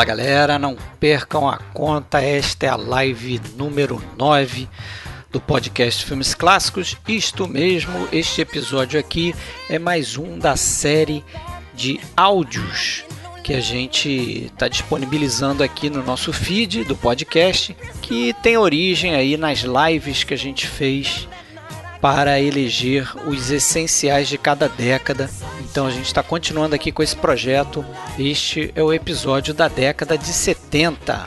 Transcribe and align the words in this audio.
Fala 0.00 0.16
galera, 0.16 0.58
não 0.58 0.78
percam 0.98 1.46
a 1.46 1.58
conta, 1.58 2.22
esta 2.22 2.64
é 2.64 2.70
a 2.70 2.74
live 2.74 3.38
número 3.54 4.02
9 4.16 4.66
do 5.30 5.38
podcast 5.38 6.06
Filmes 6.06 6.32
Clássicos. 6.32 6.96
Isto 7.06 7.46
mesmo, 7.46 8.08
este 8.10 8.40
episódio 8.40 8.98
aqui 8.98 9.34
é 9.68 9.78
mais 9.78 10.16
um 10.16 10.38
da 10.38 10.56
série 10.56 11.22
de 11.74 12.00
áudios 12.16 13.04
que 13.44 13.52
a 13.52 13.60
gente 13.60 14.46
está 14.46 14.68
disponibilizando 14.68 15.62
aqui 15.62 15.90
no 15.90 16.02
nosso 16.02 16.32
feed 16.32 16.82
do 16.84 16.96
podcast, 16.96 17.76
que 18.00 18.32
tem 18.42 18.56
origem 18.56 19.14
aí 19.14 19.36
nas 19.36 19.58
lives 19.58 20.24
que 20.24 20.32
a 20.32 20.38
gente 20.38 20.66
fez 20.66 21.28
para 22.00 22.40
eleger 22.40 23.12
os 23.28 23.50
essenciais 23.50 24.28
de 24.28 24.38
cada 24.38 24.68
década. 24.68 25.30
Então 25.60 25.86
a 25.86 25.90
gente 25.90 26.06
está 26.06 26.22
continuando 26.22 26.74
aqui 26.74 26.90
com 26.90 27.02
esse 27.02 27.14
projeto. 27.14 27.84
Este 28.18 28.72
é 28.74 28.82
o 28.82 28.92
episódio 28.92 29.52
da 29.52 29.68
década 29.68 30.16
de 30.16 30.32
70. 30.32 31.24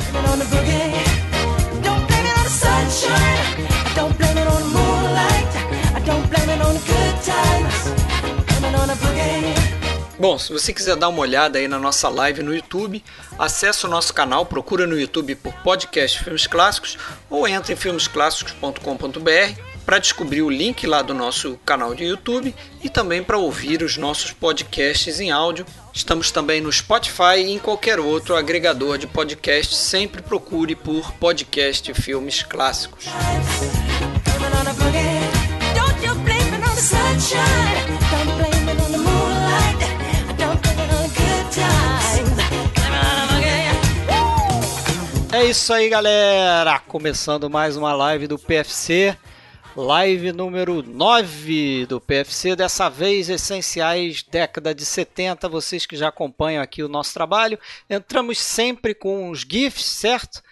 Bom, 10.20 10.40
se 10.40 10.54
você 10.54 10.72
quiser 10.72 10.96
dar 10.96 11.10
uma 11.10 11.20
olhada 11.20 11.60
aí 11.60 11.68
na 11.68 11.78
nossa 11.78 12.08
live 12.08 12.42
no 12.44 12.56
YouTube, 12.56 13.04
acesse 13.38 13.86
o 13.86 13.90
nosso 13.90 14.14
canal, 14.14 14.46
procura 14.46 14.88
no 14.88 14.98
YouTube 14.98 15.36
por 15.36 15.54
podcast 15.56 16.24
Filmes 16.24 16.48
Clássicos 16.48 16.98
ou 17.30 17.46
entre 17.46 17.74
em 17.74 17.76
filmesclássicos.com.br 17.76 19.73
para 19.86 20.00
descobrir 20.00 20.42
o 20.42 20.50
link 20.50 20.86
lá 20.88 21.02
do 21.02 21.14
nosso 21.14 21.60
canal 21.66 21.94
de 21.94 22.06
YouTube 22.06 22.56
e 22.84 22.90
também 22.90 23.24
para 23.24 23.38
ouvir 23.38 23.84
os 23.84 23.98
nossos 23.98 24.32
podcasts 24.32 25.20
em 25.20 25.32
áudio. 25.32 25.66
Estamos 25.94 26.32
também 26.32 26.62
no 26.62 26.72
Spotify 26.72 27.38
e 27.38 27.52
em 27.52 27.60
qualquer 27.60 28.00
outro 28.00 28.36
agregador 28.36 28.98
de 28.98 29.08
podcast. 29.08 29.76
Sempre 29.76 30.22
procure 30.22 30.76
por 30.76 31.12
podcast 31.14 31.94
Filmes 31.94 32.44
Clássicos. 32.44 33.06
É 45.32 45.46
isso 45.46 45.74
aí, 45.74 45.90
galera! 45.90 46.80
Começando 46.80 47.50
mais 47.50 47.76
uma 47.76 47.94
live 47.94 48.28
do 48.28 48.38
PFC. 48.38 49.18
Live 49.76 50.32
número 50.32 50.84
9 50.84 51.88
do 51.88 52.00
PFC, 52.00 52.56
dessa 52.56 52.90
vez 52.90 53.28
essenciais 53.28 54.22
década 54.22 54.74
de 54.74 54.86
70, 54.86 55.50
vocês 55.50 55.88
que 55.88 55.96
já 55.96 56.10
acompanham 56.10 56.62
aqui 56.62 56.84
o 56.84 56.88
nosso 56.88 57.12
trabalho. 57.12 57.58
Entramos 57.90 58.38
sempre 58.38 58.94
com 58.94 59.32
os 59.32 59.40
GIFs, 59.40 59.84
certo? 59.84 60.44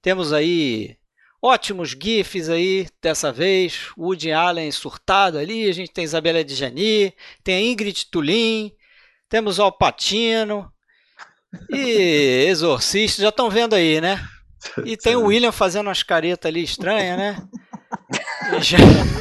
Temos 0.00 0.32
aí 0.32 0.96
ótimos 1.42 1.96
GIFs 2.00 2.48
aí 2.48 2.86
dessa 3.02 3.32
vez, 3.32 3.88
Woody 3.98 4.30
Allen 4.30 4.70
surtado 4.70 5.36
ali, 5.36 5.68
a 5.68 5.72
gente 5.72 5.90
tem 5.90 6.04
Isabela 6.04 6.44
Djani, 6.44 7.12
tem 7.42 7.56
a 7.56 7.60
Ingrid 7.60 8.06
Tulin, 8.06 8.70
temos 9.28 9.58
o 9.58 9.64
Alpatino 9.64 10.72
e 11.68 12.46
Exorcista, 12.48 13.20
já 13.20 13.30
estão 13.30 13.50
vendo 13.50 13.74
aí, 13.74 14.00
né? 14.00 14.24
E 14.84 14.96
tem 14.96 15.16
o 15.16 15.24
William 15.24 15.50
fazendo 15.50 15.88
umas 15.88 16.04
caretas 16.04 16.48
ali 16.48 16.62
estranhas, 16.62 17.18
né? 17.18 17.48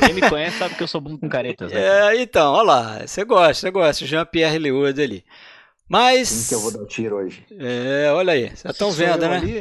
Quem 0.05 0.13
me 0.13 0.29
conhece 0.29 0.57
sabe 0.57 0.75
que 0.75 0.83
eu 0.83 0.87
sou 0.87 1.01
bom 1.01 1.17
com 1.17 1.29
caretas. 1.29 1.71
Né? 1.71 1.79
É, 1.81 2.21
então, 2.21 2.53
olha 2.53 2.63
lá, 2.63 3.07
você 3.07 3.23
gosta, 3.23 3.53
você 3.53 3.71
gosta, 3.71 4.05
Jean-Pierre 4.05 4.59
Leoud 4.59 5.01
ali. 5.01 5.25
Mas. 5.87 6.29
Quem 6.29 6.49
que 6.49 6.55
eu 6.55 6.59
vou 6.59 6.71
dar 6.71 6.81
o 6.81 6.85
tiro 6.85 7.15
hoje? 7.15 7.45
É, 7.51 8.11
olha 8.11 8.33
aí, 8.33 8.51
já 8.63 8.69
estão 8.69 8.91
vendo, 8.91 9.27
né? 9.27 9.37
Ali? 9.37 9.59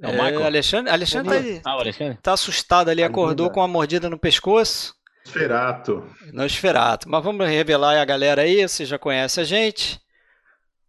É, 0.00 0.08
o 0.08 0.12
Michael. 0.12 0.44
Alexandre, 0.44 0.92
Alexandre 0.92 1.60
tá, 1.60 1.70
ah, 1.70 1.74
Alexandre 1.74 2.18
tá 2.20 2.32
assustado 2.32 2.88
ali, 2.88 3.02
acordou 3.02 3.50
com 3.50 3.60
uma 3.60 3.68
mordida 3.68 4.08
no 4.08 4.18
pescoço. 4.18 4.94
Nosferato. 5.24 6.04
Nosferato. 6.32 7.08
Mas 7.08 7.22
vamos 7.22 7.46
revelar 7.46 8.00
a 8.00 8.04
galera 8.04 8.42
aí, 8.42 8.66
você 8.66 8.84
já 8.84 8.98
conhece 8.98 9.40
a 9.40 9.44
gente. 9.44 10.00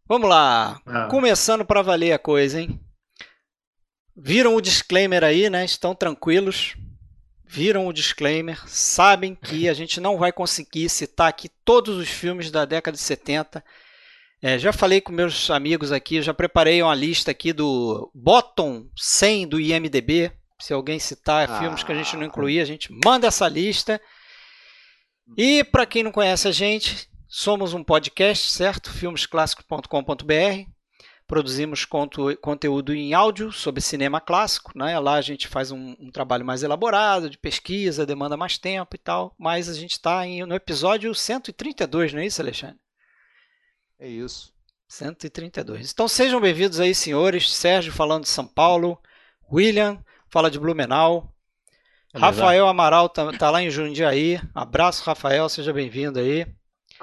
Vamos 0.07 0.27
lá. 0.27 0.81
Ah. 0.85 1.07
Começando 1.09 1.63
para 1.63 1.81
valer 1.81 2.11
a 2.11 2.19
coisa, 2.19 2.59
hein? 2.59 2.79
Viram 4.15 4.55
o 4.55 4.61
disclaimer 4.61 5.23
aí, 5.23 5.49
né? 5.49 5.63
Estão 5.63 5.95
tranquilos. 5.95 6.75
Viram 7.53 7.85
o 7.85 7.93
disclaimer, 7.93 8.59
sabem 8.67 9.35
que 9.35 9.69
a 9.69 9.75
gente 9.75 10.01
não 10.01 10.17
vai 10.17 10.31
conseguir 10.31 10.89
citar 10.89 11.29
aqui 11.29 11.47
todos 11.63 11.97
os 11.97 12.09
filmes 12.09 12.49
da 12.49 12.65
década 12.65 12.97
de 12.97 13.03
70. 13.03 13.63
É, 14.41 14.57
já 14.57 14.73
falei 14.73 14.99
com 14.99 15.11
meus 15.11 15.51
amigos 15.51 15.91
aqui, 15.91 16.19
já 16.19 16.33
preparei 16.33 16.81
uma 16.81 16.95
lista 16.95 17.29
aqui 17.29 17.53
do 17.53 18.09
bottom 18.11 18.87
100 18.97 19.47
do 19.49 19.59
IMDB. 19.59 20.31
Se 20.59 20.73
alguém 20.73 20.97
citar 20.97 21.47
ah. 21.47 21.59
filmes 21.59 21.83
que 21.83 21.91
a 21.91 21.95
gente 21.95 22.17
não 22.17 22.25
incluir, 22.25 22.59
a 22.59 22.65
gente 22.65 22.91
manda 23.05 23.27
essa 23.27 23.47
lista. 23.47 24.01
E 25.37 25.63
para 25.63 25.85
quem 25.85 26.01
não 26.01 26.11
conhece 26.11 26.47
a 26.47 26.51
gente, 26.51 27.07
somos 27.27 27.75
um 27.75 27.83
podcast, 27.83 28.49
certo? 28.49 28.89
filmesclássicos.com.br. 28.89 30.72
Produzimos 31.27 31.85
conteúdo 31.85 32.93
em 32.93 33.13
áudio 33.13 33.51
sobre 33.51 33.81
cinema 33.81 34.19
clássico. 34.19 34.77
Né? 34.77 34.97
Lá 34.99 35.15
a 35.15 35.21
gente 35.21 35.47
faz 35.47 35.71
um, 35.71 35.95
um, 35.99 36.11
trabalho 36.11 36.45
mais 36.45 36.63
elaborado, 36.63 37.29
de 37.29 37.37
pesquisa, 37.37 38.05
demanda 38.05 38.37
mais 38.37 38.57
tempo 38.57 38.95
e 38.95 38.99
tal. 38.99 39.33
Mas 39.37 39.69
a 39.69 39.73
gente 39.73 39.91
está 39.91 40.25
no 40.25 40.53
episódio 40.53 41.13
132, 41.15 42.13
não 42.13 42.19
é 42.19 42.25
isso, 42.25 42.41
Alexandre? 42.41 42.79
É 43.99 44.07
isso. 44.07 44.53
132. 44.87 45.91
Então 45.91 46.07
sejam 46.07 46.39
bem-vindos 46.39 46.79
aí, 46.79 46.93
senhores. 46.93 47.51
Sérgio 47.51 47.91
falando 47.91 48.23
de 48.23 48.29
São 48.29 48.45
Paulo. 48.45 48.99
William 49.51 50.03
fala 50.29 50.51
de 50.51 50.59
Blumenau. 50.59 51.33
Rafael 52.13 52.67
Amaral 52.67 53.09
tá, 53.09 53.31
tá 53.33 53.49
lá 53.49 53.61
em 53.61 53.71
Jundiaí. 53.71 54.39
Abraço, 54.53 55.03
Rafael. 55.03 55.49
Seja 55.49 55.73
bem-vindo 55.73 56.19
aí. 56.19 56.45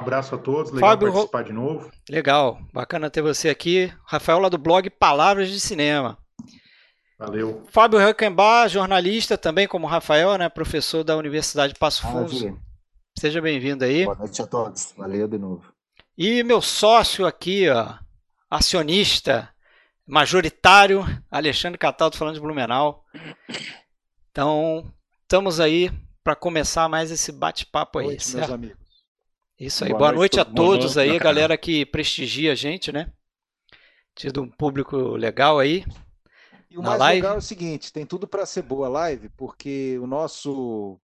Abraço 0.00 0.34
a 0.34 0.38
todos, 0.38 0.72
legal 0.72 0.90
Fábio 0.90 1.12
participar 1.12 1.44
de 1.44 1.52
novo. 1.52 1.90
Legal, 2.08 2.58
bacana 2.72 3.10
ter 3.10 3.20
você 3.20 3.50
aqui. 3.50 3.92
Rafael 4.06 4.38
lá 4.38 4.48
do 4.48 4.56
blog 4.56 4.88
Palavras 4.88 5.50
de 5.50 5.60
Cinema. 5.60 6.16
Valeu. 7.18 7.62
Fábio 7.70 8.08
Huckenbach, 8.08 8.72
jornalista 8.72 9.36
também 9.36 9.68
como 9.68 9.86
Rafael, 9.86 10.38
né, 10.38 10.48
professor 10.48 11.04
da 11.04 11.16
Universidade 11.18 11.74
de 11.74 11.78
Passo 11.78 12.00
Fundo. 12.00 12.58
Seja 13.18 13.42
bem-vindo 13.42 13.84
aí. 13.84 14.06
Boa 14.06 14.16
noite 14.16 14.40
a 14.40 14.46
todos. 14.46 14.94
Valeu 14.96 15.28
de 15.28 15.36
novo. 15.36 15.64
E 16.16 16.42
meu 16.42 16.62
sócio 16.62 17.26
aqui, 17.26 17.68
ó, 17.68 17.94
acionista 18.48 19.50
majoritário, 20.06 21.04
Alexandre 21.30 21.76
Cataldo 21.76 22.16
falando 22.16 22.36
de 22.36 22.40
Blumenau. 22.40 23.04
Então, 24.30 24.90
estamos 25.22 25.60
aí 25.60 25.92
para 26.24 26.34
começar 26.34 26.88
mais 26.88 27.10
esse 27.10 27.30
bate-papo 27.30 27.98
aí, 27.98 28.06
Oi, 28.06 28.16
meus 28.34 28.50
amigos. 28.50 28.79
Isso 29.60 29.84
aí. 29.84 29.90
Boa, 29.90 29.98
Boa 29.98 30.12
noite, 30.12 30.38
noite, 30.38 30.50
a 30.50 30.54
todos 30.54 30.96
aí, 30.96 31.18
galera 31.20 31.56
que 31.58 31.84
prestigia 31.84 32.52
a 32.52 32.54
gente, 32.54 32.90
né? 32.90 33.12
Tido 34.14 34.40
um 34.40 34.48
público 34.48 34.96
legal 34.96 35.58
aí. 35.58 35.84
E 36.70 36.78
o 36.78 36.82
mais 36.82 36.98
live. 36.98 37.20
legal 37.20 37.34
é 37.34 37.38
o 37.38 37.42
seguinte, 37.42 37.92
tem 37.92 38.06
tudo 38.06 38.26
para 38.26 38.46
ser 38.46 38.62
boa 38.62 38.88
live, 38.88 39.28
porque 39.36 39.98
o 40.00 40.06
nosso 40.06 40.98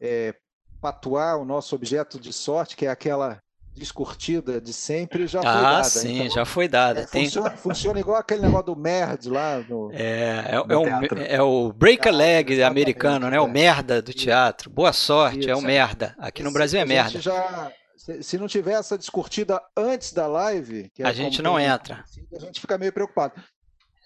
é, 0.00 0.34
patuá, 0.80 1.36
o 1.36 1.44
nosso 1.44 1.74
objeto 1.74 2.18
de 2.18 2.32
sorte, 2.32 2.74
que 2.74 2.86
é 2.86 2.90
aquela 2.90 3.42
descurtida 3.74 4.60
de 4.60 4.72
sempre, 4.72 5.26
já 5.26 5.40
ah, 5.40 5.42
foi 5.42 5.62
dada. 5.62 5.78
Ah, 5.78 5.84
sim, 5.84 6.16
então, 6.16 6.30
já 6.30 6.44
foi 6.44 6.68
dada. 6.68 7.00
É, 7.00 7.06
tem... 7.06 7.24
funciona, 7.24 7.50
funciona, 7.50 8.00
igual 8.00 8.16
aquele 8.18 8.42
negócio 8.42 8.66
do 8.66 8.76
merd 8.76 9.28
lá 9.28 9.58
no. 9.68 9.90
É, 9.92 10.44
é, 10.48 10.56
no 10.56 10.72
é, 10.72 10.76
o, 10.76 11.18
é 11.18 11.42
o 11.42 11.72
break 11.72 12.08
a 12.08 12.12
leg 12.12 12.62
americano, 12.62 13.28
né? 13.28 13.38
O 13.40 13.48
merda 13.48 14.00
do 14.00 14.14
teatro. 14.14 14.70
Boa 14.70 14.92
sorte, 14.92 15.40
Isso, 15.40 15.50
é 15.50 15.56
o 15.56 15.60
merda. 15.60 16.14
Aqui 16.18 16.42
no 16.42 16.52
Brasil 16.52 16.80
é 16.80 16.84
merda. 16.84 17.20
Já 17.20 17.72
se 18.22 18.38
não 18.38 18.48
tiver 18.48 18.72
essa 18.72 18.96
discurtida 18.96 19.60
antes 19.76 20.12
da 20.12 20.26
live, 20.26 20.90
é 20.98 21.04
a 21.04 21.12
gente 21.12 21.42
não 21.42 21.60
entra. 21.60 22.04
A 22.34 22.38
gente 22.38 22.60
fica 22.60 22.78
meio 22.78 22.92
preocupado. 22.92 23.34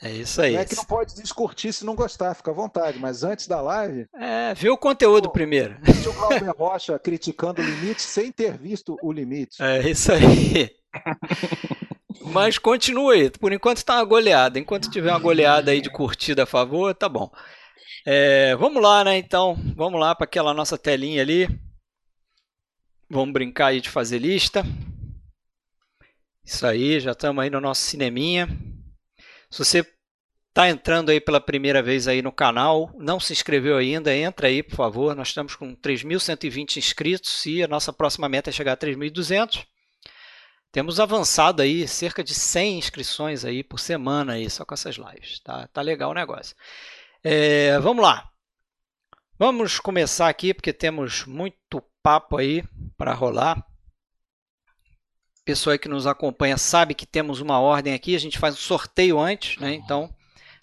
É 0.03 0.11
isso 0.11 0.43
aí. 0.43 0.55
Não 0.55 0.61
é 0.61 0.65
que 0.65 0.75
não 0.75 0.85
pode 0.85 1.15
discutir 1.15 1.73
se 1.73 1.85
não 1.85 1.95
gostar, 1.95 2.35
fica 2.35 2.51
à 2.51 2.55
vontade, 2.55 2.99
mas 2.99 3.23
antes 3.23 3.47
da 3.47 3.61
live. 3.61 4.07
É, 4.17 4.53
vê 4.53 4.69
o 4.69 4.77
conteúdo 4.77 5.29
pô, 5.29 5.33
primeiro. 5.33 5.77
O 6.07 6.13
Glauber 6.13 6.51
Rocha 6.51 6.99
criticando 6.99 7.63
o 7.63 7.65
limite 7.65 8.03
sem 8.03 8.31
ter 8.31 8.59
visto 8.59 8.99
o 9.01 9.13
limite. 9.13 9.63
É 9.63 9.89
isso 9.89 10.13
aí. 10.13 10.71
mas 12.21 12.59
continue, 12.59 13.31
por 13.31 13.53
enquanto 13.53 13.79
está 13.79 13.95
uma 13.95 14.05
goleada. 14.05 14.59
Enquanto 14.59 14.91
tiver 14.91 15.11
uma 15.11 15.19
goleada 15.21 15.71
aí 15.71 15.81
de 15.81 15.91
curtida 15.91 16.43
a 16.43 16.47
favor, 16.47 16.95
tá 16.95 17.09
bom. 17.09 17.31
É, 18.05 18.55
vamos 18.57 18.83
lá, 18.83 19.05
né? 19.05 19.17
Então, 19.17 19.57
vamos 19.75 19.99
lá 19.99 20.15
para 20.15 20.25
aquela 20.25 20.53
nossa 20.53 20.77
telinha 20.77 21.23
ali. 21.23 21.49
Vamos 23.09 23.33
brincar 23.33 23.67
aí 23.67 23.81
de 23.81 23.89
fazer 23.89 24.19
lista. 24.19 24.65
Isso 26.45 26.67
aí, 26.67 27.01
já 27.01 27.13
estamos 27.13 27.43
aí 27.43 27.51
no 27.51 27.61
nosso 27.61 27.83
cineminha. 27.83 28.49
Se 29.51 29.59
você 29.59 29.87
está 30.49 30.69
entrando 30.69 31.11
aí 31.11 31.21
pela 31.21 31.41
primeira 31.41 31.83
vez 31.83 32.07
aí 32.07 32.23
no 32.23 32.31
canal, 32.31 32.93
não 32.97 33.19
se 33.19 33.33
inscreveu 33.33 33.77
ainda, 33.77 34.15
entra 34.15 34.49
aí, 34.49 34.63
por 34.63 34.77
favor. 34.77 35.17
Nós 35.17 35.29
estamos 35.29 35.57
com 35.57 35.75
3.120 35.75 36.77
inscritos 36.77 37.45
e 37.47 37.63
a 37.63 37.69
nossa 37.69 37.93
próxima 37.93 38.29
meta 38.29 38.51
é 38.51 38.53
chegar 38.53 38.73
a 38.73 38.77
3.200. 38.77 39.67
Temos 40.71 40.99
avançado 40.99 41.63
aí 41.63 41.87
cerca 41.87 42.23
de 42.23 42.35
100 42.35 42.79
inscrições 42.79 43.45
aí 43.45 43.63
por 43.63 43.79
semana 43.79 44.33
aí, 44.33 44.51
só 44.51 44.65
com 44.65 44.75
essas 44.75 44.97
lives. 44.97 45.41
Tá, 45.41 45.69
tá 45.69 45.81
legal 45.81 46.11
o 46.11 46.15
negócio. 46.15 46.55
É, 47.23 47.79
vamos 47.79 48.03
lá. 48.03 48.29
Vamos 49.39 49.79
começar 49.79 50.29
aqui 50.29 50.53
porque 50.53 50.73
temos 50.73 51.25
muito 51.27 51.83
papo 52.05 52.37
aí 52.37 52.63
para 52.97 53.13
rolar. 53.13 53.67
Pessoa 55.45 55.77
que 55.77 55.89
nos 55.89 56.07
acompanha 56.07 56.57
sabe 56.57 56.95
que 56.95 57.05
temos 57.05 57.41
uma 57.41 57.59
ordem 57.59 57.93
aqui, 57.93 58.15
a 58.15 58.21
gente 58.21 58.39
faz 58.39 58.55
um 58.55 58.59
sorteio 58.59 59.19
antes, 59.19 59.59
né? 59.59 59.75
Então, 59.75 60.15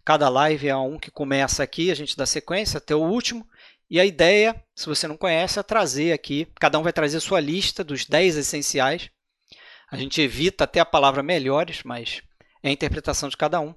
cada 0.05 0.29
live 0.29 0.69
é 0.69 0.75
um 0.77 0.97
que 0.97 1.11
começa 1.11 1.61
aqui, 1.61 1.91
a 1.91 1.95
gente 1.95 2.15
dá 2.15 2.25
sequência 2.25 2.77
até 2.77 2.95
o 2.95 3.01
último. 3.01 3.45
E 3.89 3.99
a 3.99 4.05
ideia, 4.05 4.63
se 4.73 4.85
você 4.85 5.05
não 5.05 5.17
conhece, 5.17 5.59
é 5.59 5.63
trazer 5.63 6.13
aqui, 6.13 6.47
cada 6.59 6.79
um 6.79 6.83
vai 6.83 6.93
trazer 6.93 7.19
sua 7.19 7.41
lista 7.41 7.83
dos 7.83 8.05
10 8.05 8.37
essenciais 8.37 9.11
a 9.91 9.97
gente 9.97 10.21
evita 10.21 10.63
até 10.63 10.79
a 10.79 10.85
palavra 10.85 11.21
melhores, 11.21 11.83
mas 11.83 12.21
é 12.63 12.69
a 12.69 12.71
interpretação 12.71 13.27
de 13.27 13.35
cada 13.35 13.59
um. 13.59 13.75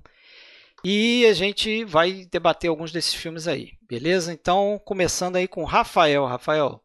E 0.85 1.27
a 1.27 1.33
gente 1.33 1.85
vai 1.85 2.25
debater 2.31 2.71
alguns 2.71 2.93
desses 2.93 3.15
filmes 3.15 3.49
aí, 3.49 3.73
beleza? 3.83 4.33
Então, 4.33 4.81
começando 4.85 5.35
aí 5.35 5.49
com 5.49 5.65
Rafael. 5.65 6.25
Rafael. 6.25 6.81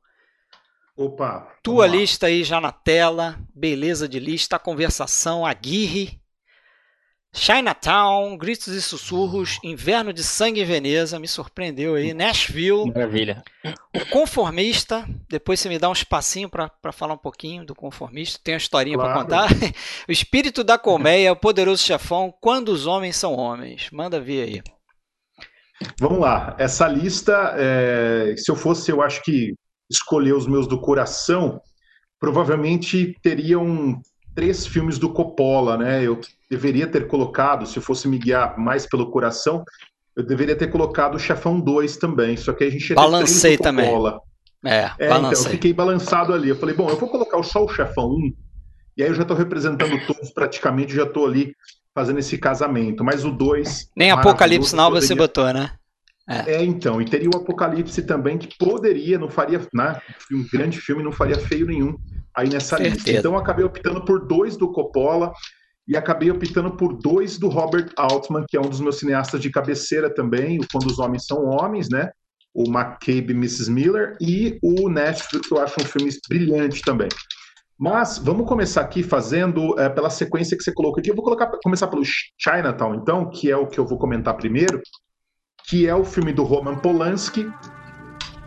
Opa. 1.00 1.48
Tua 1.64 1.88
lista 1.88 2.28
aí 2.28 2.44
já 2.44 2.60
na 2.60 2.74
tela, 2.74 3.40
beleza 3.56 4.06
de 4.06 4.20
lista, 4.20 4.58
a 4.58 4.60
conversação, 4.60 5.46
Aguirre, 5.46 6.20
Chinatown, 7.34 8.38
Gritos 8.38 8.68
e 8.68 8.82
Sussurros, 8.82 9.60
Inverno 9.64 10.12
de 10.12 10.22
Sangue 10.22 10.60
em 10.60 10.66
Veneza, 10.66 11.18
me 11.18 11.26
surpreendeu 11.26 11.96
aí, 11.96 12.14
Nashville. 12.14 12.92
Maravilha. 12.94 13.42
O 13.96 14.06
Conformista, 14.08 15.08
depois 15.30 15.62
você 15.62 15.70
me 15.70 15.80
dá 15.80 15.88
um 15.88 15.94
espacinho 15.94 16.50
para 16.50 16.92
falar 16.92 17.14
um 17.14 17.18
pouquinho 17.18 17.66
do 17.66 17.74
Conformista, 17.74 18.38
tem 18.44 18.56
uma 18.56 18.58
historinha 18.58 18.98
claro. 18.98 19.14
para 19.14 19.22
contar. 19.22 19.50
O 20.06 20.12
Espírito 20.12 20.66
da 20.66 20.78
Colmeia, 20.78 21.32
O 21.32 21.36
Poderoso 21.38 21.82
Chefão, 21.82 22.34
Quando 22.42 22.74
os 22.74 22.86
Homens 22.86 23.16
São 23.16 23.36
Homens. 23.36 23.90
Manda 23.90 24.20
vir 24.20 24.44
aí. 24.44 24.64
Vamos 25.98 26.20
lá, 26.20 26.58
essa 26.60 26.90
lista, 26.90 27.56
é, 27.58 28.36
se 28.36 28.52
eu 28.52 28.56
fosse, 28.58 28.92
eu 28.92 29.02
acho 29.02 29.24
que 29.24 29.54
escolher 29.90 30.34
os 30.34 30.48
meus 30.48 30.68
do 30.68 30.80
coração, 30.80 31.62
provavelmente 32.20 33.16
teriam 33.22 34.02
três 34.36 34.66
filmes 34.66 34.98
do 34.98 35.12
Coppola, 35.12 35.78
né? 35.78 36.06
Eu 36.06 36.20
deveria 36.50 36.88
ter 36.88 37.08
colocado, 37.08 37.66
se 37.66 37.80
fosse 37.82 38.08
me 38.08 38.18
guiar 38.18 38.58
mais 38.58 38.86
pelo 38.86 39.10
coração, 39.10 39.64
eu 40.16 40.24
deveria 40.24 40.56
ter 40.56 40.68
colocado 40.68 41.16
o 41.16 41.20
Chefão 41.20 41.60
2 41.60 41.98
também. 41.98 42.36
Só 42.38 42.54
que 42.54 42.64
a 42.64 42.70
gente 42.70 42.94
balancei 42.94 43.58
também. 43.58 43.90
É, 44.66 44.92
é 45.00 45.06
então, 45.06 45.32
eu 45.32 45.44
fiquei 45.44 45.74
balançado 45.74 46.34
ali. 46.34 46.50
Eu 46.50 46.56
falei, 46.56 46.76
bom, 46.76 46.90
eu 46.90 46.98
vou 46.98 47.10
colocar 47.10 47.42
só 47.44 47.64
o 47.64 47.70
Chefão 47.70 48.10
1, 48.10 48.34
e 48.98 49.04
aí 49.04 49.10
eu 49.10 49.16
já 49.16 49.22
estou 49.22 49.38
representando 49.38 50.06
todos 50.06 50.30
praticamente, 50.32 50.94
já 50.94 51.04
estou 51.04 51.26
ali 51.26 51.56
fazendo 51.96 52.20
esse 52.20 52.38
casamento. 52.38 53.04
Mas 53.04 53.24
o 53.24 53.32
2. 53.32 53.92
Nem 53.96 54.12
Apocalipse 54.12 54.76
não 54.76 54.86
poderia... 54.86 55.08
você 55.08 55.16
botou, 55.16 55.54
né? 55.54 55.72
É. 56.30 56.54
é. 56.54 56.64
então, 56.64 57.02
e 57.02 57.06
teria 57.06 57.30
o 57.30 57.38
Apocalipse 57.38 58.04
também, 58.04 58.38
que 58.38 58.56
poderia, 58.58 59.18
não 59.18 59.30
faria, 59.30 59.60
né, 59.74 60.00
um 60.32 60.46
grande 60.52 60.80
filme, 60.80 61.02
não 61.02 61.12
faria 61.12 61.40
feio 61.40 61.66
nenhum 61.66 61.98
aí 62.36 62.48
nessa 62.48 62.78
Certeza. 62.78 62.96
lista. 62.96 63.12
Então 63.12 63.36
acabei 63.36 63.66
optando 63.66 64.06
por 64.06 64.28
dois 64.28 64.56
do 64.56 64.72
Coppola 64.72 65.34
e 65.88 65.98
acabei 65.98 66.30
optando 66.30 66.72
por 66.78 66.94
dois 66.94 67.40
do 67.40 67.48
Robert 67.48 67.90
Altman, 67.98 68.46
que 68.48 68.56
é 68.56 68.60
um 68.62 68.70
dos 68.70 68.80
meus 68.80 69.00
cineastas 69.00 69.42
de 69.42 69.50
cabeceira 69.50 70.14
também, 70.14 70.60
o 70.60 70.68
Quando 70.72 70.86
os 70.86 71.00
Homens 71.00 71.26
São 71.26 71.46
Homens, 71.46 71.90
né? 71.90 72.12
O 72.54 72.64
McCabe 72.64 73.32
e 73.32 73.36
Mrs. 73.36 73.72
Miller, 73.72 74.16
e 74.22 74.60
o 74.62 74.88
Nashville, 74.88 75.44
que 75.44 75.52
eu 75.52 75.60
acho 75.60 75.82
um 75.82 75.86
filme 75.86 76.12
brilhante 76.28 76.82
também. 76.84 77.10
Mas 77.78 78.18
vamos 78.18 78.48
começar 78.48 78.82
aqui 78.82 79.02
fazendo 79.02 79.80
é, 79.80 79.88
pela 79.90 80.10
sequência 80.10 80.56
que 80.56 80.64
você 80.64 80.74
colocou 80.74 81.00
aqui. 81.00 81.10
Eu 81.10 81.16
vou 81.16 81.24
colocar, 81.24 81.50
começar 81.64 81.88
pelo 81.88 82.04
Chinatown, 82.38 82.96
então, 82.96 83.30
que 83.30 83.50
é 83.50 83.58
o 83.58 83.66
que 83.66 83.80
eu 83.80 83.86
vou 83.86 83.98
comentar 83.98 84.36
primeiro, 84.36 84.82
que 85.70 85.88
é 85.88 85.94
o 85.94 86.04
filme 86.04 86.34
do 86.34 86.44
Roman 86.44 86.76
Polanski, 86.76 87.48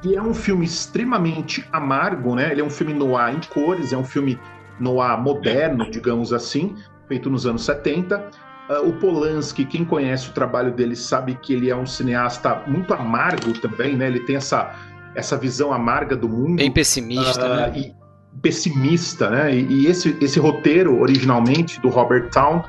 e 0.02 0.16
é 0.16 0.20
um 0.20 0.34
filme 0.34 0.64
extremamente 0.64 1.64
amargo, 1.72 2.34
né? 2.34 2.50
Ele 2.50 2.60
é 2.60 2.64
um 2.64 2.70
filme 2.70 2.92
noir 2.92 3.32
em 3.32 3.40
cores, 3.48 3.92
é 3.92 3.96
um 3.96 4.04
filme 4.04 4.36
noir 4.80 5.16
moderno, 5.16 5.88
digamos 5.88 6.32
assim, 6.32 6.74
feito 7.06 7.30
nos 7.30 7.46
anos 7.46 7.64
70. 7.64 8.18
Uh, 8.18 8.22
ah, 8.68 8.80
o 8.80 8.94
Polanski, 8.94 9.64
quem 9.64 9.84
conhece 9.84 10.30
o 10.30 10.32
trabalho 10.32 10.72
dele, 10.72 10.96
sabe 10.96 11.38
que 11.40 11.54
ele 11.54 11.70
é 11.70 11.76
um 11.76 11.86
cineasta 11.86 12.64
muito 12.66 12.92
amargo 12.92 13.52
também, 13.60 13.96
né? 13.96 14.08
Ele 14.08 14.20
tem 14.20 14.34
essa, 14.34 14.74
essa 15.14 15.36
visão 15.36 15.72
amarga 15.72 16.16
do 16.16 16.28
mundo. 16.28 16.56
Bem 16.56 16.72
pessimista, 16.72 17.46
uh, 17.46 17.54
né? 17.54 17.72
E 17.76 17.94
pessimista, 18.40 19.30
né? 19.30 19.54
E, 19.54 19.62
e, 19.62 19.86
esse, 19.86 20.16
esse 20.20 20.40
roteiro, 20.40 21.00
originalmente, 21.00 21.80
do 21.80 21.88
Robert 21.88 22.30
Town, 22.30 22.64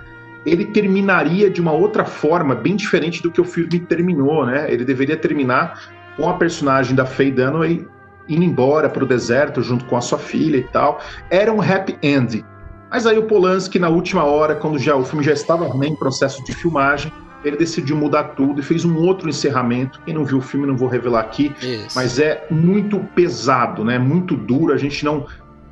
ele 0.45 0.65
terminaria 0.65 1.49
de 1.49 1.61
uma 1.61 1.71
outra 1.71 2.05
forma, 2.05 2.53
bem 2.53 2.75
diferente 2.75 3.21
do 3.23 3.31
que 3.31 3.39
o 3.39 3.45
filme 3.45 3.79
terminou, 3.79 4.45
né? 4.45 4.71
Ele 4.71 4.83
deveria 4.83 5.15
terminar 5.15 5.79
com 6.17 6.29
a 6.29 6.33
personagem 6.33 6.95
da 6.95 7.05
Faye 7.05 7.31
Dunaway 7.31 7.87
indo 8.27 8.43
embora 8.43 8.89
para 8.89 9.03
o 9.03 9.07
deserto 9.07 9.61
junto 9.61 9.85
com 9.85 9.97
a 9.97 10.01
sua 10.01 10.17
filha 10.17 10.57
e 10.57 10.63
tal. 10.63 10.99
Era 11.29 11.51
um 11.51 11.61
happy 11.61 11.97
end. 12.01 12.45
Mas 12.89 13.05
aí 13.05 13.17
o 13.17 13.23
Polanski, 13.23 13.79
na 13.79 13.89
última 13.89 14.23
hora, 14.23 14.55
quando 14.55 14.77
já 14.77 14.95
o 14.95 15.03
filme 15.03 15.25
já 15.25 15.33
estava 15.33 15.65
em 15.85 15.95
processo 15.95 16.43
de 16.43 16.53
filmagem, 16.53 17.11
ele 17.43 17.57
decidiu 17.57 17.97
mudar 17.97 18.23
tudo 18.35 18.59
e 18.61 18.63
fez 18.63 18.85
um 18.85 18.97
outro 18.97 19.27
encerramento. 19.27 19.99
Quem 20.05 20.13
não 20.13 20.23
viu 20.23 20.37
o 20.37 20.41
filme 20.41 20.65
não 20.65 20.77
vou 20.77 20.87
revelar 20.87 21.21
aqui, 21.21 21.53
Isso. 21.61 21.95
mas 21.95 22.19
é 22.19 22.45
muito 22.49 22.99
pesado, 23.15 23.83
né? 23.83 23.97
Muito 23.97 24.35
duro. 24.35 24.71
A 24.73 24.77
gente 24.77 25.03
não, 25.03 25.25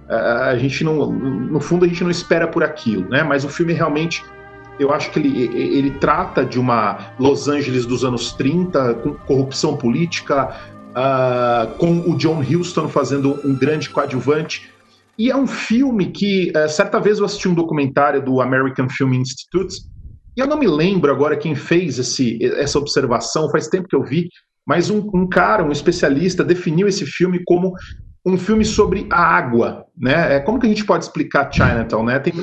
a 0.09 0.55
gente 0.57 0.83
não, 0.83 1.11
no 1.11 1.59
fundo 1.59 1.85
a 1.85 1.87
gente 1.87 2.03
não 2.03 2.11
espera 2.11 2.47
por 2.47 2.63
aquilo, 2.63 3.07
né? 3.07 3.23
Mas 3.23 3.45
o 3.45 3.49
filme 3.49 3.71
realmente 3.71 4.25
eu 4.79 4.91
acho 4.91 5.11
que 5.11 5.19
ele, 5.19 5.57
ele 5.57 5.91
trata 5.91 6.45
de 6.45 6.59
uma 6.59 7.13
Los 7.19 7.47
Angeles 7.47 7.85
dos 7.85 8.03
anos 8.03 8.33
30, 8.33 8.95
com 8.95 9.13
corrupção 9.13 9.77
política, 9.77 10.55
uh, 10.91 11.75
com 11.77 11.99
o 12.09 12.17
John 12.17 12.41
Huston 12.41 12.87
fazendo 12.87 13.39
um 13.45 13.55
grande 13.55 13.89
coadjuvante. 13.89 14.69
E 15.17 15.29
é 15.29 15.35
um 15.35 15.45
filme 15.47 16.07
que, 16.07 16.51
uh, 16.55 16.69
certa 16.69 16.99
vez 16.99 17.19
eu 17.19 17.25
assisti 17.25 17.47
um 17.47 17.53
documentário 17.53 18.23
do 18.23 18.41
American 18.41 18.89
Film 18.89 19.13
Institute, 19.13 19.75
e 20.35 20.39
eu 20.39 20.47
não 20.47 20.57
me 20.57 20.67
lembro 20.67 21.11
agora 21.11 21.35
quem 21.35 21.53
fez 21.55 21.99
esse, 21.99 22.39
essa 22.55 22.79
observação, 22.79 23.51
faz 23.51 23.67
tempo 23.67 23.87
que 23.87 23.95
eu 23.95 24.03
vi, 24.03 24.29
mas 24.65 24.89
um, 24.89 25.09
um 25.13 25.27
cara, 25.27 25.63
um 25.63 25.71
especialista, 25.71 26.43
definiu 26.43 26.87
esse 26.87 27.05
filme 27.05 27.43
como 27.43 27.73
um 28.25 28.37
filme 28.37 28.63
sobre 28.63 29.07
a 29.09 29.19
água, 29.19 29.85
né? 29.97 30.35
É, 30.35 30.39
como 30.39 30.59
que 30.59 30.67
a 30.67 30.69
gente 30.69 30.85
pode 30.85 31.05
explicar 31.05 31.51
Chinatown, 31.51 32.03
né? 32.03 32.19
Tem 32.19 32.33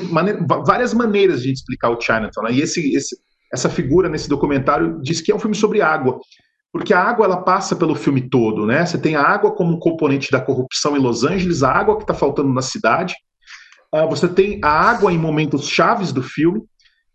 várias 0.65 0.93
maneiras 0.93 1.41
de 1.41 1.51
explicar 1.51 1.89
o 1.89 1.99
Chinatown, 1.99 2.43
né? 2.43 2.51
E 2.51 2.61
esse, 2.61 2.93
esse, 2.93 3.17
essa 3.53 3.69
figura 3.69 4.09
nesse 4.09 4.27
documentário 4.27 4.99
diz 5.01 5.21
que 5.21 5.31
é 5.31 5.35
um 5.35 5.39
filme 5.39 5.55
sobre 5.55 5.81
água, 5.81 6.19
porque 6.71 6.93
a 6.93 7.01
água 7.01 7.25
ela 7.25 7.41
passa 7.43 7.75
pelo 7.75 7.95
filme 7.95 8.29
todo, 8.29 8.65
né? 8.65 8.85
Você 8.85 8.97
tem 8.97 9.15
a 9.15 9.21
água 9.21 9.51
como 9.51 9.73
um 9.73 9.79
componente 9.79 10.29
da 10.31 10.41
corrupção 10.41 10.97
em 10.97 10.99
Los 10.99 11.23
Angeles, 11.23 11.63
a 11.63 11.71
água 11.71 11.95
que 11.95 12.03
está 12.03 12.13
faltando 12.13 12.53
na 12.53 12.61
cidade, 12.61 13.15
uh, 13.95 14.07
você 14.09 14.27
tem 14.27 14.59
a 14.61 14.69
água 14.69 15.13
em 15.13 15.17
momentos 15.17 15.67
chaves 15.67 16.11
do 16.11 16.21
filme, 16.21 16.61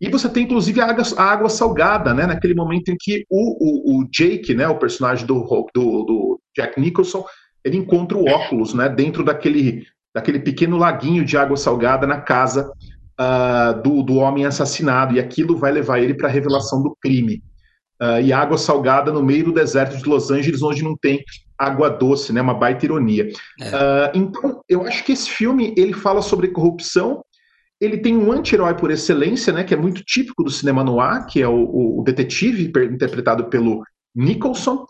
e 0.00 0.08
você 0.08 0.28
tem 0.28 0.44
inclusive 0.44 0.80
a 0.80 0.86
água, 0.86 1.04
a 1.18 1.22
água 1.22 1.48
salgada, 1.50 2.14
né? 2.14 2.26
Naquele 2.26 2.54
momento 2.54 2.88
em 2.88 2.96
que 2.98 3.24
o, 3.30 3.98
o, 3.98 4.00
o 4.00 4.08
Jake, 4.10 4.54
né? 4.54 4.66
O 4.68 4.78
personagem 4.78 5.26
do, 5.26 5.40
do, 5.74 6.04
do 6.04 6.40
Jack 6.56 6.80
Nicholson 6.80 7.24
ele 7.64 7.78
encontra 7.78 8.18
o 8.18 8.28
óculos 8.28 8.74
né, 8.74 8.88
dentro 8.88 9.24
daquele, 9.24 9.86
daquele 10.14 10.38
pequeno 10.40 10.76
laguinho 10.76 11.24
de 11.24 11.36
água 11.36 11.56
salgada 11.56 12.06
na 12.06 12.20
casa 12.20 12.70
uh, 13.18 13.82
do, 13.82 14.02
do 14.02 14.16
homem 14.16 14.44
assassinado, 14.44 15.14
e 15.14 15.20
aquilo 15.20 15.56
vai 15.56 15.72
levar 15.72 15.98
ele 15.98 16.14
para 16.14 16.28
a 16.28 16.30
revelação 16.30 16.82
do 16.82 16.96
crime. 17.00 17.42
Uh, 18.02 18.20
e 18.22 18.32
água 18.32 18.58
salgada 18.58 19.12
no 19.12 19.22
meio 19.22 19.46
do 19.46 19.52
deserto 19.52 19.96
de 19.96 20.08
Los 20.08 20.30
Angeles, 20.30 20.62
onde 20.62 20.82
não 20.82 20.96
tem 20.96 21.22
água 21.58 21.88
doce, 21.88 22.32
né? 22.32 22.40
Uma 22.42 22.54
baita 22.54 22.84
ironia. 22.84 23.30
É. 23.60 23.68
Uh, 23.68 24.10
então, 24.14 24.60
eu 24.68 24.82
acho 24.82 25.04
que 25.04 25.12
esse 25.12 25.30
filme 25.30 25.72
ele 25.76 25.92
fala 25.92 26.20
sobre 26.20 26.48
corrupção. 26.48 27.24
Ele 27.80 27.98
tem 27.98 28.16
um 28.16 28.32
anti-herói 28.32 28.74
por 28.74 28.90
excelência, 28.90 29.52
né? 29.52 29.62
Que 29.62 29.74
é 29.74 29.76
muito 29.76 30.02
típico 30.04 30.42
do 30.42 30.50
cinema 30.50 30.82
noir, 30.82 31.24
que 31.26 31.40
é 31.40 31.48
o, 31.48 32.00
o 32.00 32.02
detetive 32.04 32.64
interpretado 32.64 33.44
pelo 33.44 33.82
Nicholson. 34.14 34.84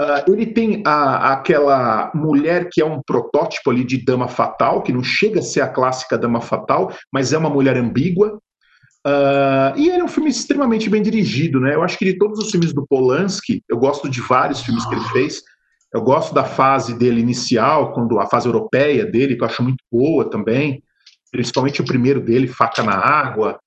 Uh, 0.00 0.32
ele 0.32 0.46
tem 0.46 0.80
a, 0.86 1.32
aquela 1.32 2.12
mulher 2.14 2.68
que 2.70 2.80
é 2.80 2.84
um 2.84 3.02
protótipo 3.02 3.70
ali 3.70 3.84
de 3.84 4.04
dama 4.04 4.28
fatal, 4.28 4.82
que 4.82 4.92
não 4.92 5.02
chega 5.02 5.40
a 5.40 5.42
ser 5.42 5.60
a 5.60 5.68
clássica 5.68 6.16
dama 6.16 6.40
fatal, 6.40 6.92
mas 7.12 7.32
é 7.32 7.38
uma 7.38 7.50
mulher 7.50 7.76
ambígua. 7.76 8.40
Uh, 9.04 9.74
e 9.76 9.88
ele 9.88 10.00
é 10.00 10.04
um 10.04 10.08
filme 10.08 10.30
extremamente 10.30 10.88
bem 10.88 11.02
dirigido, 11.02 11.58
né? 11.58 11.74
Eu 11.74 11.82
acho 11.82 11.98
que 11.98 12.04
de 12.04 12.16
todos 12.16 12.38
os 12.38 12.50
filmes 12.50 12.72
do 12.72 12.86
Polanski, 12.86 13.62
eu 13.68 13.76
gosto 13.76 14.08
de 14.08 14.20
vários 14.20 14.60
filmes 14.62 14.84
que 14.86 14.94
ele 14.94 15.04
fez. 15.06 15.42
Eu 15.92 16.02
gosto 16.02 16.32
da 16.32 16.44
fase 16.44 16.96
dele 16.96 17.20
inicial, 17.20 17.92
quando 17.92 18.20
a 18.20 18.26
fase 18.26 18.46
europeia 18.46 19.04
dele, 19.04 19.34
que 19.34 19.42
eu 19.42 19.46
acho 19.46 19.62
muito 19.62 19.82
boa 19.90 20.28
também. 20.30 20.82
Principalmente 21.32 21.80
o 21.80 21.84
primeiro 21.84 22.20
dele, 22.20 22.46
Faca 22.46 22.82
na 22.82 22.94
Água 22.94 23.58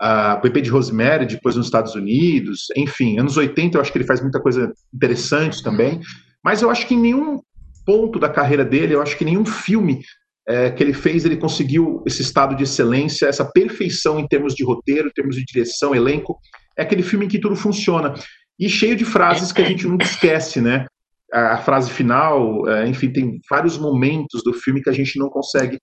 a 0.00 0.36
Bebê 0.36 0.62
de 0.62 0.70
Rosemary, 0.70 1.26
depois 1.26 1.56
nos 1.56 1.66
Estados 1.66 1.94
Unidos, 1.94 2.68
enfim, 2.74 3.18
anos 3.18 3.36
80 3.36 3.76
eu 3.76 3.82
acho 3.82 3.92
que 3.92 3.98
ele 3.98 4.06
faz 4.06 4.20
muita 4.20 4.40
coisa 4.40 4.72
interessante 4.94 5.62
também, 5.62 6.00
mas 6.42 6.62
eu 6.62 6.70
acho 6.70 6.86
que 6.86 6.94
em 6.94 7.00
nenhum 7.00 7.40
ponto 7.84 8.18
da 8.18 8.28
carreira 8.28 8.64
dele, 8.64 8.94
eu 8.94 9.02
acho 9.02 9.16
que 9.16 9.24
nenhum 9.24 9.44
filme 9.44 10.00
é, 10.48 10.70
que 10.70 10.82
ele 10.82 10.92
fez, 10.92 11.24
ele 11.24 11.36
conseguiu 11.36 12.02
esse 12.06 12.22
estado 12.22 12.56
de 12.56 12.64
excelência, 12.64 13.26
essa 13.26 13.44
perfeição 13.44 14.18
em 14.18 14.26
termos 14.26 14.54
de 14.54 14.64
roteiro, 14.64 15.08
em 15.08 15.12
termos 15.12 15.36
de 15.36 15.44
direção, 15.44 15.94
elenco. 15.94 16.38
É 16.76 16.82
aquele 16.82 17.02
filme 17.02 17.26
em 17.26 17.28
que 17.28 17.38
tudo 17.38 17.54
funciona. 17.54 18.14
E 18.58 18.68
cheio 18.68 18.96
de 18.96 19.04
frases 19.04 19.52
que 19.52 19.62
a 19.62 19.64
gente 19.64 19.86
nunca 19.86 20.04
esquece, 20.04 20.60
né? 20.60 20.86
A, 21.32 21.58
frase 21.58 21.90
final, 21.90 22.68
é, 22.68 22.88
enfim, 22.88 23.12
tem 23.12 23.38
vários 23.48 23.78
momentos 23.78 24.42
do 24.42 24.52
filme 24.52 24.82
que 24.82 24.90
a 24.90 24.92
gente 24.92 25.18
não 25.18 25.28
consegue 25.28 25.78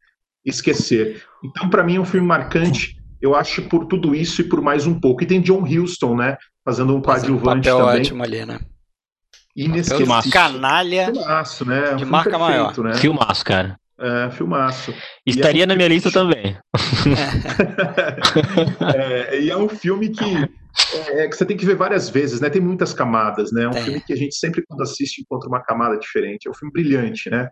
esquecer. 0.45 1.23
Então, 1.43 1.69
para 1.69 1.83
mim, 1.83 1.95
é 1.95 1.99
um 1.99 2.05
filme 2.05 2.27
marcante, 2.27 2.96
eu 3.21 3.35
acho, 3.35 3.63
por 3.63 3.85
tudo 3.85 4.15
isso 4.15 4.41
e 4.41 4.43
por 4.43 4.61
mais 4.61 4.85
um 4.85 4.99
pouco. 4.99 5.23
E 5.23 5.27
tem 5.27 5.41
John 5.41 5.63
Huston, 5.63 6.15
né? 6.15 6.37
Fazendo 6.63 6.95
um 6.95 7.01
coadjuvante 7.01 7.69
um 7.69 7.77
também. 7.77 8.01
ótimo 8.01 8.23
ali, 8.23 8.45
né? 8.45 8.59
Inesquecível. 9.55 10.31
Canalha 10.31 11.11
Filmaço, 11.11 11.65
né? 11.65 11.93
Um 11.93 11.95
de 11.95 12.05
marca 12.05 12.29
perfeito, 12.29 12.51
maior. 12.51 12.83
Né? 12.83 12.93
Filmaço, 12.95 13.43
cara. 13.43 13.79
É, 13.99 14.29
filmaço. 14.29 14.93
Estaria 15.25 15.63
é 15.63 15.65
um 15.65 15.69
na 15.69 15.75
minha 15.75 15.87
lista 15.87 16.11
também. 16.11 16.55
é, 18.95 19.41
e 19.41 19.49
é 19.49 19.57
um 19.57 19.67
filme 19.67 20.09
que, 20.09 20.47
é, 20.93 21.23
é, 21.23 21.27
que 21.27 21.35
você 21.35 21.43
tem 21.43 21.57
que 21.57 21.65
ver 21.65 21.75
várias 21.75 22.07
vezes, 22.07 22.39
né? 22.39 22.51
Tem 22.51 22.61
muitas 22.61 22.93
camadas, 22.93 23.51
né? 23.51 23.63
É 23.63 23.69
um 23.69 23.73
filme 23.73 23.99
que 23.99 24.13
a 24.13 24.15
gente 24.15 24.35
sempre, 24.35 24.63
quando 24.67 24.83
assiste, 24.83 25.21
encontra 25.21 25.49
uma 25.49 25.63
camada 25.63 25.97
diferente. 25.97 26.47
É 26.47 26.51
um 26.51 26.53
filme 26.53 26.71
brilhante, 26.71 27.27
né? 27.27 27.49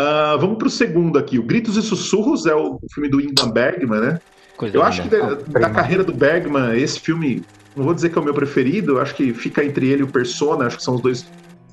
Uh, 0.00 0.38
vamos 0.38 0.56
para 0.56 0.68
o 0.68 0.70
segundo 0.70 1.18
aqui. 1.18 1.38
O 1.38 1.42
Gritos 1.42 1.76
e 1.76 1.82
Sussurros 1.82 2.46
é 2.46 2.54
o 2.54 2.80
filme 2.94 3.10
do 3.10 3.20
Ingmar 3.20 3.52
Bergman, 3.52 4.00
né? 4.00 4.18
Coisa 4.56 4.76
eu 4.76 4.82
acho 4.82 5.02
que 5.02 5.08
da, 5.08 5.34
da, 5.34 5.70
carreira 5.70 6.02
do 6.02 6.12
Bergman, 6.12 6.76
esse 6.76 6.98
filme, 6.98 7.42
não 7.76 7.84
vou 7.84 7.92
dizer 7.92 8.08
que 8.08 8.18
é 8.18 8.20
o 8.20 8.24
meu 8.24 8.32
preferido, 8.32 8.98
acho 8.98 9.14
que 9.14 9.34
fica 9.34 9.62
entre 9.62 9.88
ele 9.88 10.00
e 10.00 10.04
o 10.04 10.08
Persona, 10.08 10.66
acho 10.66 10.78
que 10.78 10.82
são 10.82 10.94
os 10.94 11.00
dois 11.02 11.26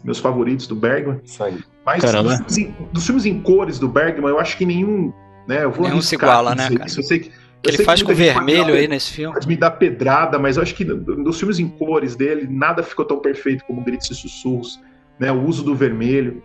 meus 0.04 0.20
favoritos 0.20 0.68
do 0.68 0.76
Bergman. 0.76 1.22
Isso 1.24 1.42
aí. 1.44 1.58
Mas 1.86 2.04
dos 2.04 2.12
filmes, 2.12 2.58
em, 2.58 2.76
dos 2.92 3.06
filmes, 3.06 3.26
em, 3.26 3.42
cores 3.42 3.80
do 3.80 3.88
Bergman, 3.88 4.30
eu 4.30 4.40
acho 4.40 4.58
que 4.58 4.66
nenhum. 4.66 5.14
Né, 5.48 5.64
eu 5.64 5.72
vou 5.72 5.88
nenhum 5.88 6.02
se 6.02 6.16
iguala, 6.16 6.56
né, 6.56 6.70
cara? 6.70 6.86
Isso. 6.86 7.00
Eu 7.00 7.04
sei 7.04 7.20
que, 7.20 7.30
eu 7.30 7.74
ele 7.74 7.84
faz 7.84 8.02
com 8.02 8.14
vermelho 8.14 8.74
aí 8.74 8.88
nesse 8.88 9.12
filme. 9.14 9.34
Pode 9.34 9.48
me 9.48 9.56
dar 9.56 9.72
pedrada, 9.72 10.38
mas 10.38 10.58
eu 10.58 10.64
acho 10.64 10.76
que 10.76 10.84
dos 10.84 11.38
filmes 11.38 11.60
em 11.60 11.68
cores 11.68 12.16
dele, 12.16 12.48
nada 12.50 12.84
ficou 12.84 13.06
tão 13.06 13.20
perfeito 13.20 13.64
como 13.66 13.82
Gritos 13.84 14.12
e 14.12 14.16
Sussurros, 14.16 14.80
né? 15.18 15.32
O 15.32 15.46
uso 15.46 15.64
do 15.64 15.74
vermelho. 15.74 16.44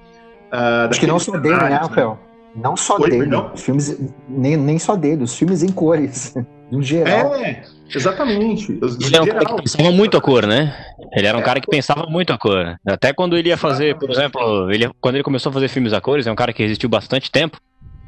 Uh, 0.53 0.89
acho 0.89 1.01
que 1.01 1.07
não 1.07 1.19
só 1.19 1.37
dele, 1.37 1.57
né, 1.57 1.71
né? 1.71 1.77
Rafael? 1.77 2.19
Não 2.55 2.77
só 2.77 2.97
Oi, 2.99 3.11
dele. 3.11 3.37
Os 3.55 3.63
filmes, 3.63 3.99
nem, 4.29 4.57
nem 4.57 4.79
só 4.79 4.97
dele, 4.97 5.23
os 5.23 5.37
filmes 5.37 5.63
em 5.63 5.71
cores. 5.71 6.35
No 6.71 6.83
geral. 6.83 7.35
É, 7.37 7.65
exatamente. 7.95 8.73
Ele 8.73 9.17
é 9.17 9.23
um 9.23 9.27
cara 9.27 9.45
que 9.47 9.63
pensava 9.63 9.91
muito 9.91 10.19
a 10.19 10.21
cor, 10.21 10.47
né? 10.47 10.77
Ele 11.17 11.27
era 11.27 11.39
um 11.39 11.41
é, 11.41 11.45
cara 11.45 11.61
que 11.63 11.67
pensava 11.67 12.07
muito 12.07 12.31
a 12.31 12.37
cor. 12.37 12.79
Até 12.87 13.13
quando 13.15 13.39
ele 13.39 13.49
ia 13.49 13.57
fazer, 13.57 13.97
por 13.97 14.11
exemplo, 14.11 14.71
ele, 14.71 14.91
quando 15.01 15.15
ele 15.15 15.25
começou 15.25 15.49
a 15.49 15.53
fazer 15.55 15.69
filmes 15.69 15.95
a 15.95 16.01
cores, 16.03 16.27
é 16.27 16.31
um 16.31 16.37
cara 16.37 16.53
que 16.53 16.63
resistiu 16.63 16.89
bastante 16.89 17.31
tempo. 17.31 17.59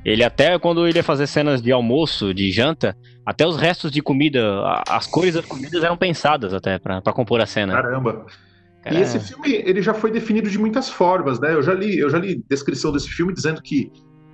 Ele 0.04 0.22
até 0.22 0.58
quando 0.58 0.86
ele 0.86 0.98
ia 0.98 1.02
fazer 1.02 1.26
cenas 1.26 1.60
de 1.60 1.72
almoço, 1.72 2.34
de 2.34 2.50
janta, 2.50 2.94
até 3.24 3.46
os 3.46 3.56
restos 3.56 3.90
de 3.90 4.02
comida, 4.02 4.62
as 4.88 5.06
cores 5.06 5.34
das 5.34 5.44
comidas 5.44 5.82
eram 5.82 5.96
pensadas 5.96 6.52
até 6.54 6.78
para 6.78 7.00
compor 7.12 7.40
a 7.40 7.46
cena. 7.46 7.72
Caramba. 7.72 8.26
E 8.90 8.96
esse 8.96 9.20
filme, 9.20 9.54
ele 9.54 9.82
já 9.82 9.92
foi 9.92 10.10
definido 10.10 10.48
de 10.48 10.58
muitas 10.58 10.88
formas, 10.88 11.38
né? 11.38 11.52
Eu 11.52 11.62
já 11.62 11.74
li, 11.74 11.98
eu 11.98 12.08
já 12.08 12.18
li 12.18 12.42
descrição 12.48 12.90
desse 12.90 13.08
filme 13.08 13.32
dizendo 13.32 13.60
que 13.60 13.90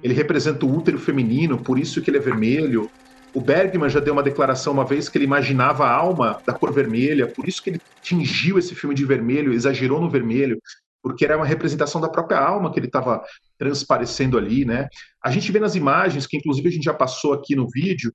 ele 0.06 0.14
representa 0.14 0.64
o 0.64 0.72
útero 0.72 0.98
feminino, 1.00 1.58
por 1.58 1.78
isso 1.78 2.00
que 2.00 2.08
ele 2.08 2.18
é 2.18 2.20
vermelho. 2.20 2.88
O 3.34 3.40
Bergman 3.40 3.90
já 3.90 3.98
deu 3.98 4.12
uma 4.12 4.22
declaração 4.22 4.72
uma 4.72 4.84
vez 4.84 5.08
que 5.08 5.18
ele 5.18 5.24
imaginava 5.24 5.84
a 5.84 5.92
alma 5.92 6.40
da 6.46 6.52
cor 6.52 6.72
vermelha, 6.72 7.26
por 7.26 7.46
isso 7.48 7.60
que 7.60 7.70
ele 7.70 7.80
tingiu 8.02 8.56
esse 8.56 8.72
filme 8.74 8.94
de 8.94 9.04
vermelho, 9.04 9.52
exagerou 9.52 10.00
no 10.00 10.08
vermelho, 10.08 10.58
porque 11.02 11.24
era 11.24 11.36
uma 11.36 11.44
representação 11.44 12.00
da 12.00 12.08
própria 12.08 12.38
alma 12.38 12.72
que 12.72 12.78
ele 12.78 12.86
estava 12.86 13.20
transparecendo 13.58 14.38
ali, 14.38 14.64
né? 14.64 14.88
A 15.22 15.30
gente 15.32 15.50
vê 15.50 15.58
nas 15.58 15.74
imagens, 15.74 16.24
que 16.24 16.36
inclusive 16.36 16.68
a 16.68 16.72
gente 16.72 16.84
já 16.84 16.94
passou 16.94 17.32
aqui 17.32 17.56
no 17.56 17.68
vídeo, 17.68 18.12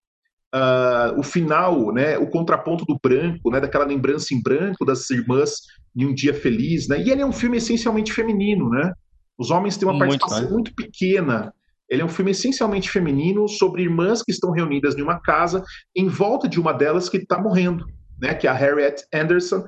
uh, 0.55 1.19
o 1.19 1.23
final, 1.23 1.91
né? 1.93 2.17
O 2.17 2.27
contraponto 2.27 2.85
do 2.85 2.97
branco, 2.97 3.51
né? 3.51 3.59
Daquela 3.59 3.85
lembrança 3.85 4.33
em 4.33 4.41
branco 4.41 4.85
das 4.85 5.09
irmãs 5.09 5.57
em 5.93 6.05
um 6.05 6.13
dia 6.13 6.33
feliz, 6.33 6.87
né? 6.87 7.01
E 7.01 7.11
ele 7.11 7.21
é 7.21 7.25
um 7.25 7.33
filme 7.33 7.57
essencialmente 7.57 8.13
feminino, 8.13 8.69
né? 8.69 8.93
Os 9.37 9.51
homens 9.51 9.75
têm 9.75 9.89
uma 9.89 9.99
participação 9.99 10.39
muito, 10.43 10.53
muito 10.53 10.75
pequena 10.75 11.53
ele 11.91 12.01
é 12.01 12.05
um 12.05 12.09
filme 12.09 12.31
essencialmente 12.31 12.89
feminino 12.89 13.49
sobre 13.49 13.83
irmãs 13.83 14.23
que 14.23 14.31
estão 14.31 14.49
reunidas 14.51 14.97
em 14.97 15.01
uma 15.01 15.19
casa 15.19 15.61
em 15.93 16.07
volta 16.07 16.47
de 16.47 16.57
uma 16.57 16.71
delas 16.71 17.09
que 17.09 17.17
está 17.17 17.37
morrendo, 17.37 17.85
né? 18.17 18.33
Que 18.33 18.47
é 18.47 18.49
a 18.49 18.53
Harriet 18.53 19.03
Anderson, 19.13 19.65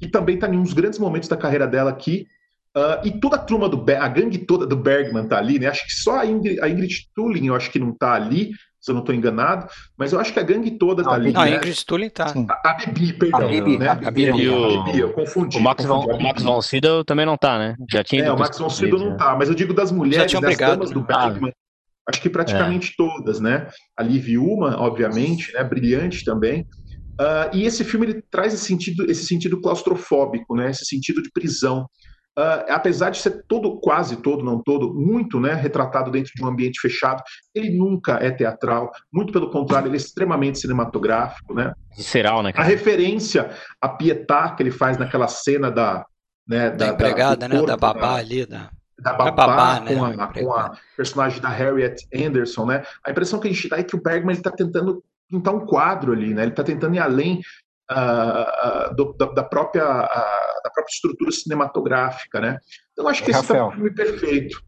que 0.00 0.08
também 0.08 0.36
está 0.36 0.48
em 0.48 0.56
uns 0.56 0.72
grandes 0.72 0.98
momentos 0.98 1.28
da 1.28 1.36
carreira 1.36 1.66
dela 1.66 1.90
aqui. 1.90 2.26
Uh, 2.74 3.06
e 3.06 3.20
toda 3.20 3.36
a 3.36 3.38
turma 3.38 3.68
do 3.68 3.84
a 3.92 4.08
gangue 4.08 4.38
toda 4.38 4.66
do 4.66 4.76
Bergman 4.76 5.24
está 5.24 5.36
ali, 5.36 5.58
né? 5.58 5.66
Acho 5.66 5.84
que 5.84 5.92
só 5.92 6.20
a 6.20 6.26
Ingrid, 6.26 6.58
a 6.60 6.70
Ingrid 6.70 7.10
Tulin 7.14 7.48
eu 7.48 7.54
acho 7.54 7.70
que 7.70 7.78
não 7.78 7.90
está 7.90 8.14
ali, 8.14 8.52
se 8.88 8.92
eu 8.92 8.94
não 8.94 9.02
estou 9.02 9.14
enganado, 9.14 9.68
mas 9.96 10.12
eu 10.12 10.18
acho 10.20 10.32
que 10.32 10.40
a 10.40 10.42
gangue 10.42 10.72
toda 10.72 11.02
está 11.02 11.14
ali. 11.14 11.32
Não, 11.32 11.42
né? 11.42 11.52
a 11.52 11.56
Ingrid 11.56 11.84
Tulin 11.84 12.10
tá. 12.10 12.32
A, 12.48 12.70
a 12.70 12.74
Bibi, 12.74 13.12
perdão. 13.12 13.40
A 13.40 13.46
Bibi, 13.46 13.78
né? 13.78 13.88
a 13.88 14.10
Bibi, 14.10 14.42
e 14.42 14.48
o, 14.48 14.84
Bibi, 14.84 14.98
eu 14.98 15.12
confundi. 15.12 15.58
O 15.58 15.60
Max, 15.60 15.84
von, 15.84 16.04
o 16.04 16.22
Max 16.22 16.42
von 16.42 16.60
Sydow 16.62 17.04
também 17.04 17.26
não 17.26 17.36
tá, 17.36 17.58
né? 17.58 17.76
Já 17.90 18.02
tinha 18.02 18.24
é, 18.24 18.32
o 18.32 18.38
Max 18.38 18.58
von 18.58 18.70
Sydow 18.70 18.98
não 18.98 19.16
tá, 19.16 19.36
mas 19.36 19.48
eu 19.48 19.54
digo 19.54 19.74
das 19.74 19.92
mulheres, 19.92 20.32
das 20.32 20.56
damas 20.56 20.90
do 20.90 21.02
Bergman, 21.02 21.52
Acho 22.08 22.22
que 22.22 22.30
praticamente 22.30 22.92
é. 22.92 22.94
todas, 22.96 23.38
né? 23.38 23.68
A 23.94 24.02
Liv 24.02 24.38
Uma, 24.38 24.80
obviamente, 24.80 25.52
né? 25.52 25.62
Brilhante 25.62 26.24
também. 26.24 26.62
Uh, 27.20 27.54
e 27.54 27.64
esse 27.64 27.84
filme 27.84 28.06
ele 28.06 28.22
traz 28.30 28.54
esse 28.54 28.64
sentido, 28.64 29.10
esse 29.10 29.26
sentido 29.26 29.60
claustrofóbico, 29.60 30.56
né? 30.56 30.70
Esse 30.70 30.86
sentido 30.86 31.22
de 31.22 31.30
prisão. 31.30 31.86
Uh, 32.38 32.62
apesar 32.68 33.10
de 33.10 33.18
ser 33.18 33.42
todo, 33.48 33.80
quase 33.80 34.14
todo, 34.14 34.44
não 34.44 34.62
todo, 34.62 34.94
muito 34.94 35.40
né, 35.40 35.54
retratado 35.54 36.08
dentro 36.08 36.30
de 36.32 36.44
um 36.44 36.46
ambiente 36.46 36.80
fechado, 36.80 37.20
ele 37.52 37.76
nunca 37.76 38.12
é 38.22 38.30
teatral, 38.30 38.92
muito 39.12 39.32
pelo 39.32 39.50
contrário, 39.50 39.88
ele 39.88 39.96
é 39.96 39.96
extremamente 39.96 40.60
cinematográfico. 40.60 41.52
Né? 41.52 41.72
Visceral, 41.96 42.44
né? 42.44 42.52
Cara? 42.52 42.64
A 42.64 42.70
referência 42.70 43.50
a 43.80 43.88
Pietá 43.88 44.50
que 44.50 44.62
ele 44.62 44.70
faz 44.70 44.96
naquela 44.96 45.26
cena 45.26 45.68
da. 45.68 46.06
Né, 46.46 46.70
da, 46.70 46.76
da 46.76 46.88
empregada, 46.92 47.48
da, 47.48 47.48
né? 47.48 47.60
Da 47.66 47.76
babá 47.76 48.12
da, 48.12 48.14
ali. 48.14 48.46
Da 48.46 48.70
da 49.00 49.12
babá, 49.12 49.30
babá 49.32 49.80
né? 49.80 49.94
com, 49.94 50.04
a, 50.04 50.26
com, 50.26 50.52
a, 50.52 50.78
personagem 50.96 51.40
da 51.40 51.48
Harriet 51.48 52.06
Anderson, 52.14 52.66
né? 52.66 52.84
A 53.04 53.10
impressão 53.10 53.38
que 53.38 53.48
a 53.48 53.52
gente 53.52 53.68
dá 53.68 53.78
é 53.78 53.82
que 53.82 53.96
o 53.96 54.02
Bergman 54.02 54.36
está 54.36 54.50
tentando 54.50 55.02
pintar 55.28 55.54
um 55.54 55.66
quadro 55.66 56.12
ali, 56.12 56.34
né? 56.34 56.42
Ele 56.42 56.50
está 56.50 56.64
tentando 56.64 56.94
ir 56.94 56.98
além 56.98 57.40
uh, 57.90 58.90
uh, 58.90 58.94
do, 58.94 59.12
da, 59.14 59.26
da, 59.26 59.42
própria, 59.42 59.84
uh, 59.84 60.62
da 60.62 60.70
própria 60.70 60.92
estrutura 60.92 61.30
cinematográfica, 61.32 62.40
né? 62.40 62.58
Então 62.92 63.08
acho 63.08 63.24
que 63.24 63.30
esse 63.30 63.56
é 63.56 63.64
um 63.64 63.70
filme 63.72 63.94
perfeito. 63.94 64.60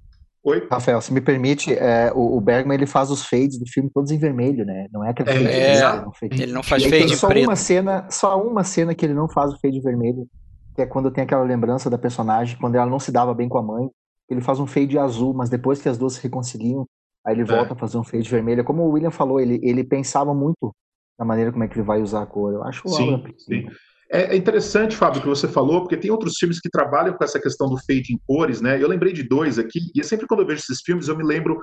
Oi? 0.42 0.66
Rafael, 0.70 1.00
se 1.02 1.12
me 1.12 1.20
permite, 1.20 1.74
é, 1.74 2.10
o, 2.14 2.38
o, 2.38 2.40
Bergman 2.40 2.74
ele 2.74 2.86
faz 2.86 3.10
os 3.10 3.26
fades 3.26 3.58
do 3.58 3.66
filme 3.70 3.90
todos 3.92 4.10
em 4.10 4.18
vermelho, 4.18 4.64
né? 4.64 4.86
Não 4.90 5.04
é 5.04 5.10
aquele 5.10 5.28
é, 5.28 5.34
fade 5.34 5.48
é, 5.48 5.72
ele, 5.74 6.02
não 6.02 6.12
fade. 6.12 6.42
ele 6.42 6.52
não 6.52 6.62
faz 6.62 6.84
fade 6.84 7.16
só 7.16 7.28
preto. 7.28 7.46
Uma 7.46 7.56
cena, 7.56 8.06
só 8.10 8.42
uma 8.42 8.64
cena 8.64 8.94
que 8.94 9.04
ele 9.04 9.12
não 9.12 9.28
faz 9.28 9.52
o 9.52 9.58
fade 9.60 9.78
vermelho, 9.80 10.26
que 10.74 10.80
é 10.80 10.86
quando 10.86 11.10
tem 11.10 11.24
aquela 11.24 11.44
lembrança 11.44 11.90
da 11.90 11.98
personagem, 11.98 12.56
quando 12.58 12.74
ela 12.74 12.86
não 12.86 12.98
se 12.98 13.12
dava 13.12 13.34
bem 13.34 13.50
com 13.50 13.58
a 13.58 13.62
mãe, 13.62 13.90
ele 14.30 14.40
faz 14.40 14.58
um 14.58 14.66
fade 14.66 14.98
azul, 14.98 15.34
mas 15.34 15.50
depois 15.50 15.82
que 15.82 15.90
as 15.90 15.98
duas 15.98 16.14
se 16.14 16.22
reconciliam, 16.22 16.86
aí 17.26 17.34
ele 17.34 17.42
é. 17.42 17.44
volta 17.44 17.74
a 17.74 17.76
fazer 17.76 17.98
um 17.98 18.04
fade 18.04 18.30
vermelho. 18.30 18.64
Como 18.64 18.82
o 18.82 18.90
William 18.92 19.10
falou, 19.10 19.40
ele, 19.40 19.60
ele 19.62 19.84
pensava 19.84 20.32
muito 20.32 20.74
na 21.20 21.26
maneira 21.26 21.52
como 21.52 21.62
é 21.62 21.68
que 21.68 21.74
ele 21.74 21.86
vai 21.86 22.00
usar 22.00 22.22
a 22.22 22.26
cor. 22.26 22.54
Eu 22.54 22.64
acho 22.64 22.88
sim, 22.88 23.22
sim. 23.36 23.66
É, 24.10 24.34
é 24.34 24.36
interessante, 24.36 24.96
Fábio, 24.96 25.20
que 25.20 25.28
você 25.28 25.46
falou, 25.46 25.82
porque 25.82 25.98
tem 25.98 26.10
outros 26.10 26.36
filmes 26.38 26.58
que 26.58 26.70
trabalham 26.70 27.12
com 27.12 27.22
essa 27.22 27.38
questão 27.38 27.68
do 27.68 27.76
fade 27.76 28.14
em 28.14 28.18
cores, 28.26 28.62
né? 28.62 28.82
Eu 28.82 28.88
lembrei 28.88 29.12
de 29.12 29.22
dois 29.22 29.58
aqui, 29.58 29.78
e 29.94 30.02
sempre 30.02 30.26
quando 30.26 30.40
eu 30.40 30.46
vejo 30.46 30.62
esses 30.62 30.80
filmes, 30.80 31.08
eu 31.08 31.16
me 31.16 31.22
lembro 31.22 31.60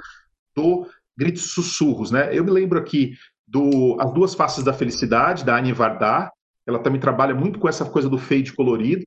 do 0.56 0.88
Gritos 1.18 1.52
Sussurros, 1.52 2.12
né? 2.12 2.30
Eu 2.32 2.44
me 2.44 2.52
lembro 2.52 2.78
aqui 2.78 3.16
do 3.48 3.98
As 4.00 4.14
Duas 4.14 4.36
Faces 4.36 4.64
da 4.64 4.74
Felicidade, 4.74 5.44
da 5.44 5.58
Annie 5.58 5.74
Vardar, 5.74 6.32
ela 6.68 6.80
também 6.80 7.02
trabalha 7.02 7.34
muito 7.34 7.58
com 7.58 7.68
essa 7.68 7.84
coisa 7.84 8.08
do 8.08 8.20
fade 8.20 8.54
colorido, 8.54 9.04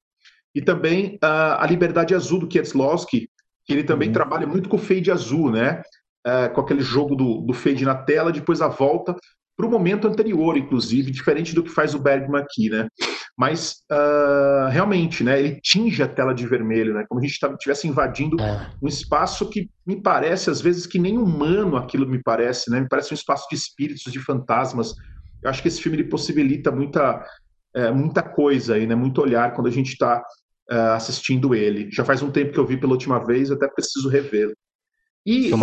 e 0.53 0.61
também 0.61 1.15
uh, 1.23 1.61
A 1.61 1.67
Liberdade 1.67 2.13
Azul, 2.13 2.41
do 2.41 2.49
Kieslowski, 2.49 3.31
que 3.65 3.73
ele 3.73 3.85
também 3.85 4.09
uhum. 4.09 4.15
trabalha 4.15 4.47
muito 4.49 4.69
com 4.69 4.77
o 4.77 4.81
fade 4.81 5.13
azul, 5.13 5.53
né? 5.53 5.81
É, 6.27 6.49
com 6.49 6.61
aquele 6.61 6.83
jogo 6.83 7.15
do, 7.15 7.41
do 7.41 7.55
fade 7.55 7.85
na 7.85 7.95
tela, 7.95 8.33
depois 8.33 8.61
a 8.61 8.69
volta 8.69 9.17
para 9.61 9.69
o 9.69 9.71
momento 9.71 10.09
anterior, 10.09 10.57
inclusive, 10.57 11.11
diferente 11.11 11.55
do 11.55 11.63
que 11.63 11.71
faz 11.71 11.95
o 11.95 11.99
Bergman 11.99 12.41
aqui, 12.41 12.71
né? 12.71 12.89
Mas 13.37 13.83
uh, 13.93 14.71
realmente, 14.71 15.23
né? 15.23 15.39
Ele 15.39 15.61
tinge 15.63 16.03
a 16.03 16.09
tela 16.09 16.35
de 16.35 16.47
vermelho, 16.47 16.95
né? 16.95 17.05
Como 17.07 17.21
a 17.21 17.23
gente 17.23 17.39
estivesse 17.39 17.87
invadindo 17.87 18.41
é. 18.41 18.71
um 18.83 18.89
espaço 18.89 19.51
que 19.51 19.69
me 19.87 20.01
parece 20.01 20.49
às 20.49 20.63
vezes 20.63 20.87
que 20.87 20.99
nem 20.99 21.19
humano 21.19 21.77
aquilo 21.77 22.09
me 22.09 22.23
parece, 22.23 22.71
né? 22.71 22.81
Me 22.81 22.89
parece 22.89 23.13
um 23.13 23.15
espaço 23.15 23.47
de 23.51 23.57
espíritos, 23.57 24.11
de 24.11 24.19
fantasmas. 24.19 24.95
Eu 25.43 25.51
acho 25.51 25.61
que 25.61 25.69
esse 25.69 25.83
filme 25.83 25.99
ele 25.99 26.09
possibilita 26.09 26.73
muita 26.73 27.23
é, 27.75 27.91
muita 27.93 28.23
coisa 28.23 28.77
aí, 28.77 28.87
né? 28.87 28.95
Muito 28.95 29.21
olhar 29.21 29.53
quando 29.53 29.67
a 29.67 29.73
gente 29.73 29.93
está 29.93 30.23
uh, 30.73 30.93
assistindo 30.95 31.55
ele. 31.55 31.91
Já 31.93 32.03
faz 32.05 32.23
um 32.23 32.31
tempo 32.31 32.53
que 32.53 32.59
eu 32.59 32.67
vi 32.67 32.79
pela 32.79 32.93
última 32.93 33.23
vez, 33.25 33.51
eu 33.51 33.57
até 33.57 33.69
preciso 33.69 34.09
revê-lo. 34.09 34.55
E 35.25 35.53
uh, 35.53 35.59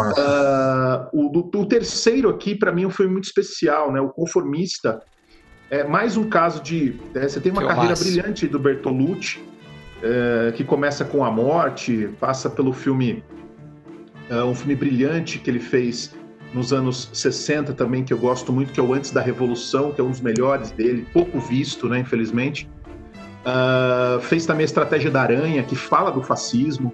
o, 1.13 1.39
o, 1.39 1.65
terceiro 1.65 2.29
aqui, 2.29 2.53
para 2.55 2.71
mim, 2.71 2.83
é 2.83 2.87
um 2.87 2.91
filme 2.91 3.11
muito 3.11 3.25
especial, 3.25 3.91
né? 3.91 3.99
O 3.99 4.09
Conformista. 4.09 5.01
É 5.69 5.83
mais 5.83 6.15
um 6.15 6.29
caso 6.29 6.61
de. 6.61 6.95
É, 7.15 7.27
você 7.27 7.39
tem 7.39 7.51
uma 7.51 7.65
carreira 7.65 7.95
brilhante 7.95 8.47
do 8.47 8.59
Bertolucci, 8.59 9.43
é, 10.01 10.51
que 10.51 10.63
começa 10.63 11.03
com 11.03 11.25
a 11.25 11.31
morte, 11.31 12.09
passa 12.19 12.49
pelo 12.49 12.71
filme. 12.71 13.23
É, 14.29 14.43
um 14.43 14.53
filme 14.53 14.75
brilhante 14.75 15.39
que 15.39 15.49
ele 15.49 15.59
fez 15.59 16.15
nos 16.53 16.71
anos 16.71 17.09
60 17.13 17.73
também, 17.73 18.03
que 18.03 18.13
eu 18.13 18.17
gosto 18.17 18.53
muito, 18.53 18.71
que 18.71 18.79
é 18.79 18.83
o 18.83 18.93
Antes 18.93 19.11
da 19.11 19.21
Revolução, 19.21 19.91
que 19.91 19.99
é 19.99 20.03
um 20.03 20.11
dos 20.11 20.21
melhores 20.21 20.71
dele, 20.71 21.05
pouco 21.11 21.39
visto, 21.39 21.89
né, 21.89 21.99
infelizmente. 21.99 22.69
Uh, 23.45 24.19
fez 24.21 24.45
também 24.45 24.63
a 24.63 24.65
Estratégia 24.65 25.09
da 25.09 25.21
Aranha, 25.21 25.63
que 25.63 25.75
fala 25.75 26.11
do 26.11 26.21
fascismo. 26.21 26.93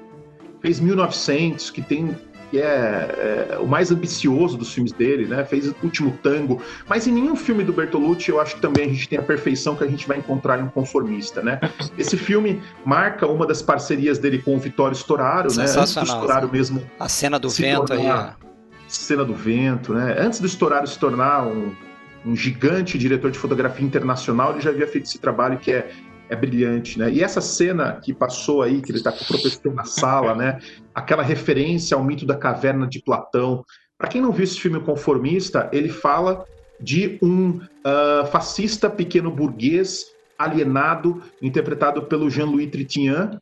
Fez 0.62 0.79
1900, 0.79 1.70
que 1.72 1.82
tem 1.82 2.15
que 2.53 2.62
é, 2.62 3.48
é, 3.50 3.57
o 3.60 3.65
mais 3.65 3.89
ambicioso 3.89 4.55
dos 4.55 4.72
filmes 4.72 4.91
dele, 4.91 5.25
né? 5.25 5.43
Fez 5.43 5.67
o 5.67 5.75
Último 5.81 6.15
Tango, 6.22 6.62
mas 6.88 7.07
em 7.07 7.12
nenhum 7.12 7.36
filme 7.36 7.63
do 7.63 7.74
Bertolucci 7.74 8.29
eu 8.29 8.39
acho 8.39 8.57
que 8.57 8.62
também 8.62 8.86
a 8.86 8.93
gente 8.93 9.10
tem 9.10 9.17
a 9.17 9.24
perfeição 9.24 9.75
que 9.75 9.83
a 9.83 9.88
gente 9.88 10.07
vai 10.07 10.19
encontrar 10.19 10.60
em 10.60 10.62
um 10.62 10.69
conformista, 10.69 11.41
né? 11.41 11.60
Esse 11.98 12.15
filme 12.15 12.62
marca 12.86 13.25
uma 13.25 13.48
das 13.48 13.63
parcerias 13.63 14.19
dele 14.19 14.38
com 14.38 14.55
o 14.55 14.60
Vittorio 14.60 14.95
Storaro, 14.95 15.51
né? 15.55 15.63
Antes 15.63 15.95
do 15.95 16.05
Storaro 16.05 16.48
mesmo. 16.51 16.83
A 17.00 17.10
cena 17.10 17.39
do 17.39 17.50
vento 17.50 17.86
tornar, 17.88 18.38
aí. 18.39 18.48
Cena 18.88 19.25
do 19.25 19.33
vento, 19.33 19.91
né? 19.91 20.15
Antes 20.19 20.39
do 20.39 20.45
Storaro 20.45 20.86
se 20.86 21.00
tornar 21.00 21.48
um, 21.48 21.74
um 22.24 22.36
gigante 22.36 23.00
diretor 23.00 23.31
de 23.31 23.39
fotografia 23.39 23.83
internacional, 23.83 24.51
ele 24.51 24.62
já 24.62 24.69
havia 24.69 24.86
feito 24.86 25.05
esse 25.05 25.17
trabalho 25.17 25.57
que 25.57 25.72
é 25.72 25.89
é 26.33 26.35
brilhante, 26.35 26.99
né? 26.99 27.11
E 27.11 27.23
essa 27.23 27.41
cena 27.41 27.99
que 28.03 28.13
passou 28.13 28.61
aí, 28.61 28.81
que 28.81 28.91
ele 28.91 28.97
está 28.97 29.11
com 29.11 29.23
o 29.23 29.27
professor 29.27 29.73
na 29.73 29.85
sala, 29.85 30.35
né? 30.35 30.59
Aquela 30.93 31.23
referência 31.23 31.95
ao 31.95 32.03
mito 32.03 32.25
da 32.25 32.35
caverna 32.35 32.87
de 32.87 33.01
Platão. 33.01 33.63
Para 33.97 34.09
quem 34.09 34.21
não 34.21 34.31
viu 34.31 34.43
esse 34.43 34.59
filme 34.59 34.79
conformista, 34.79 35.69
ele 35.71 35.89
fala 35.89 36.45
de 36.79 37.17
um 37.21 37.57
uh, 37.57 38.25
fascista 38.31 38.89
pequeno 38.89 39.31
burguês 39.31 40.05
alienado, 40.37 41.21
interpretado 41.41 42.03
pelo 42.03 42.29
Jean-Louis 42.29 42.69
Trintignant. 42.69 43.37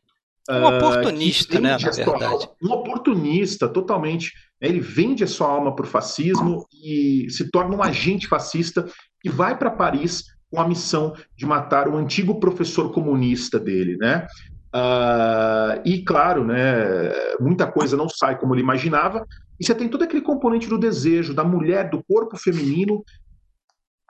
Um 0.48 0.62
uh, 0.62 0.76
oportunista, 0.76 1.60
né, 1.60 1.70
na 1.70 1.90
verdade. 1.90 2.24
Alma, 2.24 2.48
um 2.62 2.72
oportunista, 2.72 3.68
totalmente. 3.68 4.32
Ele 4.60 4.80
vende 4.80 5.24
a 5.24 5.26
sua 5.26 5.48
alma 5.48 5.74
para 5.74 5.84
o 5.84 5.88
fascismo 5.88 6.66
e 6.72 7.26
se 7.30 7.50
torna 7.50 7.76
um 7.76 7.82
agente 7.82 8.28
fascista 8.28 8.86
e 9.24 9.28
vai 9.28 9.56
para 9.56 9.70
Paris 9.70 10.24
com 10.52 10.60
a 10.60 10.68
missão 10.68 11.14
de 11.34 11.46
matar 11.46 11.88
o 11.88 11.96
antigo 11.96 12.38
professor 12.38 12.92
comunista 12.92 13.58
dele, 13.58 13.96
né? 13.96 14.26
Uh, 14.74 15.80
e 15.82 16.04
claro, 16.04 16.44
né, 16.44 17.10
muita 17.40 17.66
coisa 17.66 17.96
não 17.96 18.08
sai 18.08 18.38
como 18.38 18.54
ele 18.54 18.60
imaginava, 18.60 19.26
e 19.58 19.64
você 19.64 19.74
tem 19.74 19.88
todo 19.88 20.02
aquele 20.02 20.20
componente 20.20 20.68
do 20.68 20.78
desejo 20.78 21.32
da 21.32 21.42
mulher, 21.42 21.88
do 21.88 22.04
corpo 22.04 22.36
feminino, 22.36 23.02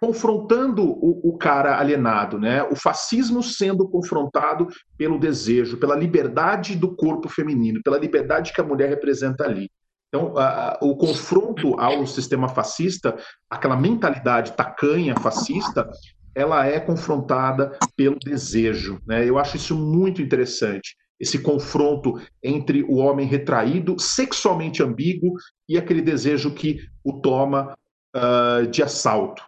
confrontando 0.01 0.83
o, 0.83 1.31
o, 1.31 1.39
cara 1.39 1.79
alienado, 1.79 2.41
né? 2.41 2.65
O 2.65 2.75
fascismo 2.75 3.41
sendo 3.41 3.89
confrontado 3.89 4.67
pelo 4.99 5.21
desejo, 5.21 5.77
pela 5.77 5.95
liberdade 5.95 6.75
do 6.75 6.97
corpo 6.97 7.29
feminino, 7.29 7.81
pela 7.85 7.99
liberdade 7.99 8.53
que 8.53 8.61
a 8.61 8.65
mulher 8.65 8.89
representa 8.89 9.45
ali. 9.45 9.71
Então, 10.09 10.35
o 10.81 10.97
confronto 10.97 11.79
ao 11.81 12.07
sistema 12.07 12.49
fascista, 12.49 13.17
aquela 13.49 13.77
mentalidade 13.77 14.53
tacanha 14.53 15.15
fascista, 15.17 15.89
ela 16.35 16.67
é 16.67 16.81
confrontada 16.81 17.79
pelo 17.97 18.19
desejo. 18.19 19.01
Né? 19.07 19.29
Eu 19.29 19.39
acho 19.39 19.57
isso 19.57 19.77
muito 19.77 20.23
interessante. 20.23 20.97
Esse 21.21 21.39
confronto 21.39 22.21
entre 22.43 22.83
o 22.83 22.97
homem 22.97 23.27
retraído, 23.27 23.99
sexualmente 23.99 24.83
ambíguo, 24.83 25.35
e 25.69 25.79
aquele 25.79 26.03
desejo 26.03 26.53
que 26.53 26.81
o 27.05 27.21
toma 27.21 27.77
uh, 28.17 28.67
de 28.67 28.83
assalto. 28.83 29.43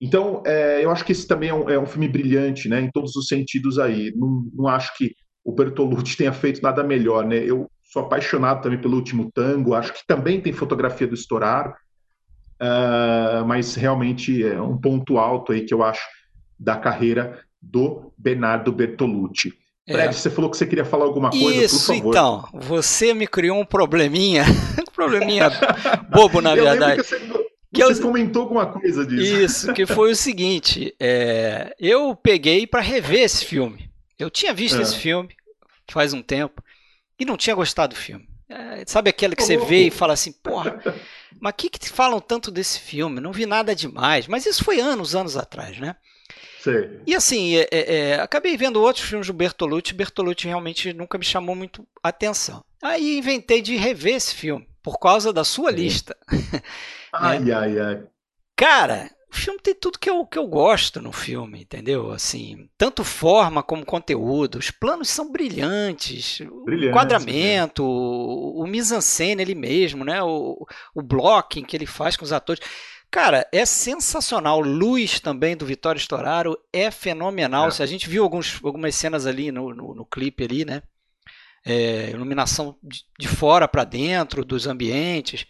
Então, 0.00 0.42
é, 0.44 0.84
eu 0.84 0.90
acho 0.90 1.04
que 1.04 1.12
esse 1.12 1.28
também 1.28 1.50
é 1.50 1.54
um, 1.54 1.70
é 1.70 1.78
um, 1.78 1.86
filme 1.86 2.08
brilhante, 2.08 2.68
né, 2.68 2.80
em 2.80 2.90
todos 2.90 3.14
os 3.14 3.28
sentidos 3.28 3.78
aí. 3.78 4.12
Não, 4.16 4.44
não 4.52 4.66
acho 4.66 4.96
que 4.96 5.14
o 5.44 5.52
Bertolucci 5.52 6.16
tenha 6.16 6.32
feito 6.32 6.60
nada 6.60 6.82
melhor, 6.82 7.24
né? 7.24 7.36
Eu 7.36 7.70
sou 7.84 8.02
apaixonado 8.02 8.62
também 8.62 8.80
pelo 8.80 8.96
Último 8.96 9.30
Tango, 9.32 9.74
acho 9.74 9.92
que 9.92 10.04
também 10.06 10.40
tem 10.40 10.52
fotografia 10.52 11.06
do 11.06 11.14
Estourar, 11.14 11.76
uh, 12.60 13.44
mas 13.46 13.76
realmente 13.76 14.44
é 14.44 14.60
um 14.60 14.76
ponto 14.76 15.18
alto 15.18 15.52
aí 15.52 15.64
que 15.64 15.74
eu 15.74 15.84
acho 15.84 16.02
da 16.62 16.76
carreira 16.76 17.40
do 17.60 18.12
Bernardo 18.16 18.70
Bertolucci. 18.72 19.52
É. 19.86 19.94
Fred, 19.94 20.14
você 20.14 20.30
falou 20.30 20.48
que 20.50 20.56
você 20.56 20.64
queria 20.64 20.84
falar 20.84 21.04
alguma 21.04 21.30
coisa, 21.30 21.64
Isso, 21.64 21.86
por 21.86 21.96
favor. 21.96 22.10
então. 22.10 22.48
Você 22.54 23.12
me 23.12 23.26
criou 23.26 23.58
um 23.58 23.64
probleminha, 23.64 24.44
um 24.80 24.92
probleminha 24.92 25.50
bobo, 26.08 26.40
na 26.40 26.54
eu 26.56 26.64
verdade. 26.64 27.02
Que 27.02 27.08
você, 27.08 27.18
que 27.74 27.84
você 27.84 28.00
eu... 28.00 28.06
comentou 28.06 28.42
alguma 28.42 28.66
coisa 28.66 29.04
disso. 29.04 29.36
Isso, 29.36 29.74
que 29.74 29.84
foi 29.84 30.12
o 30.12 30.16
seguinte, 30.16 30.94
é... 31.00 31.74
eu 31.80 32.14
peguei 32.14 32.66
para 32.66 32.80
rever 32.80 33.22
esse 33.22 33.44
filme. 33.44 33.90
Eu 34.16 34.30
tinha 34.30 34.54
visto 34.54 34.78
é. 34.78 34.82
esse 34.82 34.96
filme 34.96 35.34
faz 35.88 36.12
um 36.12 36.22
tempo 36.22 36.62
e 37.18 37.24
não 37.24 37.36
tinha 37.36 37.56
gostado 37.56 37.94
do 37.94 38.00
filme. 38.00 38.28
É, 38.48 38.84
sabe 38.86 39.10
aquele 39.10 39.34
que 39.34 39.42
você 39.42 39.56
vê 39.56 39.86
e 39.86 39.90
fala 39.90 40.12
assim, 40.12 40.30
porra, 40.30 40.80
mas 41.40 41.52
o 41.52 41.56
que, 41.56 41.70
que 41.70 41.88
falam 41.88 42.20
tanto 42.20 42.50
desse 42.50 42.78
filme? 42.78 43.20
Não 43.20 43.32
vi 43.32 43.46
nada 43.46 43.74
demais. 43.74 44.26
Mas 44.26 44.46
isso 44.46 44.62
foi 44.62 44.78
anos, 44.78 45.14
anos 45.14 45.36
atrás, 45.36 45.78
né? 45.78 45.96
E 47.06 47.14
assim, 47.14 47.56
é, 47.56 47.68
é, 47.70 47.96
é, 47.96 48.14
acabei 48.20 48.56
vendo 48.56 48.80
outros 48.80 49.04
filmes 49.06 49.26
do 49.26 49.32
Bertolucci. 49.32 49.94
Bertolucci 49.94 50.46
realmente 50.46 50.92
nunca 50.92 51.18
me 51.18 51.24
chamou 51.24 51.54
muito 51.54 51.86
atenção. 52.02 52.64
Aí 52.82 53.18
inventei 53.18 53.62
de 53.62 53.76
rever 53.76 54.16
esse 54.16 54.34
filme 54.34 54.66
por 54.82 54.98
causa 54.98 55.32
da 55.32 55.44
sua 55.44 55.70
lista. 55.70 56.16
Ai, 57.12 57.40
né? 57.40 57.52
ai, 57.52 57.78
ai. 57.78 58.02
Cara, 58.56 59.10
o 59.32 59.34
filme 59.34 59.58
tem 59.60 59.74
tudo 59.74 59.98
que 59.98 60.08
eu, 60.08 60.26
que 60.26 60.38
eu 60.38 60.46
gosto 60.46 61.00
no 61.00 61.10
filme, 61.10 61.62
entendeu? 61.62 62.10
Assim, 62.10 62.68
tanto 62.76 63.02
forma 63.02 63.62
como 63.62 63.84
conteúdo. 63.84 64.58
Os 64.58 64.70
planos 64.70 65.08
são 65.08 65.32
brilhantes. 65.32 66.38
Brilhante, 66.64 66.86
o 66.86 66.90
enquadramento, 66.90 67.82
né? 67.82 67.88
o, 67.88 68.62
o 68.62 68.66
mise-en-scène 68.66 69.42
ele 69.42 69.54
mesmo, 69.54 70.04
né? 70.04 70.22
O, 70.22 70.66
o 70.94 71.02
blocking 71.02 71.64
que 71.64 71.74
ele 71.74 71.86
faz 71.86 72.14
com 72.14 72.24
os 72.24 72.32
atores. 72.32 72.62
Cara, 73.12 73.46
é 73.52 73.66
sensacional. 73.66 74.58
Luz 74.62 75.20
também 75.20 75.54
do 75.54 75.66
Vitório 75.66 75.98
Storaro 75.98 76.58
é 76.72 76.90
fenomenal. 76.90 77.68
É. 77.68 77.70
Se 77.70 77.82
a 77.82 77.86
gente 77.86 78.08
viu 78.08 78.22
alguns, 78.22 78.58
algumas 78.64 78.94
cenas 78.94 79.26
ali 79.26 79.52
no, 79.52 79.74
no, 79.74 79.94
no 79.94 80.06
clipe 80.06 80.42
ali, 80.42 80.64
né? 80.64 80.82
É, 81.62 82.08
iluminação 82.08 82.74
de, 82.82 83.02
de 83.20 83.28
fora 83.28 83.68
para 83.68 83.84
dentro 83.84 84.42
dos 84.46 84.66
ambientes. 84.66 85.46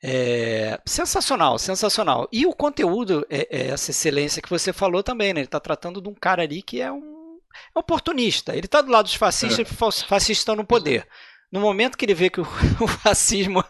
É, 0.00 0.80
sensacional, 0.86 1.58
sensacional. 1.58 2.28
E 2.30 2.46
o 2.46 2.54
conteúdo, 2.54 3.26
é, 3.28 3.48
é, 3.50 3.66
essa 3.70 3.90
excelência 3.90 4.40
que 4.40 4.48
você 4.48 4.72
falou 4.72 5.02
também, 5.02 5.34
né? 5.34 5.40
Ele 5.40 5.48
está 5.48 5.58
tratando 5.58 6.00
de 6.00 6.08
um 6.08 6.14
cara 6.14 6.44
ali 6.44 6.62
que 6.62 6.80
é 6.80 6.92
um 6.92 7.40
é 7.74 7.78
oportunista. 7.78 8.52
Ele 8.54 8.66
está 8.66 8.80
do 8.80 8.92
lado 8.92 9.06
dos 9.06 9.16
fascistas, 9.16 9.68
é. 9.68 9.74
fascistas 10.06 10.38
estão 10.38 10.54
no 10.54 10.64
poder. 10.64 11.08
No 11.50 11.60
momento 11.60 11.98
que 11.98 12.04
ele 12.04 12.14
vê 12.14 12.30
que 12.30 12.40
o, 12.40 12.46
o 12.80 12.86
fascismo 12.86 13.64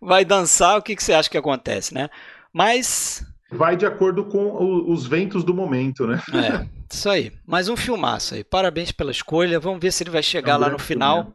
vai 0.00 0.24
dançar, 0.24 0.78
o 0.78 0.82
que, 0.82 0.96
que 0.96 1.04
você 1.04 1.12
acha 1.12 1.28
que 1.28 1.36
acontece, 1.36 1.92
né? 1.92 2.08
Mas. 2.52 3.24
Vai 3.50 3.76
de 3.76 3.86
acordo 3.86 4.24
com 4.24 4.90
os 4.90 5.06
ventos 5.06 5.44
do 5.44 5.54
momento, 5.54 6.06
né? 6.06 6.22
É, 6.32 6.66
isso 6.92 7.08
aí. 7.08 7.32
Mais 7.46 7.68
um 7.68 7.76
filmaço 7.76 8.34
aí. 8.34 8.44
Parabéns 8.44 8.92
pela 8.92 9.10
escolha. 9.10 9.60
Vamos 9.60 9.80
ver 9.80 9.92
se 9.92 10.02
ele 10.02 10.10
vai 10.10 10.22
chegar 10.22 10.54
é 10.54 10.56
um 10.56 10.60
lá 10.60 10.68
no 10.70 10.78
final. 10.78 11.32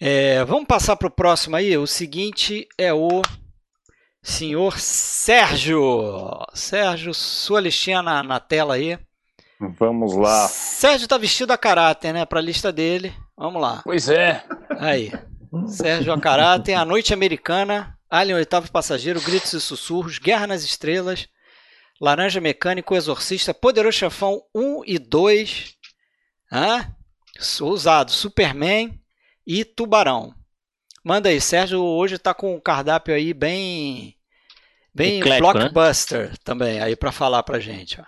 É, 0.00 0.44
vamos 0.44 0.66
passar 0.66 0.96
para 0.96 1.08
o 1.08 1.10
próximo 1.10 1.56
aí. 1.56 1.76
O 1.76 1.86
seguinte 1.86 2.66
é 2.78 2.92
o 2.92 3.22
senhor 4.22 4.78
Sérgio. 4.78 5.80
Sérgio, 6.54 7.12
sua 7.14 7.60
listinha 7.60 8.02
na, 8.02 8.22
na 8.22 8.38
tela 8.38 8.74
aí. 8.74 8.98
Vamos 9.78 10.14
lá. 10.14 10.48
Sérgio 10.48 11.08
tá 11.08 11.16
vestido 11.16 11.52
a 11.52 11.58
caráter, 11.58 12.12
né? 12.12 12.24
Para 12.26 12.40
a 12.40 12.42
lista 12.42 12.70
dele. 12.70 13.12
Vamos 13.36 13.60
lá. 13.60 13.80
Pois 13.84 14.08
é. 14.08 14.44
Aí. 14.78 15.12
Sérgio 15.68 16.12
a 16.12 16.20
caráter, 16.20 16.74
A 16.74 16.84
Noite 16.84 17.14
Americana, 17.14 17.96
Alien 18.08 18.36
Oitavo 18.36 18.70
Passageiro, 18.70 19.20
Gritos 19.20 19.52
e 19.52 19.60
Sussurros, 19.60 20.18
Guerra 20.18 20.46
nas 20.46 20.62
Estrelas, 20.62 21.28
Laranja 22.00 22.40
Mecânico, 22.40 22.94
Exorcista, 22.94 23.52
Poderoso 23.52 23.98
Chefão 23.98 24.42
1 24.54 24.82
e 24.86 24.98
2, 24.98 25.74
ah, 26.52 26.88
usado, 27.60 28.10
Superman 28.10 29.00
e 29.46 29.64
Tubarão. 29.64 30.34
Manda 31.04 31.28
aí, 31.28 31.40
Sérgio 31.40 31.82
hoje 31.82 32.16
está 32.16 32.34
com 32.34 32.54
um 32.54 32.60
cardápio 32.60 33.14
aí 33.14 33.32
bem 33.32 34.16
bem 34.94 35.20
Eclético, 35.20 35.52
né? 35.52 35.60
blockbuster 35.60 36.30
né? 36.30 36.34
também 36.42 36.80
aí 36.80 36.96
para 36.96 37.12
falar 37.12 37.42
pra 37.42 37.60
gente. 37.60 38.00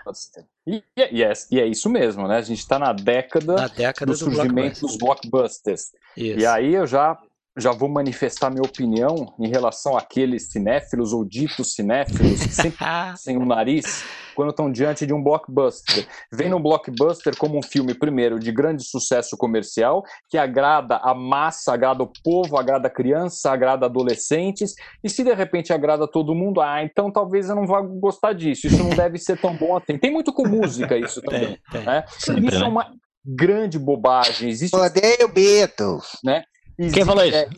E, 0.66 0.82
e, 0.96 1.22
é, 1.22 1.32
e, 1.50 1.60
é, 1.60 1.66
isso 1.66 1.88
mesmo, 1.90 2.26
né? 2.26 2.38
A 2.38 2.42
gente 2.42 2.58
está 2.58 2.78
na 2.78 2.92
década, 2.92 3.54
na 3.54 3.68
década 3.68 4.06
do, 4.06 4.12
do 4.12 4.18
surgimento 4.18 4.80
blockbuster. 4.80 4.88
dos 4.88 4.96
blockbusters. 4.96 5.92
Isso. 6.16 6.40
E 6.40 6.46
aí 6.46 6.74
eu 6.74 6.86
já 6.86 7.18
já 7.58 7.72
vou 7.72 7.88
manifestar 7.88 8.50
minha 8.50 8.62
opinião 8.62 9.34
em 9.38 9.48
relação 9.48 9.96
àqueles 9.96 10.50
cinéfilos 10.50 11.12
ou 11.12 11.24
ditos 11.24 11.74
cinéfilos 11.74 12.40
sem 13.16 13.36
o 13.36 13.42
um 13.42 13.46
nariz 13.46 14.04
quando 14.34 14.50
estão 14.50 14.70
diante 14.70 15.04
de 15.04 15.12
um 15.12 15.20
blockbuster. 15.20 16.06
Vem 16.32 16.48
no 16.48 16.60
blockbuster 16.60 17.36
como 17.36 17.58
um 17.58 17.62
filme, 17.62 17.92
primeiro, 17.92 18.38
de 18.38 18.52
grande 18.52 18.84
sucesso 18.84 19.36
comercial, 19.36 20.04
que 20.30 20.38
agrada 20.38 20.98
a 20.98 21.12
massa, 21.12 21.74
agrada 21.74 22.04
o 22.04 22.12
povo, 22.22 22.56
agrada 22.56 22.86
a 22.86 22.90
criança, 22.90 23.50
agrada 23.50 23.86
adolescentes, 23.86 24.74
e 25.02 25.10
se 25.10 25.24
de 25.24 25.34
repente 25.34 25.72
agrada 25.72 26.06
todo 26.06 26.36
mundo, 26.36 26.60
ah, 26.60 26.84
então 26.84 27.10
talvez 27.10 27.48
eu 27.48 27.56
não 27.56 27.66
vá 27.66 27.80
gostar 27.80 28.32
disso, 28.32 28.68
isso 28.68 28.82
não 28.84 28.90
deve 28.90 29.18
ser 29.18 29.40
tão 29.40 29.56
bom 29.56 29.76
assim. 29.76 29.98
Tem 29.98 30.12
muito 30.12 30.32
com 30.32 30.46
música 30.46 30.96
isso 30.96 31.20
também. 31.20 31.40
Tem, 31.40 31.58
tem. 31.72 31.82
Né? 31.82 32.04
Sempre, 32.06 32.46
isso 32.46 32.56
é 32.58 32.60
né? 32.60 32.66
é 32.66 32.68
uma 32.68 32.92
grande 33.24 33.76
bobagem. 33.76 34.48
Existe... 34.48 34.76
Odeio 34.76 35.28
Beatles. 35.34 36.16
Né? 36.22 36.44
Existe, 36.78 36.94
Quem 36.94 37.04
falou 37.04 37.24
isso? 37.24 37.36
É, 37.36 37.48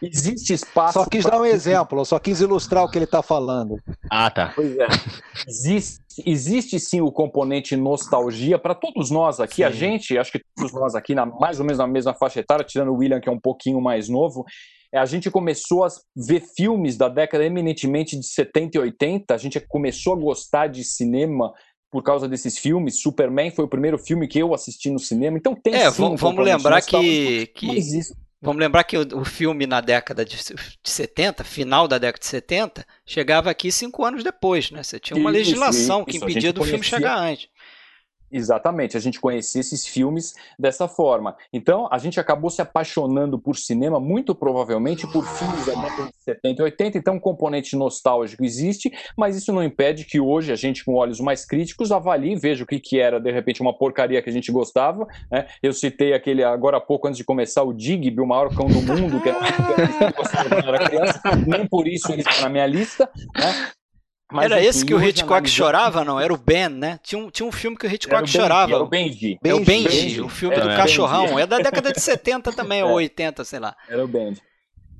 existe 0.00 0.52
espaço. 0.54 0.92
Só 0.92 1.04
quis 1.06 1.24
dar 1.24 1.40
um 1.40 1.44
exemplo, 1.44 2.04
só 2.04 2.20
quis 2.20 2.40
ilustrar 2.40 2.84
o 2.84 2.88
que 2.88 2.96
ele 2.98 3.04
está 3.04 3.20
falando. 3.20 3.80
Ah, 4.08 4.30
tá. 4.30 4.52
Pois 4.54 4.76
é. 4.78 4.86
Existe, 5.48 6.22
existe 6.24 6.78
sim 6.78 7.00
o 7.00 7.10
componente 7.10 7.74
nostalgia 7.76 8.60
para 8.60 8.76
todos 8.76 9.10
nós 9.10 9.40
aqui. 9.40 9.56
Sim. 9.56 9.64
A 9.64 9.70
gente, 9.70 10.16
acho 10.16 10.30
que 10.30 10.40
todos 10.54 10.72
nós 10.72 10.94
aqui, 10.94 11.16
na, 11.16 11.26
mais 11.26 11.58
ou 11.58 11.66
menos 11.66 11.78
na 11.78 11.86
mesma 11.86 12.14
faixa 12.14 12.38
etária, 12.38 12.64
tirando 12.64 12.92
o 12.92 12.96
William, 12.96 13.20
que 13.20 13.28
é 13.28 13.32
um 13.32 13.40
pouquinho 13.40 13.80
mais 13.80 14.08
novo, 14.08 14.44
é, 14.92 14.98
a 14.98 15.04
gente 15.04 15.30
começou 15.30 15.84
a 15.84 15.88
ver 16.16 16.40
filmes 16.56 16.96
da 16.96 17.08
década 17.08 17.44
eminentemente 17.44 18.16
de 18.16 18.24
70 18.24 18.78
e 18.78 18.80
80, 18.80 19.34
a 19.34 19.36
gente 19.36 19.60
começou 19.60 20.14
a 20.14 20.16
gostar 20.16 20.68
de 20.68 20.84
cinema 20.84 21.52
por 21.90 22.02
causa 22.02 22.28
desses 22.28 22.58
filmes. 22.58 23.00
Superman 23.00 23.50
foi 23.50 23.64
o 23.64 23.68
primeiro 23.68 23.98
filme 23.98 24.28
que 24.28 24.38
eu 24.38 24.54
assisti 24.54 24.90
no 24.90 24.98
cinema. 24.98 25.38
Então 25.38 25.54
tem 25.54 25.74
É, 25.74 25.90
sim, 25.90 26.02
vamos, 26.02 26.20
vamos 26.20 26.44
lembrar 26.44 26.82
que, 26.82 27.46
que 27.54 27.66
vamos 28.40 28.60
lembrar 28.60 28.84
que 28.84 28.96
o, 28.96 29.20
o, 29.20 29.24
filme 29.24 29.66
na 29.66 29.80
década 29.80 30.24
de, 30.24 30.36
de 30.36 30.90
70, 30.90 31.42
final 31.44 31.88
da 31.88 31.98
década 31.98 32.20
de 32.20 32.26
70, 32.26 32.86
chegava 33.04 33.50
aqui 33.50 33.72
cinco 33.72 34.04
anos 34.04 34.22
depois, 34.22 34.70
né? 34.70 34.82
Você 34.82 35.00
tinha 35.00 35.18
uma 35.18 35.30
isso, 35.30 35.38
legislação 35.38 36.04
isso, 36.06 36.06
que 36.06 36.16
impedia 36.24 36.52
do 36.52 36.62
filme 36.64 36.84
chegar 36.84 37.18
antes. 37.18 37.48
Exatamente, 38.30 38.96
a 38.96 39.00
gente 39.00 39.20
conhecia 39.20 39.60
esses 39.60 39.86
filmes 39.86 40.34
dessa 40.58 40.86
forma. 40.86 41.36
Então, 41.52 41.88
a 41.90 41.98
gente 41.98 42.20
acabou 42.20 42.50
se 42.50 42.60
apaixonando 42.60 43.38
por 43.38 43.56
cinema, 43.56 43.98
muito 43.98 44.34
provavelmente 44.34 45.06
por 45.06 45.26
filmes 45.26 45.64
da 45.64 45.74
década 45.74 46.10
de 46.10 46.22
70 46.22 46.60
e 46.60 46.64
80. 46.64 46.98
Então, 46.98 47.14
um 47.14 47.20
componente 47.20 47.74
nostálgico 47.74 48.44
existe, 48.44 48.92
mas 49.16 49.36
isso 49.36 49.52
não 49.52 49.62
impede 49.62 50.04
que 50.04 50.20
hoje 50.20 50.52
a 50.52 50.56
gente, 50.56 50.84
com 50.84 50.94
olhos 50.94 51.20
mais 51.20 51.44
críticos, 51.44 51.90
avalie 51.90 52.32
e 52.32 52.36
veja 52.36 52.64
o 52.64 52.66
que, 52.66 52.78
que 52.78 53.00
era, 53.00 53.18
de 53.18 53.32
repente, 53.32 53.62
uma 53.62 53.72
porcaria 53.72 54.20
que 54.20 54.28
a 54.28 54.32
gente 54.32 54.52
gostava. 54.52 55.06
Né? 55.30 55.46
Eu 55.62 55.72
citei 55.72 56.12
aquele, 56.12 56.44
agora 56.44 56.76
há 56.76 56.80
pouco, 56.80 57.08
antes 57.08 57.16
de 57.16 57.24
começar, 57.24 57.62
o 57.62 57.72
Digby, 57.72 58.20
o 58.20 58.26
maior 58.26 58.54
cão 58.54 58.66
do 58.66 58.82
mundo, 58.82 59.20
que 59.20 59.28
era 59.28 59.38
quando 59.38 60.66
eu 60.66 60.74
era 60.74 60.88
criança. 60.88 61.20
Nem 61.46 61.66
por 61.66 61.88
isso 61.88 62.12
ele 62.12 62.22
está 62.22 62.42
na 62.42 62.48
minha 62.48 62.66
lista. 62.66 63.08
Né? 63.36 63.70
Mas, 64.30 64.44
era 64.44 64.62
esse 64.62 64.84
que 64.84 64.92
o 64.92 65.02
Hitchcock 65.02 65.32
analisando... 65.32 65.48
chorava, 65.48 66.04
não? 66.04 66.20
Era 66.20 66.32
o 66.32 66.36
Ben, 66.36 66.68
né? 66.68 67.00
Tinha 67.02 67.18
um, 67.18 67.30
tinha 67.30 67.46
um 67.46 67.52
filme 67.52 67.76
que 67.76 67.86
o 67.86 67.90
Hitchcock 67.90 68.24
o 68.24 68.26
chorava. 68.26 68.74
Era 68.74 68.82
o 68.84 68.88
Benji. 68.88 69.38
É 69.42 69.54
o 69.54 69.64
Benji, 69.64 69.88
Benji. 69.88 70.20
o 70.20 70.28
filme 70.28 70.54
era 70.54 70.68
do 70.68 70.76
cachorrão. 70.76 71.28
Benji. 71.28 71.40
É 71.40 71.46
da 71.46 71.58
década 71.58 71.92
de 71.92 72.00
70 72.00 72.52
também, 72.52 72.80
é. 72.80 72.84
ou 72.84 72.92
80, 72.92 73.42
sei 73.44 73.58
lá. 73.58 73.74
Era 73.88 74.04
o 74.04 74.08
Benji. 74.08 74.42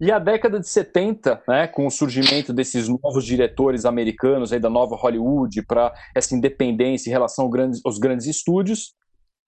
E 0.00 0.10
a 0.12 0.18
década 0.18 0.60
de 0.60 0.68
70, 0.68 1.42
né, 1.46 1.66
com 1.66 1.86
o 1.86 1.90
surgimento 1.90 2.52
desses 2.52 2.88
novos 2.88 3.24
diretores 3.24 3.84
americanos 3.84 4.52
aí 4.52 4.60
da 4.60 4.70
nova 4.70 4.96
Hollywood 4.96 5.60
para 5.66 5.92
essa 6.14 6.34
independência 6.36 7.10
em 7.10 7.12
relação 7.12 7.44
aos 7.44 7.52
grandes, 7.52 7.80
aos 7.84 7.98
grandes 7.98 8.26
estúdios, 8.26 8.94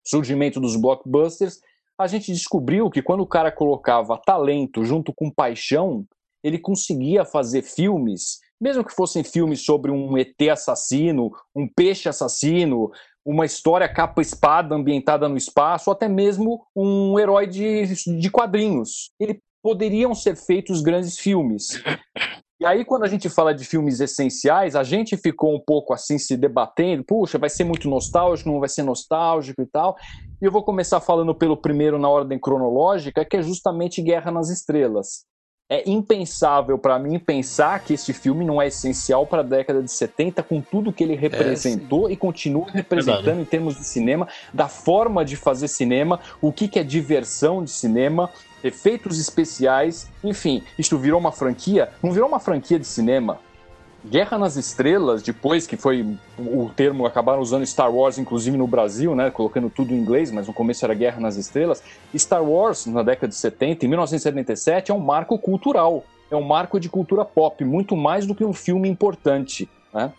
surgimento 0.04 0.60
dos 0.60 0.74
blockbusters, 0.76 1.60
a 1.96 2.06
gente 2.08 2.32
descobriu 2.32 2.90
que 2.90 3.00
quando 3.00 3.20
o 3.20 3.26
cara 3.26 3.52
colocava 3.52 4.20
talento 4.26 4.84
junto 4.84 5.12
com 5.14 5.30
paixão, 5.30 6.04
ele 6.42 6.58
conseguia 6.58 7.24
fazer 7.24 7.62
filmes 7.62 8.40
mesmo 8.60 8.84
que 8.84 8.94
fossem 8.94 9.24
filmes 9.24 9.64
sobre 9.64 9.90
um 9.90 10.18
ET 10.18 10.36
assassino, 10.52 11.30
um 11.54 11.66
peixe 11.66 12.08
assassino, 12.08 12.90
uma 13.24 13.46
história 13.46 13.88
capa-espada 13.88 14.74
ambientada 14.74 15.28
no 15.28 15.36
espaço, 15.36 15.88
ou 15.88 15.94
até 15.94 16.08
mesmo 16.08 16.66
um 16.76 17.18
herói 17.18 17.46
de, 17.46 17.86
de 18.18 18.30
quadrinhos. 18.30 19.10
Eles 19.18 19.38
poderiam 19.62 20.14
ser 20.14 20.36
feitos 20.36 20.82
grandes 20.82 21.18
filmes. 21.18 21.82
E 22.58 22.66
aí, 22.66 22.84
quando 22.84 23.04
a 23.04 23.08
gente 23.08 23.28
fala 23.30 23.54
de 23.54 23.64
filmes 23.64 24.00
essenciais, 24.00 24.76
a 24.76 24.82
gente 24.82 25.16
ficou 25.16 25.54
um 25.54 25.60
pouco 25.60 25.94
assim 25.94 26.18
se 26.18 26.36
debatendo: 26.36 27.02
puxa, 27.04 27.38
vai 27.38 27.48
ser 27.48 27.64
muito 27.64 27.88
nostálgico, 27.88 28.50
não 28.50 28.60
vai 28.60 28.68
ser 28.68 28.82
nostálgico 28.82 29.62
e 29.62 29.66
tal. 29.66 29.96
E 30.42 30.44
eu 30.44 30.52
vou 30.52 30.62
começar 30.62 31.00
falando 31.00 31.34
pelo 31.34 31.56
primeiro 31.56 31.98
na 31.98 32.08
ordem 32.08 32.38
cronológica, 32.38 33.24
que 33.24 33.38
é 33.38 33.42
justamente 33.42 34.02
Guerra 34.02 34.30
nas 34.30 34.50
Estrelas 34.50 35.24
é 35.70 35.88
impensável 35.88 36.76
para 36.76 36.98
mim 36.98 37.16
pensar 37.16 37.78
que 37.84 37.94
esse 37.94 38.12
filme 38.12 38.44
não 38.44 38.60
é 38.60 38.66
essencial 38.66 39.24
para 39.24 39.38
a 39.38 39.44
década 39.44 39.80
de 39.80 39.90
70, 39.90 40.42
com 40.42 40.60
tudo 40.60 40.92
que 40.92 41.04
ele 41.04 41.14
representou 41.14 42.08
é, 42.08 42.12
e 42.12 42.16
continua 42.16 42.66
representando 42.68 43.24
Verdade. 43.24 43.42
em 43.42 43.44
termos 43.44 43.78
de 43.78 43.84
cinema, 43.84 44.26
da 44.52 44.66
forma 44.66 45.24
de 45.24 45.36
fazer 45.36 45.68
cinema, 45.68 46.18
o 46.42 46.52
que, 46.52 46.66
que 46.66 46.80
é 46.80 46.82
diversão 46.82 47.62
de 47.62 47.70
cinema, 47.70 48.28
efeitos 48.64 49.20
especiais, 49.20 50.08
enfim, 50.24 50.64
isto 50.76 50.98
virou 50.98 51.20
uma 51.20 51.30
franquia, 51.30 51.90
não 52.02 52.10
virou 52.10 52.28
uma 52.28 52.40
franquia 52.40 52.78
de 52.78 52.86
cinema, 52.86 53.38
Guerra 54.04 54.38
nas 54.38 54.56
Estrelas, 54.56 55.22
depois 55.22 55.66
que 55.66 55.76
foi 55.76 56.16
o 56.38 56.70
termo, 56.74 57.04
acabaram 57.04 57.40
usando 57.40 57.66
Star 57.66 57.94
Wars, 57.94 58.18
inclusive 58.18 58.56
no 58.56 58.66
Brasil, 58.66 59.14
né, 59.14 59.30
colocando 59.30 59.68
tudo 59.68 59.92
em 59.92 59.98
inglês, 59.98 60.30
mas 60.30 60.46
no 60.46 60.54
começo 60.54 60.84
era 60.84 60.94
Guerra 60.94 61.20
nas 61.20 61.36
Estrelas. 61.36 61.82
Star 62.16 62.42
Wars, 62.42 62.86
na 62.86 63.02
década 63.02 63.28
de 63.28 63.34
70, 63.34 63.84
em 63.84 63.88
1977, 63.88 64.90
é 64.90 64.94
um 64.94 65.00
marco 65.00 65.38
cultural, 65.38 66.02
é 66.30 66.36
um 66.36 66.42
marco 66.42 66.80
de 66.80 66.88
cultura 66.88 67.24
pop, 67.24 67.62
muito 67.64 67.94
mais 67.94 68.26
do 68.26 68.34
que 68.34 68.44
um 68.44 68.54
filme 68.54 68.88
importante. 68.88 69.68
Né? 69.92 70.10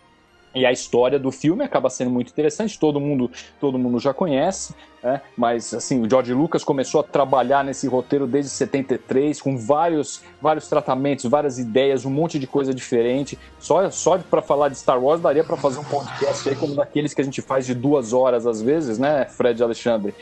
E 0.54 0.66
a 0.66 0.72
história 0.72 1.18
do 1.18 1.30
filme 1.30 1.64
acaba 1.64 1.88
sendo 1.88 2.10
muito 2.10 2.30
interessante, 2.30 2.78
todo 2.78 3.00
mundo, 3.00 3.30
todo 3.58 3.78
mundo 3.78 3.98
já 3.98 4.12
conhece, 4.12 4.74
né? 5.02 5.22
mas 5.36 5.72
assim, 5.72 6.02
o 6.02 6.08
George 6.08 6.34
Lucas 6.34 6.62
começou 6.62 7.00
a 7.00 7.04
trabalhar 7.04 7.64
nesse 7.64 7.86
roteiro 7.86 8.26
desde 8.26 8.50
73, 8.50 9.40
com 9.40 9.56
vários, 9.56 10.22
vários 10.40 10.68
tratamentos, 10.68 11.24
várias 11.24 11.58
ideias, 11.58 12.04
um 12.04 12.10
monte 12.10 12.38
de 12.38 12.46
coisa 12.46 12.74
diferente. 12.74 13.38
Só, 13.58 13.90
só 13.90 14.18
para 14.18 14.42
falar 14.42 14.68
de 14.68 14.76
Star 14.76 15.02
Wars 15.02 15.22
daria 15.22 15.42
para 15.42 15.56
fazer 15.56 15.78
um 15.78 15.84
podcast 15.84 16.48
aí 16.48 16.54
como 16.54 16.74
daqueles 16.74 17.14
que 17.14 17.22
a 17.22 17.24
gente 17.24 17.40
faz 17.40 17.64
de 17.64 17.74
duas 17.74 18.12
horas 18.12 18.46
às 18.46 18.60
vezes, 18.60 18.98
né, 18.98 19.24
Fred 19.24 19.62
Alexandre? 19.62 20.14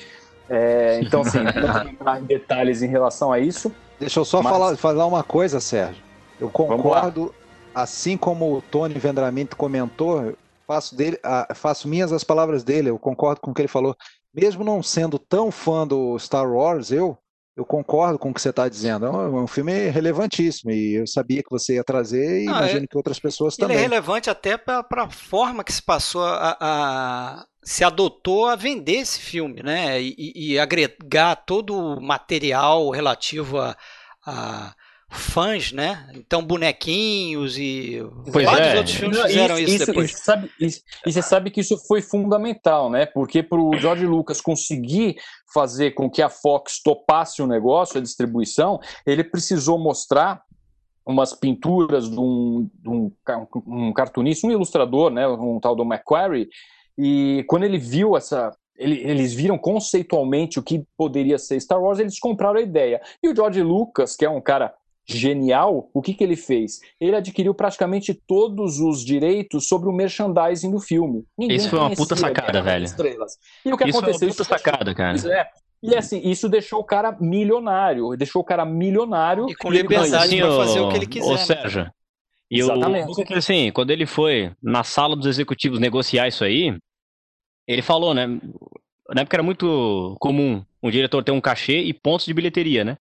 É, 0.48 1.00
então, 1.02 1.22
assim, 1.22 1.38
não 1.38 1.88
entrar 1.88 2.20
em 2.20 2.24
detalhes 2.24 2.82
em 2.82 2.88
relação 2.88 3.32
a 3.32 3.38
isso. 3.38 3.72
Deixa 3.98 4.18
eu 4.18 4.24
só 4.24 4.42
mas... 4.42 4.52
falar, 4.52 4.76
falar 4.76 5.06
uma 5.06 5.22
coisa, 5.22 5.60
Sérgio. 5.60 6.02
Eu 6.40 6.48
concordo 6.48 7.32
assim 7.74 8.16
como 8.16 8.56
o 8.56 8.62
Tony 8.62 8.98
Vendramento 8.98 9.56
comentou, 9.56 10.36
faço, 10.66 10.94
dele, 10.94 11.18
faço 11.54 11.88
minhas 11.88 12.12
as 12.12 12.24
palavras 12.24 12.62
dele, 12.62 12.90
eu 12.90 12.98
concordo 12.98 13.40
com 13.40 13.50
o 13.50 13.54
que 13.54 13.62
ele 13.62 13.68
falou. 13.68 13.96
Mesmo 14.32 14.62
não 14.62 14.82
sendo 14.82 15.18
tão 15.18 15.50
fã 15.50 15.86
do 15.86 16.16
Star 16.18 16.48
Wars, 16.48 16.92
eu, 16.92 17.18
eu 17.56 17.64
concordo 17.64 18.18
com 18.18 18.30
o 18.30 18.34
que 18.34 18.40
você 18.40 18.50
está 18.50 18.68
dizendo. 18.68 19.06
É 19.06 19.10
um, 19.10 19.38
é 19.38 19.42
um, 19.42 19.46
filme 19.46 19.72
relevantíssimo 19.88 20.70
e 20.70 20.94
eu 20.94 21.06
sabia 21.06 21.42
que 21.42 21.50
você 21.50 21.74
ia 21.74 21.84
trazer 21.84 22.42
e 22.42 22.46
não, 22.46 22.56
imagino 22.56 22.84
é, 22.84 22.86
que 22.86 22.96
outras 22.96 23.18
pessoas 23.18 23.56
também. 23.56 23.76
Ele 23.76 23.84
é 23.84 23.88
relevante 23.88 24.30
até 24.30 24.56
para 24.56 24.84
a 24.90 25.10
forma 25.10 25.64
que 25.64 25.72
se 25.72 25.82
passou 25.82 26.24
a, 26.24 26.56
a, 26.60 27.46
se 27.64 27.82
adotou 27.82 28.46
a 28.46 28.54
vender 28.54 28.98
esse 28.98 29.18
filme, 29.18 29.62
né? 29.62 30.00
E, 30.00 30.32
e 30.36 30.58
agregar 30.58 31.34
todo 31.34 31.76
o 31.76 32.00
material 32.00 32.88
relativo 32.90 33.58
a, 33.58 33.76
a 34.24 34.74
fãs, 35.10 35.72
né? 35.72 36.08
Então, 36.14 36.42
bonequinhos 36.42 37.58
e 37.58 38.00
pois 38.32 38.46
vários 38.46 38.68
é. 38.68 38.76
outros 38.76 38.94
filmes 38.94 39.20
fizeram 39.20 39.58
isso, 39.58 39.74
isso 39.74 39.86
depois. 39.86 40.10
Isso, 40.10 40.24
sabe, 40.24 40.50
isso, 40.60 40.80
e 41.04 41.12
você 41.12 41.20
sabe 41.20 41.50
que 41.50 41.60
isso 41.60 41.76
foi 41.88 42.00
fundamental, 42.00 42.88
né? 42.88 43.06
Porque 43.06 43.42
para 43.42 43.60
o 43.60 43.76
George 43.76 44.06
Lucas 44.06 44.40
conseguir 44.40 45.16
fazer 45.52 45.92
com 45.92 46.08
que 46.08 46.22
a 46.22 46.28
Fox 46.28 46.80
topasse 46.80 47.42
o 47.42 47.46
negócio, 47.46 47.98
a 47.98 48.02
distribuição, 48.02 48.78
ele 49.04 49.24
precisou 49.24 49.78
mostrar 49.78 50.42
umas 51.04 51.32
pinturas 51.32 52.08
de 52.08 52.18
um, 52.18 52.70
de 52.72 52.88
um, 52.88 53.12
um 53.66 53.92
cartunista, 53.92 54.46
um 54.46 54.52
ilustrador, 54.52 55.10
né? 55.10 55.26
Um 55.26 55.58
tal 55.58 55.74
do 55.74 55.84
Macquarie, 55.84 56.48
e 56.96 57.44
quando 57.48 57.64
ele 57.64 57.78
viu 57.78 58.16
essa, 58.16 58.56
eles 58.76 59.34
viram 59.34 59.58
conceitualmente 59.58 60.58
o 60.58 60.62
que 60.62 60.84
poderia 60.96 61.38
ser 61.38 61.60
Star 61.60 61.82
Wars, 61.82 61.98
eles 61.98 62.18
compraram 62.18 62.60
a 62.60 62.62
ideia. 62.62 63.00
E 63.22 63.28
o 63.28 63.34
George 63.34 63.62
Lucas, 63.62 64.14
que 64.14 64.24
é 64.24 64.30
um 64.30 64.40
cara 64.40 64.72
genial, 65.18 65.90
o 65.92 66.02
que, 66.02 66.14
que 66.14 66.22
ele 66.24 66.36
fez? 66.36 66.80
Ele 67.00 67.16
adquiriu 67.16 67.54
praticamente 67.54 68.14
todos 68.14 68.80
os 68.80 69.04
direitos 69.04 69.68
sobre 69.68 69.88
o 69.88 69.92
merchandising 69.92 70.70
do 70.70 70.80
filme. 70.80 71.24
Ninguém 71.38 71.56
isso 71.56 71.68
foi 71.68 71.78
uma 71.78 71.94
puta 71.94 72.16
sacada, 72.16 72.62
velho. 72.62 72.84
Estrelas. 72.84 73.38
E 73.64 73.72
o 73.72 73.76
que 73.76 73.88
isso 73.88 73.98
aconteceu? 73.98 74.18
Foi 74.18 74.28
uma 74.28 74.34
puta 74.34 74.44
sacada, 74.44 74.94
cara. 74.94 75.16
É, 75.32 75.46
e 75.82 75.96
assim, 75.96 76.20
isso 76.24 76.48
deixou 76.48 76.80
o 76.80 76.84
cara 76.84 77.16
milionário. 77.20 78.16
Deixou 78.16 78.42
o 78.42 78.44
cara 78.44 78.64
milionário. 78.64 79.48
E 79.48 79.54
com 79.54 79.70
liberdade 79.70 80.36
para 80.36 80.56
fazer 80.56 80.80
o 80.80 80.88
que 80.90 80.96
ele 80.96 81.06
quiser. 81.06 81.26
Ô, 81.26 81.32
né? 81.32 81.38
Sérgio. 81.38 81.90
E 82.50 82.58
Exatamente. 82.58 83.08
o 83.08 83.36
assim, 83.36 83.70
quando 83.70 83.90
ele 83.90 84.06
foi 84.06 84.52
na 84.60 84.82
sala 84.82 85.14
dos 85.14 85.26
executivos 85.26 85.78
negociar 85.78 86.26
isso 86.26 86.42
aí, 86.42 86.76
ele 87.66 87.80
falou, 87.80 88.12
né? 88.12 88.26
Na 89.14 89.22
época 89.22 89.36
era 89.36 89.42
muito 89.42 90.16
comum 90.18 90.64
um 90.82 90.90
diretor 90.90 91.22
ter 91.22 91.30
um 91.30 91.40
cachê 91.40 91.78
e 91.80 91.92
pontos 91.94 92.26
de 92.26 92.34
bilheteria, 92.34 92.84
né? 92.84 92.96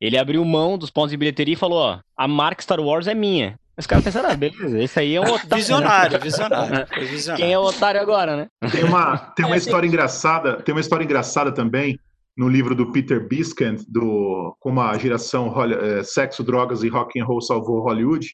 Ele 0.00 0.18
abriu 0.18 0.44
mão 0.44 0.76
dos 0.76 0.90
pontos 0.90 1.10
de 1.10 1.16
bilheteria 1.16 1.54
e 1.54 1.58
falou: 1.58 1.78
ó, 1.78 1.98
a 2.16 2.28
marca 2.28 2.62
Star 2.62 2.80
Wars 2.80 3.06
é 3.06 3.14
minha. 3.14 3.58
Os 3.78 3.86
caras 3.86 4.04
pensaram, 4.04 4.30
ah, 4.30 4.34
beleza, 4.34 4.82
esse 4.82 4.98
aí 4.98 5.14
é 5.14 5.20
um 5.20 5.24
otário. 5.28 5.56
Visionário, 5.56 6.12
né? 6.12 6.24
visionário, 6.24 6.86
visionário. 7.06 7.44
Quem 7.44 7.52
é 7.52 7.58
o 7.58 7.62
otário 7.62 8.00
agora, 8.00 8.36
né? 8.36 8.70
Tem 8.70 8.84
uma, 8.84 9.18
tem 9.18 9.44
uma 9.44 9.56
história 9.56 9.86
engraçada, 9.86 10.62
tem 10.62 10.74
uma 10.74 10.80
história 10.80 11.04
engraçada 11.04 11.52
também 11.52 11.98
no 12.36 12.48
livro 12.48 12.74
do 12.74 12.90
Peter 12.90 13.26
Biskent, 13.26 13.82
do 13.88 14.56
Como 14.60 14.80
a 14.80 14.96
geração 14.96 15.52
é, 15.64 16.02
Sexo, 16.02 16.42
Drogas 16.42 16.82
e 16.82 16.88
Rock 16.88 17.20
and 17.20 17.24
Roll 17.24 17.40
salvou 17.40 17.82
Hollywood, 17.82 18.28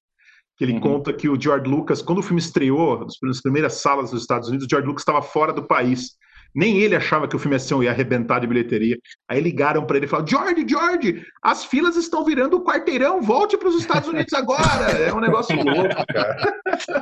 que 0.57 0.65
ele 0.65 0.75
uhum. 0.75 0.81
conta 0.81 1.13
que 1.13 1.29
o 1.29 1.41
George 1.41 1.69
Lucas, 1.69 2.03
quando 2.03 2.19
o 2.19 2.23
filme 2.23 2.41
estreou, 2.41 3.07
nas 3.23 3.41
primeiras 3.41 3.75
salas 3.75 4.11
dos 4.11 4.21
Estados 4.21 4.49
Unidos, 4.49 4.67
o 4.67 4.71
George 4.71 4.87
Lucas 4.87 5.03
estava 5.03 5.23
fora 5.23 5.53
do 5.53 5.67
país. 5.67 6.17
Nem 6.55 6.79
ele 6.79 6.95
achava 6.95 7.27
que 7.27 7.37
o 7.37 7.39
filme 7.39 7.57
ia 7.83 7.91
arrebentar 7.91 8.41
de 8.41 8.47
bilheteria. 8.47 8.99
Aí 9.29 9.41
ligaram 9.41 9.87
para 9.87 9.97
ele 9.97 10.07
e 10.07 10.09
falaram: 10.09 10.29
George, 10.29 10.67
George, 10.69 11.25
as 11.43 11.65
filas 11.65 11.97
estão 11.97 12.25
virando 12.25 12.57
o 12.57 12.65
quarteirão, 12.65 13.21
volte 13.23 13.57
para 13.57 13.69
os 13.69 13.77
Estados 13.77 14.09
Unidos 14.09 14.33
agora. 14.33 14.91
É 14.93 15.13
um 15.13 15.21
negócio 15.21 15.55
louco, 15.63 16.07
cara. 16.13 16.37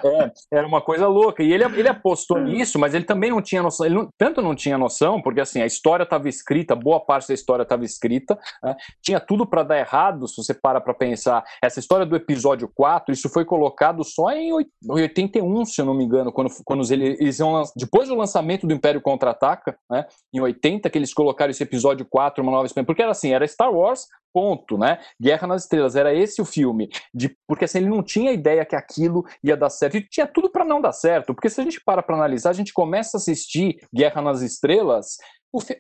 É, 0.05 0.59
era 0.59 0.67
uma 0.67 0.81
coisa 0.81 1.07
louca. 1.09 1.43
E 1.43 1.53
ele, 1.53 1.65
ele 1.65 1.89
apostou 1.89 2.39
nisso, 2.41 2.79
mas 2.79 2.95
ele 2.95 3.05
também 3.05 3.31
não 3.31 3.43
tinha 3.43 3.63
noção. 3.63 3.87
Ele 3.87 3.95
não, 3.95 4.09
tanto 4.17 4.43
não 4.43 4.55
tinha 4.55 4.79
noção, 4.79 5.21
porque 5.21 5.41
assim, 5.41 5.61
a 5.61 5.67
história 5.67 6.05
estava 6.05 6.29
escrita, 6.29 6.75
boa 6.75 7.01
parte 7.01 7.29
da 7.29 7.35
história 7.35 7.63
estava 7.63 7.85
escrita, 7.85 8.39
né? 8.63 8.77
tinha 9.03 9.21
tudo 9.21 9.47
para 9.47 9.63
dar 9.63 9.79
errado, 9.79 10.29
se 10.29 10.37
você 10.37 10.55
para 10.55 10.81
para 10.81 10.95
pensar. 10.95 11.43
Essa 11.63 11.81
história 11.81 12.07
do 12.07 12.17
episódio 12.17 12.71
4, 12.75 13.13
isso 13.13 13.29
foi 13.29 13.45
colocado 13.45 14.05
só 14.05 14.31
em 14.33 14.53
81, 14.89 15.65
se 15.65 15.81
eu 15.81 15.85
não 15.85 15.95
me 15.95 16.05
engano, 16.05 16.33
quando, 16.33 16.51
quando 16.65 16.93
eles 16.93 17.39
iam. 17.39 17.63
Depois 17.77 18.09
do 18.09 18.15
lançamento 18.15 18.67
do 18.67 18.75
Império 18.75 19.01
Contra-Ataca, 19.41 19.79
né? 19.91 20.07
Em 20.33 20.41
80, 20.41 20.89
que 20.91 20.99
eles 20.99 21.15
colocaram 21.15 21.51
esse 21.51 21.63
episódio 21.63 22.07
4, 22.09 22.43
Uma 22.43 22.53
Nova 22.53 22.67
Esperança. 22.67 22.87
Porque 22.87 23.03
era 23.03 23.11
assim, 23.11 23.33
era 23.33 23.47
Star 23.47 23.73
Wars, 23.73 24.07
ponto, 24.33 24.77
né? 24.77 24.99
Guerra 25.21 25.47
nas 25.47 25.63
Estrelas, 25.63 25.97
era 25.97 26.15
esse 26.15 26.41
o 26.41 26.45
filme. 26.45 26.91
De, 27.13 27.35
porque 27.49 27.65
assim, 27.65 27.79
ele 27.79 27.89
não 27.89 28.03
tinha 28.03 28.33
ideia 28.33 28.65
que 28.65 28.77
aquilo 28.77 29.25
ia 29.43 29.57
dar 29.57 29.71
certo. 29.71 29.97
E 29.97 30.07
tinha 30.07 30.27
tudo 30.27 30.51
para 30.51 30.65
não 30.65 30.81
dar 30.81 30.93
certo. 30.93 31.35
Porque 31.35 31.49
se 31.49 31.61
a 31.61 31.65
gente 31.65 31.81
para 31.83 32.03
para 32.03 32.17
analisar, 32.17 32.51
a 32.51 32.55
gente 32.55 32.73
começa 32.73 33.17
a 33.17 33.19
assistir 33.19 33.81
Guerra 33.93 34.21
nas 34.21 34.43
Estrelas 34.43 35.17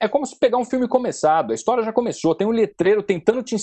é 0.00 0.08
como 0.08 0.26
se 0.26 0.36
pegar 0.36 0.58
um 0.58 0.64
filme 0.64 0.88
começado, 0.88 1.52
a 1.52 1.54
história 1.54 1.84
já 1.84 1.92
começou, 1.92 2.34
tem 2.34 2.44
um 2.44 2.50
letreiro 2.50 3.04
tentando 3.04 3.40
te, 3.40 3.56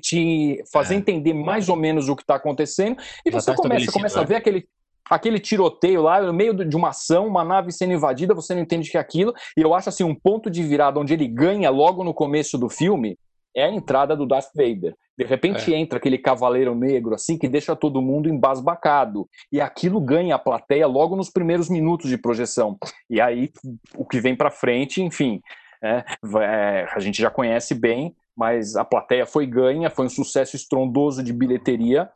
te 0.00 0.64
fazer 0.72 0.94
é. 0.94 0.98
entender 0.98 1.32
mais 1.32 1.68
ou 1.68 1.76
menos 1.76 2.08
o 2.08 2.16
que 2.16 2.22
está 2.22 2.34
acontecendo, 2.34 3.00
e 3.24 3.30
já 3.30 3.40
você 3.40 3.52
tá 3.52 3.56
começa, 3.56 3.92
começa 3.92 4.20
a 4.20 4.24
ver 4.24 4.34
aquele, 4.34 4.66
aquele 5.08 5.38
tiroteio 5.38 6.02
lá, 6.02 6.20
no 6.20 6.32
meio 6.32 6.54
de 6.54 6.76
uma 6.76 6.90
ação, 6.90 7.26
uma 7.26 7.44
nave 7.44 7.72
sendo 7.72 7.92
invadida, 7.92 8.34
você 8.34 8.54
não 8.54 8.62
entende 8.62 8.90
que 8.90 8.96
é 8.96 9.00
aquilo, 9.00 9.34
e 9.56 9.60
eu 9.60 9.74
acho 9.74 9.88
assim, 9.88 10.04
um 10.04 10.14
ponto 10.14 10.50
de 10.50 10.62
virada 10.62 10.98
onde 11.00 11.12
ele 11.12 11.28
ganha 11.28 11.70
logo 11.70 12.04
no 12.04 12.14
começo 12.14 12.56
do 12.58 12.68
filme, 12.68 13.18
é 13.56 13.64
a 13.64 13.70
entrada 13.70 14.16
do 14.16 14.26
Darth 14.26 14.50
Vader. 14.54 14.94
De 15.16 15.24
repente 15.24 15.72
é. 15.72 15.78
entra 15.78 15.98
aquele 15.98 16.18
cavaleiro 16.18 16.74
negro 16.74 17.14
assim 17.14 17.38
que 17.38 17.48
deixa 17.48 17.76
todo 17.76 18.02
mundo 18.02 18.28
embasbacado. 18.28 19.28
E 19.52 19.60
aquilo 19.60 20.00
ganha 20.00 20.34
a 20.34 20.38
plateia 20.38 20.86
logo 20.88 21.14
nos 21.14 21.30
primeiros 21.30 21.70
minutos 21.70 22.10
de 22.10 22.18
projeção. 22.18 22.76
E 23.08 23.20
aí 23.20 23.52
o 23.96 24.04
que 24.04 24.20
vem 24.20 24.34
para 24.34 24.50
frente, 24.50 25.00
enfim, 25.00 25.40
é, 25.82 26.04
é, 26.40 26.88
a 26.92 26.98
gente 26.98 27.22
já 27.22 27.30
conhece 27.30 27.74
bem, 27.74 28.16
mas 28.36 28.74
a 28.74 28.84
plateia 28.84 29.24
foi 29.24 29.46
ganha, 29.46 29.88
foi 29.88 30.06
um 30.06 30.10
sucesso 30.10 30.56
estrondoso 30.56 31.22
de 31.22 31.32
bilheteria. 31.32 32.10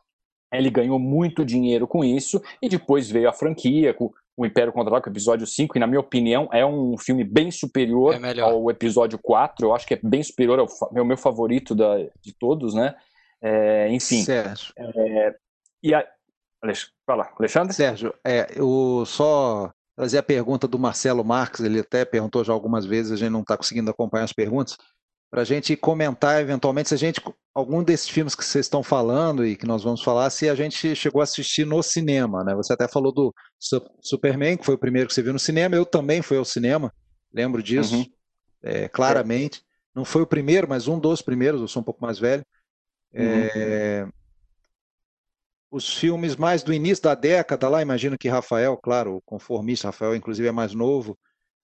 Ele 0.51 0.69
ganhou 0.69 0.97
muito 0.97 1.45
dinheiro 1.45 1.87
com 1.87 2.03
isso 2.03 2.41
e 2.61 2.67
depois 2.67 3.09
veio 3.09 3.29
a 3.29 3.33
franquia 3.33 3.93
com 3.93 4.11
o 4.39 4.45
Império 4.45 4.71
Contra-Ataca, 4.71 5.09
episódio 5.09 5.45
5, 5.45 5.77
e 5.77 5.79
na 5.79 5.85
minha 5.85 5.99
opinião 5.99 6.47
é 6.53 6.65
um 6.65 6.97
filme 6.97 7.25
bem 7.25 7.51
superior 7.51 8.17
é 8.23 8.39
ao 8.39 8.71
episódio 8.71 9.19
4, 9.21 9.67
eu 9.67 9.75
acho 9.75 9.85
que 9.85 9.95
é 9.95 9.99
bem 10.01 10.23
superior, 10.23 10.65
é 10.95 11.01
o 11.01 11.05
meu 11.05 11.17
favorito 11.17 11.75
da, 11.75 11.97
de 12.21 12.33
todos, 12.39 12.73
né? 12.73 12.95
É, 13.41 13.89
enfim. 13.89 14.23
Sérgio. 14.23 14.73
É, 14.77 15.35
e 15.83 15.93
a... 15.93 16.07
Fala, 17.05 17.29
Alexandre? 17.37 17.73
Sérgio, 17.73 18.13
é, 18.25 18.47
eu 18.55 19.03
só 19.05 19.71
trazer 19.97 20.19
a 20.19 20.23
pergunta 20.23 20.69
do 20.69 20.79
Marcelo 20.79 21.25
Marques, 21.25 21.59
ele 21.59 21.81
até 21.81 22.05
perguntou 22.05 22.41
já 22.41 22.53
algumas 22.53 22.85
vezes, 22.85 23.11
a 23.11 23.17
gente 23.17 23.31
não 23.31 23.41
está 23.41 23.57
conseguindo 23.57 23.91
acompanhar 23.91 24.23
as 24.23 24.31
perguntas, 24.31 24.77
para 25.29 25.41
a 25.41 25.45
gente 25.45 25.75
comentar 25.75 26.41
eventualmente 26.41 26.89
se 26.89 26.95
a 26.95 26.97
gente, 26.97 27.21
algum 27.53 27.83
desses 27.83 28.09
filmes 28.09 28.33
que 28.33 28.43
vocês 28.43 28.65
estão 28.65 28.81
falando 28.81 29.45
e 29.45 29.55
que 29.55 29.67
nós 29.67 29.83
vamos 29.83 30.01
falar, 30.01 30.29
se 30.29 30.49
a 30.49 30.55
gente 30.55 30.95
chegou 30.95 31.21
a 31.21 31.23
assistir 31.23 31.65
no 31.65 31.83
cinema, 31.83 32.43
né? 32.43 32.55
Você 32.55 32.73
até 32.73 32.87
falou 32.87 33.13
do 33.13 33.33
Superman, 34.01 34.57
que 34.57 34.65
foi 34.65 34.75
o 34.75 34.79
primeiro 34.79 35.07
que 35.07 35.13
você 35.13 35.21
viu 35.21 35.33
no 35.33 35.39
cinema, 35.39 35.75
eu 35.75 35.85
também 35.85 36.21
fui 36.21 36.37
ao 36.37 36.45
cinema, 36.45 36.91
lembro 37.31 37.61
disso, 37.61 37.95
uhum. 37.95 38.05
é, 38.63 38.87
claramente. 38.87 39.61
Não 39.93 40.03
foi 40.03 40.23
o 40.23 40.27
primeiro, 40.27 40.67
mas 40.67 40.87
um 40.87 40.99
dos 40.99 41.21
primeiros, 41.21 41.61
eu 41.61 41.67
sou 41.67 41.81
um 41.81 41.85
pouco 41.85 42.01
mais 42.01 42.17
velho. 42.17 42.43
Uhum. 43.13 43.21
É, 43.23 44.07
os 45.71 45.95
filmes 45.95 46.35
mais 46.35 46.63
do 46.63 46.73
início 46.73 47.03
da 47.03 47.13
década, 47.13 47.69
lá 47.69 47.81
imagino 47.81 48.17
que 48.17 48.27
Rafael, 48.27 48.75
claro, 48.77 49.17
o 49.17 49.21
conformista, 49.21 49.87
Rafael 49.89 50.15
inclusive 50.15 50.47
é 50.47 50.51
mais 50.51 50.73
novo, 50.73 51.17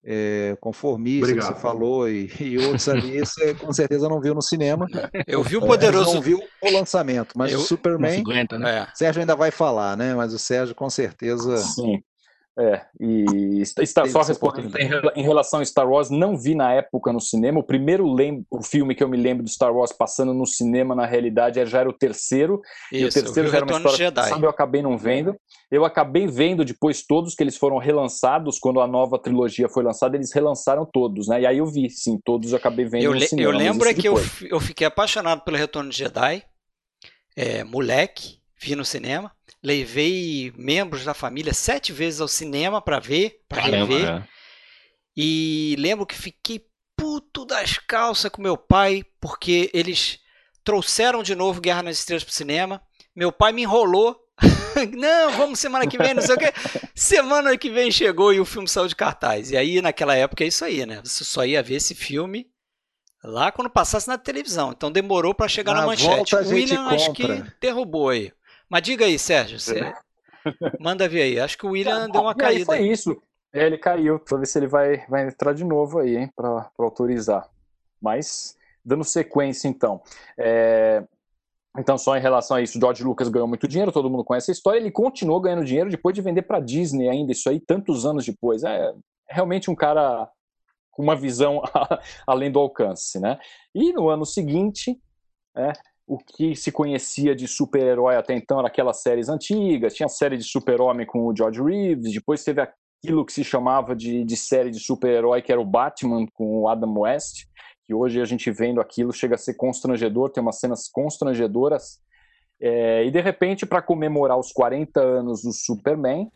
é, 0.06 0.56
conformista 0.62 1.26
Obrigado. 1.26 1.48
que 1.48 1.54
você 1.56 1.62
falou 1.62 2.08
e, 2.08 2.32
e 2.40 2.58
outros 2.60 2.88
ali, 2.88 3.20
você 3.26 3.56
com 3.56 3.74
certeza 3.74 4.08
não 4.08 4.22
viu 4.22 4.36
no 4.36 4.42
cinema. 4.42 4.86
Eu 5.26 5.42
vi 5.42 5.58
o 5.58 5.62
Poderoso. 5.62 6.14
Não 6.14 6.22
viu 6.22 6.40
o 6.62 6.72
lançamento, 6.72 7.34
mas 7.36 7.52
eu, 7.52 7.60
o 7.60 7.64
Superman. 7.64 8.20
Aguenta, 8.20 8.60
né? 8.60 8.80
É. 8.80 8.88
Sérgio 8.94 9.22
ainda 9.22 9.36
vai 9.36 9.50
falar, 9.50 9.98
né? 9.98 10.14
Mas 10.14 10.34
o 10.34 10.40
Sérgio 10.40 10.76
com 10.76 10.90
certeza. 10.90 11.58
Sim. 11.58 12.04
É, 12.58 12.86
e 13.02 13.62
está 13.62 14.06
só 14.06 14.22
respondendo 14.22 14.72
em 15.14 15.24
relação 15.24 15.60
a 15.60 15.66
Star 15.66 15.90
Wars, 15.90 16.10
não 16.10 16.38
vi 16.38 16.56
na 16.56 16.72
época 16.72 17.12
no 17.12 17.20
cinema. 17.20 17.60
O 17.60 17.64
primeiro 17.64 18.10
lem 18.14 18.46
o 18.50 18.64
filme 18.64 18.96
que 18.96 19.04
eu 19.04 19.10
me 19.10 19.18
lembro 19.18 19.44
do 19.44 19.50
Star 19.50 19.76
Wars 19.76 19.92
passando 19.92 20.34
no 20.34 20.46
cinema, 20.46 20.96
na 20.96 21.06
realidade, 21.06 21.64
já 21.66 21.80
era 21.82 21.90
o 21.90 21.94
terceiro. 21.94 22.62
Isso, 22.90 23.04
e 23.04 23.06
o 23.06 23.12
terceiro 23.12 23.50
já 23.50 23.58
era 23.58 23.66
uma 23.66 23.76
história 23.76 23.98
Jedi. 23.98 24.42
eu 24.42 24.50
acabei 24.50 24.82
não 24.82 24.98
vendo. 24.98 25.36
Eu 25.70 25.84
acabei 25.84 26.28
vendo 26.28 26.64
depois 26.64 27.06
todos 27.06 27.36
que 27.36 27.44
eles 27.44 27.58
foram 27.58 27.78
relançados, 27.78 28.58
quando 28.58 28.80
a 28.80 28.88
nova 28.88 29.20
trilogia 29.20 29.68
foi 29.68 29.84
lançada, 29.84 30.16
eles 30.16 30.32
relançaram 30.32 30.86
todos, 30.86 31.28
né? 31.28 31.42
E 31.42 31.46
aí 31.46 31.58
eu 31.58 31.66
vi, 31.66 31.90
sim, 31.90 32.18
todos 32.24 32.52
eu 32.52 32.58
acabei 32.58 32.86
vendo 32.86 33.04
eu 33.04 33.14
no 33.14 33.20
cinema. 33.20 33.52
Eu 33.52 33.58
lembro 33.58 33.90
é 33.90 33.94
que 33.94 34.08
eu, 34.08 34.16
eu 34.50 34.60
fiquei 34.62 34.88
apaixonado 34.88 35.42
pelo 35.42 35.58
Retorno 35.58 35.90
de 35.90 35.98
Jedi, 35.98 36.42
é, 37.36 37.66
moleque, 37.66 38.40
vi 38.66 38.76
no 38.76 38.84
cinema. 38.84 39.32
Levei 39.64 40.52
membros 40.58 41.06
da 41.06 41.14
família 41.14 41.54
sete 41.54 41.92
vezes 41.92 42.20
ao 42.20 42.28
cinema 42.28 42.82
para 42.82 43.00
ver, 43.00 43.42
para 43.48 43.62
rever. 43.62 44.08
É. 44.08 44.28
E 45.16 45.76
lembro 45.78 46.06
que 46.06 46.16
fiquei 46.16 46.66
puto 46.96 47.46
das 47.46 47.78
calças 47.78 48.32
com 48.32 48.42
meu 48.42 48.58
pai, 48.58 49.04
porque 49.20 49.70
eles 49.74 50.20
trouxeram 50.64 51.22
de 51.22 51.36
novo 51.36 51.62
Guerra 51.62 51.84
nas 51.84 52.00
Estrelas 52.00 52.24
pro 52.24 52.34
cinema. 52.34 52.82
Meu 53.16 53.32
pai 53.32 53.54
me 53.54 53.62
enrolou. 53.62 54.20
não, 54.98 55.32
vamos 55.32 55.60
semana 55.60 55.88
que 55.88 55.98
vem, 55.98 56.14
não 56.14 56.22
sei 56.22 56.36
o 56.36 56.38
que. 56.38 56.52
Semana 56.94 57.58
que 57.58 57.70
vem 57.70 57.90
chegou 57.92 58.34
e 58.34 58.40
o 58.40 58.46
filme 58.46 58.68
saiu 58.68 58.88
de 58.88 58.96
cartaz. 58.96 59.52
E 59.52 59.58
aí, 59.58 59.82
naquela 59.82 60.16
época, 60.16 60.44
é 60.44 60.48
isso 60.48 60.66
aí, 60.66 60.86
né? 60.86 61.02
Você 61.04 61.24
só 61.24 61.46
ia 61.46 61.64
ver 61.64 61.76
esse 61.76 61.96
filme 61.96 62.48
lá 63.24 63.52
quando 63.52 63.70
passasse 63.70 64.08
na 64.08 64.18
televisão. 64.18 64.72
Então 64.72 64.92
demorou 64.92 65.34
para 65.34 65.48
chegar 65.48 65.74
na, 65.74 65.82
na 65.82 65.88
manchete. 65.88 66.36
O 66.36 66.50
William 66.50 66.88
acho 66.88 67.14
que 67.14 67.26
derrubou 67.62 68.10
aí. 68.10 68.32
Mas 68.70 68.82
diga 68.82 69.06
aí, 69.06 69.18
Sérgio, 69.18 69.60
você 69.60 69.80
é. 69.80 69.94
manda 70.80 71.08
ver 71.08 71.22
aí. 71.22 71.40
Acho 71.40 71.58
que 71.58 71.66
o 71.66 71.72
William 71.72 72.10
deu 72.10 72.22
uma 72.22 72.36
caída. 72.36 72.66
Foi 72.66 72.82
isso. 72.82 73.22
É, 73.54 73.66
ele 73.66 73.78
caiu. 73.78 74.20
Pra 74.20 74.38
ver 74.38 74.46
se 74.46 74.60
ele 74.60 74.68
vai, 74.68 75.06
vai 75.08 75.28
entrar 75.28 75.54
de 75.54 75.64
novo 75.64 76.00
aí, 76.00 76.18
hein, 76.18 76.32
pra, 76.36 76.70
pra 76.76 76.86
autorizar. 76.86 77.50
Mas, 78.02 78.58
dando 78.84 79.04
sequência, 79.04 79.68
então. 79.68 80.02
É... 80.38 81.04
Então, 81.78 81.98
só 81.98 82.16
em 82.16 82.22
relação 82.22 82.56
a 82.56 82.62
isso, 82.62 82.80
George 82.80 83.04
Lucas 83.04 83.28
ganhou 83.28 83.50
muito 83.50 83.68
dinheiro, 83.68 83.92
todo 83.92 84.10
mundo 84.10 84.24
conhece 84.24 84.50
a 84.50 84.54
história. 84.54 84.80
Ele 84.80 84.92
continuou 84.92 85.42
ganhando 85.42 85.66
dinheiro 85.66 85.90
depois 85.90 86.16
de 86.16 86.22
vender 86.22 86.44
para 86.44 86.62
Disney 86.62 87.10
ainda, 87.10 87.34
isso 87.34 87.50
aí, 87.50 87.60
tantos 87.60 88.06
anos 88.06 88.26
depois. 88.26 88.64
É, 88.64 88.78
é 88.78 88.94
realmente 89.30 89.70
um 89.70 89.76
cara 89.76 90.30
com 90.92 91.04
uma 91.04 91.16
visão 91.16 91.62
além 92.26 92.50
do 92.50 92.60
alcance, 92.60 93.20
né? 93.20 93.38
E 93.74 93.92
no 93.92 94.08
ano 94.08 94.26
seguinte, 94.26 94.98
é, 95.56 95.74
o 96.08 96.18
que 96.18 96.56
se 96.56 96.72
conhecia 96.72 97.36
de 97.36 97.48
super-herói 97.48 98.16
até 98.16 98.36
então 98.36 98.60
era 98.60 98.68
aquelas 98.68 99.02
séries 99.02 99.28
antigas, 99.28 99.94
tinha 99.94 100.06
a 100.06 100.10
série 100.10 100.38
de 100.38 100.44
super-homem 100.44 101.06
com 101.06 101.26
o 101.26 101.36
George 101.36 101.62
Reeves, 101.62 102.14
depois 102.14 102.44
teve 102.44 102.62
aquilo 102.62 103.26
que 103.26 103.34
se 103.34 103.44
chamava 103.44 103.96
de, 103.96 104.24
de 104.24 104.38
série 104.38 104.70
de 104.70 104.80
super-herói, 104.80 105.42
que 105.42 105.52
era 105.52 105.60
o 105.60 105.66
Batman 105.66 106.28
com 106.34 106.62
o 106.62 106.70
Adam 106.70 107.00
West, 107.00 107.46
que 107.86 107.94
hoje 107.94 108.22
a 108.22 108.26
gente 108.26 108.52
vendo 108.52 108.80
aquilo 108.80 109.12
chega 109.12 109.36
a 109.36 109.38
ser 109.38 109.56
constrangedor, 109.56 110.30
tem 110.30 110.42
umas 110.42 110.60
cenas 110.60 110.88
constrangedoras. 110.90 112.00
É, 112.60 113.04
e 113.06 113.12
de 113.12 113.22
repente, 113.22 113.66
para 113.66 113.82
comemorar 113.82 114.40
os 114.40 114.52
40 114.52 115.00
anos 115.00 115.44
do 115.44 115.52
Superman, 115.52 116.32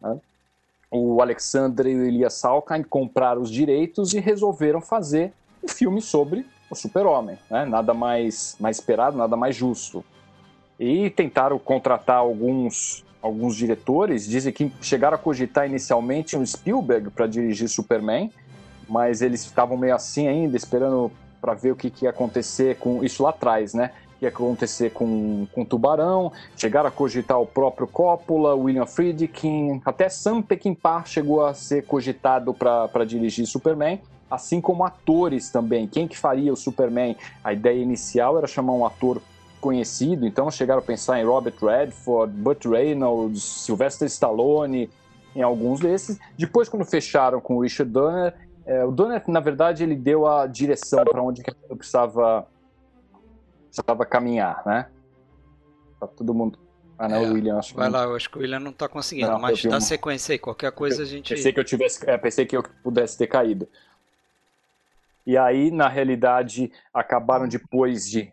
né, 0.00 0.18
o 0.90 1.20
Alexander 1.20 1.86
e 1.86 1.96
o 1.96 2.04
Elias 2.04 2.34
Salkind 2.34 2.86
compraram 2.86 3.42
os 3.42 3.50
direitos 3.50 4.14
e 4.14 4.20
resolveram 4.20 4.80
fazer 4.80 5.32
um 5.62 5.68
filme 5.68 6.00
sobre 6.00 6.46
o 6.70 6.74
super-homem, 6.74 7.38
né? 7.50 7.64
nada 7.64 7.94
mais, 7.94 8.56
mais 8.58 8.76
esperado, 8.78 9.16
nada 9.16 9.36
mais 9.36 9.54
justo. 9.54 10.04
E 10.78 11.08
tentaram 11.10 11.58
contratar 11.58 12.18
alguns, 12.18 13.04
alguns 13.22 13.56
diretores, 13.56 14.26
dizem 14.26 14.52
que 14.52 14.70
chegaram 14.80 15.14
a 15.14 15.18
cogitar 15.18 15.66
inicialmente 15.66 16.36
um 16.36 16.44
Spielberg 16.44 17.10
para 17.10 17.26
dirigir 17.26 17.68
Superman, 17.68 18.30
mas 18.88 19.22
eles 19.22 19.42
estavam 19.42 19.76
meio 19.76 19.94
assim 19.94 20.28
ainda, 20.28 20.56
esperando 20.56 21.10
para 21.40 21.54
ver 21.54 21.72
o 21.72 21.76
que, 21.76 21.90
que 21.90 22.04
ia 22.04 22.10
acontecer 22.10 22.76
com 22.76 23.02
isso 23.04 23.22
lá 23.22 23.30
atrás, 23.30 23.72
né? 23.72 23.92
O 24.16 24.18
que 24.18 24.24
ia 24.24 24.28
acontecer 24.28 24.90
com, 24.90 25.46
com 25.52 25.64
Tubarão, 25.64 26.32
chegaram 26.56 26.88
a 26.88 26.90
cogitar 26.90 27.40
o 27.40 27.46
próprio 27.46 27.86
Coppola, 27.86 28.54
William 28.54 28.86
Friedkin, 28.86 29.80
até 29.84 30.08
Sam 30.08 30.42
Peckinpah 30.42 31.04
chegou 31.04 31.44
a 31.44 31.54
ser 31.54 31.84
cogitado 31.84 32.52
para 32.54 33.04
dirigir 33.04 33.46
Superman, 33.46 34.00
assim 34.30 34.60
como 34.60 34.84
atores 34.84 35.50
também. 35.50 35.86
Quem 35.86 36.08
que 36.08 36.16
faria 36.16 36.52
o 36.52 36.56
Superman? 36.56 37.16
A 37.42 37.52
ideia 37.52 37.80
inicial 37.80 38.36
era 38.38 38.46
chamar 38.46 38.72
um 38.72 38.84
ator 38.84 39.20
conhecido, 39.60 40.26
então 40.26 40.50
chegaram 40.50 40.80
a 40.80 40.84
pensar 40.84 41.20
em 41.20 41.24
Robert 41.24 41.54
Redford, 41.60 42.32
Burt 42.32 42.64
Reynolds, 42.66 43.42
Sylvester 43.42 44.06
Stallone, 44.06 44.90
em 45.34 45.42
alguns 45.42 45.80
desses. 45.80 46.18
Depois, 46.36 46.68
quando 46.68 46.84
fecharam 46.84 47.40
com 47.40 47.56
o 47.56 47.60
Richard 47.60 47.90
Donner, 47.90 48.34
É, 48.66 48.84
o 48.84 48.90
Donner, 48.90 49.22
na 49.28 49.38
verdade, 49.38 49.84
ele 49.84 49.94
deu 49.94 50.26
a 50.26 50.44
direção 50.48 51.04
para 51.04 51.22
onde 51.22 51.40
que 51.40 51.50
eu 51.70 51.76
precisava, 51.76 52.48
precisava 53.70 54.04
caminhar, 54.04 54.60
né? 54.66 54.88
Tá 56.00 56.08
todo 56.08 56.34
mundo. 56.34 56.58
Ah, 56.98 57.08
não, 57.08 57.18
é, 57.18 57.28
o 57.28 57.34
William, 57.34 57.58
acho 57.58 57.76
Vai 57.76 57.86
que... 57.86 57.92
lá, 57.92 58.02
eu 58.04 58.16
acho 58.16 58.28
que 58.28 58.38
o 58.38 58.40
William 58.40 58.58
não 58.58 58.72
tá 58.72 58.88
conseguindo, 58.88 59.30
não, 59.30 59.38
mas 59.38 59.62
dá 59.62 59.68
uma... 59.70 59.80
sequência 59.80 60.32
aí, 60.32 60.38
qualquer 60.38 60.72
coisa 60.72 61.04
a 61.04 61.06
gente. 61.06 61.32
Pensei 61.32 61.52
que 61.52 61.60
eu 61.60 61.64
tivesse. 61.64 62.10
É, 62.10 62.18
pensei 62.18 62.44
que 62.44 62.56
eu 62.56 62.64
pudesse 62.82 63.16
ter 63.16 63.28
caído. 63.28 63.68
E 65.26 65.36
aí, 65.36 65.70
na 65.70 65.88
realidade, 65.88 66.70
acabaram 66.94 67.48
depois 67.48 68.08
de 68.08 68.32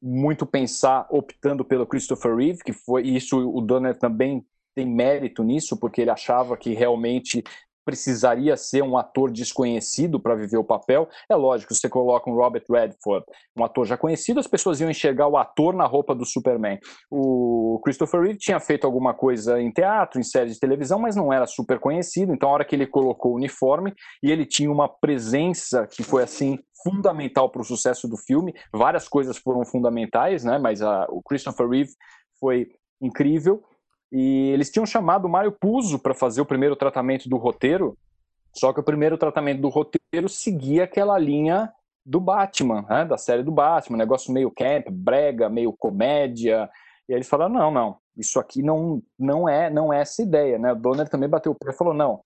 muito 0.00 0.46
pensar, 0.46 1.06
optando 1.10 1.64
pelo 1.64 1.86
Christopher 1.86 2.34
Reeve, 2.34 2.64
que 2.64 2.72
foi 2.72 3.02
isso, 3.02 3.38
o 3.38 3.60
Donner 3.60 3.98
também 3.98 4.44
tem 4.74 4.86
mérito 4.86 5.44
nisso, 5.44 5.78
porque 5.78 6.00
ele 6.00 6.10
achava 6.10 6.56
que 6.56 6.72
realmente 6.72 7.44
precisaria 7.84 8.56
ser 8.56 8.82
um 8.82 8.96
ator 8.96 9.30
desconhecido 9.30 10.20
para 10.20 10.34
viver 10.34 10.56
o 10.56 10.64
papel. 10.64 11.08
É 11.28 11.34
lógico, 11.34 11.74
você 11.74 11.88
coloca 11.88 12.30
um 12.30 12.34
Robert 12.34 12.64
Redford, 12.70 13.24
um 13.56 13.64
ator 13.64 13.86
já 13.86 13.96
conhecido, 13.96 14.40
as 14.40 14.46
pessoas 14.46 14.80
iam 14.80 14.90
enxergar 14.90 15.28
o 15.28 15.36
ator 15.36 15.74
na 15.74 15.84
roupa 15.84 16.14
do 16.14 16.24
Superman. 16.24 16.78
O 17.10 17.80
Christopher 17.84 18.22
Reeve 18.22 18.38
tinha 18.38 18.60
feito 18.60 18.86
alguma 18.86 19.14
coisa 19.14 19.60
em 19.60 19.70
teatro, 19.70 20.20
em 20.20 20.24
série 20.24 20.50
de 20.50 20.58
televisão, 20.58 20.98
mas 20.98 21.16
não 21.16 21.32
era 21.32 21.46
super 21.46 21.78
conhecido. 21.78 22.32
Então, 22.32 22.48
a 22.48 22.52
hora 22.52 22.64
que 22.64 22.74
ele 22.74 22.86
colocou 22.86 23.32
o 23.32 23.36
uniforme 23.36 23.92
e 24.22 24.30
ele 24.30 24.46
tinha 24.46 24.70
uma 24.70 24.88
presença 24.88 25.86
que 25.86 26.02
foi 26.02 26.22
assim 26.22 26.58
fundamental 26.82 27.50
para 27.50 27.62
o 27.62 27.64
sucesso 27.64 28.08
do 28.08 28.16
filme. 28.16 28.52
Várias 28.72 29.08
coisas 29.08 29.36
foram 29.38 29.64
fundamentais, 29.64 30.44
né? 30.44 30.58
Mas 30.58 30.82
a, 30.82 31.06
o 31.08 31.22
Christopher 31.22 31.68
Reeve 31.68 31.92
foi 32.38 32.68
incrível. 33.00 33.62
E 34.12 34.50
eles 34.50 34.70
tinham 34.70 34.84
chamado 34.84 35.24
o 35.24 35.28
Mário 35.28 35.50
Puzo 35.50 35.98
para 35.98 36.12
fazer 36.12 36.42
o 36.42 36.46
primeiro 36.46 36.76
tratamento 36.76 37.30
do 37.30 37.38
roteiro, 37.38 37.96
só 38.54 38.70
que 38.70 38.80
o 38.80 38.84
primeiro 38.84 39.16
tratamento 39.16 39.62
do 39.62 39.70
roteiro 39.70 40.28
seguia 40.28 40.84
aquela 40.84 41.18
linha 41.18 41.72
do 42.04 42.20
Batman, 42.20 42.82
né, 42.82 43.04
da 43.06 43.16
série 43.16 43.42
do 43.42 43.50
Batman, 43.50 43.96
negócio 43.96 44.32
meio 44.32 44.50
camp, 44.50 44.88
brega, 44.90 45.48
meio 45.48 45.72
comédia. 45.72 46.68
E 47.08 47.12
aí 47.12 47.18
eles 47.18 47.28
falaram: 47.28 47.54
não, 47.54 47.70
não, 47.70 47.96
isso 48.14 48.38
aqui 48.38 48.62
não, 48.62 49.02
não 49.18 49.48
é 49.48 49.70
não 49.70 49.90
é 49.90 50.02
essa 50.02 50.22
ideia. 50.22 50.58
Né? 50.58 50.72
O 50.72 50.76
Donner 50.76 51.08
também 51.08 51.28
bateu 51.28 51.52
o 51.52 51.54
pé 51.54 51.70
e 51.70 51.76
falou: 51.76 51.94
não, 51.94 52.20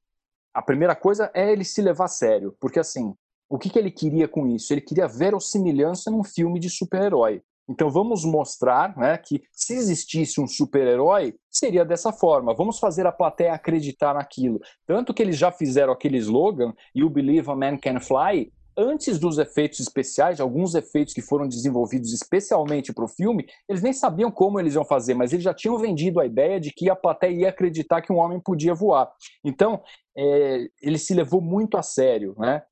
a 0.53 0.63
primeira 0.63 0.97
coisa 0.97 1.31
é 1.33 1.53
ele 1.53 1.65
se 1.65 1.81
levar 1.81 2.07
a 2.07 2.09
sério, 2.09 2.57
porque 2.61 2.81
assim, 2.81 3.15
o 3.49 3.59
que, 3.59 3.71
que 3.71 3.79
ele 3.79 3.93
queria 3.93 4.27
com 4.27 4.47
isso? 4.49 4.73
Ele 4.73 4.81
queria 4.81 5.07
verossimilhança 5.07 6.11
num 6.11 6.25
filme 6.25 6.59
de 6.59 6.69
super-herói. 6.69 7.43
Então 7.69 7.91
vamos 7.91 8.25
mostrar 8.25 8.97
né, 8.97 9.19
que 9.19 9.43
se 9.53 9.75
existisse 9.75 10.41
um 10.41 10.47
super-herói, 10.47 11.35
seria 11.51 11.85
dessa 11.85 12.13
forma. 12.13 12.55
Vamos 12.55 12.79
fazer 12.79 13.07
a 13.07 13.13
plateia 13.13 13.53
acreditar 13.53 14.15
naquilo. 14.15 14.61
Tanto 14.87 15.13
que 15.13 15.23
eles 15.23 15.37
já 15.37 15.51
fizeram 15.51 15.93
aquele 15.93 16.19
slogan, 16.19 16.73
You 16.95 17.11
Believe 17.11 17.51
a 17.51 17.57
Man 17.57 17.77
Can 17.79 18.01
Fly, 18.01 18.53
antes 18.77 19.19
dos 19.19 19.39
efeitos 19.39 19.81
especiais, 19.81 20.41
alguns 20.41 20.75
efeitos 20.75 21.15
que 21.15 21.23
foram 21.23 21.49
desenvolvidos 21.49 22.13
especialmente 22.13 22.93
para 22.93 23.05
o 23.05 23.09
filme, 23.09 23.47
eles 23.69 23.83
nem 23.83 23.93
sabiam 23.93 24.31
como 24.31 24.61
eles 24.61 24.75
iam 24.75 24.85
fazer, 24.85 25.15
mas 25.15 25.33
eles 25.33 25.45
já 25.45 25.55
tinham 25.55 25.79
vendido 25.79 26.21
a 26.21 26.27
ideia 26.27 26.61
de 26.61 26.71
que 26.71 26.91
a 26.91 26.95
plateia 26.95 27.33
ia 27.33 27.49
acreditar 27.49 28.03
que 28.03 28.13
um 28.13 28.19
homem 28.19 28.39
podia 28.39 28.75
voar. 28.75 29.11
Então, 29.43 29.81
é, 30.17 30.69
ele 30.83 30.99
se 30.99 31.15
levou 31.15 31.41
muito 31.41 31.79
a 31.79 31.83
sério, 31.83 32.35
né? 32.39 32.63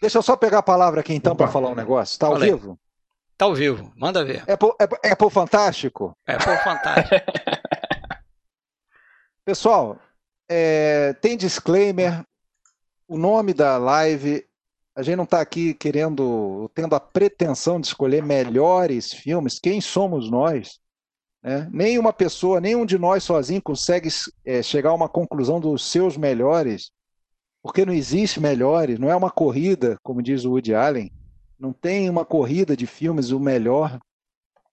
Deixa 0.00 0.18
eu 0.18 0.22
só 0.22 0.36
pegar 0.36 0.58
a 0.58 0.62
palavra 0.62 1.00
aqui 1.00 1.14
então 1.14 1.36
para 1.36 1.46
falar 1.46 1.70
um 1.70 1.76
negócio. 1.76 2.14
Está 2.14 2.26
ao 2.26 2.36
vivo? 2.36 2.76
Tá 3.42 3.46
ao 3.46 3.56
vivo, 3.56 3.92
manda 3.96 4.24
ver. 4.24 4.44
É 4.46 4.56
por, 4.56 4.76
é, 4.80 5.10
é 5.10 5.14
por 5.16 5.28
Fantástico? 5.28 6.16
É 6.24 6.36
por 6.36 6.56
Fantástico. 6.58 7.26
Pessoal, 9.44 9.98
é, 10.48 11.12
tem 11.14 11.36
disclaimer. 11.36 12.24
O 13.08 13.18
nome 13.18 13.52
da 13.52 13.78
live, 13.78 14.46
a 14.94 15.02
gente 15.02 15.16
não 15.16 15.24
está 15.24 15.40
aqui 15.40 15.74
querendo, 15.74 16.70
tendo 16.72 16.94
a 16.94 17.00
pretensão 17.00 17.80
de 17.80 17.88
escolher 17.88 18.22
melhores 18.22 19.12
filmes. 19.12 19.58
Quem 19.58 19.80
somos 19.80 20.30
nós? 20.30 20.78
Né? 21.42 21.68
Nenhuma 21.72 22.12
pessoa, 22.12 22.60
nenhum 22.60 22.86
de 22.86 22.96
nós 22.96 23.24
sozinho 23.24 23.60
consegue 23.60 24.08
é, 24.44 24.62
chegar 24.62 24.90
a 24.90 24.94
uma 24.94 25.08
conclusão 25.08 25.58
dos 25.58 25.90
seus 25.90 26.16
melhores, 26.16 26.92
porque 27.60 27.84
não 27.84 27.92
existe 27.92 28.38
melhores, 28.38 29.00
não 29.00 29.10
é 29.10 29.16
uma 29.16 29.32
corrida, 29.32 29.98
como 30.00 30.22
diz 30.22 30.44
o 30.44 30.50
Woody 30.50 30.76
Allen. 30.76 31.10
Não 31.62 31.72
tem 31.72 32.10
uma 32.10 32.24
corrida 32.24 32.76
de 32.76 32.88
filmes 32.88 33.30
o 33.30 33.38
melhor. 33.38 34.00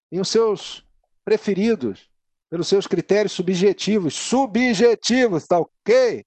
Tem 0.10 0.20
os 0.20 0.28
seus 0.28 0.84
preferidos, 1.24 2.10
pelos 2.50 2.68
seus 2.68 2.88
critérios 2.88 3.32
subjetivos. 3.32 4.16
Subjetivos, 4.16 5.46
tá 5.46 5.60
ok? 5.60 6.26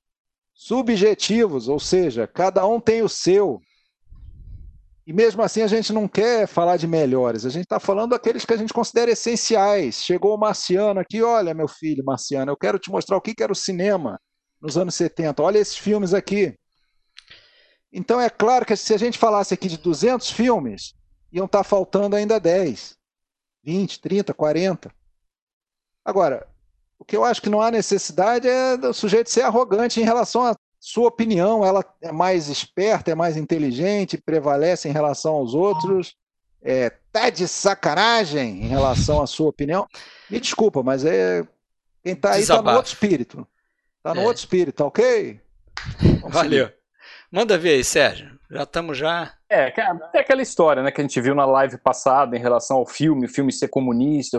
Subjetivos, 0.55 1.69
ou 1.69 1.81
seja, 1.81 2.29
cada 2.29 2.65
um 2.65 2.79
tem 2.79 3.03
o 3.03 3.09
seu. 3.09 3.61
E 5.05 5.13
mesmo 5.13 5.43
assim 5.43 5.63
a 5.63 5.67
gente 5.67 5.93
não 5.93 6.07
quer 6.07 6.47
falar 6.47 6.77
de 6.77 6.87
melhores, 6.87 7.45
a 7.45 7.51
gente 7.51 7.65
está 7.65 7.81
falando 7.81 8.11
daqueles 8.11 8.45
que 8.45 8.55
a 8.55 8.57
gente 8.57 8.73
considera 8.73 9.11
essenciais. 9.11 9.97
Chegou 9.97 10.33
o 10.33 10.39
Marciano 10.39 11.01
aqui, 11.01 11.21
olha, 11.23 11.53
meu 11.53 11.67
filho 11.67 12.05
Marciano, 12.05 12.53
eu 12.53 12.57
quero 12.57 12.79
te 12.79 12.89
mostrar 12.89 13.17
o 13.17 13.21
que 13.21 13.35
era 13.43 13.51
o 13.51 13.57
cinema 13.57 14.17
nos 14.61 14.79
anos 14.79 14.95
70. 14.95 15.43
Olha 15.43 15.59
esses 15.59 15.77
filmes 15.77 16.15
aqui. 16.15 16.57
Então 17.93 18.21
é 18.21 18.31
claro 18.31 18.65
que 18.65 18.75
se 18.75 18.95
a 18.95 18.97
gente 18.97 19.19
falasse 19.19 19.53
aqui 19.53 19.69
de 19.69 19.77
200 19.77 20.31
filmes, 20.31 20.95
iam 21.31 21.47
estar 21.47 21.59
tá 21.59 21.65
faltando 21.65 22.17
ainda 22.17 22.41
10, 22.41 22.97
20, 23.63 24.01
30, 24.01 24.33
40. 24.33 24.91
Agora, 26.05 26.49
o 26.99 27.05
que 27.05 27.17
eu 27.17 27.25
acho 27.25 27.43
que 27.43 27.51
não 27.51 27.61
há 27.61 27.71
necessidade 27.71 28.49
é 28.49 28.77
do 28.77 28.95
sujeito 28.95 29.31
ser 29.31 29.43
arrogante 29.43 30.01
em 30.01 30.05
relação 30.05 30.47
à 30.47 30.57
sua 30.81 31.09
opinião. 31.09 31.65
Ela 31.65 31.85
é 32.01 32.11
mais 32.11 32.49
esperta, 32.49 33.11
é 33.11 33.15
mais 33.15 33.37
inteligente, 33.37 34.17
prevalece 34.17 34.89
em 34.89 34.93
relação 34.93 35.35
aos 35.35 35.55
outros. 35.55 36.15
É, 36.63 36.91
tá 37.13 37.29
de 37.29 37.47
sacanagem 37.49 38.63
em 38.65 38.69
relação 38.69 39.21
à 39.21 39.27
sua 39.27 39.49
opinião. 39.49 39.87
Me 40.31 40.39
desculpa, 40.39 40.83
mas 40.83 41.05
é 41.05 41.47
quem 42.03 42.15
está 42.15 42.33
aí 42.33 42.43
está 42.43 42.61
no 42.61 42.71
outro 42.71 42.93
espírito. 42.93 43.47
Está 43.99 44.15
no 44.15 44.23
é. 44.23 44.25
outro 44.25 44.41
espírito, 44.41 44.77
tá 44.77 44.87
ok? 44.87 45.41
Vamos 46.21 46.33
Valeu. 46.33 46.67
Seguir. 46.67 46.82
Manda 47.33 47.57
ver 47.57 47.71
aí, 47.71 47.85
Sérgio. 47.85 48.31
Já 48.51 48.65
estamos 48.65 48.99
já. 48.99 49.33
É, 49.51 49.73
é 50.15 50.19
aquela 50.19 50.43
história 50.43 50.83
né, 50.83 50.91
que 50.91 51.01
a 51.01 51.05
gente 51.05 51.19
viu 51.19 51.35
na 51.35 51.47
live 51.47 51.79
passada 51.79 52.37
em 52.37 52.41
relação 52.41 52.77
ao 52.77 52.87
filme, 52.87 53.25
o 53.25 53.29
filme 53.29 53.51
ser 53.51 53.69
comunista. 53.69 54.39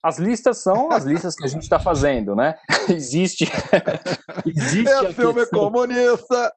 As 0.00 0.18
listas 0.18 0.58
são 0.58 0.92
as 0.92 1.02
listas 1.02 1.34
que 1.34 1.44
a 1.44 1.48
gente 1.48 1.64
está 1.64 1.80
fazendo, 1.80 2.36
né? 2.36 2.54
Existe. 2.88 3.50
existe 4.46 4.92
é 4.92 5.12
filme 5.12 5.40
questão... 5.40 5.58
comunista. 5.58 6.52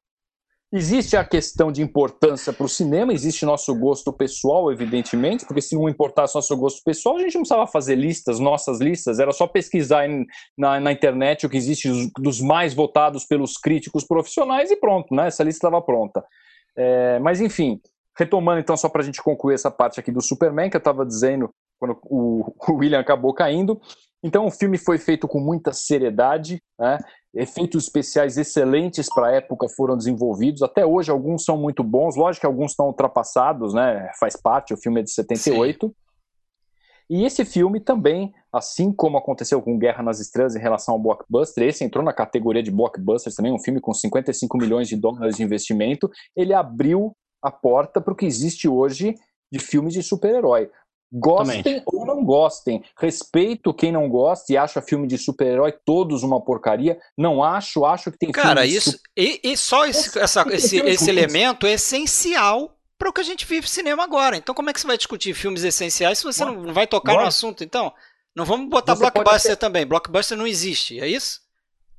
Existe 0.70 1.16
a 1.16 1.24
questão 1.24 1.72
de 1.72 1.80
importância 1.80 2.52
para 2.52 2.66
o 2.66 2.68
cinema, 2.68 3.14
existe 3.14 3.46
nosso 3.46 3.74
gosto 3.74 4.12
pessoal, 4.12 4.70
evidentemente, 4.70 5.46
porque 5.46 5.62
se 5.62 5.74
não 5.74 5.88
importasse 5.88 6.34
nosso 6.34 6.54
gosto 6.58 6.82
pessoal, 6.84 7.16
a 7.16 7.20
gente 7.20 7.36
não 7.36 7.40
precisava 7.40 7.66
fazer 7.66 7.94
listas, 7.94 8.38
nossas 8.38 8.78
listas, 8.78 9.18
era 9.18 9.32
só 9.32 9.46
pesquisar 9.46 10.06
em, 10.06 10.26
na, 10.58 10.78
na, 10.78 10.92
internet 10.92 11.46
o 11.46 11.48
que 11.48 11.56
existe 11.56 11.88
dos, 11.88 12.10
dos, 12.18 12.40
mais 12.42 12.74
votados 12.74 13.24
pelos 13.24 13.56
críticos 13.56 14.04
profissionais 14.04 14.70
e 14.70 14.76
pronto, 14.76 15.14
né? 15.14 15.28
Essa 15.28 15.42
lista 15.42 15.66
estava 15.66 15.80
pronta. 15.80 16.22
É, 16.76 17.18
mas 17.20 17.40
enfim, 17.40 17.80
retomando 18.18 18.60
então, 18.60 18.76
só 18.76 18.90
para 18.90 19.00
a 19.00 19.04
gente 19.04 19.22
concluir 19.22 19.54
essa 19.54 19.70
parte 19.70 19.98
aqui 19.98 20.12
do 20.12 20.20
Superman, 20.20 20.68
que 20.68 20.76
eu 20.76 20.80
estava 20.80 21.06
dizendo 21.06 21.48
quando 21.78 21.98
o, 22.04 22.52
o 22.68 22.72
William 22.74 23.00
acabou 23.00 23.32
caindo. 23.32 23.80
Então 24.22 24.46
o 24.46 24.50
filme 24.50 24.76
foi 24.76 24.98
feito 24.98 25.26
com 25.26 25.40
muita 25.40 25.72
seriedade, 25.72 26.60
né? 26.78 26.98
Efeitos 27.34 27.84
especiais 27.84 28.36
excelentes 28.36 29.08
para 29.12 29.28
a 29.28 29.32
época 29.32 29.68
foram 29.68 29.96
desenvolvidos. 29.96 30.62
Até 30.62 30.84
hoje, 30.84 31.10
alguns 31.10 31.44
são 31.44 31.56
muito 31.56 31.84
bons. 31.84 32.16
Lógico 32.16 32.42
que 32.42 32.46
alguns 32.46 32.72
estão 32.72 32.86
ultrapassados, 32.86 33.74
né? 33.74 34.10
Faz 34.18 34.36
parte, 34.36 34.74
o 34.74 34.76
filme 34.76 35.00
é 35.00 35.04
de 35.04 35.12
78. 35.12 35.86
Sim. 35.86 35.94
E 37.10 37.24
esse 37.24 37.44
filme 37.44 37.80
também, 37.80 38.34
assim 38.52 38.92
como 38.92 39.16
aconteceu 39.16 39.62
com 39.62 39.78
Guerra 39.78 40.02
nas 40.02 40.20
Estrelas 40.20 40.54
em 40.54 40.60
relação 40.60 40.94
ao 40.94 41.00
blockbuster, 41.00 41.64
esse 41.66 41.82
entrou 41.82 42.04
na 42.04 42.12
categoria 42.12 42.62
de 42.62 42.70
blockbusters 42.70 43.34
também, 43.34 43.52
um 43.52 43.58
filme 43.58 43.80
com 43.80 43.94
55 43.94 44.58
milhões 44.58 44.88
de 44.88 44.96
dólares 44.96 45.36
de 45.36 45.42
investimento, 45.42 46.10
ele 46.36 46.52
abriu 46.52 47.16
a 47.42 47.50
porta 47.50 48.00
para 48.00 48.12
o 48.12 48.16
que 48.16 48.26
existe 48.26 48.68
hoje 48.68 49.14
de 49.50 49.58
filmes 49.58 49.94
de 49.94 50.02
super-herói. 50.02 50.70
Gostem 51.10 51.82
não 51.90 51.97
gostem. 52.28 52.84
Respeito 53.00 53.72
quem 53.72 53.90
não 53.90 54.06
gosta 54.06 54.52
e 54.52 54.56
acha 54.56 54.82
filme 54.82 55.06
de 55.06 55.16
super-herói 55.16 55.72
todos 55.72 56.22
uma 56.22 56.38
porcaria. 56.38 56.98
Não 57.16 57.42
acho, 57.42 57.86
acho 57.86 58.12
que 58.12 58.18
tem 58.18 58.30
Cara, 58.30 58.66
isso. 58.66 58.92
Super... 58.92 59.10
E, 59.16 59.40
e, 59.42 59.56
só 59.56 59.86
esse, 59.86 60.18
essa, 60.18 60.44
esse, 60.50 60.76
esse 60.76 61.08
elemento 61.08 61.66
é 61.66 61.72
essencial 61.72 62.76
para 62.98 63.08
o 63.08 63.12
que 63.12 63.22
a 63.22 63.24
gente 63.24 63.46
vive 63.46 63.66
cinema 63.66 64.04
agora. 64.04 64.36
Então, 64.36 64.54
como 64.54 64.68
é 64.68 64.74
que 64.74 64.80
você 64.80 64.86
vai 64.86 64.98
discutir 64.98 65.32
filmes 65.32 65.64
essenciais 65.64 66.18
se 66.18 66.24
você 66.24 66.44
não 66.44 66.74
vai 66.74 66.86
tocar 66.86 67.14
no 67.14 67.20
assunto? 67.20 67.64
Então, 67.64 67.90
não 68.36 68.44
vamos 68.44 68.68
botar 68.68 68.94
você 68.94 69.10
blockbuster 69.10 69.56
também. 69.56 69.86
Blockbuster 69.86 70.36
não 70.36 70.46
existe, 70.46 71.00
é 71.00 71.08
isso? 71.08 71.40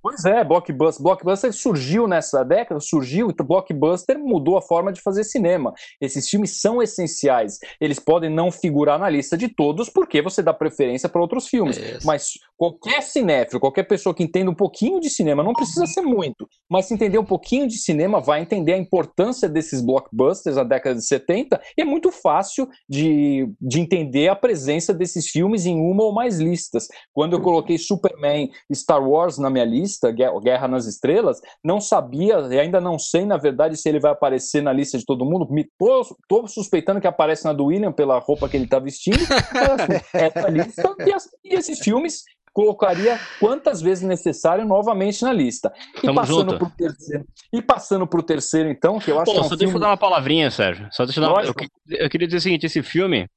Pois 0.02 0.24
é, 0.26 0.44
Blockbuster, 0.44 1.04
Blockbuster 1.04 1.54
surgiu 1.54 2.08
nessa 2.08 2.44
década, 2.44 2.80
surgiu, 2.80 3.30
então 3.30 3.46
Blockbuster 3.46 4.18
mudou 4.18 4.58
a 4.58 4.62
forma 4.62 4.92
de 4.94 5.02
fazer 5.02 5.24
cinema. 5.24 5.74
Esses 6.00 6.30
filmes 6.30 6.62
são 6.62 6.82
essenciais. 6.82 7.60
Eles 7.82 8.00
podem 8.00 8.30
não 8.30 8.52
figurar 8.52 8.98
na 8.98 9.10
lista 9.10 9.38
de 9.38 9.50
todos 9.50 9.90
porque 9.90 10.22
você 10.22 10.42
dá 10.42 10.54
preferência 10.54 11.10
para 11.10 11.22
outros 11.22 11.48
filmes. 11.48 11.78
Isso. 11.78 12.08
Mas 12.08 12.34
qualquer 12.60 13.02
cinéfilo, 13.02 13.58
qualquer 13.58 13.84
pessoa 13.84 14.14
que 14.14 14.22
entenda 14.22 14.52
um 14.52 14.54
pouquinho 14.54 15.00
de 15.00 15.10
cinema, 15.10 15.42
não 15.42 15.54
precisa 15.54 15.86
ser 15.86 16.02
muito, 16.02 16.46
mas 16.70 16.88
se 16.88 16.94
entender 16.94 17.18
um 17.18 17.24
pouquinho 17.24 17.66
de 17.66 17.78
cinema, 17.78 18.20
vai 18.20 18.42
entender 18.42 18.74
a 18.74 18.78
importância 18.78 19.48
desses 19.48 19.82
blockbusters 19.82 20.58
da 20.58 20.64
década 20.66 20.96
de 20.96 21.06
70 21.06 21.58
e 21.78 21.82
é 21.82 21.86
muito 21.86 22.12
fácil 22.12 22.68
de, 22.88 23.50
de 23.62 23.80
entender 23.80 24.28
a 24.28 24.36
presença 24.36 24.94
desses 24.94 25.30
filmes 25.30 25.66
em 25.66 25.80
uma 25.80 26.04
ou 26.04 26.12
mais 26.12 26.38
listas. 26.38 26.90
Quando 27.14 27.32
eu 27.32 27.42
coloquei 27.42 27.78
Superman 27.78 28.50
Star 28.74 29.02
Wars 29.02 29.38
na 29.38 29.50
minha 29.50 29.64
lista, 29.64 30.12
Guerra 30.12 30.68
nas 30.68 30.86
Estrelas, 30.86 31.40
não 31.64 31.80
sabia 31.80 32.40
e 32.52 32.60
ainda 32.60 32.82
não 32.82 33.00
sei, 33.00 33.26
na 33.26 33.38
verdade, 33.38 33.78
se 33.78 33.88
ele 33.88 34.02
vai 34.02 34.12
aparecer 34.12 34.62
na 34.62 34.74
lista 34.74 34.98
de 34.98 35.06
todo 35.06 35.24
mundo. 35.24 35.48
Me 35.50 35.66
tô, 35.78 36.02
tô 36.28 36.46
suspeitando 36.46 37.00
que 37.00 37.08
aparece 37.08 37.46
na 37.46 37.54
do 37.54 37.68
William 37.68 37.94
pela 37.94 38.20
roupa 38.20 38.50
que 38.50 38.58
ele 38.58 38.66
está 38.66 38.80
vestindo. 38.80 39.20
Mas, 39.54 39.70
assim, 39.70 40.06
essa 40.14 40.50
lista 40.50 40.96
e, 41.08 41.14
as, 41.14 41.30
e 41.46 41.56
esses 41.56 41.80
filmes 41.80 42.24
colocaria 42.54 43.20
quantas 43.40 43.82
vezes 43.82 44.04
necessário 44.04 44.66
novamente 44.66 45.24
na 45.24 45.32
lista. 45.34 45.72
E 45.98 46.02
Tamo 46.02 46.16
passando 46.16 46.58
para 46.58 46.68
o 46.68 46.72
terceiro. 46.72 47.26
E 47.54 47.62
passando 47.62 48.08
terceiro, 48.24 48.70
então, 48.70 49.00
que 49.00 49.12
eu 49.12 49.20
acho 49.20 49.26
Pô, 49.26 49.32
que 49.32 49.38
é 49.38 49.42
um 49.42 49.44
só 49.44 49.50
filme... 49.50 49.64
deixa 49.66 49.78
eu 49.78 49.82
dar 49.82 49.88
uma 49.90 49.98
palavrinha, 49.98 50.52
Sérgio. 50.52 50.88
Só 50.92 51.06
deixa 51.06 51.20
eu 51.20 51.26
dar 51.26 51.34
uma... 51.34 51.44
eu, 51.44 51.54
eu, 51.90 52.10
queria 52.10 52.28
dizer 52.28 52.38
o 52.38 52.42
seguinte: 52.42 52.66
esse 52.66 52.82
filme 52.82 53.28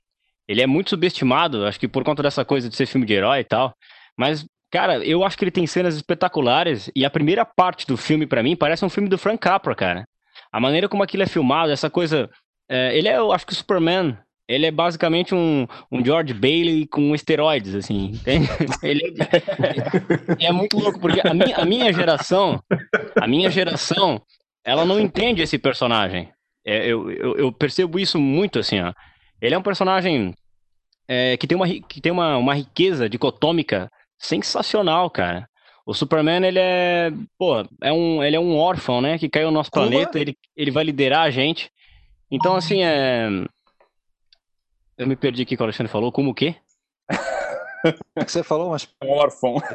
ele 0.49 0.61
é 0.61 0.67
muito 0.67 0.91
subestimado, 0.91 1.67
acho 1.67 1.79
que 1.79 1.89
por 1.89 2.05
conta 2.05 2.23
dessa 2.23 2.45
coisa 2.45 2.69
de 2.69 2.77
ser 2.77 2.87
filme 2.87 3.07
de 3.07 3.15
herói 3.15 3.41
e 3.41 3.45
tal. 3.45 3.75
Mas, 4.17 4.45
cara, 4.71 5.05
eu 5.05 5.25
acho 5.25 5.37
que 5.39 5.45
ele 5.45 5.51
tem 5.51 5.67
cenas 5.67 5.95
espetaculares. 5.95 6.91
E 6.95 7.05
a 7.05 7.11
primeira 7.11 7.45
parte 7.45 7.87
do 7.87 7.97
filme, 7.97 8.27
para 8.27 8.43
mim, 8.43 8.57
parece 8.57 8.85
um 8.85 8.91
filme 8.91 9.09
do 9.09 9.19
Frank 9.19 9.39
Capra, 9.39 9.75
cara. 9.75 10.05
A 10.53 10.61
maneira 10.61 10.89
como 10.89 11.03
aquilo 11.03 11.23
é 11.23 11.27
filmado, 11.27 11.73
essa 11.73 11.89
coisa. 11.89 12.29
É, 12.69 12.97
ele 12.97 13.09
é, 13.09 13.17
eu 13.17 13.33
acho 13.33 13.47
que 13.47 13.53
o 13.53 13.57
Superman 13.57 14.17
ele 14.53 14.67
é 14.67 14.71
basicamente 14.71 15.35
um, 15.35 15.67
um 15.91 16.05
George 16.05 16.35
Bailey 16.35 16.87
com 16.87 17.15
esteroides, 17.15 17.75
assim, 17.75 18.11
entende? 18.13 18.47
Ele 18.83 19.15
é, 20.39 20.47
é 20.47 20.53
muito 20.53 20.79
louco, 20.79 21.01
porque 21.01 21.27
a 21.27 21.33
minha, 21.33 21.57
a 21.57 21.65
minha 21.65 21.91
geração, 21.91 22.63
a 23.19 23.27
minha 23.27 23.49
geração, 23.49 24.21
ela 24.63 24.85
não 24.85 25.01
entende 25.01 25.41
esse 25.41 25.57
personagem. 25.57 26.29
É, 26.67 26.87
eu, 26.87 27.11
eu, 27.11 27.37
eu, 27.39 27.53
percebo 27.53 27.99
isso 27.99 28.21
muito, 28.21 28.59
assim, 28.59 28.79
ó. 28.79 28.93
Ele 29.41 29.55
é 29.55 29.59
um 29.59 29.63
personagem 29.63 30.35
é, 31.09 31.35
que 31.39 31.47
tem, 31.47 31.57
uma, 31.57 31.67
que 31.67 32.01
tem 32.03 32.13
uma, 32.13 32.37
uma 32.37 32.55
riqueza 32.55 33.09
dicotômica 33.09 33.91
sensacional, 34.19 35.09
cara. 35.09 35.49
O 35.87 35.95
Superman, 35.95 36.45
ele 36.45 36.59
é, 36.59 37.11
pô, 37.39 37.67
é 37.81 37.91
um, 37.91 38.23
ele 38.23 38.37
é 38.37 38.41
um 38.41 38.57
órfão, 38.59 39.01
né, 39.01 39.19
que 39.19 39.31
caiu 39.31 39.49
no 39.49 39.55
nosso 39.55 39.71
Como 39.71 39.89
planeta, 39.89 40.19
ele, 40.19 40.37
ele 40.55 40.71
vai 40.71 40.85
liderar 40.85 41.23
a 41.23 41.31
gente. 41.31 41.71
Então, 42.31 42.55
assim, 42.55 42.83
é 42.85 43.29
eu 45.03 45.09
me 45.09 45.17
perdi 45.17 45.43
aqui 45.43 45.57
que 45.57 45.63
o 45.63 45.65
Alexandre 45.65 45.93
falou. 45.93 46.13
Como 46.13 46.31
o 46.31 46.35
quê? 46.35 46.57
O 48.17 48.25
que 48.25 48.33
você 48.33 48.43
falou, 48.43 48.71
mas. 48.71 48.89
Órfão. 49.05 49.57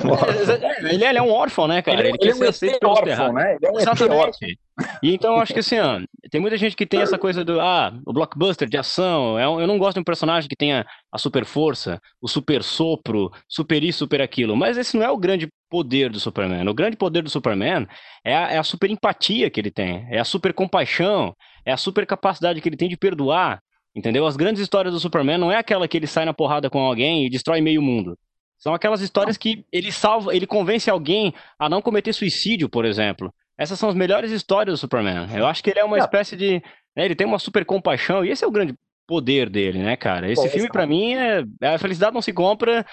É, 0.00 0.94
ele, 0.94 1.04
ele, 1.04 1.18
é 1.18 1.22
um 1.22 1.30
órfão, 1.30 1.66
né, 1.66 1.82
cara? 1.82 2.00
Ele, 2.00 2.08
ele, 2.08 2.30
ele 2.30 2.38
quer 2.38 2.52
ser 2.52 2.78
órfão, 2.82 3.32
né? 3.32 3.56
Ele 3.56 3.66
é 3.66 3.70
um 3.70 3.78
Exatamente. 3.78 4.58
E 5.02 5.14
então 5.14 5.34
eu 5.34 5.40
acho 5.40 5.52
que 5.52 5.60
assim, 5.60 5.78
ó, 5.78 6.00
tem 6.30 6.40
muita 6.40 6.56
gente 6.56 6.74
que 6.74 6.86
tem 6.86 7.00
essa 7.00 7.18
coisa 7.18 7.44
do 7.44 7.60
ah, 7.60 7.92
o 8.06 8.12
blockbuster 8.12 8.68
de 8.68 8.78
ação. 8.78 9.38
É 9.38 9.44
eu 9.44 9.66
não 9.66 9.78
gosto 9.78 9.94
de 9.94 10.00
um 10.00 10.04
personagem 10.04 10.48
que 10.48 10.56
tenha 10.56 10.86
a 11.12 11.18
super 11.18 11.44
força, 11.44 12.00
o 12.20 12.28
super 12.28 12.62
sopro, 12.62 13.30
super 13.48 13.82
isso, 13.82 13.98
super 13.98 14.22
aquilo. 14.22 14.56
Mas 14.56 14.78
esse 14.78 14.96
não 14.96 15.04
é 15.04 15.10
o 15.10 15.18
grande 15.18 15.48
poder 15.68 16.10
do 16.10 16.20
Superman. 16.20 16.66
O 16.68 16.74
grande 16.74 16.96
poder 16.96 17.22
do 17.22 17.30
Superman 17.30 17.86
é 18.24 18.34
a, 18.34 18.52
é 18.52 18.58
a 18.58 18.62
super 18.62 18.90
empatia 18.90 19.50
que 19.50 19.60
ele 19.60 19.70
tem, 19.70 20.06
é 20.10 20.18
a 20.18 20.24
super 20.24 20.54
compaixão, 20.54 21.34
é 21.64 21.72
a 21.72 21.76
super 21.76 22.06
capacidade 22.06 22.60
que 22.60 22.68
ele 22.68 22.76
tem 22.76 22.88
de 22.88 22.96
perdoar, 22.96 23.60
Entendeu? 23.94 24.26
As 24.26 24.36
grandes 24.36 24.62
histórias 24.62 24.94
do 24.94 25.00
Superman 25.00 25.38
não 25.38 25.50
é 25.50 25.56
aquela 25.56 25.88
que 25.88 25.96
ele 25.96 26.06
sai 26.06 26.24
na 26.24 26.32
porrada 26.34 26.70
com 26.70 26.78
alguém 26.80 27.26
e 27.26 27.30
destrói 27.30 27.60
meio 27.60 27.82
mundo. 27.82 28.16
São 28.58 28.74
aquelas 28.74 29.00
histórias 29.00 29.36
que 29.36 29.64
ele 29.72 29.90
salva, 29.90 30.36
ele 30.36 30.46
convence 30.46 30.88
alguém 30.90 31.32
a 31.58 31.68
não 31.68 31.80
cometer 31.80 32.12
suicídio, 32.12 32.68
por 32.68 32.84
exemplo. 32.84 33.32
Essas 33.58 33.78
são 33.78 33.88
as 33.88 33.94
melhores 33.94 34.30
histórias 34.30 34.74
do 34.74 34.80
Superman. 34.80 35.26
Eu 35.34 35.46
acho 35.46 35.62
que 35.62 35.70
ele 35.70 35.80
é 35.80 35.84
uma 35.84 35.98
espécie 35.98 36.36
de. 36.36 36.62
Né, 36.96 37.04
ele 37.04 37.14
tem 37.14 37.26
uma 37.26 37.38
super 37.38 37.64
compaixão, 37.64 38.24
e 38.24 38.30
esse 38.30 38.44
é 38.44 38.46
o 38.46 38.50
grande 38.50 38.74
poder 39.06 39.48
dele, 39.48 39.80
né, 39.80 39.96
cara? 39.96 40.30
Esse 40.30 40.42
Pô, 40.42 40.48
filme, 40.48 40.68
para 40.68 40.86
mim, 40.86 41.14
é. 41.14 41.42
A 41.62 41.78
felicidade 41.78 42.14
não 42.14 42.22
se 42.22 42.32
compra 42.32 42.86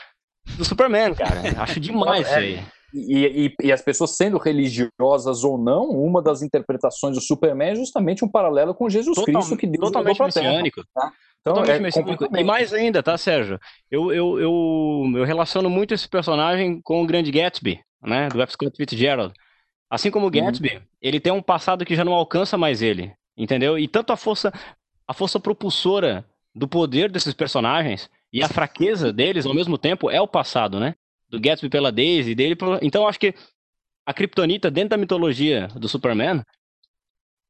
do 0.58 0.66
Superman, 0.66 1.14
cara. 1.14 1.42
Acho 1.62 1.80
demais 1.80 2.26
é, 2.28 2.30
isso 2.30 2.40
aí. 2.40 2.66
E, 2.98 3.48
e, 3.48 3.68
e, 3.68 3.72
as 3.72 3.82
pessoas 3.82 4.16
sendo 4.16 4.38
religiosas 4.38 5.44
ou 5.44 5.58
não, 5.58 5.90
uma 5.90 6.22
das 6.22 6.42
interpretações 6.42 7.16
do 7.16 7.22
Superman 7.22 7.70
é 7.70 7.76
justamente 7.76 8.26
um 8.26 8.30
paralelo 8.30 8.74
com 8.74 8.90
Jesus 8.90 9.16
Total, 9.16 9.34
Cristo 9.34 9.58
que 9.58 9.68
Deus 9.68 9.86
totalmente 9.86 10.22
messiânico. 10.22 10.82
Tá? 10.94 11.12
Então, 11.42 11.54
totalmente 11.54 11.78
é 11.78 11.80
messiânico. 11.80 12.38
E 12.38 12.44
mais 12.44 12.74
ainda, 12.74 13.04
tá, 13.04 13.18
Sérgio? 13.18 13.60
Eu, 13.90 14.12
eu, 14.12 14.40
eu, 14.40 15.12
eu 15.16 15.24
relaciono 15.24 15.70
muito 15.70 15.94
esse 15.94 16.08
personagem 16.10 16.82
com 16.82 17.04
o 17.04 17.08
grande 17.08 17.32
Gatsby, 17.32 17.80
né, 18.02 18.30
do 18.30 18.42
F. 18.42 18.54
Scott 18.54 18.76
Fitzgerald. 18.76 19.34
Assim 19.90 20.12
como 20.12 20.26
o 20.26 20.28
uhum. 20.28 20.34
Gatsby, 20.34 20.76
uhum. 20.76 20.82
ele 21.02 21.20
tem 21.20 21.32
um 21.32 21.42
passado 21.42 21.86
que 21.86 21.96
já 21.96 22.04
não 22.04 22.14
alcança 22.14 22.58
mais 22.58 22.82
ele, 22.82 23.14
entendeu? 23.38 23.78
E 23.78 23.88
tanto 23.88 24.12
a 24.12 24.18
força, 24.18 24.52
a 25.08 25.14
força 25.14 25.40
propulsora 25.40 26.26
do 26.54 26.68
poder 26.68 27.12
desses 27.12 27.34
personagens 27.34 28.10
e 28.34 28.44
a 28.44 28.50
fraqueza 28.50 29.14
deles 29.14 29.46
ao 29.46 29.54
mesmo 29.54 29.78
tempo 29.78 30.10
é 30.10 30.20
o 30.20 30.28
passado, 30.28 30.80
né? 30.80 30.96
Do 31.30 31.40
Gatsby 31.40 31.70
pela 31.70 31.92
Daisy, 31.92 32.34
dele 32.36 32.56
pela... 32.56 32.80
Então 32.82 33.08
acho 33.08 33.20
que 33.20 33.34
a 34.06 34.14
Kryptonita 34.14 34.72
dentro 34.72 34.92
da 34.92 34.98
mitologia 34.98 35.68
do 35.76 35.90
Superman 35.90 36.42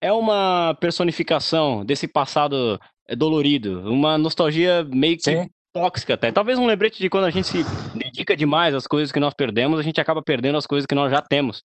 é 0.01 0.11
uma 0.11 0.75
personificação 0.79 1.85
desse 1.85 2.07
passado 2.07 2.79
é, 3.07 3.15
dolorido, 3.15 3.81
uma 3.91 4.17
nostalgia 4.17 4.83
meio 4.83 5.17
que 5.17 5.23
Sim. 5.23 5.49
tóxica 5.73 6.13
até. 6.13 6.31
Talvez 6.31 6.57
um 6.57 6.65
lembrete 6.65 6.99
de 6.99 7.09
quando 7.09 7.25
a 7.25 7.29
gente 7.29 7.47
se 7.47 7.63
dedica 7.95 8.35
demais 8.35 8.73
às 8.73 8.87
coisas 8.87 9.11
que 9.11 9.19
nós 9.19 9.33
perdemos, 9.33 9.79
a 9.79 9.83
gente 9.83 10.01
acaba 10.01 10.21
perdendo 10.21 10.57
as 10.57 10.67
coisas 10.67 10.85
que 10.85 10.95
nós 10.95 11.11
já 11.11 11.21
temos. 11.21 11.63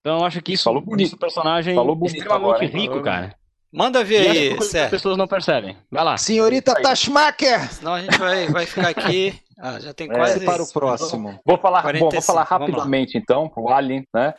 Então 0.00 0.18
eu 0.18 0.24
acho 0.24 0.40
que 0.40 0.52
isso, 0.52 0.64
Falou 0.64 0.82
bonito. 0.82 1.16
personagem 1.18 1.74
Falou 1.74 1.96
bonito 1.96 2.16
extremamente 2.16 2.46
agora, 2.46 2.66
rico, 2.66 2.88
Falou 2.88 3.02
cara. 3.02 3.36
Manda 3.70 4.02
ver 4.02 4.30
aí, 4.30 4.52
As 4.56 4.90
pessoas 4.90 5.16
não 5.16 5.28
percebem. 5.28 5.76
Vai 5.90 6.02
lá. 6.02 6.16
Senhorita 6.16 6.74
Tashmaker! 6.80 7.70
Senão 7.70 7.94
a 7.94 8.00
gente 8.00 8.16
vai, 8.16 8.46
vai 8.46 8.64
ficar 8.64 8.88
aqui 8.88 9.38
ah, 9.58 9.80
já 9.80 9.92
tem 9.92 10.10
é, 10.10 10.14
quase. 10.14 10.42
É, 10.42 10.44
para 10.44 10.62
o 10.62 10.66
próximo. 10.72 11.38
Vou 11.44 11.58
falar, 11.58 11.82
bom, 11.98 12.10
vou 12.10 12.22
falar 12.22 12.44
rapidamente 12.44 13.18
então 13.18 13.48
pro 13.48 13.68
Alien, 13.68 14.06
né? 14.14 14.34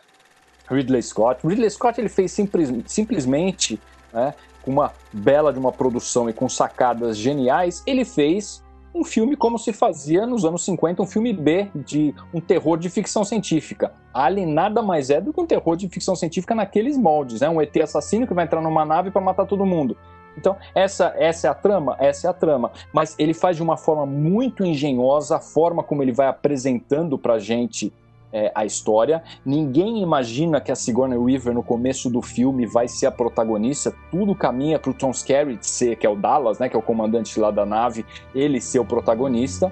Ridley 0.69 1.01
Scott. 1.01 1.45
Ridley 1.45 1.69
Scott 1.69 1.99
ele 1.99 2.09
fez 2.09 2.31
simples, 2.31 2.71
simplesmente, 2.85 3.79
né, 4.13 4.33
com 4.61 4.71
uma 4.71 4.93
bela 5.11 5.51
de 5.51 5.59
uma 5.59 5.71
produção 5.71 6.29
e 6.29 6.33
com 6.33 6.47
sacadas 6.47 7.17
geniais, 7.17 7.83
ele 7.87 8.05
fez 8.05 8.63
um 8.93 9.03
filme 9.03 9.35
como 9.35 9.57
se 9.57 9.71
fazia 9.71 10.25
nos 10.25 10.45
anos 10.45 10.63
50, 10.65 11.01
um 11.01 11.05
filme 11.05 11.31
B 11.31 11.69
de 11.75 12.13
um 12.33 12.41
terror 12.41 12.77
de 12.77 12.89
ficção 12.89 13.23
científica. 13.23 13.93
Alien 14.13 14.47
nada 14.47 14.81
mais 14.81 15.09
é 15.09 15.21
do 15.21 15.31
que 15.31 15.39
um 15.39 15.45
terror 15.45 15.75
de 15.75 15.87
ficção 15.89 16.15
científica 16.15 16.55
naqueles 16.55 16.97
moldes, 16.97 17.41
né? 17.41 17.49
Um 17.49 17.61
ET 17.61 17.75
assassino 17.77 18.25
que 18.25 18.33
vai 18.33 18.45
entrar 18.45 18.61
numa 18.61 18.85
nave 18.85 19.11
para 19.11 19.21
matar 19.21 19.45
todo 19.45 19.65
mundo. 19.65 19.95
Então, 20.39 20.55
essa, 20.73 21.13
essa 21.17 21.47
é 21.47 21.49
a 21.49 21.53
trama? 21.53 21.97
Essa 21.99 22.27
é 22.27 22.29
a 22.29 22.33
trama. 22.33 22.71
Mas 22.93 23.13
ele 23.19 23.33
faz 23.33 23.57
de 23.57 23.61
uma 23.61 23.75
forma 23.75 24.05
muito 24.05 24.65
engenhosa 24.65 25.35
a 25.35 25.39
forma 25.39 25.83
como 25.83 26.01
ele 26.01 26.13
vai 26.13 26.27
apresentando 26.27 27.17
pra 27.17 27.37
gente 27.37 27.91
é, 28.31 28.51
a 28.55 28.65
história. 28.65 29.21
Ninguém 29.45 30.01
imagina 30.01 30.61
que 30.61 30.71
a 30.71 30.75
Sigourney 30.75 31.17
Weaver 31.17 31.53
no 31.53 31.61
começo 31.61 32.09
do 32.09 32.21
filme 32.21 32.65
vai 32.65 32.87
ser 32.87 33.07
a 33.07 33.11
protagonista. 33.11 33.93
Tudo 34.09 34.33
caminha 34.33 34.79
para 34.79 34.91
o 34.91 34.93
Tom 34.93 35.11
Skerritt 35.11 35.67
ser, 35.67 35.97
que 35.97 36.07
é 36.07 36.09
o 36.09 36.15
Dallas, 36.15 36.57
né, 36.57 36.69
que 36.69 36.75
é 36.75 36.79
o 36.79 36.83
comandante 36.83 37.37
lá 37.37 37.51
da 37.51 37.65
nave, 37.65 38.05
ele 38.33 38.61
ser 38.61 38.79
o 38.79 38.85
protagonista. 38.85 39.69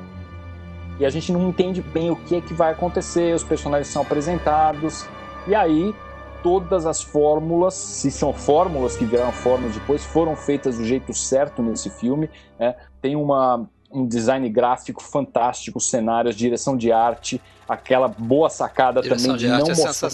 E 0.99 1.05
a 1.05 1.09
gente 1.09 1.31
não 1.31 1.47
entende 1.47 1.81
bem 1.81 2.11
o 2.11 2.15
que 2.15 2.35
é 2.35 2.41
que 2.41 2.53
vai 2.53 2.73
acontecer. 2.73 3.33
Os 3.33 3.43
personagens 3.43 3.87
são 3.87 4.01
apresentados 4.01 5.07
e 5.47 5.55
aí 5.55 5.95
todas 6.43 6.85
as 6.85 7.01
fórmulas, 7.01 7.73
se 7.73 8.11
são 8.11 8.33
fórmulas 8.33 8.95
que 8.95 9.05
viraram 9.05 9.31
fórmulas 9.31 9.73
depois, 9.73 10.03
foram 10.03 10.35
feitas 10.35 10.77
do 10.77 10.85
jeito 10.85 11.13
certo 11.13 11.61
nesse 11.61 11.89
filme. 11.89 12.29
Né? 12.59 12.75
Tem 13.01 13.15
uma, 13.15 13.67
um 13.91 14.05
design 14.05 14.47
gráfico 14.49 15.01
fantástico, 15.01 15.79
cenários, 15.79 16.35
direção 16.35 16.77
de 16.77 16.91
arte, 16.91 17.41
aquela 17.67 18.07
boa 18.07 18.49
sacada 18.49 19.01
direção 19.01 19.35
também 19.35 19.37
de, 19.37 19.45
de 19.45 19.51
não 19.51 19.73
é 19.73 19.75
mostrar 19.75 20.09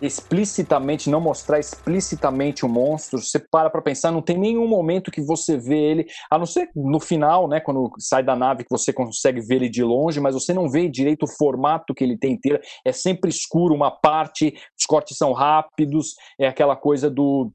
explicitamente, 0.00 1.10
não 1.10 1.20
mostrar 1.20 1.58
explicitamente 1.58 2.64
o 2.64 2.68
monstro, 2.68 3.20
você 3.20 3.38
para 3.38 3.70
pra 3.70 3.82
pensar, 3.82 4.10
não 4.10 4.22
tem 4.22 4.38
nenhum 4.38 4.66
momento 4.66 5.10
que 5.10 5.20
você 5.20 5.56
vê 5.56 5.78
ele, 5.78 6.06
a 6.30 6.38
não 6.38 6.46
ser 6.46 6.70
no 6.74 7.00
final, 7.00 7.48
né, 7.48 7.60
quando 7.60 7.90
sai 7.98 8.22
da 8.22 8.34
nave 8.36 8.64
que 8.64 8.70
você 8.70 8.92
consegue 8.92 9.40
ver 9.40 9.56
ele 9.56 9.68
de 9.68 9.82
longe, 9.82 10.20
mas 10.20 10.34
você 10.34 10.52
não 10.52 10.68
vê 10.68 10.88
direito 10.88 11.24
o 11.24 11.36
formato 11.36 11.94
que 11.94 12.04
ele 12.04 12.16
tem 12.16 12.32
inteiro, 12.32 12.60
é 12.84 12.92
sempre 12.92 13.30
escuro 13.30 13.74
uma 13.74 13.90
parte, 13.90 14.54
os 14.78 14.86
cortes 14.86 15.16
são 15.16 15.32
rápidos, 15.32 16.14
é 16.38 16.46
aquela 16.46 16.76
coisa 16.76 17.10
do 17.10 17.52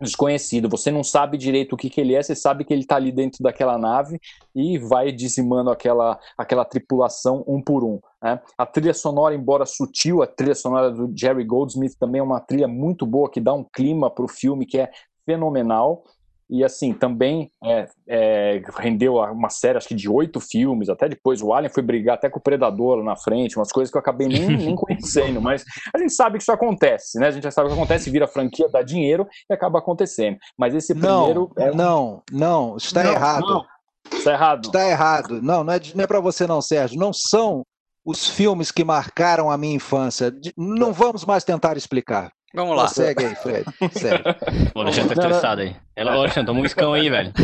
desconhecido. 0.00 0.68
Você 0.68 0.90
não 0.90 1.04
sabe 1.04 1.36
direito 1.36 1.74
o 1.74 1.76
que, 1.76 1.90
que 1.90 2.00
ele 2.00 2.14
é, 2.14 2.22
você 2.22 2.34
sabe 2.34 2.64
que 2.64 2.72
ele 2.72 2.82
está 2.82 2.96
ali 2.96 3.12
dentro 3.12 3.42
daquela 3.42 3.78
nave 3.78 4.20
e 4.54 4.78
vai 4.78 5.12
dizimando 5.12 5.70
aquela, 5.70 6.18
aquela 6.36 6.64
tripulação 6.64 7.44
um 7.46 7.62
por 7.62 7.84
um. 7.84 8.00
Né? 8.22 8.40
A 8.56 8.66
trilha 8.66 8.94
sonora, 8.94 9.34
embora 9.34 9.66
sutil, 9.66 10.22
a 10.22 10.26
trilha 10.26 10.54
sonora 10.54 10.90
do 10.90 11.12
Jerry 11.16 11.44
Goldsmith 11.44 11.96
também 11.98 12.20
é 12.20 12.24
uma 12.24 12.40
trilha 12.40 12.68
muito 12.68 13.06
boa 13.06 13.30
que 13.30 13.40
dá 13.40 13.52
um 13.52 13.64
clima 13.64 14.10
para 14.10 14.24
o 14.24 14.28
filme 14.28 14.66
que 14.66 14.78
é 14.78 14.90
fenomenal. 15.26 16.04
E 16.50 16.64
assim, 16.64 16.92
também 16.92 17.50
é, 17.64 17.88
é, 18.08 18.62
rendeu 18.76 19.14
uma 19.16 19.48
série, 19.48 19.78
acho 19.78 19.86
que 19.86 19.94
de 19.94 20.08
oito 20.08 20.40
filmes, 20.40 20.88
até 20.88 21.08
depois 21.08 21.40
o 21.40 21.52
Alien 21.52 21.72
foi 21.72 21.82
brigar 21.82 22.16
até 22.16 22.28
com 22.28 22.40
o 22.40 22.42
Predador 22.42 22.96
lá 22.96 23.04
na 23.04 23.16
frente, 23.16 23.56
umas 23.56 23.70
coisas 23.70 23.90
que 23.90 23.96
eu 23.96 24.00
acabei 24.00 24.26
nem, 24.26 24.48
nem 24.56 24.74
conhecendo, 24.76 25.40
mas 25.40 25.64
a 25.94 25.98
gente 25.98 26.12
sabe 26.12 26.38
que 26.38 26.42
isso 26.42 26.50
acontece, 26.50 27.20
né? 27.20 27.28
A 27.28 27.30
gente 27.30 27.44
já 27.44 27.52
sabe 27.52 27.68
que 27.68 27.74
acontece, 27.74 28.10
vira 28.10 28.26
franquia, 28.26 28.68
dá 28.68 28.82
dinheiro 28.82 29.28
e 29.48 29.54
acaba 29.54 29.78
acontecendo. 29.78 30.38
Mas 30.58 30.74
esse 30.74 30.92
primeiro. 30.92 31.50
Não, 31.56 31.64
é... 31.64 31.74
não, 31.74 32.22
não, 32.32 32.76
está 32.76 33.04
não, 33.04 33.12
errado. 33.12 33.46
Não. 33.46 33.64
Está 34.12 34.32
errado. 34.32 34.66
Está 34.66 34.88
errado. 34.88 35.42
Não, 35.42 35.62
não 35.62 35.72
é, 35.72 35.80
não 35.94 36.04
é 36.04 36.06
para 36.06 36.20
você 36.20 36.46
não, 36.46 36.60
Sérgio. 36.60 36.98
Não 36.98 37.12
são 37.12 37.64
os 38.04 38.28
filmes 38.28 38.72
que 38.72 38.82
marcaram 38.82 39.50
a 39.50 39.56
minha 39.56 39.76
infância. 39.76 40.34
Não 40.56 40.92
vamos 40.92 41.24
mais 41.24 41.44
tentar 41.44 41.76
explicar. 41.76 42.32
Vamos 42.52 42.76
lá. 42.76 42.88
Segue 42.88 43.26
aí, 43.26 43.34
Fred. 43.36 43.64
Segue. 43.92 44.24
O 44.74 44.80
Alexandre 44.80 45.14
tá 45.14 45.22
estressado 45.22 45.60
aí. 45.60 45.76
Ela, 45.94 46.12
Alexandre, 46.12 46.46
toma 46.46 46.60
um 46.60 46.64
escão 46.64 46.92
aí, 46.92 47.08
velho. 47.08 47.32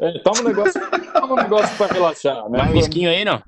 É, 0.00 0.18
toma 0.18 0.40
um 0.40 0.44
negócio, 0.44 0.80
toma 1.12 1.32
um 1.34 1.36
negócio 1.36 1.76
pra 1.76 1.86
relaxar, 1.86 2.50
né? 2.50 2.62
Um 2.64 2.76
esquinho 2.76 3.08
aí, 3.08 3.24
não? 3.24 3.40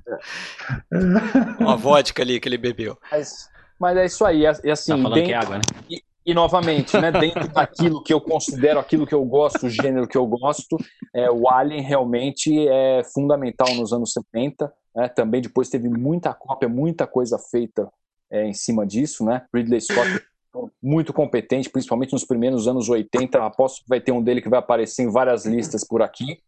Uma 1.59 1.75
vodka 1.75 2.23
ali 2.23 2.39
que 2.39 2.47
ele 2.47 2.57
bebeu. 2.57 2.97
Mas, 3.11 3.49
mas 3.77 3.97
é 3.97 4.05
isso 4.05 4.23
aí. 4.23 4.43
E 4.63 4.71
assim, 4.71 4.93
tá 4.93 4.97
falando 4.97 5.15
dentro, 5.15 5.27
que 5.27 5.33
é 5.33 5.37
água, 5.37 5.57
né? 5.57 5.61
E, 5.89 6.01
e, 6.25 6.33
novamente, 6.33 6.97
né, 6.97 7.11
dentro 7.11 7.45
daquilo 7.49 8.01
que 8.01 8.13
eu 8.13 8.21
considero, 8.21 8.79
aquilo 8.79 9.05
que 9.05 9.13
eu 9.13 9.25
gosto, 9.25 9.65
o 9.65 9.69
gênero 9.69 10.07
que 10.07 10.17
eu 10.17 10.25
gosto, 10.25 10.77
é, 11.13 11.29
o 11.29 11.49
Alien 11.49 11.81
realmente 11.81 12.67
é 12.69 13.03
fundamental 13.13 13.75
nos 13.75 13.91
anos 13.91 14.13
70. 14.13 14.71
Né? 14.95 15.09
Também 15.09 15.41
depois 15.41 15.69
teve 15.69 15.89
muita 15.89 16.33
cópia, 16.33 16.69
muita 16.69 17.05
coisa 17.05 17.37
feita 17.37 17.91
é, 18.31 18.45
em 18.45 18.53
cima 18.53 18.85
disso, 18.85 19.25
né? 19.25 19.41
Ridley 19.53 19.81
Scott 19.81 20.21
muito 20.81 21.13
competente, 21.13 21.69
principalmente 21.69 22.13
nos 22.13 22.25
primeiros 22.25 22.67
anos 22.67 22.89
80. 22.89 23.43
Aposto 23.43 23.83
que 23.83 23.89
vai 23.89 23.99
ter 23.99 24.11
um 24.11 24.21
dele 24.21 24.41
que 24.41 24.49
vai 24.49 24.59
aparecer 24.59 25.03
em 25.03 25.11
várias 25.11 25.45
listas 25.45 25.85
por 25.85 26.01
aqui. 26.01 26.39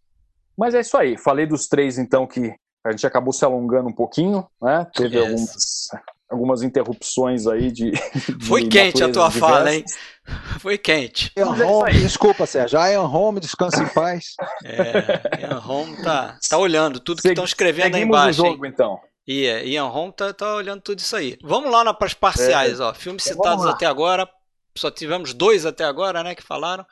Mas 0.57 0.73
é 0.73 0.79
isso 0.79 0.97
aí. 0.97 1.17
Falei 1.17 1.45
dos 1.45 1.67
três, 1.67 1.97
então, 1.97 2.25
que 2.25 2.53
a 2.85 2.91
gente 2.91 3.05
acabou 3.05 3.33
se 3.33 3.43
alongando 3.43 3.89
um 3.89 3.93
pouquinho, 3.93 4.47
né? 4.61 4.87
Teve 4.93 5.17
yes. 5.17 5.25
algumas, 5.25 5.87
algumas 6.29 6.63
interrupções 6.63 7.47
aí 7.47 7.71
de. 7.71 7.91
Foi 8.41 8.63
de 8.63 8.69
quente 8.69 9.03
a 9.03 9.11
tua 9.11 9.29
fala, 9.29 9.73
hein? 9.73 9.83
Foi 10.59 10.77
quente. 10.77 11.31
Ian 11.37 11.51
Home, 11.65 11.91
desculpa, 11.93 12.45
Sérgio. 12.45 12.79
Ian 12.79 13.03
Home, 13.03 13.39
descanse 13.39 13.81
em 13.81 13.87
paz. 13.87 14.35
É, 14.63 15.41
Ian 15.41 15.59
Home 15.59 16.01
tá, 16.01 16.37
tá 16.49 16.57
olhando 16.57 16.99
tudo 16.99 17.21
que 17.21 17.27
estão 17.29 17.45
escrevendo 17.45 17.95
aí 17.95 18.03
embaixo. 18.03 18.41
O 18.41 18.47
jogo, 18.47 18.65
hein? 18.65 18.71
então. 18.73 18.99
E 19.27 19.45
é, 19.45 19.65
Ian 19.67 19.87
Holm 19.87 20.09
tá, 20.09 20.33
tá, 20.33 20.55
olhando 20.55 20.81
tudo 20.81 20.99
isso 20.99 21.15
aí. 21.15 21.37
Vamos 21.43 21.69
lá 21.69 21.93
para 21.93 22.07
as 22.07 22.13
parciais, 22.13 22.79
é, 22.79 22.83
ó. 22.83 22.93
Filmes 22.93 23.23
citados 23.23 23.65
até 23.65 23.85
agora. 23.85 24.27
Só 24.75 24.89
tivemos 24.89 25.33
dois 25.33 25.65
até 25.65 25.83
agora, 25.83 26.23
né? 26.23 26.33
Que 26.33 26.43
falaram. 26.43 26.85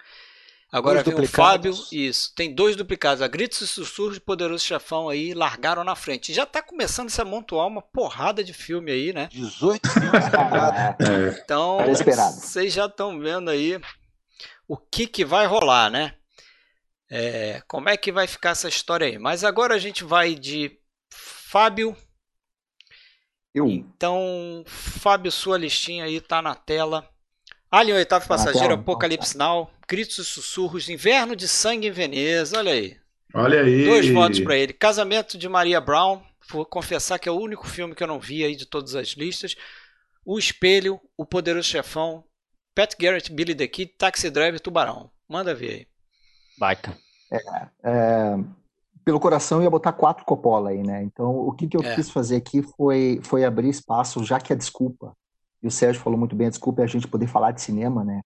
Agora 0.69 1.01
vem 1.01 1.13
o 1.13 1.27
Fábio. 1.27 1.73
Isso. 1.89 2.33
Tem 2.35 2.53
dois 2.53 2.75
duplicados. 2.75 3.21
A 3.21 3.27
Gritos 3.29 3.61
e 3.61 3.67
Sussurros 3.67 4.15
de 4.15 4.19
Poderoso 4.19 4.65
Chefão 4.65 5.07
aí 5.07 5.33
largaram 5.33 5.85
na 5.85 5.95
frente. 5.95 6.33
Já 6.33 6.45
tá 6.45 6.61
começando 6.61 7.07
a 7.07 7.11
se 7.11 7.21
amontoar 7.21 7.67
uma 7.67 7.81
porrada 7.81 8.43
de 8.43 8.51
filme 8.51 8.91
aí, 8.91 9.13
né? 9.13 9.29
18 9.31 9.89
filmes 9.89 10.11
é. 10.99 11.41
Então, 11.41 11.77
vocês 11.85 12.73
já 12.73 12.87
estão 12.87 13.17
vendo 13.17 13.49
aí 13.49 13.79
o 14.67 14.75
que, 14.75 15.07
que 15.07 15.23
vai 15.23 15.45
rolar, 15.45 15.89
né? 15.89 16.15
É, 17.09 17.61
como 17.67 17.87
é 17.87 17.95
que 17.95 18.11
vai 18.11 18.27
ficar 18.27 18.49
essa 18.49 18.67
história 18.67 19.07
aí? 19.07 19.17
Mas 19.17 19.45
agora 19.45 19.75
a 19.75 19.79
gente 19.79 20.03
vai 20.03 20.35
de 20.35 20.77
Fábio 21.09 21.95
eu. 23.55 23.67
Então, 23.67 24.63
Fábio, 24.67 25.31
sua 25.31 25.57
listinha 25.57 26.05
aí 26.05 26.19
tá 26.21 26.41
na 26.41 26.53
tela. 26.53 27.09
Alien, 27.71 27.97
oitavo 27.97 28.27
passageiro, 28.27 28.75
Apocalipse 28.75 29.37
Now, 29.37 29.69
Gritos 29.87 30.17
e 30.17 30.23
Sussurros, 30.25 30.89
Inverno 30.89 31.35
de 31.35 31.47
Sangue 31.47 31.87
em 31.87 31.91
Veneza, 31.91 32.57
olha 32.57 32.71
aí. 32.73 32.97
Olha 33.33 33.61
aí. 33.61 33.85
Dois 33.85 34.09
votos 34.09 34.39
para 34.39 34.55
ele. 34.55 34.71
Casamento 34.71 35.37
de 35.37 35.49
Maria 35.49 35.81
Brown, 35.81 36.21
vou 36.49 36.65
confessar 36.65 37.19
que 37.19 37.27
é 37.27 37.31
o 37.31 37.39
único 37.39 37.67
filme 37.67 37.93
que 37.93 38.01
eu 38.01 38.07
não 38.07 38.19
vi 38.19 38.45
aí 38.45 38.55
de 38.55 38.65
todas 38.65 38.95
as 38.95 39.09
listas. 39.09 39.55
O 40.25 40.39
Espelho, 40.39 40.99
O 41.17 41.25
Poderoso 41.25 41.67
Chefão, 41.67 42.23
Pat 42.73 42.93
Garrett, 42.99 43.31
Billy 43.31 43.53
the 43.53 43.67
Kid, 43.67 43.93
Taxi 43.97 44.29
Driver, 44.29 44.59
Tubarão. 44.59 45.11
Manda 45.27 45.53
ver 45.53 45.69
aí. 45.69 45.87
Baita. 46.57 46.97
É, 47.31 47.37
é, 47.83 48.37
pelo 49.05 49.19
coração 49.19 49.61
ia 49.61 49.69
botar 49.69 49.93
quatro 49.93 50.25
Coppola 50.25 50.71
aí, 50.71 50.81
né? 50.81 51.03
Então, 51.03 51.37
o 51.37 51.51
que, 51.51 51.67
que 51.67 51.77
eu 51.77 51.81
é. 51.81 51.95
quis 51.95 52.09
fazer 52.09 52.37
aqui 52.37 52.63
foi, 52.63 53.21
foi 53.23 53.45
abrir 53.45 53.69
espaço, 53.69 54.23
já 54.23 54.39
que 54.39 54.51
a 54.51 54.55
desculpa, 54.55 55.15
e 55.61 55.67
o 55.67 55.71
Sérgio 55.71 56.01
falou 56.01 56.17
muito 56.17 56.35
bem, 56.35 56.47
a 56.47 56.49
desculpa 56.49 56.81
é 56.81 56.85
a 56.85 56.87
gente 56.87 57.07
poder 57.07 57.27
falar 57.27 57.51
de 57.51 57.61
cinema, 57.61 58.03
né? 58.03 58.21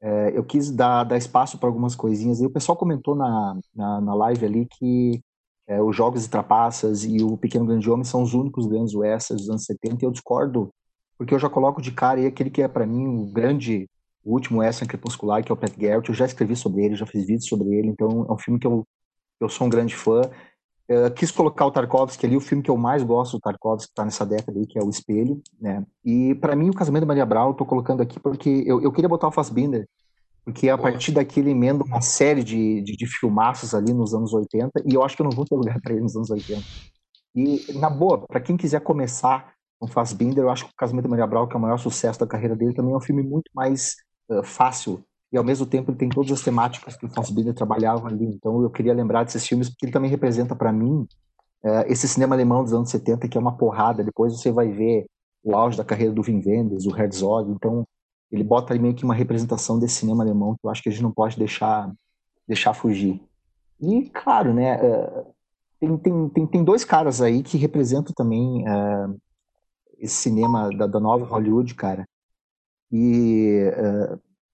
É, 0.00 0.36
eu 0.36 0.44
quis 0.44 0.70
dar, 0.70 1.04
dar 1.04 1.16
espaço 1.16 1.58
para 1.58 1.68
algumas 1.68 1.94
coisinhas. 1.94 2.40
E 2.40 2.46
o 2.46 2.50
pessoal 2.50 2.76
comentou 2.76 3.14
na, 3.14 3.56
na, 3.74 4.00
na 4.00 4.14
live 4.14 4.46
ali 4.46 4.66
que 4.66 5.20
é, 5.66 5.80
os 5.80 5.94
Jogos 5.94 6.22
de 6.22 6.28
Trapaças 6.28 7.04
e 7.04 7.22
o 7.22 7.36
Pequeno 7.36 7.66
Grande 7.66 7.88
Homem 7.90 8.04
são 8.04 8.22
os 8.22 8.34
únicos 8.34 8.66
grandes 8.66 8.94
westerns 8.94 9.42
dos 9.42 9.50
anos 9.50 9.64
70, 9.64 10.04
e 10.04 10.06
eu 10.06 10.10
discordo, 10.10 10.70
porque 11.16 11.34
eu 11.34 11.38
já 11.38 11.48
coloco 11.48 11.80
de 11.80 11.92
cara 11.92 12.20
aí 12.20 12.26
aquele 12.26 12.50
que 12.50 12.62
é 12.62 12.68
para 12.68 12.86
mim 12.86 13.06
o 13.06 13.26
grande, 13.26 13.88
o 14.24 14.32
último 14.32 14.60
western 14.60 14.88
crepuscular, 14.88 15.44
que 15.44 15.52
é 15.52 15.54
o 15.54 15.56
Pat 15.56 15.76
Garrett. 15.76 16.08
Eu 16.08 16.14
já 16.14 16.26
escrevi 16.26 16.56
sobre 16.56 16.84
ele, 16.84 16.96
já 16.96 17.06
fiz 17.06 17.24
vídeos 17.24 17.46
sobre 17.46 17.74
ele, 17.74 17.88
então 17.88 18.26
é 18.28 18.32
um 18.32 18.38
filme 18.38 18.58
que 18.58 18.66
eu 18.66 18.84
eu 19.44 19.48
sou 19.48 19.66
um 19.66 19.70
grande 19.70 19.94
fã. 19.94 20.22
Eu 20.88 21.10
quis 21.10 21.30
colocar 21.30 21.64
o 21.64 21.70
Tarkovsky 21.70 22.26
ali, 22.26 22.36
o 22.36 22.40
filme 22.40 22.62
que 22.62 22.70
eu 22.70 22.76
mais 22.76 23.02
gosto 23.02 23.36
do 23.36 23.40
Tarkovsky, 23.40 23.88
que 23.88 23.92
está 23.92 24.04
nessa 24.04 24.26
década 24.26 24.58
aí, 24.58 24.66
que 24.66 24.78
é 24.78 24.82
O 24.82 24.90
Espelho, 24.90 25.40
né? 25.60 25.84
E 26.04 26.34
para 26.34 26.56
mim, 26.56 26.68
o 26.68 26.74
Casamento 26.74 27.02
da 27.02 27.06
Maria 27.06 27.24
Brown, 27.24 27.48
eu 27.48 27.54
tô 27.54 27.64
colocando 27.64 28.02
aqui 28.02 28.20
porque 28.20 28.62
eu, 28.66 28.82
eu 28.82 28.92
queria 28.92 29.08
botar 29.08 29.28
o 29.28 29.32
Fassbinder, 29.32 29.88
porque 30.44 30.68
a 30.68 30.76
partir 30.76 31.12
daqui 31.12 31.40
ele 31.40 31.50
emenda 31.50 31.84
uma 31.84 32.00
série 32.00 32.42
de, 32.42 32.82
de, 32.82 32.96
de 32.96 33.06
filmaços 33.06 33.74
ali 33.74 33.92
nos 33.94 34.12
anos 34.12 34.34
80, 34.34 34.82
e 34.84 34.94
eu 34.94 35.02
acho 35.02 35.16
que 35.16 35.22
eu 35.22 35.24
não 35.24 35.30
vou 35.30 35.44
ter 35.44 35.54
lugar 35.54 35.80
para 35.80 35.92
ele 35.92 36.02
nos 36.02 36.16
anos 36.16 36.30
80. 36.30 36.62
E, 37.34 37.72
na 37.78 37.88
boa, 37.88 38.26
para 38.26 38.40
quem 38.40 38.56
quiser 38.56 38.80
começar 38.80 39.52
com 39.78 39.86
Fassbinder, 39.86 40.44
eu 40.44 40.50
acho 40.50 40.64
que 40.66 40.72
o 40.72 40.76
Casamento 40.76 41.04
da 41.04 41.10
Maria 41.10 41.26
Brown, 41.26 41.46
que 41.46 41.54
é 41.54 41.58
o 41.58 41.62
maior 41.62 41.78
sucesso 41.78 42.20
da 42.20 42.26
carreira 42.26 42.54
dele, 42.54 42.74
também 42.74 42.92
é 42.92 42.96
um 42.96 43.00
filme 43.00 43.22
muito 43.22 43.50
mais 43.54 43.96
uh, 44.28 44.42
fácil 44.42 45.02
e 45.32 45.38
ao 45.38 45.44
mesmo 45.44 45.64
tempo 45.64 45.90
ele 45.90 45.98
tem 45.98 46.10
todas 46.10 46.30
as 46.30 46.42
temáticas 46.42 46.94
que 46.94 47.06
o 47.06 47.08
Fassbinder 47.08 47.54
trabalhava 47.54 48.06
ali. 48.08 48.26
Então 48.26 48.62
eu 48.62 48.68
queria 48.68 48.92
lembrar 48.92 49.24
desses 49.24 49.46
filmes 49.46 49.70
porque 49.70 49.86
ele 49.86 49.92
também 49.92 50.10
representa 50.10 50.54
para 50.54 50.70
mim 50.70 51.06
é, 51.64 51.90
esse 51.90 52.06
cinema 52.06 52.34
alemão 52.34 52.62
dos 52.62 52.74
anos 52.74 52.90
70 52.90 53.26
que 53.28 53.38
é 53.38 53.40
uma 53.40 53.56
porrada. 53.56 54.04
Depois 54.04 54.34
você 54.34 54.52
vai 54.52 54.68
ver 54.68 55.06
o 55.42 55.56
auge 55.56 55.76
da 55.78 55.84
carreira 55.84 56.12
do 56.12 56.22
Wim 56.22 56.42
Wenders, 56.44 56.84
do 56.84 56.96
Herzog. 56.96 57.50
Então 57.50 57.86
ele 58.30 58.44
bota 58.44 58.74
ali 58.74 58.82
meio 58.82 58.94
que 58.94 59.04
uma 59.04 59.14
representação 59.14 59.78
desse 59.78 59.94
cinema 59.94 60.22
alemão 60.22 60.54
que 60.54 60.66
eu 60.66 60.70
acho 60.70 60.82
que 60.82 60.90
a 60.90 60.92
gente 60.92 61.02
não 61.02 61.12
pode 61.12 61.38
deixar 61.38 61.90
deixar 62.46 62.74
fugir. 62.74 63.22
E 63.80 64.10
claro, 64.10 64.52
né? 64.52 64.74
É, 64.74 65.24
tem, 65.80 65.96
tem, 65.96 66.28
tem, 66.28 66.46
tem 66.46 66.64
dois 66.64 66.84
caras 66.84 67.22
aí 67.22 67.42
que 67.42 67.56
representam 67.56 68.12
também 68.14 68.68
é, 68.68 69.08
esse 69.98 70.16
cinema 70.16 70.68
da, 70.76 70.86
da 70.86 71.00
nova 71.00 71.24
Hollywood, 71.24 71.74
cara. 71.74 72.06
E 72.90 73.72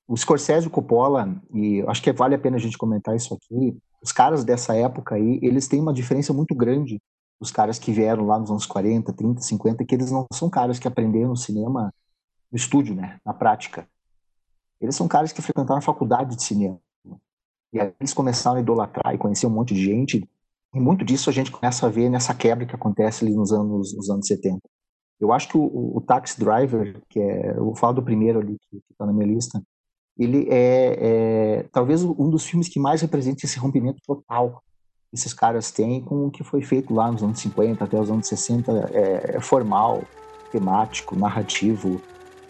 o 0.09 0.17
Scorsese 0.17 0.67
o 0.67 0.71
Coppola, 0.71 1.39
e 1.53 1.83
acho 1.87 2.03
que 2.03 2.11
vale 2.13 2.35
a 2.35 2.39
pena 2.39 2.57
a 2.57 2.61
gente 2.61 2.79
comentar 2.79 3.15
isso 3.15 3.35
aqui, 3.35 3.77
os 4.03 4.11
caras 4.11 4.43
dessa 4.43 4.75
época 4.75 5.17
aí, 5.17 5.39
eles 5.43 5.69
têm 5.69 5.81
uma 5.81 5.93
diferença 5.93 6.33
muito 6.33 6.55
grande 6.55 6.99
dos 7.39 7.53
caras 7.53 7.79
que 7.79 7.93
vieram 7.93 8.27
lá 8.27 8.39
nos 8.39 8.51
anos 8.51 8.65
40, 8.65 9.13
30, 9.13 9.43
50, 9.43 9.85
que 9.85 9.95
eles 9.95 10.11
não 10.11 10.27
são 10.33 10.49
caras 10.49 10.79
que 10.79 10.89
aprenderam 10.89 11.37
cinema 11.37 11.93
no 12.51 12.57
estúdio, 12.57 12.95
né, 12.95 13.21
na 13.25 13.35
prática. 13.35 13.87
Eles 14.81 14.97
são 14.97 15.07
caras 15.07 15.31
que 15.31 15.43
frequentaram 15.43 15.79
a 15.79 15.83
faculdade 15.83 16.37
de 16.37 16.43
cinema. 16.43 16.81
E 17.73 17.79
aí 17.79 17.93
eles 18.01 18.15
começaram 18.15 18.57
a 18.57 18.61
idolatrar 18.61 19.15
e 19.15 19.19
conhecer 19.19 19.47
um 19.47 19.51
monte 19.51 19.75
de 19.75 19.85
gente, 19.85 20.27
e 20.75 20.81
muito 20.81 21.05
disso 21.05 21.29
a 21.29 21.33
gente 21.33 21.51
começa 21.51 21.87
a 21.87 21.91
ver 21.91 22.09
nessa 22.09 22.35
quebra 22.35 22.65
que 22.65 22.75
acontece 22.75 23.25
ali 23.25 23.35
nos 23.35 23.53
anos, 23.53 23.95
nos 23.95 24.09
anos 24.09 24.27
70. 24.27 24.59
Eu 25.21 25.33
acho 25.33 25.49
que 25.49 25.59
o, 25.59 25.63
o, 25.63 25.99
o 25.99 26.01
Taxi 26.01 26.39
Driver, 26.41 27.03
que 27.11 27.21
é, 27.21 27.51
eu 27.51 27.65
vou 27.65 27.77
falar 27.77 27.93
do 27.93 28.03
primeiro 28.03 28.39
ali 28.39 28.57
que 28.71 28.81
está 28.91 29.05
na 29.05 29.13
minha 29.13 29.27
lista, 29.27 29.61
ele 30.19 30.49
é, 30.51 30.99
é, 31.01 31.67
talvez 31.73 32.03
um 32.03 32.29
dos 32.29 32.45
filmes 32.45 32.69
que 32.69 32.81
mais 32.81 33.01
representa 33.01 33.47
esse 33.47 33.59
rompimento 33.59 34.03
total 34.05 34.63
que 35.09 35.17
esses 35.17 35.33
caras 35.33 35.71
têm 35.71 36.01
com 36.01 36.27
o 36.27 36.31
que 36.31 36.43
foi 36.43 36.61
feito 36.61 36.93
lá 36.93 37.11
nos 37.11 37.23
anos 37.23 37.39
50 37.39 37.85
até 37.85 37.99
os 37.99 38.11
anos 38.11 38.27
60, 38.27 38.91
é, 38.93 39.37
é 39.37 39.41
formal, 39.41 40.03
temático, 40.51 41.17
narrativo. 41.17 42.01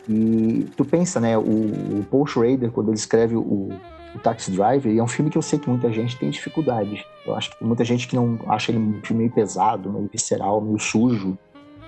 E 0.08 0.66
tu 0.76 0.84
pensa, 0.84 1.20
né, 1.20 1.36
o, 1.36 1.42
o 1.42 2.06
Paul 2.10 2.26
Schrader, 2.26 2.72
quando 2.72 2.88
ele 2.88 2.96
escreve 2.96 3.36
o, 3.36 3.68
o 4.14 4.18
Taxi 4.22 4.50
Driver, 4.50 4.96
é 4.96 5.02
um 5.02 5.06
filme 5.06 5.30
que 5.30 5.36
eu 5.36 5.42
sei 5.42 5.58
que 5.58 5.68
muita 5.68 5.92
gente 5.92 6.18
tem 6.18 6.30
dificuldade. 6.30 7.04
Eu 7.26 7.34
acho 7.36 7.56
que 7.56 7.62
muita 7.62 7.84
gente 7.84 8.08
que 8.08 8.16
não 8.16 8.40
acha 8.48 8.72
ele 8.72 8.78
um 8.78 9.00
filme 9.04 9.24
meio 9.24 9.34
pesado, 9.34 9.92
meio 9.92 10.08
visceral, 10.10 10.60
meio 10.60 10.78
sujo. 10.78 11.38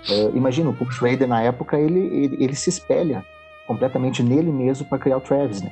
Uh, 0.09 0.37
imagina, 0.37 0.71
o 0.71 0.75
Paul 0.75 0.91
Schrader 0.91 1.27
na 1.27 1.43
época, 1.43 1.79
ele, 1.79 2.01
ele, 2.01 2.45
ele 2.45 2.55
se 2.55 2.69
espelha 2.69 3.25
completamente 3.71 4.21
nele 4.21 4.51
mesmo 4.51 4.85
para 4.85 4.99
criar 4.99 5.19
o 5.19 5.21
Travis, 5.21 5.63
né? 5.63 5.71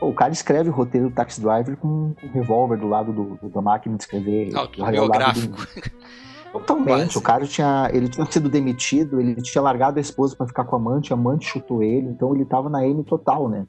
Pô, 0.00 0.08
o 0.08 0.14
cara 0.14 0.32
escreve 0.32 0.70
o 0.70 0.72
roteiro 0.72 1.10
do 1.10 1.14
Taxi 1.14 1.42
Driver 1.42 1.76
com 1.76 1.88
um 1.88 2.14
revólver 2.32 2.78
do 2.78 2.88
lado 2.88 3.12
do, 3.12 3.50
da 3.50 3.60
máquina 3.60 3.98
de 3.98 4.02
escrever. 4.02 4.56
Autobiográfico. 4.56 5.68
Totalmente. 6.50 7.18
O 7.18 7.20
cara 7.20 7.44
tinha, 7.46 7.90
ele 7.92 8.08
tinha 8.08 8.24
sido 8.24 8.48
demitido, 8.48 9.20
ele 9.20 9.34
tinha 9.42 9.60
largado 9.60 9.98
a 9.98 10.00
esposa 10.00 10.34
para 10.34 10.46
ficar 10.46 10.64
com 10.64 10.74
a 10.74 10.78
amante, 10.78 11.12
a 11.12 11.16
amante 11.16 11.46
chutou 11.46 11.82
ele, 11.82 12.08
então 12.08 12.34
ele 12.34 12.46
tava 12.46 12.70
na 12.70 12.86
M 12.86 13.04
total, 13.04 13.46
né? 13.46 13.66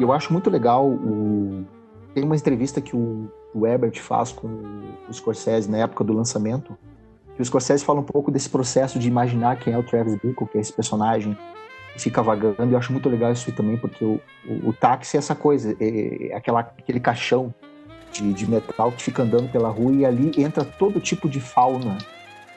E 0.00 0.02
eu 0.02 0.10
acho 0.12 0.32
muito 0.32 0.50
legal 0.50 0.88
o, 0.88 1.64
tem 2.14 2.24
uma 2.24 2.34
entrevista 2.34 2.80
que 2.80 2.96
o, 2.96 3.30
o 3.54 3.64
Ebert 3.64 4.00
faz 4.00 4.32
com 4.32 4.48
o 5.08 5.12
Scorsese 5.12 5.70
na 5.70 5.78
época 5.78 6.02
do 6.02 6.12
lançamento, 6.12 6.76
que 7.36 7.42
o 7.42 7.44
Scorsese 7.44 7.84
fala 7.84 8.00
um 8.00 8.04
pouco 8.04 8.32
desse 8.32 8.50
processo 8.50 8.98
de 8.98 9.06
imaginar 9.06 9.60
quem 9.60 9.74
é 9.74 9.78
o 9.78 9.82
Travis 9.84 10.14
Bickle, 10.14 10.48
que 10.48 10.58
é 10.58 10.60
esse 10.60 10.72
personagem 10.72 11.38
fica 11.98 12.22
vagando. 12.22 12.64
E 12.64 12.72
eu 12.72 12.78
acho 12.78 12.92
muito 12.92 13.08
legal 13.08 13.32
isso 13.32 13.50
também, 13.52 13.76
porque 13.76 14.04
o, 14.04 14.20
o, 14.46 14.68
o 14.68 14.72
táxi 14.72 15.16
é 15.16 15.18
essa 15.18 15.34
coisa, 15.34 15.76
é, 15.80 16.28
é 16.28 16.34
aquela, 16.34 16.60
aquele 16.60 17.00
caixão 17.00 17.54
de, 18.10 18.32
de, 18.32 18.48
metal 18.48 18.92
que 18.92 19.02
fica 19.02 19.22
andando 19.22 19.50
pela 19.50 19.68
rua 19.68 19.92
e 19.92 20.04
ali 20.04 20.32
entra 20.36 20.64
todo 20.64 21.00
tipo 21.00 21.28
de 21.28 21.40
fauna 21.40 21.98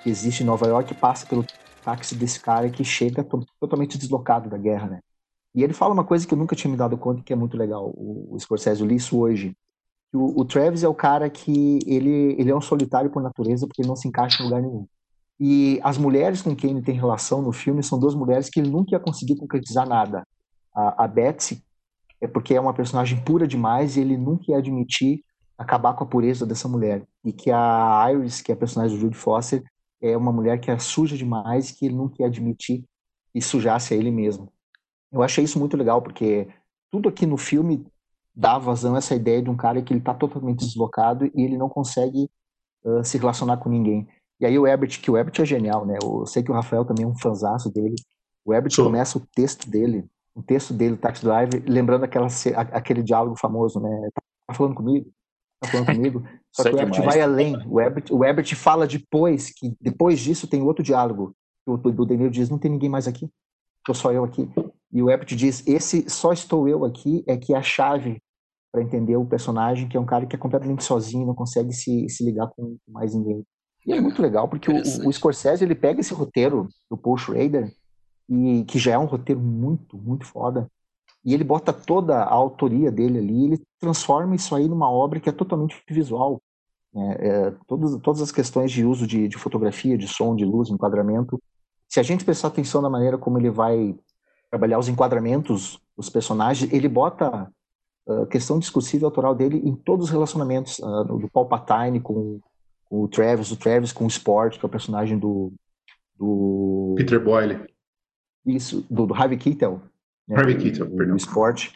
que 0.04 0.10
existe 0.10 0.44
em 0.44 0.46
Nova 0.46 0.68
York, 0.68 0.94
passa 0.96 1.26
pelo 1.26 1.46
táxi 1.84 2.16
desse 2.16 2.40
cara 2.40 2.70
que 2.70 2.84
chega 2.84 3.26
totalmente 3.60 3.98
deslocado 3.98 4.50
da 4.50 4.58
guerra, 4.58 4.88
né? 4.88 5.00
E 5.54 5.64
ele 5.64 5.74
fala 5.74 5.94
uma 5.94 6.04
coisa 6.04 6.28
que 6.28 6.34
eu 6.34 6.38
nunca 6.38 6.56
tinha 6.56 6.70
me 6.70 6.76
dado 6.76 6.98
conta 6.98 7.24
que 7.24 7.32
é 7.32 7.36
muito 7.36 7.56
legal. 7.56 7.94
O, 7.96 8.36
o 8.36 8.40
Scorsese, 8.40 8.82
eu 8.82 8.88
li 8.88 8.96
isso 8.96 9.18
hoje. 9.18 9.56
O, 10.14 10.42
o, 10.42 10.46
Travis 10.46 10.84
é 10.84 10.88
o 10.88 10.94
cara 10.94 11.30
que 11.30 11.80
ele, 11.86 12.36
ele 12.38 12.52
é 12.52 12.56
um 12.56 12.62
solitário 12.62 13.10
por 13.10 13.24
natureza 13.24 13.66
porque 13.66 13.82
ele 13.82 13.88
não 13.88 13.96
se 13.96 14.08
encaixa 14.08 14.42
em 14.42 14.46
lugar 14.46 14.62
nenhum. 14.62 14.86
E 15.40 15.80
as 15.84 15.98
mulheres 15.98 16.42
com 16.42 16.56
quem 16.56 16.72
ele 16.72 16.82
tem 16.82 16.96
relação 16.96 17.42
no 17.42 17.52
filme 17.52 17.84
são 17.84 18.00
duas 18.00 18.16
mulheres 18.16 18.50
que 18.50 18.60
ele 18.60 18.70
nunca 18.70 18.96
ia 18.96 19.00
conseguir 19.00 19.36
concretizar 19.36 19.88
nada. 19.88 20.26
A, 20.74 21.04
a 21.04 21.08
Betsy 21.08 21.64
é 22.22 22.28
porque 22.28 22.56
é 22.56 22.60
uma 22.60 22.74
personagem 22.74 23.22
pura 23.24 23.48
demais 23.48 23.98
e 23.98 24.02
ele 24.02 24.18
nunca 24.18 24.52
ia 24.52 24.58
admitir 24.58 25.22
acabar 25.58 25.94
com 25.94 26.04
a 26.04 26.08
pureza 26.08 26.46
dessa 26.46 26.68
mulher. 26.68 27.06
E 27.24 27.32
que 27.32 27.52
a 27.52 28.08
Iris, 28.12 28.42
que 28.42 28.52
é 28.52 28.56
a 28.56 28.58
personagem 28.58 28.96
do 28.96 29.02
Jude 29.02 29.18
Foster, 29.18 29.64
é 30.02 30.16
uma 30.16 30.32
mulher 30.32 30.60
que 30.60 30.70
é 30.70 30.78
suja 30.78 31.18
demais 31.18 31.70
e 31.70 31.76
que 31.76 31.86
ele 31.86 31.96
nunca 31.96 32.16
ia 32.20 32.28
admitir 32.28 32.84
e 33.34 33.42
sujasse 33.42 33.94
a 33.94 33.98
ele 33.98 34.12
mesmo. 34.12 34.52
Eu 35.12 35.24
achei 35.24 35.44
isso 35.44 35.60
muito 35.60 35.78
legal, 35.78 36.02
porque 36.02 36.48
tudo 36.92 37.10
aqui 37.10 37.26
no 37.26 37.38
filme 37.38 37.86
dá 38.34 38.58
vazão 38.58 38.96
a 38.96 38.98
essa 38.98 39.16
ideia 39.16 39.42
de 39.42 39.50
um 39.50 39.56
cara 39.56 39.82
que 39.82 39.94
ele 39.94 40.00
está 40.00 40.14
totalmente 40.14 40.66
deslocado 40.66 41.26
e 41.26 41.42
ele 41.42 41.58
não 41.58 41.70
consegue 41.70 42.30
uh, 42.84 43.04
se 43.04 43.18
relacionar 43.18 43.58
com 43.58 43.70
ninguém. 43.70 44.08
E 44.40 44.46
aí 44.46 44.58
o 44.60 44.68
Herbert, 44.68 45.02
que 45.02 45.10
o 45.10 45.18
Herbert 45.18 45.34
é 45.40 45.46
genial, 45.46 45.86
né? 45.86 45.98
Eu 46.02 46.26
sei 46.26 46.44
que 46.44 46.52
o 46.52 46.54
Rafael 46.54 46.84
também 46.86 47.06
é 47.06 47.08
um 47.08 47.18
fanzaço 47.18 47.72
dele. 47.72 47.96
O 48.46 48.54
Herbert 48.54 48.74
Sim. 48.74 48.84
começa 48.84 49.18
o 49.18 49.26
texto 49.34 49.70
dele, 49.70 50.06
o 50.36 50.44
texto 50.44 50.74
dele, 50.74 50.98
Taxi 50.98 51.24
Driver, 51.24 51.64
lembrando 51.66 52.04
aquela, 52.04 52.28
aquele 52.72 53.02
diálogo 53.02 53.38
famoso, 53.38 53.80
né? 53.80 54.10
Tá 54.48 54.54
falando 54.54 54.76
comigo? 54.76 55.10
Tá 55.62 55.70
falando 55.70 55.88
comigo? 55.88 56.24
Só 56.52 56.64
que 56.64 56.76
o 56.76 56.80
Herbert 56.80 57.04
vai 57.04 57.22
além. 57.22 57.58
O 57.68 57.82
Herbert, 57.82 58.06
o 58.12 58.24
Herbert 58.24 58.56
fala 58.56 58.86
depois, 58.86 59.52
que 59.52 59.74
depois 59.82 60.20
disso 60.20 60.48
tem 60.48 60.62
outro 60.62 60.84
diálogo. 60.84 61.34
O, 61.66 61.74
o 61.74 62.06
Daniel 62.06 62.30
diz, 62.30 62.50
não 62.50 62.60
tem 62.60 62.70
ninguém 62.70 62.90
mais 62.90 63.08
aqui. 63.08 63.30
Tô 63.84 63.94
só 63.94 64.12
eu 64.12 64.24
aqui. 64.24 64.50
E 64.92 65.02
o 65.02 65.10
Herbert 65.10 65.36
diz, 65.36 65.66
esse 65.68 66.10
só 66.10 66.32
estou 66.32 66.68
eu 66.68 66.86
aqui 66.86 67.24
é 67.28 67.36
que 67.36 67.54
é 67.54 67.58
a 67.58 67.62
chave 67.62 68.22
para 68.72 68.84
entender 68.84 69.16
o 69.16 69.26
personagem, 69.26 69.88
que 69.88 69.96
é 69.96 70.00
um 70.00 70.06
cara 70.06 70.26
que 70.26 70.36
é 70.36 70.40
completamente 70.40 70.84
sozinho, 70.84 71.26
não 71.26 71.34
consegue 71.34 71.72
se, 71.74 72.08
se 72.10 72.26
ligar 72.26 72.48
com 72.56 72.78
mais 72.88 73.16
ninguém. 73.16 73.44
E 73.86 73.94
é 73.94 74.02
muito 74.02 74.22
legal, 74.22 74.48
porque 74.48 74.72
o, 74.72 75.08
o, 75.08 75.14
Scorsese 75.14 75.64
ele 75.64 75.76
pega 75.76 76.00
esse 76.00 76.14
roteiro 76.14 76.68
do 76.90 76.98
Paul 76.98 77.18
Schrader, 77.18 77.72
e, 78.28 78.64
que 78.64 78.80
já 78.80 78.94
é 78.94 78.98
um 78.98 79.06
roteiro 79.06 79.40
muito, 79.40 79.98
muito 79.98 80.26
foda, 80.26 80.68
e 81.24 81.34
ele 81.34 81.44
bota 81.44 81.72
toda 81.72 82.18
a 82.18 82.34
autoria 82.34 82.92
dele 82.92 83.20
ali, 83.20 83.46
ele 83.46 83.62
transforma 83.80 84.36
isso 84.36 84.56
aí 84.56 84.68
numa 84.68 84.90
obra 84.90 85.20
que 85.20 85.30
é 85.30 85.32
totalmente 85.32 85.82
visual. 85.90 86.42
É, 86.96 87.28
é, 87.28 87.54
todas, 87.68 88.00
todas 88.00 88.22
as 88.22 88.32
questões 88.32 88.72
de 88.72 88.86
uso 88.86 89.06
de, 89.06 89.28
de 89.28 89.38
fotografia, 89.38 89.98
de 89.98 90.08
som, 90.08 90.36
de 90.36 90.46
luz, 90.46 90.70
enquadramento. 90.70 91.42
Se 91.90 92.00
a 92.00 92.04
gente 92.04 92.24
prestar 92.24 92.48
atenção 92.48 92.82
na 92.82 92.90
maneira 92.90 93.18
como 93.18 93.38
ele 93.38 93.50
vai 93.50 93.96
trabalhar 94.50 94.80
os 94.80 94.88
enquadramentos 94.88 95.80
dos 95.98 96.10
personagens, 96.10 96.72
ele 96.72 96.88
bota 96.88 97.52
a 98.08 98.12
uh, 98.12 98.26
questão 98.28 98.60
discursiva 98.60 99.04
e 99.04 99.06
autoral 99.06 99.36
dele 99.36 99.62
em 99.66 99.76
todos 99.76 100.06
os 100.06 100.12
relacionamentos, 100.12 100.80
uh, 100.80 101.04
do 101.04 101.30
Paul 101.30 101.48
Patine 101.48 102.00
com, 102.00 102.40
com, 102.90 103.04
o 103.04 103.08
Travis, 103.08 103.52
o 103.52 103.58
Travis 103.58 103.92
com 103.92 104.06
o 104.06 104.08
Sport, 104.08 104.60
que 104.60 104.66
é 104.66 104.68
o 104.68 104.72
personagem 104.72 105.18
do... 105.18 105.54
do... 106.18 106.96
Peter 106.98 107.24
Boyle. 107.24 107.66
Isso, 108.46 108.86
do, 108.90 109.08
do 109.08 109.14
Harvey 109.14 109.38
Keitel. 109.38 109.82
Né, 110.28 110.38
Harvey 110.38 110.58
Keitel, 110.58 110.88
do, 110.88 110.96
perdão. 110.96 111.16
Do 111.16 111.20
Sport. 111.20 111.72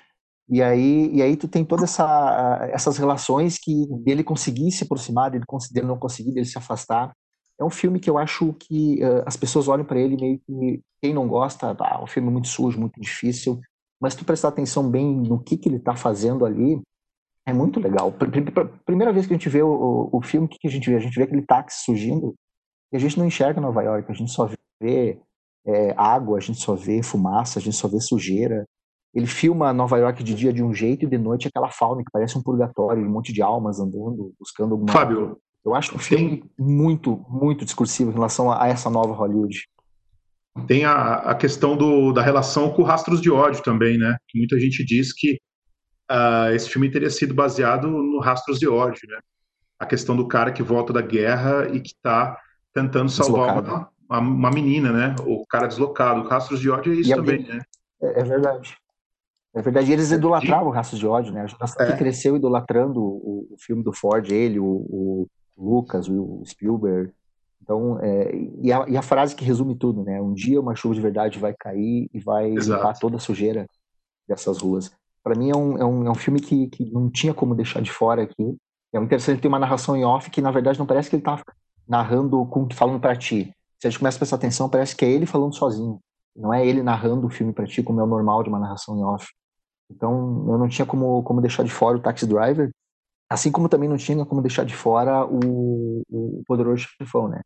E 0.50 0.64
aí, 0.64 1.14
e 1.14 1.22
aí 1.22 1.38
tu 1.38 1.48
tem 1.48 1.64
todas 1.64 1.92
essa, 1.92 2.70
essas 2.72 2.98
relações 2.98 3.60
que 3.60 3.86
dele 4.04 4.24
conseguir 4.24 4.72
se 4.72 4.84
aproximar, 4.84 5.30
dele, 5.30 5.46
dele 5.72 5.88
não 5.88 5.98
conseguir, 5.98 6.32
dele 6.32 6.46
se 6.46 6.58
afastar. 6.58 7.14
É 7.60 7.64
um 7.64 7.70
filme 7.70 8.00
que 8.00 8.10
eu 8.10 8.18
acho 8.18 8.54
que 8.54 9.04
uh, 9.04 9.24
as 9.26 9.38
pessoas 9.38 9.68
olham 9.68 9.86
para 9.86 10.00
ele 10.00 10.16
meio 10.16 10.40
que 10.40 10.82
quem 11.02 11.14
não 11.14 11.28
gosta, 11.28 11.78
é 11.80 12.04
um 12.04 12.08
filme 12.08 12.32
muito 12.32 12.48
sujo, 12.48 12.80
muito 12.80 13.00
difícil. 13.00 13.60
Mas 14.02 14.14
se 14.14 14.20
tu 14.20 14.26
prestar 14.26 14.48
atenção 14.48 14.90
bem 14.90 15.16
no 15.16 15.40
que, 15.40 15.58
que 15.58 15.70
ele 15.70 15.76
está 15.78 15.96
fazendo 15.96 16.46
ali, 16.46 16.82
é 17.50 17.54
muito 17.54 17.80
legal. 17.80 18.14
Primeira 18.86 19.12
vez 19.12 19.28
que 19.28 19.34
a 19.34 19.38
gente 19.38 19.50
vê 19.50 19.62
o, 19.62 20.10
o 20.12 20.22
filme, 20.22 20.46
o 20.46 20.50
que, 20.50 20.60
que 20.60 20.68
a 20.68 20.72
gente 20.72 20.90
vê? 20.90 20.96
A 20.96 21.00
gente 21.00 21.16
vê 21.16 21.24
aquele 21.24 21.42
táxi 21.42 21.84
surgindo 21.84 22.36
e 22.92 22.98
a 22.98 23.00
gente 23.00 23.18
não 23.18 23.26
enxerga 23.26 23.62
Nova 23.62 23.82
York, 23.84 24.12
a 24.12 24.16
gente 24.16 24.32
só 24.32 24.50
vê 24.82 25.20
é, 25.66 25.94
água, 25.98 26.38
a 26.38 26.42
gente 26.42 26.60
só 26.60 26.76
vê 26.76 27.04
fumaça, 27.04 27.60
a 27.60 27.62
gente 27.62 27.76
só 27.76 27.88
vê 27.88 28.00
sujeira. 28.00 28.66
Ele 29.14 29.28
filma 29.28 29.74
Nova 29.74 29.98
York 29.98 30.24
de 30.24 30.36
dia 30.36 30.54
de 30.54 30.64
um 30.64 30.74
jeito 30.74 31.06
e 31.06 31.10
de 31.10 31.18
noite 31.18 31.48
aquela 31.48 31.70
fauna 31.70 32.04
que 32.04 32.12
parece 32.12 32.38
um 32.38 32.44
purgatório, 32.44 33.04
um 33.04 33.10
monte 33.10 33.34
de 33.34 33.42
almas 33.42 33.80
andando, 33.80 34.34
buscando 34.40 34.74
alguma 34.74 34.92
Fábio, 34.92 35.38
eu 35.66 35.76
acho 35.76 35.96
um 35.96 36.00
filme 36.00 36.38
tem... 36.38 36.52
muito, 36.58 37.26
muito 37.30 37.66
discursivo 37.66 38.12
em 38.12 38.14
relação 38.14 38.52
a, 38.52 38.68
essa 38.68 38.90
nova 38.90 39.14
Hollywood. 39.14 39.64
Tem 40.68 40.84
a, 40.86 41.16
a 41.16 41.36
questão 41.36 41.78
do, 41.78 42.12
da 42.12 42.22
relação 42.22 42.72
com 42.72 42.84
Rastros 42.84 43.22
de 43.22 43.32
Ódio 43.32 43.64
também, 43.64 43.98
né? 43.98 44.18
Muita 44.36 44.60
gente 44.60 44.84
diz 44.84 45.14
que 45.14 45.40
uh, 46.10 46.54
esse 46.54 46.70
filme 46.70 46.92
teria 46.92 47.10
sido 47.10 47.34
baseado 47.34 47.88
no 47.88 48.20
Rastros 48.20 48.60
de 48.60 48.68
Ódio, 48.68 49.08
né? 49.08 49.20
A 49.80 49.86
questão 49.86 50.16
do 50.16 50.28
cara 50.28 50.52
que 50.52 50.64
volta 50.64 50.92
da 50.92 51.02
guerra 51.02 51.70
e 51.70 51.80
que 51.80 51.90
está 51.90 52.38
tentando 52.74 53.10
salvar 53.10 53.62
uma, 53.62 53.90
uma, 54.10 54.20
uma, 54.20 54.52
menina, 54.52 54.92
né? 54.92 55.16
O 55.26 55.46
cara 55.48 55.68
deslocado. 55.68 56.28
Rastros 56.28 56.60
de 56.60 56.70
Ódio 56.70 56.94
é 56.94 56.96
isso 56.98 57.12
e 57.12 57.16
também, 57.16 57.44
né? 57.44 57.62
É, 58.02 58.22
é, 58.22 58.24
verdade. 58.24 58.76
É 59.56 59.62
verdade, 59.62 59.92
eles 59.92 60.12
idolatravam 60.12 60.72
Rastros 60.72 61.00
de 61.00 61.08
Ódio, 61.08 61.34
né? 61.34 61.42
A 61.42 61.48
gente 61.48 61.82
é. 61.82 61.98
cresceu 61.98 62.36
idolatrando 62.36 63.02
o, 63.02 63.48
o, 63.52 63.56
filme 63.58 63.84
do 63.84 63.94
Ford, 63.94 64.30
ele, 64.30 64.60
o, 64.60 64.66
o 64.66 65.28
Lucas, 65.58 66.08
o 66.08 66.44
Spielberg. 66.46 67.12
Então, 67.62 68.00
é, 68.02 68.32
e, 68.62 68.72
a, 68.72 68.86
e, 68.88 68.98
a, 68.98 69.02
frase 69.02 69.36
que 69.36 69.46
resume 69.46 69.76
tudo, 69.76 70.04
né? 70.04 70.22
Um 70.22 70.34
dia 70.34 70.60
uma 70.60 70.76
chuva 70.76 70.96
de 70.96 71.02
verdade 71.02 71.40
vai 71.40 71.54
cair 71.58 72.10
e 72.14 72.20
vai 72.20 72.52
Exato. 72.52 72.80
limpar 72.80 73.00
toda 73.00 73.18
a 73.18 73.20
sujeira 73.20 73.66
dessas 74.28 74.60
ruas. 74.60 74.92
Para 75.24 75.36
mim 75.36 75.50
é 75.50 75.56
um, 75.56 75.78
é, 75.78 75.86
um, 75.86 76.08
é 76.08 76.12
um 76.12 76.16
filme 76.16 76.40
que, 76.40 76.68
que 76.68 76.92
não 76.92 77.10
tinha 77.10 77.34
como 77.34 77.56
deixar 77.56 77.82
de 77.82 77.92
fora 77.92 78.24
aqui. 78.24 78.58
É 78.94 79.00
interessante 79.00 79.42
ter 79.42 79.48
uma 79.48 79.60
narração 79.60 79.96
em 79.96 80.04
off 80.04 80.30
que, 80.30 80.42
na 80.42 80.52
verdade, 80.52 80.80
não 80.80 80.86
parece 80.86 81.10
que 81.10 81.16
ele 81.16 81.24
tá 81.24 81.42
narrando, 81.88 82.46
com, 82.48 82.68
falando 82.72 83.00
para 83.00 83.16
ti. 83.16 83.54
Se 83.80 83.88
a 83.88 83.90
gente 83.90 84.00
começa 84.00 84.18
a 84.18 84.20
prestar 84.20 84.36
atenção, 84.38 84.70
parece 84.70 84.96
que 84.96 85.06
é 85.06 85.10
ele 85.10 85.26
falando 85.26 85.56
sozinho. 85.56 86.00
Não 86.36 86.54
é 86.54 86.66
ele 86.66 86.82
narrando 86.82 87.28
o 87.28 87.30
filme 87.30 87.54
para 87.54 87.68
ti, 87.68 87.84
como 87.84 88.00
é 88.00 88.04
o 88.04 88.08
normal 88.08 88.44
de 88.44 88.50
uma 88.50 88.60
narração 88.60 88.98
em 88.98 89.04
off. 89.04 89.28
Então, 89.92 90.46
eu 90.48 90.58
não 90.58 90.68
tinha 90.68 90.86
como, 90.86 91.24
como 91.24 91.42
deixar 91.42 91.64
de 91.64 91.72
fora 91.72 91.98
o 91.98 92.02
Taxi 92.02 92.26
Driver, 92.26 92.72
Assim 93.30 93.52
como 93.52 93.70
também 93.70 93.88
não 93.88 93.96
tinha 93.98 94.26
como 94.26 94.42
deixar 94.42 94.66
de 94.66 94.76
fora 94.76 95.24
o, 95.24 96.02
o 96.10 96.42
Poderoso 96.48 96.88
Chefão, 96.98 97.28
né? 97.28 97.42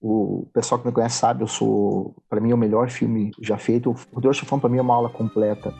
O 0.00 0.46
pessoal 0.52 0.80
que 0.80 0.86
me 0.86 0.92
conhece 0.92 1.18
sabe, 1.18 1.42
eu 1.42 1.48
sou, 1.48 2.14
para 2.28 2.40
mim, 2.40 2.52
o 2.52 2.56
melhor 2.56 2.88
filme 2.90 3.32
já 3.42 3.58
feito. 3.58 3.90
O 3.90 3.94
Poderoso 3.94 4.38
Chefão, 4.38 4.60
para 4.60 4.68
mim, 4.68 4.78
é 4.78 4.82
uma 4.82 4.94
aula 4.94 5.10
completa 5.10 5.74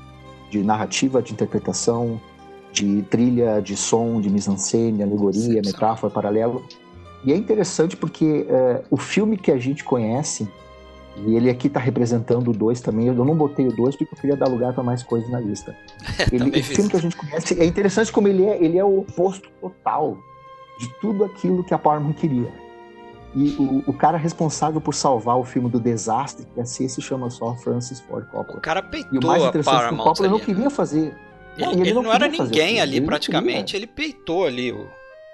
de 0.51 0.62
narrativa, 0.62 1.22
de 1.22 1.32
interpretação, 1.32 2.20
de 2.72 3.03
trilha, 3.03 3.61
de 3.61 3.76
som, 3.76 4.20
de 4.20 4.28
mise-en-scène, 4.28 5.03
alegoria, 5.03 5.62
Sim, 5.62 5.66
metáfora, 5.66 6.12
paralelo. 6.12 6.64
E 7.24 7.32
é 7.32 7.36
interessante 7.36 7.97
porque 7.97 8.47
é, 8.49 8.82
o 8.90 8.97
filme 8.97 9.36
que 9.36 9.51
a 9.51 9.59
gente 9.59 9.82
conhece 9.82 10.49
e 11.24 11.34
ele 11.34 11.49
aqui 11.49 11.68
está 11.68 11.80
representando 11.80 12.49
o 12.49 12.53
2 12.53 12.80
também. 12.80 13.07
Eu 13.07 13.14
não 13.14 13.34
botei 13.34 13.66
o 13.66 13.74
2 13.74 13.97
porque 13.97 14.14
eu 14.14 14.18
queria 14.20 14.36
dar 14.36 14.49
lugar 14.49 14.74
para 14.74 14.82
mais 14.82 15.03
coisas 15.03 15.30
na 15.30 15.40
lista. 15.40 15.74
Ele, 16.30 16.61
o 16.61 16.62
filme 16.62 16.90
que 16.90 16.97
a 16.97 17.01
gente 17.01 17.16
conhece 17.16 17.59
é 17.59 17.64
interessante 17.64 18.12
como 18.12 18.28
ele 18.28 18.44
é, 18.44 18.62
ele 18.62 18.78
é 18.78 18.84
o 18.84 19.01
oposto 19.01 19.49
total 19.61 20.18
de 20.78 20.88
tudo 21.01 21.24
aquilo 21.24 21.64
que 21.64 21.72
a 21.72 21.78
Paramount 21.78 22.12
queria. 22.12 22.53
E 23.35 23.51
o, 23.59 23.85
o, 23.87 23.93
cara 23.93 24.16
responsável 24.16 24.81
por 24.81 24.95
salvar 24.95 25.39
o 25.39 25.45
filme 25.45 25.68
do 25.68 25.79
desastre, 25.79 26.47
que 26.55 26.61
assim 26.61 26.89
se 26.89 27.03
chama 27.03 27.29
só 27.29 27.55
Francis 27.57 28.01
Ford 28.01 28.27
Coppola. 28.29 28.59
O 28.59 28.62
cara 28.62 28.83
peitou 28.83 29.20
e 29.20 29.24
o 29.24 29.27
mais 29.27 29.43
interessante 29.45 29.74
a 29.74 29.85
é 29.85 29.89
que 29.89 29.95
o 29.95 29.97
Coppola 29.99 30.29
ali, 30.29 30.29
não 30.29 30.41
queria 30.41 30.70
fazer. 30.70 31.14
Ele, 31.57 31.66
não, 31.66 31.72
ele, 31.72 31.81
ele 31.83 31.95
não, 31.95 32.03
não 32.03 32.12
era 32.12 32.29
ninguém 32.29 32.81
ali 32.81 32.97
ele 32.97 33.07
praticamente, 33.07 33.77
ele 33.77 33.87
peitou 33.87 34.47
ali 34.47 34.72
o 34.72 34.87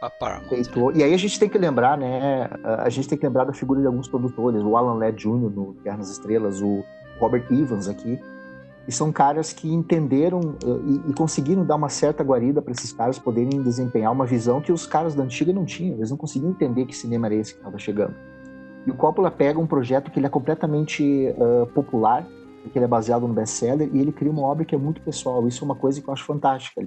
a 0.03 0.11
Paramount. 0.11 0.49
Feitou. 0.49 0.91
Né? 0.91 0.99
E 0.99 1.05
aí 1.05 1.15
a 1.15 1.17
gente 1.17 1.39
tem 1.39 1.49
que 1.49 1.57
lembrar, 1.57 1.97
né? 1.97 2.51
A 2.65 2.89
gente 2.89 3.09
tem 3.09 3.17
que 3.17 3.25
lembrar 3.25 3.45
da 3.45 3.53
figura 3.53 3.81
de 3.81 3.87
alguns 3.87 4.09
produtores, 4.09 4.61
o 4.61 4.77
Alan 4.77 4.95
Ladd 4.95 5.17
Jr. 5.17 5.49
no 5.49 5.77
Guerra 5.85 5.99
nas 5.99 6.11
Estrelas, 6.11 6.61
o 6.61 6.85
Robert 7.21 7.47
Evans 7.51 7.89
aqui. 7.89 8.19
E 8.87 8.93
são 8.93 9.13
caras 9.13 9.53
que 9.53 9.73
entenderam 9.73 10.41
uh, 10.41 11.07
e, 11.07 11.11
e, 11.11 11.15
conseguiram 11.15 11.65
dar 11.65 11.77
uma 11.77 11.89
certa 11.89 12.25
guarida 12.25 12.61
para 12.61 12.73
esses 12.73 12.93
caras 12.93 13.19
poderem 13.19 13.63
desempenhar 13.63 14.11
uma 14.11 14.27
visão 14.27 14.61
que 14.61 14.73
os 14.73 14.87
caras 14.87 15.15
da 15.15 15.23
antiga 15.23 15.53
não 15.53 15.65
tinham. 15.65 15.97
Eles 15.97 16.11
não 16.11 16.17
conseguiam 16.17 16.51
entender 16.51 16.85
que 16.87 16.97
cinema 16.97 17.29
era 17.29 17.37
esse 17.37 17.53
que 17.53 17.61
estava 17.61 17.79
chegando. 17.79 18.15
E 18.85 18.91
o 18.91 18.97
Coppola 18.97 19.31
pega 19.31 19.61
um 19.61 19.67
projeto 19.67 20.11
que 20.11 20.19
ele 20.19 20.27
é 20.27 20.31
completamente 20.31 21.29
uh, 21.37 21.67
popular, 21.69 22.27
porque 22.63 22.79
ele 22.79 22.85
é 22.85 22.89
baseado 22.89 23.27
no 23.27 23.35
best-seller, 23.35 23.89
e 23.93 24.01
ele 24.01 24.11
cria 24.11 24.31
uma 24.31 24.43
obra 24.43 24.65
que 24.65 24.75
é 24.75 24.79
muito 24.79 25.01
pessoal. 25.01 25.47
Isso 25.47 25.63
é 25.63 25.65
uma 25.65 25.77
coisa 25.77 26.01
que 26.01 26.09
eu 26.09 26.13
acho 26.13 26.25
fantástica. 26.25 26.85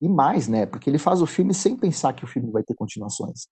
E 0.00 0.08
mais, 0.08 0.48
né? 0.48 0.64
Porque 0.64 0.88
ele 0.88 0.98
faz 0.98 1.20
o 1.20 1.26
filme 1.26 1.52
sem 1.52 1.76
pensar 1.76 2.14
que 2.14 2.24
o 2.24 2.26
filme 2.26 2.50
vai 2.50 2.62
ter 2.62 2.74
continuações. 2.74 3.46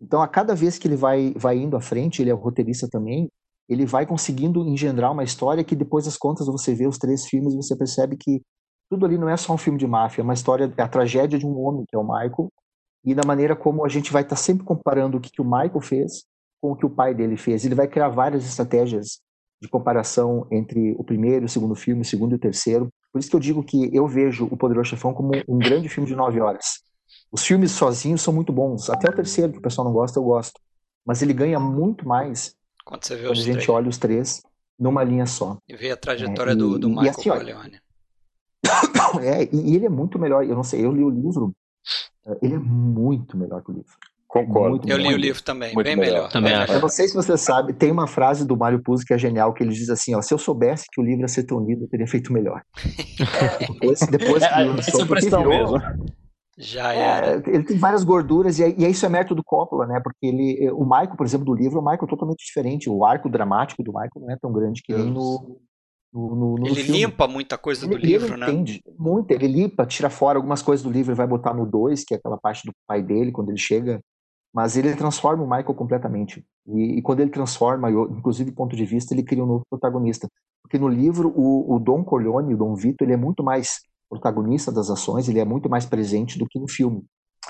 Então, 0.00 0.22
a 0.22 0.26
cada 0.26 0.54
vez 0.54 0.78
que 0.78 0.88
ele 0.88 0.96
vai, 0.96 1.32
vai 1.36 1.58
indo 1.58 1.76
à 1.76 1.80
frente, 1.80 2.22
ele 2.22 2.30
é 2.30 2.32
roteirista 2.32 2.88
também, 2.88 3.30
ele 3.70 3.86
vai 3.86 4.04
conseguindo 4.04 4.66
engendrar 4.66 5.12
uma 5.12 5.22
história 5.22 5.62
que 5.62 5.76
depois 5.76 6.04
das 6.04 6.16
contas 6.16 6.48
você 6.48 6.74
vê 6.74 6.88
os 6.88 6.98
três 6.98 7.24
filmes 7.26 7.54
e 7.54 7.56
você 7.56 7.76
percebe 7.76 8.16
que 8.16 8.42
tudo 8.90 9.06
ali 9.06 9.16
não 9.16 9.28
é 9.28 9.36
só 9.36 9.54
um 9.54 9.58
filme 9.58 9.78
de 9.78 9.86
máfia, 9.86 10.22
é 10.22 10.24
uma 10.24 10.34
história, 10.34 10.72
é 10.76 10.82
a 10.82 10.88
tragédia 10.88 11.38
de 11.38 11.46
um 11.46 11.56
homem, 11.60 11.84
que 11.88 11.94
é 11.94 11.98
o 11.98 12.02
Michael, 12.02 12.50
e 13.04 13.14
da 13.14 13.22
maneira 13.24 13.54
como 13.54 13.86
a 13.86 13.88
gente 13.88 14.12
vai 14.12 14.22
estar 14.22 14.34
tá 14.34 14.42
sempre 14.42 14.64
comparando 14.64 15.16
o 15.16 15.20
que, 15.20 15.30
que 15.30 15.40
o 15.40 15.44
Michael 15.44 15.80
fez 15.80 16.24
com 16.60 16.72
o 16.72 16.76
que 16.76 16.84
o 16.84 16.90
pai 16.90 17.14
dele 17.14 17.36
fez. 17.36 17.64
Ele 17.64 17.76
vai 17.76 17.86
criar 17.86 18.08
várias 18.08 18.44
estratégias 18.44 19.20
de 19.62 19.68
comparação 19.68 20.46
entre 20.50 20.96
o 20.98 21.04
primeiro, 21.04 21.46
o 21.46 21.48
segundo 21.48 21.76
filme, 21.76 22.02
o 22.02 22.04
segundo 22.04 22.32
e 22.32 22.34
o 22.34 22.40
terceiro. 22.40 22.88
Por 23.12 23.20
isso 23.20 23.30
que 23.30 23.36
eu 23.36 23.40
digo 23.40 23.62
que 23.62 23.94
eu 23.94 24.06
vejo 24.08 24.46
o 24.50 24.56
Poderoso 24.56 24.90
Chefão 24.90 25.14
como 25.14 25.30
um 25.48 25.58
grande 25.58 25.88
filme 25.88 26.08
de 26.08 26.16
nove 26.16 26.40
horas. 26.40 26.80
Os 27.30 27.44
filmes 27.44 27.70
sozinhos 27.70 28.20
são 28.20 28.34
muito 28.34 28.52
bons. 28.52 28.90
Até 28.90 29.08
o 29.08 29.14
terceiro, 29.14 29.52
que 29.52 29.58
o 29.58 29.62
pessoal 29.62 29.86
não 29.86 29.92
gosta, 29.92 30.18
eu 30.18 30.24
gosto. 30.24 30.60
Mas 31.06 31.22
ele 31.22 31.32
ganha 31.32 31.60
muito 31.60 32.06
mais 32.06 32.54
quando, 32.90 33.04
você 33.04 33.16
vê 33.16 33.22
quando 33.22 33.32
a 33.32 33.34
gente 33.36 33.54
três. 33.54 33.68
olha 33.68 33.88
os 33.88 33.98
três 33.98 34.42
numa 34.78 35.04
linha 35.04 35.26
só. 35.26 35.58
E 35.68 35.76
vê 35.76 35.90
a 35.92 35.96
trajetória 35.96 36.52
é, 36.52 36.54
do, 36.54 36.78
do 36.78 36.88
Michael 36.88 37.10
assim, 37.10 37.30
Corleone. 37.30 37.80
É, 39.22 39.42
e 39.52 39.74
ele 39.74 39.86
é 39.86 39.88
muito 39.88 40.18
melhor. 40.18 40.44
Eu 40.44 40.54
não 40.54 40.62
sei, 40.62 40.84
eu 40.84 40.92
li 40.92 41.02
o 41.02 41.10
livro. 41.10 41.52
É, 42.26 42.38
ele 42.42 42.54
é 42.54 42.58
muito 42.58 43.36
melhor 43.36 43.62
que 43.62 43.70
o 43.70 43.74
livro. 43.74 43.92
Concordo. 44.28 44.70
Muito 44.70 44.88
eu 44.88 44.96
li 44.96 45.12
o 45.12 45.16
livro 45.16 45.42
também, 45.42 45.74
Muito 45.74 45.84
bem 45.84 45.96
melhor. 45.96 46.14
melhor. 46.14 46.30
Também 46.30 46.54
acho. 46.54 46.72
Eu 46.72 46.80
não 46.80 46.88
sei 46.88 47.08
se 47.08 47.14
você 47.14 47.36
sabe, 47.36 47.72
tem 47.72 47.90
uma 47.90 48.06
frase 48.06 48.46
do 48.46 48.56
Mário 48.56 48.80
Puzo 48.80 49.04
que 49.04 49.12
é 49.12 49.18
genial, 49.18 49.52
que 49.52 49.64
ele 49.64 49.72
diz 49.72 49.90
assim, 49.90 50.14
ó, 50.14 50.22
se 50.22 50.32
eu 50.32 50.38
soubesse 50.38 50.86
que 50.92 51.00
o 51.00 51.04
livro 51.04 51.22
ia 51.22 51.28
ser 51.28 51.42
tão 51.42 51.58
lido, 51.64 51.84
eu 51.84 51.88
teria 51.88 52.06
feito 52.06 52.32
melhor. 52.32 52.62
depois, 53.80 54.00
depois 54.00 54.46
que 54.46 54.54
é, 54.54 54.64
lançou, 54.64 55.06
porque 55.06 55.28
virou, 55.28 55.48
mesmo. 55.48 56.06
Já 56.60 56.94
é, 56.94 57.42
ele 57.46 57.64
tem 57.64 57.78
várias 57.78 58.04
gorduras 58.04 58.58
e, 58.58 58.74
e 58.78 58.86
isso 58.86 59.06
é 59.06 59.08
mérito 59.08 59.34
do 59.34 59.42
Coppola, 59.42 59.86
né? 59.86 60.00
Porque 60.02 60.26
ele, 60.26 60.70
o 60.72 60.84
Michael, 60.84 61.16
por 61.16 61.24
exemplo, 61.24 61.46
do 61.46 61.54
livro, 61.54 61.78
o 61.78 61.82
Michael 61.82 62.04
é 62.04 62.06
totalmente 62.06 62.44
diferente. 62.44 62.90
O 62.90 63.04
arco 63.04 63.30
dramático 63.30 63.82
do 63.82 63.92
Michael 63.92 64.10
não 64.16 64.30
é 64.30 64.36
tão 64.36 64.52
grande 64.52 64.82
que 64.82 64.92
nem 64.92 65.06
no, 65.06 65.60
no, 66.12 66.34
no, 66.34 66.54
no 66.56 66.66
ele 66.66 66.82
filme. 66.82 67.00
limpa 67.00 67.26
muita 67.26 67.56
coisa 67.56 67.86
do 67.86 67.94
ele, 67.94 68.06
livro, 68.06 68.34
ele 68.34 68.36
né? 68.36 68.50
Entende 68.50 68.82
muito, 68.98 69.30
ele 69.30 69.46
limpa, 69.46 69.86
tira 69.86 70.10
fora 70.10 70.38
algumas 70.38 70.60
coisas 70.60 70.84
do 70.84 70.92
livro 70.92 71.12
e 71.12 71.16
vai 71.16 71.26
botar 71.26 71.54
no 71.54 71.64
2, 71.64 72.04
que 72.04 72.14
é 72.14 72.18
aquela 72.18 72.36
parte 72.36 72.66
do 72.66 72.72
pai 72.86 73.02
dele, 73.02 73.32
quando 73.32 73.48
ele 73.48 73.58
chega 73.58 74.00
mas 74.52 74.76
ele 74.76 74.94
transforma 74.96 75.42
o 75.42 75.46
Michael 75.46 75.74
completamente. 75.74 76.44
E, 76.66 76.98
e 76.98 77.02
quando 77.02 77.20
ele 77.20 77.30
transforma, 77.30 77.90
eu, 77.90 78.10
inclusive 78.10 78.50
do 78.50 78.56
ponto 78.56 78.74
de 78.74 78.84
vista, 78.84 79.14
ele 79.14 79.22
cria 79.22 79.44
um 79.44 79.46
novo 79.46 79.64
protagonista. 79.68 80.28
Porque 80.62 80.78
no 80.78 80.88
livro, 80.88 81.32
o, 81.36 81.74
o 81.74 81.78
Dom 81.78 82.04
Corleone, 82.04 82.54
o 82.54 82.56
Dom 82.56 82.74
Vito, 82.74 83.02
ele 83.02 83.12
é 83.12 83.16
muito 83.16 83.42
mais 83.42 83.80
protagonista 84.10 84.72
das 84.72 84.90
ações, 84.90 85.28
ele 85.28 85.38
é 85.38 85.44
muito 85.44 85.70
mais 85.70 85.86
presente 85.86 86.38
do 86.38 86.46
que 86.46 86.58
no 86.58 86.68
filme. 86.68 87.04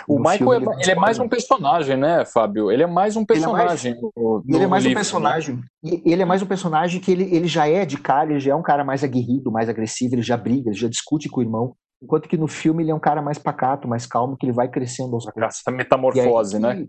O 0.06 0.18
no 0.18 0.20
Michael 0.20 0.38
filme, 0.38 0.52
é, 0.52 0.56
ele, 0.56 0.82
ele, 0.82 0.90
é 0.92 0.94
mais 0.94 1.18
um 1.18 1.28
personagem, 1.28 1.96
né, 1.96 2.24
Fábio? 2.24 2.70
Ele 2.70 2.82
é 2.82 2.86
mais 2.86 3.16
um 3.16 3.24
personagem. 3.24 3.92
Ele 3.92 3.98
é 3.98 4.02
mais, 4.02 4.14
no, 4.14 4.54
ele 4.54 4.64
é 4.64 4.66
mais 4.66 4.84
livro, 4.84 4.90
um 4.90 4.94
né? 4.94 5.00
personagem. 5.00 5.56
Né? 5.56 5.62
Ele 6.04 6.22
é 6.22 6.24
mais 6.24 6.42
um 6.42 6.46
personagem 6.46 7.00
que 7.00 7.10
ele, 7.10 7.34
ele 7.34 7.48
já 7.48 7.68
é 7.68 7.84
de 7.84 7.96
cara, 7.96 8.30
ele 8.30 8.40
já 8.40 8.52
é 8.52 8.54
um 8.54 8.62
cara 8.62 8.84
mais 8.84 9.02
aguerrido, 9.02 9.50
mais 9.50 9.68
agressivo, 9.68 10.14
ele 10.14 10.22
já 10.22 10.36
briga, 10.36 10.70
ele 10.70 10.78
já 10.78 10.88
discute 10.88 11.28
com 11.28 11.40
o 11.40 11.42
irmão. 11.42 11.74
Enquanto 12.02 12.28
que 12.28 12.36
no 12.36 12.46
filme 12.46 12.82
ele 12.82 12.90
é 12.90 12.94
um 12.94 13.00
cara 13.00 13.20
mais 13.20 13.36
pacato, 13.36 13.88
mais 13.88 14.06
calmo, 14.06 14.36
que 14.36 14.46
ele 14.46 14.52
vai 14.52 14.68
crescendo 14.68 15.14
aos. 15.14 15.26
Essa 15.36 15.70
metamorfose, 15.70 16.56
aí, 16.56 16.62
né? 16.62 16.86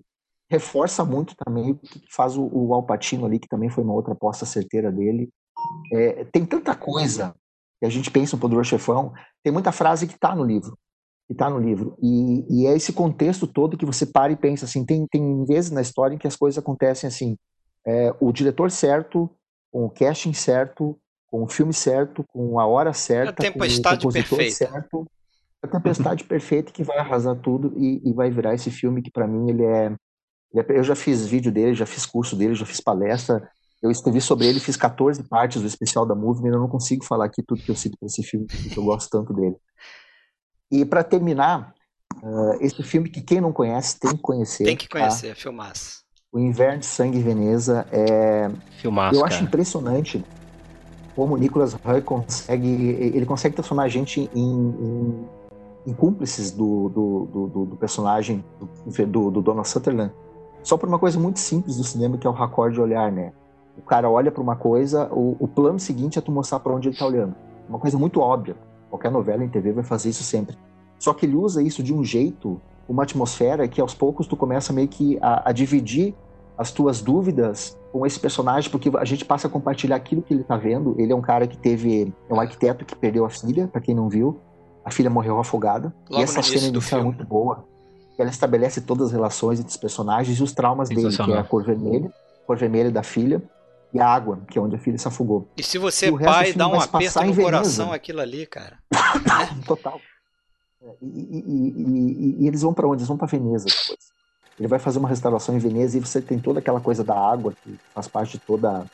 Reforça 0.49 1.03
muito 1.03 1.33
também 1.35 1.71
o 1.71 1.75
que 1.75 2.01
faz 2.13 2.37
o, 2.37 2.49
o 2.51 2.73
Alpatino 2.73 3.25
ali, 3.25 3.39
que 3.39 3.47
também 3.47 3.69
foi 3.69 3.83
uma 3.83 3.93
outra 3.93 4.13
aposta 4.13 4.45
certeira 4.45 4.91
dele. 4.91 5.29
É, 5.93 6.25
tem 6.25 6.45
tanta 6.45 6.75
coisa 6.75 7.33
que 7.81 7.85
a 7.87 7.89
gente 7.89 8.11
pensa 8.11 8.35
no 8.35 8.39
Poderoso 8.39 8.69
Chefão, 8.69 9.11
tem 9.43 9.51
muita 9.51 9.71
frase 9.71 10.05
que 10.05 10.13
está 10.13 10.35
no 10.35 10.45
livro. 10.45 10.77
Que 11.27 11.33
está 11.33 11.49
no 11.49 11.57
livro. 11.57 11.97
E, 11.99 12.45
e, 12.47 12.67
é 12.67 12.75
esse 12.75 12.93
contexto 12.93 13.47
todo 13.47 13.75
que 13.75 13.85
você 13.85 14.05
para 14.05 14.31
e 14.31 14.35
pensa 14.35 14.65
assim. 14.65 14.85
Tem, 14.85 15.07
tem 15.07 15.43
vezes 15.45 15.71
na 15.71 15.81
história 15.81 16.13
em 16.13 16.17
que 16.19 16.27
as 16.27 16.35
coisas 16.35 16.59
acontecem 16.59 17.07
assim. 17.07 17.35
É, 17.85 18.13
o 18.19 18.31
diretor 18.31 18.69
certo, 18.69 19.27
com 19.71 19.85
o 19.85 19.89
casting 19.89 20.31
certo, 20.31 20.95
com 21.25 21.41
o 21.41 21.47
filme 21.47 21.73
certo, 21.73 22.23
com 22.31 22.59
a 22.59 22.67
hora 22.67 22.93
certa, 22.93 23.31
a 23.31 23.51
tempestade 23.51 24.03
com 24.03 24.09
o 24.09 24.13
compositor 24.13 24.37
perfeita. 24.37 24.71
certo. 24.71 25.07
A 25.63 25.67
tempestade 25.67 26.23
perfeita 26.23 26.71
que 26.71 26.83
vai 26.83 26.99
arrasar 26.99 27.35
tudo 27.35 27.73
e, 27.77 28.01
e 28.07 28.13
vai 28.13 28.29
virar 28.29 28.53
esse 28.53 28.69
filme 28.69 29.01
que 29.01 29.11
para 29.11 29.27
mim 29.27 29.49
ele 29.49 29.63
é, 29.63 29.85
ele 30.53 30.65
é, 30.69 30.77
Eu 30.77 30.83
já 30.83 30.95
fiz 30.95 31.25
vídeo 31.25 31.51
dele, 31.51 31.73
já 31.73 31.87
fiz 31.87 32.05
curso 32.05 32.35
dele, 32.35 32.53
já 32.53 32.65
fiz 32.65 32.79
palestra. 32.79 33.49
Eu 33.81 33.89
escrevi 33.89 34.21
sobre 34.21 34.47
ele, 34.47 34.59
fiz 34.59 34.77
14 34.77 35.23
partes 35.23 35.61
do 35.61 35.67
especial 35.67 36.05
da 36.05 36.13
Movie, 36.13 36.47
eu 36.47 36.59
não 36.59 36.67
consigo 36.67 37.03
falar 37.03 37.25
aqui 37.25 37.41
tudo 37.41 37.63
que 37.63 37.71
eu 37.71 37.75
cito 37.75 37.97
para 37.97 38.05
esse 38.05 38.21
filme, 38.21 38.45
porque 38.45 38.77
eu 38.77 38.83
gosto 38.83 39.09
tanto 39.09 39.33
dele. 39.33 39.55
E 40.71 40.85
para 40.85 41.03
terminar, 41.03 41.73
uh, 42.21 42.53
esse 42.61 42.81
filme 42.83 43.09
que 43.09 43.21
quem 43.21 43.41
não 43.41 43.51
conhece 43.51 43.99
tem 43.99 44.11
que 44.11 44.21
conhecer. 44.21 44.63
Tem 44.63 44.77
que 44.77 44.87
conhecer, 44.87 45.29
tá? 45.29 45.35
filmaço. 45.35 46.01
O 46.31 46.39
Inverno 46.39 46.79
de 46.79 46.85
Sangue 46.85 47.17
em 47.17 47.21
Veneza 47.21 47.85
é. 47.91 48.49
Filmaço, 48.79 49.15
eu 49.15 49.23
cara. 49.23 49.33
acho 49.33 49.43
impressionante 49.43 50.23
como 51.15 51.35
o 51.35 51.37
Nicholas 51.37 51.73
Roy 51.73 52.01
consegue, 52.01 52.67
ele 52.67 53.25
consegue 53.25 53.55
transformar 53.55 53.83
a 53.83 53.87
gente 53.89 54.29
em, 54.33 54.39
em, 54.39 55.27
em 55.87 55.93
cúmplices 55.93 56.51
do, 56.51 56.89
do, 56.89 57.47
do, 57.47 57.65
do 57.65 57.75
personagem 57.75 58.43
do, 59.07 59.29
do, 59.29 59.41
Donald 59.41 59.67
Sutherland, 59.67 60.13
só 60.63 60.77
por 60.77 60.87
uma 60.87 60.97
coisa 60.97 61.19
muito 61.19 61.39
simples 61.39 61.77
do 61.77 61.83
cinema 61.83 62.17
que 62.17 62.25
é 62.25 62.29
o 62.29 62.33
raccord 62.33 62.73
de 62.73 62.81
olhar, 62.81 63.11
né? 63.11 63.33
O 63.83 63.85
cara 63.87 64.09
olha 64.09 64.31
para 64.31 64.41
uma 64.41 64.55
coisa, 64.55 65.09
o, 65.11 65.35
o, 65.39 65.47
plano 65.47 65.79
seguinte 65.79 66.17
é 66.17 66.21
tu 66.21 66.31
mostrar 66.31 66.59
para 66.59 66.73
onde 66.73 66.87
ele 66.87 66.95
está 66.95 67.05
olhando. 67.05 67.35
Uma 67.67 67.79
coisa 67.79 67.97
muito 67.97 68.19
óbvia. 68.19 68.55
Qualquer 68.89 69.11
novela 69.11 69.43
em 69.43 69.49
TV 69.49 69.71
vai 69.71 69.83
fazer 69.83 70.09
isso 70.09 70.23
sempre. 70.23 70.57
Só 70.99 71.13
que 71.13 71.25
ele 71.25 71.35
usa 71.35 71.63
isso 71.63 71.81
de 71.81 71.93
um 71.93 72.03
jeito, 72.03 72.61
uma 72.87 73.03
atmosfera 73.03 73.67
que 73.67 73.81
aos 73.81 73.93
poucos 73.93 74.27
tu 74.27 74.37
começa 74.37 74.71
meio 74.71 74.87
que 74.87 75.17
a, 75.21 75.49
a 75.49 75.51
dividir 75.51 76.13
as 76.57 76.71
tuas 76.71 77.01
dúvidas 77.01 77.77
com 77.91 78.05
esse 78.05 78.19
personagem, 78.19 78.69
porque 78.69 78.91
a 78.95 79.03
gente 79.03 79.25
passa 79.25 79.47
a 79.47 79.49
compartilhar 79.49 79.95
aquilo 79.95 80.21
que 80.21 80.33
ele 80.33 80.43
tá 80.43 80.55
vendo. 80.55 80.95
Ele 80.97 81.11
é 81.11 81.15
um 81.15 81.21
cara 81.21 81.47
que 81.47 81.57
teve. 81.57 82.13
É 82.29 82.33
um 82.33 82.39
arquiteto 82.39 82.85
que 82.85 82.95
perdeu 82.95 83.25
a 83.25 83.29
filha, 83.29 83.67
para 83.67 83.81
quem 83.81 83.95
não 83.95 84.07
viu. 84.07 84.39
A 84.85 84.91
filha 84.91 85.09
morreu 85.09 85.39
afogada. 85.39 85.93
Logo 86.09 86.21
e 86.21 86.23
essa 86.23 86.41
cena 86.41 86.67
inicial 86.67 87.01
é 87.01 87.03
muito 87.03 87.25
boa. 87.25 87.65
Ela 88.17 88.29
estabelece 88.29 88.81
todas 88.81 89.07
as 89.07 89.13
relações 89.13 89.59
entre 89.59 89.71
os 89.71 89.77
personagens 89.77 90.39
e 90.39 90.43
os 90.43 90.53
traumas 90.53 90.89
dele, 90.89 91.15
que 91.15 91.31
é 91.31 91.37
a 91.39 91.43
cor 91.43 91.63
vermelha, 91.63 92.13
a 92.43 92.45
cor 92.45 92.55
vermelha 92.55 92.91
da 92.91 93.01
filha, 93.01 93.41
e 93.93 93.99
a 93.99 94.07
água, 94.07 94.41
que 94.49 94.57
é 94.57 94.61
onde 94.61 94.75
a 94.75 94.79
filha 94.79 94.97
se 94.97 95.07
afogou. 95.07 95.49
E 95.57 95.63
se 95.63 95.77
você 95.77 96.07
é 96.07 96.17
pai, 96.17 96.53
dá 96.53 96.67
um 96.67 96.79
aperto 96.79 97.23
no 97.23 97.35
coração 97.35 97.91
aquilo 97.91 98.21
ali, 98.21 98.45
cara. 98.45 98.79
Total. 99.65 99.99
É, 100.81 100.95
e, 101.01 101.07
e, 101.07 101.43
e, 101.47 102.43
e, 102.43 102.47
eles 102.47 102.61
vão 102.61 102.73
para 102.73 102.87
onde? 102.87 103.01
Eles 103.01 103.07
vão 103.07 103.17
para 103.17 103.27
Veneza 103.27 103.65
depois. 103.65 104.11
Ele 104.59 104.67
vai 104.67 104.79
fazer 104.79 104.99
uma 104.99 105.09
restauração 105.09 105.55
em 105.55 105.59
Veneza 105.59 105.97
e 105.97 105.99
você 105.99 106.21
tem 106.21 106.39
toda 106.39 106.59
aquela 106.59 106.79
coisa 106.79 107.03
da 107.03 107.15
água 107.15 107.53
que 107.63 107.79
faz 107.93 108.07
parte 108.07 108.33
de 108.33 108.39
toda, 108.39 108.85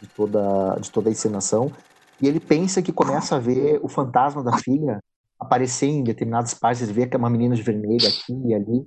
de 0.00 0.08
toda, 0.08 0.76
de 0.80 0.90
toda 0.90 1.08
a 1.08 1.12
encenação. 1.12 1.72
E 2.20 2.28
ele 2.28 2.40
pensa 2.40 2.82
que 2.82 2.92
começa 2.92 3.36
a 3.36 3.38
ver 3.38 3.80
o 3.82 3.88
fantasma 3.88 4.42
da 4.42 4.56
filha 4.58 5.00
aparecer 5.42 5.86
em 5.86 6.04
determinadas 6.04 6.54
partes, 6.54 6.82
ele 6.82 6.92
vê 6.92 7.06
que 7.06 7.16
é 7.16 7.18
uma 7.18 7.28
menina 7.28 7.54
de 7.54 7.62
vermelho 7.62 8.06
aqui 8.06 8.32
e 8.46 8.54
ali. 8.54 8.86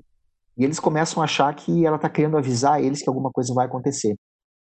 E 0.58 0.64
eles 0.64 0.80
começam 0.80 1.22
a 1.22 1.26
achar 1.26 1.54
que 1.54 1.86
ela 1.86 1.98
está 1.98 2.10
querendo 2.10 2.38
avisar 2.38 2.82
eles 2.82 3.02
que 3.02 3.10
alguma 3.10 3.30
coisa 3.30 3.54
vai 3.54 3.66
acontecer. 3.66 4.16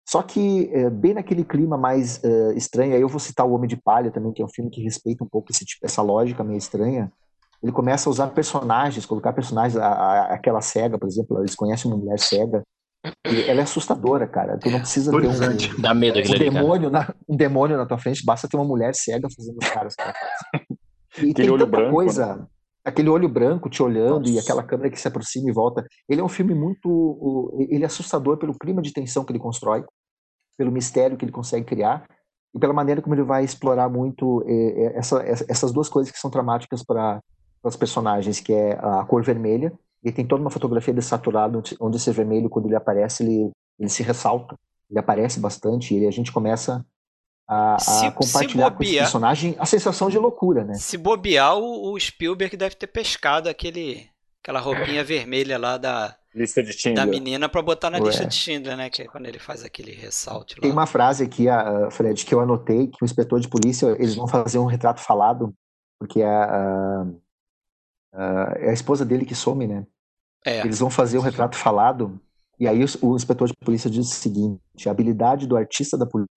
Só 0.07 0.23
que, 0.23 0.71
é, 0.73 0.91
bem 0.91 1.15
naquele 1.15 1.45
clima 1.45 1.79
mais 1.79 2.21
uh, 2.23 2.53
estranho, 2.57 2.95
aí 2.95 3.01
eu 3.01 3.09
vou 3.09 3.19
citar 3.19 3.47
O 3.47 3.53
Homem 3.53 3.69
de 3.69 3.77
Palha 3.77 4.11
também, 4.11 4.33
que 4.33 4.43
é 4.43 4.45
um 4.45 4.49
filme 4.49 4.71
que 4.71 4.83
respeita 4.83 5.25
um 5.25 5.29
pouco 5.29 5.51
esse, 5.51 5.65
tipo, 5.65 5.85
essa 5.85 6.03
lógica 6.03 6.45
meio 6.45 6.59
estranha 6.59 7.11
ele 7.65 7.73
começa 7.73 8.11
a 8.11 8.13
usar 8.13 8.27
personagens, 8.27 9.07
colocar 9.07 9.33
personagens, 9.33 9.75
a, 9.75 9.87
a, 9.87 10.35
aquela 10.35 10.61
cega, 10.61 10.99
por 10.99 11.09
exemplo, 11.09 11.41
eles 11.41 11.55
conhecem 11.55 11.91
uma 11.91 11.97
mulher 11.97 12.19
cega, 12.19 12.63
ela 13.25 13.61
é 13.61 13.63
assustadora, 13.63 14.27
cara. 14.27 14.59
Tu 14.59 14.71
não 14.71 14.81
precisa 14.81 15.11
ter 15.11 15.27
um, 15.27 15.81
Dá 15.81 15.95
medo 15.95 16.19
um 16.19 16.39
demônio, 16.39 16.91
na, 16.91 17.15
um 17.27 17.35
demônio 17.35 17.79
na 17.79 17.87
tua 17.87 17.97
frente, 17.97 18.23
basta 18.23 18.47
ter 18.47 18.59
uma 18.59 18.67
mulher 18.67 18.95
cega 18.95 19.29
fazendo 19.35 19.57
os 19.57 19.69
caras. 19.69 19.95
E 21.17 21.31
aquele 21.31 21.35
tem 21.35 21.49
olho 21.49 21.65
tanta 21.65 21.77
branco, 21.77 21.95
coisa, 21.95 22.35
né? 22.35 22.47
Aquele 22.85 23.09
olho 23.09 23.29
branco 23.29 23.71
te 23.71 23.83
olhando 23.83 24.21
Nossa. 24.21 24.31
e 24.31 24.39
aquela 24.39 24.63
câmera 24.63 24.91
que 24.91 25.01
se 25.01 25.09
aproxima 25.09 25.49
e 25.49 25.53
volta. 25.53 25.85
Ele 26.09 26.21
é 26.21 26.25
um 26.25 26.29
filme 26.29 26.55
muito, 26.55 27.53
ele 27.71 27.83
é 27.83 27.87
assustador 27.87 28.37
pelo 28.37 28.57
clima 28.59 28.83
de 28.83 28.93
tensão 28.93 29.25
que 29.25 29.33
ele 29.33 29.39
constrói, 29.39 29.85
pelo 30.57 30.71
mistério 30.71 31.17
que 31.17 31.25
ele 31.25 31.33
consegue 31.33 31.65
criar 31.65 32.07
e 32.55 32.59
pela 32.59 32.73
maneira 32.73 33.03
como 33.03 33.15
ele 33.15 33.25
vai 33.25 33.45
explorar 33.45 33.89
muito 33.89 34.45
eh, 34.47 34.85
eh, 34.87 34.93
essa, 34.97 35.21
essas 35.49 35.73
duas 35.73 35.89
coisas 35.89 36.13
que 36.13 36.19
são 36.19 36.31
dramáticas 36.31 36.85
para 36.85 37.21
os 37.65 37.75
personagens, 37.75 38.39
que 38.39 38.53
é 38.53 38.79
a 38.81 39.05
cor 39.05 39.25
vermelha, 39.25 39.73
e 40.05 40.13
tem 40.13 40.25
toda 40.25 40.41
uma 40.41 40.51
fotografia 40.51 40.95
desaturada, 40.95 41.61
onde 41.81 41.97
esse 41.97 42.11
vermelho, 42.13 42.49
quando 42.49 42.67
ele 42.67 42.77
aparece, 42.77 43.25
ele, 43.25 43.51
ele 43.79 43.89
se 43.89 44.03
ressalta, 44.03 44.55
ele 44.89 45.01
aparece 45.01 45.41
bastante, 45.41 45.99
e 45.99 46.07
a 46.07 46.11
gente 46.11 46.31
começa 46.31 46.85
a, 47.49 47.75
a 47.75 47.79
se, 47.79 48.11
compartilhar 48.11 48.67
se 48.67 48.71
bobear, 48.71 48.77
com 48.77 48.83
esse 48.83 48.97
personagem 48.97 49.57
a 49.59 49.67
sensação 49.67 50.09
de 50.09 50.19
loucura, 50.19 50.65
né? 50.65 50.75
Se 50.75 50.97
bobear, 50.97 51.57
o, 51.57 51.93
o 51.93 52.01
Spielberg 52.01 52.57
deve 52.57 52.75
ter 52.75 52.87
pescado 52.87 53.49
aquele, 53.49 54.09
aquela 54.43 54.61
roupinha 54.61 55.03
vermelha 55.05 55.59
lá 55.59 55.77
da, 55.77 56.17
lista 56.35 56.63
de 56.63 56.73
Tinder. 56.73 57.05
da 57.05 57.07
menina 57.07 57.49
para 57.49 57.63
botar 57.63 57.91
na 57.91 57.99
Ué. 57.99 58.07
lista 58.07 58.25
de 58.25 58.37
Tinder, 58.37 58.77
né? 58.77 58.91
Que 58.91 59.03
é 59.03 59.07
quando 59.07 59.27
ele 59.27 59.39
faz 59.39 59.65
aquele 59.65 59.93
ressalto. 59.93 60.61
Tem 60.61 60.73
uma 60.73 60.87
frase 60.87 61.25
aqui, 61.25 61.47
Fred, 61.91 62.25
que 62.25 62.35
eu 62.35 62.41
anotei, 62.41 62.87
que 62.87 63.03
o 63.03 63.05
inspetor 63.05 63.41
de 63.41 63.49
polícia, 63.49 63.95
eles 63.99 64.15
vão 64.15 64.27
fazer 64.27 64.59
um 64.59 64.67
retrato 64.67 65.01
falado, 65.01 65.55
porque 66.01 66.23
a, 66.23 67.07
Uh, 68.15 68.55
é 68.59 68.71
a 68.71 68.73
esposa 68.73 69.05
dele 69.05 69.25
que 69.25 69.35
some, 69.35 69.67
né? 69.67 69.85
É. 70.47 70.61
Eles 70.61 70.79
vão 70.79 70.89
fazer 70.89 71.19
o 71.19 71.21
um 71.21 71.25
retrato 71.25 71.57
falado, 71.57 72.21
e 72.61 72.69
aí 72.69 72.85
o, 72.85 72.87
o, 73.03 73.17
inspetor 73.17 73.49
de 73.49 73.55
polícia 73.65 73.91
diz 73.91 74.07
o 74.07 74.15
seguinte: 74.15 74.89
a 74.89 74.93
habilidade 74.93 75.49
do 75.49 75.57
artista 75.57 75.99
da 75.99 76.07
polícia 76.07 76.31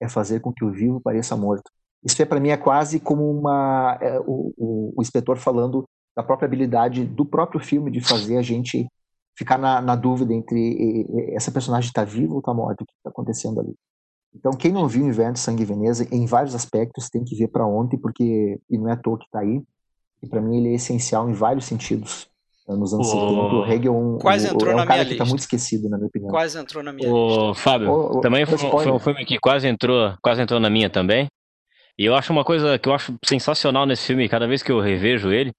é 0.00 0.08
fazer 0.08 0.40
com 0.40 0.52
que 0.52 0.64
o 0.64 0.72
vivo 0.72 1.00
pareça 1.00 1.36
morto. 1.36 1.70
Isso 2.04 2.20
é 2.20 2.24
para 2.24 2.40
mim 2.40 2.50
é 2.50 2.56
quase 2.56 3.00
como 3.00 3.30
uma 3.30 3.98
é, 4.00 4.18
o, 4.20 4.52
o, 4.56 4.94
o, 4.96 5.02
inspetor 5.02 5.36
falando 5.36 5.84
da 6.16 6.22
própria 6.22 6.46
habilidade 6.46 7.04
do 7.04 7.24
próprio 7.24 7.60
filme 7.60 7.90
de 7.90 8.00
fazer 8.00 8.38
a 8.38 8.42
gente 8.42 8.86
ficar 9.36 9.58
na, 9.58 9.80
na 9.80 9.96
dúvida 9.96 10.32
entre 10.32 11.06
essa 11.34 11.50
personagem 11.50 11.88
está 11.88 12.04
viva 12.04 12.32
ou 12.32 12.40
está 12.40 12.54
morta, 12.54 12.82
o 12.82 12.86
que 12.86 12.92
está 12.92 13.10
acontecendo 13.10 13.60
ali. 13.60 13.74
Então, 14.34 14.52
quem 14.52 14.70
não 14.70 14.86
viu 14.86 15.06
Inverno 15.06 15.32
de 15.32 15.40
Sangue 15.40 15.62
e 15.62 15.66
Veneza, 15.66 16.06
em 16.12 16.26
vários 16.26 16.54
aspectos, 16.54 17.08
tem 17.08 17.24
que 17.24 17.34
ver 17.34 17.48
para 17.48 17.66
ontem, 17.66 17.98
porque, 17.98 18.60
e 18.68 18.78
não 18.78 18.88
é 18.88 18.92
à 18.92 18.96
toa 18.96 19.18
que 19.18 19.24
está 19.24 19.40
aí, 19.40 19.62
e 20.22 20.28
para 20.28 20.42
mim 20.42 20.58
ele 20.58 20.68
é 20.70 20.74
essencial 20.74 21.28
em 21.28 21.32
vários 21.32 21.64
sentidos. 21.64 22.30
Nos 22.68 22.92
anos 22.92 23.08
oh. 23.08 23.12
70, 23.12 23.54
o 23.54 23.66
Hegel 23.66 23.94
é 23.94 23.96
um, 23.96 24.18
Quase 24.18 24.48
entrou 24.48 24.72
é 24.72 24.74
um 24.74 24.78
na 24.78 24.86
cara 24.86 24.98
minha 24.98 25.06
que 25.06 25.12
está 25.12 25.24
muito 25.24 25.40
esquecido, 25.40 25.88
na 25.88 25.96
minha 25.96 26.08
opinião. 26.08 26.30
Quase 26.30 26.58
entrou 26.58 26.82
na 26.82 26.92
minha 26.92 27.08
lista. 27.08 27.54
Fábio, 27.54 27.90
oh, 27.92 28.20
também 28.20 28.44
foi, 28.44 28.58
foi, 28.58 28.90
um 28.90 28.98
filme 28.98 29.24
que 29.24 29.38
quase 29.38 29.68
entrou, 29.68 30.14
quase 30.20 30.42
entrou 30.42 30.58
na 30.58 30.68
minha 30.68 30.90
também. 30.90 31.28
E 31.98 32.04
eu 32.04 32.14
acho 32.14 32.32
uma 32.32 32.44
coisa 32.44 32.78
que 32.78 32.88
eu 32.88 32.94
acho 32.94 33.16
sensacional 33.24 33.86
nesse 33.86 34.06
filme, 34.06 34.28
cada 34.28 34.46
vez 34.46 34.62
que 34.62 34.72
eu 34.72 34.80
revejo 34.80 35.30
ele, 35.30 35.52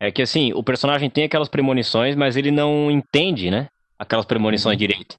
é 0.00 0.10
que 0.10 0.20
assim, 0.20 0.52
o 0.52 0.64
personagem 0.64 1.08
tem 1.08 1.24
aquelas 1.24 1.48
premonições, 1.48 2.16
mas 2.16 2.36
ele 2.36 2.50
não 2.50 2.90
entende, 2.90 3.50
né? 3.50 3.68
Aquelas 3.96 4.26
premonições 4.26 4.74
uhum. 4.74 4.78
direito. 4.78 5.16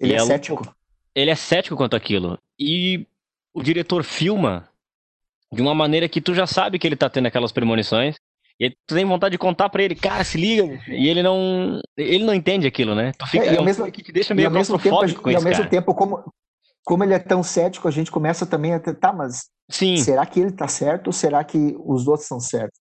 Ele 0.00 0.12
e 0.12 0.16
é, 0.16 0.18
é 0.18 0.24
cético. 0.24 0.74
Ele 1.14 1.30
é 1.30 1.34
cético 1.34 1.76
quanto 1.76 1.94
aquilo. 1.94 2.38
E 2.58 3.06
o 3.52 3.62
diretor 3.62 4.02
filma 4.02 4.66
de 5.52 5.60
uma 5.60 5.74
maneira 5.74 6.08
que 6.08 6.20
tu 6.22 6.34
já 6.34 6.46
sabe 6.46 6.78
que 6.78 6.86
ele 6.86 6.96
tá 6.96 7.08
tendo 7.10 7.26
aquelas 7.26 7.52
premonições. 7.52 8.16
E 8.60 8.70
tu 8.70 8.94
tem 8.94 9.04
vontade 9.04 9.32
de 9.32 9.38
contar 9.38 9.68
para 9.68 9.82
ele, 9.82 9.94
cara, 9.94 10.22
se 10.22 10.38
liga. 10.38 10.80
E 10.88 11.08
ele 11.08 11.22
não. 11.22 11.80
Ele 11.96 12.24
não 12.24 12.34
entende 12.34 12.66
aquilo, 12.66 12.94
né? 12.94 13.12
Tu 13.18 13.26
fica. 13.26 13.44
É, 13.44 13.56
é 13.56 13.60
um 13.60 13.64
mesmo, 13.64 13.90
que 13.90 14.02
te 14.02 14.12
deixa 14.12 14.34
meio 14.34 14.50
claustrofóbico 14.50 15.22
com 15.22 15.30
isso. 15.30 15.36
E 15.36 15.40
ao 15.40 15.42
mesmo 15.42 15.64
cara. 15.64 15.70
tempo, 15.70 15.94
como, 15.94 16.24
como 16.84 17.02
ele 17.02 17.14
é 17.14 17.18
tão 17.18 17.42
cético, 17.42 17.88
a 17.88 17.90
gente 17.90 18.12
começa 18.12 18.46
também 18.46 18.74
a. 18.74 18.80
Tá, 18.80 19.12
mas. 19.12 19.48
Sim. 19.68 19.96
Será 19.96 20.24
que 20.24 20.38
ele 20.38 20.52
tá 20.52 20.68
certo 20.68 21.08
ou 21.08 21.12
será 21.12 21.42
que 21.42 21.74
os 21.84 22.06
outros 22.06 22.28
são 22.28 22.38
certos? 22.38 22.78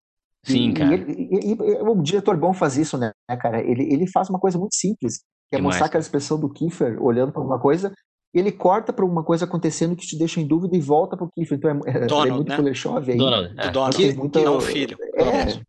Sim, 0.44 0.70
e, 0.70 0.74
cara. 0.74 0.94
E, 0.94 1.02
e, 1.02 1.52
e, 1.52 1.82
o 1.82 2.00
diretor 2.02 2.36
bom 2.36 2.54
faz 2.54 2.76
isso, 2.76 2.96
né, 2.96 3.12
cara? 3.40 3.60
Ele, 3.60 3.92
ele 3.92 4.06
faz 4.06 4.30
uma 4.30 4.38
coisa 4.38 4.58
muito 4.58 4.74
simples, 4.74 5.20
que 5.50 5.56
é 5.56 5.60
mostrar 5.60 5.86
aquela 5.86 6.00
expressão 6.00 6.38
do 6.40 6.48
Kiefer 6.48 7.02
olhando 7.02 7.32
para 7.32 7.42
alguma 7.42 7.58
coisa 7.58 7.92
ele 8.32 8.52
corta 8.52 8.92
para 8.92 9.04
uma 9.04 9.22
coisa 9.22 9.44
acontecendo 9.44 9.96
que 9.96 10.06
te 10.06 10.16
deixa 10.16 10.40
em 10.40 10.46
dúvida 10.46 10.76
e 10.76 10.80
volta 10.80 11.16
para 11.16 11.26
o 11.26 11.30
Kiefer. 11.30 11.58
Então 11.58 11.80
é, 11.86 12.06
Donald, 12.06 12.28
é 12.28 12.32
muito 12.32 12.48
né? 12.48 12.56
Kuleshov 12.56 13.10
aí. 13.10 13.16
Donald, 13.16 13.54
é. 13.56 13.70
Donald. 13.70 13.96
Que, 13.96 14.12
muita, 14.14 14.40
não 14.40 14.56
o 14.56 14.60
filho. 14.60 14.98
É, 15.14 15.60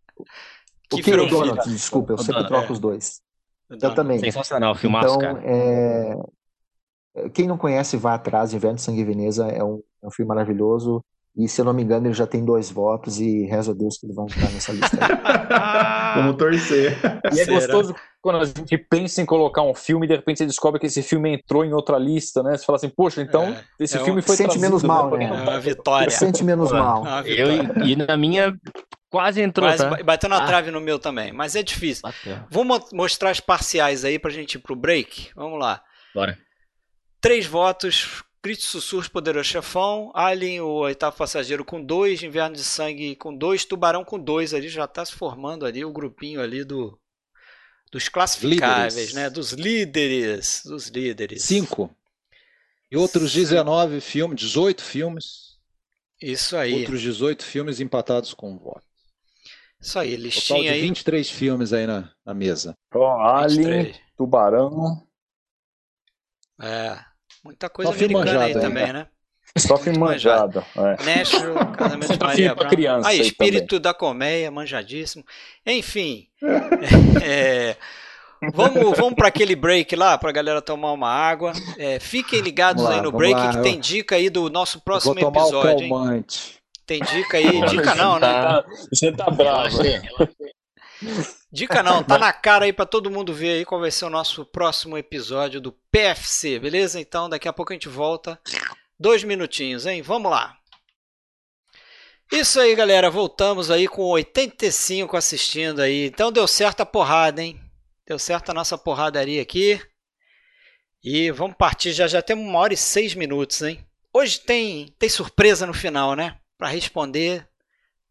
o 0.92 0.98
que 0.98 1.12
é 1.12 1.16
o 1.16 1.28
Donald, 1.28 1.64
filho. 1.64 1.76
desculpa, 1.76 2.12
eu 2.12 2.16
o 2.16 2.20
sempre 2.20 2.44
Donald, 2.44 2.50
troco 2.50 2.68
é. 2.68 2.72
os 2.72 2.80
dois. 2.80 3.22
Eu 3.70 3.94
também. 3.94 4.20
Sensacional, 4.20 4.76
filmaço, 4.76 5.16
então, 5.16 5.20
cara. 5.20 5.42
É... 5.46 6.16
Quem 7.34 7.48
não 7.48 7.58
conhece, 7.58 7.98
vá 7.98 8.16
atrás. 8.16 8.54
Inverno 8.54 8.76
de 8.76 8.82
Sangue 8.82 9.02
e 9.02 9.06
Veneza 9.06 9.48
é 9.48 9.64
um, 9.64 9.82
é 10.02 10.08
um 10.08 10.12
filme 10.12 10.28
maravilhoso. 10.28 11.04
E 11.40 11.48
se 11.48 11.62
eu 11.62 11.66
não 11.66 11.74
me 11.74 11.82
engano, 11.82 12.08
ele 12.08 12.14
já 12.14 12.28
tem 12.28 12.44
dois 12.44 12.70
votos 12.70 13.18
e 13.18 13.46
reza 13.46 13.72
a 13.72 13.74
Deus 13.74 13.98
que 13.98 14.06
ele 14.06 14.14
vai 14.14 14.26
entrar 14.26 14.52
nessa 14.52 14.74
lista. 14.74 14.98
Vamos 16.16 16.36
torcer. 16.36 16.98
E 17.34 17.40
é 17.40 17.46
gostoso 17.46 17.96
quando 18.22 18.40
a 18.40 18.46
gente 18.46 18.78
pensa 18.78 19.22
em 19.22 19.26
colocar 19.26 19.62
um 19.62 19.74
filme 19.74 20.06
e 20.06 20.10
de 20.10 20.16
repente 20.18 20.40
você 20.40 20.46
descobre 20.46 20.82
que 20.82 20.88
esse 20.88 21.02
filme 21.02 21.34
entrou 21.36 21.64
em 21.64 21.72
outra 21.72 21.98
lista, 21.98 22.44
né? 22.44 22.58
Você 22.58 22.66
fala 22.66 22.76
assim, 22.76 22.90
poxa, 22.90 23.22
então 23.22 23.44
é, 23.44 23.64
esse 23.80 23.96
é 23.96 24.04
filme 24.04 24.20
um... 24.20 24.22
foi 24.22 24.36
Sente 24.36 24.48
trazido, 24.50 24.62
menos 24.62 24.84
mal, 24.84 25.18
né? 25.18 25.24
É 25.24 25.32
uma 25.32 25.60
vitória. 25.62 26.12
Sente 26.12 26.44
menos 26.44 26.74
mal. 26.74 27.08
É 27.08 27.24
eu, 27.30 27.86
e 27.86 27.96
na 27.96 28.18
minha 28.18 28.54
quase 29.10 29.42
entrou, 29.42 29.66
quase, 29.70 29.90
tá? 29.90 30.04
Bateu 30.04 30.30
na 30.30 30.44
ah. 30.44 30.46
trave 30.46 30.72
no 30.72 30.82
meu 30.82 31.00
também, 31.00 31.32
mas 31.32 31.56
é 31.56 31.64
difícil. 31.64 32.02
Bateu. 32.04 32.38
Vou 32.52 32.66
mostrar 32.92 33.30
as 33.30 33.40
parciais 33.40 34.04
aí 34.04 34.20
pra 34.20 34.30
gente 34.30 34.56
ir 34.56 34.60
pro 34.60 34.76
break. 34.76 35.30
Vamos 35.38 35.58
lá. 35.58 35.82
Bora. 36.14 36.38
Três 37.22 37.46
votos, 37.46 38.24
Crit 38.42 38.62
Sussurros, 38.64 39.08
Poderoso 39.10 39.50
Chefão, 39.50 40.12
Alien, 40.16 40.62
o 40.62 40.70
Oitavo 40.70 41.18
Passageiro 41.18 41.66
com 41.66 41.84
dois, 41.84 42.24
Inverno 42.24 42.56
de 42.56 42.64
Sangue 42.64 43.16
com 43.16 43.36
dois, 43.36 43.66
Tubarão 43.66 44.04
com 44.06 44.18
dois, 44.18 44.54
ali 44.54 44.70
já 44.70 44.86
está 44.86 45.04
se 45.06 45.12
formando 45.14 45.66
ali 45.66 45.84
o 45.84 45.92
grupinho 45.92 46.42
ali 46.42 46.64
do 46.64 46.98
dos 47.92 48.08
classificáveis, 48.08 48.94
líderes. 48.94 49.14
né? 49.14 49.30
Dos 49.30 49.52
líderes, 49.52 50.62
dos 50.64 50.88
líderes. 50.88 51.44
Cinco. 51.44 51.94
E 52.92 52.96
outros 52.96 53.34
19 53.34 54.00
filmes, 54.00 54.40
18 54.40 54.82
filmes. 54.82 55.58
Isso 56.22 56.56
aí. 56.56 56.74
Outros 56.82 57.02
18 57.02 57.44
filmes 57.44 57.80
empatados 57.80 58.34
com 58.34 58.58
voto. 58.58 58.86
Isso 59.82 59.98
aí, 59.98 60.16
listinha 60.16 60.60
Total 60.60 60.74
de 60.76 60.82
23 60.82 61.28
aí. 61.28 61.34
filmes 61.34 61.74
aí 61.74 61.88
na, 61.88 62.12
na 62.26 62.34
mesa. 62.34 62.78
Oh, 62.94 63.06
Alien, 63.06 63.94
Tubarão. 64.18 65.08
É. 66.62 67.09
Muita 67.44 67.70
coisa 67.70 67.92
Só 67.92 67.98
americana 67.98 68.44
aí, 68.44 68.54
também, 68.54 68.94
né? 68.94 69.08
Só 69.58 69.78
filme 69.78 69.98
manjado. 69.98 70.64
É. 70.76 71.04
Nashville, 71.04 71.56
Casamento 71.78 72.18
de 72.18 72.26
Maria 72.26 72.56
Brown. 72.56 72.70
Criança 72.70 73.10
aí, 73.10 73.22
Espírito 73.22 73.76
aí 73.76 73.82
da 73.82 73.94
Colmeia, 73.94 74.52
manjadíssimo. 74.52 75.24
Enfim. 75.66 76.28
é, 77.24 77.76
vamos 78.54 78.98
vamos 78.98 79.16
para 79.16 79.28
aquele 79.28 79.56
break 79.56 79.96
lá, 79.96 80.18
para 80.18 80.30
a 80.30 80.34
galera 80.34 80.62
tomar 80.62 80.92
uma 80.92 81.10
água. 81.10 81.54
É, 81.78 82.00
fiquem 82.00 82.42
ligados 82.42 82.84
lá, 82.84 82.96
aí 82.96 83.02
no 83.02 83.12
break, 83.12 83.34
lá, 83.34 83.52
que 83.52 83.62
tem 83.62 83.80
dica 83.80 84.16
aí 84.16 84.30
do 84.30 84.50
nosso 84.50 84.82
próximo 84.82 85.20
episódio. 85.20 85.86
Hein? 85.86 86.26
Tem 86.86 87.02
dica 87.02 87.38
aí. 87.38 87.66
Dica 87.66 87.96
não, 87.96 88.20
né? 88.20 88.64
Você 88.92 89.12
tá 89.12 89.30
bravo, 89.32 89.84
hein? 89.84 90.02
Dica 91.52 91.82
não, 91.82 92.04
tá 92.04 92.20
na 92.20 92.32
cara 92.32 92.66
aí 92.66 92.74
para 92.74 92.86
todo 92.86 93.10
mundo 93.10 93.34
ver 93.34 93.58
aí 93.58 93.66
qual 93.66 93.82
vai 93.82 93.90
ser 93.90 94.06
o 94.06 94.10
nosso 94.10 94.46
próximo 94.46 94.96
episódio 94.96 95.60
do 95.60 95.72
PFC, 95.92 96.60
beleza? 96.60 97.00
Então 97.00 97.28
daqui 97.28 97.48
a 97.48 97.54
pouco 97.54 97.74
a 97.74 97.76
gente 97.76 97.90
volta. 97.90 98.40
Dois 99.00 99.24
minutinhos, 99.24 99.88
hein? 99.88 100.04
Vamos 100.04 100.30
lá. 100.30 100.56
Isso 102.32 102.60
aí, 102.60 102.76
galera. 102.76 103.10
Voltamos 103.10 103.72
aí 103.72 103.88
com 103.88 104.04
85 104.04 105.18
assistindo 105.18 105.82
aí. 105.82 106.06
Então 106.06 106.32
deu 106.32 106.48
certo 106.48 106.82
a 106.82 106.86
porrada, 106.86 107.42
hein? 107.42 107.60
Deu 108.06 108.20
certo 108.20 108.52
a 108.52 108.54
nossa 108.54 108.78
porradaria 108.78 109.42
aqui. 109.42 109.82
E 111.04 111.32
vamos 111.32 111.58
partir. 111.58 111.94
Já 111.94 112.08
já 112.08 112.22
temos 112.22 112.46
uma 112.46 112.60
hora 112.60 112.76
e 112.76 112.78
seis 112.78 113.16
minutos, 113.16 113.64
hein? 113.64 113.84
Hoje 114.14 114.40
tem, 114.40 114.94
tem 115.00 115.10
surpresa 115.10 115.66
no 115.66 115.74
final, 115.74 116.16
né? 116.16 116.38
Para 116.60 116.68
responder 116.68 117.49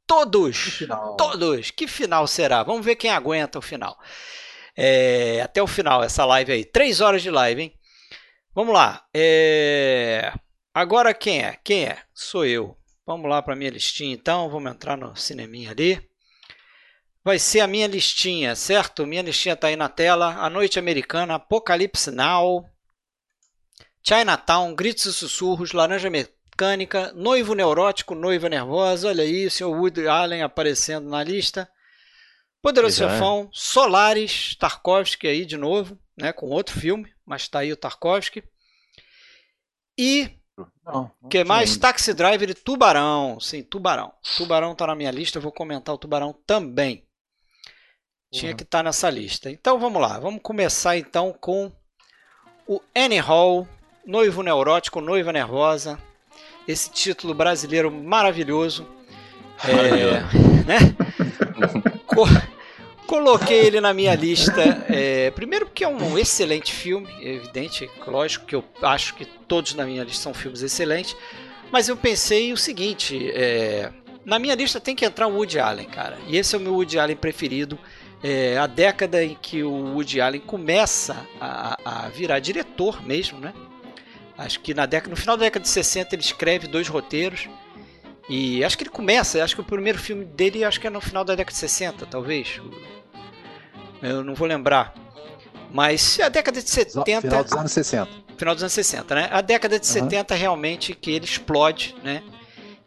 Todos! 0.08 0.78
Todos! 1.18 1.70
Que 1.70 1.86
final 1.86 2.26
será? 2.26 2.62
Vamos 2.62 2.84
ver 2.84 2.96
quem 2.96 3.10
aguenta 3.10 3.58
o 3.58 3.62
final. 3.62 3.96
É, 4.74 5.42
até 5.42 5.62
o 5.62 5.66
final, 5.66 6.02
essa 6.02 6.24
live 6.24 6.50
aí. 6.50 6.64
Três 6.64 7.02
horas 7.02 7.22
de 7.22 7.30
live, 7.30 7.62
hein? 7.62 7.74
Vamos 8.54 8.72
lá. 8.72 9.04
É... 9.14 10.32
Agora 10.72 11.12
quem 11.12 11.44
é? 11.44 11.58
Quem 11.62 11.84
é? 11.84 12.02
Sou 12.14 12.46
eu. 12.46 12.74
Vamos 13.06 13.28
lá 13.28 13.42
para 13.42 13.54
minha 13.54 13.70
listinha 13.70 14.14
então. 14.14 14.48
Vamos 14.48 14.72
entrar 14.72 14.96
no 14.96 15.14
cineminha 15.14 15.72
ali. 15.72 16.00
Vai 17.22 17.38
ser 17.38 17.60
a 17.60 17.66
minha 17.66 17.86
listinha, 17.86 18.56
certo? 18.56 19.06
Minha 19.06 19.22
listinha 19.22 19.52
está 19.52 19.66
aí 19.66 19.76
na 19.76 19.90
tela. 19.90 20.36
A 20.36 20.48
Noite 20.48 20.78
Americana, 20.78 21.34
Apocalipse 21.34 22.10
Now, 22.10 22.64
Chinatown, 24.02 24.74
Gritos 24.74 25.04
e 25.04 25.12
Sussurros, 25.12 25.72
Laranja 25.72 26.08
mecânica, 26.08 26.37
noivo 27.14 27.54
neurótico, 27.54 28.14
noiva 28.14 28.48
nervosa, 28.48 29.08
olha 29.08 29.22
aí, 29.22 29.46
o 29.46 29.50
senhor 29.50 29.70
Woody 29.76 30.08
Allen 30.08 30.42
aparecendo 30.42 31.08
na 31.08 31.22
lista. 31.22 31.70
Poderoso 32.62 33.04
é. 33.04 33.08
Chefão, 33.08 33.48
Solaris, 33.52 34.56
Tarkovsky 34.56 35.26
aí 35.28 35.44
de 35.46 35.56
novo, 35.56 35.98
né, 36.16 36.32
com 36.32 36.46
outro 36.48 36.78
filme, 36.78 37.12
mas 37.24 37.42
está 37.42 37.60
aí 37.60 37.72
o 37.72 37.76
Tarkovsky. 37.76 38.42
E 39.96 40.30
não, 40.84 41.10
não 41.22 41.28
que 41.28 41.44
mais? 41.44 41.70
Ainda. 41.70 41.80
Taxi 41.82 42.12
Driver 42.12 42.50
e 42.50 42.54
Tubarão. 42.54 43.38
Sim, 43.40 43.62
Tubarão. 43.62 44.12
Tubarão 44.36 44.72
está 44.72 44.86
na 44.86 44.94
minha 44.94 45.10
lista, 45.10 45.38
eu 45.38 45.42
vou 45.42 45.52
comentar 45.52 45.94
o 45.94 45.98
Tubarão 45.98 46.32
também. 46.46 47.04
Tinha 48.32 48.54
que 48.54 48.62
estar 48.62 48.78
tá 48.78 48.82
nessa 48.82 49.08
lista. 49.08 49.50
Então 49.50 49.78
vamos 49.78 50.02
lá, 50.02 50.18
vamos 50.18 50.42
começar 50.42 50.96
então 50.96 51.32
com 51.32 51.72
o 52.66 52.80
Annie 52.94 53.18
Hall, 53.18 53.66
Noivo 54.04 54.42
Neurótico, 54.42 55.00
Noiva 55.00 55.32
Nervosa, 55.32 55.98
esse 56.68 56.90
título 56.90 57.32
brasileiro 57.32 57.90
maravilhoso. 57.90 58.86
É, 59.66 60.20
né? 60.66 60.78
Co 62.06 62.26
coloquei 63.06 63.60
ele 63.66 63.80
na 63.80 63.94
minha 63.94 64.14
lista. 64.14 64.84
É, 64.86 65.30
primeiro 65.30 65.64
porque 65.64 65.82
é 65.82 65.88
um 65.88 66.18
excelente 66.18 66.72
filme, 66.74 67.08
é 67.22 67.32
evidente, 67.36 67.90
lógico 68.06 68.44
que 68.44 68.54
eu 68.54 68.62
acho 68.82 69.14
que 69.14 69.24
todos 69.24 69.74
na 69.74 69.86
minha 69.86 70.04
lista 70.04 70.22
são 70.22 70.34
filmes 70.34 70.62
excelentes. 70.62 71.16
Mas 71.72 71.88
eu 71.88 71.96
pensei 71.96 72.52
o 72.52 72.56
seguinte: 72.56 73.30
é, 73.32 73.90
na 74.26 74.38
minha 74.38 74.54
lista 74.54 74.78
tem 74.78 74.94
que 74.94 75.06
entrar 75.06 75.26
o 75.26 75.36
Woody 75.36 75.58
Allen, 75.58 75.86
cara. 75.86 76.18
E 76.26 76.36
esse 76.36 76.54
é 76.54 76.58
o 76.58 76.60
meu 76.60 76.74
Woody 76.74 76.98
Allen 76.98 77.16
preferido. 77.16 77.78
É 78.22 78.58
a 78.58 78.66
década 78.66 79.24
em 79.24 79.38
que 79.40 79.62
o 79.62 79.94
Woody 79.94 80.20
Allen 80.20 80.40
começa 80.40 81.24
a, 81.40 81.78
a 81.84 82.08
virar 82.08 82.40
diretor 82.40 83.02
mesmo, 83.06 83.38
né? 83.38 83.54
Acho 84.38 84.60
que 84.60 84.72
na 84.72 84.86
década, 84.86 85.10
no 85.10 85.16
final 85.16 85.36
da 85.36 85.44
década 85.44 85.64
de 85.64 85.68
60 85.68 86.14
ele 86.14 86.22
escreve 86.22 86.68
dois 86.68 86.86
roteiros 86.86 87.48
E 88.30 88.62
acho 88.62 88.78
que 88.78 88.84
ele 88.84 88.90
começa, 88.90 89.42
acho 89.42 89.56
que 89.56 89.60
o 89.60 89.64
primeiro 89.64 89.98
filme 89.98 90.24
dele 90.24 90.64
acho 90.64 90.80
que 90.80 90.86
é 90.86 90.90
no 90.90 91.00
final 91.00 91.24
da 91.24 91.34
década 91.34 91.52
de 91.52 91.58
60, 91.58 92.06
talvez. 92.06 92.60
Eu 94.00 94.22
não 94.22 94.34
vou 94.34 94.46
lembrar. 94.46 94.94
Mas 95.72 96.20
a 96.20 96.28
década 96.28 96.62
de 96.62 96.70
70. 96.70 97.20
Final 97.20 97.44
dos 97.44 97.52
anos 97.52 97.72
60. 97.72 98.10
Final 98.36 98.54
dos 98.54 98.62
anos 98.62 98.72
60, 98.72 99.14
né? 99.14 99.28
A 99.32 99.40
década 99.40 99.78
de 99.78 99.86
uhum. 99.86 99.92
70 99.92 100.34
realmente 100.36 100.94
que 100.94 101.10
ele 101.10 101.24
explode, 101.24 101.96
né? 102.04 102.22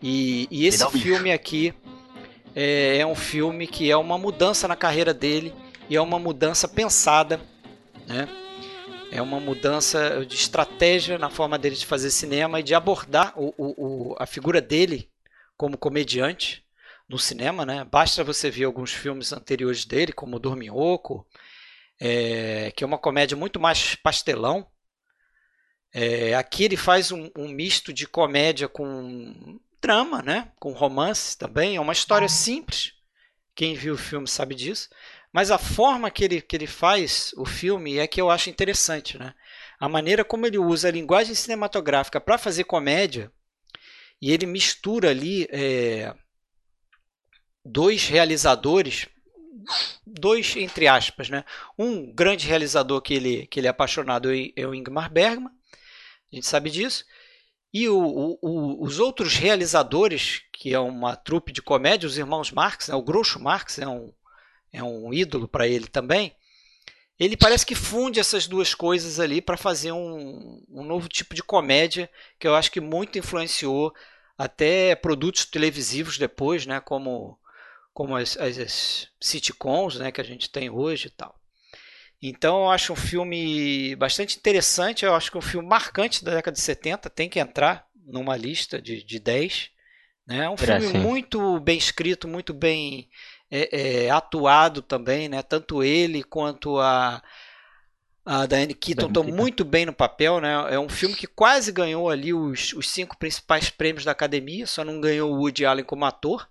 E, 0.02 0.48
e 0.50 0.66
esse 0.66 0.90
filme 0.92 1.32
aqui 1.32 1.74
é, 2.56 2.98
é, 3.00 3.06
um 3.06 3.14
filme 3.14 3.68
que 3.68 3.92
é 3.92 3.98
uma 3.98 4.18
mudança 4.18 4.68
na 4.68 4.76
carreira 4.76 5.14
dele 5.14 5.54
e 5.90 5.96
é 5.96 6.02
uma 6.02 6.18
mudança 6.18 6.68
pensada, 6.68 7.40
né? 8.08 8.28
É 9.12 9.22
uma 9.22 9.42
mudança 9.42 10.26
de 10.26 10.36
estratégia 10.36 11.18
na 11.18 11.30
forma 11.30 11.60
dele 11.60 11.76
de 11.76 11.86
fazer 11.86 12.10
cinema 12.10 12.62
e 12.62 12.64
de 12.64 12.74
abordar 12.74 13.34
o, 13.38 13.54
o, 13.58 14.12
o 14.12 14.16
a 14.18 14.26
figura 14.26 14.62
dele 14.62 15.12
como 15.58 15.78
comediante 15.78 16.66
no 17.10 17.20
cinema, 17.20 17.66
né? 17.66 17.84
Basta 17.84 18.24
você 18.24 18.50
ver 18.50 18.64
alguns 18.64 18.94
filmes 18.94 19.34
anteriores 19.34 19.84
dele, 19.84 20.14
como 20.14 20.40
Dorminhoco, 20.40 21.28
é, 22.00 22.72
que 22.72 22.86
é 22.86 22.88
uma 22.88 22.98
comédia 22.98 23.36
muito 23.36 23.60
mais 23.60 23.96
pastelão. 23.96 24.66
É, 25.94 26.34
aqui 26.36 26.64
ele 26.64 26.78
faz 26.78 27.12
um, 27.12 27.30
um, 27.38 27.50
misto 27.50 27.92
de 27.92 28.08
comédia 28.08 28.70
com 28.70 29.60
drama, 29.82 30.22
né? 30.22 30.54
Com 30.58 30.72
romance 30.72 31.38
também. 31.38 31.76
É 31.76 31.82
uma 31.82 31.92
história 31.92 32.30
simples. 32.30 32.94
Quem 33.54 33.76
viu 33.76 33.96
o 33.96 33.98
filme 33.98 34.28
sabe 34.28 34.56
disso. 34.56 34.88
Mas 35.34 35.50
a 35.50 35.58
forma 35.58 36.12
que 36.12 36.24
ele, 36.24 36.42
que 36.42 36.56
ele 36.56 36.68
faz 36.68 37.34
o 37.38 37.46
filme 37.46 37.98
é 37.98 38.08
que 38.08 38.20
eu 38.20 38.30
acho 38.30 38.50
interessante, 38.50 39.18
né? 39.18 39.34
A 39.80 39.88
maneira 39.88 40.26
como 40.26 40.46
ele 40.46 40.58
usa 40.58 40.90
a 40.90 40.92
linguagem 40.92 41.34
cinematográfica 41.34 42.20
para 42.20 42.38
fazer 42.38 42.66
comédia 42.66 43.32
e 44.22 44.32
ele 44.32 44.46
mistura 44.46 45.10
ali 45.10 45.48
é, 45.50 46.14
dois 47.64 48.08
realizadores, 48.08 49.08
dois 50.06 50.56
entre 50.58 50.88
aspas, 50.88 51.30
né? 51.30 51.46
Um 51.78 52.14
grande 52.14 52.46
realizador 52.46 53.02
que 53.02 53.14
ele, 53.14 53.48
que 53.48 53.60
ele 53.60 53.68
é 53.68 53.72
apaixonado 53.72 54.30
é 54.32 54.68
o 54.68 54.76
Ingmar 54.76 55.12
Bergman, 55.12 55.52
a 56.32 56.36
gente 56.36 56.48
sabe 56.48 56.70
disso. 56.70 57.06
E 57.74 57.88
o, 57.88 57.98
o, 57.98 58.38
o, 58.42 58.84
os 58.84 59.00
outros 59.00 59.36
realizadores, 59.36 60.42
que 60.52 60.74
é 60.74 60.80
uma 60.80 61.16
trupe 61.16 61.54
de 61.54 61.62
comédia, 61.62 62.06
os 62.06 62.18
irmãos 62.18 62.52
Marx, 62.52 62.90
né? 62.90 62.96
o 62.96 63.02
Groucho 63.02 63.40
Marx 63.40 63.80
é 63.80 63.88
um, 63.88 64.14
é 64.72 64.84
um 64.84 65.14
ídolo 65.14 65.48
para 65.48 65.68
ele 65.68 65.88
também. 65.88 66.36
Ele 67.20 67.38
parece 67.38 67.66
que 67.66 67.76
funde 67.76 68.20
essas 68.20 68.48
duas 68.48 68.74
coisas 68.74 69.20
ali 69.20 69.42
para 69.42 69.56
fazer 69.56 69.92
um, 69.92 70.64
um 70.70 70.84
novo 70.84 71.08
tipo 71.08 71.36
de 71.36 71.44
comédia 71.44 72.10
que 72.40 72.48
eu 72.48 72.56
acho 72.56 72.72
que 72.72 72.82
muito 72.82 73.20
influenciou 73.20 73.94
até 74.38 74.96
produtos 74.96 75.46
televisivos 75.46 76.18
depois, 76.18 76.66
né, 76.66 76.80
como, 76.80 77.38
como 77.94 78.16
as, 78.16 78.36
as, 78.38 78.58
as 78.58 79.08
sitcoms 79.22 80.00
né, 80.00 80.12
que 80.12 80.20
a 80.20 80.24
gente 80.24 80.50
tem 80.50 80.70
hoje 80.70 81.08
e 81.08 81.12
tal. 81.12 81.40
Então 82.20 82.64
eu 82.64 82.72
acho 82.72 82.94
um 82.94 82.96
filme 82.96 83.96
bastante 83.96 84.38
interessante, 84.38 85.06
eu 85.06 85.14
acho 85.14 85.30
que 85.30 85.38
é 85.38 85.40
um 85.40 85.44
filme 85.44 85.68
marcante 85.68 86.24
da 86.24 86.36
década 86.36 86.56
de 86.56 86.62
70, 86.62 87.10
tem 87.10 87.30
que 87.30 87.40
entrar 87.40 87.88
numa 87.96 88.36
lista 88.36 88.82
de, 88.82 89.04
de 89.04 89.20
10. 89.20 89.70
Né? 90.28 90.46
É 90.46 90.50
um 90.50 90.58
filme 90.58 90.94
muito 91.00 91.60
bem 91.60 91.78
escrito, 91.78 92.28
muito 92.28 92.54
bem 92.54 93.10
é, 93.52 94.06
é, 94.06 94.10
atuado 94.10 94.82
também, 94.82 95.28
né? 95.28 95.44
tanto 95.44 95.84
ele 95.84 96.24
quanto 96.24 96.80
a, 96.80 97.22
a 98.26 98.46
Diane 98.46 98.74
Keaton 98.74 99.08
estão 99.08 99.24
muito 99.24 99.66
bem 99.66 99.86
no 99.86 99.94
papel, 99.94 100.40
né? 100.40 100.74
É 100.74 100.80
um 100.80 100.88
filme 100.88 101.16
que 101.16 101.28
quase 101.28 101.72
ganhou 101.72 102.10
ali 102.10 102.34
os, 102.34 102.72
os 102.74 102.90
cinco 102.90 103.18
principais 103.18 103.70
prêmios 103.70 104.06
da 104.06 104.12
academia, 104.12 104.66
só 104.66 104.86
não 104.86 105.02
ganhou 105.02 105.32
o 105.32 105.40
Woody 105.40 105.66
Allen 105.66 105.84
como 105.84 106.06
ator. 106.06 106.48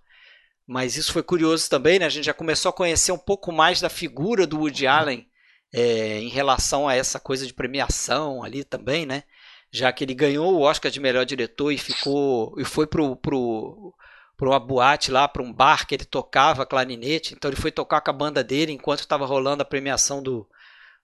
Mas 0.67 0.95
isso 0.95 1.11
foi 1.11 1.23
curioso 1.23 1.69
também, 1.69 1.99
né? 1.99 2.05
A 2.05 2.09
gente 2.09 2.25
já 2.25 2.33
começou 2.33 2.69
a 2.69 2.73
conhecer 2.73 3.11
um 3.11 3.17
pouco 3.17 3.51
mais 3.51 3.81
da 3.81 3.89
figura 3.89 4.45
do 4.45 4.59
Woody 4.59 4.85
Allen 4.85 5.27
é, 5.73 6.19
em 6.19 6.29
relação 6.29 6.87
a 6.87 6.95
essa 6.95 7.19
coisa 7.19 7.47
de 7.47 7.53
premiação 7.53 8.43
ali 8.43 8.63
também, 8.63 9.05
né? 9.05 9.23
Já 9.71 9.91
que 9.91 10.03
ele 10.03 10.13
ganhou 10.13 10.53
o 10.53 10.61
Oscar 10.61 10.91
de 10.91 10.99
melhor 10.99 11.25
diretor 11.25 11.71
e 11.71 11.77
ficou 11.77 12.53
e 12.59 12.63
foi 12.63 12.85
pro, 12.85 13.15
pro, 13.15 13.93
pro 14.41 14.49
uma 14.49 14.59
boate 14.59 15.11
lá, 15.11 15.27
para 15.27 15.43
um 15.43 15.53
bar 15.53 15.85
que 15.85 15.93
ele 15.93 16.03
tocava 16.03 16.65
clarinete. 16.65 17.35
Então 17.35 17.51
ele 17.51 17.61
foi 17.61 17.71
tocar 17.71 18.01
com 18.01 18.09
a 18.09 18.13
banda 18.13 18.43
dele 18.43 18.71
enquanto 18.71 19.01
estava 19.01 19.23
rolando 19.23 19.61
a 19.61 19.65
premiação 19.65 20.23
do, 20.23 20.49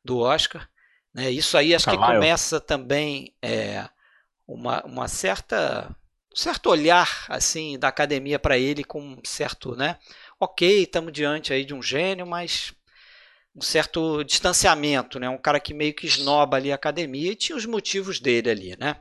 do 0.04 0.18
Oscar. 0.18 0.68
Né? 1.14 1.30
Isso 1.30 1.56
aí 1.56 1.76
acho 1.76 1.86
Caralho. 1.86 2.04
que 2.04 2.14
começa 2.16 2.60
também 2.60 3.36
é, 3.40 3.88
uma, 4.48 4.84
uma 4.84 5.08
certa 5.08 5.96
um 6.34 6.36
certo 6.36 6.68
olhar 6.68 7.26
assim 7.30 7.78
da 7.78 7.90
academia 7.90 8.40
para 8.40 8.58
ele 8.58 8.84
com 8.84 9.00
um 9.00 9.20
certo, 9.24 9.76
né? 9.76 10.00
Ok, 10.40 10.82
estamos 10.82 11.14
diante 11.14 11.54
aí 11.54 11.64
de 11.64 11.76
um 11.76 11.82
gênio, 11.82 12.26
mas 12.26 12.74
um 13.56 13.62
certo 13.62 14.24
distanciamento, 14.24 15.20
né? 15.20 15.30
Um 15.30 15.38
cara 15.38 15.60
que 15.60 15.76
meio 15.76 15.94
que 15.94 16.08
esnoba 16.08 16.58
ali 16.58 16.72
a 16.72 16.76
academia 16.76 17.34
e 17.34 17.36
tinha 17.36 17.56
os 17.56 17.68
motivos 17.68 18.20
dele 18.20 18.50
ali, 18.50 18.76
né? 18.80 18.96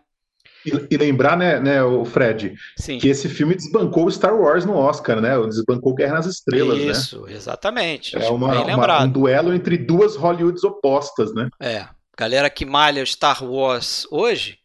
E, 0.67 0.95
e 0.95 0.97
lembrar, 0.97 1.37
né, 1.37 1.61
né, 1.61 1.83
o 1.83 2.05
Fred, 2.05 2.55
Sim. 2.77 2.99
que 2.99 3.09
esse 3.09 3.29
filme 3.29 3.55
desbancou 3.55 4.11
Star 4.11 4.35
Wars 4.35 4.64
no 4.64 4.75
Oscar, 4.75 5.21
né? 5.21 5.39
Desbancou 5.47 5.95
Guerra 5.95 6.14
nas 6.14 6.27
Estrelas, 6.27 6.79
Isso, 6.79 6.87
né? 6.87 6.93
Isso, 6.93 7.27
exatamente. 7.29 8.17
É 8.17 8.29
uma, 8.31 8.62
uma, 8.62 9.03
um 9.05 9.09
duelo 9.09 9.55
entre 9.55 9.79
duas 9.79 10.17
Hollywoods 10.17 10.64
opostas, 10.64 11.33
né? 11.35 11.49
É. 11.61 11.87
Galera 12.19 12.49
que 12.49 12.64
malha 12.64 13.05
Star 13.05 13.45
Wars 13.45 14.07
hoje, 14.11 14.59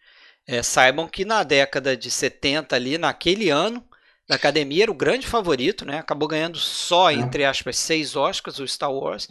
é, 0.47 0.63
saibam 0.63 1.07
que 1.07 1.25
na 1.25 1.43
década 1.43 1.95
de 1.95 2.09
70 2.09 2.75
ali, 2.75 2.97
naquele 2.97 3.49
ano, 3.49 3.83
da 4.27 4.35
academia 4.35 4.83
era 4.83 4.91
o 4.91 4.95
grande 4.95 5.27
favorito, 5.27 5.85
né? 5.85 5.99
Acabou 5.99 6.27
ganhando 6.27 6.57
só, 6.57 7.11
é. 7.11 7.15
entre 7.15 7.43
aspas, 7.43 7.77
seis 7.77 8.15
Oscars, 8.15 8.59
o 8.59 8.67
Star 8.67 8.91
Wars, 8.91 9.27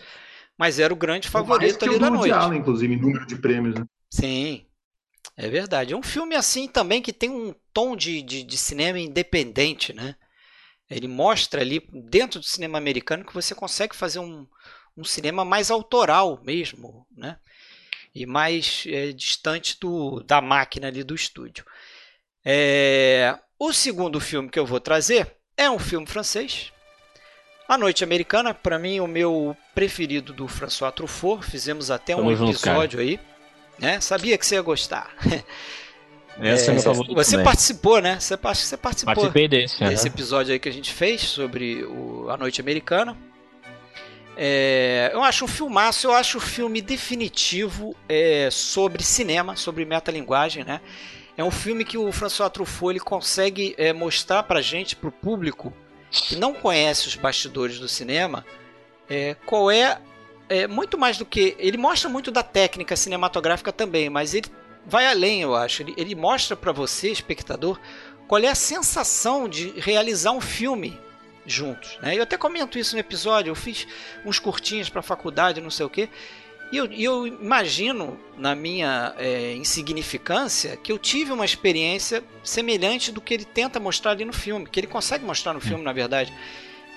mas 0.59 0.79
era 0.79 0.93
o 0.93 0.97
grande 0.97 1.29
favorito 1.29 1.85
ali 1.85 1.99
da 1.99 2.11
noite. 2.11 2.33
Allen, 2.33 2.61
inclusive, 2.61 2.93
em 2.93 3.01
número 3.01 3.27
de 3.27 3.37
prêmios, 3.37 3.75
né? 3.77 3.85
Sim, 4.11 4.67
é 5.41 5.49
verdade. 5.49 5.95
É 5.95 5.97
um 5.97 6.03
filme 6.03 6.37
assim 6.37 6.69
também 6.69 7.01
que 7.01 7.15
tem 7.15 7.31
um 7.31 7.55
tom 7.73 7.97
de, 7.97 8.21
de, 8.21 8.43
de, 8.43 8.59
cinema 8.59 8.99
independente, 8.99 9.95
né? 9.95 10.15
Ele 10.91 11.09
mostra 11.09 11.63
ali, 11.63 11.83
dentro 11.91 12.41
do 12.41 12.45
cinema 12.45 12.77
americano, 12.77 13.25
que 13.25 13.33
você 13.33 13.55
consegue 13.55 13.97
fazer 13.97 14.19
um, 14.19 14.47
um 14.95 15.03
cinema 15.03 15.43
mais 15.43 15.71
autoral 15.71 16.39
mesmo, 16.45 17.07
né? 17.17 17.39
E 18.15 18.27
mais 18.27 18.85
é, 18.87 19.13
distante 19.13 19.79
do, 19.81 20.21
da 20.21 20.43
máquina 20.43 20.89
ali 20.89 21.03
do 21.03 21.15
estúdio. 21.15 21.65
É, 22.45 23.39
o 23.59 23.73
segundo 23.73 24.21
filme 24.21 24.51
que 24.51 24.59
eu 24.59 24.67
vou 24.67 24.81
trazer 24.81 25.37
é 25.57 25.71
um 25.71 25.79
filme 25.79 26.07
francês. 26.07 26.71
A 27.67 27.79
Noite 27.79 28.05
Americana, 28.05 28.53
para 28.53 28.79
mim, 28.79 29.01
o 29.01 29.07
meu 29.07 29.57
preferido 29.75 30.35
do 30.35 30.47
François 30.47 30.93
Truffaut. 30.93 31.47
Fizemos 31.47 31.91
até 31.91 32.15
um 32.15 32.31
episódio 32.31 33.01
aí. 33.01 33.19
Né? 33.81 34.01
Sabia 34.01 34.37
que 34.37 34.47
você 34.47 34.57
ia 34.57 34.63
gostar. 34.63 35.15
Essa 36.41 36.73
é, 36.73 36.77
é 36.77 36.81
favorito 36.81 37.15
você 37.15 37.33
também. 37.33 37.45
participou, 37.45 38.01
né? 38.01 38.19
Você, 38.19 38.37
você 38.37 38.77
participou 38.77 39.15
Participei 39.15 39.49
desse, 39.49 39.79
desse 39.85 40.09
episódio 40.09 40.53
aí 40.53 40.59
que 40.59 40.69
a 40.69 40.73
gente 40.73 40.93
fez 40.93 41.23
sobre 41.23 41.85
o, 41.85 42.31
a 42.31 42.37
Noite 42.37 42.61
Americana. 42.61 43.17
É, 44.37 45.11
eu 45.13 45.23
acho 45.23 45.45
um 45.45 45.49
filmaço, 45.49 46.07
eu 46.07 46.15
acho 46.15 46.39
o 46.39 46.41
filme 46.41 46.81
definitivo 46.81 47.95
é, 48.09 48.49
sobre 48.51 49.03
cinema, 49.03 49.55
sobre 49.55 49.85
metalinguagem, 49.85 50.65
né? 50.65 50.81
É 51.37 51.45
um 51.45 51.51
filme 51.51 51.85
que 51.85 51.99
o 51.99 52.11
François 52.11 52.51
Truffaut 52.51 52.93
ele 52.93 53.01
consegue 53.01 53.75
é, 53.77 53.93
mostrar 53.93 54.43
pra 54.45 54.63
gente, 54.63 54.97
pro 54.97 55.13
público 55.13 55.73
que 56.11 56.37
não 56.37 56.55
conhece 56.55 57.07
os 57.07 57.17
bastidores 57.17 57.79
do 57.79 57.89
cinema, 57.89 58.45
é, 59.09 59.37
qual 59.47 59.71
é 59.71 59.99
é, 60.51 60.67
muito 60.67 60.99
mais 60.99 61.17
do 61.17 61.25
que. 61.25 61.57
Ele 61.59 61.79
mostra 61.79 62.11
muito 62.11 62.31
da 62.33 62.43
técnica 62.43 62.97
cinematográfica 62.97 63.73
também, 63.73 64.11
mas 64.11 64.35
ele 64.35 64.49
vai 64.85 65.07
além, 65.07 65.41
eu 65.43 65.55
acho. 65.55 65.83
Ele, 65.83 65.95
ele 65.97 66.15
mostra 66.17 66.57
para 66.57 66.73
você, 66.73 67.09
espectador, 67.09 67.79
qual 68.27 68.43
é 68.43 68.49
a 68.49 68.55
sensação 68.55 69.49
de 69.49 69.71
realizar 69.79 70.33
um 70.33 70.41
filme 70.41 70.99
juntos. 71.47 71.97
Né? 72.03 72.19
Eu 72.19 72.25
até 72.25 72.37
comento 72.37 72.79
isso 72.79 72.97
no 72.97 73.01
episódio. 73.01 73.53
Eu 73.53 73.55
fiz 73.55 73.87
uns 74.27 74.41
curtinhos 74.41 74.89
para 74.89 75.01
faculdade, 75.01 75.61
não 75.61 75.71
sei 75.71 75.87
o 75.87 75.91
quê. 75.91 76.09
E 76.73 76.77
eu, 76.77 76.87
eu 76.93 77.27
imagino, 77.27 78.19
na 78.37 78.55
minha 78.55 79.15
é, 79.19 79.55
insignificância, 79.55 80.77
que 80.77 80.91
eu 80.91 80.99
tive 80.99 81.33
uma 81.33 81.45
experiência 81.45 82.25
semelhante 82.43 83.13
do 83.13 83.21
que 83.21 83.35
ele 83.35 83.45
tenta 83.45 83.79
mostrar 83.81 84.13
ali 84.13 84.25
no 84.25 84.33
filme, 84.33 84.69
que 84.69 84.79
ele 84.79 84.87
consegue 84.87 85.25
mostrar 85.25 85.53
no 85.53 85.61
filme, 85.61 85.83
na 85.85 85.93
verdade 85.93 86.33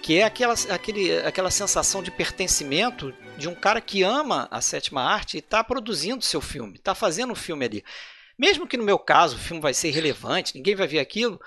que 0.04 0.20
é 0.20 0.24
aquela, 0.26 0.54
aquele, 0.70 1.18
aquela 1.20 1.49
sensação 1.49 2.04
de 2.04 2.12
pertencimento 2.12 3.14
de 3.38 3.47
um 3.47 3.56
cara 3.56 3.80
que 3.80 4.04
ama 4.04 4.49
a 4.51 4.60
sétima 4.60 5.01
arte 5.01 5.36
e 5.36 5.39
está 5.39 5.64
produzindo 5.64 6.22
seu 6.26 6.41
filme, 6.41 6.76
está 6.76 6.93
fazendo 6.93 7.32
um 7.32 7.36
filme 7.36 7.64
ali. 7.64 7.86
Mesmo 8.38 8.68
que 8.68 8.76
no 8.76 8.84
meu 8.84 8.99
caso 8.99 9.38
o 9.38 9.39
filme 9.39 9.62
vai 9.62 9.74
ser 9.74 9.88
irrelevante, 9.88 10.56
ninguém 10.56 10.76
vai 10.76 10.88
ver 10.88 10.99
aquilo, 10.99 11.39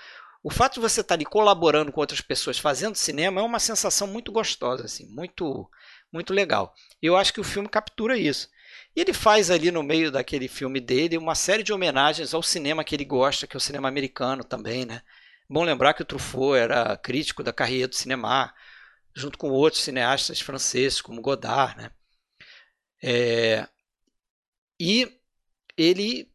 o 0.43 0.49
fato 0.49 0.75
de 0.75 0.81
você 0.81 1.03
estar 1.03 1.09
tá 1.09 1.15
ali 1.15 1.27
colaborando 1.27 1.93
com 1.93 2.01
outras 2.01 2.23
pessoas 2.23 2.59
fazendo 2.59 2.95
cinema 2.95 3.43
é 3.43 3.45
uma 3.45 3.59
sensação 3.59 4.07
muito 4.07 4.33
gostosa, 4.33 4.87
assim, 4.87 5.07
muito, 5.07 5.71
muito 6.11 6.33
legal. 6.33 6.75
Eu 7.03 7.15
acho 7.15 7.35
que 7.35 7.41
o 7.41 7.45
filme 7.45 7.69
captura 7.69 8.17
isso. 8.17 8.49
E 8.97 9.03
ele 9.03 9.13
faz 9.13 9.51
ali 9.51 9.71
no 9.71 9.83
meio 9.83 10.11
daquele 10.11 10.49
filme 10.49 10.81
dele 10.81 11.19
uma 11.19 11.35
série 11.35 11.63
de 11.63 11.75
homenagens 11.75 12.33
ao 12.33 12.43
cinema 12.43 12.83
que 12.83 12.97
ele 12.97 13.05
gosta, 13.05 13.47
que 13.47 13.55
é 13.55 13.59
o 13.59 13.61
cinema 13.61 13.87
americano 13.87 14.43
também, 14.43 14.87
né? 14.87 15.03
Bom 15.49 15.63
lembrar 15.63 15.95
que 15.95 16.03
o 16.03 16.05
Truffaut 16.05 16.59
era 16.59 16.97
crítico 16.97 17.43
da 17.43 17.53
carreira 17.53 17.87
do 17.87 17.95
cinema, 17.95 18.53
junto 19.15 19.39
com 19.39 19.51
outros 19.51 19.83
cineastas 19.83 20.41
franceses, 20.41 21.01
como 21.01 21.23
Godard. 21.23 21.77
Né? 21.77 21.91
É, 23.03 23.69
e 24.81 25.21
ele 25.77 26.29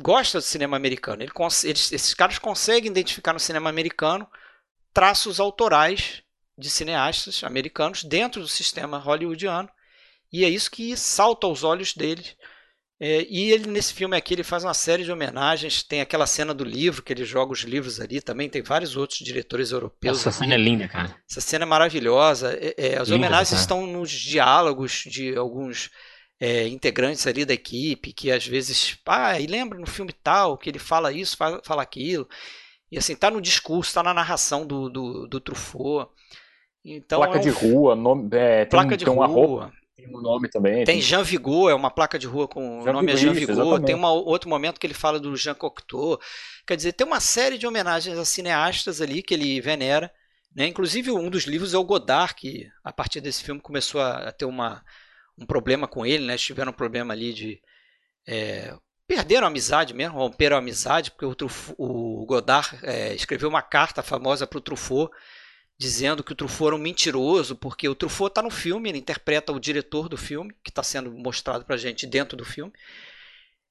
gosta 0.00 0.38
do 0.38 0.42
cinema 0.42 0.76
americano. 0.76 1.22
Ele, 1.22 1.32
eles, 1.64 1.92
esses 1.92 2.14
caras 2.14 2.38
conseguem 2.38 2.90
identificar 2.90 3.32
no 3.32 3.40
cinema 3.40 3.68
americano 3.68 4.28
traços 4.92 5.40
autorais 5.40 6.22
de 6.56 6.70
cineastas 6.70 7.42
americanos 7.42 8.04
dentro 8.04 8.40
do 8.40 8.48
sistema 8.48 8.98
hollywoodiano. 8.98 9.68
E 10.32 10.44
é 10.44 10.48
isso 10.48 10.70
que 10.70 10.96
salta 10.96 11.46
aos 11.46 11.64
olhos 11.64 11.94
deles 11.94 12.36
é, 12.98 13.26
e 13.28 13.52
ele 13.52 13.66
nesse 13.68 13.92
filme 13.92 14.16
aqui 14.16 14.32
ele 14.32 14.42
faz 14.42 14.64
uma 14.64 14.72
série 14.72 15.04
de 15.04 15.12
homenagens. 15.12 15.82
Tem 15.82 16.00
aquela 16.00 16.26
cena 16.26 16.54
do 16.54 16.64
livro 16.64 17.02
que 17.02 17.12
ele 17.12 17.24
joga 17.24 17.52
os 17.52 17.60
livros 17.60 18.00
ali. 18.00 18.22
Também 18.22 18.48
tem 18.48 18.62
vários 18.62 18.96
outros 18.96 19.18
diretores 19.18 19.70
europeus. 19.70 20.20
Essa 20.20 20.32
cena 20.32 20.54
é 20.54 20.56
linda, 20.56 20.88
cara. 20.88 21.14
Essa 21.28 21.40
cena 21.42 21.64
é 21.64 21.66
maravilhosa. 21.66 22.54
É, 22.54 22.74
é, 22.78 22.98
as 22.98 23.08
linda, 23.08 23.16
homenagens 23.16 23.50
cara. 23.50 23.60
estão 23.60 23.86
nos 23.86 24.10
diálogos 24.10 25.04
de 25.06 25.36
alguns 25.36 25.90
é, 26.40 26.66
integrantes 26.68 27.26
ali 27.26 27.44
da 27.44 27.52
equipe 27.52 28.14
que 28.14 28.30
às 28.30 28.46
vezes, 28.46 28.98
ah, 29.06 29.38
e 29.38 29.46
lembra 29.46 29.78
no 29.78 29.86
filme 29.86 30.12
tal 30.12 30.56
que 30.56 30.70
ele 30.70 30.78
fala 30.78 31.12
isso, 31.12 31.36
fala, 31.36 31.60
fala 31.62 31.82
aquilo. 31.82 32.26
E 32.90 32.96
assim 32.96 33.14
tá 33.14 33.30
no 33.30 33.42
discurso, 33.42 33.92
tá 33.92 34.02
na 34.02 34.14
narração 34.14 34.66
do, 34.66 34.88
do, 34.88 35.26
do 35.26 35.40
Truffaut. 35.40 36.10
Então, 36.82 37.18
placa 37.18 37.36
é 37.36 37.40
um... 37.40 37.42
de 37.42 37.50
rua, 37.50 37.96
nome, 37.96 38.28
é, 38.32 38.64
placa 38.64 38.90
tem, 38.90 38.98
de 38.98 39.04
tem 39.04 39.12
rua. 39.14 39.72
Tem 39.96 40.06
um 40.14 40.20
nome 40.20 40.48
também. 40.48 40.84
Tem, 40.84 41.00
Jean 41.00 41.22
Vigo, 41.22 41.70
é 41.70 41.74
uma 41.74 41.90
placa 41.90 42.18
de 42.18 42.26
rua 42.26 42.46
com 42.46 42.82
o 42.82 42.92
nome 42.92 43.12
é 43.12 43.16
Jean 43.16 43.32
Vigo. 43.32 43.80
Tem 43.80 43.94
um 43.94 44.04
outro 44.04 44.48
momento 44.48 44.78
que 44.78 44.86
ele 44.86 44.92
fala 44.92 45.18
do 45.18 45.34
Jean 45.34 45.54
Cocteau. 45.54 46.20
Quer 46.66 46.76
dizer, 46.76 46.92
tem 46.92 47.06
uma 47.06 47.18
série 47.18 47.56
de 47.56 47.66
homenagens 47.66 48.18
a 48.18 48.24
cineastas 48.24 49.00
ali 49.00 49.22
que 49.22 49.32
ele 49.32 49.58
venera. 49.58 50.12
Né? 50.54 50.66
Inclusive, 50.66 51.10
um 51.10 51.30
dos 51.30 51.44
livros 51.44 51.72
é 51.72 51.78
o 51.78 51.84
Godard, 51.84 52.34
que 52.34 52.68
a 52.84 52.92
partir 52.92 53.22
desse 53.22 53.42
filme 53.42 53.60
começou 53.60 54.02
a 54.02 54.30
ter 54.32 54.44
uma, 54.44 54.84
um 55.38 55.46
problema 55.46 55.88
com 55.88 56.04
ele. 56.04 56.26
Né? 56.26 56.34
Eles 56.34 56.42
tiveram 56.42 56.72
um 56.72 56.76
problema 56.76 57.14
ali 57.14 57.32
de. 57.32 57.62
É, 58.28 58.74
perderam 59.08 59.46
a 59.46 59.50
amizade 59.50 59.94
mesmo, 59.94 60.18
romperam 60.18 60.56
a 60.56 60.58
amizade, 60.58 61.10
porque 61.10 61.24
o, 61.24 61.34
Truffaut, 61.34 61.74
o 61.78 62.26
Godard 62.26 62.78
é, 62.82 63.14
escreveu 63.14 63.48
uma 63.48 63.62
carta 63.62 64.02
famosa 64.02 64.46
para 64.46 64.58
o 64.58 64.60
Truffaut 64.60 65.10
dizendo 65.78 66.24
que 66.24 66.32
o 66.32 66.34
Truffaut 66.34 66.68
era 66.68 66.76
um 66.76 66.82
mentiroso, 66.82 67.54
porque 67.56 67.88
o 67.88 67.94
Truffaut 67.94 68.30
está 68.30 68.42
no 68.42 68.50
filme, 68.50 68.88
ele 68.88 68.98
interpreta 68.98 69.52
o 69.52 69.60
diretor 69.60 70.08
do 70.08 70.16
filme, 70.16 70.54
que 70.64 70.70
está 70.70 70.82
sendo 70.82 71.10
mostrado 71.12 71.64
para 71.64 71.74
a 71.74 71.78
gente 71.78 72.06
dentro 72.06 72.36
do 72.36 72.44
filme, 72.44 72.72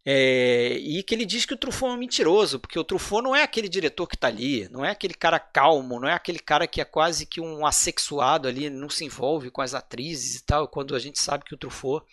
é, 0.08 0.78
e 0.78 1.02
que 1.02 1.16
ele 1.16 1.26
diz 1.26 1.46
que 1.46 1.56
o 1.56 1.58
Truffaut 1.58 1.92
é 1.92 1.96
um 1.96 2.00
mentiroso, 2.00 2.60
porque 2.60 2.78
o 2.78 2.84
Truffaut 2.84 3.24
não 3.24 3.36
é 3.36 3.42
aquele 3.42 3.68
diretor 3.68 4.06
que 4.06 4.16
está 4.16 4.28
ali, 4.28 4.70
não 4.70 4.86
é 4.86 4.92
aquele 4.92 5.16
cara 5.16 5.40
calmo, 5.40 6.00
não 6.00 6.08
é 6.08 6.14
aquele 6.14 6.38
cara 6.38 6.68
que 6.68 6.80
é 6.80 6.86
quase 6.86 7.26
que 7.26 7.42
um 7.42 7.66
assexuado 7.66 8.48
ali, 8.48 8.70
não 8.70 8.88
se 8.88 9.04
envolve 9.04 9.50
com 9.50 9.62
as 9.62 9.74
atrizes 9.74 10.36
e 10.36 10.46
tal, 10.46 10.68
quando 10.68 10.96
a 10.96 11.00
gente 11.00 11.20
sabe 11.20 11.44
que 11.44 11.56
o 11.56 11.58
Truffaut 11.58 12.06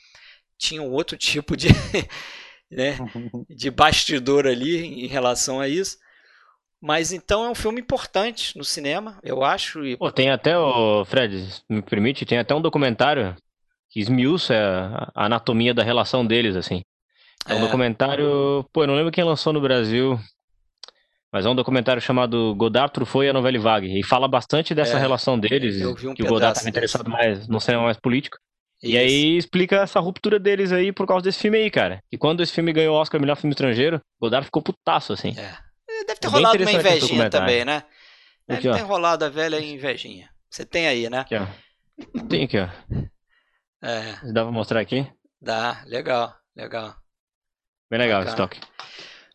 tinha 0.56 0.80
um 0.80 0.90
outro 0.90 1.18
tipo 1.18 1.54
de, 1.54 1.68
né, 2.70 2.96
de 3.50 3.70
bastidor 3.70 4.46
ali 4.46 5.04
em 5.04 5.06
relação 5.06 5.60
a 5.60 5.68
isso. 5.68 5.98
Mas 6.82 7.12
então 7.12 7.44
é 7.44 7.48
um 7.48 7.54
filme 7.54 7.80
importante 7.80 8.58
no 8.58 8.64
cinema, 8.64 9.16
eu 9.22 9.44
acho. 9.44 9.86
E... 9.86 9.96
Pô, 9.96 10.10
tem 10.10 10.30
até, 10.30 10.58
o 10.58 11.04
Fred, 11.04 11.46
me 11.68 11.80
permite, 11.80 12.26
tem 12.26 12.38
até 12.38 12.52
um 12.52 12.60
documentário 12.60 13.36
que 13.88 14.00
esmiuça 14.00 14.52
a 15.14 15.26
anatomia 15.26 15.72
da 15.72 15.84
relação 15.84 16.26
deles, 16.26 16.56
assim. 16.56 16.82
É 17.46 17.54
um 17.54 17.58
é. 17.58 17.60
documentário, 17.60 18.66
pô, 18.72 18.82
eu 18.82 18.88
não 18.88 18.96
lembro 18.96 19.12
quem 19.12 19.22
lançou 19.22 19.52
no 19.52 19.60
Brasil, 19.60 20.18
mas 21.32 21.46
é 21.46 21.48
um 21.48 21.54
documentário 21.54 22.02
chamado 22.02 22.52
Godard, 22.56 22.92
Truffaut 22.92 23.24
e 23.24 23.30
a 23.30 23.32
Novelle 23.32 23.58
Vague. 23.58 24.00
E 24.00 24.02
fala 24.02 24.26
bastante 24.26 24.74
dessa 24.74 24.96
é, 24.96 25.00
relação 25.00 25.38
deles, 25.38 25.80
um 25.84 26.14
que 26.14 26.24
o 26.24 26.26
Godard 26.26 26.56
estava 26.56 26.68
interessado 26.68 27.08
mais 27.08 27.46
no 27.46 27.60
cinema 27.60 27.84
mais 27.84 27.96
político. 27.96 28.38
Isso. 28.82 28.92
E 28.92 28.98
aí 28.98 29.36
explica 29.36 29.76
essa 29.76 30.00
ruptura 30.00 30.40
deles 30.40 30.72
aí 30.72 30.90
por 30.90 31.06
causa 31.06 31.22
desse 31.22 31.38
filme 31.38 31.58
aí, 31.58 31.70
cara. 31.70 32.02
E 32.10 32.18
quando 32.18 32.42
esse 32.42 32.52
filme 32.52 32.72
ganhou 32.72 32.96
o 32.96 33.00
Oscar 33.00 33.20
Melhor 33.20 33.36
Filme 33.36 33.52
Estrangeiro, 33.52 34.00
Godard 34.20 34.46
ficou 34.46 34.60
putaço, 34.60 35.12
assim. 35.12 35.38
É. 35.38 35.71
Deve 36.06 36.20
ter 36.20 36.26
é 36.26 36.30
rolado 36.30 36.62
uma 36.62 36.72
invejinha 36.72 37.30
também, 37.30 37.64
né? 37.64 37.82
Deve 38.46 38.68
aqui, 38.68 38.78
ter 38.78 38.84
rolado 38.84 39.24
a 39.24 39.28
velha 39.28 39.60
invejinha. 39.60 40.30
Você 40.50 40.64
tem 40.64 40.86
aí, 40.86 41.08
né? 41.08 41.20
Aqui, 41.20 41.36
ó. 41.36 41.46
Tem 42.28 42.44
aqui, 42.44 42.58
ó. 42.58 42.68
É. 43.82 44.32
Dá 44.32 44.42
pra 44.42 44.52
mostrar 44.52 44.80
aqui? 44.80 45.06
Dá, 45.40 45.82
legal, 45.86 46.34
legal. 46.56 46.94
Bem 47.90 48.00
legal 48.00 48.22
esse 48.22 48.36
toque. 48.36 48.60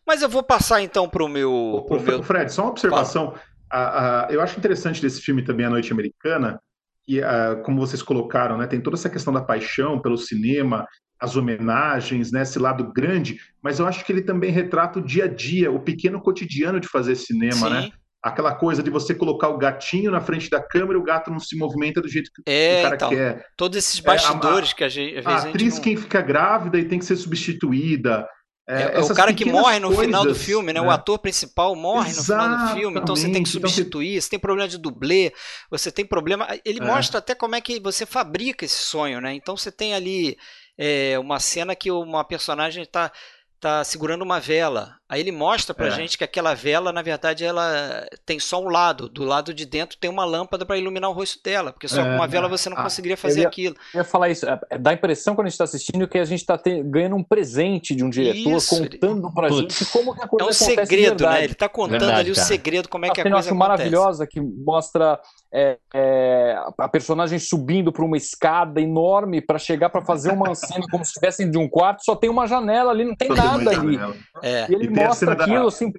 Mas 0.06 0.22
eu 0.22 0.28
vou 0.28 0.42
passar 0.42 0.80
então 0.80 1.08
pro 1.08 1.28
meu. 1.28 1.84
Pro 1.86 2.00
meu... 2.00 2.22
Fred, 2.22 2.52
só 2.52 2.62
uma 2.62 2.70
observação. 2.70 3.38
A, 3.70 4.26
a, 4.26 4.32
eu 4.32 4.40
acho 4.40 4.58
interessante 4.58 5.02
desse 5.02 5.20
filme 5.20 5.44
também, 5.44 5.66
A 5.66 5.70
Noite 5.70 5.92
Americana, 5.92 6.60
e 7.06 7.20
como 7.64 7.80
vocês 7.80 8.02
colocaram, 8.02 8.56
né, 8.56 8.66
tem 8.66 8.80
toda 8.80 8.96
essa 8.96 9.10
questão 9.10 9.32
da 9.32 9.40
paixão 9.40 10.00
pelo 10.00 10.16
cinema, 10.16 10.86
as 11.20 11.36
homenagens, 11.36 12.30
né, 12.30 12.42
esse 12.42 12.58
lado 12.58 12.92
grande, 12.92 13.40
mas 13.62 13.78
eu 13.78 13.86
acho 13.86 14.04
que 14.04 14.12
ele 14.12 14.22
também 14.22 14.50
retrata 14.50 14.98
o 14.98 15.04
dia 15.04 15.24
a 15.24 15.28
dia, 15.28 15.70
o 15.70 15.80
pequeno 15.80 16.20
cotidiano 16.20 16.78
de 16.78 16.88
fazer 16.88 17.16
cinema, 17.16 17.68
né? 17.68 17.82
Sim. 17.82 17.88
né? 17.88 17.92
Aquela 18.20 18.52
coisa 18.52 18.82
de 18.82 18.90
você 18.90 19.14
colocar 19.14 19.48
o 19.48 19.58
gatinho 19.58 20.10
na 20.10 20.20
frente 20.20 20.50
da 20.50 20.60
câmera 20.60 20.98
e 20.98 21.00
o 21.00 21.04
gato 21.04 21.30
não 21.30 21.38
se 21.38 21.56
movimenta 21.56 22.00
do 22.00 22.08
jeito 22.08 22.30
que 22.34 22.42
é, 22.50 22.80
o 22.80 22.82
cara 22.82 22.94
então, 22.96 23.08
quer. 23.10 23.46
Todos 23.56 23.78
esses 23.78 24.00
bastidores 24.00 24.70
é, 24.70 24.72
a, 24.72 24.74
que 24.74 24.84
a 24.84 24.88
gente. 24.88 25.18
A, 25.26 25.30
a 25.30 25.36
atriz 25.36 25.76
não... 25.76 25.82
quem 25.82 25.96
fica 25.96 26.20
grávida 26.20 26.78
e 26.78 26.84
tem 26.84 26.98
que 26.98 27.04
ser 27.04 27.14
substituída. 27.14 28.26
É, 28.68 28.96
é 28.96 29.00
o 29.00 29.14
cara 29.14 29.32
que 29.32 29.46
morre 29.46 29.78
no 29.78 29.88
coisas, 29.88 30.04
final 30.04 30.26
do 30.26 30.34
filme, 30.34 30.74
né? 30.74 30.80
né? 30.80 30.86
O 30.86 30.90
ator 30.90 31.18
principal 31.20 31.74
morre 31.74 32.10
Exatamente. 32.10 32.50
no 32.50 32.56
final 32.56 32.66
do 32.66 32.80
filme, 32.80 33.00
então 33.00 33.16
você 33.16 33.22
tem 33.22 33.32
que 33.32 33.48
então 33.48 33.52
substituir. 33.52 34.10
Então, 34.10 34.20
você 34.20 34.30
tem 34.30 34.38
problema 34.38 34.68
de 34.68 34.78
dublê, 34.78 35.32
você 35.70 35.90
tem 35.90 36.04
problema. 36.04 36.46
Ele 36.66 36.80
é. 36.80 36.84
mostra 36.84 37.18
até 37.18 37.34
como 37.34 37.54
é 37.54 37.62
que 37.62 37.80
você 37.80 38.04
fabrica 38.04 38.66
esse 38.66 38.76
sonho, 38.76 39.22
né? 39.22 39.32
Então 39.32 39.56
você 39.56 39.72
tem 39.72 39.94
ali 39.94 40.36
é, 40.78 41.18
uma 41.18 41.40
cena 41.40 41.74
que 41.74 41.90
uma 41.90 42.24
personagem 42.24 42.84
está 42.84 43.12
tá 43.60 43.84
segurando 43.84 44.22
uma 44.22 44.40
vela. 44.40 44.97
Aí 45.10 45.20
ele 45.20 45.32
mostra 45.32 45.74
pra 45.74 45.86
é. 45.86 45.90
gente 45.90 46.18
que 46.18 46.24
aquela 46.24 46.52
vela, 46.54 46.92
na 46.92 47.00
verdade, 47.00 47.42
ela 47.42 48.06
tem 48.26 48.38
só 48.38 48.62
um 48.62 48.68
lado. 48.68 49.08
Do 49.08 49.24
lado 49.24 49.54
de 49.54 49.64
dentro 49.64 49.96
tem 49.96 50.10
uma 50.10 50.24
lâmpada 50.26 50.66
para 50.66 50.76
iluminar 50.76 51.08
o 51.08 51.14
rosto 51.14 51.42
dela, 51.42 51.72
porque 51.72 51.88
só 51.88 52.02
é, 52.02 52.04
com 52.04 52.10
uma 52.16 52.26
vela 52.26 52.46
você 52.46 52.68
não 52.68 52.76
ah, 52.76 52.82
conseguiria 52.82 53.16
fazer 53.16 53.40
eu 53.40 53.42
ia, 53.44 53.48
aquilo. 53.48 53.74
Eu 53.94 53.98
ia 54.00 54.04
falar 54.04 54.28
isso. 54.28 54.46
É, 54.46 54.60
é, 54.68 54.76
dá 54.76 54.90
a 54.90 54.92
impressão 54.92 55.34
quando 55.34 55.46
a 55.46 55.48
gente 55.48 55.54
está 55.54 55.64
assistindo 55.64 56.06
que 56.06 56.18
a 56.18 56.24
gente 56.26 56.40
está 56.40 56.60
ganhando 56.84 57.16
um 57.16 57.24
presente 57.24 57.94
de 57.94 58.04
um 58.04 58.10
diretor, 58.10 58.56
isso, 58.58 58.78
contando 58.78 59.32
pra 59.32 59.48
Putz. 59.48 59.78
gente 59.78 59.90
como 59.90 60.14
que 60.14 60.22
a 60.22 60.28
coisa 60.28 60.44
É 60.44 60.50
um 60.50 60.52
segredo, 60.52 61.24
né? 61.24 61.44
Ele 61.44 61.52
está 61.52 61.70
contando 61.70 62.00
verdade, 62.00 62.20
ali 62.20 62.34
cara. 62.34 62.44
o 62.44 62.46
segredo, 62.46 62.88
como 62.90 63.06
é 63.06 63.10
que 63.10 63.20
a, 63.20 63.24
a 63.24 63.30
coisa 63.30 63.48
acontece. 63.48 63.54
maravilhosa 63.54 64.26
que 64.26 64.40
mostra 64.42 65.18
é, 65.50 65.78
é, 65.94 66.56
a 66.76 66.88
personagem 66.88 67.38
subindo 67.38 67.90
por 67.90 68.04
uma 68.04 68.18
escada 68.18 68.78
enorme 68.78 69.40
para 69.40 69.58
chegar 69.58 69.88
para 69.88 70.02
fazer 70.02 70.32
uma 70.32 70.52
cena 70.56 70.84
como 70.90 71.02
se 71.02 71.12
estivessem 71.12 71.50
de 71.50 71.56
um 71.56 71.66
quarto, 71.66 72.04
só 72.04 72.14
tem 72.14 72.28
uma 72.28 72.46
janela 72.46 72.90
ali, 72.90 73.04
não 73.04 73.16
tem 73.16 73.30
nada 73.30 73.70
ali. 73.70 73.98
É. 74.42 74.66
E 74.68 74.74
ele 74.74 74.84
e 74.84 74.97
mostra 75.06 75.32
aquilo 75.32 75.62
da... 75.62 75.68
assim. 75.68 75.92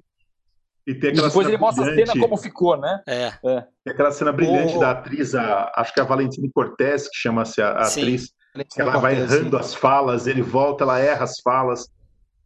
E, 0.86 0.94
tem 0.94 1.10
aquela 1.10 1.26
e 1.26 1.28
depois 1.28 1.48
ele 1.48 1.58
mostra 1.58 1.84
a 1.84 1.94
cena 1.94 2.12
como 2.18 2.36
ficou, 2.36 2.76
né? 2.76 3.02
É. 3.06 3.26
é. 3.26 3.66
Tem 3.84 3.92
aquela 3.92 4.10
cena 4.10 4.32
brilhante 4.32 4.78
da 4.78 4.92
atriz, 4.92 5.34
a, 5.34 5.70
acho 5.76 5.92
que 5.92 6.00
é 6.00 6.02
a 6.02 6.06
Valentina 6.06 6.48
Cortez, 6.54 7.08
que 7.08 7.16
chama-se 7.16 7.60
a, 7.60 7.70
a 7.70 7.86
atriz, 7.86 8.32
que 8.72 8.80
ela 8.80 8.98
vai 8.98 9.14
errando 9.20 9.56
as 9.56 9.74
falas, 9.74 10.26
ele 10.26 10.42
volta, 10.42 10.84
ela 10.84 10.98
erra 10.98 11.24
as 11.24 11.40
falas. 11.40 11.88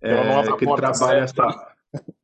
É, 0.03 0.15
que 0.59 0.67
ele 0.67 0.77
trabalha 0.77 1.21
essa 1.21 1.74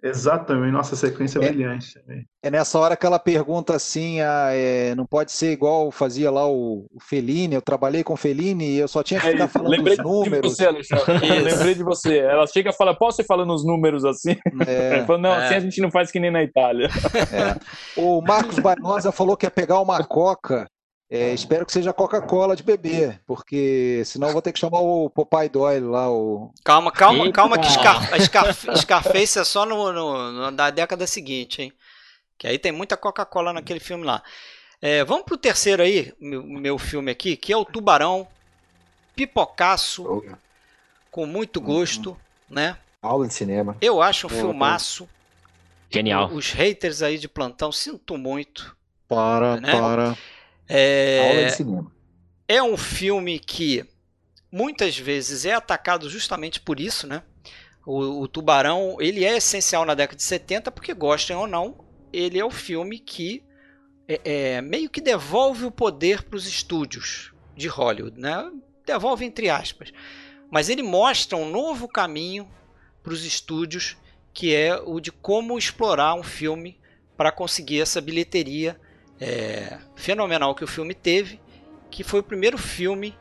Exatamente, 0.02 0.72
nossa 0.72 0.96
sequência 0.96 1.38
é, 1.38 1.48
brilhante. 1.48 2.00
É 2.42 2.50
nessa 2.50 2.78
hora 2.78 2.96
que 2.96 3.04
ela 3.04 3.18
pergunta 3.18 3.74
assim: 3.74 4.20
ah, 4.20 4.48
é, 4.50 4.94
não 4.94 5.04
pode 5.04 5.30
ser 5.30 5.52
igual 5.52 5.90
fazia 5.90 6.30
lá 6.30 6.48
o, 6.48 6.86
o 6.90 7.00
Fellini, 7.00 7.54
eu 7.54 7.62
trabalhei 7.62 8.02
com 8.02 8.14
o 8.14 8.16
Fellini 8.16 8.76
e 8.76 8.78
eu 8.78 8.88
só 8.88 9.02
tinha 9.02 9.20
que 9.20 9.26
é 9.26 9.32
ficar 9.32 9.44
é, 9.44 9.48
falando 9.48 9.70
lembrei 9.70 9.96
dos 9.96 10.04
números. 10.04 10.50
De 10.50 10.56
você, 10.56 10.66
Alexandre. 10.66 11.28
lembrei 11.42 11.74
de 11.74 11.82
você. 11.82 12.18
Ela 12.18 12.46
chega 12.46 12.70
e 12.70 12.72
fala: 12.72 12.94
posso 12.94 13.20
ir 13.20 13.26
falando 13.26 13.52
os 13.52 13.64
números 13.64 14.04
assim? 14.04 14.36
É, 14.66 15.04
não, 15.18 15.32
assim 15.32 15.54
a 15.54 15.60
gente 15.60 15.80
não 15.80 15.90
faz 15.90 16.10
que 16.10 16.18
nem 16.18 16.30
na 16.30 16.42
Itália. 16.42 16.88
O 17.96 18.22
Marcos 18.22 18.58
Barnosa 18.58 19.12
falou 19.12 19.36
que 19.36 19.46
ia 19.46 19.50
pegar 19.50 19.80
uma 19.80 20.02
coca 20.04 20.66
é, 21.10 21.34
espero 21.34 21.66
que 21.66 21.72
seja 21.72 21.92
Coca-Cola 21.92 22.54
de 22.54 22.62
beber, 22.62 23.20
porque 23.26 24.00
senão 24.04 24.28
eu 24.28 24.32
vou 24.32 24.40
ter 24.40 24.52
que 24.52 24.60
chamar 24.60 24.78
o 24.78 25.10
Popeye 25.10 25.48
Doyle 25.48 25.86
lá. 25.86 26.08
O... 26.08 26.52
Calma, 26.64 26.92
calma, 26.92 27.24
Eita. 27.24 27.32
calma, 27.32 27.58
que 27.58 27.68
Scar, 27.68 28.20
Scar, 28.22 28.76
Scarface 28.76 29.40
é 29.40 29.42
só 29.42 29.66
no, 29.66 29.92
no, 29.92 30.32
no, 30.32 30.52
da 30.52 30.70
década 30.70 31.08
seguinte, 31.08 31.62
hein? 31.62 31.72
Que 32.38 32.46
aí 32.46 32.60
tem 32.60 32.70
muita 32.70 32.96
Coca-Cola 32.96 33.52
naquele 33.52 33.80
filme 33.80 34.04
lá. 34.04 34.22
É, 34.80 35.04
vamos 35.04 35.24
pro 35.24 35.36
terceiro 35.36 35.82
aí, 35.82 36.14
meu, 36.20 36.44
meu 36.44 36.78
filme 36.78 37.10
aqui, 37.10 37.36
que 37.36 37.52
é 37.52 37.56
o 37.56 37.64
Tubarão, 37.64 38.28
pipocaço, 39.16 40.22
com 41.10 41.26
muito 41.26 41.60
gosto, 41.60 42.16
né? 42.48 42.76
Aula 43.02 43.26
de 43.26 43.34
cinema. 43.34 43.76
Eu 43.80 44.00
acho 44.00 44.28
um 44.28 44.30
filmaço. 44.30 45.08
Genial. 45.90 46.30
Os 46.32 46.52
haters 46.52 47.02
aí 47.02 47.18
de 47.18 47.28
plantão, 47.28 47.72
sinto 47.72 48.16
muito. 48.16 48.76
Para, 49.08 49.60
né? 49.60 49.72
para. 49.72 50.16
É, 50.72 51.28
Aula 51.28 51.44
de 51.46 51.56
cinema. 51.56 51.92
É 52.46 52.62
um 52.62 52.76
filme 52.76 53.38
que 53.40 53.84
muitas 54.50 54.96
vezes 54.96 55.44
é 55.44 55.52
atacado 55.52 56.08
justamente 56.08 56.60
por 56.60 56.78
isso, 56.78 57.06
né? 57.06 57.22
O, 57.84 58.22
o, 58.22 58.28
Tubarão, 58.28 58.96
ele 59.00 59.24
é 59.24 59.36
essencial 59.36 59.84
na 59.84 59.94
década 59.94 60.16
de 60.16 60.22
70 60.22 60.70
porque 60.70 60.94
gostem 60.94 61.34
ou 61.34 61.46
não, 61.46 61.84
ele 62.12 62.38
é 62.38 62.44
o 62.44 62.50
filme 62.50 62.98
que 62.98 63.42
é, 64.06 64.20
é, 64.24 64.60
meio 64.60 64.88
que 64.88 65.00
devolve 65.00 65.64
o 65.64 65.70
poder 65.70 66.22
para 66.22 66.36
os 66.36 66.46
estúdios 66.46 67.32
de 67.56 67.66
Hollywood, 67.66 68.20
né? 68.20 68.50
Devolve 68.86 69.24
entre 69.24 69.48
aspas. 69.48 69.92
Mas 70.50 70.68
ele 70.68 70.82
mostra 70.82 71.36
um 71.36 71.50
novo 71.50 71.88
caminho 71.88 72.48
para 73.02 73.12
os 73.12 73.24
estúdios, 73.24 73.96
que 74.32 74.54
é 74.54 74.76
o 74.76 75.00
de 75.00 75.10
como 75.10 75.58
explorar 75.58 76.14
um 76.14 76.22
filme 76.22 76.78
para 77.16 77.32
conseguir 77.32 77.80
essa 77.80 78.00
bilheteria 78.00 78.80
é, 79.20 79.78
fenomenal 79.94 80.54
que 80.54 80.64
o 80.64 80.68
filme 80.68 80.94
teve, 80.94 81.40
que 81.90 82.02
foi 82.02 82.20
o 82.20 82.24
primeiro 82.24 82.56
filme 82.56 83.16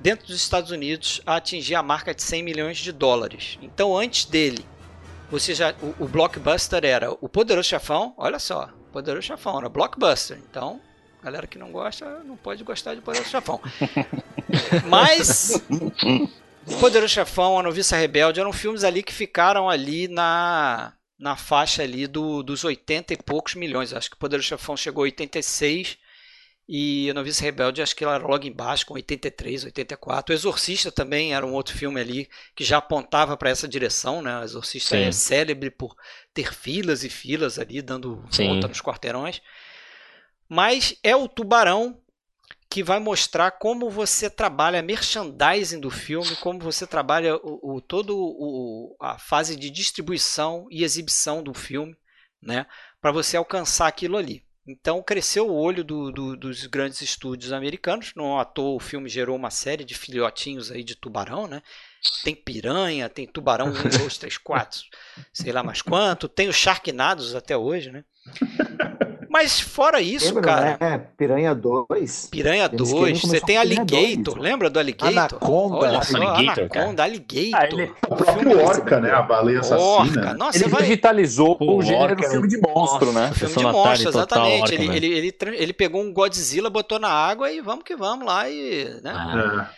dentro 0.00 0.26
dos 0.26 0.36
Estados 0.36 0.70
Unidos 0.70 1.20
a 1.26 1.36
atingir 1.36 1.74
a 1.74 1.82
marca 1.82 2.14
de 2.14 2.22
100 2.22 2.42
milhões 2.42 2.78
de 2.78 2.92
dólares. 2.92 3.58
Então, 3.60 3.96
antes 3.96 4.24
dele, 4.26 4.64
você 5.30 5.54
já, 5.54 5.74
o, 5.82 6.04
o 6.04 6.08
blockbuster 6.08 6.84
era 6.84 7.10
o 7.10 7.28
Poderoso 7.28 7.68
Chefão, 7.68 8.14
olha 8.16 8.38
só, 8.38 8.68
Poderoso 8.92 9.26
Chefão 9.26 9.58
era 9.58 9.68
blockbuster. 9.68 10.38
Então, 10.48 10.80
galera 11.22 11.46
que 11.46 11.58
não 11.58 11.72
gosta, 11.72 12.22
não 12.24 12.36
pode 12.36 12.62
gostar 12.62 12.94
de 12.94 13.00
Poderoso 13.00 13.30
Chefão. 13.30 13.60
Mas 14.86 15.60
Poderoso 16.78 17.12
Chefão, 17.12 17.58
A 17.58 17.62
Noviça 17.62 17.96
Rebelde 17.96 18.40
eram 18.40 18.52
filmes 18.52 18.84
ali 18.84 19.02
que 19.02 19.12
ficaram 19.12 19.68
ali 19.68 20.06
na 20.06 20.92
na 21.18 21.36
faixa 21.36 21.82
ali 21.82 22.06
do, 22.06 22.42
dos 22.42 22.64
80 22.64 23.14
e 23.14 23.16
poucos 23.16 23.54
milhões. 23.54 23.92
Acho 23.92 24.10
que 24.10 24.16
o 24.16 24.18
Poderoso 24.18 24.48
Chefão 24.48 24.76
chegou 24.76 25.02
a 25.02 25.06
86 25.06 25.98
e 26.68 27.10
a 27.10 27.14
Novice 27.14 27.42
Rebelde 27.42 27.82
acho 27.82 27.94
que 27.94 28.02
ela 28.02 28.14
era 28.14 28.26
logo 28.26 28.46
embaixo 28.46 28.86
com 28.86 28.94
83, 28.94 29.64
84. 29.64 30.32
O 30.32 30.36
Exorcista 30.36 30.90
também 30.90 31.34
era 31.34 31.46
um 31.46 31.52
outro 31.52 31.76
filme 31.76 32.00
ali 32.00 32.28
que 32.54 32.64
já 32.64 32.78
apontava 32.78 33.36
para 33.36 33.50
essa 33.50 33.68
direção, 33.68 34.22
né? 34.22 34.38
O 34.38 34.44
Exorcista 34.44 34.96
Sim. 34.96 35.02
é 35.02 35.12
célebre 35.12 35.70
por 35.70 35.94
ter 36.32 36.54
filas 36.54 37.04
e 37.04 37.10
filas 37.10 37.58
ali 37.58 37.82
dando 37.82 38.24
Sim. 38.30 38.48
volta 38.48 38.68
nos 38.68 38.80
quarteirões. 38.80 39.42
Mas 40.48 40.96
é 41.02 41.14
o 41.14 41.28
Tubarão 41.28 42.00
que 42.74 42.82
vai 42.82 42.98
mostrar 42.98 43.52
como 43.52 43.88
você 43.88 44.28
trabalha 44.28 44.82
merchandising 44.82 45.78
do 45.78 45.92
filme, 45.92 46.34
como 46.40 46.58
você 46.58 46.84
trabalha 46.84 47.36
o, 47.36 47.76
o 47.76 47.80
todo 47.80 48.16
o, 48.18 48.96
a 49.00 49.16
fase 49.16 49.54
de 49.54 49.70
distribuição 49.70 50.66
e 50.68 50.82
exibição 50.82 51.40
do 51.40 51.54
filme, 51.54 51.96
né, 52.42 52.66
para 53.00 53.12
você 53.12 53.36
alcançar 53.36 53.86
aquilo 53.86 54.16
ali. 54.16 54.44
Então 54.66 55.00
cresceu 55.04 55.48
o 55.48 55.54
olho 55.54 55.84
do, 55.84 56.10
do, 56.10 56.36
dos 56.36 56.66
grandes 56.66 57.00
estúdios 57.00 57.52
americanos. 57.52 58.10
Não 58.16 58.40
à 58.40 58.44
toa 58.44 58.74
o 58.74 58.80
filme 58.80 59.08
gerou 59.08 59.36
uma 59.36 59.50
série 59.52 59.84
de 59.84 59.94
filhotinhos 59.94 60.72
aí 60.72 60.82
de 60.82 60.96
tubarão, 60.96 61.46
né? 61.46 61.62
Tem 62.24 62.34
piranha, 62.34 63.08
tem 63.08 63.24
tubarão 63.24 63.68
1, 63.68 63.98
2, 63.98 64.18
3, 64.18 64.36
4, 64.36 64.80
sei 65.32 65.52
lá 65.52 65.62
mais 65.62 65.80
quanto. 65.80 66.28
Tem 66.28 66.48
os 66.48 66.56
Sharknados 66.56 67.36
até 67.36 67.56
hoje, 67.56 67.92
né? 67.92 68.04
Mas 69.34 69.58
fora 69.58 70.00
isso, 70.00 70.26
lembra, 70.26 70.42
cara. 70.42 70.76
É, 70.78 70.96
Piranha 70.96 71.52
2. 71.52 72.28
Piranha 72.30 72.68
2. 72.68 73.20
Você 73.20 73.40
tem 73.40 73.56
Alligator. 73.56 74.38
Lembra 74.38 74.70
do 74.70 74.78
Alligator? 74.78 75.08
Anaconda. 75.08 75.76
Olha 75.78 76.02
só, 76.02 76.18
Alligator, 76.18 76.68
Anaconda, 76.70 77.02
Alligator. 77.02 77.60
Ah, 77.60 77.66
ele... 77.66 77.92
O 78.08 78.14
próprio 78.14 78.64
Orca, 78.64 79.00
né? 79.00 79.10
A 79.10 79.22
baleia 79.22 79.58
assassina. 79.58 80.34
Nossa, 80.34 80.58
ele 80.58 80.68
vai... 80.68 80.82
digitalizou 80.82 81.56
o 81.60 81.82
gênero 81.82 82.14
do 82.14 82.22
filme 82.22 82.46
de 82.46 82.58
monstro, 82.58 83.12
né? 83.12 83.30
O 83.32 83.34
filme 83.34 83.56
de 83.56 83.62
monstro, 83.64 84.08
exatamente. 84.08 84.62
Orca, 84.62 84.74
ele, 84.76 84.86
né? 84.86 84.96
ele, 84.96 85.06
ele, 85.06 85.36
ele, 85.56 85.72
pegou 85.72 86.00
um 86.00 86.12
Godzilla, 86.12 86.70
botou 86.70 87.00
na 87.00 87.10
água 87.10 87.50
e 87.50 87.60
vamos 87.60 87.82
que 87.82 87.96
vamos 87.96 88.24
lá 88.24 88.48
e. 88.48 88.84
Né? 89.02 89.10
Ah. 89.12 89.70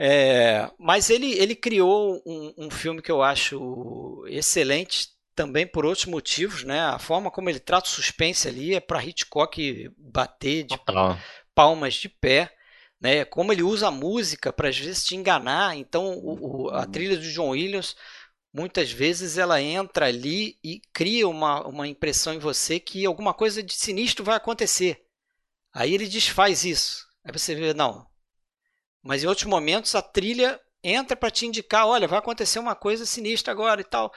É, 0.00 0.68
mas 0.80 1.10
ele, 1.10 1.32
ele 1.34 1.54
criou 1.54 2.20
um, 2.26 2.52
um 2.58 2.70
filme 2.72 3.00
que 3.00 3.12
eu 3.12 3.22
acho 3.22 4.24
excelente 4.26 5.15
também 5.36 5.66
por 5.66 5.84
outros 5.84 6.06
motivos, 6.06 6.64
né? 6.64 6.80
A 6.80 6.98
forma 6.98 7.30
como 7.30 7.50
ele 7.50 7.60
trata 7.60 7.86
o 7.86 7.90
suspense 7.92 8.48
ali 8.48 8.74
é 8.74 8.80
para 8.80 9.04
Hitchcock 9.04 9.90
bater 9.96 10.64
de 10.64 10.80
palmas 11.54 11.94
de 11.94 12.08
pé, 12.08 12.50
né? 12.98 13.24
Como 13.26 13.52
ele 13.52 13.62
usa 13.62 13.88
a 13.88 13.90
música 13.90 14.52
para 14.52 14.70
às 14.70 14.78
vezes 14.78 15.04
te 15.04 15.14
enganar. 15.14 15.76
Então, 15.76 16.14
o, 16.14 16.64
o, 16.64 16.70
a 16.70 16.86
trilha 16.86 17.16
do 17.16 17.30
John 17.30 17.50
Williams 17.50 17.94
muitas 18.52 18.90
vezes 18.90 19.36
ela 19.36 19.60
entra 19.60 20.06
ali 20.06 20.58
e 20.64 20.80
cria 20.94 21.28
uma, 21.28 21.66
uma 21.66 21.86
impressão 21.86 22.32
em 22.32 22.38
você 22.38 22.80
que 22.80 23.04
alguma 23.04 23.34
coisa 23.34 23.62
de 23.62 23.74
sinistro 23.74 24.24
vai 24.24 24.36
acontecer. 24.36 25.04
Aí 25.74 25.92
ele 25.92 26.08
desfaz 26.08 26.64
isso. 26.64 27.06
Aí 27.22 27.30
você 27.30 27.54
vê, 27.54 27.74
não. 27.74 28.06
Mas 29.02 29.22
em 29.22 29.26
outros 29.26 29.46
momentos 29.46 29.94
a 29.94 30.00
trilha 30.00 30.58
entra 30.82 31.14
para 31.14 31.30
te 31.30 31.44
indicar, 31.44 31.86
olha, 31.86 32.08
vai 32.08 32.18
acontecer 32.18 32.58
uma 32.58 32.74
coisa 32.74 33.04
sinistra 33.04 33.52
agora 33.52 33.82
e 33.82 33.84
tal 33.84 34.10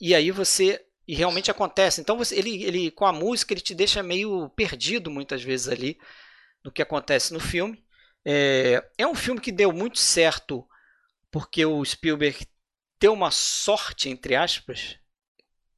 e 0.00 0.14
aí 0.14 0.30
você 0.30 0.86
e 1.06 1.14
realmente 1.14 1.50
acontece. 1.50 2.00
Então 2.00 2.16
você, 2.16 2.36
ele, 2.36 2.64
ele 2.64 2.90
com 2.90 3.06
a 3.06 3.12
música 3.12 3.54
ele 3.54 3.60
te 3.60 3.74
deixa 3.74 4.02
meio 4.02 4.48
perdido 4.50 5.10
muitas 5.10 5.42
vezes 5.42 5.68
ali 5.68 5.98
no 6.64 6.72
que 6.72 6.82
acontece 6.82 7.32
no 7.32 7.40
filme. 7.40 7.84
É, 8.24 8.84
é 8.98 9.06
um 9.06 9.14
filme 9.14 9.40
que 9.40 9.52
deu 9.52 9.72
muito 9.72 9.98
certo 9.98 10.66
porque 11.30 11.64
o 11.64 11.84
Spielberg 11.84 12.46
deu 13.00 13.12
uma 13.12 13.30
sorte 13.30 14.08
entre 14.08 14.34
aspas 14.34 14.98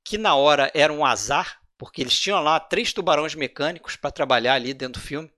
que 0.02 0.16
na 0.16 0.34
hora 0.34 0.70
era 0.74 0.92
um 0.92 1.04
azar 1.04 1.60
porque 1.76 2.00
eles 2.00 2.18
tinham 2.18 2.42
lá 2.42 2.58
três 2.58 2.92
tubarões 2.92 3.34
mecânicos 3.34 3.96
para 3.96 4.10
trabalhar 4.10 4.54
ali 4.54 4.72
dentro 4.72 5.00
do 5.00 5.06
filme 5.06 5.30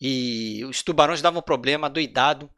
e 0.00 0.64
os 0.64 0.82
tubarões 0.82 1.20
davam 1.20 1.42
problema 1.42 1.90
doidado 1.90 2.50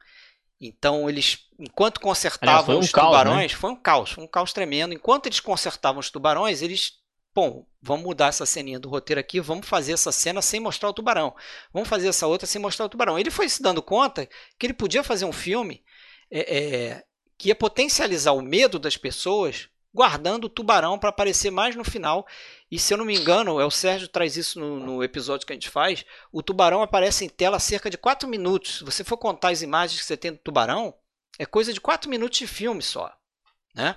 então 0.61 1.09
eles, 1.09 1.47
enquanto 1.59 2.01
consertavam 2.01 2.73
Aliás, 2.73 2.77
um 2.77 2.79
os 2.81 2.93
caos, 2.93 3.13
né? 3.13 3.19
tubarões, 3.19 3.53
né? 3.53 3.59
foi 3.59 3.71
um 3.71 3.77
caos, 3.77 4.11
foi 4.11 4.25
um 4.25 4.29
caos 4.29 4.53
tremendo. 4.53 4.93
Enquanto 4.93 5.27
eles 5.27 5.41
consertavam 5.41 6.01
os 6.01 6.11
tubarões, 6.11 6.61
eles, 6.61 6.99
bom, 7.35 7.67
vamos 7.81 8.05
mudar 8.05 8.27
essa 8.27 8.45
ceninha 8.45 8.79
do 8.79 8.91
roteiro 8.91 9.21
aqui, 9.21 9.41
vamos 9.41 9.67
fazer 9.67 9.93
essa 9.93 10.13
cena 10.13 10.43
sem 10.43 10.61
mostrar 10.61 10.91
o 10.91 10.93
tubarão, 10.93 11.35
vamos 11.73 11.89
fazer 11.89 12.09
essa 12.09 12.27
outra 12.27 12.47
sem 12.47 12.61
mostrar 12.61 12.85
o 12.85 12.89
tubarão. 12.91 13.19
Ele 13.19 13.31
foi 13.31 13.49
se 13.49 13.63
dando 13.63 13.83
conta 13.83 14.29
que 14.59 14.67
ele 14.67 14.75
podia 14.75 15.03
fazer 15.03 15.25
um 15.25 15.33
filme 15.33 15.83
é, 16.31 16.59
é, 16.59 17.05
que 17.39 17.49
ia 17.49 17.55
potencializar 17.55 18.33
o 18.33 18.43
medo 18.43 18.79
das 18.79 18.99
pessoas, 18.99 19.71
guardando 19.93 20.45
o 20.45 20.49
tubarão 20.49 20.99
para 20.99 21.11
aparecer 21.11 21.51
mais 21.51 21.75
no 21.75 21.85
final 21.85 22.27
e 22.71 22.79
se 22.79 22.95
eu 22.95 22.99
não 22.99 23.05
me 23.05 23.19
engano, 23.19 23.59
é 23.59 23.65
o 23.65 23.71
Sérgio 23.71 24.07
traz 24.07 24.37
isso 24.37 24.61
no, 24.61 24.79
no, 24.79 25.03
episódio 25.03 25.45
que 25.45 25.53
a 25.53 25.57
gente 25.57 25.69
faz. 25.69 26.05
O 26.31 26.41
tubarão 26.41 26.83
aparece 26.83 27.25
em 27.25 27.29
tela 27.29 27.59
cerca 27.59 27.91
de 27.91 27.99
4 27.99 28.29
minutos. 28.29 28.79
Se 28.79 28.85
você 28.85 29.03
for 29.03 29.17
contar 29.17 29.49
as 29.49 29.61
imagens 29.61 30.01
que 30.01 30.07
você 30.07 30.17
tem 30.17 30.33
do 30.33 30.39
tubarão, 30.39 30.95
é 31.37 31.45
coisa 31.45 31.73
de 31.73 31.81
4 31.81 32.09
minutos 32.09 32.39
de 32.39 32.47
filme 32.47 32.81
só. 32.81 33.13
Né? 33.75 33.97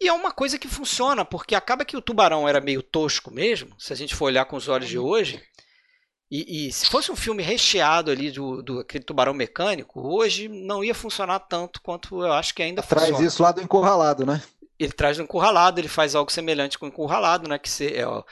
E 0.00 0.06
é 0.06 0.12
uma 0.12 0.30
coisa 0.30 0.56
que 0.56 0.68
funciona, 0.68 1.24
porque 1.24 1.54
acaba 1.54 1.84
que 1.84 1.96
o 1.96 2.02
tubarão 2.02 2.48
era 2.48 2.60
meio 2.60 2.82
tosco 2.82 3.30
mesmo, 3.30 3.74
se 3.78 3.92
a 3.92 3.96
gente 3.96 4.14
for 4.14 4.26
olhar 4.26 4.44
com 4.44 4.56
os 4.56 4.68
olhos 4.68 4.88
de 4.88 4.98
hoje. 4.98 5.42
E, 6.30 6.66
e 6.66 6.72
se 6.72 6.86
fosse 6.86 7.10
um 7.10 7.16
filme 7.16 7.42
recheado 7.42 8.10
ali 8.10 8.30
do, 8.30 8.62
do 8.62 8.80
aquele 8.80 9.04
tubarão 9.04 9.32
mecânico, 9.32 10.00
hoje 10.00 10.48
não 10.48 10.82
ia 10.84 10.94
funcionar 10.94 11.40
tanto 11.40 11.80
quanto 11.80 12.22
eu 12.22 12.32
acho 12.32 12.54
que 12.54 12.62
ainda 12.62 12.82
Traz 12.82 13.04
funciona. 13.04 13.18
Traz 13.18 13.32
isso 13.32 13.42
lá 13.42 13.52
do 13.52 13.62
encurralado, 13.62 14.26
né? 14.26 14.42
Ele 14.78 14.92
traz 14.92 15.18
um 15.18 15.22
encurralado, 15.22 15.80
ele 15.80 15.88
faz 15.88 16.14
algo 16.14 16.30
semelhante 16.30 16.78
com 16.78 16.86
o 16.86 16.88
encurralado, 16.88 17.48
né? 17.48 17.58
Que 17.58 17.68
se, 17.68 17.94
é, 17.94 18.06
ó, 18.06 18.22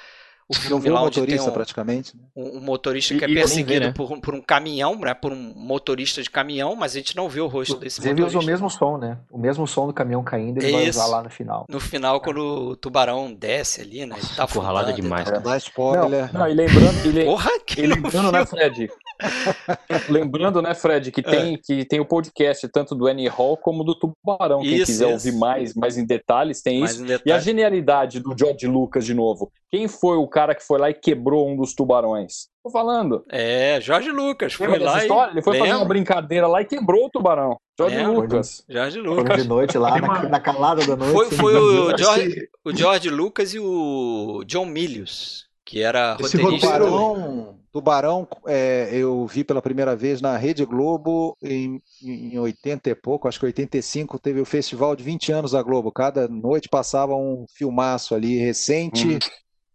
o 0.46 0.54
filme 0.54 0.90
lá 0.90 1.02
onde 1.02 1.24
tem 1.26 1.40
um, 1.40 1.50
praticamente. 1.50 2.14
Né? 2.14 2.22
Um, 2.36 2.58
um, 2.58 2.60
motorista 2.60 3.14
que 3.16 3.24
é 3.24 3.28
perseguido 3.28 3.80
vi, 3.80 3.86
né? 3.86 3.92
por, 3.92 4.20
por, 4.20 4.34
um 4.34 4.42
caminhão, 4.42 4.94
né? 4.96 5.14
Por 5.14 5.32
um 5.32 5.54
motorista 5.56 6.22
de 6.22 6.28
caminhão, 6.28 6.76
mas 6.76 6.92
a 6.92 6.98
gente 6.98 7.16
não 7.16 7.30
vê 7.30 7.40
o 7.40 7.46
rosto 7.46 7.76
desse 7.76 8.02
Você 8.02 8.10
motorista. 8.10 8.38
usa 8.38 8.44
o 8.44 8.46
mesmo 8.46 8.68
som, 8.68 8.98
né? 8.98 9.18
O 9.30 9.38
mesmo 9.38 9.66
som 9.66 9.86
do 9.86 9.92
caminhão 9.94 10.22
caindo, 10.22 10.58
ele 10.58 10.66
Isso. 10.66 10.76
vai 10.76 10.88
usar 10.88 11.06
lá 11.06 11.22
no 11.22 11.30
final. 11.30 11.64
No 11.66 11.80
final, 11.80 12.20
quando 12.20 12.38
o 12.38 12.76
tubarão 12.76 13.32
desce 13.32 13.80
ali, 13.80 14.04
né? 14.04 14.16
Ele 14.18 14.36
tá 14.36 14.44
Encurralado 14.44 14.92
demais. 14.92 15.30
Tá... 15.30 15.38
Dá 15.38 15.56
spoiler. 15.56 16.30
Não, 16.32 16.40
não, 16.40 16.48
e 16.48 16.54
lembrando... 16.54 17.18
E 17.20 17.24
Porra, 17.24 17.50
que 17.66 17.80
e 17.80 17.86
lembrando, 17.86 18.30
né, 18.30 18.44
Fred? 18.44 18.90
lembrando, 20.09 20.61
né, 20.61 20.74
Fred, 20.74 21.11
que 21.11 21.23
tem, 21.23 21.55
é. 21.55 21.59
que 21.59 21.85
tem 21.85 22.01
o 22.01 22.05
podcast 22.05 22.66
tanto 22.69 22.95
do 22.95 23.07
Annie 23.07 23.28
Hall 23.28 23.57
como 23.57 23.85
do 23.85 23.95
Tubarão. 23.95 24.61
Quem 24.61 24.74
isso, 24.74 24.86
quiser 24.86 25.05
isso. 25.07 25.28
ouvir 25.28 25.39
mais, 25.39 25.74
mais 25.74 25.97
em 25.97 26.05
detalhes, 26.05 26.62
tem 26.62 26.81
mais 26.81 26.99
isso. 26.99 27.23
E 27.24 27.32
a 27.32 27.39
genialidade 27.39 28.20
do 28.20 28.35
George 28.36 28.66
Lucas, 28.66 29.05
de 29.05 29.15
novo. 29.15 29.51
Quem 29.70 29.89
foi 29.89 30.16
o 30.16 30.28
cara 30.28 30.55
que 30.55 30.62
foi 30.62 30.78
lá 30.78 30.91
e 30.91 30.95
quebrou 30.95 31.49
um 31.49 31.57
dos 31.57 31.74
tubarões? 31.74 32.49
Tô 32.62 32.70
falando. 32.70 33.24
É, 33.31 33.81
Jorge 33.81 34.11
Lucas. 34.11 34.55
Foi 34.55 34.78
lá 34.78 35.03
história? 35.03 35.32
Ele 35.32 35.43
foi 35.43 35.53
Lembra? 35.55 35.69
fazer 35.69 35.81
uma 35.81 35.89
brincadeira 35.89 36.47
lá 36.47 36.62
e 36.62 36.65
quebrou 36.65 37.07
o 37.07 37.11
tubarão. 37.11 37.57
Jorge 37.78 37.97
Lembra? 37.97 38.12
Lucas. 38.12 38.65
Jorge 38.69 39.01
Lucas. 39.01 39.43
de 39.43 39.49
noite 39.49 39.77
lá, 39.77 40.01
na, 40.01 40.28
na, 40.28 40.41
calada 40.41 40.86
da 40.86 40.97
noite. 40.97 41.12
Foi, 41.12 41.31
foi 41.31 41.57
o, 41.57 41.99
George, 41.99 42.49
o 42.65 42.73
George 42.73 43.11
Lucas 43.11 43.53
e 43.53 43.59
o 43.59 44.45
John 44.47 44.65
Milius, 44.65 45.47
que 45.74 45.82
era 45.82 46.16
Esse 46.20 46.36
roteirista. 46.36 46.68
Tubarão, 46.68 47.59
tubarão 47.72 48.28
é, 48.46 48.90
eu 48.92 49.26
vi 49.26 49.42
pela 49.42 49.60
primeira 49.60 49.96
vez 49.96 50.20
na 50.20 50.36
Rede 50.36 50.64
Globo 50.64 51.36
em, 51.42 51.82
em 52.01 52.38
80 52.38 52.90
e 52.90 52.94
pouco, 52.94 53.26
acho 53.26 53.40
que 53.40 53.46
85, 53.46 54.20
teve 54.20 54.40
o 54.40 54.44
festival 54.44 54.94
de 54.94 55.02
20 55.02 55.32
anos 55.32 55.51
da 55.51 55.60
Globo. 55.60 55.90
Cada 55.90 56.28
noite 56.28 56.68
passava 56.68 57.16
um 57.16 57.44
filmaço 57.52 58.14
ali 58.14 58.38
recente. 58.38 59.16
Hum 59.16 59.18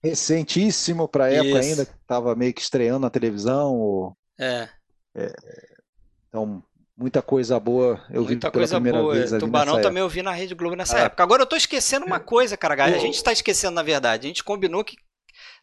recentíssimo 0.01 1.09
para 1.09 1.25
a 1.25 1.33
época 1.33 1.59
ainda, 1.59 1.85
que 1.85 1.91
estava 1.91 2.33
meio 2.33 2.53
que 2.53 2.61
estreando 2.61 2.99
na 2.99 3.09
televisão. 3.09 3.75
Ou... 3.75 4.17
É. 4.39 4.69
é. 5.13 5.33
Então, 6.29 6.63
muita 6.95 7.21
coisa 7.21 7.59
boa 7.59 8.01
eu 8.09 8.23
muita 8.23 8.33
vi 8.33 8.39
pela 8.39 8.51
coisa 8.53 8.75
primeira 8.75 9.01
boa. 9.01 9.13
vez. 9.13 9.29
Tubarão 9.31 9.81
também 9.81 10.01
eu 10.01 10.07
vi 10.07 10.21
na 10.21 10.31
Rede 10.31 10.55
Globo 10.55 10.77
nessa 10.77 10.99
é. 10.99 11.01
época. 11.01 11.21
Agora 11.21 11.41
eu 11.41 11.45
tô 11.45 11.57
esquecendo 11.57 12.05
uma 12.05 12.21
coisa, 12.21 12.55
cara. 12.55 12.81
A 12.81 12.97
gente 12.97 13.15
está 13.15 13.33
esquecendo, 13.33 13.75
na 13.75 13.83
verdade. 13.83 14.25
A 14.25 14.29
gente 14.29 14.41
combinou 14.41 14.85
que 14.85 14.95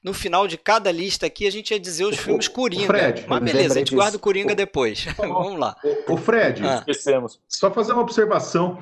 no 0.07 0.15
final 0.15 0.47
de 0.47 0.57
cada 0.57 0.93
lista 0.93 1.27
aqui 1.27 1.49
a 1.49 1.51
gente 1.51 1.73
ia 1.73 1.81
dizer 1.81 2.05
os 2.05 2.17
filmes 2.17 2.47
Coringa. 2.47 2.87
Fred, 2.87 3.25
Mas 3.27 3.43
beleza, 3.43 3.75
a 3.75 3.79
gente 3.79 3.93
guarda 3.93 4.17
o 4.17 4.21
Coringa 4.21 4.55
depois. 4.55 5.05
Vamos 5.19 5.59
lá. 5.59 5.77
O, 6.09 6.17
Fred, 6.17 6.65
ah. 6.65 6.77
esquecemos. 6.77 7.41
Só 7.49 7.73
fazer 7.73 7.93
uma 7.93 8.03
observação. 8.03 8.79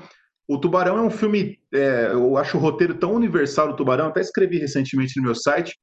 O 0.47 0.59
Tubarão 0.59 0.99
é 0.99 1.01
um 1.01 1.09
filme, 1.09 1.59
é, 1.73 2.11
eu 2.13 2.37
acho 2.37 2.59
o 2.59 2.61
roteiro 2.61 2.95
tão 2.97 3.15
universal 3.15 3.69
do 3.69 3.77
Tubarão, 3.77 4.09
até 4.09 4.21
escrevi 4.21 4.59
recentemente 4.59 5.17
no 5.17 5.23
meu 5.23 5.35
site, 5.35 5.75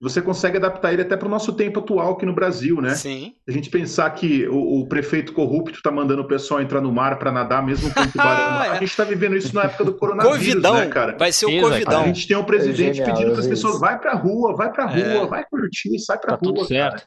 você 0.00 0.22
consegue 0.22 0.56
adaptar 0.56 0.94
ele 0.94 1.02
até 1.02 1.14
para 1.14 1.28
o 1.28 1.30
nosso 1.30 1.52
tempo 1.52 1.80
atual 1.80 2.12
aqui 2.12 2.24
no 2.24 2.32
Brasil, 2.34 2.80
né? 2.80 2.94
Sim. 2.94 3.34
A 3.46 3.52
gente 3.52 3.68
pensar 3.68 4.08
que 4.10 4.48
o, 4.48 4.80
o 4.80 4.86
prefeito 4.88 5.34
corrupto 5.34 5.76
está 5.76 5.90
mandando 5.90 6.22
o 6.22 6.26
pessoal 6.26 6.62
entrar 6.62 6.80
no 6.80 6.90
mar 6.90 7.18
para 7.18 7.30
nadar, 7.30 7.62
mesmo 7.62 7.92
com 7.92 8.00
o 8.00 8.06
tubarão. 8.10 8.62
é. 8.64 8.68
A 8.70 8.74
gente 8.74 8.84
está 8.84 9.04
vivendo 9.04 9.36
isso 9.36 9.54
na 9.54 9.64
época 9.64 9.84
do 9.84 9.94
coronavírus, 9.94 10.38
Covidão. 10.38 10.74
né, 10.74 10.86
cara? 10.86 11.16
Vai 11.18 11.30
ser 11.32 11.46
o 11.46 11.60
Covidão. 11.60 12.02
A 12.02 12.06
gente 12.06 12.26
tem 12.26 12.36
um 12.36 12.44
presidente 12.44 13.02
é 13.02 13.04
genial, 13.04 13.14
pedindo 13.14 13.32
para 13.32 13.40
as 13.40 13.46
pessoas, 13.46 13.78
vai 13.78 13.98
para 13.98 14.12
a 14.12 14.16
rua, 14.16 14.56
vai 14.56 14.72
para 14.72 14.84
a 14.84 14.86
rua, 14.86 15.02
é. 15.02 15.26
vai 15.26 15.44
curtir, 15.44 15.98
sai 15.98 16.18
para 16.18 16.34
a 16.34 16.38
tá 16.38 16.48
rua, 16.48 16.64
certo. 16.64 17.06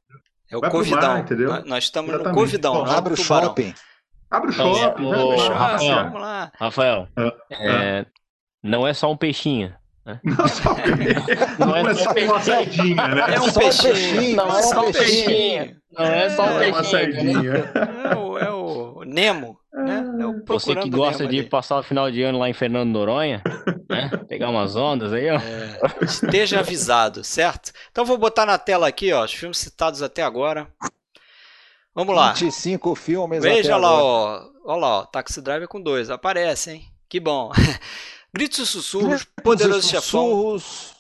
É 0.52 0.58
o 0.58 0.60
vai 0.62 0.70
Covidão. 0.70 1.14
Mar, 1.14 1.20
entendeu? 1.22 1.66
Nós 1.66 1.86
estamos 1.86 2.10
Exatamente. 2.10 2.36
no 2.36 2.42
Covidão. 2.42 2.74
Bom, 2.76 2.86
abre 2.86 3.14
o 3.14 3.18
shopping. 3.18 3.74
Abre 4.30 4.52
o 4.52 4.54
shopping. 4.54 5.06
Ô, 5.06 5.36
Rafael, 5.50 5.96
vamos 5.96 6.22
lá. 6.22 6.52
Rafael, 6.60 7.08
ah, 7.16 7.34
é, 7.52 8.06
não 8.62 8.88
é 8.88 8.94
só 8.94 9.12
um 9.12 9.18
peixinho. 9.18 9.74
Né? 10.06 10.20
Não, 10.26 10.48
só, 10.48 10.76
não, 11.60 11.78
é, 11.78 11.96
só 11.96 12.12
uma 12.12 12.42
sardinha, 12.42 13.08
né? 13.08 13.36
É 13.36 13.40
um 13.40 13.54
peixinho. 13.54 14.36
Não 14.36 14.58
é 14.58 14.62
só 14.62 14.88
um 14.88 14.92
peixinho. 14.92 15.76
Não 15.92 16.06
é 16.06 16.30
só 16.30 16.44
um 16.44 16.58
peixinho. 16.60 16.68
É 16.68 16.72
uma 16.72 16.84
sardinha. 16.84 17.72
É 18.12 18.16
o, 18.18 18.38
é 18.38 18.52
o 18.52 19.04
Nemo. 19.06 19.58
Né? 19.74 20.04
É 20.20 20.26
o 20.26 20.44
Você 20.46 20.76
que 20.76 20.90
gosta 20.90 21.26
de 21.26 21.40
ali. 21.40 21.50
passar 21.50 21.80
o 21.80 21.84
final 21.84 22.12
de 22.12 22.22
ano 22.22 22.38
lá 22.40 22.50
em 22.50 22.54
Fernando 22.54 22.90
Noronha, 22.92 23.42
né? 23.90 24.10
pegar 24.28 24.50
umas 24.50 24.76
ondas 24.76 25.14
aí, 25.14 25.30
ó. 25.30 25.36
É, 25.38 25.80
esteja 26.04 26.60
avisado, 26.60 27.24
certo? 27.24 27.72
Então 27.92 28.04
vou 28.06 28.18
botar 28.18 28.46
na 28.46 28.58
tela 28.58 28.88
aqui, 28.88 29.14
ó, 29.14 29.24
os 29.24 29.34
filmes 29.34 29.58
citados 29.58 30.02
até 30.02 30.22
agora. 30.22 30.68
Vamos 31.96 32.16
lá. 32.16 32.34
25 32.34 32.94
filmes 32.96 33.42
Veja 33.42 33.78
lá, 33.78 33.88
agora. 33.88 34.04
ó. 34.04 34.50
Olha 34.66 34.80
lá, 34.82 35.00
ó. 35.00 35.06
Taxi 35.06 35.42
Driver 35.42 35.68
com 35.68 35.82
dois. 35.82 36.10
Aparece, 36.10 36.72
hein? 36.72 36.86
Que 37.08 37.20
bom. 37.20 37.52
Gritos 38.34 38.60
e 38.60 38.66
sussurros, 38.66 39.26
poderoso 39.44 39.88
chefão. 39.88 40.02
Sussurros 40.02 40.96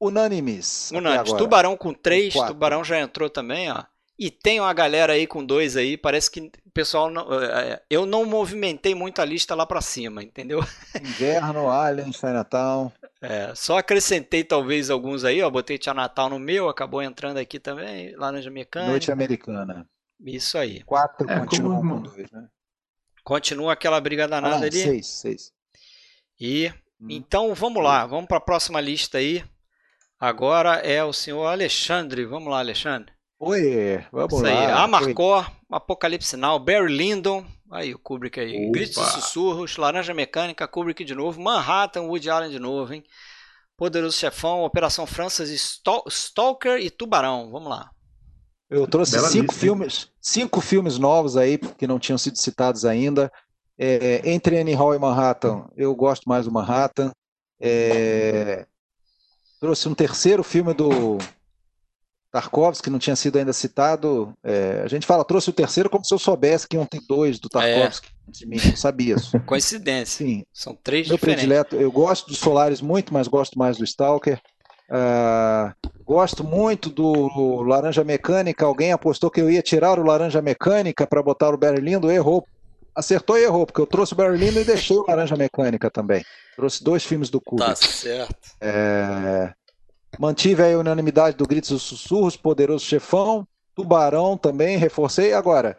unânimes. 0.00 0.90
Unânimes. 0.92 1.32
Tubarão 1.32 1.76
com 1.76 1.92
três, 1.92 2.34
Tubarão 2.34 2.84
já 2.84 3.00
entrou 3.00 3.28
também, 3.28 3.70
ó. 3.70 3.84
E 4.18 4.32
tem 4.32 4.58
uma 4.58 4.72
galera 4.72 5.12
aí 5.12 5.28
com 5.28 5.44
dois 5.44 5.76
aí, 5.76 5.96
parece 5.96 6.28
que 6.28 6.40
o 6.40 6.70
pessoal 6.74 7.08
não, 7.08 7.40
é, 7.40 7.70
é, 7.70 7.82
eu 7.88 8.04
não 8.04 8.24
movimentei 8.24 8.92
muito 8.92 9.22
a 9.22 9.24
lista 9.24 9.54
lá 9.54 9.64
para 9.64 9.80
cima, 9.80 10.24
entendeu? 10.24 10.58
Inverno, 11.00 11.70
Alien, 11.70 12.10
Natal. 12.24 12.92
É, 13.22 13.52
só 13.54 13.78
acrescentei 13.78 14.42
talvez 14.42 14.90
alguns 14.90 15.24
aí, 15.24 15.40
ó, 15.40 15.48
botei 15.48 15.78
Tia 15.78 15.94
Natal 15.94 16.28
no 16.28 16.38
meu, 16.38 16.68
acabou 16.68 17.00
entrando 17.00 17.36
aqui 17.36 17.60
também, 17.60 18.12
Laranja 18.16 18.50
Mecânica. 18.50 18.90
Noite 18.90 19.12
Americana. 19.12 19.88
Isso 20.20 20.58
aí. 20.58 20.82
Quatro 20.82 21.30
é, 21.30 21.38
continuam 21.38 21.80
com 21.80 22.02
dois, 22.02 22.28
né? 22.32 22.48
Continua 23.22 23.74
aquela 23.74 24.00
briga 24.00 24.26
danada 24.26 24.64
ah, 24.64 24.66
ali. 24.66 24.82
Seis, 24.82 25.06
seis. 25.06 25.52
E 26.40 26.72
hum. 27.00 27.08
então 27.10 27.54
vamos 27.54 27.82
lá, 27.82 28.06
vamos 28.06 28.26
para 28.26 28.38
a 28.38 28.40
próxima 28.40 28.80
lista 28.80 29.18
aí. 29.18 29.44
Agora 30.20 30.76
é 30.76 31.02
o 31.04 31.12
senhor 31.12 31.46
Alexandre. 31.46 32.24
Vamos 32.24 32.50
lá, 32.50 32.58
Alexandre. 32.58 33.12
Oi, 33.38 34.04
vamos 34.10 34.32
Isso 34.32 34.42
lá. 34.42 34.50
Aí. 34.50 34.72
Amarcor, 34.72 35.48
Apocalipse 35.70 36.36
Now, 36.36 36.58
Barry 36.58 36.92
Lyndon, 36.92 37.46
aí 37.70 37.94
o 37.94 37.98
Kubrick 37.98 38.40
aí, 38.40 38.64
Opa. 38.64 38.72
Gritos 38.72 38.96
e 38.96 39.10
Sussurros, 39.12 39.76
Laranja 39.76 40.12
Mecânica, 40.12 40.66
Kubrick 40.66 41.04
de 41.04 41.14
novo, 41.14 41.40
Manhattan, 41.40 42.02
Woody 42.02 42.28
Allen 42.28 42.50
de 42.50 42.58
novo, 42.58 42.92
hein? 42.92 43.04
Poderoso 43.76 44.18
Chefão, 44.18 44.64
Operação 44.64 45.06
Francis, 45.06 45.80
Stalker 46.08 46.80
e 46.80 46.90
Tubarão. 46.90 47.48
Vamos 47.52 47.68
lá. 47.68 47.88
Eu 48.68 48.88
trouxe 48.88 49.12
Bela 49.12 49.28
cinco 49.28 49.52
lista, 49.52 49.60
filmes, 49.60 50.08
cinco 50.20 50.60
filmes 50.60 50.98
novos 50.98 51.36
aí 51.36 51.58
que 51.58 51.86
não 51.86 51.98
tinham 52.00 52.18
sido 52.18 52.36
citados 52.36 52.84
ainda. 52.84 53.32
É, 53.78 54.22
entre 54.24 54.58
Annie 54.58 54.74
Hall 54.74 54.94
e 54.94 54.98
Manhattan, 54.98 55.64
eu 55.76 55.94
gosto 55.94 56.28
mais 56.28 56.46
do 56.46 56.52
Manhattan. 56.52 57.12
É, 57.60 58.66
trouxe 59.60 59.88
um 59.88 59.94
terceiro 59.94 60.42
filme 60.42 60.74
do 60.74 61.18
Tarkovsky, 62.32 62.84
que 62.84 62.90
não 62.90 62.98
tinha 62.98 63.14
sido 63.14 63.38
ainda 63.38 63.52
citado. 63.52 64.34
É, 64.42 64.82
a 64.84 64.88
gente 64.88 65.06
fala, 65.06 65.24
trouxe 65.24 65.50
o 65.50 65.52
terceiro 65.52 65.88
como 65.88 66.04
se 66.04 66.12
eu 66.12 66.18
soubesse 66.18 66.66
que 66.66 66.76
ter 66.86 67.00
dois 67.08 67.38
do 67.38 67.48
Tarkovsky 67.48 68.08
é. 68.08 68.30
de 68.32 68.46
mim, 68.46 68.58
não 68.64 68.76
sabia 68.76 69.14
isso. 69.14 69.38
Coincidência. 69.46 70.26
Sim. 70.26 70.44
São 70.52 70.76
três 70.82 71.06
Meu 71.06 71.16
diferentes. 71.16 71.44
predileto, 71.44 71.76
eu 71.76 71.92
gosto 71.92 72.26
dos 72.26 72.38
Solares 72.38 72.80
muito, 72.80 73.14
mas 73.14 73.28
gosto 73.28 73.56
mais 73.56 73.78
do 73.78 73.84
Stalker. 73.84 74.40
Uh, 74.90 75.72
gosto 76.04 76.42
muito 76.42 76.90
do 76.90 77.62
Laranja 77.62 78.02
Mecânica. 78.02 78.64
Alguém 78.64 78.90
apostou 78.90 79.30
que 79.30 79.40
eu 79.40 79.48
ia 79.48 79.62
tirar 79.62 79.98
o 80.00 80.04
Laranja 80.04 80.42
Mecânica 80.42 81.06
para 81.06 81.22
botar 81.22 81.54
o 81.54 81.58
Barry 81.58 81.80
Lindo, 81.80 82.10
errou 82.10 82.44
acertou 82.98 83.38
e 83.38 83.44
errou, 83.44 83.64
porque 83.64 83.80
eu 83.80 83.86
trouxe 83.86 84.12
o 84.12 84.16
Berlino 84.16 84.60
e 84.60 84.64
deixei 84.64 84.96
o 84.96 85.04
Laranja 85.06 85.36
Mecânica 85.36 85.88
também. 85.88 86.24
Trouxe 86.56 86.82
dois 86.82 87.04
filmes 87.04 87.30
do 87.30 87.40
Kubrick. 87.40 87.70
Tá 87.70 87.76
certo. 87.76 88.50
É... 88.60 89.54
Mantive 90.18 90.62
a 90.62 90.78
unanimidade 90.78 91.36
do 91.36 91.46
Gritos 91.46 91.70
e 91.70 91.78
Sussurros, 91.78 92.36
Poderoso 92.36 92.84
Chefão, 92.84 93.46
Tubarão 93.72 94.36
também, 94.36 94.76
reforcei. 94.76 95.32
Agora, 95.32 95.78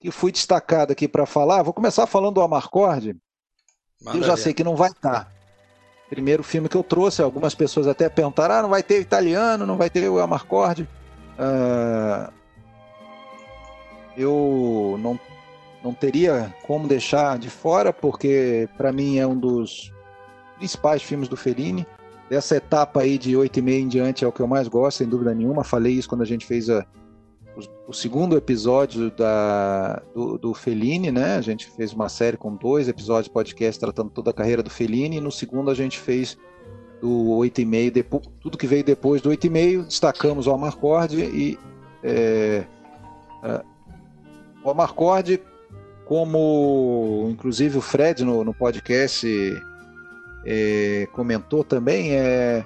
que 0.00 0.10
fui 0.10 0.32
destacado 0.32 0.92
aqui 0.92 1.06
para 1.06 1.26
falar, 1.26 1.62
vou 1.62 1.74
começar 1.74 2.06
falando 2.06 2.36
do 2.36 2.40
Amarcord. 2.40 3.14
eu 4.14 4.22
já 4.22 4.36
sei 4.36 4.54
que 4.54 4.64
não 4.64 4.76
vai 4.76 4.88
estar. 4.88 5.30
Primeiro 6.08 6.42
filme 6.42 6.68
que 6.70 6.76
eu 6.76 6.84
trouxe, 6.84 7.20
algumas 7.20 7.54
pessoas 7.54 7.86
até 7.86 8.08
perguntaram: 8.08 8.54
ah, 8.54 8.62
não 8.62 8.68
vai 8.70 8.82
ter 8.82 9.00
italiano, 9.00 9.66
não 9.66 9.76
vai 9.76 9.90
ter 9.90 10.08
o 10.08 10.20
Amarcord. 10.20 10.88
Uh... 11.38 12.32
Eu 14.16 14.96
não 14.98 15.20
não 15.86 15.94
teria 15.94 16.52
como 16.66 16.88
deixar 16.88 17.38
de 17.38 17.48
fora, 17.48 17.92
porque 17.92 18.68
para 18.76 18.92
mim 18.92 19.18
é 19.18 19.26
um 19.26 19.38
dos 19.38 19.92
principais 20.56 21.00
filmes 21.00 21.28
do 21.28 21.36
Fellini. 21.36 21.86
Dessa 22.28 22.56
etapa 22.56 23.02
aí 23.02 23.16
de 23.16 23.36
8 23.36 23.56
e 23.56 23.62
meia 23.62 23.80
em 23.80 23.86
diante 23.86 24.24
é 24.24 24.28
o 24.28 24.32
que 24.32 24.40
eu 24.40 24.48
mais 24.48 24.66
gosto, 24.66 24.98
sem 24.98 25.06
dúvida 25.06 25.32
nenhuma. 25.32 25.62
Falei 25.62 25.92
isso 25.92 26.08
quando 26.08 26.22
a 26.22 26.26
gente 26.26 26.44
fez 26.44 26.68
a, 26.68 26.84
o, 27.56 27.90
o, 27.90 27.92
segundo 27.92 28.36
episódio 28.36 29.12
da, 29.12 30.02
do, 30.12 30.36
do 30.36 30.54
Fellini, 30.54 31.12
né? 31.12 31.36
A 31.36 31.40
gente 31.40 31.70
fez 31.70 31.92
uma 31.92 32.08
série 32.08 32.36
com 32.36 32.56
dois 32.56 32.88
episódios 32.88 33.26
de 33.26 33.30
podcast 33.30 33.78
tratando 33.78 34.10
toda 34.10 34.30
a 34.30 34.34
carreira 34.34 34.64
do 34.64 34.70
Fellini. 34.70 35.18
E 35.18 35.20
no 35.20 35.30
segundo 35.30 35.70
a 35.70 35.74
gente 35.74 36.00
fez 36.00 36.36
do 37.00 37.30
8 37.36 37.60
e 37.60 37.64
meio, 37.64 37.92
tudo 38.40 38.58
que 38.58 38.66
veio 38.66 38.82
depois 38.82 39.22
do 39.22 39.28
8 39.28 39.46
e 39.46 39.50
meio, 39.50 39.84
destacamos 39.84 40.48
o 40.48 40.50
Amarcord 40.50 41.14
e 41.14 41.56
é, 42.02 42.64
é, 43.44 43.62
o 44.64 44.70
Amarcord 44.70 45.40
como 46.06 47.28
inclusive 47.30 47.76
o 47.76 47.80
Fred 47.80 48.24
no, 48.24 48.44
no 48.44 48.54
podcast 48.54 49.26
é, 50.46 51.08
comentou 51.12 51.64
também, 51.64 52.12
é, 52.12 52.64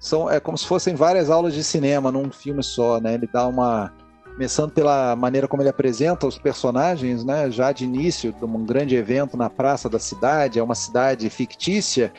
são, 0.00 0.28
é 0.28 0.40
como 0.40 0.56
se 0.56 0.66
fossem 0.66 0.94
várias 0.94 1.30
aulas 1.30 1.54
de 1.54 1.62
cinema 1.62 2.10
num 2.10 2.32
filme 2.32 2.62
só, 2.62 2.98
né? 2.98 3.14
Ele 3.14 3.28
dá 3.32 3.46
uma. 3.46 3.92
Começando 4.32 4.72
pela 4.72 5.14
maneira 5.14 5.46
como 5.46 5.62
ele 5.62 5.68
apresenta 5.68 6.26
os 6.26 6.38
personagens, 6.38 7.22
né? 7.22 7.50
Já 7.50 7.70
de 7.70 7.84
início, 7.84 8.32
de 8.32 8.44
um 8.44 8.64
grande 8.64 8.96
evento 8.96 9.36
na 9.36 9.50
praça 9.50 9.90
da 9.90 9.98
cidade, 9.98 10.58
é 10.58 10.62
uma 10.62 10.74
cidade 10.74 11.28
fictícia. 11.28 12.10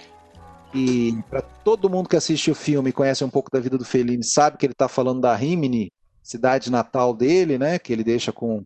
E 0.74 1.18
para 1.28 1.42
todo 1.42 1.90
mundo 1.90 2.08
que 2.08 2.16
assiste 2.16 2.52
o 2.52 2.56
filme 2.56 2.92
conhece 2.92 3.24
um 3.24 3.30
pouco 3.30 3.50
da 3.52 3.60
vida 3.60 3.78
do 3.78 3.84
Fellini, 3.84 4.24
sabe 4.24 4.58
que 4.58 4.66
ele 4.66 4.74
está 4.74 4.88
falando 4.88 5.22
da 5.22 5.36
Rimini, 5.36 5.92
cidade 6.22 6.72
natal 6.72 7.16
dele, 7.16 7.58
né? 7.58 7.80
Que 7.80 7.92
ele 7.92 8.04
deixa 8.04 8.32
com 8.32 8.64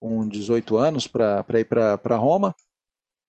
com 0.00 0.28
18 0.28 0.76
anos 0.76 1.06
para 1.06 1.44
ir 1.60 1.64
para 1.64 2.16
Roma. 2.16 2.54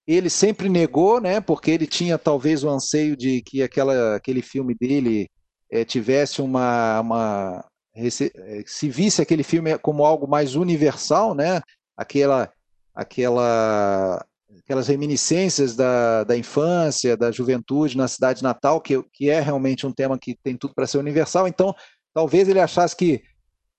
Ele 0.05 0.29
sempre 0.29 0.69
negou, 0.69 1.19
né, 1.19 1.41
porque 1.41 1.71
ele 1.71 1.85
tinha 1.85 2.17
talvez 2.17 2.63
o 2.63 2.69
anseio 2.69 3.15
de 3.17 3.41
que 3.41 3.61
aquela, 3.61 4.15
aquele 4.15 4.41
filme 4.41 4.73
dele 4.73 5.29
é, 5.69 5.83
tivesse 5.83 6.41
uma, 6.41 7.01
uma 7.01 7.65
eh, 7.93 8.63
se 8.65 8.89
visse 8.89 9.21
aquele 9.21 9.43
filme 9.43 9.77
como 9.79 10.05
algo 10.05 10.27
mais 10.27 10.55
universal, 10.55 11.33
né, 11.33 11.61
aquela, 11.97 12.51
aquela, 12.93 14.23
aquelas 14.59 14.87
reminiscências 14.87 15.75
da, 15.75 16.23
da 16.23 16.37
infância, 16.37 17.17
da 17.17 17.31
juventude 17.31 17.97
na 17.97 18.07
cidade 18.07 18.43
natal, 18.43 18.79
que, 18.79 19.01
que 19.11 19.29
é 19.29 19.39
realmente 19.39 19.85
um 19.87 19.91
tema 19.91 20.17
que 20.17 20.37
tem 20.43 20.55
tudo 20.55 20.75
para 20.75 20.87
ser 20.87 20.99
universal. 20.99 21.47
Então, 21.47 21.75
talvez 22.13 22.47
ele 22.47 22.59
achasse 22.59 22.95
que 22.95 23.23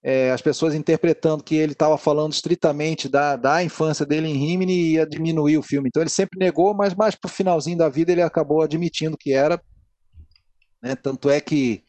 é, 0.03 0.31
as 0.31 0.41
pessoas 0.41 0.75
interpretando 0.75 1.43
que 1.43 1.57
ele 1.57 1.73
estava 1.73 1.99
falando 1.99 2.33
estritamente 2.33 3.09
da, 3.09 3.37
da 3.37 3.62
infância 3.62 4.07
dele 4.07 4.29
em 4.29 4.37
Rimini 4.37 4.93
ia 4.93 5.07
diminuir 5.07 5.59
o 5.59 5.62
filme. 5.62 5.89
Então 5.89 6.03
ele 6.03 6.11
sempre 6.11 6.39
negou, 6.39 6.75
mas 6.75 6.95
mais 6.95 7.15
para 7.15 7.29
o 7.29 7.33
finalzinho 7.33 7.79
da 7.79 7.89
vida 7.89 8.12
ele 8.12 8.23
acabou 8.23 8.62
admitindo 8.62 9.16
que 9.19 9.33
era. 9.33 9.61
Né? 10.83 10.95
Tanto 10.95 11.29
é 11.29 11.41
que 11.41 11.83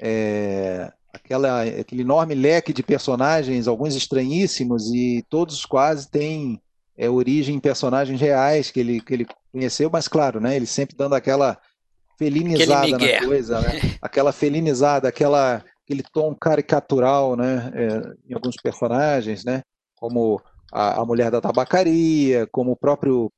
é, 0.00 0.92
aquela, 1.12 1.62
aquele 1.62 2.02
enorme 2.02 2.34
leque 2.34 2.72
de 2.72 2.82
personagens, 2.82 3.66
alguns 3.66 3.94
estranhíssimos, 3.94 4.92
e 4.92 5.24
todos 5.30 5.64
quase 5.64 6.10
têm 6.10 6.60
é, 6.96 7.08
origem 7.08 7.56
em 7.56 7.60
personagens 7.60 8.20
reais 8.20 8.70
que 8.70 8.80
ele, 8.80 9.00
que 9.00 9.14
ele 9.14 9.26
conheceu, 9.50 9.90
mas 9.90 10.08
claro, 10.08 10.40
né, 10.40 10.56
ele 10.56 10.66
sempre 10.66 10.96
dando 10.96 11.14
aquela 11.14 11.58
felinizada 12.18 12.98
na 12.98 13.26
coisa, 13.26 13.60
né? 13.60 13.80
Aquela 14.00 14.32
felinizada, 14.32 15.08
aquela, 15.08 15.64
aquele 15.92 16.02
tom 16.02 16.34
caricatural, 16.34 17.36
né? 17.36 17.70
É, 17.74 18.30
em 18.30 18.34
alguns 18.34 18.56
personagens, 18.56 19.44
né? 19.44 19.62
Como 19.96 20.40
a, 20.72 21.00
a 21.00 21.04
mulher 21.04 21.30
da 21.30 21.40
tabacaria, 21.40 22.46
como 22.46 22.72
o 22.72 22.76
próprio 22.76 23.30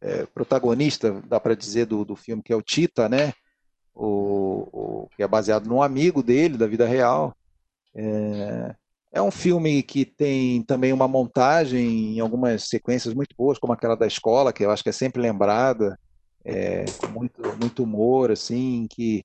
é, 0.00 0.24
protagonista, 0.26 1.20
dá 1.26 1.40
para 1.40 1.56
dizer, 1.56 1.86
do, 1.86 2.04
do 2.04 2.14
filme, 2.14 2.42
que 2.42 2.52
é 2.52 2.56
o 2.56 2.62
Tita, 2.62 3.08
né? 3.08 3.32
O, 3.94 4.68
o, 4.72 5.08
que 5.16 5.22
é 5.22 5.28
baseado 5.28 5.66
num 5.66 5.82
amigo 5.82 6.22
dele, 6.22 6.56
da 6.56 6.66
vida 6.66 6.86
real. 6.86 7.34
É, 7.94 8.74
é 9.12 9.22
um 9.22 9.30
filme 9.30 9.82
que 9.82 10.04
tem 10.04 10.62
também 10.62 10.92
uma 10.92 11.08
montagem 11.08 12.16
em 12.16 12.20
algumas 12.20 12.68
sequências 12.68 13.12
muito 13.14 13.34
boas, 13.36 13.58
como 13.58 13.72
aquela 13.72 13.96
da 13.96 14.06
escola, 14.06 14.52
que 14.52 14.64
eu 14.64 14.70
acho 14.70 14.82
que 14.82 14.90
é 14.90 14.92
sempre 14.92 15.20
lembrada, 15.20 15.98
é, 16.44 16.84
muito, 17.10 17.42
muito 17.58 17.82
humor, 17.82 18.30
assim, 18.30 18.86
que 18.88 19.24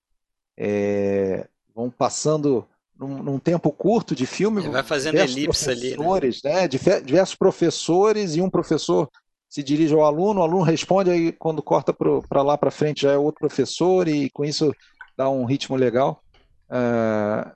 é, 0.58 1.48
vão 1.76 1.90
passando 1.90 2.68
num, 2.98 3.24
num, 3.24 3.40
tempo 3.40 3.72
curto 3.72 4.16
de 4.16 4.26
filme. 4.26 4.62
Ele 4.62 4.70
vai 4.70 4.84
fazendo 4.84 5.18
elipse 5.18 5.70
ali. 5.70 5.92
Né? 5.92 5.96
né? 6.44 6.68
Diversos 6.68 7.36
professores 7.36 8.36
e 8.36 8.42
um 8.42 8.50
professor 8.50 9.10
se 9.50 9.62
dirige 9.62 9.94
ao 9.94 10.06
aluno, 10.06 10.40
o 10.40 10.44
aluno 10.44 10.64
responde, 10.64 11.10
aí 11.10 11.32
quando 11.34 11.62
corta 11.62 11.94
para 11.94 12.42
lá 12.42 12.58
para 12.58 12.72
frente 12.72 13.02
já 13.02 13.12
é 13.12 13.18
outro 13.18 13.40
professor 13.40 14.08
e 14.08 14.30
com 14.30 14.46
isso 14.46 14.74
dá 15.18 15.30
um 15.30 15.44
ritmo 15.44 15.76
legal. 15.76 16.24
Uh, 16.70 17.52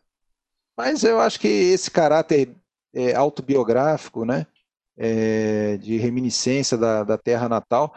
mas 0.77 1.05
eu 1.05 1.21
acho 1.21 1.39
que 1.39 1.47
esse 1.47 1.89
caráter 1.89 2.53
é, 2.93 3.15
autobiográfico, 3.15 4.25
né, 4.25 4.45
é, 4.97 5.77
de 5.77 5.95
reminiscência 5.95 6.77
da, 6.77 7.03
da 7.05 7.17
terra 7.17 7.47
natal, 7.47 7.95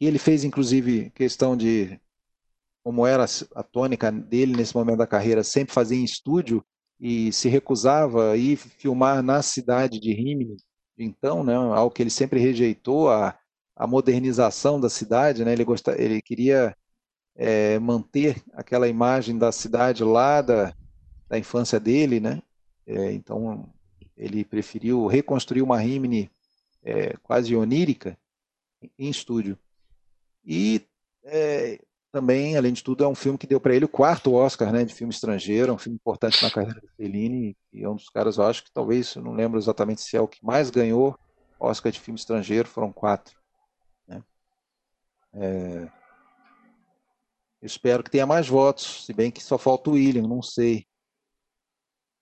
e 0.00 0.06
ele 0.06 0.18
fez 0.18 0.42
inclusive 0.42 1.10
questão 1.10 1.54
de, 1.54 2.00
como 2.84 3.06
era 3.06 3.24
a 3.54 3.62
tônica 3.62 4.12
dele 4.12 4.54
nesse 4.54 4.76
momento 4.76 4.98
da 4.98 5.06
carreira, 5.06 5.42
sempre 5.42 5.72
fazer 5.72 5.96
em 5.96 6.04
estúdio 6.04 6.64
e 7.00 7.32
se 7.32 7.48
recusava 7.48 8.32
a 8.32 8.36
ir 8.36 8.56
filmar 8.56 9.22
na 9.22 9.42
cidade 9.42 9.98
de 9.98 10.12
Rimini, 10.12 10.56
então, 10.96 11.42
né, 11.42 11.54
algo 11.54 11.90
que 11.90 12.02
ele 12.02 12.10
sempre 12.10 12.38
rejeitou, 12.38 13.10
a, 13.10 13.36
a 13.74 13.86
modernização 13.86 14.80
da 14.80 14.88
cidade, 14.88 15.44
né, 15.44 15.52
ele, 15.52 15.64
gostar, 15.64 15.98
ele 15.98 16.22
queria 16.22 16.76
é, 17.34 17.78
manter 17.78 18.42
aquela 18.52 18.88
imagem 18.88 19.36
da 19.36 19.50
cidade 19.50 20.04
lá 20.04 20.40
da, 20.40 20.74
da 21.28 21.38
infância 21.38 21.80
dele, 21.80 22.20
né? 22.20 22.40
É, 22.86 23.12
então 23.12 23.68
ele 24.16 24.44
preferiu 24.44 25.06
reconstruir 25.06 25.62
uma 25.62 25.78
Rimini 25.78 26.30
é, 26.82 27.16
quase 27.22 27.56
onírica 27.56 28.16
em 28.96 29.08
estúdio. 29.08 29.58
E 30.44 30.82
é, 31.24 31.80
também, 32.14 32.56
além 32.56 32.72
de 32.72 32.84
tudo, 32.84 33.02
é 33.02 33.08
um 33.08 33.14
filme 33.14 33.36
que 33.36 33.44
deu 33.44 33.60
para 33.60 33.74
ele 33.74 33.86
o 33.86 33.88
quarto 33.88 34.34
Oscar 34.34 34.72
né, 34.72 34.84
de 34.84 34.94
filme 34.94 35.12
estrangeiro, 35.12 35.72
é 35.72 35.74
um 35.74 35.78
filme 35.78 35.96
importante 35.96 36.40
na 36.44 36.48
carreira 36.48 36.80
do 36.80 36.86
Fellini, 36.96 37.56
e 37.72 37.82
é 37.82 37.88
um 37.88 37.96
dos 37.96 38.08
caras, 38.08 38.36
eu 38.36 38.44
acho 38.44 38.62
que 38.62 38.72
talvez, 38.72 39.16
eu 39.16 39.22
não 39.22 39.32
lembro 39.32 39.58
exatamente 39.58 40.00
se 40.00 40.16
é 40.16 40.20
o 40.20 40.28
que 40.28 40.38
mais 40.44 40.70
ganhou 40.70 41.18
Oscar 41.58 41.90
de 41.90 41.98
filme 41.98 42.16
estrangeiro, 42.16 42.68
foram 42.68 42.92
quatro. 42.92 43.36
Né? 44.06 44.22
É, 45.32 45.88
espero 47.60 48.04
que 48.04 48.12
tenha 48.12 48.26
mais 48.26 48.46
votos, 48.46 49.04
se 49.04 49.12
bem 49.12 49.32
que 49.32 49.42
só 49.42 49.58
falta 49.58 49.90
o 49.90 49.94
William, 49.94 50.22
não 50.22 50.40
sei. 50.40 50.86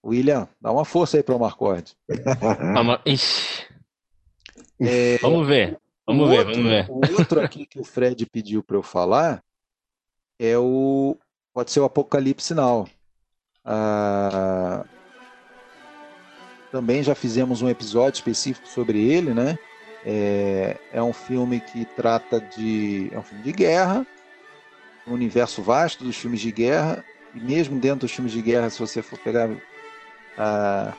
William, 0.02 0.48
dá 0.58 0.72
uma 0.72 0.86
força 0.86 1.18
aí 1.18 1.22
para 1.22 1.36
o 1.36 1.38
Marcord. 1.38 1.92
é, 4.80 5.18
vamos 5.18 5.46
ver. 5.46 5.78
Vamos 6.06 6.30
ver, 6.30 6.38
outro, 6.38 6.54
vamos 6.54 6.70
ver. 6.70 6.90
O 6.90 7.18
outro 7.18 7.40
aqui 7.42 7.66
que 7.66 7.78
o 7.78 7.84
Fred 7.84 8.24
pediu 8.24 8.64
para 8.64 8.78
eu 8.78 8.82
falar 8.82 9.44
é 10.38 10.56
o. 10.58 11.16
Pode 11.52 11.70
ser 11.70 11.80
o 11.80 11.84
Apocalipse 11.84 12.54
Now. 12.54 12.88
Ah, 13.64 14.84
também 16.70 17.02
já 17.02 17.14
fizemos 17.14 17.62
um 17.62 17.68
episódio 17.68 18.18
específico 18.18 18.66
sobre 18.66 18.98
ele, 18.98 19.34
né? 19.34 19.58
É, 20.04 20.76
é 20.92 21.02
um 21.02 21.12
filme 21.12 21.60
que 21.60 21.84
trata 21.84 22.40
de. 22.40 23.10
É 23.12 23.18
um 23.18 23.22
filme 23.22 23.44
de 23.44 23.52
guerra, 23.52 24.06
um 25.06 25.12
universo 25.12 25.62
vasto 25.62 26.02
dos 26.02 26.16
filmes 26.16 26.40
de 26.40 26.50
guerra, 26.50 27.04
e 27.34 27.40
mesmo 27.40 27.78
dentro 27.78 28.00
dos 28.00 28.12
filmes 28.12 28.32
de 28.32 28.42
guerra, 28.42 28.70
se 28.70 28.80
você 28.80 29.02
for 29.02 29.18
pegar 29.18 29.48
ah, 30.36 30.94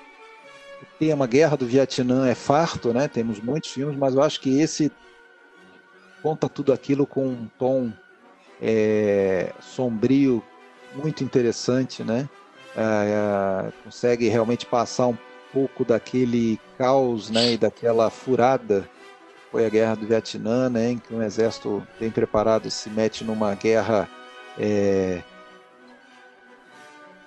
o 0.81 0.85
tema 0.99 1.25
Guerra 1.25 1.57
do 1.57 1.65
Vietnã 1.65 2.27
é 2.27 2.35
farto, 2.35 2.93
né? 2.93 3.07
Temos 3.07 3.39
muitos 3.39 3.71
filmes, 3.71 3.97
mas 3.97 4.15
eu 4.15 4.21
acho 4.21 4.39
que 4.39 4.59
esse 4.59 4.91
conta 6.21 6.47
tudo 6.47 6.71
aquilo 6.71 7.05
com 7.05 7.27
um 7.27 7.49
tom 7.57 7.91
é, 8.63 9.51
sombrio 9.59 10.41
muito 10.95 11.21
interessante, 11.21 12.01
né? 12.01 12.29
Ah, 12.75 13.69
consegue 13.83 14.29
realmente 14.29 14.65
passar 14.65 15.07
um 15.07 15.17
pouco 15.51 15.83
daquele 15.83 16.59
caos, 16.77 17.29
né? 17.29 17.53
E 17.53 17.57
daquela 17.57 18.09
furada 18.09 18.89
foi 19.51 19.65
a 19.65 19.69
Guerra 19.69 19.95
do 19.95 20.07
Vietnã, 20.07 20.69
né? 20.69 20.91
Em 20.91 20.97
que 20.97 21.13
um 21.13 21.21
exército 21.21 21.85
bem 21.99 22.09
preparado 22.09 22.71
se 22.71 22.89
mete 22.89 23.25
numa 23.25 23.53
guerra 23.53 24.07
é, 24.57 25.21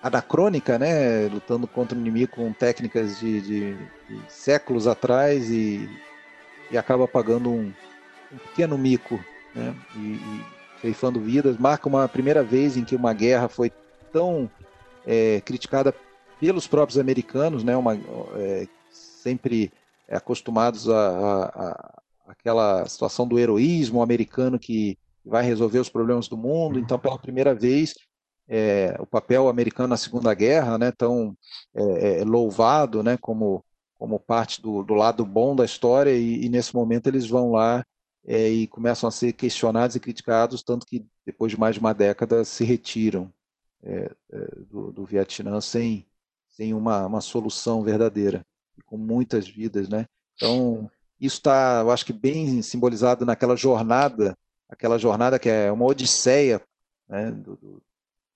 anacrônica, 0.02 0.78
né? 0.78 1.28
Lutando 1.28 1.66
contra 1.66 1.96
o 1.96 2.00
inimigo 2.00 2.32
com 2.32 2.50
técnicas 2.52 3.20
de, 3.20 3.42
de, 3.42 3.74
de 3.74 4.20
séculos 4.26 4.86
atrás 4.86 5.50
e, 5.50 5.86
e 6.70 6.78
acaba 6.78 7.06
pagando 7.06 7.50
um, 7.50 7.72
um 8.32 8.38
pequeno 8.38 8.78
mico, 8.78 9.22
né? 9.54 9.74
E, 9.96 9.98
e 9.98 10.55
ceifando 10.80 11.20
vidas. 11.20 11.56
Marca 11.58 11.88
uma 11.88 12.08
primeira 12.08 12.42
vez 12.42 12.76
em 12.76 12.84
que 12.84 12.96
uma 12.96 13.12
guerra 13.12 13.48
foi 13.48 13.70
tão 14.12 14.50
é, 15.06 15.40
criticada 15.40 15.94
pelos 16.40 16.66
próprios 16.66 16.98
americanos, 16.98 17.64
né? 17.64 17.76
Uma, 17.76 17.94
é, 18.36 18.66
sempre 18.90 19.72
acostumados 20.08 20.88
a, 20.88 21.08
a, 21.08 21.44
a, 21.44 22.02
aquela 22.28 22.86
situação 22.86 23.26
do 23.26 23.38
heroísmo 23.38 24.02
americano 24.02 24.58
que 24.58 24.98
vai 25.24 25.44
resolver 25.44 25.78
os 25.78 25.88
problemas 25.88 26.28
do 26.28 26.36
mundo. 26.36 26.78
Então, 26.78 26.98
pela 26.98 27.18
primeira 27.18 27.54
vez, 27.54 27.94
é, 28.48 28.96
o 29.00 29.06
papel 29.06 29.48
americano 29.48 29.88
na 29.88 29.96
Segunda 29.96 30.32
Guerra, 30.32 30.78
né, 30.78 30.92
tão 30.92 31.36
é, 31.74 32.20
é, 32.20 32.24
louvado, 32.24 33.02
né, 33.02 33.16
como 33.16 33.64
como 33.98 34.20
parte 34.20 34.60
do, 34.60 34.82
do 34.82 34.92
lado 34.94 35.24
bom 35.24 35.56
da 35.56 35.64
história 35.64 36.12
e, 36.12 36.44
e 36.44 36.48
nesse 36.50 36.74
momento 36.74 37.06
eles 37.06 37.26
vão 37.26 37.52
lá 37.52 37.82
é, 38.26 38.48
e 38.48 38.66
começam 38.66 39.08
a 39.08 39.12
ser 39.12 39.32
questionados 39.32 39.94
e 39.94 40.00
criticados, 40.00 40.62
tanto 40.62 40.84
que 40.84 41.06
depois 41.24 41.52
de 41.52 41.58
mais 41.58 41.76
de 41.76 41.80
uma 41.80 41.94
década 41.94 42.44
se 42.44 42.64
retiram 42.64 43.32
é, 43.82 44.10
é, 44.32 44.38
do, 44.68 44.90
do, 44.92 45.04
Vietnã 45.04 45.60
sem 45.60 46.04
sem 46.48 46.74
uma, 46.74 47.06
uma 47.06 47.20
solução 47.20 47.82
verdadeira 47.82 48.44
com 48.86 48.96
muitas 48.96 49.46
vidas, 49.46 49.88
né? 49.88 50.06
Então 50.34 50.90
isso 51.20 51.36
está, 51.36 51.80
eu 51.82 51.90
acho 51.90 52.04
que 52.04 52.12
bem 52.12 52.62
simbolizado 52.62 53.24
naquela 53.24 53.56
jornada, 53.56 54.36
aquela 54.68 54.98
jornada 54.98 55.38
que 55.38 55.48
é 55.48 55.70
uma 55.70 55.84
odisseia 55.84 56.60
né, 57.08 57.30
do, 57.30 57.82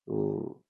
do, 0.06 0.60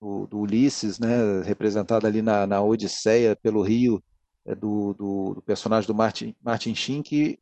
do, 0.00 0.26
do, 0.26 0.38
Ulisses, 0.38 0.98
né, 0.98 1.42
representado 1.42 2.06
ali 2.06 2.22
na, 2.22 2.46
na 2.46 2.62
Odisseia 2.62 3.34
pelo 3.34 3.62
rio, 3.62 4.02
é, 4.44 4.54
do, 4.54 4.94
do, 4.94 5.42
personagem 5.44 5.86
do 5.88 5.94
Martin, 5.94 6.34
Martin 6.42 6.74
Sheen, 6.74 7.02
que 7.02 7.38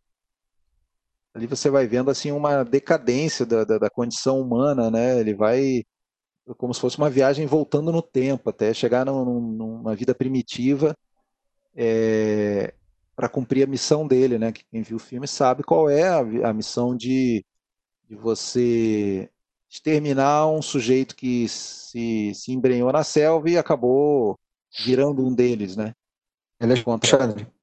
ali 1.35 1.47
você 1.47 1.69
vai 1.69 1.86
vendo 1.86 2.11
assim 2.11 2.31
uma 2.31 2.62
decadência 2.65 3.44
da, 3.44 3.65
da, 3.65 3.78
da, 3.78 3.90
condição 3.90 4.40
humana, 4.40 4.90
né? 4.90 5.19
Ele 5.19 5.35
vai 5.35 5.85
como 6.59 6.74
se 6.74 6.81
fosse 6.81 6.98
uma 6.98 7.11
viagem 7.11 7.47
voltando 7.47 7.90
no 7.90 8.02
tempo 8.02 8.51
até 8.51 8.73
chegar 8.73 9.05
num, 9.06 9.40
numa 9.40 9.97
vida 9.97 10.15
primitiva 10.15 10.94
é, 11.74 12.74
para 13.16 13.28
cumprir 13.28 13.65
a 13.65 13.66
missão 13.66 14.06
dele, 14.06 14.39
né? 14.39 14.52
Quem 14.52 14.82
viu 14.82 14.97
o 14.97 15.01
filme 15.01 15.27
sabe 15.27 15.62
qual 15.62 15.89
é 15.90 16.09
a, 16.09 16.19
a 16.48 16.52
missão 16.52 16.97
de, 16.97 17.44
de 18.09 18.15
você 18.15 19.28
exterminar 19.69 20.47
um 20.47 20.62
sujeito 20.62 21.16
que 21.16 21.48
se, 21.48 22.32
se 22.35 22.52
embrenhou 22.52 22.93
na 22.93 23.02
selva 23.02 23.51
e 23.51 23.59
acabou 23.59 24.39
virando 24.85 25.27
um 25.27 25.35
deles, 25.35 25.77
né? 25.77 25.94
Alexandre, 26.61 27.43
é, 27.43 27.53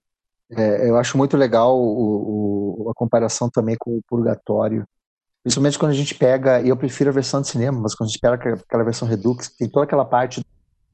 eu 0.52 0.98
acho 0.98 1.18
muito 1.18 1.38
legal 1.38 1.78
o, 1.78 2.84
o, 2.84 2.90
a 2.90 2.94
comparação 2.94 3.49
também 3.49 3.76
com 3.80 3.98
o 3.98 4.02
Purgatório. 4.07 4.86
Principalmente 5.44 5.80
quando 5.80 5.91
a 5.91 5.95
gente 5.95 6.14
pega, 6.14 6.61
e 6.61 6.69
eu 6.69 6.78
prefiro 6.78 7.10
a 7.10 7.14
versão 7.14 7.41
de 7.41 7.48
cinema, 7.48 7.80
mas 7.80 7.95
quando 7.95 8.10
a 8.10 8.11
gente 8.11 8.19
pega 8.19 8.36
aquela 8.53 8.84
versão 8.84 9.07
Redux, 9.07 9.49
tem 9.56 9.69
toda 9.69 9.86
aquela 9.86 10.06
parte 10.06 10.45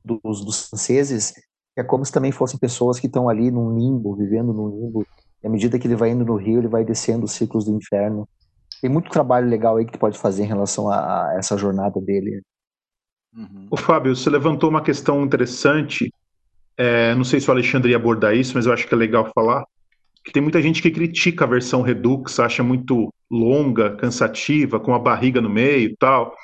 dos, 0.06 0.46
dos 0.46 0.70
franceses, 0.70 1.32
que 1.32 1.82
é 1.82 1.84
como 1.84 2.06
se 2.06 2.12
também 2.12 2.32
fossem 2.32 2.58
pessoas 2.58 3.00
que 3.00 3.08
estão 3.08 3.28
ali 3.28 3.52
num 3.52 3.78
limbo, 3.78 4.16
vivendo 4.16 4.54
num 4.54 4.70
limbo. 4.70 5.06
E 5.44 5.48
à 5.48 5.50
medida 5.50 5.78
que 5.78 5.86
ele 5.86 5.96
vai 5.96 6.12
indo 6.12 6.24
no 6.24 6.36
rio, 6.36 6.60
ele 6.60 6.68
vai 6.68 6.86
descendo 6.86 7.26
os 7.26 7.34
ciclos 7.34 7.66
do 7.66 7.76
inferno. 7.76 8.28
Tem 8.82 8.90
muito 8.90 9.10
trabalho 9.10 9.50
legal 9.50 9.78
aí 9.78 9.86
que 9.86 9.92
tu 9.92 10.00
pode 10.00 10.18
fazer 10.18 10.44
em 10.44 10.48
relação 10.48 10.90
a, 10.90 11.30
a 11.30 11.36
essa 11.38 11.58
jornada 11.58 12.00
dele. 12.00 12.42
Uhum. 13.36 13.68
O 13.70 13.78
Fábio, 13.78 14.16
você 14.16 14.30
levantou 14.30 14.70
uma 14.70 14.82
questão 14.82 15.24
interessante. 15.24 16.12
É, 16.78 17.16
não 17.16 17.24
sei 17.24 17.40
se 17.40 17.50
o 17.50 17.52
Alexandre 17.52 17.92
ia 17.92 17.98
abordar 17.98 18.36
isso, 18.36 18.54
mas 18.56 18.66
eu 18.66 18.74
acho 18.74 18.88
que 18.88 18.94
é 18.94 18.98
legal 18.98 19.30
falar. 19.34 19.66
que 20.24 20.32
tem 20.32 20.42
muita 20.42 20.62
gente 20.62 20.82
que 20.82 20.92
critica 20.92 21.46
a 21.46 21.48
versão 21.48 21.82
Redux, 21.82 22.40
acha 22.40 22.62
muito 22.62 23.14
longa, 23.32 23.96
cansativa, 23.96 24.80
com 24.80 24.94
a 24.94 25.00
barriga 25.00 25.42
no 25.42 25.50
meio 25.50 25.90
e 25.90 25.96
tal, 25.96 26.36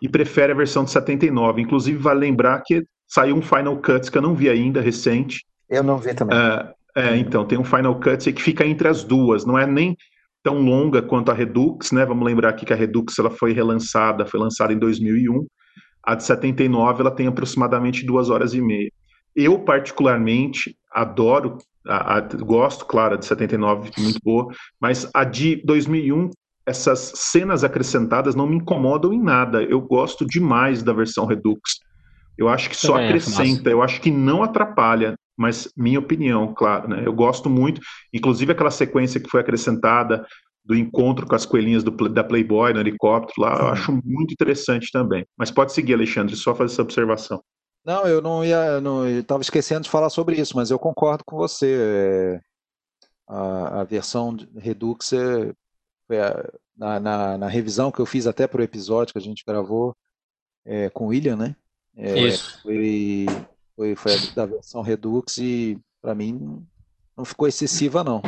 e 0.00 0.08
prefere 0.08 0.52
a 0.52 0.56
versão 0.56 0.84
de 0.84 0.90
79. 0.90 1.60
Inclusive, 1.60 1.98
vale 1.98 2.20
lembrar 2.20 2.62
que 2.64 2.82
saiu 3.06 3.36
um 3.36 3.42
Final 3.42 3.76
Cut 3.76 4.10
que 4.10 4.16
eu 4.16 4.22
não 4.22 4.34
vi 4.34 4.48
ainda, 4.48 4.80
recente. 4.80 5.44
Eu 5.68 5.82
não 5.82 5.98
vi 5.98 6.14
também. 6.14 6.36
É, 6.36 6.74
é 6.96 7.16
então, 7.16 7.44
tem 7.44 7.58
um 7.58 7.64
Final 7.64 8.00
Cut 8.00 8.32
que 8.32 8.42
fica 8.42 8.66
entre 8.66 8.88
as 8.88 9.04
duas, 9.04 9.44
não 9.44 9.58
é 9.58 9.66
nem 9.66 9.96
tão 10.42 10.58
longa 10.60 11.02
quanto 11.02 11.30
a 11.30 11.34
Redux, 11.34 11.92
né? 11.92 12.04
Vamos 12.06 12.24
lembrar 12.24 12.48
aqui 12.48 12.64
que 12.64 12.72
a 12.72 12.76
Redux 12.76 13.18
ela 13.18 13.30
foi 13.30 13.52
relançada, 13.52 14.24
foi 14.24 14.40
lançada 14.40 14.72
em 14.72 14.78
2001. 14.78 15.46
A 16.02 16.14
de 16.14 16.24
79 16.24 17.02
ela 17.02 17.10
tem 17.10 17.26
aproximadamente 17.26 18.06
duas 18.06 18.30
horas 18.30 18.54
e 18.54 18.60
meia. 18.60 18.90
Eu, 19.34 19.58
particularmente, 19.60 20.76
adoro, 20.92 21.58
a, 21.86 22.16
a, 22.16 22.20
gosto, 22.20 22.84
claro, 22.84 23.14
a 23.14 23.16
de 23.16 23.26
79, 23.26 23.90
muito 23.98 24.18
boa, 24.22 24.52
mas 24.80 25.08
a 25.14 25.24
de 25.24 25.56
2001, 25.64 26.30
essas 26.66 27.12
cenas 27.16 27.64
acrescentadas 27.64 28.34
não 28.34 28.46
me 28.46 28.56
incomodam 28.56 29.12
em 29.12 29.22
nada. 29.22 29.62
Eu 29.62 29.80
gosto 29.80 30.26
demais 30.26 30.82
da 30.82 30.92
versão 30.92 31.26
Redux. 31.26 31.78
Eu 32.36 32.48
acho 32.48 32.70
que 32.70 32.76
só 32.76 32.94
Também 32.94 33.08
acrescenta, 33.08 33.70
eu 33.70 33.82
acho 33.82 34.00
que 34.00 34.10
não 34.10 34.42
atrapalha, 34.42 35.14
mas 35.36 35.70
minha 35.76 35.98
opinião, 35.98 36.54
claro, 36.54 36.88
né? 36.88 37.02
Eu 37.04 37.12
gosto 37.12 37.50
muito, 37.50 37.80
inclusive 38.12 38.52
aquela 38.52 38.70
sequência 38.70 39.20
que 39.20 39.28
foi 39.28 39.40
acrescentada 39.40 40.24
do 40.64 40.74
encontro 40.74 41.26
com 41.26 41.34
as 41.34 41.44
coelhinhas 41.44 41.82
do, 41.82 41.90
da 42.08 42.22
Playboy 42.22 42.72
no 42.72 42.80
helicóptero 42.80 43.42
lá, 43.42 43.56
eu 43.58 43.68
acho 43.68 43.92
muito 44.04 44.32
interessante 44.32 44.90
também. 44.92 45.26
Mas 45.36 45.50
pode 45.50 45.72
seguir, 45.72 45.94
Alexandre, 45.94 46.36
só 46.36 46.54
fazer 46.54 46.72
essa 46.72 46.82
observação. 46.82 47.42
Não, 47.84 48.06
eu 48.06 48.20
não 48.20 48.44
ia, 48.44 48.80
não, 48.80 49.08
estava 49.08 49.42
esquecendo 49.42 49.82
de 49.82 49.90
falar 49.90 50.10
sobre 50.10 50.38
isso, 50.38 50.54
mas 50.54 50.70
eu 50.70 50.78
concordo 50.78 51.24
com 51.24 51.36
você. 51.36 51.76
É, 51.80 52.40
a, 53.26 53.80
a, 53.80 53.84
versão 53.84 54.36
Redux 54.56 55.12
é, 55.12 55.52
a, 56.10 56.52
na, 56.76 57.00
na, 57.00 57.38
na, 57.38 57.48
revisão 57.48 57.92
que 57.92 58.00
eu 58.00 58.06
fiz 58.06 58.26
até 58.26 58.46
para 58.46 58.60
o 58.60 58.64
episódio 58.64 59.12
que 59.12 59.18
a 59.18 59.22
gente 59.22 59.44
gravou 59.46 59.96
é, 60.64 60.90
com 60.90 61.06
o 61.06 61.08
William, 61.08 61.36
né? 61.36 61.56
É, 61.96 62.18
isso. 62.18 62.60
Foi, 62.62 63.26
foi, 63.76 63.96
foi 63.96 64.12
a 64.14 64.34
da 64.34 64.46
versão 64.46 64.82
Redux 64.82 65.38
e 65.38 65.78
para 66.02 66.14
mim 66.14 66.66
não 67.16 67.24
ficou 67.24 67.48
excessiva 67.48 68.04
não. 68.04 68.20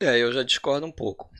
É, 0.00 0.18
eu 0.18 0.32
já 0.32 0.42
discordo 0.42 0.86
um 0.86 0.92
pouco. 0.92 1.30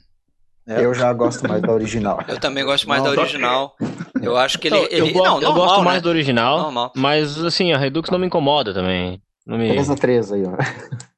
É. 0.67 0.85
Eu 0.85 0.93
já 0.93 1.11
gosto 1.11 1.47
mais 1.47 1.61
da 1.61 1.71
original. 1.71 2.19
Eu 2.27 2.39
também 2.39 2.63
gosto 2.63 2.87
mais 2.87 3.03
não, 3.03 3.15
da 3.15 3.21
original. 3.21 3.75
Eu 4.21 4.37
acho 4.37 4.59
que 4.59 4.67
ele. 4.67 4.75
Não, 4.75 4.83
ele 4.85 5.09
eu, 5.09 5.13
não, 5.13 5.23
normal, 5.23 5.41
eu 5.41 5.53
gosto 5.53 5.77
né? 5.79 5.85
mais 5.85 6.01
do 6.01 6.09
original. 6.09 6.59
Normal. 6.59 6.93
Mas 6.95 7.43
assim, 7.43 7.73
a 7.73 7.77
Redux 7.77 8.09
não 8.09 8.19
me 8.19 8.27
incomoda 8.27 8.73
também. 8.73 9.21
Não 9.45 9.57
me... 9.57 9.69
3 9.69 9.89
a 9.89 9.95
3 9.95 10.31
aí, 10.33 10.43
ó. 10.45 10.51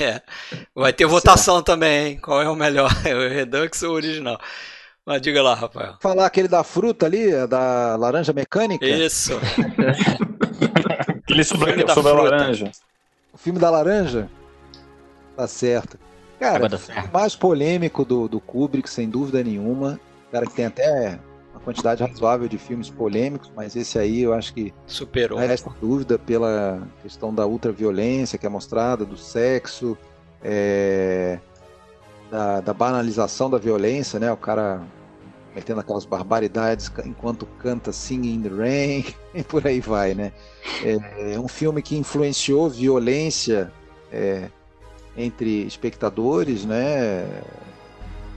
É. 0.00 0.22
Vai 0.74 0.92
ter 0.92 1.06
votação 1.06 1.56
certo. 1.56 1.66
também, 1.66 2.06
hein? 2.06 2.18
Qual 2.20 2.40
é 2.40 2.48
o 2.48 2.54
melhor? 2.54 2.90
É 3.04 3.14
o 3.14 3.28
Redux 3.28 3.82
ou 3.82 3.90
o 3.90 3.94
original? 3.94 4.38
Mas 5.04 5.22
diga 5.22 5.42
lá, 5.42 5.54
Rafael. 5.54 5.94
Falar 6.00 6.26
aquele 6.26 6.46
da 6.46 6.62
fruta 6.62 7.06
ali, 7.06 7.30
da 7.48 7.96
laranja 7.96 8.32
mecânica? 8.32 8.86
Isso. 8.86 9.32
aquele 11.24 11.42
sobre, 11.42 11.88
sobre 11.88 12.10
a 12.10 12.14
laranja. 12.14 12.70
O 13.32 13.38
filme 13.38 13.58
da 13.58 13.70
laranja? 13.70 14.28
Tá 15.36 15.46
certo. 15.48 15.98
Cara, 16.40 16.66
o 16.66 17.12
mais 17.12 17.36
polêmico 17.36 18.02
do, 18.02 18.26
do 18.26 18.40
Kubrick, 18.40 18.88
sem 18.88 19.10
dúvida 19.10 19.44
nenhuma. 19.44 20.00
Cara 20.32 20.46
que 20.46 20.54
tem 20.54 20.64
até 20.64 21.18
uma 21.52 21.60
quantidade 21.60 22.02
razoável 22.02 22.48
de 22.48 22.56
filmes 22.56 22.88
polêmicos, 22.88 23.52
mas 23.54 23.76
esse 23.76 23.98
aí 23.98 24.22
eu 24.22 24.32
acho 24.32 24.54
que 24.54 24.72
superou. 24.86 25.38
Não 25.38 25.46
resta 25.46 25.70
dúvida 25.78 26.18
pela 26.18 26.88
questão 27.02 27.34
da 27.34 27.46
ultraviolência 27.46 28.38
que 28.38 28.46
é 28.46 28.48
mostrada, 28.48 29.04
do 29.04 29.18
sexo, 29.18 29.98
é, 30.42 31.38
da, 32.30 32.62
da, 32.62 32.72
banalização 32.72 33.50
da 33.50 33.58
violência, 33.58 34.18
né? 34.18 34.32
O 34.32 34.36
cara 34.36 34.82
metendo 35.54 35.80
aquelas 35.80 36.06
barbaridades 36.06 36.90
enquanto 37.04 37.44
canta 37.44 37.92
Singing 37.92 38.34
in 38.34 38.42
the 38.42 38.48
Rain 38.48 39.04
e 39.34 39.42
por 39.42 39.66
aí 39.66 39.80
vai, 39.80 40.14
né? 40.14 40.32
É, 40.82 41.34
é 41.34 41.38
um 41.38 41.48
filme 41.48 41.82
que 41.82 41.98
influenciou 41.98 42.70
violência 42.70 43.70
é, 44.10 44.48
entre 45.16 45.66
espectadores, 45.66 46.64
né? 46.64 47.24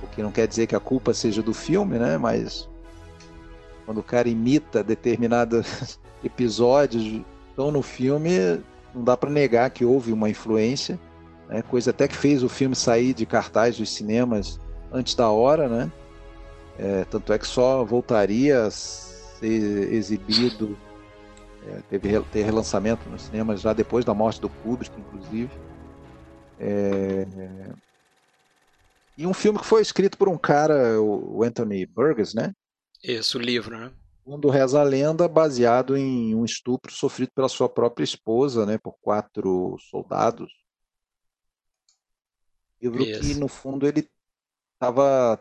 O 0.01 0.07
que 0.07 0.21
não 0.21 0.31
quer 0.31 0.47
dizer 0.47 0.67
que 0.67 0.75
a 0.75 0.79
culpa 0.79 1.13
seja 1.13 1.41
do 1.41 1.53
filme, 1.53 1.97
né? 1.97 2.17
Mas 2.17 2.69
quando 3.85 3.99
o 3.99 4.03
cara 4.03 4.29
imita 4.29 4.83
determinados 4.83 5.99
episódios 6.23 7.21
estão 7.49 7.71
no 7.71 7.81
filme, 7.81 8.61
não 8.93 9.03
dá 9.03 9.15
para 9.15 9.29
negar 9.29 9.69
que 9.69 9.85
houve 9.85 10.11
uma 10.11 10.29
influência, 10.29 10.99
né? 11.49 11.61
coisa 11.61 11.91
até 11.91 12.07
que 12.07 12.15
fez 12.15 12.43
o 12.43 12.49
filme 12.49 12.75
sair 12.75 13.13
de 13.13 13.25
cartaz 13.25 13.77
dos 13.77 13.89
cinemas 13.93 14.59
antes 14.91 15.15
da 15.15 15.29
hora, 15.29 15.67
né? 15.67 15.91
É, 16.77 17.05
tanto 17.05 17.31
é 17.31 17.37
que 17.37 17.45
só 17.45 17.83
voltaria 17.83 18.63
a 18.63 18.71
ser 18.71 19.93
exibido, 19.93 20.77
é, 21.67 21.79
teve 21.89 22.19
ter 22.31 22.43
relançamento 22.43 23.07
nos 23.09 23.23
cinemas 23.23 23.61
já 23.61 23.73
depois 23.73 24.03
da 24.03 24.13
morte 24.13 24.41
do 24.41 24.49
Kubrick, 24.49 24.91
inclusive. 24.99 25.51
É... 26.63 27.73
E 29.17 29.27
um 29.27 29.33
filme 29.33 29.59
que 29.59 29.65
foi 29.65 29.81
escrito 29.81 30.17
por 30.17 30.29
um 30.29 30.37
cara, 30.37 30.99
o 31.01 31.43
Anthony 31.43 31.85
Burgess, 31.85 32.33
né? 32.33 32.53
Isso, 33.03 33.37
o 33.37 33.41
livro, 33.41 33.77
né? 33.77 33.91
Quando 34.23 34.49
reza 34.49 34.79
a 34.79 34.83
lenda, 34.83 35.27
baseado 35.27 35.97
em 35.97 36.33
um 36.33 36.45
estupro 36.45 36.91
sofrido 36.91 37.31
pela 37.35 37.49
sua 37.49 37.67
própria 37.67 38.05
esposa, 38.05 38.65
né, 38.65 38.77
por 38.77 38.93
quatro 39.01 39.77
soldados. 39.89 40.49
Livro 42.81 43.03
Isso. 43.03 43.19
que, 43.19 43.35
no 43.35 43.49
fundo, 43.49 43.85
ele 43.85 44.09
estava 44.73 45.39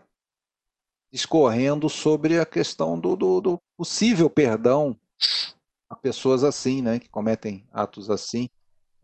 discorrendo 1.12 1.88
sobre 1.88 2.40
a 2.40 2.46
questão 2.46 2.98
do, 2.98 3.14
do, 3.14 3.40
do, 3.40 3.62
possível 3.76 4.28
perdão 4.28 4.98
a 5.88 5.94
pessoas 5.94 6.42
assim, 6.42 6.82
né, 6.82 6.98
que 6.98 7.08
cometem 7.08 7.64
atos 7.72 8.10
assim 8.10 8.48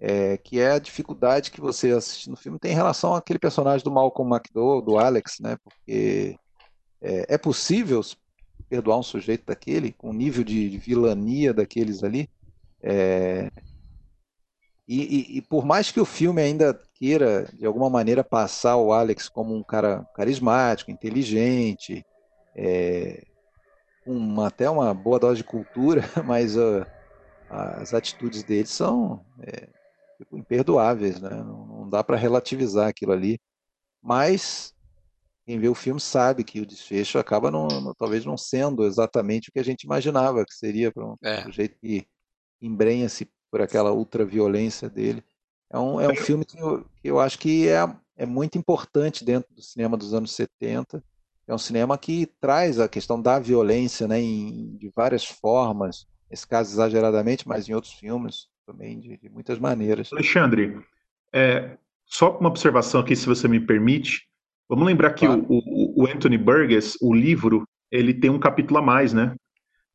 é, 0.01 0.37
que 0.37 0.61
é 0.61 0.73
a 0.73 0.79
dificuldade 0.79 1.51
que 1.51 1.61
você 1.61 1.91
assiste 1.91 2.31
no 2.31 2.37
filme 2.37 2.59
tem 2.59 2.73
em 2.73 2.77
relação 2.77 3.15
àquele 3.15 3.39
personagem 3.39 3.85
do 3.85 3.91
Malcolm 3.91 4.35
McDowell, 4.35 4.83
do 4.83 4.99
Alex, 4.99 5.39
né? 5.41 5.57
Porque 5.63 6.37
é, 7.01 7.35
é 7.35 7.39
possível 7.39 8.01
perdoar 8.69 8.99
um 8.99 9.03
sujeito 9.03 9.47
daquele, 9.47 9.93
com 9.93 10.11
o 10.11 10.13
nível 10.13 10.45
de, 10.45 10.71
de 10.71 10.79
vilania 10.79 11.53
daqueles 11.53 12.05
ali. 12.05 12.29
É, 12.83 13.51
e, 14.87 15.03
e, 15.03 15.39
e, 15.39 15.43
por 15.43 15.67
mais 15.67 15.91
que 15.91 16.01
o 16.01 16.05
filme 16.05 16.41
ainda 16.41 16.81
queira, 16.95 17.47
de 17.53 17.67
alguma 17.67 17.91
maneira, 17.91 18.25
passar 18.25 18.77
o 18.77 18.93
Alex 18.93 19.29
como 19.29 19.55
um 19.55 19.63
cara 19.63 20.07
carismático, 20.15 20.91
inteligente, 20.91 22.05
é, 22.57 23.23
uma, 24.07 24.47
até 24.47 24.69
uma 24.71 24.95
boa 24.95 25.19
dose 25.19 25.39
de 25.39 25.45
cultura, 25.45 26.03
mas 26.25 26.57
uh, 26.57 26.87
as 27.51 27.93
atitudes 27.93 28.43
dele 28.43 28.67
são 28.67 29.25
é, 29.43 29.69
tipo, 30.19 30.37
imperdoáveis, 30.37 31.21
né? 31.21 31.31
Não, 31.31 31.89
dá 31.89 32.05
para 32.05 32.17
relativizar 32.17 32.89
aquilo 32.89 33.13
ali. 33.13 33.41
Mas 34.03 34.75
quem 35.47 35.59
vê 35.59 35.69
o 35.69 35.75
filme 35.75 36.01
sabe 36.01 36.45
que 36.45 36.61
o 36.61 36.67
desfecho 36.67 37.19
acaba 37.19 37.51
não, 37.51 37.67
não, 37.69 37.95
talvez 37.95 38.25
não 38.25 38.37
sendo 38.37 38.85
exatamente 38.85 39.49
o 39.49 39.53
que 39.53 39.59
a 39.59 39.65
gente 39.65 39.85
imaginava 39.85 40.45
que 40.45 40.55
seria 40.55 40.93
para 40.93 41.07
um 41.07 41.17
é. 41.23 41.43
sujeito 41.43 41.79
que 41.81 42.07
embrenha-se 42.61 43.31
por 43.51 43.63
aquela 43.63 43.93
ultraviolência 43.93 44.91
dele. 44.91 45.25
É 45.71 45.79
um, 45.79 46.01
é 46.01 46.09
um 46.09 46.17
filme 46.17 46.45
que 46.45 46.59
eu, 46.59 46.85
que 47.01 47.09
eu 47.09 47.21
acho 47.21 47.39
que 47.39 47.69
é, 47.69 47.79
é 48.17 48.27
muito 48.27 48.59
importante 48.59 49.25
dentro 49.25 49.55
do 49.55 49.63
cinema 49.63 49.97
dos 49.97 50.13
anos 50.13 50.33
70. 50.33 51.03
É 51.47 51.55
um 51.55 51.59
cinema 51.59 51.97
que 51.97 52.27
traz 52.41 52.79
a 52.79 52.89
questão 52.89 53.21
da 53.21 53.39
violência 53.39 54.07
né, 54.07 54.21
em, 54.21 54.77
de 54.77 54.91
várias 54.95 55.25
formas, 55.25 56.07
nesse 56.31 56.47
caso 56.47 56.75
exageradamente, 56.75 57.49
mas 57.49 57.69
em 57.69 57.75
outros 57.75 57.95
filmes 57.95 58.49
também 58.69 59.01
de, 59.01 59.17
de 59.17 59.31
muitas 59.31 59.59
maneiras. 59.59 60.13
Alexandre, 60.13 60.79
é, 61.33 61.79
só 62.05 62.37
uma 62.39 62.51
observação 62.51 63.01
aqui, 63.01 63.17
se 63.17 63.27
você 63.27 63.49
me 63.49 63.59
permite. 63.59 64.29
Vamos 64.69 64.87
lembrar 64.87 65.15
que 65.15 65.25
claro. 65.25 65.47
o, 65.49 66.03
o, 66.03 66.07
Anthony 66.07 66.37
Burgess, 66.37 66.99
o 67.01 67.15
livro, 67.15 67.67
ele 67.91 68.13
tem 68.13 68.29
um 68.29 68.39
capítulo 68.39 68.79
a 68.79 68.83
mais, 68.83 69.15
né? 69.15 69.35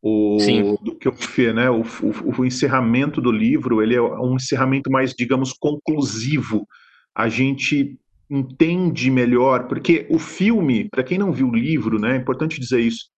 O, 0.02 0.40
Sim. 0.40 0.76
Do 0.82 0.95
que 0.95 1.08
o 1.08 1.14
né? 1.54 1.70
O, 1.70 1.82
o, 1.82 2.40
o 2.40 2.45
encerramento 2.45 3.22
do 3.22 3.32
livro, 3.32 3.82
ele 3.82 3.95
é 3.95 4.02
um 4.02 4.36
encerramento 4.36 4.90
mais, 4.90 5.14
digamos, 5.14 5.54
conclusivo. 5.54 6.68
A 7.16 7.30
gente 7.30 8.00
entende 8.28 9.12
melhor, 9.12 9.68
porque 9.68 10.08
o 10.10 10.18
filme, 10.18 10.90
para 10.90 11.04
quem 11.04 11.20
não 11.20 11.32
viu 11.32 11.50
o 11.50 11.56
livro, 11.56 12.00
né, 12.00 12.14
é 12.14 12.18
importante 12.18 12.60
dizer 12.60 12.80
isso, 12.80 13.10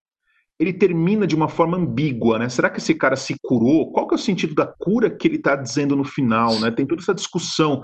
ele 0.60 0.72
termina 0.72 1.28
de 1.28 1.36
uma 1.36 1.50
forma 1.50 1.78
ambígua, 1.78 2.40
né? 2.40 2.50
Será 2.50 2.70
que 2.70 2.80
esse 2.80 2.94
cara 2.96 3.16
se 3.16 3.36
curou? 3.44 3.92
Qual 3.92 4.08
que 4.08 4.16
é 4.16 4.18
o 4.18 4.20
sentido 4.20 4.56
da 4.56 4.66
cura 4.66 5.10
que 5.10 5.28
ele 5.28 5.36
está 5.36 5.56
dizendo 5.56 5.96
no 5.96 6.06
final, 6.06 6.60
né? 6.60 6.72
Tem 6.72 6.86
toda 6.86 7.02
essa 7.02 7.14
discussão. 7.14 7.82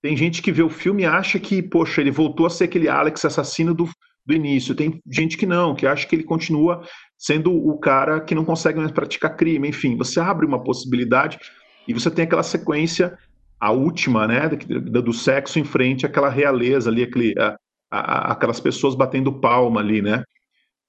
Tem 0.00 0.16
gente 0.16 0.40
que 0.40 0.52
vê 0.52 0.62
o 0.62 0.70
filme 0.70 1.02
e 1.02 1.06
acha 1.06 1.38
que, 1.38 1.62
poxa, 1.62 2.00
ele 2.00 2.10
voltou 2.10 2.46
a 2.46 2.50
ser 2.50 2.64
aquele 2.64 2.88
Alex 2.88 3.24
assassino 3.24 3.74
do, 3.74 3.88
do 4.24 4.34
início. 4.34 4.74
Tem 4.74 5.00
gente 5.10 5.36
que 5.36 5.46
não, 5.46 5.74
que 5.74 5.86
acha 5.86 6.06
que 6.06 6.14
ele 6.14 6.24
continua 6.24 6.82
sendo 7.18 7.52
o 7.52 7.78
cara 7.78 8.20
que 8.20 8.34
não 8.34 8.44
consegue 8.44 8.78
mais 8.78 8.92
praticar 8.92 9.36
crime. 9.36 9.68
Enfim, 9.68 9.96
você 9.96 10.20
abre 10.20 10.46
uma 10.46 10.62
possibilidade 10.62 11.38
e 11.88 11.92
você 11.92 12.10
tem 12.10 12.24
aquela 12.24 12.42
sequência 12.42 13.18
a 13.60 13.70
última, 13.70 14.26
né, 14.26 14.48
do, 14.48 15.02
do 15.02 15.12
sexo 15.12 15.58
em 15.58 15.64
frente 15.64 16.04
àquela 16.04 16.28
realeza 16.28 16.90
ali, 16.90 17.04
aquele, 17.04 17.32
a, 17.38 17.56
a, 17.88 18.32
aquelas 18.32 18.58
pessoas 18.58 18.96
batendo 18.96 19.38
palma 19.40 19.80
ali, 19.80 20.02
né? 20.02 20.24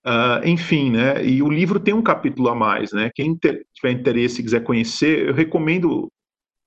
Uh, 0.05 0.45
enfim, 0.45 0.91
né? 0.91 1.25
E 1.25 1.41
o 1.41 1.49
livro 1.49 1.79
tem 1.79 1.93
um 1.93 2.01
capítulo 2.01 2.49
a 2.49 2.55
mais, 2.55 2.91
né? 2.91 3.09
Quem 3.15 3.35
ter, 3.37 3.65
tiver 3.73 3.93
interesse 3.93 4.41
e 4.41 4.43
quiser 4.43 4.63
conhecer, 4.63 5.29
eu 5.29 5.33
recomendo. 5.33 6.11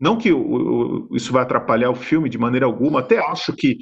Não 0.01 0.17
que 0.17 0.33
o, 0.33 1.09
o, 1.11 1.17
isso 1.17 1.33
vai 1.33 1.43
atrapalhar 1.43 1.91
o 1.91 1.95
filme 1.95 2.29
de 2.29 2.39
maneira 2.39 2.67
alguma, 2.67 3.01
até 3.01 3.19
acho 3.19 3.53
que 3.55 3.79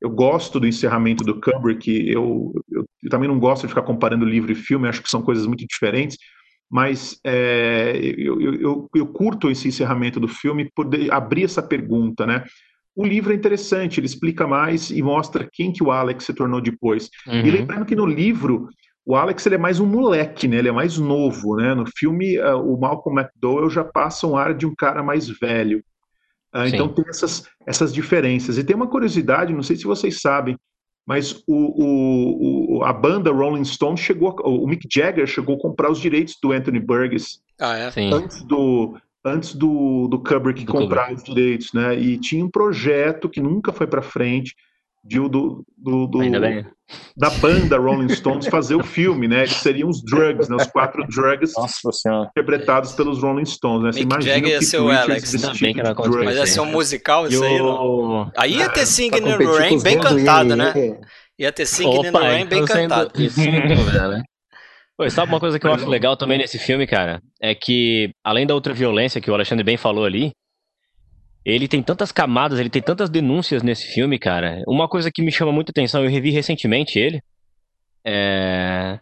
eu 0.00 0.10
gosto 0.10 0.60
do 0.60 0.66
encerramento 0.66 1.24
do 1.24 1.40
Kubrick, 1.40 1.90
eu, 2.08 2.52
eu, 2.70 2.84
eu, 3.02 3.10
também 3.10 3.28
não 3.28 3.38
gosto 3.38 3.62
de 3.62 3.68
ficar 3.68 3.82
comparando 3.82 4.24
livro 4.24 4.52
e 4.52 4.54
filme, 4.54 4.88
acho 4.88 5.02
que 5.02 5.10
são 5.10 5.22
coisas 5.22 5.46
muito 5.46 5.66
diferentes, 5.66 6.16
mas 6.70 7.18
é, 7.24 7.98
eu, 8.16 8.40
eu, 8.40 8.90
eu, 8.94 9.06
curto 9.06 9.50
esse 9.50 9.68
encerramento 9.68 10.20
do 10.20 10.28
filme 10.28 10.70
por 10.74 10.88
abrir 11.10 11.44
essa 11.44 11.62
pergunta, 11.62 12.26
né? 12.26 12.44
O 12.94 13.04
livro 13.04 13.32
é 13.32 13.36
interessante, 13.36 14.00
ele 14.00 14.06
explica 14.06 14.46
mais 14.46 14.90
e 14.90 15.02
mostra 15.02 15.48
quem 15.50 15.72
que 15.72 15.82
o 15.82 15.90
Alex 15.90 16.24
se 16.24 16.34
tornou 16.34 16.60
depois. 16.60 17.08
Uhum. 17.26 17.46
E 17.46 17.50
lembrando 17.50 17.86
que 17.86 17.94
no 17.94 18.04
livro 18.04 18.68
o 19.08 19.16
Alex 19.16 19.46
ele 19.46 19.54
é 19.54 19.58
mais 19.58 19.80
um 19.80 19.86
moleque, 19.86 20.46
né? 20.46 20.58
Ele 20.58 20.68
é 20.68 20.72
mais 20.72 20.98
novo, 20.98 21.56
né? 21.56 21.74
No 21.74 21.86
filme 21.96 22.38
uh, 22.38 22.58
o 22.58 22.78
Malcolm 22.78 23.18
McDowell 23.18 23.70
já 23.70 23.82
passa 23.82 24.26
um 24.26 24.36
ar 24.36 24.52
de 24.52 24.66
um 24.66 24.74
cara 24.74 25.02
mais 25.02 25.26
velho. 25.30 25.82
Uh, 26.54 26.66
então 26.66 26.88
tem 26.88 27.06
essas, 27.08 27.48
essas 27.66 27.90
diferenças. 27.90 28.58
E 28.58 28.64
tem 28.64 28.76
uma 28.76 28.86
curiosidade, 28.86 29.54
não 29.54 29.62
sei 29.62 29.76
se 29.76 29.84
vocês 29.84 30.20
sabem, 30.20 30.58
mas 31.06 31.42
o, 31.46 32.80
o, 32.80 32.84
a 32.84 32.92
banda 32.92 33.32
Rolling 33.32 33.64
Stone 33.64 33.96
chegou, 33.96 34.36
o 34.44 34.68
Mick 34.68 34.86
Jagger 34.92 35.26
chegou 35.26 35.56
a 35.56 35.58
comprar 35.58 35.90
os 35.90 35.98
direitos 35.98 36.36
do 36.42 36.52
Anthony 36.52 36.78
Burgess 36.78 37.40
ah, 37.58 37.78
é? 37.78 37.90
antes 38.12 38.42
do 38.42 38.98
antes 39.24 39.54
do, 39.54 40.06
do 40.08 40.22
Kubrick 40.22 40.66
do 40.66 40.72
comprar 40.72 41.08
Kubrick. 41.08 41.22
os 41.22 41.34
direitos, 41.34 41.72
né? 41.72 41.98
E 41.98 42.18
tinha 42.18 42.44
um 42.44 42.50
projeto 42.50 43.26
que 43.26 43.40
nunca 43.40 43.72
foi 43.72 43.86
para 43.86 44.02
frente 44.02 44.54
do, 45.04 45.28
do, 45.28 46.06
do 46.06 46.18
da 47.16 47.30
banda 47.30 47.76
Rolling 47.76 48.08
Stones 48.08 48.46
fazer 48.46 48.74
o 48.74 48.82
filme, 48.82 49.28
né? 49.28 49.40
Eles 49.40 49.56
seriam 49.56 49.88
os 49.88 50.02
drugs, 50.02 50.48
né? 50.48 50.56
Os 50.56 50.66
quatro 50.66 51.06
drugs 51.06 51.52
interpretados 52.30 52.92
pelos 52.92 53.22
Rolling 53.22 53.44
Stones, 53.44 53.82
né? 53.84 53.92
Você 53.92 54.00
Mick 54.00 54.24
Jagger 54.24 54.48
ia 54.48 54.62
ser 54.62 54.78
o 54.80 54.90
Alex. 54.90 55.32
Também 55.32 55.74
que 55.74 55.80
era 55.80 55.94
Mas 55.94 56.36
ia 56.36 56.46
ser 56.46 56.60
um 56.60 56.66
musical 56.66 57.26
isso 57.26 57.42
aí, 57.42 57.58
não? 57.58 58.30
Aí 58.36 58.56
ia 58.56 58.68
ter 58.70 58.86
Singing 58.86 59.18
in 59.18 59.38
the 59.38 59.44
Rain 59.44 59.82
bem 59.82 60.00
cantado, 60.00 60.56
né? 60.56 60.72
Ia 61.38 61.52
ter 61.52 61.66
Singing 61.66 62.06
in 62.06 62.12
the 62.12 62.18
Rain 62.18 62.46
bem 62.46 62.64
cantado. 62.64 63.10
Isso, 63.20 63.40
né? 63.40 64.22
Pô, 64.96 65.08
sabe 65.08 65.30
uma 65.30 65.38
coisa 65.38 65.60
que 65.60 65.66
eu 65.66 65.72
acho 65.72 65.86
legal 65.86 66.16
também 66.16 66.38
nesse 66.38 66.58
filme, 66.58 66.84
cara? 66.84 67.22
É 67.40 67.54
que, 67.54 68.10
além 68.24 68.44
da 68.44 68.54
outra 68.54 68.74
violência 68.74 69.20
que 69.20 69.30
o 69.30 69.34
Alexandre 69.34 69.62
bem 69.62 69.76
falou 69.76 70.04
ali, 70.04 70.32
ele 71.44 71.68
tem 71.68 71.82
tantas 71.82 72.12
camadas, 72.12 72.58
ele 72.58 72.70
tem 72.70 72.82
tantas 72.82 73.08
denúncias 73.08 73.62
nesse 73.62 73.86
filme, 73.86 74.18
cara. 74.18 74.62
Uma 74.66 74.88
coisa 74.88 75.10
que 75.10 75.22
me 75.22 75.32
chama 75.32 75.52
muita 75.52 75.70
atenção, 75.70 76.04
eu 76.04 76.10
revi 76.10 76.30
recentemente 76.30 76.98
ele. 76.98 77.22
É... 78.04 78.98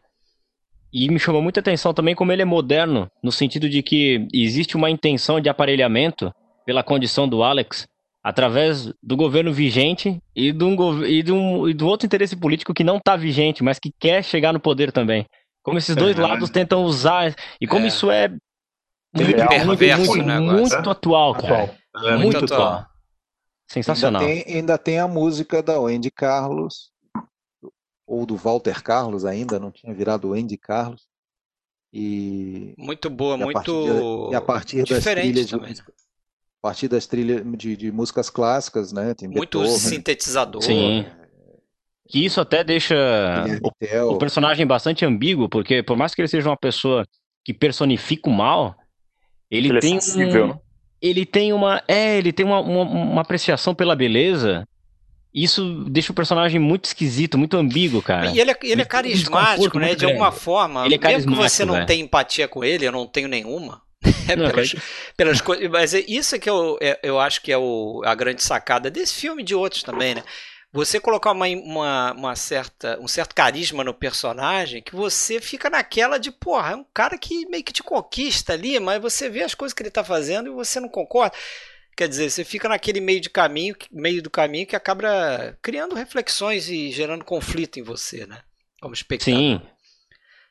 E 0.93 1.09
me 1.09 1.19
chamou 1.19 1.43
muita 1.43 1.61
atenção 1.61 1.93
também 1.93 2.15
como 2.15 2.33
ele 2.33 2.43
é 2.43 2.45
moderno, 2.45 3.11
no 3.23 3.33
sentido 3.33 3.69
de 3.69 3.83
que 3.83 4.27
existe 4.33 4.77
uma 4.77 4.91
intenção 4.91 5.41
de 5.41 5.49
aparelhamento 5.49 6.33
pela 6.65 6.83
condição 6.83 7.29
do 7.29 7.43
Alex 7.43 7.87
através 8.23 8.93
do 9.01 9.17
governo 9.17 9.53
vigente 9.53 10.21
e 10.35 10.51
de 10.51 10.65
um, 10.65 11.05
e 11.05 11.23
de 11.23 11.33
um, 11.33 11.69
e 11.69 11.75
do 11.75 11.87
outro 11.87 12.07
interesse 12.07 12.35
político 12.35 12.75
que 12.75 12.83
não 12.83 12.97
está 12.97 13.15
vigente, 13.15 13.63
mas 13.63 13.79
que 13.79 13.93
quer 14.01 14.25
chegar 14.25 14.53
no 14.53 14.59
poder 14.59 14.91
também. 14.91 15.25
Como 15.63 15.79
esses 15.79 15.95
dois 15.95 16.17
lados 16.17 16.51
tentam 16.51 16.83
usar. 16.83 17.35
E 17.61 17.67
como 17.67 17.85
é. 17.85 17.89
isso 17.89 18.11
é 18.11 18.29
muito, 19.15 19.41
é 19.41 19.65
muito, 19.65 20.25
muito, 20.25 20.73
muito 20.77 20.91
atual, 20.91 21.35
cara. 21.35 21.75
É 22.05 22.17
muito, 22.17 22.23
muito 22.23 22.45
atual. 22.45 22.73
atual. 22.73 22.91
Sensacional. 23.69 24.23
Ainda 24.23 24.45
tem, 24.45 24.55
ainda 24.55 24.79
tem, 24.79 24.99
a 24.99 25.09
música 25.09 25.63
da 25.63 25.81
Wendy 25.81 26.11
Carlos, 26.11 26.93
ou 28.07 28.25
do 28.25 28.37
Walter 28.37 28.83
Carlos 28.83 29.25
ainda, 29.25 29.59
não 29.59 29.73
tinha 29.73 29.93
virado 29.93 30.31
Wendy 30.31 30.57
Carlos. 30.57 31.03
E, 31.93 32.75
muito 32.77 33.09
boa, 33.11 33.37
e 33.37 33.45
muito 33.45 34.29
de, 34.29 34.33
e 34.33 34.37
a 34.37 34.41
partir 34.41 34.85
das 34.85 35.03
trilhas 35.03 35.49
de, 35.49 35.55
a 35.55 36.61
partir 36.61 36.89
das 36.89 37.07
trilhas 37.07 37.43
de, 37.57 37.77
de 37.77 37.91
músicas 37.91 38.29
clássicas, 38.29 38.93
né? 38.93 39.15
Tem 39.15 39.29
muito 39.29 39.61
Beethoven, 39.61 39.79
sintetizador. 39.79 40.63
Sim. 40.63 41.07
Que 42.09 42.25
isso 42.25 42.41
até 42.41 42.63
deixa 42.63 42.95
o, 43.63 44.13
o, 44.13 44.19
personagem 44.19 44.67
bastante 44.67 45.05
ambíguo, 45.05 45.49
porque 45.49 45.83
por 45.83 45.97
mais 45.97 46.15
que 46.15 46.21
ele 46.21 46.29
seja 46.29 46.49
uma 46.49 46.57
pessoa 46.57 47.05
que 47.45 47.53
personifica 47.53 48.29
o 48.29 48.33
mal, 48.33 48.77
ele, 49.51 49.69
ele 49.69 49.79
é 49.79 49.81
tem 49.81 49.97
é 49.97 50.01
sensível, 50.01 50.45
um, 50.45 50.49
né? 50.49 50.61
Ele 51.01 51.27
tem 51.27 51.53
uma. 51.53 51.83
É, 51.87 52.17
ele 52.17 52.33
tem 52.33 52.45
uma, 52.45 52.61
uma, 52.61 52.83
uma, 52.83 53.21
apreciação 53.23 53.75
pela 53.75 53.95
beleza. 53.95 54.67
Isso 55.35 55.85
deixa 55.89 56.13
o 56.13 56.15
personagem 56.15 56.59
muito 56.59 56.87
esquisito, 56.87 57.37
muito 57.37 57.57
ambíguo, 57.57 58.01
cara. 58.01 58.31
E 58.31 58.41
ele 58.41 58.51
é, 58.51 58.57
ele 58.63 58.83
é 58.83 58.85
carismático, 58.85 59.79
né? 59.79 59.95
De 59.95 60.07
alguma 60.07 60.33
forma. 60.33 60.87
Ele 60.87 60.95
é 60.95 61.09
mesmo 61.09 61.33
que 61.33 61.39
você 61.39 61.65
não 61.65 61.85
tenha 61.85 62.03
empatia 62.03 62.49
com 62.49 62.65
ele, 62.65 62.87
eu 62.87 62.93
não 62.93 63.07
tenho 63.07 63.29
nenhuma. 63.29 63.83
É 64.29 64.35
não, 64.35 64.51
pelas, 64.51 64.75
pelas 65.17 65.41
coisas. 65.41 65.71
Mas 65.71 65.95
é 65.95 66.05
isso 66.09 66.39
que 66.39 66.51
eu, 66.51 66.77
é, 66.81 66.99
eu 67.03 67.21
acho 67.21 67.41
que 67.41 67.53
é 67.53 67.59
o, 67.59 68.03
a 68.05 68.15
grande 68.15 68.43
sacada 68.43 68.91
desse 68.91 69.15
filme 69.15 69.43
e 69.43 69.45
de 69.45 69.55
outros 69.55 69.85
também, 69.85 70.17
né? 70.17 70.23
Você 70.73 71.01
colocar 71.01 71.33
uma, 71.33 71.47
uma, 71.47 72.13
uma, 72.13 72.37
certa, 72.37 72.99
um 73.01 73.09
certo 73.09 73.35
carisma 73.35 73.83
no 73.83 73.95
personagem 73.95 74.83
que 74.83 74.95
você 74.95 75.41
fica 75.41 75.71
naquela 75.71 76.19
de, 76.19 76.31
porra, 76.31 76.73
é 76.73 76.77
um 76.77 76.85
cara 76.93 77.17
que 77.17 77.47
meio 77.49 77.65
que 77.65 77.73
te 77.73 77.83
conquista 77.83 78.53
ali, 78.53 78.79
mas 78.79 79.01
você 79.01 79.31
vê 79.31 79.43
as 79.43 79.55
coisas 79.55 79.73
que 79.73 79.83
ele 79.83 79.89
está 79.89 80.05
fazendo 80.05 80.49
e 80.49 80.55
você 80.55 80.79
não 80.79 80.89
concorda. 80.89 81.35
Quer 81.97 82.09
dizer, 82.09 82.29
você 82.29 82.45
fica 82.45 82.69
naquele 82.69 83.01
meio 83.01 83.21
de 83.21 83.31
caminho, 83.31 83.75
meio 83.91 84.23
do 84.23 84.29
caminho 84.29 84.67
que 84.67 84.77
acaba 84.77 85.57
criando 85.63 85.95
reflexões 85.95 86.69
e 86.69 86.91
gerando 86.91 87.25
conflito 87.25 87.79
em 87.79 87.83
você, 87.83 88.27
né? 88.27 88.43
Como 88.81 88.93
espectador. 88.93 89.41
Sim. 89.41 89.63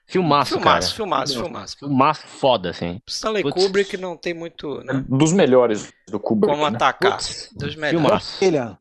Filmaço, 0.08 0.54
filmaço, 0.54 0.60
cara. 0.60 0.96
Filmaço, 0.96 1.34
filmaço. 1.34 1.78
Filmaço 1.78 2.28
foda, 2.28 2.70
assim. 2.72 3.00
Stanley 3.08 3.44
Putz. 3.44 3.64
Kubrick 3.64 3.98
não 3.98 4.18
tem 4.18 4.34
muito. 4.34 4.84
Né? 4.84 5.04
Dos 5.08 5.34
melhores 5.34 5.92
do 6.08 6.20
Kubrick. 6.20 6.52
Como 6.52 6.68
né? 6.68 6.76
atacar. 6.76 7.14
Putz. 7.14 7.50
Dos 7.56 7.76
melhores. 7.76 8.38
Filmaço. 8.38 8.78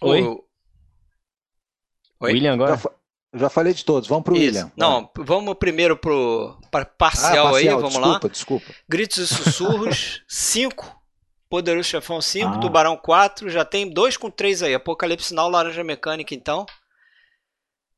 Oi? 0.00 0.22
O, 0.22 0.44
Oi? 2.20 2.32
William 2.32 2.54
agora? 2.54 2.76
Já, 2.76 2.90
já, 3.34 3.50
falei 3.50 3.72
de 3.72 3.84
todos, 3.84 4.08
vamos 4.08 4.24
pro 4.24 4.36
Isso. 4.36 4.46
William. 4.46 4.72
Não, 4.76 5.10
vamos 5.16 5.54
primeiro 5.54 5.96
pro 5.96 6.58
pra 6.70 6.84
parcial, 6.84 7.48
ah, 7.48 7.50
parcial, 7.50 7.54
aí, 7.54 7.68
vamos 7.68 7.92
desculpa, 7.92 8.26
lá. 8.26 8.32
Desculpa, 8.32 8.66
Gritos 8.88 9.18
e 9.18 9.26
Sussurros, 9.26 10.22
5. 10.28 10.98
Poderoso 11.50 11.88
Chefão 11.88 12.20
5, 12.20 12.46
ah. 12.46 12.58
Tubarão 12.58 12.94
4, 12.94 13.48
já 13.48 13.64
tem 13.64 13.88
2 13.88 14.18
com 14.18 14.30
3 14.30 14.64
aí. 14.64 14.74
Apocalipse 14.74 15.32
Now, 15.32 15.48
Laranja 15.48 15.82
Mecânica, 15.82 16.34
então. 16.34 16.66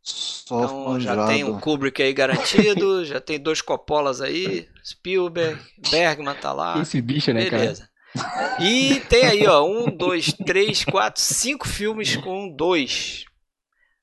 Só 0.03 0.65
então 0.65 1.01
já 1.01 1.27
tem 1.27 1.45
um 1.45 1.59
Kubrick 1.59 2.03
aí 2.03 2.13
garantido, 2.13 3.05
já 3.05 3.21
tem 3.21 3.39
dois 3.39 3.61
Coppolas 3.61 4.21
aí, 4.21 4.67
Spielberg, 4.85 5.61
Bergman 5.91 6.35
tá 6.37 6.53
lá. 6.53 6.81
Esse 6.81 7.03
bicho, 7.03 7.33
né, 7.33 7.51
Beleza. 7.51 7.89
cara? 8.15 8.57
E 8.61 9.01
tem 9.09 9.25
aí, 9.25 9.47
ó, 9.47 9.63
um, 9.65 9.95
dois, 9.95 10.33
três, 10.33 10.85
quatro, 10.85 11.21
cinco 11.21 11.69
filmes 11.69 12.17
com 12.17 12.49
dois 12.49 13.25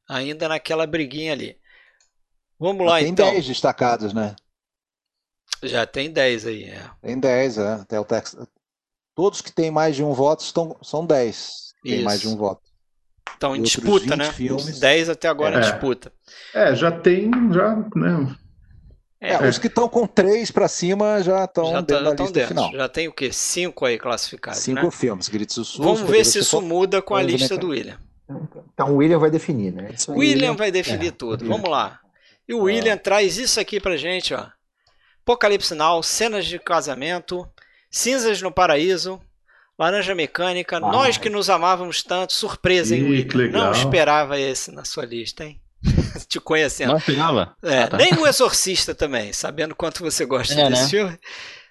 ainda 0.07 0.47
naquela 0.47 0.87
briguinha 0.87 1.33
ali. 1.33 1.57
Vamos 2.59 2.85
lá, 2.85 2.99
tem 2.99 3.09
então. 3.09 3.25
Tem 3.25 3.35
10 3.35 3.45
destacados, 3.45 4.13
né? 4.13 4.35
Já 5.63 5.85
tem 5.85 6.11
10 6.11 6.45
aí, 6.45 6.63
é. 6.65 6.89
Tem 7.01 7.19
10, 7.19 7.57
é. 7.57 7.73
Até 7.73 7.99
o 7.99 8.05
tex... 8.05 8.35
Todos 9.15 9.41
que 9.41 9.51
têm 9.51 9.71
mais 9.71 9.95
de 9.95 10.03
um 10.03 10.13
voto 10.13 10.43
estão, 10.43 10.77
são 10.81 11.05
10. 11.05 11.73
Tem 11.83 12.03
mais 12.03 12.21
de 12.21 12.27
um 12.27 12.35
voto. 12.35 12.61
Estão 13.31 13.55
em 13.55 13.61
disputa, 13.61 14.15
né? 14.15 14.31
Filmes... 14.31 14.79
10 14.79 15.09
até 15.09 15.27
agora 15.27 15.55
é. 15.55 15.59
em 15.59 15.61
disputa. 15.61 16.11
É, 16.53 16.75
já 16.75 16.91
tem, 16.91 17.31
já, 17.51 17.75
né? 17.95 18.35
É, 19.19 19.33
é, 19.33 19.49
os 19.49 19.57
que 19.57 19.65
estão 19.65 19.89
com 19.89 20.05
3 20.05 20.51
para 20.51 20.67
cima 20.67 21.21
já 21.23 21.45
estão 21.45 21.71
já 21.71 21.81
dentro 21.81 22.03
tá, 22.03 22.03
da 22.03 22.09
lista 22.11 22.33
dentro. 22.33 22.47
final. 22.49 22.71
Já 22.71 22.87
tem 22.87 23.07
o 23.07 23.11
quê? 23.11 23.31
5 23.31 23.85
aí 23.85 23.97
classificados, 23.97 24.59
5 24.61 24.81
né? 24.81 24.91
filmes, 24.91 25.27
Gritos 25.27 25.67
Sul. 25.67 25.83
Vamos 25.83 26.01
ver 26.01 26.23
se 26.23 26.39
isso 26.39 26.61
muda 26.61 27.01
com 27.01 27.15
a 27.15 27.23
lista 27.23 27.57
do 27.57 27.69
William. 27.69 27.97
Então 28.73 28.93
o 28.93 28.97
William 28.97 29.19
vai 29.19 29.31
definir, 29.31 29.71
né? 29.71 29.91
Isso 29.93 30.11
William 30.11 30.55
vai 30.55 30.71
definir 30.71 31.07
é. 31.07 31.11
tudo. 31.11 31.45
Vamos 31.45 31.69
lá. 31.69 31.99
E 32.47 32.53
o 32.53 32.63
William 32.63 32.93
ah. 32.93 32.97
traz 32.97 33.37
isso 33.37 33.59
aqui 33.59 33.79
pra 33.79 33.97
gente, 33.97 34.33
ó. 34.33 34.47
Apocalipse 35.21 35.75
Now, 35.75 36.01
cenas 36.01 36.45
de 36.45 36.57
casamento, 36.57 37.47
cinzas 37.91 38.41
no 38.41 38.51
paraíso, 38.51 39.19
laranja 39.77 40.15
mecânica, 40.15 40.77
ah. 40.77 40.79
nós 40.79 41.17
que 41.17 41.29
nos 41.29 41.49
amávamos 41.49 42.01
tanto, 42.01 42.33
surpresa, 42.33 42.95
hein, 42.95 43.03
William? 43.03 43.51
Não 43.51 43.71
esperava 43.71 44.39
esse 44.39 44.71
na 44.71 44.85
sua 44.85 45.05
lista, 45.05 45.43
hein? 45.43 45.59
Te 46.27 46.39
conhecendo. 46.39 46.91
Não 46.91 46.97
esperava? 46.97 47.55
É, 47.61 47.83
ah, 47.83 47.87
tá. 47.87 47.97
Nem 47.97 48.13
o 48.13 48.25
Exorcista 48.25 48.95
também, 48.95 49.33
sabendo 49.33 49.75
quanto 49.75 50.01
você 50.01 50.25
gosta 50.25 50.53
é, 50.53 50.69
desse 50.69 50.83
né? 50.83 50.89
filme. 50.89 51.19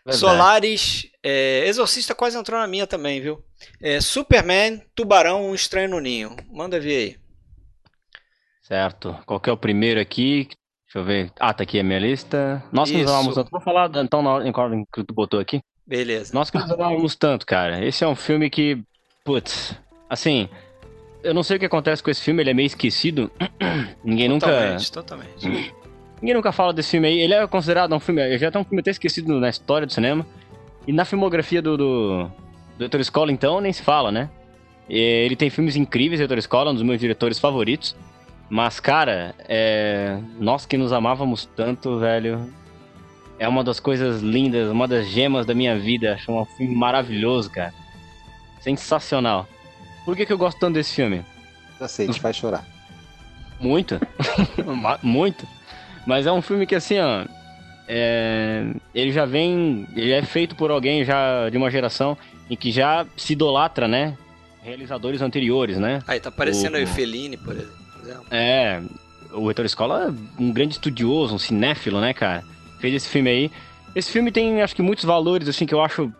Verdade. 0.07 0.19
Solaris, 0.19 1.11
é, 1.23 1.67
Exorcista 1.67 2.15
quase 2.15 2.39
entrou 2.39 2.61
na 2.61 2.67
minha 2.67 2.87
também, 2.87 3.21
viu? 3.21 3.45
É, 3.83 4.01
Superman, 4.01 4.81
Tubarão, 4.95 5.51
Um 5.51 5.55
Estranho 5.55 5.91
no 5.91 6.01
Ninho. 6.01 6.37
Manda 6.51 6.79
ver 6.79 6.97
aí. 6.97 7.17
Certo. 8.63 9.19
Qual 9.27 9.41
que 9.41 9.51
é 9.51 9.53
o 9.53 9.57
primeiro 9.57 10.01
aqui? 10.01 10.49
Deixa 10.87 10.99
eu 10.99 11.05
ver. 11.05 11.33
Ah, 11.41 11.53
tá 11.53 11.65
aqui 11.65 11.81
a 11.81 11.85
minha 11.85 11.99
lista. 11.99 12.63
Nós 12.73 12.91
que 12.91 12.97
nos 12.97 13.11
amamos 13.11 13.35
tanto. 13.35 13.51
Vou 13.51 13.61
falar 13.61 13.91
então 13.97 14.23
na 14.23 14.31
ordem 14.31 14.87
que 14.93 15.03
tu 15.03 15.13
botou 15.13 15.41
aqui. 15.41 15.61
Beleza. 15.85 16.33
Nós 16.33 16.51
que 16.51 16.59
nos 16.59 16.71
amamos 16.71 17.17
tanto, 17.17 17.45
cara. 17.45 17.85
Esse 17.85 18.05
é 18.05 18.09
um 18.09 18.17
filme 18.17 18.49
que 18.49 18.83
Putz, 19.27 19.77
assim, 20.09 20.49
eu 21.21 21.35
não 21.35 21.43
sei 21.43 21.57
o 21.57 21.61
que 21.61 21.67
acontece 21.67 22.01
com 22.01 22.09
esse 22.09 22.23
filme, 22.23 22.45
ele 22.45 22.51
é 22.51 22.55
meio 22.55 22.69
esquecido. 22.69 23.29
Ninguém 24.05 24.39
totalmente, 24.39 24.85
nunca. 24.85 24.93
Totalmente, 24.93 25.75
Ninguém 26.21 26.35
nunca 26.35 26.53
fala 26.53 26.73
desse 26.73 26.91
filme 26.91 27.09
aí. 27.09 27.21
Ele 27.21 27.35
é 27.35 27.47
considerado 27.47 27.95
um 27.95 28.01
filme. 28.01 28.37
Já 28.39 28.51
tá 28.51 28.59
um 28.59 28.65
filme 28.65 28.81
até 28.81 28.91
esquecido 28.91 29.39
na 29.39 29.49
história 29.49 29.87
do 29.87 29.93
cinema. 29.93 30.27
E 30.87 30.93
na 30.93 31.05
filmografia 31.05 31.61
do, 31.61 31.77
do, 31.77 32.31
do 32.79 33.31
então, 33.31 33.61
nem 33.61 33.73
se 33.73 33.83
fala, 33.83 34.13
né? 34.13 34.31
Ele 34.89 35.35
tem 35.35 35.51
filmes 35.51 35.75
incríveis, 35.75 36.21
Heitor 36.21 36.39
Escola, 36.39 36.71
um 36.71 36.75
dos 36.75 36.83
meus 36.83 37.01
diretores 37.01 37.39
favoritos. 37.39 37.97
Mas, 38.49 38.79
cara, 38.79 39.35
é... 39.49 40.19
nós 40.39 40.65
que 40.65 40.77
nos 40.77 40.93
amávamos 40.93 41.47
tanto, 41.57 41.99
velho. 41.99 42.49
É 43.39 43.47
uma 43.47 43.63
das 43.63 43.79
coisas 43.79 44.23
lindas, 44.23 44.71
uma 44.71 44.89
das 44.89 45.09
gemas 45.09 45.45
da 45.45 45.55
minha 45.55 45.77
vida. 45.79 46.15
Acho 46.15 46.33
um 46.33 46.45
filme 46.45 46.75
maravilhoso, 46.75 47.51
cara. 47.51 47.75
Sensacional. 48.61 49.47
Por 50.05 50.17
que, 50.17 50.25
que 50.25 50.33
eu 50.33 50.39
gosto 50.39 50.59
tanto 50.59 50.75
desse 50.75 50.95
filme? 50.95 51.25
Já 51.79 51.89
sei, 51.89 52.09
te 52.09 52.21
faz 52.21 52.37
chorar. 52.37 52.65
Muito. 53.61 54.01
Muito. 55.03 55.47
Mas 56.07 56.27
é 56.27 56.33
um 56.33 56.43
filme 56.43 56.67
que, 56.67 56.75
assim, 56.75 56.99
ó. 56.99 57.25
É... 57.89 58.65
Ele 58.95 59.13
já 59.13 59.25
vem. 59.25 59.87
Ele 59.95 60.13
é 60.13 60.23
feito 60.23 60.55
por 60.55 60.71
alguém 60.71 61.05
já 61.05 61.49
de 61.51 61.57
uma 61.57 61.71
geração 61.71 62.17
em 62.49 62.57
que 62.57 62.71
já 62.71 63.07
se 63.17 63.33
idolatra, 63.33 63.87
né? 63.87 64.17
Realizadores 64.63 65.23
anteriores, 65.23 65.79
né? 65.79 66.01
Aí 66.07 66.19
tá 66.19 66.31
parecendo 66.31 66.77
o... 66.77 66.79
aí 66.79 66.87
Fellini, 66.87 67.37
por 67.37 67.55
exemplo. 67.55 68.27
É. 68.31 68.83
O 69.33 69.51
Heitor 69.51 69.65
Escola 69.65 70.07
é 70.07 70.43
um 70.43 70.53
grande 70.53 70.75
estudioso, 70.75 71.35
um 71.35 71.39
cinéfilo, 71.39 72.01
né, 72.01 72.15
cara? 72.15 72.43
Fez 72.81 72.95
esse 72.95 73.09
filme 73.09 73.31
aí. 73.31 73.51
Esse 73.95 74.11
filme 74.11 74.31
tem, 74.31 74.63
acho 74.63 74.75
que, 74.75 74.83
muitos 74.83 75.05
valores, 75.05 75.49
assim, 75.49 75.67
que 75.67 75.75
eu 75.75 75.83
acho 75.83 76.13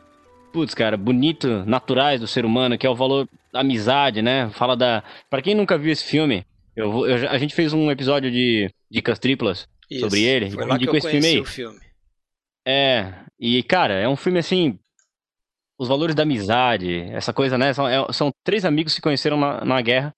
putz, 0.57 0.73
cara, 0.73 0.97
bonito, 0.97 1.65
naturais 1.67 2.19
do 2.19 2.27
ser 2.27 2.47
humano, 2.47 2.79
que 2.79 2.87
é 2.87 2.91
o 2.91 2.95
valor 2.95 3.29
da 3.53 3.61
amizade, 3.61 4.23
né? 4.23 4.49
Fala 4.55 4.75
da. 4.75 5.05
Para 5.29 5.43
quem 5.43 5.55
nunca 5.55 5.77
viu 5.77 5.93
esse 5.93 6.05
filme, 6.05 6.47
eu, 6.75 7.07
eu, 7.07 7.29
a 7.29 7.37
gente 7.37 7.55
fez 7.55 7.75
um 7.75 7.91
episódio 7.91 8.31
de 8.31 8.71
dicas 8.91 9.19
triplas 9.19 9.69
Isso, 9.91 10.01
sobre 10.01 10.23
ele. 10.23 10.51
Foi 10.51 10.65
lá 10.65 10.79
que 10.79 10.89
eu 10.89 10.93
aí. 10.93 11.41
o 11.41 11.45
filme. 11.45 11.79
É, 12.67 13.15
e 13.39 13.63
cara, 13.63 13.95
é 13.95 14.09
um 14.09 14.17
filme 14.17 14.39
assim. 14.39 14.79
Os 15.79 15.89
valores 15.89 16.15
da 16.15 16.23
amizade, 16.23 17.03
essa 17.13 17.35
coisa, 17.35 17.59
né? 17.59 17.73
São, 17.75 17.87
é, 17.87 18.13
são 18.13 18.33
três 18.43 18.65
amigos 18.65 18.93
que 18.93 18.97
se 18.97 19.03
conheceram 19.03 19.37
na, 19.37 19.63
na 19.63 19.81
guerra 19.83 20.15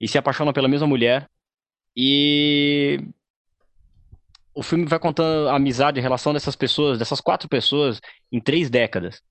e 0.00 0.08
se 0.08 0.16
apaixonam 0.16 0.54
pela 0.54 0.68
mesma 0.68 0.86
mulher. 0.86 1.28
E 1.94 2.98
o 4.54 4.62
filme 4.62 4.86
vai 4.86 4.98
contando 4.98 5.48
a 5.48 5.56
amizade, 5.56 6.00
a 6.00 6.02
relação 6.02 6.32
dessas 6.32 6.56
pessoas, 6.56 6.98
dessas 6.98 7.20
quatro 7.20 7.46
pessoas, 7.46 8.00
em 8.32 8.40
três 8.40 8.70
décadas. 8.70 9.22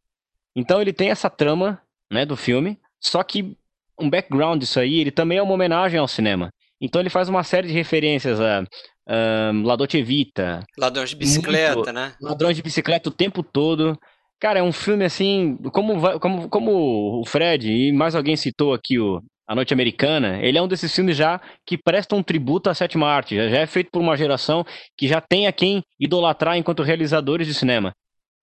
Então 0.55 0.79
ele 0.79 0.93
tem 0.93 1.09
essa 1.09 1.31
trama, 1.31 1.81
né, 2.11 2.25
do 2.25 2.37
filme, 2.37 2.79
só 2.99 3.23
que 3.23 3.57
um 3.99 4.09
background 4.09 4.59
disso 4.59 4.79
aí, 4.79 4.99
ele 4.99 5.11
também 5.11 5.39
é 5.39 5.41
uma 5.41 5.53
homenagem 5.53 5.99
ao 5.99 6.07
cinema. 6.07 6.49
Então 6.79 7.01
ele 7.01 7.09
faz 7.09 7.27
uma 7.27 7.43
série 7.43 7.67
de 7.67 7.73
referências 7.73 8.39
a 8.39 8.63
um, 9.07 9.63
La 9.63 9.75
Dolce 9.75 10.01
Vita. 10.01 10.65
Ladrões 10.77 11.09
de 11.09 11.15
bicicleta, 11.15 11.75
muito, 11.75 11.91
né? 11.91 12.13
Ladrões 12.21 12.55
de 12.55 12.63
bicicleta 12.63 13.09
o 13.09 13.13
tempo 13.13 13.43
todo. 13.43 13.97
Cara, 14.39 14.59
é 14.59 14.63
um 14.63 14.71
filme 14.71 15.05
assim, 15.05 15.57
como, 15.71 16.19
como, 16.19 16.49
como 16.49 17.21
o 17.21 17.25
Fred 17.25 17.71
e 17.71 17.91
mais 17.91 18.15
alguém 18.15 18.35
citou 18.35 18.73
aqui 18.73 18.99
o 18.99 19.21
A 19.47 19.55
Noite 19.55 19.73
Americana, 19.73 20.39
ele 20.41 20.57
é 20.57 20.61
um 20.61 20.67
desses 20.67 20.93
filmes 20.93 21.15
já 21.15 21.39
que 21.65 21.77
presta 21.77 22.15
um 22.15 22.23
tributo 22.23 22.69
à 22.69 22.73
sétima 22.73 23.07
arte, 23.07 23.35
já 23.35 23.59
é 23.59 23.65
feito 23.65 23.89
por 23.91 24.01
uma 24.01 24.17
geração 24.17 24.65
que 24.97 25.07
já 25.07 25.21
tem 25.21 25.47
a 25.47 25.53
quem 25.53 25.81
idolatrar 25.99 26.57
enquanto 26.57 26.83
realizadores 26.83 27.47
de 27.47 27.53
cinema. 27.53 27.93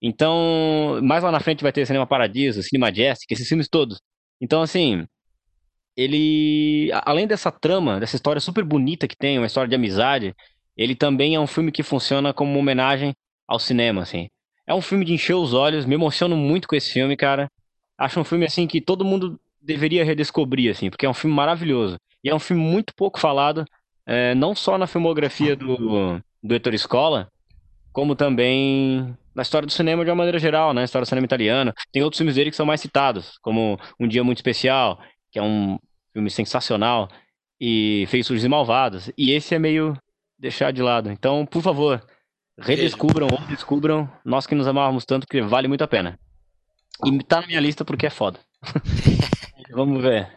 Então, 0.03 0.99
mais 1.03 1.23
lá 1.23 1.31
na 1.31 1.39
frente 1.39 1.63
vai 1.63 1.71
ter 1.71 1.87
Cinema 1.87 2.07
Paradiso, 2.07 2.63
Cinema 2.63 2.93
Jessica, 2.93 3.35
esses 3.35 3.47
filmes 3.47 3.69
todos. 3.69 3.99
Então, 4.41 4.61
assim, 4.61 5.07
ele, 5.97 6.91
além 7.05 7.27
dessa 7.27 7.51
trama, 7.51 8.01
dessa 8.01 8.17
história 8.17 8.41
super 8.41 8.65
bonita 8.65 9.07
que 9.07 9.17
tem, 9.17 9.39
uma 9.39 9.47
história 9.47 9.69
de 9.69 9.75
amizade, 9.75 10.35
ele 10.77 10.95
também 10.95 11.35
é 11.35 11.41
um 11.41 11.47
filme 11.47 11.71
que 11.71 11.83
funciona 11.83 12.33
como 12.33 12.51
uma 12.51 12.61
homenagem 12.61 13.15
ao 13.47 13.59
cinema, 13.59 14.03
assim. 14.03 14.29
É 14.67 14.75
um 14.75 14.81
filme 14.81 15.05
de 15.05 15.13
encher 15.13 15.35
os 15.35 15.53
olhos, 15.53 15.85
me 15.85 15.95
emociono 15.95 16.37
muito 16.37 16.67
com 16.69 16.77
esse 16.77 16.93
filme, 16.93 17.17
cara. 17.17 17.51
Acho 17.99 18.21
um 18.21 18.25
filme, 18.25 18.47
assim, 18.47 18.67
que 18.67 18.81
todo 18.81 19.05
mundo 19.05 19.39
deveria 19.61 20.05
redescobrir, 20.05 20.71
assim, 20.71 20.89
porque 20.91 21.07
é 21.07 21.09
um 21.09 21.15
filme 21.15 21.35
maravilhoso. 21.35 21.97
E 22.25 22.31
é 22.31 22.35
um 22.35 22.39
filme 22.39 22.63
muito 22.63 22.95
pouco 22.95 23.19
falado, 23.19 23.65
é, 24.07 24.35
não 24.35 24.55
só 24.55 24.79
na 24.79 24.87
filmografia 24.87 25.55
do, 25.55 26.21
do 26.43 26.55
Heitor 26.55 26.75
Escola, 26.75 27.29
como 27.93 28.15
também 28.17 29.17
na 29.35 29.43
história 29.43 29.67
do 29.67 29.73
cinema 29.73 30.05
de 30.05 30.11
uma 30.11 30.17
maneira 30.17 30.39
geral, 30.39 30.73
né? 30.73 30.85
História 30.85 31.05
do 31.05 31.09
cinema 31.09 31.25
italiano. 31.25 31.73
Tem 31.91 32.03
outros 32.03 32.19
filmes 32.19 32.35
dele 32.35 32.51
que 32.51 32.57
são 32.57 32.67
mais 32.67 32.81
citados, 32.81 33.39
como 33.43 33.79
Um 33.99 34.07
Dia 34.07 34.25
Muito 34.25 34.39
Especial, 34.39 34.99
que 35.33 35.39
é 35.39 35.43
um 35.43 35.79
filme 36.13 36.31
sensacional, 36.31 37.09
e 37.61 38.05
Fez 38.09 38.27
Sujos 38.27 38.45
e 38.45 38.49
Malvados. 38.49 39.11
E 39.17 39.33
esse 39.33 39.55
é 39.55 39.59
meio 39.59 39.97
deixar 40.39 40.73
de 40.73 40.83
lado. 40.83 41.11
Então, 41.11 41.47
por 41.47 41.63
favor, 41.63 42.05
redescubram 42.59 43.29
ou 43.31 43.39
descubram 43.47 44.11
Nós 44.25 44.47
que 44.47 44.55
nos 44.55 44.67
amávamos 44.67 45.05
tanto, 45.05 45.27
que 45.27 45.41
vale 45.41 45.69
muito 45.69 45.83
a 45.83 45.89
pena. 45.89 46.19
E 47.05 47.23
tá 47.25 47.41
na 47.41 47.47
minha 47.47 47.61
lista 47.61 47.85
porque 47.85 48.07
é 48.07 48.11
foda. 48.11 48.39
Vamos 49.73 50.03
ver. 50.03 50.29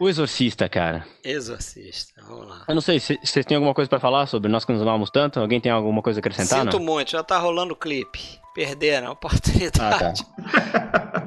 O 0.00 0.08
Exorcista, 0.08 0.68
cara. 0.68 1.06
Exorcista, 1.24 2.20
vamos 2.20 2.48
lá. 2.48 2.64
Eu 2.68 2.74
não 2.74 2.82
sei, 2.82 2.98
se 2.98 3.16
vocês 3.22 3.46
têm 3.46 3.54
alguma 3.54 3.72
coisa 3.72 3.88
para 3.88 4.00
falar 4.00 4.26
sobre 4.26 4.50
Nós 4.50 4.64
que 4.64 4.72
nos 4.72 4.82
amamos 4.82 5.08
tanto? 5.08 5.38
Alguém 5.38 5.60
tem 5.60 5.70
alguma 5.70 6.02
coisa 6.02 6.18
a 6.18 6.20
acrescentar? 6.20 6.62
Sinto 6.62 6.78
não? 6.78 6.84
muito, 6.84 7.12
já 7.12 7.22
tá 7.22 7.38
rolando 7.38 7.74
o 7.74 7.76
clipe. 7.76 8.40
Perderam 8.54 9.08
a 9.08 9.10
oportunidade. 9.10 9.80
Ah, 9.80 10.12
tá. 10.12 11.26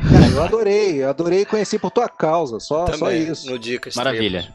cara, 0.00 0.26
eu 0.32 0.42
adorei, 0.42 1.02
eu 1.02 1.10
adorei 1.10 1.44
conhecer 1.44 1.78
por 1.78 1.90
tua 1.90 2.08
causa, 2.08 2.58
só, 2.58 2.86
Também, 2.86 2.98
só 2.98 3.12
isso. 3.12 3.50
No 3.50 3.58
Dicas 3.58 3.94
Maravilha, 3.94 4.50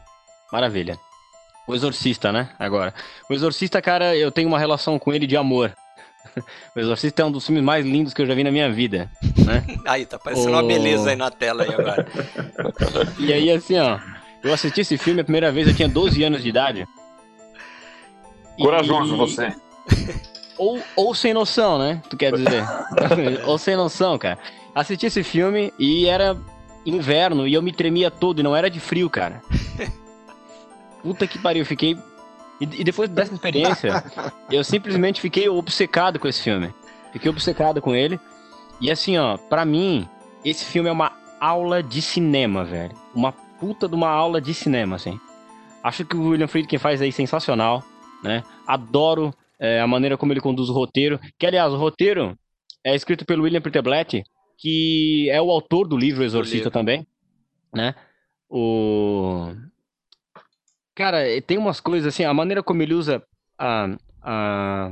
maravilha. 0.52 0.98
O 1.68 1.74
Exorcista, 1.74 2.32
né? 2.32 2.50
Agora. 2.58 2.92
O 3.28 3.32
Exorcista, 3.32 3.80
cara, 3.80 4.16
eu 4.16 4.32
tenho 4.32 4.48
uma 4.48 4.58
relação 4.58 4.98
com 4.98 5.12
ele 5.12 5.26
de 5.26 5.36
amor. 5.36 5.72
O 6.76 6.78
Exorcista 6.78 7.22
é 7.22 7.24
um 7.24 7.32
dos 7.32 7.46
filmes 7.46 7.62
mais 7.62 7.84
lindos 7.84 8.12
que 8.12 8.22
eu 8.22 8.26
já 8.26 8.34
vi 8.34 8.44
na 8.44 8.52
minha 8.52 8.70
vida, 8.70 9.10
né? 9.44 9.64
aí, 9.86 10.06
tá 10.06 10.18
parecendo 10.18 10.50
o... 10.50 10.52
uma 10.52 10.62
beleza 10.62 11.10
aí 11.10 11.16
na 11.16 11.30
tela 11.30 11.62
aí 11.64 11.72
agora. 11.72 12.06
e 13.18 13.32
aí, 13.32 13.50
assim, 13.50 13.78
ó, 13.78 13.98
eu 14.42 14.52
assisti 14.52 14.82
esse 14.82 14.98
filme 14.98 15.20
a 15.20 15.24
primeira 15.24 15.50
vez, 15.50 15.66
eu 15.66 15.74
tinha 15.74 15.88
12 15.88 16.22
anos 16.22 16.42
de 16.42 16.48
idade. 16.48 16.86
Corajoso 18.58 19.14
e... 19.14 19.16
você. 19.16 19.52
Ou, 20.60 20.78
ou 20.94 21.14
sem 21.14 21.32
noção, 21.32 21.78
né? 21.78 22.02
Tu 22.10 22.18
quer 22.18 22.32
dizer? 22.34 22.62
ou 23.48 23.56
sem 23.56 23.74
noção, 23.76 24.18
cara. 24.18 24.38
Assisti 24.74 25.06
esse 25.06 25.22
filme 25.22 25.72
e 25.78 26.04
era 26.04 26.36
inverno 26.84 27.48
e 27.48 27.54
eu 27.54 27.62
me 27.62 27.72
tremia 27.72 28.10
todo 28.10 28.40
e 28.40 28.42
não 28.42 28.54
era 28.54 28.68
de 28.68 28.78
frio, 28.78 29.08
cara. 29.08 29.40
Puta 31.02 31.26
que 31.26 31.38
pariu, 31.38 31.62
eu 31.62 31.66
fiquei 31.66 31.96
e, 32.60 32.64
e 32.64 32.84
depois 32.84 33.08
dessa 33.08 33.32
experiência, 33.32 34.04
eu 34.50 34.62
simplesmente 34.62 35.18
fiquei 35.18 35.48
obcecado 35.48 36.18
com 36.18 36.28
esse 36.28 36.42
filme. 36.42 36.74
Fiquei 37.10 37.30
obcecado 37.30 37.80
com 37.80 37.94
ele. 37.94 38.20
E 38.82 38.90
assim, 38.90 39.16
ó, 39.16 39.38
pra 39.38 39.64
mim, 39.64 40.06
esse 40.44 40.66
filme 40.66 40.90
é 40.90 40.92
uma 40.92 41.12
aula 41.40 41.82
de 41.82 42.02
cinema, 42.02 42.64
velho. 42.64 42.94
Uma 43.14 43.32
puta 43.32 43.88
de 43.88 43.94
uma 43.94 44.10
aula 44.10 44.42
de 44.42 44.52
cinema, 44.52 44.96
assim. 44.96 45.18
Acho 45.82 46.04
que 46.04 46.14
o 46.14 46.28
William 46.28 46.46
Friedkin 46.46 46.76
faz 46.76 47.00
aí 47.00 47.10
sensacional, 47.10 47.82
né? 48.22 48.44
Adoro 48.66 49.34
é, 49.60 49.80
a 49.80 49.86
maneira 49.86 50.16
como 50.16 50.32
ele 50.32 50.40
conduz 50.40 50.68
o 50.70 50.72
roteiro. 50.72 51.20
Que, 51.38 51.46
aliás, 51.46 51.72
o 51.72 51.76
roteiro 51.76 52.36
é 52.82 52.94
escrito 52.94 53.26
pelo 53.26 53.44
William 53.44 53.60
Peterblatt, 53.60 54.22
que 54.58 55.28
é 55.30 55.40
o 55.40 55.50
autor 55.50 55.86
do 55.86 55.96
livro 55.96 56.24
Exorcista 56.24 56.70
também, 56.70 57.06
né? 57.74 57.94
O... 58.48 59.52
Cara, 60.94 61.22
tem 61.42 61.56
umas 61.56 61.80
coisas 61.80 62.12
assim, 62.12 62.24
a 62.24 62.34
maneira 62.34 62.62
como 62.62 62.82
ele 62.82 62.94
usa 62.94 63.22
a, 63.58 63.88
a, 64.22 64.90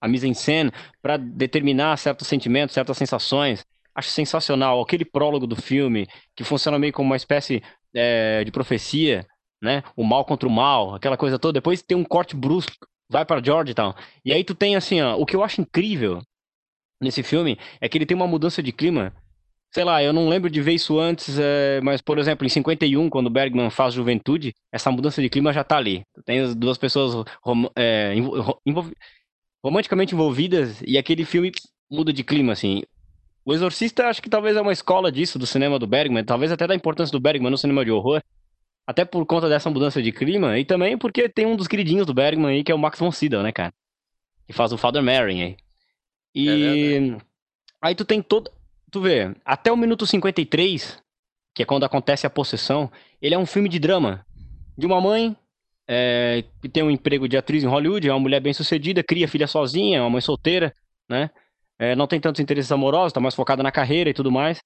a 0.00 0.08
mise-en-scène 0.08 0.72
para 1.02 1.16
determinar 1.16 1.96
certos 1.98 2.26
sentimentos, 2.26 2.74
certas 2.74 2.96
sensações, 2.96 3.64
acho 3.94 4.10
sensacional. 4.10 4.80
Aquele 4.80 5.04
prólogo 5.04 5.46
do 5.46 5.56
filme, 5.56 6.06
que 6.34 6.44
funciona 6.44 6.78
meio 6.78 6.92
como 6.92 7.10
uma 7.10 7.16
espécie 7.16 7.62
é, 7.94 8.42
de 8.44 8.50
profecia, 8.50 9.26
né? 9.60 9.82
O 9.96 10.04
mal 10.04 10.24
contra 10.24 10.48
o 10.48 10.52
mal, 10.52 10.94
aquela 10.94 11.16
coisa 11.16 11.38
toda. 11.38 11.54
Depois 11.54 11.82
tem 11.82 11.96
um 11.96 12.04
corte 12.04 12.34
brusco, 12.34 12.86
vai 13.08 13.24
para 13.24 13.42
Georgetown. 13.44 13.94
E 14.24 14.32
aí 14.32 14.44
tu 14.44 14.54
tem 14.54 14.76
assim, 14.76 15.00
ó, 15.00 15.16
o 15.16 15.26
que 15.26 15.36
eu 15.36 15.42
acho 15.42 15.60
incrível 15.60 16.20
nesse 17.00 17.22
filme 17.22 17.58
é 17.80 17.88
que 17.88 17.98
ele 17.98 18.06
tem 18.06 18.16
uma 18.16 18.26
mudança 18.26 18.62
de 18.62 18.72
clima 18.72 19.12
sei 19.70 19.84
lá, 19.84 20.02
eu 20.02 20.12
não 20.12 20.28
lembro 20.28 20.50
de 20.50 20.60
ver 20.60 20.72
isso 20.72 20.98
antes, 20.98 21.38
é, 21.38 21.80
mas, 21.82 22.00
por 22.00 22.18
exemplo, 22.18 22.46
em 22.46 22.48
51, 22.48 23.08
quando 23.10 23.30
Bergman 23.30 23.70
faz 23.70 23.94
Juventude, 23.94 24.54
essa 24.72 24.90
mudança 24.90 25.20
de 25.20 25.28
clima 25.28 25.52
já 25.52 25.62
tá 25.62 25.76
ali. 25.76 26.02
Tem 26.24 26.40
as 26.40 26.54
duas 26.54 26.78
pessoas 26.78 27.24
rom 27.42 27.68
é, 27.76 28.14
romanticamente 29.62 30.14
envolvidas 30.14 30.80
e 30.86 30.96
aquele 30.96 31.24
filme 31.24 31.52
muda 31.90 32.12
de 32.12 32.24
clima, 32.24 32.52
assim. 32.52 32.82
O 33.44 33.52
Exorcista, 33.54 34.06
acho 34.06 34.22
que 34.22 34.28
talvez 34.30 34.56
é 34.56 34.60
uma 34.60 34.72
escola 34.72 35.10
disso, 35.10 35.38
do 35.38 35.46
cinema 35.46 35.78
do 35.78 35.86
Bergman, 35.86 36.24
talvez 36.24 36.52
até 36.52 36.66
da 36.66 36.74
importância 36.74 37.12
do 37.12 37.20
Bergman 37.20 37.50
no 37.50 37.58
cinema 37.58 37.84
de 37.84 37.90
horror, 37.90 38.22
até 38.88 39.04
por 39.04 39.26
conta 39.26 39.50
dessa 39.50 39.68
mudança 39.68 40.02
de 40.02 40.10
clima, 40.10 40.58
e 40.58 40.64
também 40.64 40.96
porque 40.96 41.28
tem 41.28 41.44
um 41.44 41.54
dos 41.54 41.68
queridinhos 41.68 42.06
do 42.06 42.14
Bergman 42.14 42.56
aí, 42.56 42.64
que 42.64 42.72
é 42.72 42.74
o 42.74 42.78
Max 42.78 42.98
von 42.98 43.12
Sydow, 43.12 43.42
né, 43.42 43.52
cara? 43.52 43.70
Que 44.46 44.52
faz 44.54 44.72
o 44.72 44.78
Father 44.78 45.02
Mary 45.02 45.42
aí. 45.42 45.56
E... 46.34 47.14
É 47.14 47.28
aí 47.82 47.94
tu 47.94 48.02
tem 48.02 48.22
todo 48.22 48.50
tu 48.90 49.02
vê, 49.02 49.34
até 49.44 49.70
o 49.70 49.76
minuto 49.76 50.06
53, 50.06 50.98
que 51.54 51.62
é 51.62 51.66
quando 51.66 51.84
acontece 51.84 52.26
a 52.26 52.30
possessão, 52.30 52.90
ele 53.20 53.34
é 53.34 53.38
um 53.38 53.44
filme 53.44 53.68
de 53.68 53.78
drama. 53.78 54.24
De 54.74 54.86
uma 54.86 55.02
mãe 55.02 55.36
é, 55.86 56.42
que 56.62 56.68
tem 56.70 56.82
um 56.82 56.90
emprego 56.90 57.28
de 57.28 57.36
atriz 57.36 57.62
em 57.62 57.66
Hollywood, 57.66 58.08
é 58.08 58.12
uma 58.12 58.20
mulher 58.20 58.40
bem 58.40 58.54
sucedida, 58.54 59.02
cria 59.02 59.28
filha 59.28 59.46
sozinha, 59.46 59.98
é 59.98 60.00
uma 60.00 60.08
mãe 60.08 60.22
solteira, 60.22 60.72
né? 61.06 61.28
É, 61.78 61.94
não 61.94 62.06
tem 62.06 62.18
tantos 62.18 62.40
interesses 62.40 62.72
amorosos, 62.72 63.12
tá 63.12 63.20
mais 63.20 63.34
focada 63.34 63.62
na 63.62 63.70
carreira 63.70 64.08
e 64.08 64.14
tudo 64.14 64.32
mais. 64.32 64.62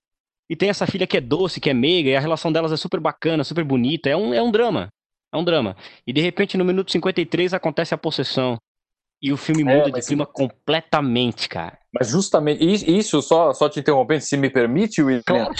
E 0.52 0.56
tem 0.56 0.68
essa 0.68 0.86
filha 0.86 1.06
que 1.06 1.16
é 1.16 1.20
doce, 1.22 1.58
que 1.58 1.70
é 1.70 1.72
meiga, 1.72 2.10
e 2.10 2.14
a 2.14 2.20
relação 2.20 2.52
delas 2.52 2.70
é 2.72 2.76
super 2.76 3.00
bacana, 3.00 3.42
super 3.42 3.64
bonita. 3.64 4.10
É 4.10 4.14
um, 4.14 4.34
é 4.34 4.42
um 4.42 4.52
drama. 4.52 4.90
É 5.32 5.36
um 5.38 5.42
drama. 5.42 5.74
E 6.06 6.12
de 6.12 6.20
repente, 6.20 6.58
no 6.58 6.64
minuto 6.64 6.92
53, 6.92 7.54
acontece 7.54 7.94
a 7.94 7.96
possessão. 7.96 8.58
E 9.22 9.32
o 9.32 9.38
filme 9.38 9.62
é, 9.62 9.64
muda 9.64 9.88
é, 9.88 9.92
de 9.92 10.06
clima 10.06 10.26
completamente, 10.26 11.48
cara. 11.48 11.78
Mas 11.90 12.10
justamente 12.10 12.62
isso, 12.62 13.22
só, 13.22 13.54
só 13.54 13.66
te 13.66 13.80
interrompendo, 13.80 14.20
se 14.20 14.36
me 14.36 14.50
permite, 14.50 15.02
William, 15.02 15.22
claro, 15.24 15.54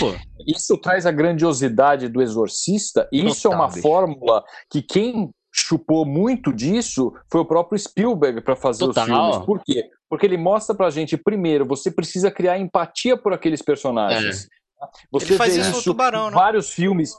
isso 0.46 0.76
traz 0.76 1.06
a 1.06 1.10
grandiosidade 1.10 2.10
do 2.10 2.20
Exorcista. 2.20 3.08
E 3.10 3.24
isso 3.24 3.48
é 3.48 3.50
uma 3.50 3.70
fórmula 3.70 4.44
que 4.70 4.82
quem 4.82 5.30
chupou 5.50 6.04
muito 6.04 6.52
disso 6.52 7.14
foi 7.30 7.40
o 7.40 7.46
próprio 7.46 7.78
Spielberg 7.78 8.42
para 8.42 8.56
fazer 8.56 8.84
Total. 8.84 9.04
os 9.04 9.10
filmes. 9.10 9.46
Por 9.46 9.62
quê? 9.64 9.88
Porque 10.10 10.26
ele 10.26 10.36
mostra 10.36 10.76
pra 10.76 10.90
gente, 10.90 11.16
primeiro, 11.16 11.64
você 11.64 11.90
precisa 11.90 12.30
criar 12.30 12.58
empatia 12.58 13.16
por 13.16 13.32
aqueles 13.32 13.62
personagens. 13.62 14.44
É. 14.44 14.61
Você 15.10 15.26
ele 15.26 15.36
faz 15.36 15.56
isso 15.56 15.72
no 15.72 15.82
Tubarão, 15.82 16.30
né? 16.30 16.34
Vários 16.34 16.70
filmes 16.70 17.16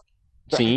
Sim. 0.51 0.75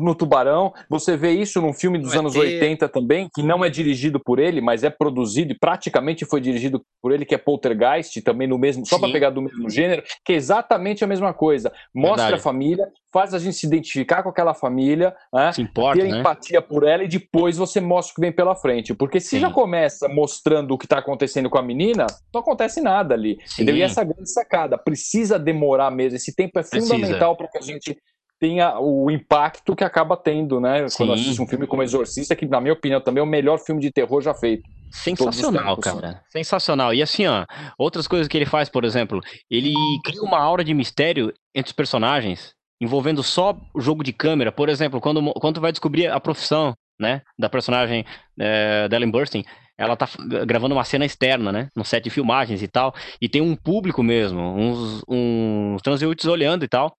No 0.00 0.14
Tubarão, 0.14 0.72
você 0.88 1.16
vê 1.16 1.32
isso 1.32 1.60
num 1.60 1.72
filme 1.72 1.98
dos 1.98 2.14
anos 2.14 2.34
80 2.34 2.88
também, 2.88 3.28
que 3.32 3.42
não 3.42 3.64
é 3.64 3.70
dirigido 3.70 4.20
por 4.20 4.38
ele, 4.38 4.60
mas 4.60 4.84
é 4.84 4.90
produzido 4.90 5.52
e 5.52 5.58
praticamente 5.58 6.24
foi 6.24 6.40
dirigido 6.40 6.84
por 7.00 7.12
ele, 7.12 7.24
que 7.24 7.34
é 7.34 7.38
Poltergeist, 7.38 8.20
também 8.22 8.48
no 8.48 8.58
mesmo, 8.58 8.86
só 8.86 8.98
para 8.98 9.12
pegar 9.12 9.30
do 9.30 9.42
mesmo 9.42 9.68
gênero, 9.70 10.02
que 10.24 10.32
é 10.32 10.36
exatamente 10.36 11.04
a 11.04 11.06
mesma 11.06 11.32
coisa. 11.32 11.72
Mostra 11.94 12.24
Verdade. 12.24 12.40
a 12.40 12.42
família, 12.42 12.88
faz 13.12 13.34
a 13.34 13.38
gente 13.38 13.56
se 13.56 13.66
identificar 13.66 14.22
com 14.22 14.30
aquela 14.30 14.54
família, 14.54 15.14
né? 15.32 15.52
se 15.52 15.62
importa, 15.62 16.00
ter 16.00 16.10
né? 16.10 16.18
empatia 16.18 16.62
por 16.62 16.82
ela 16.84 17.04
e 17.04 17.08
depois 17.08 17.58
você 17.58 17.80
mostra 17.80 18.12
o 18.12 18.14
que 18.14 18.20
vem 18.22 18.32
pela 18.32 18.56
frente. 18.56 18.94
Porque 18.94 19.20
se 19.20 19.30
Sim. 19.30 19.40
já 19.40 19.50
começa 19.50 20.08
mostrando 20.08 20.72
o 20.72 20.78
que 20.78 20.86
está 20.86 20.98
acontecendo 20.98 21.50
com 21.50 21.58
a 21.58 21.62
menina, 21.62 22.06
não 22.32 22.40
acontece 22.40 22.80
nada 22.80 23.14
ali. 23.14 23.38
Entendeu? 23.54 23.76
E 23.76 23.82
essa 23.82 24.02
grande 24.02 24.30
sacada, 24.30 24.78
precisa 24.78 25.38
demorar 25.38 25.90
mesmo. 25.90 26.16
Esse 26.16 26.34
tempo 26.34 26.58
é 26.58 26.62
fundamental 26.62 27.36
para 27.36 27.48
que 27.48 27.58
a 27.58 27.62
gente 27.62 27.96
tenha 28.42 28.76
o 28.80 29.08
impacto 29.08 29.76
que 29.76 29.84
acaba 29.84 30.16
tendo, 30.16 30.60
né? 30.60 30.88
Sim. 30.88 30.96
Quando 30.96 31.12
assiste 31.12 31.40
um 31.40 31.46
filme 31.46 31.64
como 31.64 31.80
Exorcista, 31.80 32.34
que 32.34 32.44
na 32.44 32.60
minha 32.60 32.72
opinião 32.72 33.00
também 33.00 33.20
é 33.20 33.24
o 33.24 33.26
melhor 33.26 33.56
filme 33.56 33.80
de 33.80 33.92
terror 33.92 34.20
já 34.20 34.34
feito. 34.34 34.68
Sensacional, 34.90 35.76
cara. 35.76 36.20
Sensacional. 36.28 36.92
E 36.92 37.00
assim, 37.00 37.24
ó, 37.24 37.46
outras 37.78 38.08
coisas 38.08 38.26
que 38.26 38.36
ele 38.36 38.44
faz, 38.44 38.68
por 38.68 38.84
exemplo, 38.84 39.20
ele 39.48 39.72
cria 40.04 40.20
uma 40.20 40.40
aura 40.40 40.64
de 40.64 40.74
mistério 40.74 41.32
entre 41.54 41.70
os 41.70 41.72
personagens, 41.72 42.52
envolvendo 42.80 43.22
só 43.22 43.56
o 43.72 43.80
jogo 43.80 44.02
de 44.02 44.12
câmera. 44.12 44.50
Por 44.50 44.68
exemplo, 44.68 45.00
quando, 45.00 45.32
quando 45.34 45.60
vai 45.60 45.70
descobrir 45.70 46.08
a 46.08 46.18
profissão, 46.18 46.74
né, 46.98 47.22
da 47.38 47.48
personagem 47.48 48.04
é, 48.40 48.88
da 48.88 48.96
Ellen 48.96 49.12
Burstyn, 49.12 49.44
ela 49.78 49.96
tá 49.96 50.08
gravando 50.44 50.74
uma 50.74 50.84
cena 50.84 51.04
externa, 51.04 51.52
né? 51.52 51.68
No 51.76 51.84
set 51.84 52.02
de 52.02 52.10
filmagens 52.10 52.60
e 52.60 52.66
tal. 52.66 52.92
E 53.20 53.28
tem 53.28 53.40
um 53.40 53.54
público 53.54 54.02
mesmo, 54.02 54.40
uns, 54.40 55.04
uns 55.08 55.80
transeúntes 55.80 56.26
olhando 56.26 56.64
e 56.64 56.68
tal. 56.68 56.92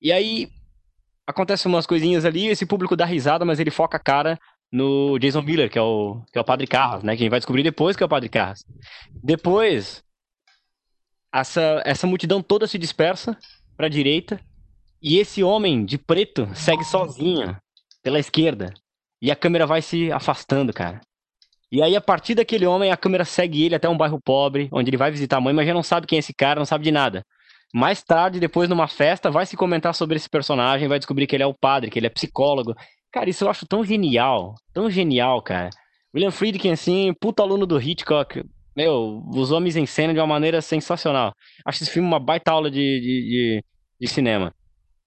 E 0.00 0.12
aí, 0.12 0.48
acontecem 1.26 1.70
umas 1.70 1.86
coisinhas 1.86 2.24
ali, 2.24 2.48
esse 2.48 2.66
público 2.66 2.96
dá 2.96 3.04
risada, 3.04 3.44
mas 3.44 3.58
ele 3.58 3.70
foca 3.70 3.96
a 3.96 4.00
cara 4.00 4.38
no 4.70 5.18
Jason 5.18 5.42
Miller, 5.42 5.70
que 5.70 5.78
é 5.78 5.82
o, 5.82 6.22
que 6.32 6.38
é 6.38 6.40
o 6.40 6.44
Padre 6.44 6.66
Carras, 6.66 7.02
né? 7.02 7.12
Que 7.12 7.22
a 7.22 7.24
gente 7.24 7.30
vai 7.30 7.40
descobrir 7.40 7.62
depois 7.62 7.96
que 7.96 8.02
é 8.02 8.06
o 8.06 8.08
Padre 8.08 8.28
Carras. 8.28 8.64
Depois, 9.22 10.02
essa, 11.32 11.82
essa 11.84 12.06
multidão 12.06 12.42
toda 12.42 12.66
se 12.66 12.78
dispersa 12.78 13.36
para 13.76 13.86
a 13.86 13.90
direita 13.90 14.40
e 15.02 15.18
esse 15.18 15.42
homem 15.42 15.84
de 15.84 15.98
preto 15.98 16.48
segue 16.54 16.84
sozinho 16.84 17.56
pela 18.02 18.18
esquerda. 18.18 18.72
E 19.20 19.30
a 19.30 19.36
câmera 19.36 19.66
vai 19.66 19.80
se 19.80 20.12
afastando, 20.12 20.72
cara. 20.72 21.00
E 21.70 21.82
aí, 21.82 21.96
a 21.96 22.00
partir 22.00 22.34
daquele 22.34 22.66
homem, 22.66 22.92
a 22.92 22.96
câmera 22.96 23.24
segue 23.24 23.64
ele 23.64 23.74
até 23.74 23.88
um 23.88 23.96
bairro 23.96 24.20
pobre, 24.20 24.68
onde 24.70 24.90
ele 24.90 24.96
vai 24.96 25.10
visitar 25.10 25.38
a 25.38 25.40
mãe, 25.40 25.52
mas 25.52 25.66
já 25.66 25.74
não 25.74 25.82
sabe 25.82 26.06
quem 26.06 26.16
é 26.16 26.20
esse 26.20 26.32
cara, 26.32 26.60
não 26.60 26.66
sabe 26.66 26.84
de 26.84 26.92
nada. 26.92 27.24
Mais 27.74 28.04
tarde, 28.04 28.38
depois 28.38 28.68
numa 28.68 28.86
festa, 28.86 29.32
vai 29.32 29.44
se 29.44 29.56
comentar 29.56 29.92
sobre 29.96 30.14
esse 30.14 30.30
personagem, 30.30 30.86
vai 30.86 30.96
descobrir 30.96 31.26
que 31.26 31.34
ele 31.34 31.42
é 31.42 31.46
o 31.46 31.52
padre, 31.52 31.90
que 31.90 31.98
ele 31.98 32.06
é 32.06 32.10
psicólogo. 32.10 32.72
Cara, 33.12 33.28
isso 33.28 33.42
eu 33.42 33.50
acho 33.50 33.66
tão 33.66 33.84
genial, 33.84 34.54
tão 34.72 34.88
genial, 34.88 35.42
cara. 35.42 35.70
William 36.14 36.30
Friedkin, 36.30 36.70
assim, 36.70 37.12
puta 37.20 37.42
aluno 37.42 37.66
do 37.66 37.80
Hitchcock, 37.80 38.44
meu, 38.76 39.20
os 39.34 39.50
homens 39.50 39.74
em 39.74 39.86
cena 39.86 40.14
de 40.14 40.20
uma 40.20 40.26
maneira 40.26 40.62
sensacional. 40.62 41.32
Acho 41.66 41.82
esse 41.82 41.90
filme 41.90 42.06
uma 42.06 42.20
baita 42.20 42.52
aula 42.52 42.70
de, 42.70 42.78
de, 42.78 43.28
de, 43.28 43.64
de 44.00 44.08
cinema. 44.08 44.54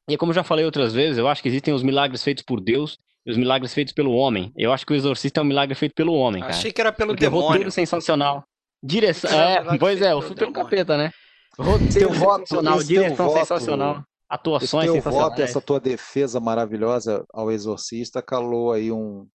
E 0.10 0.18
como 0.18 0.32
eu 0.32 0.36
já 0.36 0.44
falei 0.44 0.66
outras 0.66 0.94
vezes, 0.94 1.18
eu 1.18 1.28
acho 1.30 1.42
que 1.42 1.48
existem 1.48 1.74
os 1.74 1.84
milagres 1.84 2.22
feitos 2.22 2.44
por 2.44 2.60
Deus 2.60 2.98
e 3.26 3.32
os 3.32 3.38
milagres 3.38 3.74
feitos 3.74 3.94
pelo 3.94 4.12
homem. 4.12 4.52
Eu 4.58 4.74
acho 4.74 4.86
que 4.86 4.92
o 4.92 4.96
Exorcista 4.96 5.40
é 5.40 5.44
um 5.44 5.48
milagre 5.48 5.74
feito 5.74 5.96
pelo 5.96 6.14
homem, 6.14 6.42
cara. 6.42 6.54
Achei 6.54 6.74
que 6.74 6.82
era 6.82 6.92
pelo 6.92 7.12
Porque 7.12 7.24
demônio. 7.24 7.48
Roteiro 7.48 7.72
sensacional. 7.72 8.44
Direção, 8.84 9.32
é, 9.40 9.78
pois 9.78 10.02
é, 10.02 10.14
o 10.14 10.22
filme 10.22 10.36
pelo 10.36 10.52
capeta, 10.52 10.98
né? 10.98 11.12
Roteiro 11.60 12.14
sensacional, 12.14 12.84
direção 12.84 13.30
sensacional, 13.32 14.04
atuações 14.30 14.92
teu 14.92 15.02
voto, 15.02 15.42
essa 15.42 15.60
tua 15.60 15.80
defesa 15.80 16.40
maravilhosa 16.40 17.26
ao 17.34 17.52
Exorcista 17.52 18.22
calou 18.22 18.72
aí 18.72 18.92
um, 18.92 19.28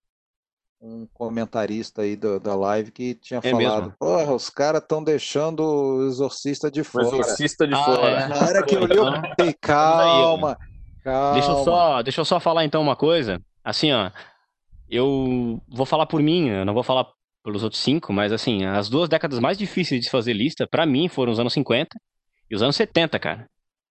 um 0.80 1.06
comentarista 1.12 2.02
aí 2.02 2.14
do, 2.14 2.38
da 2.38 2.54
live 2.54 2.92
que 2.92 3.16
tinha 3.16 3.40
é 3.42 3.50
falado, 3.50 3.82
mesmo? 3.82 3.96
porra, 3.98 4.32
os 4.34 4.48
caras 4.48 4.82
estão 4.82 5.02
deixando 5.02 5.64
o 5.64 6.06
Exorcista 6.06 6.70
de 6.70 6.84
fora. 6.84 7.06
O 7.06 7.08
Exorcista 7.08 7.66
de 7.66 7.74
ah, 7.74 7.84
fora. 7.84 8.08
É. 8.08 8.28
Na 8.28 8.36
hora 8.36 8.64
que 8.64 8.76
eu 8.76 8.86
li, 8.86 8.96
eu 8.96 9.04
pensei, 9.36 9.54
calma, 9.60 10.56
calma. 11.02 11.32
Deixa 11.32 11.50
eu, 11.50 11.64
só, 11.64 12.02
deixa 12.02 12.20
eu 12.20 12.24
só 12.24 12.38
falar 12.38 12.64
então 12.64 12.80
uma 12.80 12.94
coisa, 12.94 13.42
assim, 13.64 13.90
ó, 13.92 14.12
eu 14.88 15.60
vou 15.68 15.86
falar 15.86 16.06
por 16.06 16.22
mim, 16.22 16.50
eu 16.50 16.64
não 16.64 16.72
vou 16.72 16.84
falar 16.84 17.04
pelos 17.42 17.64
outros 17.64 17.82
cinco, 17.82 18.12
mas 18.12 18.30
assim, 18.30 18.64
as 18.64 18.88
duas 18.88 19.08
décadas 19.08 19.40
mais 19.40 19.58
difíceis 19.58 20.00
de 20.00 20.08
fazer 20.08 20.32
lista, 20.32 20.68
para 20.70 20.86
mim, 20.86 21.08
foram 21.08 21.32
os 21.32 21.40
anos 21.40 21.52
50 21.52 21.98
e 22.52 22.54
os 22.54 22.62
anos 22.62 22.76
70, 22.76 23.18
cara. 23.18 23.46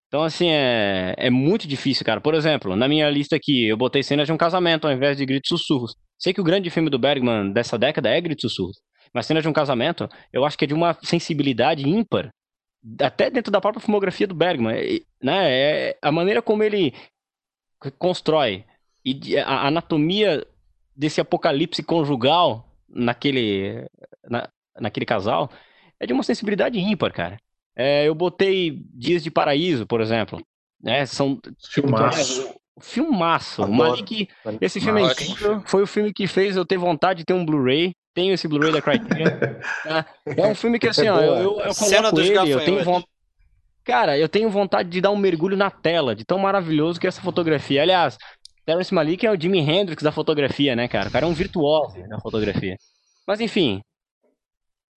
Então, 0.08 0.24
assim, 0.24 0.50
é, 0.50 1.16
é 1.18 1.30
muito 1.30 1.68
difícil, 1.68 2.06
cara. 2.06 2.22
Por 2.22 2.36
exemplo, 2.36 2.76
na 2.76 2.88
minha 2.88 3.10
lista 3.10 3.36
aqui, 3.36 3.66
eu 3.66 3.76
botei 3.76 4.04
cenas 4.04 4.28
de 4.28 4.32
um 4.32 4.38
casamento 4.38 4.86
ao 4.86 4.94
invés 4.94 5.18
de 5.18 5.26
gritos 5.26 5.50
sussurros. 5.50 5.96
Sei 6.20 6.32
que 6.32 6.40
o 6.40 6.44
grande 6.44 6.70
filme 6.70 6.90
do 6.90 7.00
Bergman 7.00 7.52
dessa 7.52 7.80
década 7.80 8.10
é 8.10 8.22
Gritos 8.22 8.44
Sussurros. 8.44 8.78
Mas 9.12 9.26
cenas 9.26 9.42
de 9.42 9.50
um 9.50 9.54
casamento, 9.54 10.08
eu 10.32 10.46
acho 10.46 10.56
que 10.56 10.66
é 10.66 10.68
de 10.68 10.74
uma 10.74 10.94
sensibilidade 11.02 11.88
ímpar. 11.90 12.30
Até 13.02 13.32
dentro 13.32 13.52
da 13.52 13.60
própria 13.60 13.82
filmografia 13.82 14.28
do 14.28 14.36
Bergman. 14.36 15.02
Né? 15.22 15.52
É 15.52 15.98
a 16.00 16.12
maneira 16.12 16.42
como 16.42 16.64
ele 16.64 16.94
constrói 17.98 18.64
e 19.04 19.36
a 19.40 19.66
anatomia 19.68 20.46
desse 20.96 21.20
apocalipse 21.20 21.82
conjugal 21.82 22.70
naquele, 22.88 23.88
na, 24.30 24.48
naquele 24.80 25.06
casal 25.08 25.50
é 26.00 26.06
de 26.06 26.14
uma 26.14 26.22
sensibilidade 26.22 26.78
ímpar, 26.80 27.12
cara. 27.12 27.40
É, 27.76 28.08
eu 28.08 28.16
botei 28.16 28.82
Dias 28.94 29.24
de 29.24 29.32
Paraíso, 29.32 29.86
por 29.86 30.02
exemplo. 30.02 30.42
Né? 30.82 31.06
São 31.06 31.40
filmaço. 31.70 32.54
Filmaço. 32.80 33.68
Malik, 33.68 34.28
esse 34.60 34.80
filme 34.80 35.02
é 35.02 35.06
incrível. 35.06 35.62
Foi 35.66 35.84
o 35.84 35.88
filme 35.88 36.14
que 36.14 36.26
fez 36.28 36.56
eu 36.56 36.66
ter 36.66 36.78
vontade 36.78 37.20
de 37.20 37.26
ter 37.26 37.34
um 37.34 37.46
Blu-ray. 37.46 37.94
Tenho 38.14 38.34
esse 38.34 38.48
Blu-ray 38.48 38.72
da 38.72 38.82
Criterion. 38.82 39.28
é 40.26 40.48
um 40.48 40.56
filme 40.56 40.80
que 40.80 40.88
assim, 40.88 41.08
é 41.08 41.12
ó, 41.12 41.20
eu, 41.20 41.34
eu, 41.34 41.60
eu 41.62 41.76
coloco 41.76 42.20
ele, 42.20 42.52
eu 42.52 42.66
tenho 42.66 42.84
vontade. 42.84 43.12
Cara, 43.84 44.18
eu 44.18 44.30
tenho 44.30 44.50
vontade 44.50 44.90
de 44.90 45.02
dar 45.02 45.12
um 45.12 45.18
mergulho 45.18 45.58
na 45.58 45.72
tela, 45.72 46.16
de 46.16 46.24
tão 46.24 46.38
maravilhoso 46.38 47.00
que 47.00 47.08
é 47.08 47.10
essa 47.10 47.22
fotografia. 47.22 47.82
Aliás, 47.82 48.18
Terence 48.66 48.94
Malik 48.94 49.26
é 49.26 49.32
o 49.32 49.40
Jimi 49.40 49.60
Hendrix 49.60 50.04
da 50.04 50.12
fotografia, 50.12 50.76
né, 50.76 50.88
cara? 50.88 51.10
O 51.10 51.12
cara 51.12 51.26
é 51.26 51.30
um 51.30 51.34
virtuoso 51.34 51.98
na 52.08 52.20
fotografia. 52.20 52.76
Mas 53.28 53.40
enfim. 53.40 53.82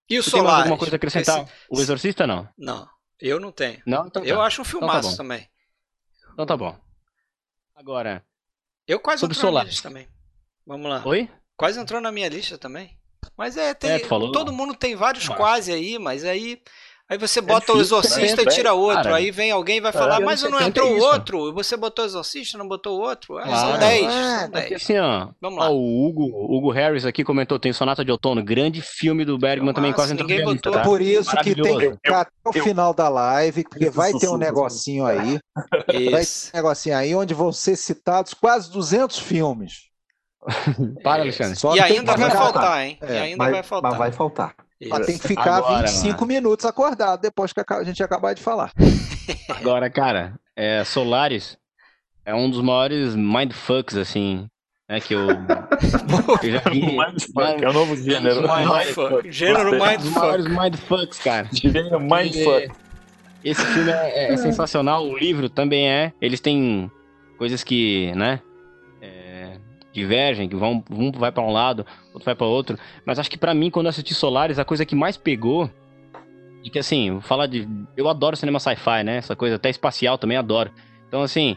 E 0.09 0.19
o 0.19 0.23
Solar? 0.23 0.55
Tem 0.55 0.61
alguma 0.63 0.77
coisa 0.77 0.95
a 0.95 0.97
acrescentar? 0.97 1.43
Esse... 1.43 1.51
O 1.69 1.81
Exorcista 1.81 2.27
não? 2.27 2.47
Não, 2.57 2.87
eu 3.19 3.39
não 3.39 3.51
tenho. 3.51 3.81
Não, 3.85 4.07
então 4.07 4.21
tá. 4.21 4.27
Eu 4.27 4.41
acho 4.41 4.61
um 4.61 4.65
filmaço 4.65 4.99
então 4.99 5.11
tá 5.11 5.17
também. 5.17 5.49
Então 6.33 6.45
tá 6.45 6.57
bom. 6.57 6.77
Agora. 7.75 8.23
Eu 8.87 8.99
quase 8.99 9.21
sobre 9.21 9.35
entrou 9.35 9.49
Solar. 9.49 9.63
na 9.63 9.65
minha 9.65 9.71
lista 9.71 9.89
também. 9.89 10.07
Vamos 10.65 10.89
lá. 10.89 11.01
Oi? 11.05 11.29
Quase 11.57 11.79
entrou 11.79 11.99
na 11.99 12.11
minha 12.11 12.29
lista 12.29 12.57
também. 12.57 12.97
Mas 13.37 13.57
é, 13.57 13.73
tem, 13.73 13.91
é, 13.91 13.99
todo 13.99 14.53
mundo 14.53 14.75
tem 14.75 14.95
vários 14.95 15.27
quase 15.27 15.71
aí, 15.71 15.97
mas 15.97 16.23
aí 16.23 16.61
Aí 17.07 17.19
você 17.19 17.37
é 17.37 17.41
bota 17.41 17.71
é 17.71 17.75
o 17.75 17.79
exorcista 17.79 18.41
e 18.41 18.45
tira 18.47 18.73
outro. 18.73 19.03
Cara, 19.03 19.17
aí 19.17 19.29
vem 19.29 19.51
alguém 19.51 19.77
e 19.77 19.81
vai 19.81 19.91
falar, 19.91 20.19
mas 20.19 20.41
não 20.41 20.59
entrou 20.59 20.91
o 20.91 20.99
outro. 20.99 21.53
Você 21.53 21.77
botou 21.77 22.03
o 22.03 22.07
exorcista, 22.07 22.57
não 22.57 22.67
botou 22.67 22.97
o 22.97 23.01
outro? 23.01 23.37
Ah, 23.37 23.55
são 23.55 23.77
10. 23.77 24.05
É, 24.05 24.39
são 24.39 24.49
10. 24.49 24.71
Assim, 24.73 24.97
ó, 24.97 25.27
Vamos 25.39 25.59
lá. 25.59 25.69
Ó, 25.69 25.73
o 25.73 26.07
Hugo, 26.07 26.23
Hugo 26.23 26.71
Harris 26.71 27.05
aqui 27.05 27.23
comentou: 27.23 27.59
tem 27.59 27.71
Sonata 27.71 28.03
de 28.03 28.11
Outono, 28.11 28.43
grande 28.43 28.81
filme 28.81 29.23
do 29.23 29.37
Bergman 29.37 29.71
também, 29.71 29.93
quase 29.93 30.13
entrou 30.13 30.27
ninguém 30.27 30.43
botou. 30.43 30.73
Tá? 30.73 30.81
Por 30.81 30.99
isso 30.99 31.29
que 31.37 31.53
tem 31.53 31.77
que 31.77 31.91
ficar 31.91 32.21
até 32.21 32.59
o 32.59 32.63
final 32.63 32.91
da 32.91 33.07
live, 33.07 33.63
porque 33.69 33.91
vai 33.91 34.11
ter 34.11 34.27
um 34.27 34.37
negocinho 34.37 35.05
aí. 35.05 35.39
Vai 36.11 36.25
ter 36.25 36.49
um 36.53 36.57
negocinho 36.57 36.97
aí 36.97 37.15
onde 37.15 37.33
vão 37.33 37.51
ser 37.51 37.75
citados 37.75 38.33
quase 38.33 38.71
200 38.71 39.19
filmes. 39.19 39.89
Para, 41.03 41.23
Alexandre. 41.23 41.55
Só 41.55 41.75
e 41.75 41.79
ainda 41.79 42.15
vai 42.15 42.29
faltar, 42.29 42.85
hein? 42.85 42.97
É, 43.01 43.13
e 43.13 43.17
ainda 43.17 43.37
vai, 43.37 43.51
vai 43.51 43.63
faltar. 43.63 43.91
Mas 43.91 43.99
vai 43.99 44.11
faltar. 44.11 44.55
Mas 44.89 45.05
tem 45.05 45.17
que 45.17 45.27
ficar 45.27 45.57
Agora, 45.57 45.87
25 45.87 46.13
mano. 46.13 46.27
minutos 46.27 46.65
acordado 46.65 47.21
depois 47.21 47.53
que 47.53 47.61
a 47.67 47.83
gente 47.83 48.03
acabar 48.03 48.33
de 48.33 48.41
falar. 48.41 48.71
Agora, 49.49 49.89
cara, 49.89 50.33
é, 50.55 50.83
Solaris 50.83 51.57
é 52.25 52.33
um 52.35 52.49
dos 52.49 52.61
maiores 52.61 53.15
mindfucks, 53.15 53.95
assim, 53.95 54.47
né, 54.89 54.99
que 54.99 55.13
eu, 55.13 55.27
eu 56.43 56.51
já 56.51 56.69
vi. 56.69 56.81
mindfuck, 56.81 57.63
é 57.63 57.69
o 57.69 57.73
novo 57.73 57.95
gênero. 57.95 58.41
Mindfuck. 58.41 59.31
Gênero 59.31 59.71
mindfuck. 59.71 60.07
Os 60.07 60.13
maiores 60.13 60.47
mindfucks, 60.47 61.19
cara. 61.19 61.49
Gênero 61.53 61.99
mindfuck. 61.99 62.71
Esse 63.43 63.63
filme 63.63 63.91
é, 63.91 64.25
é, 64.25 64.33
é, 64.33 64.37
sensacional, 64.37 65.07
o 65.07 65.15
livro 65.15 65.47
também 65.47 65.87
é. 65.87 66.11
Eles 66.19 66.39
têm 66.39 66.91
coisas 67.37 67.63
que, 67.63 68.11
né, 68.15 68.41
divergem, 69.95 70.47
que 70.47 70.55
vão, 70.55 70.83
um 70.91 71.11
vai 71.11 71.31
para 71.31 71.43
um 71.43 71.51
lado, 71.51 71.85
outro 72.13 72.25
vai 72.25 72.35
para 72.35 72.45
outro. 72.45 72.77
Mas 73.05 73.17
acho 73.17 73.31
que 73.31 73.37
para 73.37 73.53
mim, 73.53 73.71
quando 73.71 73.87
eu 73.87 73.89
assisti 73.89 74.13
Solaris, 74.13 74.59
a 74.59 74.65
coisa 74.65 74.85
que 74.85 74.95
mais 74.95 75.17
pegou 75.17 75.69
e 76.63 76.69
que 76.69 76.77
assim, 76.77 77.19
falar 77.21 77.47
de, 77.47 77.67
eu 77.95 78.09
adoro 78.09 78.35
cinema 78.35 78.59
sci-fi, 78.59 79.03
né? 79.03 79.17
Essa 79.17 79.35
coisa 79.35 79.55
até 79.55 79.69
espacial 79.69 80.17
também 80.17 80.37
adoro. 80.37 80.71
Então 81.07 81.21
assim, 81.21 81.55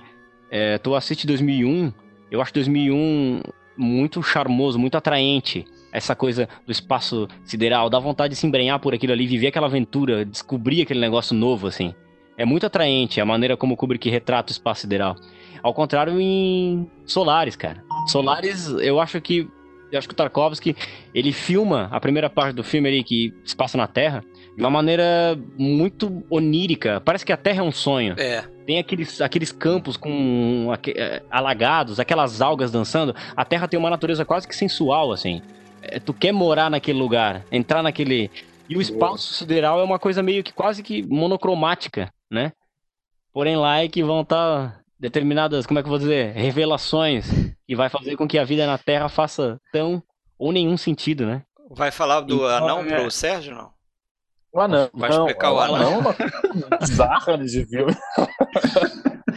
é, 0.51 0.79
tu 0.79 0.95
assiste 0.95 1.27
2001, 1.27 1.93
eu 2.31 2.41
acho 2.41 2.55
2001 2.55 3.43
muito 3.77 4.23
charmoso, 4.23 4.79
muito 4.79 4.97
atraente 4.97 5.65
essa 5.93 6.15
coisa 6.15 6.49
do 6.67 6.73
espaço 6.73 7.29
sideral, 7.45 7.89
dá 7.89 7.99
vontade 7.99 8.35
de 8.35 8.41
se 8.41 8.47
embrenhar 8.47 8.79
por 8.79 8.93
aquilo 8.93 9.13
ali, 9.13 9.27
viver 9.27 9.49
aquela 9.49 9.67
aventura, 9.67 10.25
descobrir 10.25 10.83
aquele 10.83 11.01
negócio 11.01 11.35
novo, 11.35 11.67
assim. 11.67 11.95
É 12.37 12.45
muito 12.45 12.67
atraente 12.67 13.21
a 13.21 13.25
maneira 13.25 13.57
como 13.57 13.75
o 13.75 13.77
Kubrick 13.77 14.09
retrata 14.09 14.51
o 14.51 14.53
espaço 14.53 14.83
sideral. 14.83 15.17
Ao 15.63 15.75
contrário 15.75 16.21
em 16.21 16.89
Solares, 17.05 17.57
cara. 17.57 17.83
Solares, 18.09 18.69
eu 18.69 19.01
acho 19.01 19.21
que 19.21 19.49
eu 19.91 19.99
acho 19.99 20.07
que 20.07 20.13
o 20.13 20.17
Tarkovsky, 20.17 20.77
ele 21.15 21.33
filma 21.33 21.89
a 21.91 21.99
primeira 21.99 22.29
parte 22.29 22.55
do 22.55 22.63
filme 22.63 22.89
ali 22.89 23.03
que 23.03 23.33
se 23.45 23.57
passa 23.57 23.79
na 23.79 23.87
Terra 23.87 24.23
de 24.55 24.63
uma 24.63 24.71
maneira 24.71 25.39
muito 25.57 26.23
onírica. 26.29 27.01
Parece 27.01 27.25
que 27.25 27.33
a 27.33 27.37
Terra 27.37 27.61
é 27.61 27.63
um 27.63 27.73
sonho. 27.73 28.15
É. 28.19 28.43
Tem 28.67 28.79
aqueles, 28.79 29.21
aqueles 29.21 29.53
campos 29.53 29.97
com 29.97 30.71
é, 30.95 31.23
alagados, 31.31 31.99
aquelas 31.99 32.43
algas 32.43 32.71
dançando. 32.71 33.15
A 33.37 33.45
Terra 33.45 33.69
tem 33.69 33.79
uma 33.79 33.89
natureza 33.89 34.25
quase 34.25 34.47
que 34.47 34.55
sensual, 34.55 35.13
assim. 35.13 35.41
É, 35.81 35.99
tu 35.99 36.13
quer 36.13 36.33
morar 36.33 36.71
naquele 36.71 36.99
lugar, 36.99 37.45
entrar 37.51 37.83
naquele. 37.83 38.31
E 38.69 38.77
o 38.77 38.81
espaço 38.83 39.33
sideral 39.33 39.81
é 39.81 39.85
uma 39.85 39.99
coisa 39.99 40.23
meio 40.23 40.43
que 40.43 40.53
quase 40.53 40.83
que 40.83 41.03
monocromática, 41.07 42.13
né? 42.31 42.53
Porém, 43.33 43.57
lá 43.57 43.83
é 43.83 43.89
que 43.89 44.03
vão 44.03 44.21
estar 44.23 44.71
tá 44.71 44.78
determinadas, 44.99 45.67
como 45.67 45.79
é 45.79 45.83
que 45.83 45.87
eu 45.87 45.91
vou 45.91 45.99
dizer, 45.99 46.33
revelações 46.33 47.27
que 47.67 47.77
vai 47.77 47.89
fazer 47.89 48.17
com 48.17 48.27
que 48.27 48.39
a 48.39 48.45
vida 48.45 48.67
na 48.67 48.79
Terra 48.79 49.09
faça 49.09 49.61
tão 49.73 50.03
ou 50.39 50.53
nenhum 50.53 50.77
sentido, 50.77 51.27
né? 51.27 51.43
Vai 51.71 51.91
falar 51.91 52.23
do 52.23 52.37
então, 52.37 52.47
anão 52.47 52.81
é... 52.81 53.01
pro 53.01 53.11
Sérgio, 53.11 53.55
não? 53.55 53.71
O 54.53 54.61
anão. 54.61 54.89
Vai 54.95 55.11
explicar 55.11 55.53
o 55.53 55.61
anão? 55.61 56.01
Não, 56.01 56.79
bizarra 56.79 57.37
de 57.39 57.67
filme. 57.67 57.95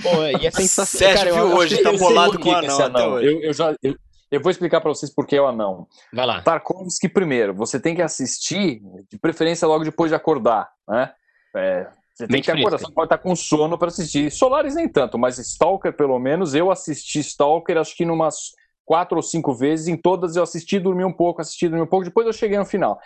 Pô, 0.01 0.23
e 0.39 0.47
é 0.47 0.51
sensacional. 0.51 1.17
Sérgio 1.17 1.33
viu 1.33 1.57
hoje, 1.57 1.83
tá 1.83 1.91
bolado 1.91 2.39
com 2.39 2.49
o 2.49 2.55
anão, 2.55 2.81
anão. 2.81 3.19
Eu, 3.19 3.41
eu, 3.41 3.53
já, 3.53 3.75
eu, 3.83 3.95
eu 4.31 4.41
vou 4.41 4.49
explicar 4.49 4.79
para 4.79 4.89
vocês 4.89 5.13
por 5.13 5.27
que 5.27 5.35
é 5.35 5.41
o 5.41 5.47
anão. 5.47 5.85
Vai 6.13 6.25
lá. 6.25 6.41
Tarkovsky 6.41 7.09
primeiro, 7.09 7.53
você 7.53 7.79
tem 7.79 7.93
que 7.93 8.01
assistir, 8.01 8.81
de 9.09 9.19
preferência 9.19 9.67
logo 9.67 9.83
depois 9.83 10.09
de 10.09 10.15
acordar, 10.15 10.69
né? 10.87 11.11
É, 11.55 11.87
você 12.13 12.27
tem 12.27 12.41
que 12.41 12.51
acordar, 12.51 12.77
você 12.77 12.91
pode 12.91 13.05
estar 13.05 13.17
com 13.17 13.35
sono 13.35 13.77
para 13.77 13.87
assistir. 13.87 14.31
Solares 14.31 14.75
nem 14.75 14.87
tanto, 14.87 15.17
mas 15.17 15.37
Stalker, 15.37 15.93
pelo 15.93 16.19
menos, 16.19 16.53
eu 16.53 16.69
assisti 16.69 17.19
Stalker 17.19 17.77
acho 17.77 17.95
que 17.95 18.05
numas 18.05 18.51
quatro 18.85 19.17
ou 19.17 19.23
cinco 19.23 19.53
vezes, 19.53 19.87
em 19.87 19.95
todas 19.95 20.35
eu 20.35 20.43
assisti, 20.43 20.79
dormi 20.79 21.05
um 21.05 21.13
pouco, 21.13 21.41
assisti, 21.41 21.69
dormi 21.69 21.83
um 21.83 21.87
pouco, 21.87 22.05
depois 22.05 22.27
eu 22.27 22.33
cheguei 22.33 22.57
no 22.57 22.65
final. 22.65 22.99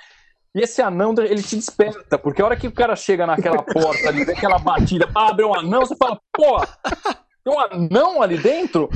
E 0.56 0.62
esse 0.62 0.82
anão, 0.82 1.14
ele 1.20 1.44
te 1.44 1.56
desperta, 1.56 2.18
porque 2.18 2.42
a 2.42 2.46
hora 2.46 2.56
que 2.56 2.68
o 2.68 2.72
cara 2.72 2.96
chega 2.96 3.28
naquela 3.28 3.62
porta 3.64 4.08
ali, 4.08 4.24
vê 4.24 4.32
aquela 4.32 4.58
batida, 4.58 5.10
abre 5.14 5.46
um 5.46 5.54
anão, 5.54 5.82
você 5.82 5.96
fala, 5.96 6.20
pô, 6.34 6.60
tem 7.46 7.54
um 7.54 7.60
anão 7.60 8.22
ali 8.22 8.38
dentro? 8.40 8.90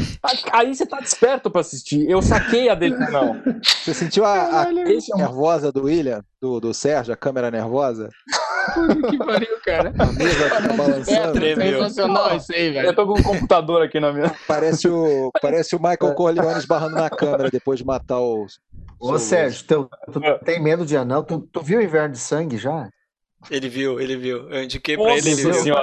Aí 0.52 0.74
você 0.74 0.86
tá 0.86 1.00
desperto 1.00 1.52
pra 1.52 1.62
assistir. 1.62 2.10
Eu 2.10 2.20
saquei 2.22 2.68
a 2.68 2.74
dele 2.74 2.98
não. 3.12 3.40
Você 3.62 3.94
sentiu 3.94 4.26
a, 4.26 4.64
a 4.64 4.72
nervosa 4.72 5.72
do 5.72 5.84
William, 5.84 6.24
do, 6.42 6.60
do 6.60 6.74
Sérgio, 6.74 7.14
a 7.14 7.18
câmera 7.18 7.52
nervosa? 7.52 8.10
Que 9.10 9.18
pariu, 9.18 9.60
cara. 9.64 9.94
A 9.98 10.06
mesa 10.08 10.50
tá 10.50 10.74
balançando. 10.74 11.46
É, 11.46 11.56
sensacional 11.56 12.36
isso 12.38 12.54
aí, 12.54 12.72
velho. 12.72 12.88
Eu 12.88 12.96
tô 12.96 13.08
com 13.08 13.20
um 13.20 13.24
computador 13.24 13.82
aqui 13.82 14.00
na 14.00 14.12
minha. 14.12 14.36
Parece 14.48 14.88
o, 14.88 15.32
parece 15.42 15.76
o 15.76 15.80
Michael 15.80 16.16
Corleone 16.16 16.60
esbarrando 16.60 16.96
na 16.96 17.10
câmera 17.10 17.50
depois 17.50 17.80
de 17.80 17.86
matar 17.86 18.20
os. 18.20 18.60
Ô, 19.00 19.18
Sérgio, 19.18 19.66
tu, 19.66 19.90
tu, 20.12 20.22
tem 20.44 20.62
medo 20.62 20.86
de 20.86 20.98
anão? 20.98 21.24
Tu, 21.24 21.40
tu 21.52 21.62
viu 21.62 21.80
o 21.80 21.82
Inverno 21.82 22.14
de 22.14 22.20
Sangue 22.20 22.58
já? 22.58 22.90
Ele 23.50 23.70
viu, 23.70 24.02
ele 24.02 24.18
viu. 24.18 24.50
Eu 24.50 24.64
indiquei 24.64 24.98
pra 24.98 25.16
ele, 25.16 25.32
ele 25.32 25.36
viu. 25.36 25.74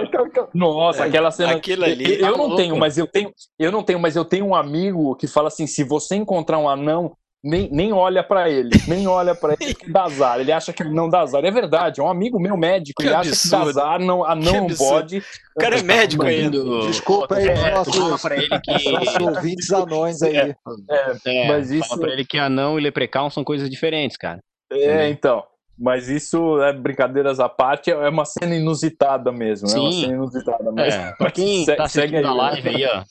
Nossa, 0.52 1.04
é, 1.04 1.08
aquela 1.08 1.30
cena. 1.30 1.52
Aquilo 1.52 1.84
ali. 1.84 2.14
Eu, 2.16 2.20
tá 2.20 2.30
não 2.30 2.38
louco. 2.38 2.56
tenho, 2.56 2.76
mas 2.76 2.98
eu 2.98 3.06
tenho. 3.06 3.32
Eu 3.58 3.72
não 3.72 3.82
tenho, 3.82 3.98
mas 3.98 4.14
eu 4.14 4.24
tenho 4.24 4.44
um 4.44 4.54
amigo 4.54 5.16
que 5.16 5.26
fala 5.26 5.48
assim: 5.48 5.66
se 5.66 5.82
você 5.82 6.16
encontrar 6.16 6.58
um 6.58 6.68
anão, 6.68 7.16
nem, 7.46 7.68
nem 7.70 7.92
olha 7.92 8.24
para 8.24 8.50
ele, 8.50 8.70
nem 8.88 9.06
olha 9.06 9.34
para 9.34 9.56
ele 9.60 9.72
que 9.72 9.90
dá 9.90 10.04
azar. 10.04 10.40
Ele 10.40 10.50
acha 10.50 10.72
que 10.72 10.82
não 10.82 11.08
dá 11.08 11.20
azar. 11.20 11.44
É 11.44 11.50
verdade, 11.50 12.00
é 12.00 12.02
um 12.02 12.08
amigo 12.08 12.40
meu 12.40 12.56
médico, 12.56 13.00
que 13.00 13.06
ele 13.06 13.14
absurdo. 13.14 13.34
acha 13.34 13.42
que 13.42 13.50
dá 13.50 13.82
azar, 13.82 14.00
não, 14.00 14.24
anão 14.24 14.68
não 14.68 14.76
pode. 14.76 15.18
O 15.56 15.60
cara 15.60 15.78
é 15.78 15.82
médico 15.82 16.24
ainda. 16.24 16.58
Desculpa 16.86 17.36
aí, 17.36 17.48
é, 17.48 17.70
nossos, 17.70 17.96
fala 17.96 18.18
pra 18.18 18.36
ele 18.36 18.60
que... 18.60 18.90
nossos 18.90 19.16
ouvintes 19.20 19.72
anões 19.72 20.22
aí. 20.22 20.36
É, 20.36 20.56
é, 20.90 21.16
é, 21.24 21.48
mas 21.48 21.70
isso... 21.70 21.88
Fala 21.88 22.00
pra 22.00 22.12
ele 22.12 22.24
que 22.24 22.38
anão 22.38 22.78
e 22.78 22.82
leprechaun 22.82 23.30
são 23.30 23.44
coisas 23.44 23.70
diferentes, 23.70 24.16
cara. 24.16 24.40
É, 24.72 25.08
então. 25.08 25.44
Mas 25.78 26.08
isso, 26.08 26.60
é, 26.62 26.72
brincadeiras 26.72 27.38
à 27.38 27.48
parte, 27.48 27.90
é 27.90 28.08
uma 28.08 28.24
cena 28.24 28.54
inusitada 28.54 29.30
mesmo. 29.30 29.68
Sim. 29.68 29.76
É 29.76 29.80
uma 29.80 29.92
cena 29.92 30.14
inusitada. 30.14 30.72
Mas, 30.72 30.94
é, 30.94 31.12
pra 31.12 31.30
quem 31.30 31.66
tá 31.66 31.84
assistindo 31.84 32.26
a 32.26 32.34
live 32.34 32.68
aí, 32.68 32.86
ó, 32.86 33.04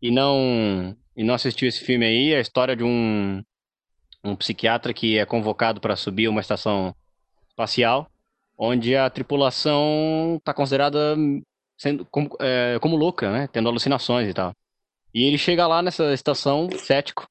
e 0.00 0.10
não, 0.10 0.94
e 1.16 1.24
não 1.24 1.34
assistiu 1.34 1.68
esse 1.68 1.80
filme 1.82 2.04
aí, 2.04 2.32
é 2.34 2.38
a 2.38 2.40
história 2.40 2.76
de 2.76 2.84
um, 2.84 3.42
um 4.24 4.36
psiquiatra 4.36 4.94
que 4.94 5.18
é 5.18 5.26
convocado 5.26 5.80
para 5.80 5.96
subir 5.96 6.28
uma 6.28 6.40
estação 6.40 6.94
espacial, 7.48 8.08
onde 8.56 8.96
a 8.96 9.10
tripulação 9.10 10.36
está 10.38 10.54
considerada 10.54 11.16
sendo 11.76 12.04
como, 12.06 12.30
é, 12.40 12.78
como 12.80 12.96
louca, 12.96 13.30
né? 13.32 13.48
Tendo 13.48 13.68
alucinações 13.68 14.28
e 14.28 14.34
tal. 14.34 14.54
E 15.12 15.24
ele 15.24 15.36
chega 15.36 15.66
lá 15.66 15.82
nessa 15.82 16.12
estação, 16.14 16.68
cético, 16.70 17.26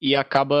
e 0.00 0.14
acaba 0.14 0.56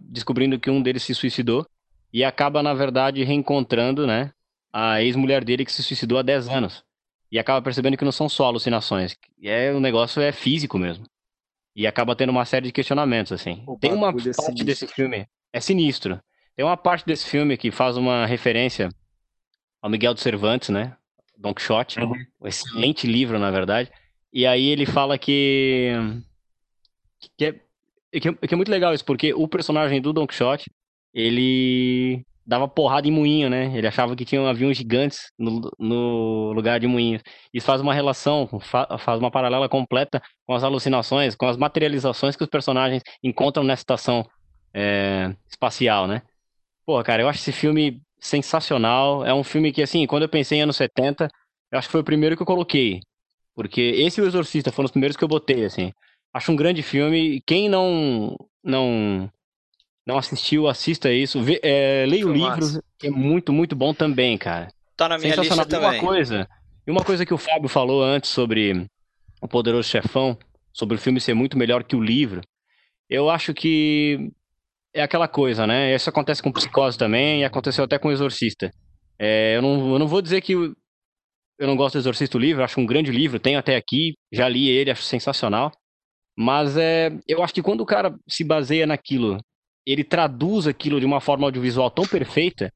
descobrindo 0.00 0.58
que 0.60 0.70
um 0.70 0.82
deles 0.82 1.02
se 1.02 1.14
suicidou 1.14 1.66
e 2.12 2.22
acaba, 2.22 2.62
na 2.62 2.72
verdade, 2.72 3.24
reencontrando, 3.24 4.06
né, 4.06 4.30
a 4.72 5.02
ex-mulher 5.02 5.42
dele 5.44 5.64
que 5.64 5.72
se 5.72 5.82
suicidou 5.82 6.18
há 6.18 6.22
10 6.22 6.48
anos. 6.48 6.84
E 7.30 7.38
acaba 7.38 7.60
percebendo 7.60 7.96
que 7.96 8.04
não 8.04 8.12
são 8.12 8.28
só 8.28 8.46
alucinações, 8.46 9.16
é 9.42 9.72
o 9.72 9.80
negócio 9.80 10.22
é 10.22 10.30
físico 10.30 10.78
mesmo. 10.78 11.04
E 11.74 11.86
acaba 11.86 12.14
tendo 12.14 12.30
uma 12.30 12.44
série 12.44 12.66
de 12.66 12.72
questionamentos, 12.72 13.32
assim. 13.32 13.62
O 13.66 13.76
Tem 13.78 13.92
uma 13.92 14.10
é 14.10 14.12
parte 14.12 14.64
desse 14.64 14.86
filme, 14.86 15.26
é 15.52 15.60
sinistro. 15.60 16.20
Tem 16.54 16.64
uma 16.64 16.76
parte 16.76 17.04
desse 17.04 17.26
filme 17.26 17.56
que 17.56 17.70
faz 17.70 17.96
uma 17.96 18.26
referência 18.26 18.88
ao 19.82 19.90
Miguel 19.90 20.14
de 20.14 20.20
Cervantes, 20.20 20.68
né? 20.68 20.96
Don 21.36 21.52
Quixote, 21.52 21.98
uhum. 21.98 22.12
um 22.40 22.46
excelente 22.46 23.06
livro, 23.06 23.38
na 23.38 23.50
verdade. 23.50 23.90
E 24.32 24.46
aí 24.46 24.66
ele 24.68 24.86
fala 24.86 25.18
que 25.18 25.92
que 27.36 27.44
é, 27.46 27.60
que 28.20 28.54
é 28.54 28.56
muito 28.56 28.70
legal 28.70 28.94
isso, 28.94 29.04
porque 29.04 29.34
o 29.34 29.48
personagem 29.48 30.00
do 30.00 30.12
Don 30.12 30.26
Quixote, 30.26 30.70
ele 31.12 32.24
dava 32.46 32.68
porrada 32.68 33.08
em 33.08 33.10
moinho, 33.10 33.48
né? 33.48 33.76
Ele 33.76 33.86
achava 33.86 34.14
que 34.14 34.24
tinha 34.24 34.46
aviões 34.48 34.76
gigantes 34.76 35.30
no, 35.38 35.70
no 35.78 36.52
lugar 36.52 36.78
de 36.78 36.86
moinhos. 36.86 37.22
Isso 37.52 37.66
faz 37.66 37.80
uma 37.80 37.94
relação, 37.94 38.48
fa 38.60 38.98
faz 38.98 39.18
uma 39.18 39.30
paralela 39.30 39.68
completa 39.68 40.22
com 40.46 40.54
as 40.54 40.62
alucinações, 40.62 41.34
com 41.34 41.46
as 41.46 41.56
materializações 41.56 42.36
que 42.36 42.42
os 42.42 42.50
personagens 42.50 43.02
encontram 43.22 43.64
nessa 43.64 43.82
estação 43.82 44.28
é, 44.74 45.34
espacial, 45.48 46.06
né? 46.06 46.22
Pô, 46.84 47.02
cara, 47.02 47.22
eu 47.22 47.28
acho 47.28 47.40
esse 47.40 47.52
filme 47.52 48.02
sensacional. 48.20 49.24
É 49.24 49.32
um 49.32 49.44
filme 49.44 49.72
que, 49.72 49.82
assim, 49.82 50.06
quando 50.06 50.24
eu 50.24 50.28
pensei 50.28 50.58
em 50.58 50.62
anos 50.62 50.76
70, 50.76 51.28
eu 51.72 51.78
acho 51.78 51.88
que 51.88 51.92
foi 51.92 52.00
o 52.00 52.04
primeiro 52.04 52.36
que 52.36 52.42
eu 52.42 52.46
coloquei. 52.46 53.00
Porque 53.54 53.80
esse 53.80 54.20
e 54.20 54.24
o 54.24 54.26
Exorcista 54.26 54.72
foram 54.72 54.86
os 54.86 54.90
primeiros 54.90 55.16
que 55.16 55.24
eu 55.24 55.28
botei, 55.28 55.64
assim. 55.64 55.92
Acho 56.32 56.52
um 56.52 56.56
grande 56.56 56.82
filme. 56.82 57.40
Quem 57.46 57.68
não 57.68 58.36
não 58.62 59.30
não 60.06 60.18
assistiu, 60.18 60.68
assista 60.68 61.12
isso. 61.12 61.42
Vê, 61.42 61.60
é, 61.62 62.04
leia 62.06 62.26
o 62.26 62.32
livro, 62.32 62.82
é 63.02 63.10
muito, 63.10 63.52
muito 63.52 63.74
bom 63.74 63.94
também, 63.94 64.36
cara. 64.36 64.68
Tá 64.96 65.08
na 65.08 65.18
minha 65.18 65.34
lista 65.34 65.64
também. 65.64 66.00
Uma 66.00 66.00
coisa, 66.00 66.48
e 66.86 66.90
uma 66.90 67.04
coisa 67.04 67.24
que 67.24 67.34
o 67.34 67.38
Fábio 67.38 67.68
falou 67.68 68.02
antes 68.02 68.30
sobre 68.30 68.86
o 69.40 69.48
Poderoso 69.48 69.88
Chefão, 69.88 70.38
sobre 70.72 70.96
o 70.96 70.98
filme 70.98 71.20
ser 71.20 71.34
muito 71.34 71.56
melhor 71.56 71.84
que 71.84 71.96
o 71.96 72.02
livro, 72.02 72.42
eu 73.08 73.30
acho 73.30 73.54
que 73.54 74.30
é 74.92 75.02
aquela 75.02 75.26
coisa, 75.28 75.66
né? 75.66 75.94
Isso 75.94 76.08
acontece 76.08 76.42
com 76.42 76.52
Psicose 76.52 76.96
também 76.96 77.40
e 77.40 77.44
aconteceu 77.44 77.84
até 77.84 77.98
com 77.98 78.08
o 78.08 78.12
Exorcista. 78.12 78.70
É, 79.18 79.56
eu, 79.56 79.62
não, 79.62 79.92
eu 79.92 79.98
não 79.98 80.08
vou 80.08 80.22
dizer 80.22 80.40
que 80.40 80.52
eu, 80.52 80.74
eu 81.58 81.66
não 81.66 81.76
gosto 81.76 81.94
do 81.94 81.98
Exorcista 82.00 82.36
o 82.36 82.40
livro, 82.40 82.62
acho 82.62 82.80
um 82.80 82.86
grande 82.86 83.10
livro, 83.10 83.40
tenho 83.40 83.58
até 83.58 83.76
aqui, 83.76 84.14
já 84.32 84.48
li 84.48 84.68
ele, 84.68 84.90
acho 84.90 85.02
sensacional. 85.02 85.72
Mas 86.36 86.76
é, 86.76 87.10
eu 87.28 87.42
acho 87.42 87.54
que 87.54 87.62
quando 87.62 87.80
o 87.80 87.86
cara 87.86 88.14
se 88.28 88.44
baseia 88.44 88.86
naquilo 88.86 89.38
ele 89.86 90.04
traduz 90.04 90.66
aquilo 90.66 91.00
de 91.00 91.06
uma 91.06 91.20
forma 91.20 91.46
audiovisual 91.46 91.90
tão 91.90 92.06
perfeita 92.06 92.72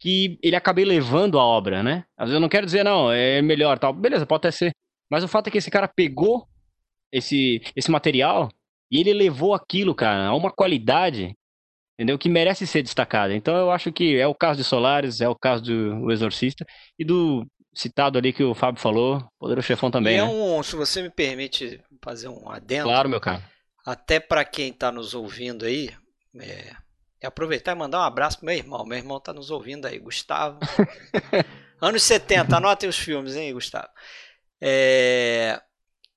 que 0.00 0.38
ele 0.42 0.56
acabei 0.56 0.84
levando 0.84 1.38
a 1.38 1.44
obra, 1.44 1.82
né? 1.82 2.04
Às 2.16 2.26
vezes 2.26 2.34
eu 2.34 2.40
não 2.40 2.48
quero 2.48 2.66
dizer, 2.66 2.82
não, 2.82 3.12
é 3.12 3.40
melhor 3.40 3.78
tal. 3.78 3.92
Beleza, 3.92 4.26
pode 4.26 4.40
até 4.40 4.50
ser. 4.50 4.72
Mas 5.08 5.22
o 5.22 5.28
fato 5.28 5.46
é 5.46 5.50
que 5.50 5.58
esse 5.58 5.70
cara 5.70 5.86
pegou 5.86 6.46
esse, 7.12 7.62
esse 7.76 7.90
material 7.90 8.48
e 8.90 8.98
ele 8.98 9.12
levou 9.12 9.54
aquilo, 9.54 9.94
cara, 9.94 10.26
a 10.26 10.34
uma 10.34 10.50
qualidade, 10.50 11.34
entendeu? 11.94 12.18
Que 12.18 12.28
merece 12.28 12.66
ser 12.66 12.82
destacada. 12.82 13.34
Então 13.34 13.54
eu 13.54 13.70
acho 13.70 13.92
que 13.92 14.16
é 14.16 14.26
o 14.26 14.34
caso 14.34 14.58
de 14.58 14.64
Solares, 14.64 15.20
é 15.20 15.28
o 15.28 15.36
caso 15.36 15.62
do 15.62 16.10
Exorcista 16.10 16.66
e 16.98 17.04
do 17.04 17.46
citado 17.74 18.18
ali 18.18 18.32
que 18.32 18.42
o 18.42 18.54
Fábio 18.54 18.80
falou, 18.80 19.24
Poderoso 19.38 19.66
Chefão 19.66 19.90
também. 19.90 20.16
E 20.16 20.18
é 20.18 20.24
né? 20.24 20.28
um, 20.28 20.62
se 20.62 20.74
você 20.74 21.02
me 21.02 21.10
permite 21.10 21.80
fazer 22.02 22.28
um 22.28 22.50
adendo. 22.50 22.84
Claro, 22.84 23.08
meu 23.08 23.20
cara. 23.20 23.42
Até 23.86 24.18
para 24.20 24.44
quem 24.44 24.68
está 24.70 24.92
nos 24.92 25.14
ouvindo 25.14 25.64
aí, 25.64 25.90
é, 26.40 26.72
aproveitar 27.22 27.72
e 27.72 27.78
mandar 27.78 28.00
um 28.00 28.04
abraço 28.04 28.38
pro 28.38 28.46
meu 28.46 28.54
irmão. 28.54 28.84
Meu 28.84 28.98
irmão 28.98 29.18
está 29.18 29.32
nos 29.32 29.50
ouvindo 29.50 29.86
aí, 29.86 29.98
Gustavo. 29.98 30.58
Anos 31.80 32.02
70, 32.02 32.56
anotem 32.56 32.88
os 32.88 32.98
filmes, 32.98 33.34
hein, 33.34 33.52
Gustavo. 33.52 33.88
É, 34.60 35.60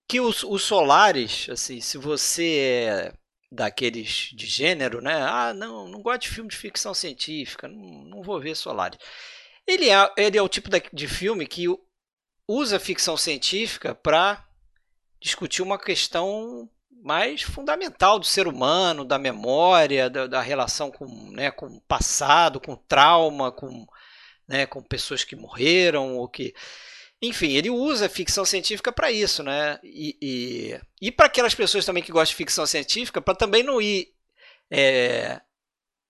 que 0.07 0.21
os, 0.21 0.43
os 0.43 0.63
Solares, 0.63 1.47
assim, 1.49 1.81
se 1.81 1.97
você 1.97 2.57
é 2.87 3.13
daqueles 3.51 4.29
de 4.33 4.45
gênero, 4.45 5.01
né? 5.01 5.15
Ah, 5.15 5.53
não, 5.53 5.87
não 5.87 6.01
gosto 6.01 6.23
de 6.23 6.29
filme 6.29 6.49
de 6.49 6.57
ficção 6.57 6.93
científica, 6.93 7.67
não, 7.67 8.03
não 8.05 8.21
vou 8.21 8.39
ver 8.39 8.55
Solares. 8.55 8.99
Ele 9.65 9.89
é, 9.89 10.11
ele 10.17 10.37
é 10.37 10.41
o 10.41 10.49
tipo 10.49 10.69
de 10.93 11.07
filme 11.07 11.47
que 11.47 11.65
usa 12.47 12.79
ficção 12.79 13.17
científica 13.17 13.95
para 13.95 14.45
discutir 15.19 15.63
uma 15.63 15.79
questão 15.79 16.69
mais 17.05 17.43
fundamental 17.43 18.17
do 18.17 18.25
ser 18.25 18.47
humano, 18.47 19.05
da 19.05 19.19
memória, 19.19 20.09
da, 20.09 20.25
da 20.25 20.41
relação 20.41 20.89
com, 20.89 21.05
né, 21.31 21.51
com 21.51 21.67
o 21.67 21.81
passado, 21.81 22.59
com 22.59 22.75
trauma, 22.75 23.51
com, 23.51 23.85
né, 24.47 24.65
com 24.65 24.81
pessoas 24.81 25.23
que 25.23 25.35
morreram 25.35 26.17
ou 26.17 26.27
que 26.27 26.55
enfim, 27.21 27.51
ele 27.53 27.69
usa 27.69 28.09
ficção 28.09 28.43
científica 28.43 28.91
para 28.91 29.11
isso, 29.11 29.41
né? 29.41 29.79
E, 29.83 30.17
e, 30.21 31.07
e 31.07 31.11
para 31.11 31.27
aquelas 31.27 31.55
pessoas 31.55 31.85
também 31.85 32.03
que 32.03 32.11
gostam 32.11 32.31
de 32.31 32.35
ficção 32.35 32.65
científica, 32.65 33.21
para 33.21 33.35
também 33.35 33.63
não 33.63 33.81
ir 33.81 34.09
é, 34.69 35.39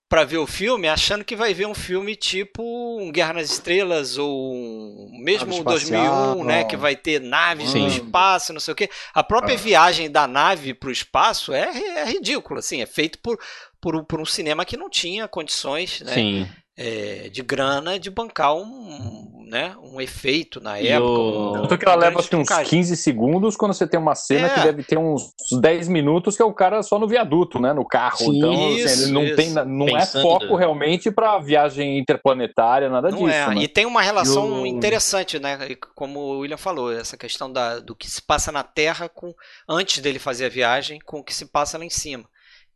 para 0.07 0.23
ver 0.23 0.37
o 0.37 0.45
filme 0.45 0.87
achando 0.87 1.25
que 1.25 1.35
vai 1.35 1.53
ver 1.53 1.65
um 1.65 1.73
filme 1.73 2.15
tipo 2.15 2.63
um 2.99 3.11
Guerra 3.11 3.33
nas 3.33 3.49
Estrelas 3.49 4.17
ou 4.17 4.53
um, 4.53 5.09
mesmo 5.23 5.63
2001, 5.63 6.43
né? 6.43 6.63
Que 6.63 6.77
vai 6.77 6.95
ter 6.95 7.19
naves 7.19 7.71
Sim. 7.71 7.81
no 7.81 7.87
espaço, 7.87 8.53
não 8.53 8.59
sei 8.59 8.71
o 8.73 8.75
quê. 8.75 8.89
A 9.13 9.23
própria 9.23 9.55
ah. 9.55 9.59
viagem 9.59 10.09
da 10.09 10.27
nave 10.27 10.73
para 10.73 10.89
o 10.89 10.91
espaço 10.91 11.53
é, 11.53 12.01
é 12.01 12.05
ridícula, 12.05 12.59
assim, 12.59 12.81
é 12.81 12.85
feito 12.85 13.17
por, 13.19 13.39
por, 13.81 14.03
por 14.05 14.21
um 14.21 14.25
cinema 14.25 14.63
que 14.63 14.77
não 14.77 14.89
tinha 14.89 15.27
condições, 15.27 16.01
né? 16.01 16.13
Sim 16.13 16.47
é, 16.77 17.29
de 17.29 17.41
grana 17.41 17.97
de 17.97 18.09
bancar 18.09 18.53
um, 18.53 19.45
né, 19.47 19.75
um 19.81 20.01
efeito 20.01 20.59
na 20.59 20.79
e 20.81 20.89
época. 20.89 21.09
O... 21.09 21.49
Um, 21.49 21.61
Tanto 21.61 21.77
que 21.77 21.85
ela 21.85 21.95
leva 21.95 22.19
assim, 22.19 22.35
uns 22.35 22.49
15 22.49 22.97
segundos 22.97 23.55
quando 23.55 23.73
você 23.73 23.87
tem 23.87 23.99
uma 23.99 24.15
cena 24.15 24.47
é. 24.47 24.53
que 24.53 24.59
deve 24.61 24.83
ter 24.83 24.97
uns 24.97 25.31
10 25.61 25.87
minutos 25.87 26.35
que 26.35 26.41
é 26.41 26.45
o 26.45 26.53
cara 26.53 26.83
só 26.83 26.99
no 26.99 27.07
viaduto, 27.07 27.59
né, 27.59 27.71
no 27.71 27.85
carro. 27.85 28.17
Sim, 28.17 28.37
então, 28.37 28.71
isso, 28.71 28.85
assim, 28.87 29.03
ele 29.03 29.11
não, 29.13 29.23
isso. 29.23 29.35
tem, 29.35 29.49
não 29.51 29.97
é 29.97 30.05
foco 30.05 30.55
realmente 30.55 31.09
para 31.09 31.39
viagem 31.39 31.97
interplanetária, 31.97 32.89
nada 32.89 33.09
não 33.09 33.19
disso. 33.19 33.29
É. 33.29 33.47
Né? 33.55 33.61
E 33.61 33.67
tem 33.69 33.85
uma 33.85 34.01
relação 34.01 34.63
o... 34.63 34.67
interessante, 34.67 35.39
né, 35.39 35.57
como 35.95 36.19
o 36.19 36.39
William 36.39 36.57
falou, 36.57 36.91
essa 36.91 37.15
questão 37.15 37.51
da, 37.51 37.79
do 37.79 37.95
que 37.95 38.09
se 38.09 38.21
passa 38.21 38.51
na 38.51 38.63
Terra 38.63 39.07
com 39.07 39.33
antes 39.69 40.01
dele 40.01 40.19
fazer 40.19 40.45
a 40.45 40.49
viagem 40.49 40.99
com 41.05 41.19
o 41.19 41.23
que 41.23 41.33
se 41.33 41.45
passa 41.45 41.77
lá 41.77 41.85
em 41.85 41.89
cima. 41.89 42.25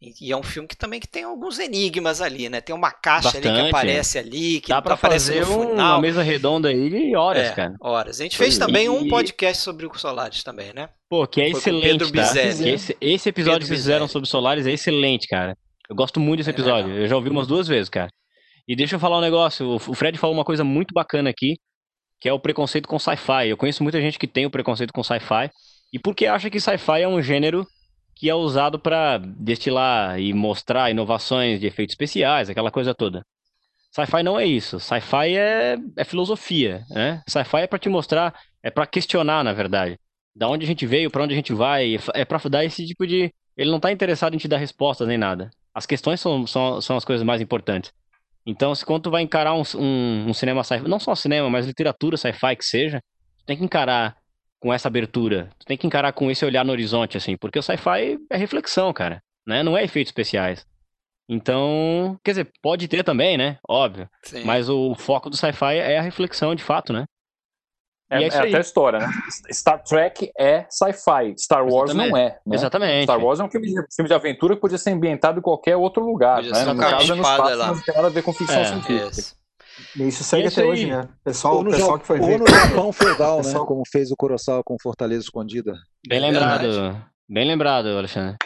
E 0.02 0.32
é 0.32 0.38
um 0.38 0.44
filme 0.44 0.66
que 0.66 0.78
também 0.78 0.98
que 0.98 1.08
tem 1.08 1.24
alguns 1.24 1.60
enigmas 1.60 2.22
ali, 2.22 2.48
né? 2.48 2.62
Tem 2.62 2.74
uma 2.74 2.90
caixa 2.90 3.34
Bastante. 3.34 3.48
ali 3.50 3.62
que 3.62 3.68
aparece 3.68 4.18
ali, 4.18 4.62
que 4.62 4.70
Dá 4.70 4.82
pra 4.82 4.96
fazer 4.96 5.44
uma 5.44 6.00
mesa 6.00 6.24
redonda 6.24 6.70
aí 6.70 7.14
horas, 7.14 7.50
é, 7.50 7.52
cara. 7.52 7.76
Horas. 7.82 8.22
A 8.22 8.24
gente 8.24 8.38
fez 8.38 8.58
também 8.58 8.88
um 8.88 9.10
podcast 9.10 9.62
sobre 9.62 9.86
o 9.86 9.94
Solares 9.94 10.42
também, 10.42 10.72
né? 10.74 10.88
Pô, 11.10 11.28
que 11.28 11.42
é 11.42 11.52
Foi 11.52 11.60
excelente, 11.60 12.14
tá? 12.14 12.32
Esse, 12.66 12.96
esse 13.02 13.28
episódio 13.28 13.60
Pedro 13.60 13.68
que 13.68 13.76
fizeram 13.76 14.08
sobre 14.08 14.30
Solares 14.30 14.66
é 14.66 14.72
excelente, 14.72 15.28
cara. 15.28 15.58
Eu 15.90 15.96
gosto 15.96 16.18
muito 16.18 16.38
desse 16.38 16.52
é 16.52 16.54
episódio. 16.54 16.94
É 16.94 17.04
eu 17.04 17.08
já 17.08 17.18
ouvi 17.18 17.30
umas 17.30 17.48
duas 17.48 17.68
vezes, 17.68 17.90
cara. 17.90 18.10
E 18.66 18.78
deixa 18.78 18.96
eu 18.96 19.00
falar 19.00 19.18
um 19.18 19.22
negócio. 19.22 19.76
O 19.76 19.94
Fred 19.94 20.18
falou 20.18 20.34
uma 20.34 20.46
coisa 20.46 20.64
muito 20.64 20.94
bacana 20.94 21.30
aqui, 21.30 21.56
que 22.22 22.30
é 22.30 22.34
o 22.34 22.40
preconceito 22.40 22.88
com 22.88 22.98
sci-fi. 22.98 23.50
Eu 23.50 23.58
conheço 23.58 23.84
muita 23.84 24.00
gente 24.00 24.18
que 24.18 24.28
tem 24.28 24.46
o 24.46 24.52
preconceito 24.52 24.94
com 24.94 25.04
sci-fi. 25.04 25.50
E 25.92 26.00
porque 26.00 26.26
acha 26.26 26.50
que 26.50 26.60
sci-fi 26.60 27.02
é 27.02 27.08
um 27.08 27.22
gênero 27.22 27.68
que 28.20 28.30
é 28.30 28.36
usado 28.36 28.78
para 28.78 29.18
destilar 29.18 30.20
e 30.20 30.34
mostrar 30.34 30.92
inovações 30.92 31.58
de 31.58 31.68
efeitos 31.68 31.94
especiais, 31.94 32.50
aquela 32.50 32.70
coisa 32.70 32.94
toda. 32.94 33.26
Sci-fi 33.92 34.22
não 34.22 34.38
é 34.38 34.46
isso. 34.46 34.78
Sci-fi 34.78 35.38
é, 35.38 35.78
é 35.96 36.04
filosofia, 36.04 36.84
né? 36.90 37.24
Sci-fi 37.26 37.62
é 37.62 37.68
para 37.68 37.80
te 37.80 37.88
mostrar, 37.88 38.38
é 38.62 38.70
para 38.70 38.86
questionar, 38.86 39.42
na 39.42 39.54
verdade. 39.54 39.98
Da 40.36 40.50
onde 40.50 40.66
a 40.66 40.68
gente 40.68 40.86
veio, 40.86 41.10
para 41.10 41.24
onde 41.24 41.34
a 41.34 41.36
gente 41.38 41.54
vai, 41.54 41.98
é 42.14 42.26
para 42.26 42.38
dar 42.50 42.66
esse 42.66 42.86
tipo 42.86 43.08
de. 43.08 43.34
Ele 43.56 43.70
não 43.70 43.78
está 43.78 43.90
interessado 43.90 44.34
em 44.34 44.38
te 44.38 44.50
dar 44.50 44.58
respostas 44.58 45.08
nem 45.08 45.18
nada. 45.18 45.50
As 45.74 45.86
questões 45.86 46.20
são, 46.20 46.46
são, 46.46 46.82
são 46.82 46.98
as 46.98 47.06
coisas 47.06 47.26
mais 47.26 47.40
importantes. 47.40 47.90
Então, 48.46 48.76
se 48.76 48.86
quando 48.86 49.04
tu 49.04 49.12
vai 49.12 49.22
encarar 49.22 49.54
um, 49.54 49.64
um, 49.78 50.26
um 50.28 50.34
cinema 50.34 50.62
sci-fi, 50.62 50.90
não 50.90 51.00
só 51.00 51.16
cinema, 51.16 51.50
mas 51.50 51.66
literatura 51.66 52.18
sci-fi 52.18 52.54
que 52.58 52.66
seja, 52.66 53.02
tem 53.46 53.56
que 53.56 53.64
encarar 53.64 54.18
com 54.60 54.74
essa 54.74 54.88
abertura. 54.88 55.50
Tu 55.58 55.66
tem 55.66 55.78
que 55.78 55.88
encarar 55.88 56.12
com 56.14 56.30
esse 56.30 56.46
olhar 56.46 56.66
no 56.66 56.72
horizonte, 56.72 57.18
assim, 57.18 57.38
porque 57.38 57.60
o 57.60 57.64
sci-fi 57.64 58.20
é 58.30 58.38
reflexão, 58.38 58.92
cara, 58.94 59.22
né? 59.48 59.64
Não 59.64 59.78
é 59.78 59.84
efeitos 59.84 60.10
especiais. 60.10 60.66
Então, 61.30 62.20
quer 62.24 62.32
dizer, 62.32 62.52
pode 62.62 62.88
ter 62.88 63.04
também, 63.04 63.38
né? 63.38 63.58
Óbvio. 63.68 64.10
Sim. 64.24 64.44
Mas 64.44 64.68
o 64.68 64.96
foco 64.96 65.30
do 65.30 65.38
sci-fi 65.38 65.76
é 65.76 66.00
a 66.00 66.02
reflexão, 66.02 66.56
de 66.56 66.64
fato, 66.64 66.92
né? 66.92 67.06
É, 68.12 68.24
é, 68.24 68.28
é 68.28 68.28
até 68.28 68.58
a 68.58 68.62
história, 68.62 69.00
né? 69.00 69.08
Star 69.54 69.84
Trek 69.84 70.32
é 70.36 70.66
sci-fi, 70.68 71.36
Star 71.38 71.64
Wars 71.64 71.92
Exatamente. 71.92 72.12
não 72.12 72.18
é. 72.18 72.40
Né? 72.46 72.56
Exatamente. 72.56 73.04
Star 73.04 73.24
Wars 73.24 73.40
é 73.40 73.44
um 73.44 73.50
filme 73.52 73.68
de, 73.68 73.96
filme 73.96 74.08
de 74.08 74.14
aventura 74.16 74.56
que 74.56 74.62
podia 74.62 74.80
ser 74.80 74.90
ambientado 74.90 75.38
em 75.38 75.42
qualquer 75.44 75.78
outro 75.78 76.04
lugar. 76.04 76.38
Podia 76.38 76.52
né? 76.52 76.74
No 76.74 76.80
caso, 76.80 77.14
é 77.14 77.16
no 77.16 77.22
espaço, 77.22 77.56
lá. 77.56 77.68
não 77.68 77.82
tem 77.82 77.96
nada 77.96 78.08
a 78.08 78.10
ver 78.10 78.24
com 78.24 78.34
ficção 78.34 78.62
é, 78.62 78.66
científica. 79.80 80.04
Isso 80.08 80.24
segue 80.24 80.48
até 80.48 80.66
hoje, 80.66 80.86
né? 80.88 81.10
Pessoal, 81.24 81.60
o 81.60 81.66
pessoal 81.66 82.00
que 82.00 82.08
foi 82.08 82.20
ver. 82.20 82.34
Ou 82.34 82.40
no 82.40 82.48
Japão 82.48 82.92
feudal, 82.92 83.38
né? 83.38 83.44
pessoal... 83.44 83.66
Como 83.66 83.84
fez 83.90 84.12
o 84.12 84.16
Kurosawa 84.16 84.64
com 84.64 84.76
Fortaleza 84.82 85.24
Escondida. 85.24 85.74
Bem 86.08 86.20
lembrado. 86.20 87.02
Bem 87.28 87.48
lembrado, 87.48 87.88
Alexandre. 87.88 88.38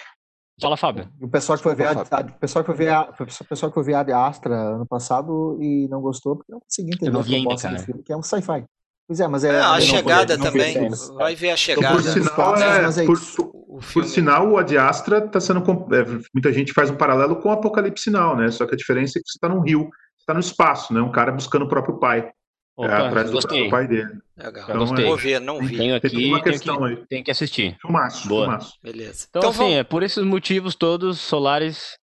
Fala, 0.61 0.77
Fábio. 0.77 1.09
O 1.21 1.27
pessoal 1.27 1.57
que 1.57 1.63
foi 1.63 1.75
ver 1.75 1.87
a, 1.87 1.91
a, 1.91 2.21
o 2.21 2.39
pessoal 2.39 2.63
que 2.63 2.67
foi 2.67 2.85
ver 2.85 2.89
a, 2.89 3.01
o 3.01 3.45
pessoal 3.45 3.71
que 3.71 3.73
foi 3.73 3.83
ver 3.83 3.95
a 3.95 4.27
Astra 4.27 4.55
ano 4.55 4.85
passado 4.85 5.57
e 5.61 5.87
não 5.89 5.99
gostou 5.99 6.37
porque 6.37 6.51
não 6.51 6.59
conseguiu 6.59 6.93
entender 6.93 7.17
a 7.17 7.23
proposta 7.23 7.69
do 7.69 7.79
filme, 7.79 8.03
que 8.03 8.13
é 8.13 8.17
um 8.17 8.21
sci-fi. 8.21 8.63
Pois 9.07 9.19
é, 9.19 9.27
mas 9.27 9.43
é. 9.43 9.59
a 9.59 9.81
chegada 9.81 10.37
também. 10.37 10.89
Vai 11.15 11.35
ver 11.35 11.51
a 11.51 11.57
chegada. 11.57 11.95
Por 11.95 12.03
sinal, 12.03 12.55
é, 12.55 13.05
por, 13.05 13.83
por 13.93 14.05
sinal, 14.05 14.49
o 14.49 14.57
Ad 14.57 14.77
Astra 14.77 15.17
está 15.17 15.41
sendo. 15.41 15.59
É, 15.93 16.05
muita 16.33 16.53
gente 16.53 16.71
faz 16.71 16.89
um 16.89 16.95
paralelo 16.95 17.35
com 17.37 17.49
o 17.49 17.51
Apocalipse 17.51 18.05
Sinal, 18.05 18.37
né? 18.37 18.49
Só 18.49 18.65
que 18.65 18.75
a 18.75 18.77
diferença 18.77 19.19
é 19.19 19.21
que 19.21 19.27
você 19.27 19.37
está 19.37 19.49
num 19.49 19.61
rio 19.61 19.89
está 20.23 20.33
no 20.33 20.39
espaço, 20.39 20.93
né? 20.93 21.01
Um 21.01 21.11
cara 21.11 21.31
buscando 21.31 21.65
o 21.65 21.69
próprio 21.69 21.99
pai. 21.99 22.31
Opa, 22.75 22.91
é, 22.91 23.07
atrás 23.07 23.29
do 23.29 23.39
próprio 23.39 23.69
pai 23.69 23.87
dele. 23.87 24.19
Legal. 24.35 24.63
Então, 24.63 24.77
gostei. 24.79 25.05
É, 25.05 25.07
Vou 25.07 25.17
ver, 25.17 25.39
não 25.39 25.59
vi. 25.59 25.77
Tenho 25.77 25.95
aqui, 25.95 26.09
tem 26.09 26.27
uma 26.27 26.41
questão 26.41 26.77
tenho 26.77 26.87
que, 26.87 27.01
aí. 27.01 27.07
Tem 27.07 27.23
que 27.23 27.31
assistir. 27.31 27.77
Filmaço, 27.79 28.27
Boa. 28.27 28.45
filmaço. 28.45 28.79
Beleza. 28.81 29.27
Então, 29.29 29.41
então 29.41 29.49
assim, 29.51 29.59
vamos... 29.59 29.75
é, 29.75 29.83
por 29.83 30.01
esses 30.01 30.23
motivos 30.23 30.73
todos, 30.73 31.19
Solares 31.19 31.99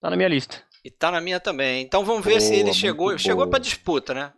tá 0.00 0.08
na 0.08 0.16
minha 0.16 0.28
lista. 0.28 0.62
E 0.82 0.90
tá 0.90 1.10
na 1.10 1.20
minha 1.20 1.38
também. 1.38 1.82
Então 1.82 2.04
vamos 2.04 2.24
ver 2.24 2.38
boa, 2.38 2.40
se 2.40 2.54
ele 2.54 2.72
chegou. 2.72 3.18
Chegou 3.18 3.46
pra 3.48 3.58
disputa, 3.58 4.14
né? 4.14 4.32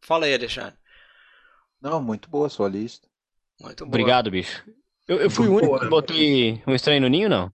Fala 0.00 0.24
aí, 0.24 0.32
Alexandre. 0.32 0.74
Não, 1.82 2.00
muito 2.00 2.30
boa 2.30 2.46
a 2.46 2.50
sua 2.50 2.68
lista. 2.68 3.06
Muito 3.60 3.84
boa. 3.84 3.88
Obrigado, 3.88 4.30
bicho. 4.30 4.64
Eu, 5.06 5.18
eu 5.18 5.30
fui 5.30 5.48
o 5.48 5.54
único 5.54 5.78
que 5.80 5.88
botei 5.88 6.62
um 6.66 6.74
estranho 6.74 7.00
no 7.00 7.08
ninho, 7.08 7.28
não? 7.28 7.52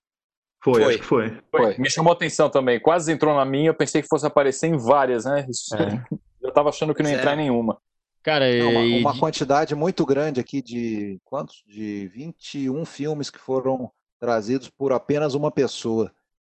Foi, 0.67 0.83
foi. 0.83 0.85
acho 0.85 0.99
que 0.99 1.05
foi. 1.05 1.39
foi. 1.51 1.79
Me 1.79 1.89
chamou 1.89 2.13
atenção 2.13 2.51
também. 2.51 2.81
Quase 2.81 3.13
entrou 3.13 3.35
na 3.37 3.45
minha, 3.45 3.69
eu 3.69 3.75
pensei 3.75 4.03
que 4.03 4.09
fosse 4.09 4.27
aparecer 4.27 4.67
em 4.67 4.77
várias, 4.77 5.25
né? 5.25 5.47
Isso, 5.49 5.75
é. 5.77 6.05
Eu 6.43 6.53
tava 6.53 6.69
achando 6.69 6.95
que 6.95 7.03
não 7.03 7.11
ia 7.11 7.17
entrar 7.17 7.35
em 7.35 7.39
nenhuma. 7.39 7.77
Cara, 8.23 8.53
não, 8.57 8.71
uma, 8.71 8.81
e... 8.81 9.01
uma, 9.01 9.19
quantidade 9.19 9.75
muito 9.75 10.07
grande 10.07 10.41
aqui 10.41 10.63
de 10.63 11.19
quantos? 11.25 11.63
De 11.67 12.09
21 12.09 12.85
filmes 12.85 13.31
que 13.31 13.39
foram 13.39 13.91
trazidos 14.19 14.69
por 14.69 14.93
apenas 14.93 15.35
uma 15.35 15.51
pessoa. 15.51 16.13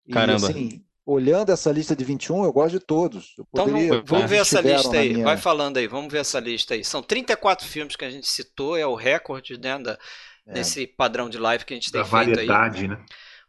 E, 0.05 0.11
Caramba. 0.11 0.49
Assim, 0.49 0.83
olhando 1.05 1.51
essa 1.51 1.71
lista 1.71 1.95
de 1.95 2.03
21, 2.03 2.43
eu 2.43 2.51
gosto 2.51 2.79
de 2.79 2.85
todos. 2.85 3.33
então 3.53 3.65
vamos, 3.65 4.03
vamos 4.05 4.29
ver 4.29 4.37
essa 4.37 4.59
lista 4.59 4.97
aí. 4.97 5.13
Minha... 5.13 5.25
Vai 5.25 5.37
falando 5.37 5.77
aí, 5.77 5.87
vamos 5.87 6.11
ver 6.11 6.19
essa 6.19 6.39
lista 6.39 6.73
aí. 6.73 6.83
São 6.83 7.01
34 7.01 7.65
filmes 7.65 7.95
que 7.95 8.03
a 8.03 8.09
gente 8.09 8.27
citou, 8.27 8.77
é 8.77 8.85
o 8.85 8.95
recorde 8.95 9.57
né, 9.57 9.79
da, 9.79 9.97
é. 10.45 10.53
desse 10.53 10.85
padrão 10.85 11.29
de 11.29 11.37
live 11.37 11.63
que 11.63 11.73
a 11.73 11.77
gente 11.77 11.91
tem 11.91 12.01
da 12.01 12.07
feito 12.07 12.35
variedade, 12.35 12.81
aí. 12.83 12.87
né? 12.89 13.05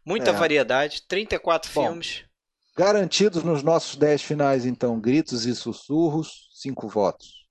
Muita 0.09 0.31
é. 0.31 0.33
variedade, 0.33 1.03
34 1.07 1.71
Bom, 1.71 1.83
filmes. 1.83 2.23
Garantidos 2.75 3.43
nos 3.43 3.61
nossos 3.61 3.95
10 3.95 4.23
finais, 4.23 4.65
então, 4.65 4.99
gritos 4.99 5.45
e 5.45 5.53
sussurros, 5.53 6.49
5 6.53 6.87
votos. 6.87 7.45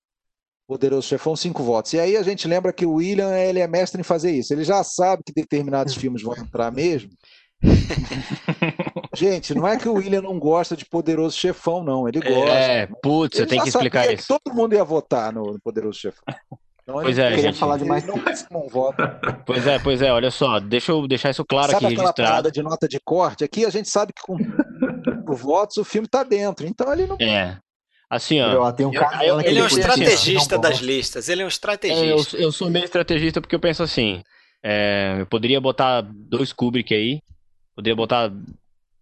Poderoso 0.66 1.06
Chefão, 1.06 1.36
5 1.36 1.62
votos. 1.62 1.92
E 1.92 2.00
aí 2.00 2.16
a 2.16 2.22
gente 2.24 2.48
lembra 2.48 2.72
que 2.72 2.84
o 2.84 2.94
William 2.94 3.32
ele 3.38 3.60
é 3.60 3.68
mestre 3.68 4.00
em 4.00 4.04
fazer 4.04 4.32
isso. 4.32 4.52
Ele 4.52 4.64
já 4.64 4.82
sabe 4.82 5.22
que 5.24 5.32
determinados 5.32 5.94
filmes 5.96 6.20
vão 6.20 6.36
entrar 6.36 6.72
mesmo. 6.72 7.10
Gente, 9.14 9.54
não 9.54 9.66
é 9.66 9.76
que 9.76 9.88
o 9.88 9.94
William 9.94 10.22
não 10.22 10.38
gosta 10.38 10.76
de 10.76 10.84
Poderoso 10.84 11.36
Chefão, 11.36 11.82
não. 11.82 12.08
Ele 12.08 12.18
é, 12.18 12.28
gosta. 12.28 12.54
É, 12.54 12.86
putz, 13.02 13.38
eu 13.38 13.46
tenho 13.46 13.62
que 13.62 13.68
explicar 13.68 14.12
isso. 14.12 14.22
Que 14.22 14.40
todo 14.40 14.54
mundo 14.54 14.74
ia 14.74 14.84
votar 14.84 15.32
no 15.32 15.58
Poderoso 15.60 15.98
Chefão. 15.98 16.24
Então, 16.88 17.02
pois 17.02 17.18
é, 17.18 17.36
gente. 17.36 17.58
falar 17.58 17.76
demais. 17.76 18.06
Não, 18.06 18.16
não 18.50 18.66
vota. 18.66 19.20
Pois 19.44 19.66
é, 19.66 19.78
pois 19.78 20.02
é, 20.02 20.10
olha 20.12 20.30
só, 20.30 20.58
deixa 20.58 20.92
eu 20.92 21.06
deixar 21.06 21.30
isso 21.30 21.44
claro 21.44 21.72
Sabe 21.72 21.86
aqui 21.86 21.96
registrado. 21.96 22.30
parada 22.30 22.50
de 22.50 22.62
nota 22.62 22.88
de 22.88 22.98
corte? 23.00 23.44
Aqui 23.44 23.64
a 23.64 23.70
gente 23.70 23.88
sabe 23.88 24.12
que 24.12 24.22
com 24.22 24.36
votos 25.34 25.76
o 25.76 25.84
filme 25.84 26.06
tá 26.08 26.22
dentro, 26.22 26.66
então 26.66 26.90
ele 26.92 27.06
não. 27.06 27.16
É. 27.20 27.58
Assim, 28.10 28.40
ó. 28.40 28.72
Tem 28.72 28.86
um 28.86 28.90
cara 28.90 29.24
eu, 29.24 29.40
ele 29.40 29.58
é 29.58 29.62
um 29.62 29.66
estrategista 29.66 30.54
assim, 30.54 30.62
das 30.62 30.78
listas. 30.78 31.28
Ele 31.28 31.42
é 31.42 31.44
um 31.44 31.48
estrategista. 31.48 32.36
É, 32.36 32.40
eu, 32.40 32.44
eu, 32.46 32.52
sou 32.52 32.70
meio 32.70 32.84
estrategista 32.84 33.40
porque 33.40 33.54
eu 33.54 33.60
penso 33.60 33.82
assim. 33.82 34.22
É, 34.62 35.16
eu 35.18 35.26
poderia 35.26 35.60
botar 35.60 36.02
dois 36.02 36.52
Kubrick 36.52 36.94
aí. 36.94 37.20
Poderia 37.74 37.96
botar 37.96 38.32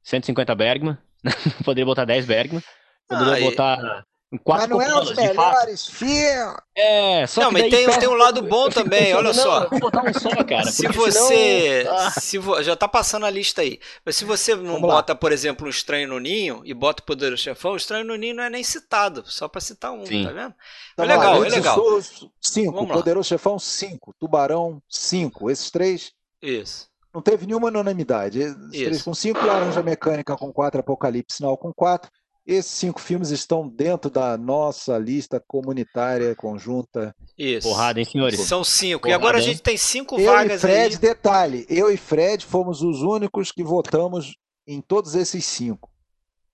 150 0.03 0.55
Bergman. 0.55 0.99
poderia 1.65 1.87
botar 1.87 2.05
10 2.05 2.27
Bergman. 2.27 2.63
Poderia 3.09 3.37
ah, 3.37 3.51
botar. 3.51 4.05
Quatro 4.43 4.77
mas 4.77 4.89
não 4.89 4.99
é 4.99 5.01
os 5.01 5.15
melhores 5.15 5.87
filmes. 5.87 6.57
É, 6.75 7.27
só 7.29 7.43
não, 7.43 7.53
mas 7.53 7.71
tem, 7.71 7.89
tem 7.89 8.09
um 8.09 8.15
lado 8.15 8.43
bom 8.43 8.69
também, 8.69 9.15
olha 9.15 9.33
só. 9.33 9.69
Vou 9.69 9.79
botar 9.79 10.03
um 10.03 10.13
só, 10.13 10.31
cara. 10.43 10.67
Se 10.67 10.89
você. 10.89 11.85
Senão... 11.85 11.97
Ah. 11.97 12.11
Se 12.11 12.39
vo... 12.39 12.61
Já 12.61 12.75
tá 12.75 12.89
passando 12.89 13.25
a 13.25 13.31
lista 13.31 13.63
aí. 13.63 13.79
Mas 14.05 14.17
se 14.17 14.25
você 14.25 14.57
não 14.57 14.75
Vamos 14.75 14.81
bota, 14.81 15.13
lá. 15.13 15.19
por 15.19 15.31
exemplo, 15.31 15.69
um 15.69 15.71
Estranho 15.71 16.09
no 16.09 16.19
Ninho 16.19 16.61
e 16.65 16.75
bota 16.75 17.03
o 17.03 17.07
Poderoso 17.07 17.41
Chefão, 17.41 17.73
o 17.73 17.77
Estranho 17.77 18.05
no 18.05 18.17
Ninho 18.17 18.35
não 18.35 18.43
é 18.43 18.51
nem 18.51 18.65
citado, 18.65 19.23
só 19.27 19.47
pra 19.47 19.61
citar 19.61 19.93
um, 19.93 20.05
Sim. 20.05 20.25
tá 20.27 20.33
vendo? 20.33 20.55
Então, 20.93 21.05
é 21.05 21.09
legal, 21.09 21.39
lá, 21.39 21.47
é 21.47 21.51
legal. 21.51 22.01
Cinco, 22.41 22.87
Poderoso 22.89 23.29
Chefão, 23.29 23.59
cinco. 23.61 24.13
Tubarão, 24.19 24.83
cinco. 24.89 25.49
Esses 25.49 25.71
três. 25.71 26.13
Isso. 26.43 26.89
Não 27.15 27.23
teve 27.23 27.47
nenhuma 27.47 27.69
unanimidade. 27.69 28.41
Esses 28.41 28.57
Isso. 28.73 28.85
três 28.85 29.03
com 29.03 29.15
cinco, 29.15 29.47
Laranja 29.47 29.83
Mecânica 29.85 30.37
com 30.37 30.53
quatro, 30.53 30.81
Apocalipse 30.81 31.37
Sinal 31.37 31.57
com 31.57 31.73
quatro. 31.73 32.11
Esses 32.47 32.71
cinco 32.71 33.01
filmes 33.01 33.31
estão 33.31 33.69
dentro 33.69 34.09
da 34.09 34.37
nossa 34.37 34.97
lista 34.99 35.43
comunitária 35.49 36.35
conjunta. 36.37 37.15
Isso. 37.37 37.69
Porrada, 37.69 37.99
hein, 37.99 38.05
senhores? 38.05 38.39
São 38.41 38.63
cinco. 38.63 39.03
Porrada, 39.03 39.11
e 39.11 39.15
agora 39.15 39.39
a 39.39 39.41
gente 39.41 39.61
tem 39.61 39.77
cinco 39.77 40.19
eu 40.21 40.27
vagas 40.27 40.59
e 40.59 40.61
Fred, 40.61 40.95
aí. 40.95 41.01
detalhe, 41.01 41.67
eu 41.69 41.91
e 41.91 41.97
Fred 41.97 42.47
fomos 42.47 42.83
os 42.83 43.03
únicos 43.03 43.51
que 43.51 43.65
votamos 43.65 44.37
em 44.67 44.81
todos 44.81 45.15
esses 45.17 45.45
cinco. 45.45 45.91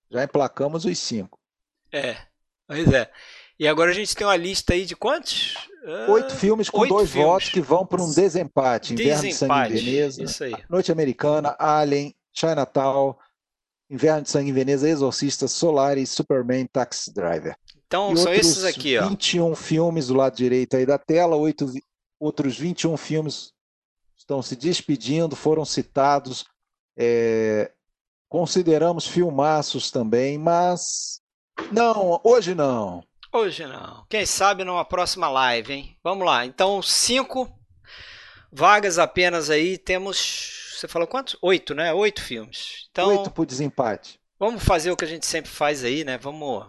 Já 0.09 0.23
emplacamos 0.23 0.83
os 0.85 0.97
cinco. 0.97 1.37
É, 1.91 2.17
pois 2.67 2.91
é. 2.91 3.09
E 3.59 3.67
agora 3.67 3.91
a 3.91 3.93
gente 3.93 4.15
tem 4.15 4.25
uma 4.25 4.35
lista 4.35 4.73
aí 4.73 4.85
de 4.85 4.95
quantos? 4.95 5.55
Oito 6.09 6.33
uh, 6.33 6.35
filmes 6.35 6.69
com 6.69 6.79
oito 6.81 6.93
dois 6.93 7.11
filmes. 7.11 7.27
votos 7.27 7.49
que 7.49 7.61
vão 7.61 7.85
para 7.85 8.01
um 8.01 8.11
desempate. 8.11 8.93
Inverno 8.93 9.21
desempate. 9.21 9.73
de 9.73 9.79
Sangue 9.79 9.89
em 9.89 9.93
Veneza, 9.93 10.23
Isso 10.23 10.43
aí. 10.43 10.55
Noite 10.67 10.91
Americana, 10.91 11.55
Alien, 11.59 12.15
Chinatown, 12.33 13.15
Inverno 13.93 14.23
de 14.23 14.31
Sangue 14.31 14.49
em 14.49 14.53
Veneza, 14.53 14.89
Exorcista, 14.89 15.47
Solaris, 15.47 16.09
Superman, 16.09 16.65
Taxi 16.65 17.13
Driver. 17.13 17.55
Então, 17.85 18.11
e 18.11 18.17
são 18.17 18.33
esses 18.33 18.63
aqui, 18.63 18.97
ó. 18.97 19.07
21 19.07 19.53
filmes 19.53 20.07
do 20.07 20.15
lado 20.15 20.35
direito 20.35 20.75
aí 20.75 20.83
da 20.83 20.97
tela, 20.97 21.35
oito, 21.35 21.71
outros 22.19 22.57
21 22.57 22.97
filmes 22.97 23.53
estão 24.17 24.41
se 24.41 24.55
despedindo, 24.55 25.35
foram 25.35 25.63
citados. 25.63 26.43
É, 26.97 27.71
consideramos 28.27 29.05
filmaços 29.05 29.91
também, 29.91 30.39
mas 30.39 31.21
não, 31.71 32.19
hoje 32.23 32.55
não. 32.55 33.03
Hoje 33.31 33.67
não. 33.67 34.05
Quem 34.09 34.25
sabe 34.25 34.63
numa 34.63 34.83
próxima 34.83 35.29
live, 35.29 35.71
hein? 35.71 35.97
Vamos 36.03 36.25
lá. 36.25 36.47
Então, 36.47 36.81
cinco 36.81 37.47
vagas 38.53 38.99
apenas 38.99 39.49
aí. 39.49 39.77
Temos 39.77 40.63
você 40.83 40.87
falou 40.87 41.07
quantos? 41.07 41.37
Oito, 41.41 41.73
né? 41.73 41.93
Oito 41.93 42.21
filmes. 42.21 42.87
Então, 42.91 43.07
Oito 43.09 43.31
por 43.31 43.45
desempate. 43.45 44.19
Vamos 44.37 44.63
fazer 44.63 44.91
o 44.91 44.97
que 44.97 45.05
a 45.05 45.07
gente 45.07 45.25
sempre 45.25 45.49
faz 45.49 45.81
aí, 45.81 46.03
né? 46.03 46.17
Vamos 46.17 46.65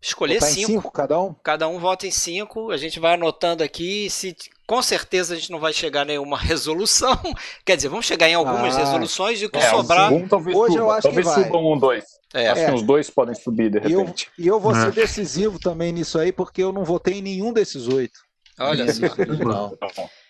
escolher 0.00 0.42
cinco. 0.42 0.66
cinco. 0.66 0.90
Cada 0.90 1.20
um? 1.20 1.32
Cada 1.34 1.68
um 1.68 1.78
vota 1.78 2.04
em 2.04 2.10
cinco. 2.10 2.72
A 2.72 2.76
gente 2.76 2.98
vai 2.98 3.14
anotando 3.14 3.62
aqui. 3.62 4.10
Se 4.10 4.34
com 4.66 4.82
certeza 4.82 5.34
a 5.34 5.36
gente 5.36 5.52
não 5.52 5.60
vai 5.60 5.72
chegar 5.72 6.00
a 6.00 6.06
nenhuma 6.06 6.36
resolução. 6.36 7.16
Quer 7.64 7.76
dizer, 7.76 7.88
vamos 7.88 8.04
chegar 8.04 8.28
em 8.28 8.34
algumas 8.34 8.74
ah, 8.74 8.80
resoluções 8.80 9.40
e 9.40 9.46
o 9.46 9.50
que 9.50 9.58
é, 9.58 9.70
sobrar. 9.70 10.12
Um, 10.12 10.26
talvez 10.26 10.56
Hoje 10.56 10.72
suba. 10.72 10.84
eu 10.84 10.90
acho 10.90 11.02
talvez 11.02 11.28
que 11.28 11.34
vai. 11.34 11.44
subam 11.44 11.72
um, 11.72 11.78
dois. 11.78 12.04
É. 12.34 12.48
Acho 12.48 12.62
é. 12.62 12.66
que 12.66 12.72
uns 12.72 12.82
dois 12.82 13.10
podem 13.10 13.34
subir 13.36 13.70
de 13.70 13.78
repente. 13.78 14.28
E 14.36 14.40
eu, 14.40 14.44
e 14.44 14.48
eu 14.48 14.58
vou 14.58 14.74
ser 14.74 14.90
decisivo 14.90 15.60
também 15.60 15.92
nisso 15.92 16.18
aí, 16.18 16.32
porque 16.32 16.64
eu 16.64 16.72
não 16.72 16.82
votei 16.82 17.18
em 17.18 17.22
nenhum 17.22 17.52
desses 17.52 17.86
oito. 17.86 18.18
Olha 18.58 18.92
só. 18.92 19.06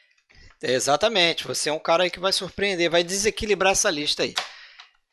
Exatamente, 0.62 1.46
você 1.46 1.68
é 1.68 1.72
um 1.72 1.78
cara 1.78 2.04
aí 2.04 2.10
que 2.10 2.20
vai 2.20 2.32
surpreender, 2.32 2.90
vai 2.90 3.02
desequilibrar 3.02 3.72
essa 3.72 3.90
lista 3.90 4.22
aí. 4.22 4.34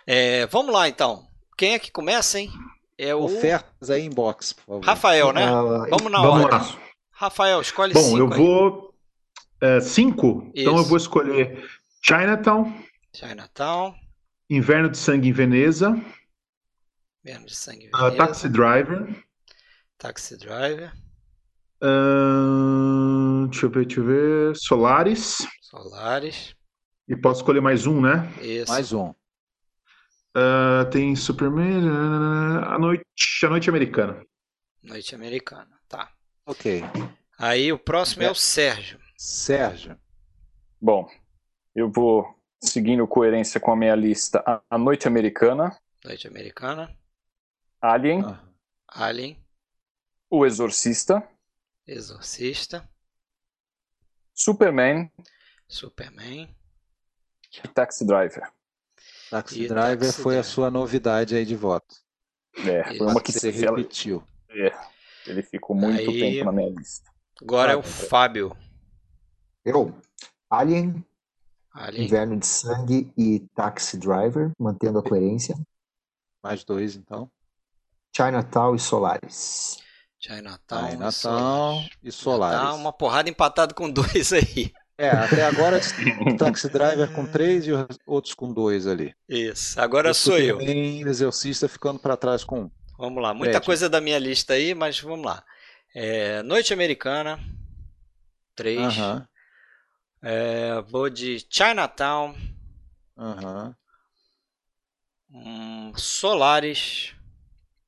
É, 0.06 0.46
vamos 0.48 0.74
lá 0.74 0.88
então. 0.88 1.28
Quem 1.58 1.74
é 1.74 1.80
que 1.80 1.92
começa, 1.92 2.40
hein? 2.40 2.52
É 2.98 3.16
o... 3.16 3.24
Ofertas 3.24 3.90
aí 3.90 4.04
em 4.04 4.10
box, 4.10 4.54
por 4.54 4.66
favor. 4.66 4.86
Rafael, 4.86 5.34
né? 5.34 5.52
Uh, 5.52 5.90
vamos 5.90 6.12
na 6.12 6.22
vamos 6.22 6.44
ordem. 6.46 6.60
Lá. 6.60 6.80
Rafael, 7.12 7.62
escolhe 7.62 7.94
Bom, 7.94 8.02
cinco. 8.02 8.28
Bom, 8.28 8.34
eu 8.34 8.38
vou. 8.38 8.96
É, 9.62 9.80
cinco? 9.82 10.52
Isso. 10.54 10.70
Então 10.70 10.78
eu 10.78 10.86
vou 10.86 10.98
escolher 10.98 11.70
Chinatown. 12.02 12.74
Chinatown. 13.14 13.96
Inverno 14.50 14.90
de 14.90 14.98
Sangue 14.98 15.30
em 15.30 15.34
Veneza. 15.34 15.90
Inverno 17.24 17.46
de 17.46 17.56
Sangue 17.56 17.86
em 17.86 17.90
ah, 17.94 17.98
Veneza. 17.98 18.16
Uh, 18.16 18.18
Taxi 18.18 18.50
Driver. 18.50 19.26
Taxi 19.98 20.38
Driver. 20.38 20.94
Uh, 21.82 23.48
deixa 23.48 23.66
eu 23.66 23.70
ver, 23.70 23.86
deixa 23.86 24.00
eu 24.02 24.06
ver. 24.06 24.56
Solaris. 24.56 25.38
Solaris. 25.62 26.56
E 27.08 27.16
posso 27.16 27.42
escolher 27.42 27.62
mais 27.62 27.88
um, 27.88 28.02
né? 28.02 28.32
Isso. 28.42 28.72
Mais 28.72 28.94
um. 28.94 29.10
Uh, 30.36 30.90
tem 30.92 31.16
Superman. 31.16 31.90
A 32.68 32.78
noite, 32.78 33.04
a 33.44 33.50
noite 33.50 33.70
americana. 33.70 34.24
Noite 34.84 35.16
americana, 35.16 35.80
tá. 35.88 36.12
Ok. 36.46 36.84
Aí 37.38 37.72
o 37.72 37.80
próximo 37.80 38.24
é, 38.24 38.26
é 38.26 38.32
o 38.32 38.36
Sérgio. 38.36 39.00
Sérgio. 39.18 39.98
Bom, 40.82 41.10
eu 41.76 41.90
vou 41.90 42.26
seguindo 42.62 43.08
coerência 43.08 43.60
com 43.60 43.72
a 43.72 43.76
minha 43.76 43.96
lista. 43.96 44.44
A 44.70 44.78
Noite 44.78 45.08
Americana. 45.08 45.78
Noite 46.04 46.28
Americana. 46.28 46.96
Alien. 47.82 48.24
Ah. 48.26 48.40
Alien. 48.88 49.38
O 50.30 50.46
Exorcista. 50.46 51.28
Exorcista. 51.90 52.88
Superman. 54.32 55.12
Superman. 55.68 56.56
E 57.64 57.68
Taxi 57.68 58.06
Driver. 58.06 58.48
Taxi 59.32 59.64
e 59.64 59.68
Driver 59.68 60.08
Taxi 60.08 60.22
foi 60.22 60.34
Driver. 60.34 60.40
a 60.40 60.44
sua 60.44 60.70
novidade 60.70 61.36
aí 61.36 61.44
de 61.44 61.56
voto. 61.56 61.96
É, 62.58 62.84
foi 62.96 63.08
uma 63.08 63.20
que 63.22 63.32
você 63.32 63.50
repetiu. 63.50 64.24
É, 64.50 64.72
ele 65.26 65.42
ficou 65.42 65.76
muito 65.76 66.12
aí, 66.12 66.20
tempo 66.20 66.46
na 66.46 66.52
minha 66.52 66.70
lista. 66.70 67.10
Agora 67.42 67.72
ah, 67.72 67.74
é 67.74 67.78
o 67.78 67.82
Fábio. 67.82 68.56
Eu. 69.66 70.00
Alien, 70.48 71.04
Alien. 71.72 72.06
Inverno 72.06 72.38
de 72.38 72.46
Sangue 72.46 73.12
e 73.18 73.40
Taxi 73.56 73.98
Driver, 73.98 74.52
mantendo 74.60 75.00
a 75.00 75.04
coerência. 75.04 75.56
Mais 76.44 76.64
dois, 76.64 76.96
então. 76.96 77.32
Chinatown 78.16 78.76
e 78.76 78.80
Solaris. 78.80 79.89
Chinatown, 80.20 80.90
Chinatown 80.92 81.90
e 82.04 82.12
Solaris. 82.12 82.60
Tá 82.60 82.74
uma 82.74 82.92
porrada 82.92 83.30
empatada 83.30 83.74
com 83.74 83.90
dois 83.90 84.34
aí. 84.34 84.74
É, 84.98 85.10
até 85.12 85.46
agora 85.46 85.80
o 86.26 86.36
Taxi 86.36 86.68
Driver 86.70 87.10
com 87.14 87.26
três 87.26 87.66
e 87.66 87.72
os 87.72 87.98
outros 88.06 88.34
com 88.34 88.52
dois 88.52 88.86
ali. 88.86 89.16
Isso, 89.30 89.80
agora 89.80 90.14
sou 90.14 90.38
eu. 90.38 90.58
Tem 90.58 91.02
Exorcista 91.04 91.70
ficando 91.70 92.00
para 92.00 92.18
trás 92.18 92.44
com 92.44 92.64
um. 92.64 92.72
Vamos 92.98 93.24
lá, 93.24 93.34
muita 93.34 93.62
coisa 93.62 93.88
da 93.88 94.02
minha 94.02 94.20
lista 94.20 94.56
aí, 94.56 94.76
mas 94.76 95.00
vamos 95.00 95.26
lá. 95.26 95.42
É, 95.96 96.44
Noite 96.44 96.74
Americana, 96.74 97.40
três. 98.54 98.98
Uh 98.98 99.02
-huh. 99.02 99.28
é, 100.22 100.82
vou 100.82 101.10
de 101.10 101.48
Chinatown. 101.50 102.36
Uh 103.16 103.24
-huh. 103.24 103.76
um, 105.32 105.94
Solaris. 105.96 107.16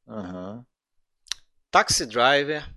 Uh 0.08 0.16
-huh. 0.16 0.66
Taxi 1.72 2.06
Driver. 2.06 2.70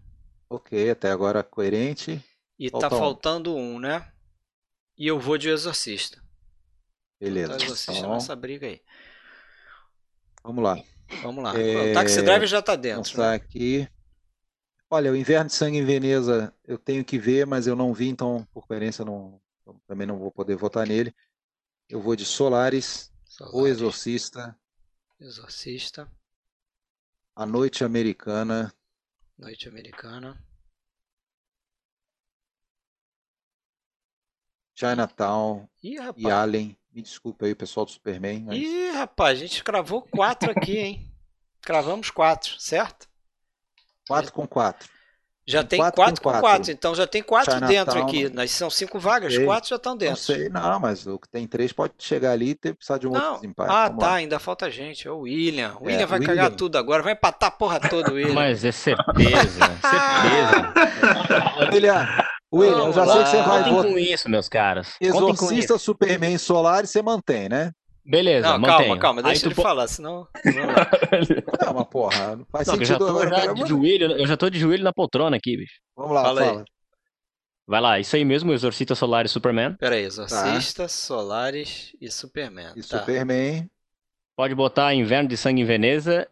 Ok, 0.48 0.88
até 0.88 1.10
agora 1.10 1.42
coerente. 1.42 2.24
E 2.56 2.70
Falta 2.70 2.88
tá 2.88 2.96
faltando 2.96 3.54
um. 3.56 3.74
um, 3.74 3.78
né? 3.80 4.08
E 4.96 5.08
eu 5.08 5.18
vou 5.18 5.36
de 5.36 5.48
Exorcista. 5.48 6.22
Beleza. 7.20 7.54
O 7.54 7.56
Exorcista 7.56 7.92
então... 7.92 8.14
nessa 8.14 8.36
briga 8.36 8.68
aí. 8.68 8.80
Vamos 10.44 10.62
lá. 10.62 10.80
Vamos 11.22 11.42
lá. 11.42 11.58
É... 11.58 11.90
O 11.90 11.94
Taxi 11.94 12.22
Driver 12.22 12.46
já 12.46 12.62
tá 12.62 12.76
dentro. 12.76 13.10
Está 13.10 13.30
né? 13.30 13.34
aqui. 13.34 13.88
Olha, 14.88 15.10
o 15.10 15.16
Inverno 15.16 15.48
de 15.48 15.56
Sangue 15.56 15.78
em 15.78 15.84
Veneza 15.84 16.54
eu 16.64 16.78
tenho 16.78 17.04
que 17.04 17.18
ver, 17.18 17.46
mas 17.46 17.66
eu 17.66 17.74
não 17.74 17.92
vi, 17.92 18.08
então 18.08 18.46
por 18.52 18.64
coerência 18.64 19.04
não, 19.04 19.40
também 19.88 20.06
não 20.06 20.18
vou 20.18 20.30
poder 20.30 20.54
votar 20.54 20.86
nele. 20.86 21.12
Eu 21.88 22.00
vou 22.00 22.14
de 22.14 22.24
Solaris, 22.24 23.12
Solaris. 23.24 23.58
O 23.58 23.66
Exorcista. 23.66 24.56
Exorcista. 25.18 26.08
A 27.34 27.44
Noite 27.44 27.82
Americana. 27.82 28.72
Noite 29.36 29.68
Americana. 29.68 30.38
Chinatown 34.74 35.68
Ih, 35.82 35.98
e 36.16 36.30
Alien 36.30 36.76
Me 36.92 37.02
desculpa 37.02 37.46
aí, 37.46 37.52
o 37.52 37.56
pessoal 37.56 37.84
do 37.84 37.92
Superman. 37.92 38.44
Mas... 38.44 38.58
Ih, 38.58 38.90
rapaz, 38.90 39.38
a 39.38 39.46
gente 39.46 39.64
cravou 39.64 40.02
quatro 40.02 40.50
aqui, 40.50 40.78
hein? 40.78 41.12
Cravamos 41.60 42.10
quatro, 42.10 42.60
certo? 42.60 43.08
Quatro 44.06 44.32
com 44.32 44.46
quatro. 44.46 44.93
Já 45.46 45.62
tem, 45.62 45.78
quatro, 45.78 45.96
quatro 45.96 46.22
com, 46.22 46.30
quatro. 46.30 46.40
quatro. 46.40 46.72
então 46.72 46.94
já 46.94 47.06
tem 47.06 47.22
quatro 47.22 47.52
Chinatown, 47.52 47.68
dentro 47.68 48.02
aqui. 48.02 48.28
Nós 48.30 48.50
são 48.50 48.70
cinco 48.70 48.98
vagas, 48.98 49.34
três. 49.34 49.46
quatro 49.46 49.68
já 49.68 49.76
estão 49.76 49.94
dentro. 49.94 50.16
Não 50.16 50.22
sei, 50.22 50.48
não, 50.48 50.80
mas 50.80 51.06
o 51.06 51.18
que 51.18 51.28
tem 51.28 51.46
três 51.46 51.70
pode 51.70 51.92
chegar 51.98 52.32
ali 52.32 52.50
e 52.50 52.54
ter, 52.54 52.74
precisar 52.74 52.98
de 52.98 53.06
um 53.06 53.10
não. 53.10 53.20
outro 53.20 53.40
desempate. 53.42 53.70
Ah, 53.70 53.88
Vamos 53.88 54.00
tá, 54.00 54.10
lá. 54.10 54.14
ainda 54.14 54.38
falta 54.38 54.70
gente. 54.70 55.06
É 55.06 55.10
o 55.10 55.20
William. 55.20 55.76
O 55.80 55.84
William 55.84 56.02
é, 56.02 56.06
vai 56.06 56.18
William. 56.18 56.34
cagar 56.34 56.50
tudo 56.52 56.78
agora, 56.78 57.02
vai 57.02 57.12
empatar 57.12 57.48
a 57.48 57.52
porra 57.52 57.78
toda, 57.78 58.12
William. 58.12 58.32
Mas 58.32 58.64
é 58.64 58.72
certeza, 58.72 59.60
certeza. 59.84 60.74
William, 61.72 62.08
William, 62.52 62.86
eu 62.86 62.92
já 62.92 63.04
lá. 63.04 63.14
sei 63.14 63.24
que 63.24 63.30
você 63.30 63.42
vai 63.42 63.70
votar. 63.70 63.90
com 63.90 63.98
isso, 63.98 64.30
meus 64.30 64.48
caras. 64.48 64.94
Exorcista, 65.00 65.76
Superman 65.76 66.38
Solar 66.38 66.84
e 66.84 66.86
você 66.86 67.02
mantém, 67.02 67.48
né? 67.48 67.70
Beleza, 68.04 68.48
não, 68.48 68.58
mantenho. 68.58 68.78
calma, 68.78 68.98
calma, 68.98 69.22
deixa 69.22 69.46
Aí 69.46 69.48
ele 69.48 69.54
po... 69.54 69.62
falar, 69.62 69.88
senão. 69.88 70.28
Não, 71.64 71.74
mas 71.74 71.88
porra, 71.88 72.36
não 72.36 72.44
faz 72.44 72.66
não, 72.66 72.74
sentido. 72.74 73.08
Eu 73.08 73.28
já, 73.28 73.30
tô, 73.30 73.46
já 73.46 73.52
de 73.54 73.66
joelho, 73.66 74.12
eu 74.12 74.26
já 74.26 74.36
tô 74.36 74.50
de 74.50 74.58
joelho 74.58 74.84
na 74.84 74.92
poltrona 74.92 75.36
aqui, 75.36 75.56
bicho. 75.56 75.80
Vamos 75.96 76.12
lá, 76.12 76.22
fala. 76.24 76.44
fala. 76.44 76.64
Vai 77.66 77.80
lá, 77.80 77.98
isso 77.98 78.14
aí 78.14 78.24
mesmo, 78.26 78.52
Exorcista 78.52 78.94
Solaris 78.94 79.30
e 79.30 79.32
Superman. 79.32 79.74
Pera 79.76 79.94
aí, 79.94 80.04
Exorcista, 80.04 80.82
tá. 80.82 80.88
Solaris 80.88 81.96
e 81.98 82.10
Superman. 82.10 82.72
E 82.76 82.82
tá. 82.82 82.98
Superman. 82.98 83.70
Pode 84.36 84.54
botar 84.54 84.92
Inverno 84.92 85.28
de 85.28 85.36
Sangue 85.36 85.62
em 85.62 85.64
Veneza 85.64 86.28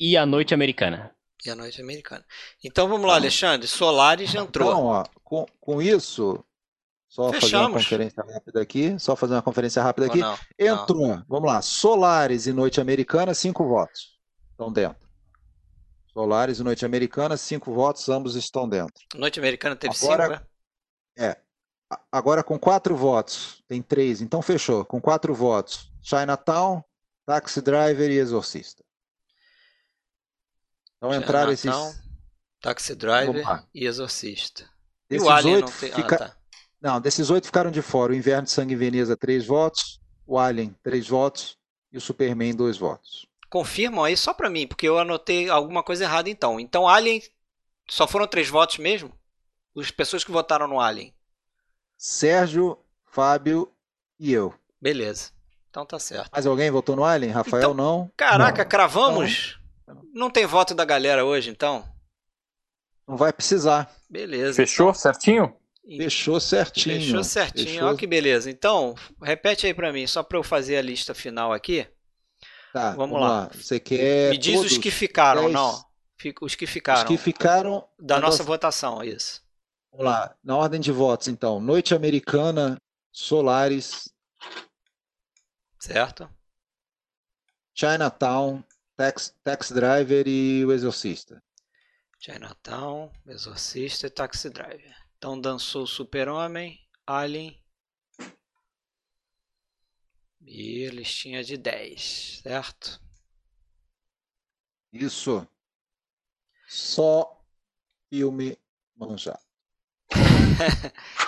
e 0.00 0.16
A 0.16 0.24
Noite 0.24 0.54
Americana. 0.54 1.10
E 1.44 1.50
A 1.50 1.54
Noite 1.54 1.82
Americana. 1.82 2.24
Então 2.64 2.88
vamos 2.88 3.06
lá, 3.06 3.14
tá. 3.14 3.20
Alexandre. 3.20 3.68
Solaris 3.68 4.34
entrou. 4.34 4.70
Então, 4.70 4.84
ó, 4.84 5.04
com, 5.22 5.46
com 5.60 5.82
isso, 5.82 6.42
só 7.08 7.32
Fechamos. 7.32 7.50
fazer 7.50 7.56
uma 7.56 7.72
conferência 7.72 8.22
rápida 8.22 8.60
aqui. 8.60 8.98
Só 8.98 9.16
fazer 9.16 9.34
uma 9.34 9.42
conferência 9.42 9.82
rápida 9.82 10.06
aqui. 10.06 10.18
Não, 10.18 10.38
Entrou, 10.58 11.08
não. 11.08 11.24
vamos 11.28 11.50
lá. 11.50 11.62
Solares 11.62 12.46
e 12.46 12.52
Noite 12.52 12.80
Americana, 12.80 13.32
cinco 13.34 13.66
votos. 13.66 14.18
Estão 14.50 14.72
dentro. 14.72 15.06
Solares 16.12 16.58
e 16.58 16.62
Noite 16.62 16.84
Americana, 16.84 17.36
cinco 17.36 17.72
votos, 17.72 18.08
ambos 18.08 18.36
estão 18.36 18.68
dentro. 18.68 19.04
Noite 19.14 19.38
Americana 19.38 19.76
teve 19.76 19.94
Agora, 20.02 20.24
cinco, 20.24 20.40
né? 21.18 21.30
É. 21.30 21.46
Agora 22.10 22.42
com 22.42 22.58
quatro 22.58 22.96
votos, 22.96 23.62
tem 23.68 23.80
três, 23.80 24.20
então 24.20 24.42
fechou. 24.42 24.84
Com 24.84 25.00
quatro 25.00 25.34
votos, 25.34 25.92
Chinatown, 26.02 26.82
Taxi 27.24 27.60
Driver 27.60 28.10
e 28.10 28.18
Exorcista. 28.18 28.82
Então 30.96 31.14
entraram 31.14 31.52
esses. 31.52 31.70
Taxi 32.60 32.94
Driver 32.94 33.64
e 33.74 33.86
Exorcista. 33.86 34.68
Desses 35.08 35.24
e 35.24 35.28
o 35.28 35.30
Alien 35.30 35.56
oito, 35.56 35.70
não 35.70 35.78
tem. 35.78 35.92
Fica... 35.92 36.14
Ah, 36.16 36.18
tá. 36.18 36.36
Não, 36.80 37.00
desses 37.00 37.30
oito 37.30 37.46
ficaram 37.46 37.70
de 37.70 37.82
fora. 37.82 38.12
O 38.12 38.16
Inverno 38.16 38.44
de 38.44 38.50
Sangue 38.50 38.74
em 38.74 38.76
Veneza, 38.76 39.16
três 39.16 39.46
votos. 39.46 40.00
O 40.26 40.38
Alien, 40.38 40.74
três 40.82 41.08
votos. 41.08 41.56
E 41.92 41.96
o 41.96 42.00
Superman, 42.00 42.54
dois 42.54 42.76
votos. 42.76 43.26
Confirmam 43.48 44.04
aí 44.04 44.16
só 44.16 44.34
para 44.34 44.50
mim, 44.50 44.66
porque 44.66 44.88
eu 44.88 44.98
anotei 44.98 45.48
alguma 45.48 45.82
coisa 45.82 46.04
errada 46.04 46.28
então. 46.28 46.58
Então, 46.60 46.88
Alien, 46.88 47.22
só 47.88 48.06
foram 48.06 48.26
três 48.26 48.48
votos 48.48 48.78
mesmo? 48.78 49.12
As 49.76 49.90
pessoas 49.90 50.24
que 50.24 50.30
votaram 50.30 50.66
no 50.66 50.80
Alien. 50.80 51.14
Sérgio, 51.96 52.78
Fábio 53.04 53.72
e 54.18 54.32
eu. 54.32 54.52
Beleza. 54.80 55.30
Então 55.70 55.86
tá 55.86 55.98
certo. 55.98 56.30
Mais 56.32 56.46
alguém 56.46 56.70
votou 56.70 56.96
no 56.96 57.04
Alien? 57.04 57.32
Rafael, 57.32 57.62
então, 57.62 57.74
não? 57.74 58.10
Caraca, 58.16 58.62
não. 58.62 58.68
cravamos? 58.68 59.58
Não. 59.86 60.02
não 60.12 60.30
tem 60.30 60.46
voto 60.46 60.74
da 60.74 60.84
galera 60.84 61.24
hoje, 61.24 61.50
então? 61.50 61.86
Não 63.06 63.16
vai 63.16 63.32
precisar. 63.32 63.90
Beleza. 64.08 64.54
Fechou 64.54 64.88
então. 64.90 65.00
certinho? 65.00 65.56
Fechou 65.86 66.40
certinho. 66.40 67.00
Fechou 67.00 67.22
certinho. 67.22 67.86
Olha 67.86 67.96
que 67.96 68.06
beleza. 68.06 68.50
Então, 68.50 68.94
repete 69.22 69.66
aí 69.66 69.74
para 69.74 69.92
mim, 69.92 70.06
só 70.06 70.22
para 70.22 70.36
eu 70.36 70.42
fazer 70.42 70.76
a 70.76 70.82
lista 70.82 71.14
final 71.14 71.52
aqui. 71.52 71.86
Tá, 72.72 72.90
vamos, 72.90 73.10
vamos 73.10 73.20
lá. 73.20 73.28
lá. 73.28 73.50
Você 73.54 73.78
quer. 73.78 74.30
Me 74.30 74.38
diz 74.38 74.60
os 74.60 74.78
que 74.78 74.90
ficaram, 74.90 75.42
dez... 75.42 75.54
não. 75.54 75.84
Os 76.40 76.54
que 76.54 76.66
ficaram. 76.66 77.02
Os 77.02 77.06
que 77.06 77.16
ficaram. 77.16 77.88
Da 77.98 78.18
nossa 78.18 78.42
votação, 78.42 79.02
isso. 79.04 79.42
Vamos 79.92 80.06
lá. 80.06 80.34
Na 80.42 80.56
ordem 80.56 80.80
de 80.80 80.90
votos, 80.90 81.28
então. 81.28 81.60
Noite 81.60 81.94
Americana, 81.94 82.76
Solares. 83.12 84.12
Certo. 85.78 86.28
Chinatown, 87.74 88.64
Tax, 88.96 89.34
Tax 89.44 89.70
Driver 89.70 90.26
e 90.26 90.64
o 90.64 90.72
Exorcista. 90.72 91.40
Chinatown, 92.18 93.12
Exorcista 93.26 94.06
e 94.06 94.10
Taxi 94.10 94.50
Driver. 94.50 95.05
Então 95.16 95.40
dançou 95.40 95.86
Super-Homem, 95.86 96.78
Alien. 97.06 97.58
E 100.40 100.88
listinha 100.90 101.42
de 101.42 101.56
10, 101.56 102.40
certo? 102.42 103.00
Isso. 104.92 105.46
Só 106.68 107.44
filme 108.08 108.56
manjado. 108.94 109.40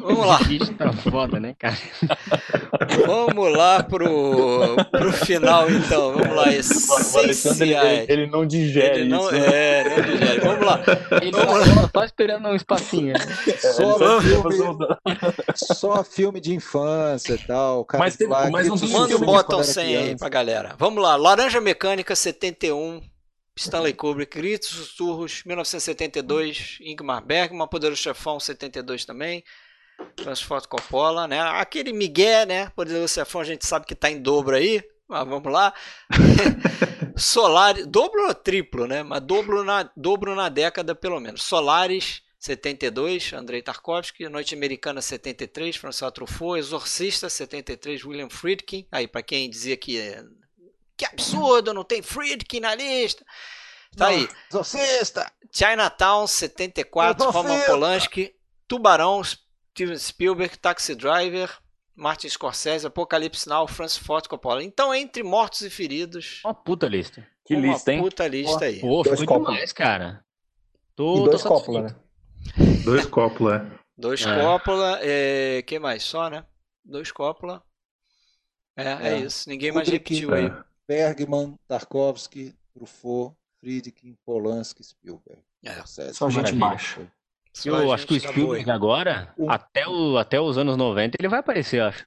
Vamos 0.00 0.26
lá. 0.26 0.38
Tá 0.78 0.92
foda, 0.92 1.38
né, 1.38 1.54
cara? 1.58 1.76
Vamos 3.06 3.56
lá 3.56 3.82
pro, 3.82 4.76
pro 4.90 5.12
final, 5.12 5.70
então. 5.70 6.12
Vamos 6.14 6.36
lá, 6.36 6.52
essenciais. 6.52 8.08
Ele, 8.08 8.22
ele 8.22 8.26
não 8.26 8.46
digere 8.46 9.00
ele 9.00 9.08
não, 9.08 9.20
isso. 9.20 9.32
Né? 9.32 9.80
É, 9.80 9.84
não 9.84 10.02
digere. 10.02 10.40
Vamos 10.40 10.66
lá. 10.66 10.80
Ele 11.22 11.30
Vamos 11.30 11.76
lá. 11.76 11.90
só 11.94 12.04
esperando 12.04 12.48
um 12.48 12.54
espacinho. 12.54 13.12
Né? 13.12 13.20
Só, 13.58 14.20
filme, 14.20 14.76
só 15.54 16.04
filme 16.04 16.40
de 16.40 16.54
infância 16.54 17.34
e 17.34 17.38
tal. 17.38 17.84
Cara 17.84 18.04
mas, 18.04 18.16
tem, 18.16 18.28
mas 18.28 18.68
não 18.68 18.76
Manda 18.76 19.16
o 19.16 19.20
botão 19.20 19.62
100 19.62 19.96
aí 19.96 20.16
pra 20.16 20.28
galera. 20.28 20.74
Vamos 20.78 21.02
lá. 21.02 21.16
Laranja 21.16 21.60
Mecânica 21.60 22.16
71. 22.16 23.00
Stanley 23.56 23.92
Kubrick, 23.92 24.38
Gritos 24.38 24.70
Sussurros, 24.70 25.42
1972, 25.44 26.78
Ingmar 26.80 27.22
Bergman, 27.22 27.68
Poderoso 27.68 28.00
Chefão, 28.00 28.40
72 28.40 29.04
também, 29.04 29.44
Francis 30.22 30.44
Ford 30.44 30.66
Coppola, 30.66 31.26
né? 31.26 31.40
Aquele 31.40 31.92
Miguel, 31.92 32.46
né? 32.46 32.70
Poderoso 32.70 33.14
Chefão, 33.14 33.40
a 33.40 33.44
gente 33.44 33.66
sabe 33.66 33.86
que 33.86 33.94
está 33.94 34.10
em 34.10 34.20
dobro 34.20 34.56
aí, 34.56 34.82
mas 35.08 35.26
vamos 35.26 35.52
lá. 35.52 35.72
Solaris, 37.16 37.86
dobro 37.86 38.26
ou 38.26 38.34
triplo, 38.34 38.86
né? 38.86 39.02
Mas 39.02 39.20
dobro 39.22 39.64
na, 39.64 39.90
dobro 39.96 40.34
na 40.34 40.48
década, 40.48 40.94
pelo 40.94 41.20
menos. 41.20 41.42
Solaris, 41.42 42.22
72, 42.38 43.32
Andrei 43.32 43.60
Tarkovsky, 43.60 44.28
Noite 44.28 44.54
Americana 44.54 45.02
73, 45.02 45.76
François 45.76 46.12
Truffaut, 46.12 46.58
Exorcista 46.58 47.28
73, 47.28 48.04
William 48.04 48.30
Friedkin. 48.30 48.86
Aí, 48.90 49.06
para 49.06 49.22
quem 49.22 49.50
dizia 49.50 49.76
que 49.76 50.16
que 51.00 51.06
absurdo, 51.06 51.72
não 51.72 51.82
tem 51.82 52.02
Friedkin 52.02 52.60
na 52.60 52.74
lista. 52.74 53.24
Tá 53.96 54.04
não, 54.04 54.12
aí. 54.12 54.28
Exorcista. 54.50 55.32
Chinatown 55.50 56.26
74, 56.26 57.30
Roman 57.30 57.60
Polanski, 57.62 58.34
Tubarão, 58.68 59.22
Steven 59.80 59.98
Spielberg, 59.98 60.58
Taxi 60.58 60.94
Driver, 60.94 61.50
Martin 61.96 62.28
Scorsese, 62.28 62.86
Apocalipse 62.86 63.48
Now, 63.48 63.66
Francis 63.66 63.96
Ford 63.96 64.26
Coppola. 64.28 64.62
Então, 64.62 64.94
entre 64.94 65.22
mortos 65.22 65.62
e 65.62 65.70
feridos. 65.70 66.42
Uma 66.44 66.52
puta 66.52 66.86
lista. 66.86 67.26
Que 67.46 67.54
uma 67.54 67.66
lista, 67.66 67.90
hein? 67.90 68.02
puta 68.02 68.28
lista 68.28 68.66
aí. 68.66 68.78
Pô, 68.80 69.02
ficou 69.02 69.38
demais, 69.38 69.72
cara. 69.72 70.22
Tô, 70.94 71.24
e 71.24 71.30
dois 71.30 71.42
Coppola, 71.42 71.82
né? 71.82 71.96
Dois 72.84 73.06
Coppola. 73.06 73.70
Dois 73.96 74.20
é. 74.20 74.40
Coppola. 74.40 74.98
É, 75.00 75.62
que 75.62 75.78
mais? 75.78 76.02
Só, 76.02 76.28
né? 76.28 76.44
Dois 76.84 77.10
Coppola. 77.10 77.62
É, 78.76 78.84
é, 78.84 79.08
é 79.14 79.18
isso. 79.20 79.48
Ninguém 79.48 79.72
mais 79.72 79.88
repetiu 79.88 80.34
aí. 80.34 80.52
Bergman, 80.86 81.58
Tarkovsky, 81.66 82.54
Truffaut, 82.74 83.34
Friedkin, 83.58 84.14
Polanski, 84.26 84.84
Spielberg. 84.84 85.42
É. 85.64 85.82
Só 86.12 86.28
gente 86.28 86.52
baixa. 86.52 87.10
Eu 87.64 87.92
acho 87.92 88.06
que 88.06 88.14
o 88.14 88.20
Spielberg 88.20 88.70
agora, 88.70 89.34
até, 89.48 89.86
o, 89.86 90.16
até 90.16 90.40
os 90.40 90.56
anos 90.56 90.76
90, 90.76 91.16
ele 91.18 91.28
vai 91.28 91.40
aparecer, 91.40 91.82
acho. 91.82 92.06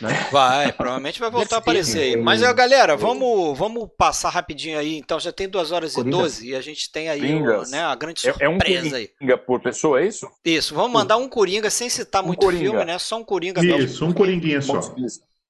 Né? 0.00 0.08
Vai, 0.32 0.72
provavelmente 0.72 1.20
vai 1.20 1.30
voltar 1.30 1.56
a 1.56 1.58
aparecer 1.58 2.00
aí. 2.00 2.16
Mas, 2.16 2.40
galera, 2.54 2.96
vamos, 2.96 3.56
vamos 3.58 3.88
passar 3.98 4.30
rapidinho 4.30 4.78
aí. 4.78 4.96
Então, 4.96 5.20
já 5.20 5.30
tem 5.30 5.46
2 5.46 5.72
horas 5.72 5.94
e 5.94 6.02
12 6.02 6.48
e 6.48 6.54
a 6.54 6.60
gente 6.62 6.90
tem 6.90 7.10
aí 7.10 7.34
o, 7.34 7.62
né, 7.68 7.82
a 7.82 7.94
grande 7.94 8.20
surpresa 8.20 8.44
é, 8.44 8.46
é 8.46 8.48
um 8.48 8.94
aí. 8.94 9.08
Coringa 9.08 9.38
por 9.38 9.60
pessoa, 9.60 10.00
é 10.00 10.06
isso? 10.06 10.26
Isso, 10.42 10.74
vamos 10.74 10.92
mandar 10.92 11.18
um 11.18 11.28
Coringa 11.28 11.68
sem 11.68 11.90
citar 11.90 12.22
um 12.22 12.28
muito 12.28 12.40
coringa. 12.40 12.64
filme, 12.64 12.84
né? 12.84 12.98
Só 12.98 13.18
um 13.18 13.24
Coringa. 13.24 13.62
Isso, 13.62 14.04
um 14.06 14.12
Coringuinha 14.12 14.62
só. 14.62 14.80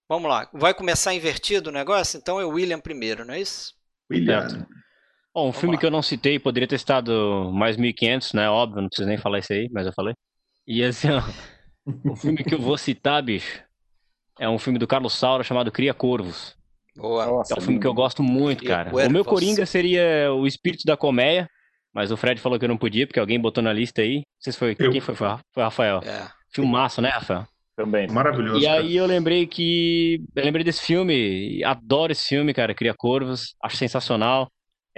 Vamos 0.09 0.29
lá. 0.29 0.49
Vai 0.53 0.75
começar 0.75 1.15
invertido 1.15 1.71
o 1.71 1.73
negócio? 1.73 2.19
Então 2.19 2.41
é 2.41 2.45
o 2.45 2.51
William 2.51 2.81
primeiro, 2.81 3.25
não 3.25 3.35
é 3.35 3.41
isso? 3.41 3.75
William. 4.11 4.67
Bom, 5.35 5.49
um 5.49 5.53
filme 5.53 5.77
lá. 5.77 5.81
que 5.81 5.87
eu 5.87 5.91
não 5.91 6.03
citei, 6.03 6.39
poderia 6.39 6.67
ter 6.67 6.77
estado 6.77 7.51
mais 7.53 7.77
1500, 7.77 8.33
né? 8.33 8.51
Óbvio, 8.51 8.83
não 8.83 8.89
preciso 8.89 9.09
nem 9.09 9.19
falar 9.19 9.39
isso 9.39 9.53
aí, 9.53 9.69
mas 9.73 9.87
eu 9.87 9.93
falei. 9.93 10.15
E 10.67 10.83
assim, 10.83 11.09
ó, 11.11 11.23
o 12.11 12.17
filme 12.17 12.43
que 12.43 12.55
eu 12.55 12.61
vou 12.61 12.77
citar, 12.77 13.23
bicho, 13.23 13.63
é 14.39 14.49
um 14.49 14.59
filme 14.59 14.79
do 14.79 14.87
Carlos 14.87 15.15
Saura 15.15 15.45
chamado 15.45 15.71
Cria 15.71 15.95
Corvos. 15.95 16.57
Boa. 16.97 17.27
Nossa, 17.27 17.55
é 17.55 17.59
um 17.59 17.61
filme 17.61 17.81
que 17.81 17.87
eu 17.87 17.95
gosto 17.95 18.23
muito, 18.23 18.65
cara. 18.65 18.91
O 18.95 19.11
meu 19.11 19.25
Coringa 19.25 19.65
seria 19.65 20.33
o 20.33 20.47
Espírito 20.47 20.85
da 20.85 20.97
Colmeia, 20.97 21.49
mas 21.93 22.11
o 22.11 22.17
Fred 22.17 22.41
falou 22.41 22.59
que 22.59 22.65
eu 22.65 22.69
não 22.69 22.77
podia, 22.77 23.07
porque 23.07 23.21
alguém 23.21 23.41
botou 23.41 23.63
na 23.63 23.73
lista 23.73 24.03
aí. 24.03 24.17
Não 24.17 24.41
sei 24.41 24.53
se 24.53 24.59
foi. 24.59 24.77
Eu. 24.79 24.91
Quem 24.91 25.01
foi? 25.01 25.15
Foi 25.15 25.29
o 25.57 25.61
Rafael. 25.61 26.01
É. 26.05 26.29
Filmaço, 26.53 27.01
né, 27.01 27.11
Rafael? 27.11 27.47
Também. 27.77 28.09
Maravilhoso. 28.09 28.61
E 28.61 28.65
cara. 28.65 28.81
aí 28.81 28.97
eu 28.97 29.07
lembrei 29.07 29.47
que. 29.47 30.23
Eu 30.35 30.45
lembrei 30.45 30.65
desse 30.65 30.83
filme. 30.83 31.63
Adoro 31.65 32.13
esse 32.13 32.29
filme, 32.29 32.53
cara. 32.53 32.75
Cria 32.75 32.95
Corvos. 32.95 33.55
Acho 33.63 33.77
sensacional. 33.77 34.51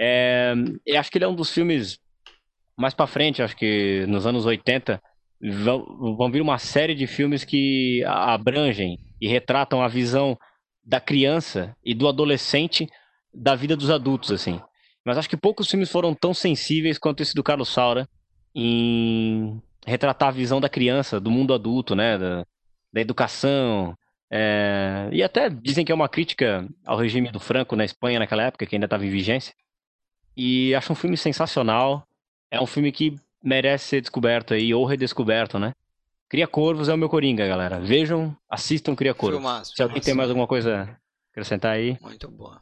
É, 0.05 0.53
eu 0.85 0.99
acho 0.99 1.09
que 1.09 1.17
ele 1.17 1.23
é 1.23 1.27
um 1.29 1.35
dos 1.35 1.49
filmes 1.49 1.97
mais 2.77 2.93
para 2.93 3.07
frente, 3.07 3.41
acho 3.41 3.55
que 3.55 4.05
nos 4.09 4.27
anos 4.27 4.45
80, 4.45 5.01
vão, 5.41 6.15
vão 6.17 6.29
vir 6.29 6.41
uma 6.41 6.57
série 6.57 6.93
de 6.93 7.07
filmes 7.07 7.45
que 7.45 8.03
abrangem 8.05 8.97
e 9.21 9.29
retratam 9.29 9.81
a 9.81 9.87
visão 9.87 10.37
da 10.83 10.99
criança 10.99 11.73
e 11.81 11.93
do 11.93 12.09
adolescente 12.09 12.85
da 13.33 13.55
vida 13.55 13.77
dos 13.77 13.89
adultos, 13.89 14.29
assim. 14.33 14.59
Mas 15.05 15.17
acho 15.17 15.29
que 15.29 15.37
poucos 15.37 15.69
filmes 15.69 15.89
foram 15.89 16.13
tão 16.13 16.33
sensíveis 16.33 16.97
quanto 16.97 17.21
esse 17.21 17.33
do 17.33 17.43
Carlos 17.43 17.69
Saura 17.69 18.05
em 18.53 19.61
retratar 19.87 20.27
a 20.27 20.31
visão 20.31 20.59
da 20.59 20.67
criança, 20.67 21.17
do 21.17 21.31
mundo 21.31 21.53
adulto, 21.53 21.95
né? 21.95 22.17
Da, 22.17 22.45
da 22.91 22.99
educação. 22.99 23.97
É... 24.29 25.07
E 25.13 25.23
até 25.23 25.49
dizem 25.49 25.85
que 25.85 25.93
é 25.93 25.95
uma 25.95 26.09
crítica 26.09 26.67
ao 26.85 26.97
regime 26.97 27.31
do 27.31 27.39
Franco 27.39 27.75
na 27.77 27.85
Espanha 27.85 28.19
naquela 28.19 28.43
época, 28.43 28.65
que 28.65 28.75
ainda 28.75 28.85
estava 28.85 29.05
em 29.05 29.09
vigência. 29.09 29.53
E 30.35 30.73
acho 30.75 30.93
um 30.93 30.95
filme 30.95 31.17
sensacional. 31.17 32.07
É 32.49 32.61
um 32.61 32.65
filme 32.65 32.91
que 32.91 33.19
merece 33.43 33.85
ser 33.85 34.01
descoberto 34.01 34.53
aí, 34.53 34.73
ou 34.73 34.85
redescoberto, 34.85 35.59
né? 35.59 35.73
Cria 36.29 36.47
Corvos 36.47 36.89
é 36.89 36.93
o 36.93 36.97
meu 36.97 37.09
Coringa, 37.09 37.47
galera. 37.47 37.79
Vejam, 37.79 38.35
assistam 38.49 38.95
Cria 38.95 39.13
Corvos. 39.13 39.39
Filmaço, 39.39 39.75
Se 39.75 39.83
alguém 39.83 40.01
tem 40.01 40.13
mais 40.13 40.29
alguma 40.29 40.47
coisa 40.47 40.83
a 40.83 40.97
acrescentar 41.31 41.73
aí. 41.73 41.97
Muito 42.01 42.27
boa. 42.29 42.61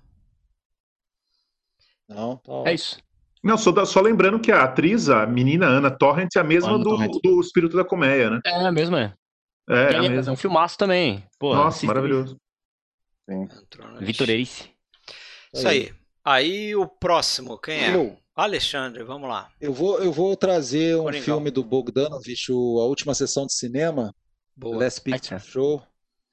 Não, 2.08 2.36
tô... 2.38 2.68
É 2.68 2.74
isso. 2.74 3.00
Não, 3.44 3.58
só, 3.58 3.86
só, 3.86 4.02
lembrando 4.02 4.40
que 4.40 4.52
a 4.52 4.64
atriz, 4.64 5.10
a 5.10 5.26
menina 5.26 5.66
Ana 5.66 5.90
Torrent, 5.90 6.36
é 6.36 6.40
a 6.40 6.44
mesma 6.44 6.78
do, 6.78 6.98
do 7.24 7.42
Espírito 7.42 7.76
da 7.76 7.84
Comédia, 7.84 8.30
né? 8.30 8.40
É, 8.46 8.68
a 8.68 8.72
mesma, 8.72 9.02
é. 9.02 9.14
É, 9.70 9.94
é, 9.94 9.96
a 9.96 10.02
mesma. 10.02 10.32
é 10.32 10.34
um 10.34 10.38
filmaço 10.38 10.78
também. 10.78 11.24
Pô, 11.40 11.56
Nossa, 11.56 11.86
maravilhoso. 11.86 12.38
Sim. 13.30 13.48
Vitor 14.00 14.30
Erice. 14.30 14.70
Isso 15.54 15.68
aí. 15.68 15.94
Aí 16.24 16.76
o 16.76 16.88
próximo, 16.88 17.58
quem 17.58 17.84
é? 17.84 17.96
Eu. 17.96 18.18
Alexandre, 18.36 19.04
vamos 19.04 19.30
lá. 19.30 19.52
Eu 19.60 19.74
vou, 19.74 20.00
eu 20.00 20.12
vou 20.12 20.36
trazer 20.36 20.96
um 20.96 21.04
Coringão. 21.04 21.26
filme 21.26 21.52
do 21.52 21.64
Bogdanovich, 21.64 22.52
A 22.52 22.86
Última 22.86 23.14
Sessão 23.14 23.46
de 23.46 23.54
Cinema, 23.54 24.16
Boa. 24.56 24.78
Last 24.78 25.02
Picture 25.02 25.40
Show, 25.40 25.84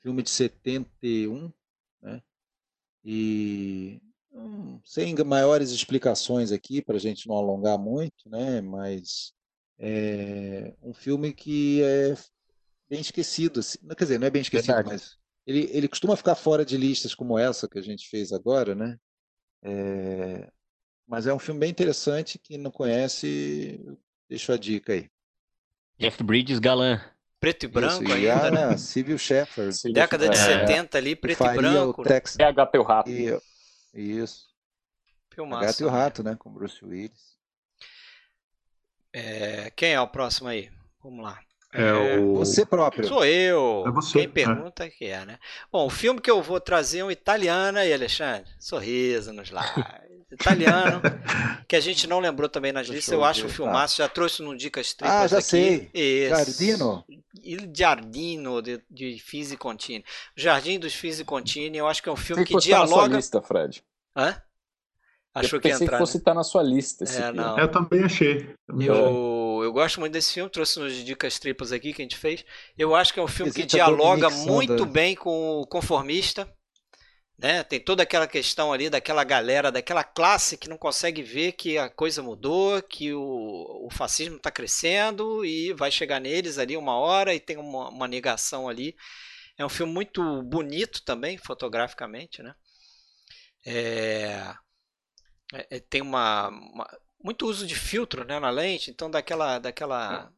filme 0.01 0.23
de 0.23 0.31
71, 0.31 1.53
né? 2.01 2.23
E 3.05 4.01
hum, 4.33 4.81
sem 4.85 5.15
maiores 5.25 5.71
explicações 5.71 6.53
aqui, 6.53 6.81
para 6.81 6.97
a 6.97 7.01
gente 7.01 7.27
não 7.27 7.37
alongar 7.37 7.79
muito, 7.79 8.29
né? 8.29 8.61
Mas 8.61 9.33
é 9.79 10.75
um 10.83 10.95
filme 10.95 11.33
que 11.33 11.83
é 11.83 12.15
bem 12.89 13.01
esquecido, 13.01 13.61
assim. 13.61 13.79
quer 13.97 14.05
dizer, 14.05 14.19
não 14.21 14.27
é 14.27 14.31
bem 14.31 14.43
esquecido, 14.43 14.75
Verdade. 14.75 14.89
mas 14.89 15.17
ele, 15.47 15.69
ele 15.73 15.89
costuma 15.89 16.17
ficar 16.17 16.35
fora 16.35 16.65
de 16.65 16.77
listas 16.77 17.15
como 17.15 17.39
essa 17.39 17.69
que 17.69 17.79
a 17.79 17.83
gente 17.83 18.09
fez 18.09 18.33
agora, 18.33 18.75
né? 18.75 18.97
É, 19.63 20.51
mas 21.07 21.27
é 21.27 21.33
um 21.33 21.39
filme 21.39 21.61
bem 21.61 21.71
interessante. 21.71 22.39
Quem 22.39 22.59
não 22.59 22.71
conhece, 22.71 23.81
deixa 24.29 24.55
a 24.55 24.59
dica 24.59 24.93
aí. 24.93 25.11
Jeff 25.99 26.23
Bridges, 26.23 26.59
galã. 26.59 27.01
Preto 27.41 27.65
e 27.65 27.69
branco 27.69 28.03
Isso, 28.03 28.13
ainda, 28.13 28.51
né? 28.51 28.77
Civil 28.77 29.17
Shepherd. 29.17 29.93
Década 29.93 30.29
de 30.29 30.37
é. 30.37 30.67
70 30.67 30.99
ali, 30.99 31.15
preto 31.15 31.45
e 31.45 31.55
branco. 31.55 32.03
Né? 32.03 32.09
Tex... 32.09 32.37
É 32.39 32.45
a 32.45 32.71
e 32.75 32.79
o 32.79 32.83
Rato. 32.83 33.11
E... 33.11 33.41
Isso. 33.95 34.49
Filmaço, 35.33 35.83
e 35.83 35.87
o 35.87 35.89
Rato, 35.89 36.23
né? 36.23 36.37
Com 36.37 36.53
Bruce 36.53 36.85
Willis. 36.85 37.39
É... 39.13 39.71
Quem 39.71 39.93
é 39.93 40.01
o 40.01 40.09
próximo 40.09 40.49
aí? 40.49 40.69
Vamos 41.03 41.25
lá. 41.25 41.41
É, 41.73 41.83
é 41.83 42.19
o... 42.19 42.37
Você 42.37 42.65
próprio. 42.65 43.07
Sou 43.07 43.25
eu. 43.25 43.85
É 43.87 43.91
você. 43.91 44.13
Quem 44.13 44.23
é. 44.23 44.29
pergunta 44.29 44.85
é. 44.85 44.91
que 44.91 45.05
é, 45.05 45.25
né? 45.25 45.39
Bom, 45.71 45.87
o 45.87 45.91
filme 45.91 46.21
que 46.21 46.31
eu 46.31 46.43
vou 46.43 46.61
trazer 46.61 47.01
é 47.01 47.05
um 47.05 47.11
italiano 47.11 47.79
aí, 47.79 47.93
Alexandre. 47.93 48.51
Sorriso 48.59 49.33
nos 49.33 49.51
lábios. 49.51 49.87
italiano, 50.31 51.01
que 51.67 51.75
a 51.77 51.81
gente 51.81 52.07
não 52.07 52.21
lembrou 52.21 52.49
também 52.49 52.73
nas 52.73 52.87
listas. 52.87 53.13
Eu 53.13 53.25
acho 53.25 53.47
o 53.47 53.49
filmaço, 53.49 53.97
tá. 53.97 54.05
já 54.05 54.09
trouxe 54.09 54.43
no 54.43 54.57
Dicas 54.57 54.93
Triplas 54.93 55.23
Ah, 55.23 55.27
já 55.27 55.39
aqui. 55.39 55.47
sei. 55.47 55.91
Esse. 55.93 56.29
Jardino? 56.29 57.05
Il 57.43 57.71
Giardino 57.75 58.61
de, 58.61 58.83
de 58.91 59.19
Fisi 59.19 59.57
Contini. 59.57 60.05
Jardim 60.37 60.79
dos 60.79 60.95
Fisi 60.95 61.25
Contini, 61.25 61.79
eu 61.79 61.87
acho 61.87 62.03
que 62.03 62.09
é 62.09 62.13
um 62.13 62.17
filme 62.17 62.45
que 62.45 62.57
dialoga... 62.57 63.03
Na 63.03 63.09
sua 63.09 63.17
lista, 63.17 63.43
Fred. 63.43 63.83
Hã? 64.17 64.43
Achou 65.41 65.57
eu 65.57 65.61
que 65.61 65.69
ia 65.69 65.75
entrar, 65.75 65.93
que 65.93 65.99
fosse 65.99 66.15
né? 66.15 66.21
estar 66.21 66.35
na 66.35 66.45
sua 66.45 66.63
lista. 66.63 67.05
É, 67.05 67.33
não. 67.33 67.59
Eu 67.59 67.69
também 67.69 68.05
achei. 68.05 68.55
Eu, 68.69 69.61
eu 69.65 69.73
gosto 69.73 70.01
muito 70.01 70.13
desse 70.13 70.33
filme, 70.33 70.51
trouxe 70.51 70.79
umas 70.79 70.95
dicas 70.95 71.39
triplas 71.39 71.73
aqui 71.73 71.93
que 71.93 72.03
a 72.03 72.05
gente 72.05 72.17
fez. 72.17 72.45
Eu 72.77 72.95
acho 72.95 73.13
que 73.13 73.21
é 73.21 73.23
um 73.23 73.29
filme 73.29 73.51
Existe 73.51 73.67
que 73.67 73.77
dialoga 73.77 74.31
muito 74.31 74.85
bem 74.87 75.15
com 75.15 75.61
o 75.61 75.67
conformista. 75.67 76.49
Né? 77.39 77.63
Tem 77.63 77.79
toda 77.79 78.03
aquela 78.03 78.27
questão 78.27 78.73
ali 78.73 78.91
daquela 78.91 79.23
galera, 79.23 79.71
daquela 79.71 80.03
classe 80.03 80.57
que 80.57 80.69
não 80.69 80.77
consegue 80.77 81.23
ver 81.23 81.53
que 81.53 81.79
a 81.79 81.89
coisa 81.89 82.21
mudou, 82.21 82.83
que 82.83 83.15
o, 83.15 83.87
o 83.87 83.89
fascismo 83.93 84.39
está 84.39 84.51
crescendo 84.51 85.45
e 85.45 85.73
vai 85.73 85.89
chegar 85.89 86.21
neles 86.21 86.59
ali 86.59 86.77
uma 86.77 86.99
hora 86.99 87.33
e 87.33 87.39
tem 87.39 87.57
uma, 87.57 87.91
uma, 87.91 88.09
negação 88.09 88.69
ali. 88.69 88.97
É 89.57 89.65
um 89.65 89.69
filme 89.69 89.93
muito 89.93 90.43
bonito 90.43 91.05
também, 91.05 91.39
fotograficamente. 91.39 92.43
Né? 92.43 92.53
É, 93.65 94.53
é, 95.53 95.77
é 95.77 95.81
tem 95.81 96.03
uma, 96.03 96.49
uma, 96.49 96.99
muito 97.23 97.47
uso 97.47 97.67
de 97.67 97.75
filtro 97.75 98.25
né, 98.25 98.39
na 98.39 98.51
lente, 98.51 98.91
então 98.91 99.11
daquela, 99.11 99.59
daquela 99.59 100.33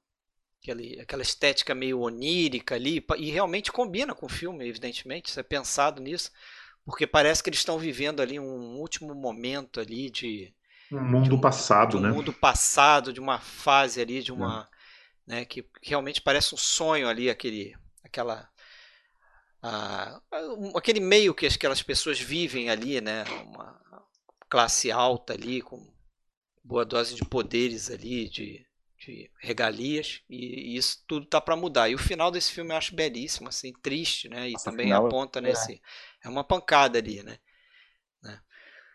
aquele, 0.60 1.00
aquela 1.00 1.22
estética 1.22 1.74
meio 1.74 2.00
onírica 2.00 2.74
ali, 2.74 3.04
e 3.16 3.30
realmente 3.30 3.72
combina 3.72 4.14
com 4.14 4.26
o 4.26 4.30
filme, 4.30 4.68
evidentemente, 4.68 5.30
isso 5.30 5.40
é 5.40 5.42
pensado 5.42 6.02
nisso 6.02 6.30
porque 6.84 7.06
parece 7.06 7.42
que 7.42 7.48
eles 7.48 7.60
estão 7.60 7.78
vivendo 7.78 8.20
ali 8.20 8.38
um 8.38 8.76
último 8.78 9.14
momento 9.14 9.80
ali 9.80 10.10
de 10.10 10.52
um 10.90 11.00
mundo 11.00 11.36
um, 11.36 11.40
passado, 11.40 11.98
um 11.98 12.00
né? 12.00 12.10
Um 12.10 12.14
mundo 12.14 12.32
passado, 12.32 13.12
de 13.12 13.20
uma 13.20 13.38
fase 13.38 14.00
ali, 14.00 14.22
de 14.22 14.32
uma, 14.32 14.68
é. 15.28 15.34
né, 15.34 15.44
que 15.44 15.64
realmente 15.82 16.20
parece 16.20 16.52
um 16.52 16.58
sonho 16.58 17.08
ali, 17.08 17.30
aquele, 17.30 17.76
aquela, 18.02 18.48
a, 19.62 20.20
aquele 20.74 20.98
meio 20.98 21.32
que 21.32 21.46
aquelas 21.46 21.80
pessoas 21.80 22.18
vivem 22.18 22.70
ali, 22.70 23.00
né? 23.00 23.22
Uma 23.46 23.80
classe 24.50 24.90
alta 24.90 25.32
ali 25.32 25.62
com 25.62 25.80
boa 26.62 26.84
dose 26.84 27.14
de 27.14 27.24
poderes 27.24 27.90
ali, 27.90 28.28
de, 28.28 28.66
de 28.98 29.30
regalias 29.40 30.20
e, 30.28 30.72
e 30.72 30.76
isso 30.76 31.02
tudo 31.06 31.24
tá 31.24 31.40
para 31.40 31.56
mudar. 31.56 31.88
E 31.88 31.94
o 31.94 31.98
final 31.98 32.30
desse 32.30 32.52
filme 32.52 32.72
eu 32.72 32.76
acho 32.76 32.94
belíssimo, 32.94 33.48
assim, 33.48 33.72
triste, 33.80 34.28
né? 34.28 34.48
E 34.48 34.52
Nossa, 34.52 34.70
também 34.70 34.86
final, 34.86 35.06
aponta 35.06 35.38
é. 35.38 35.42
nesse 35.42 35.80
é 36.22 36.28
uma 36.28 36.44
pancada 36.44 36.98
ali, 36.98 37.22
né? 37.22 37.38
né? 38.22 38.40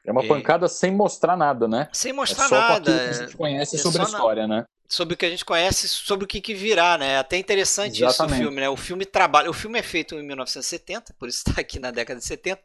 É 0.06 0.12
uma 0.12 0.24
e... 0.24 0.28
pancada 0.28 0.68
sem 0.68 0.92
mostrar 0.92 1.38
nada, 1.38 1.68
né? 1.68 1.90
Sem 1.94 2.14
mostrar 2.14 2.46
é 2.46 2.50
só 2.50 2.56
nada. 2.56 2.94
que 2.94 3.00
a 3.00 3.14
gente 3.14 3.38
conhece 3.38 3.76
é 3.78 3.80
sobre 3.80 4.02
a 4.02 4.06
história, 4.06 4.48
na... 4.48 4.58
né? 4.58 4.66
Sobre 4.88 5.16
o 5.16 5.18
que 5.18 5.26
a 5.26 5.30
gente 5.30 5.44
conhece, 5.44 5.90
sobre 5.90 6.26
o 6.26 6.28
que, 6.28 6.40
que 6.40 6.54
virá, 6.54 6.96
né? 6.96 7.14
É 7.14 7.18
até 7.18 7.38
interessante 7.38 8.04
Exatamente. 8.04 8.34
isso 8.34 8.42
o 8.42 8.44
filme, 8.44 8.62
né? 8.62 8.70
O 8.70 8.78
filme 8.78 9.04
trabalha. 9.04 9.50
O 9.50 9.54
filme 9.54 9.80
é 9.80 9.82
feito 9.82 10.14
em 10.14 10.22
1970, 10.22 11.16
por 11.18 11.28
isso 11.28 11.44
está 11.48 11.60
aqui 11.60 11.80
na 11.80 11.90
década 11.90 12.20
de 12.20 12.26
70. 12.26 12.62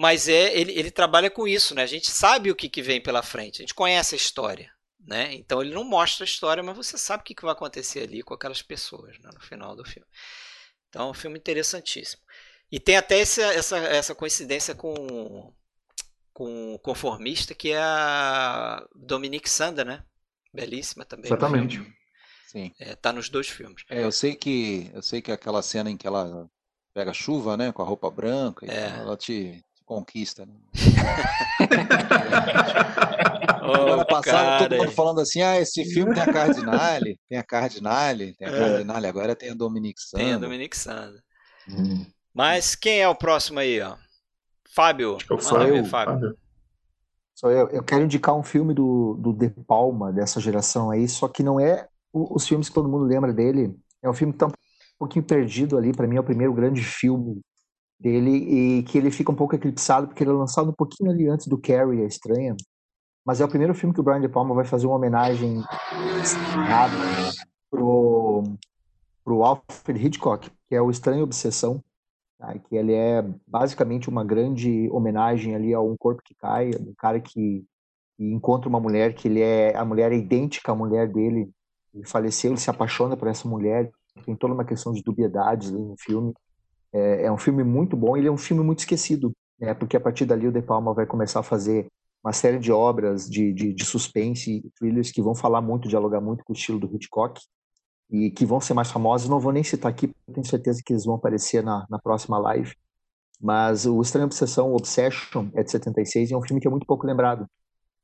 Mas 0.00 0.28
é, 0.28 0.58
ele, 0.58 0.72
ele 0.72 0.90
trabalha 0.90 1.30
com 1.30 1.46
isso, 1.46 1.74
né? 1.74 1.82
A 1.82 1.86
gente 1.86 2.10
sabe 2.10 2.50
o 2.50 2.56
que, 2.56 2.70
que 2.70 2.80
vem 2.80 3.02
pela 3.02 3.22
frente, 3.22 3.60
a 3.60 3.62
gente 3.64 3.74
conhece 3.74 4.14
a 4.14 4.16
história. 4.16 4.72
Né? 4.98 5.34
Então 5.34 5.60
ele 5.60 5.74
não 5.74 5.84
mostra 5.84 6.24
a 6.24 6.26
história, 6.26 6.62
mas 6.62 6.74
você 6.74 6.96
sabe 6.96 7.20
o 7.20 7.24
que, 7.24 7.34
que 7.34 7.42
vai 7.42 7.52
acontecer 7.52 8.04
ali 8.04 8.22
com 8.22 8.32
aquelas 8.32 8.62
pessoas 8.62 9.18
né? 9.18 9.28
no 9.30 9.40
final 9.40 9.76
do 9.76 9.84
filme. 9.84 10.08
Então 10.88 11.08
é 11.08 11.10
um 11.10 11.14
filme 11.14 11.38
interessantíssimo. 11.38 12.22
E 12.72 12.80
tem 12.80 12.96
até 12.96 13.20
essa, 13.20 13.42
essa, 13.42 13.76
essa 13.76 14.14
coincidência 14.14 14.74
com, 14.74 15.52
com 16.32 16.74
o 16.74 16.78
conformista, 16.78 17.54
que 17.54 17.70
é 17.70 17.78
a 17.78 18.82
Dominique 18.94 19.50
Sanda, 19.50 19.84
né? 19.84 20.02
Belíssima 20.50 21.04
também. 21.04 21.26
Exatamente. 21.26 21.78
Sim. 22.46 22.72
É, 22.80 22.96
tá 22.96 23.12
nos 23.12 23.28
dois 23.28 23.50
filmes. 23.50 23.84
É, 23.90 24.02
eu 24.02 24.12
sei 24.12 24.34
que 24.34 24.90
eu 24.94 25.02
sei 25.02 25.20
que 25.20 25.30
aquela 25.30 25.60
cena 25.60 25.90
em 25.90 25.96
que 25.98 26.06
ela 26.06 26.48
pega 26.94 27.12
chuva, 27.12 27.54
né, 27.58 27.70
com 27.70 27.82
a 27.82 27.86
roupa 27.86 28.10
branca, 28.10 28.64
é. 28.64 28.98
ela 28.98 29.16
te 29.16 29.62
conquista. 29.90 30.46
Né? 30.46 30.54
oh, 33.60 34.06
passada 34.06 34.68
todo 34.68 34.78
mundo 34.78 34.92
falando 34.92 35.20
assim, 35.20 35.42
ah, 35.42 35.60
esse 35.60 35.84
filme 35.84 36.14
tem 36.14 36.22
a 36.22 36.32
Cardinale, 36.32 37.18
tem 37.28 37.38
a 37.38 37.42
Cardinale, 37.42 38.36
tem 38.36 38.46
a 38.46 38.52
é. 38.52 38.58
Cardinale, 38.58 39.08
agora 39.08 39.34
tem 39.34 39.50
a 39.50 39.54
Dominique 39.54 40.00
Sanda. 40.00 40.24
Tem 40.24 40.32
a 40.32 40.38
Dominique 40.38 40.78
Sanda. 40.78 41.20
Hum. 41.68 42.06
Mas 42.32 42.76
quem 42.76 43.00
é 43.00 43.08
o 43.08 43.16
próximo 43.16 43.58
aí, 43.58 43.80
ó? 43.80 43.96
Fábio. 44.72 45.18
Sou 45.40 45.60
eu, 45.62 45.84
Fábio. 45.84 46.38
Sou 47.34 47.50
eu. 47.50 47.66
Eu 47.70 47.82
quero 47.82 48.04
indicar 48.04 48.36
um 48.36 48.44
filme 48.44 48.72
do, 48.72 49.14
do 49.14 49.32
De 49.32 49.50
Palma, 49.50 50.12
dessa 50.12 50.40
geração 50.40 50.92
aí, 50.92 51.08
só 51.08 51.26
que 51.26 51.42
não 51.42 51.58
é 51.58 51.88
os 52.12 52.46
filmes 52.46 52.68
que 52.68 52.74
todo 52.74 52.88
mundo 52.88 53.06
lembra 53.06 53.32
dele. 53.32 53.76
É 54.00 54.08
um 54.08 54.14
filme 54.14 54.32
que 54.32 54.38
tá 54.38 54.46
um 54.46 54.52
pouquinho 54.96 55.24
perdido 55.24 55.76
ali, 55.76 55.92
para 55.92 56.06
mim 56.06 56.14
é 56.16 56.20
o 56.20 56.24
primeiro 56.24 56.54
grande 56.54 56.80
filme 56.80 57.40
dele 58.00 58.78
e 58.78 58.82
que 58.84 58.96
ele 58.96 59.10
fica 59.10 59.30
um 59.30 59.34
pouco 59.34 59.54
eclipsado 59.54 60.08
porque 60.08 60.24
ele 60.24 60.30
é 60.30 60.34
lançado 60.34 60.70
um 60.70 60.74
pouquinho 60.74 61.10
ali 61.10 61.28
antes 61.28 61.46
do 61.46 61.58
Carrie, 61.58 62.02
a 62.02 62.06
Estranha. 62.06 62.56
Mas 63.24 63.40
é 63.40 63.44
o 63.44 63.48
primeiro 63.48 63.74
filme 63.74 63.94
que 63.94 64.00
o 64.00 64.02
Brian 64.02 64.20
De 64.20 64.28
Palma 64.28 64.54
vai 64.54 64.64
fazer 64.64 64.86
uma 64.86 64.96
homenagem 64.96 65.62
pro 67.70 68.42
o 69.26 69.44
Alfred 69.44 70.04
Hitchcock, 70.04 70.50
que 70.66 70.74
é 70.74 70.82
o 70.82 70.90
Estranho 70.90 71.22
Obsessão, 71.22 71.82
tá? 72.38 72.58
que 72.58 72.74
ele 72.74 72.92
é 72.92 73.22
basicamente 73.46 74.08
uma 74.08 74.24
grande 74.24 74.88
homenagem 74.90 75.54
ali 75.54 75.72
a 75.72 75.80
um 75.80 75.96
corpo 75.96 76.22
que 76.24 76.34
cai, 76.34 76.70
um 76.80 76.94
cara 76.98 77.20
que, 77.20 77.64
que 78.16 78.24
encontra 78.24 78.68
uma 78.68 78.80
mulher 78.80 79.14
que 79.14 79.28
ele 79.28 79.40
é 79.40 79.76
a 79.76 79.84
mulher 79.84 80.10
é 80.10 80.16
idêntica 80.16 80.72
à 80.72 80.74
mulher 80.74 81.06
dele, 81.12 81.48
ele 81.94 82.06
faleceu, 82.06 82.50
ele 82.50 82.60
se 82.60 82.70
apaixona 82.70 83.16
por 83.16 83.28
essa 83.28 83.46
mulher, 83.46 83.90
tem 84.24 84.34
toda 84.34 84.54
uma 84.54 84.64
questão 84.64 84.92
de 84.92 85.02
dubiedades 85.02 85.70
no 85.70 85.94
filme. 85.98 86.34
É, 86.92 87.24
é, 87.24 87.32
um 87.32 87.38
filme 87.38 87.62
muito 87.62 87.96
bom, 87.96 88.16
ele 88.16 88.28
é 88.28 88.32
um 88.32 88.36
filme 88.36 88.62
muito 88.62 88.80
esquecido, 88.80 89.32
né? 89.58 89.74
porque 89.74 89.96
a 89.96 90.00
partir 90.00 90.24
dali 90.24 90.48
o 90.48 90.52
De 90.52 90.62
Palma 90.62 90.92
vai 90.92 91.06
começar 91.06 91.40
a 91.40 91.44
fazer 91.44 91.86
uma 92.22 92.32
série 92.32 92.58
de 92.58 92.70
obras 92.70 93.28
de, 93.28 93.52
de, 93.52 93.72
de 93.72 93.84
suspense, 93.84 94.62
thrillers 94.78 95.10
que 95.10 95.22
vão 95.22 95.34
falar 95.34 95.60
muito, 95.60 95.88
dialogar 95.88 96.20
muito 96.20 96.44
com 96.44 96.52
o 96.52 96.56
estilo 96.56 96.78
do 96.78 96.94
Hitchcock 96.94 97.40
e 98.10 98.30
que 98.30 98.44
vão 98.44 98.60
ser 98.60 98.74
mais 98.74 98.90
famosos. 98.90 99.28
Não 99.28 99.40
vou 99.40 99.52
nem 99.52 99.64
citar 99.64 99.90
aqui, 99.90 100.12
tenho 100.32 100.46
certeza 100.46 100.82
que 100.84 100.92
eles 100.92 101.04
vão 101.04 101.14
aparecer 101.14 101.62
na, 101.62 101.86
na 101.88 101.98
próxima 101.98 102.38
live. 102.38 102.74
Mas 103.40 103.86
o 103.86 104.02
Estranho 104.02 104.26
Obsessão, 104.26 104.74
Obsession, 104.74 105.48
é 105.54 105.62
de 105.62 105.70
76 105.70 106.30
e 106.30 106.34
é 106.34 106.36
um 106.36 106.42
filme 106.42 106.60
que 106.60 106.66
é 106.66 106.70
muito 106.70 106.86
pouco 106.86 107.06
lembrado. 107.06 107.46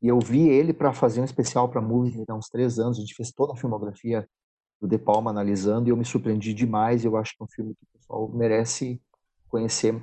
E 0.01 0.09
eu 0.09 0.19
vi 0.19 0.49
ele 0.49 0.73
para 0.73 0.93
fazer 0.93 1.21
um 1.21 1.25
especial 1.25 1.69
para 1.69 1.81
Movie 1.81 2.25
há 2.29 2.35
uns 2.35 2.49
três 2.49 2.79
anos. 2.79 2.97
A 2.97 3.01
gente 3.01 3.15
fez 3.15 3.33
toda 3.33 3.53
a 3.53 3.57
filmografia 3.57 4.27
do 4.81 4.87
De 4.89 4.99
Palma 4.99 5.31
analisando 5.31 5.89
e 5.89 5.91
eu 5.91 5.97
me 5.97 6.05
surpreendi 6.05 6.53
demais. 6.53 7.05
Eu 7.05 7.17
acho 7.17 7.37
que 7.37 7.43
é 7.43 7.45
um 7.45 7.49
filme 7.49 7.75
que 7.75 7.85
o 7.85 7.99
pessoal 7.99 8.29
merece 8.29 9.01
conhecer 9.49 10.01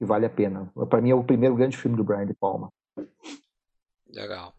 e 0.00 0.04
vale 0.04 0.26
a 0.26 0.30
pena. 0.30 0.72
Para 0.88 1.00
mim 1.00 1.10
é 1.10 1.14
o 1.14 1.24
primeiro 1.24 1.54
grande 1.54 1.76
filme 1.76 1.96
do 1.96 2.04
Brian 2.04 2.26
De 2.26 2.34
Palma. 2.34 2.72
Legal. 4.08 4.54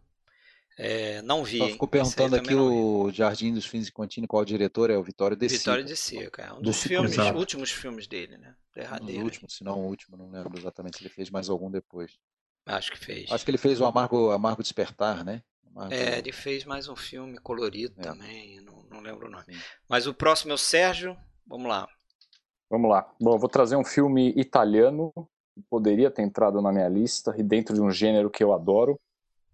É, 0.78 1.22
não 1.22 1.44
vi. 1.44 1.58
Só 1.60 1.68
ficou 1.68 1.88
perguntando 1.88 2.36
aqui 2.36 2.56
o 2.56 3.12
Jardim 3.12 3.54
dos 3.54 3.66
Fins 3.66 3.88
e 3.88 3.92
Contini, 3.92 4.26
qual 4.26 4.42
o 4.42 4.46
diretor 4.46 4.90
é 4.90 4.98
o 4.98 5.04
Vitório 5.04 5.36
de 5.36 5.48
Vitório 5.48 5.84
de 5.84 5.96
Sica, 5.96 6.44
é 6.44 6.54
um 6.54 6.62
dos 6.62 6.82
filmes, 6.82 7.16
últimos 7.36 7.72
filmes 7.72 8.08
dele, 8.08 8.38
né? 8.38 8.56
Derradeiro. 8.74 9.22
Um 9.22 9.26
último, 9.26 9.50
se 9.50 9.64
não 9.64 9.80
o 9.80 9.88
último, 9.88 10.18
não 10.18 10.32
lembro 10.32 10.58
exatamente 10.58 10.98
se 10.98 11.04
ele 11.04 11.14
fez 11.14 11.30
mais 11.30 11.50
algum 11.50 11.70
depois. 11.70 12.18
Acho 12.66 12.92
que 12.92 12.98
fez. 12.98 13.32
Acho 13.32 13.44
que 13.44 13.52
ele 13.52 13.58
fez 13.58 13.82
o 13.82 13.86
Amargo, 13.86 14.32
Amargo 14.32 14.64
Despertar, 14.64 15.24
né? 15.24 15.44
É, 15.90 16.18
ele 16.18 16.32
fez 16.32 16.66
mais 16.66 16.88
um 16.88 16.96
filme 16.96 17.38
colorido 17.38 17.96
é. 18.00 18.02
também, 18.04 18.60
não, 18.62 18.84
não 18.90 19.02
lembro 19.02 19.28
o 19.28 19.32
nome. 19.32 19.46
Sim. 19.46 19.60
Mas 19.90 20.08
o 20.08 20.14
próximo 20.14 20.52
é 20.52 20.56
o 20.56 20.58
Sérgio, 20.58 21.18
vamos 21.46 21.68
lá. 21.68 21.88
Vamos 22.70 22.90
lá. 22.90 23.10
Bom, 23.20 23.34
eu 23.34 23.40
vou 23.40 23.50
trazer 23.50 23.76
um 23.76 23.84
filme 23.84 24.34
italiano 24.36 25.12
que 25.54 25.62
poderia 25.70 26.10
ter 26.10 26.22
entrado 26.22 26.62
na 26.62 26.72
minha 26.72 26.88
lista 26.88 27.34
e 27.38 27.44
dentro 27.44 27.74
de 27.74 27.82
um 27.82 27.92
gênero 27.92 28.30
que 28.30 28.44
eu 28.44 28.54
adoro, 28.54 29.00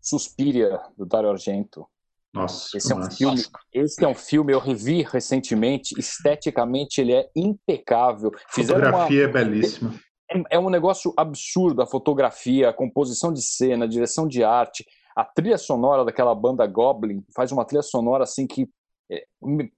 Suspiria, 0.02 0.80
do 0.96 1.06
Dario 1.06 1.32
Argento. 1.32 1.86
Nossa, 2.34 2.78
esse 2.78 2.92
é 2.92 2.96
um 2.96 3.10
filme. 3.10 3.44
Esse 3.74 4.06
é 4.06 4.08
um 4.08 4.14
filme 4.14 4.54
eu 4.54 4.60
revi 4.60 5.02
recentemente. 5.02 6.00
Esteticamente 6.00 7.02
ele 7.02 7.14
é 7.14 7.30
impecável. 7.36 8.32
A 8.36 8.54
fotografia 8.54 9.24
uma... 9.24 9.30
é 9.30 9.34
belíssima. 9.34 9.94
É, 10.30 10.56
é, 10.56 10.60
um 10.60 10.70
negócio 10.70 11.14
absurdo 11.18 11.82
a 11.82 11.88
fotografia, 11.88 12.70
a 12.70 12.74
composição 12.74 13.34
de 13.34 13.42
cena, 13.42 13.86
a 13.86 13.88
direção 13.88 14.28
de 14.28 14.44
arte, 14.44 14.86
a 15.18 15.26
trilha 15.26 15.58
sonora 15.58 16.06
daquela 16.06 16.36
banda 16.36 16.68
Goblin 16.68 17.24
faz 17.36 17.52
uma 17.52 17.66
trilha 17.66 17.82
sonora 17.82 18.24
assim 18.24 18.46
que 18.46 18.70
é, 19.10 19.26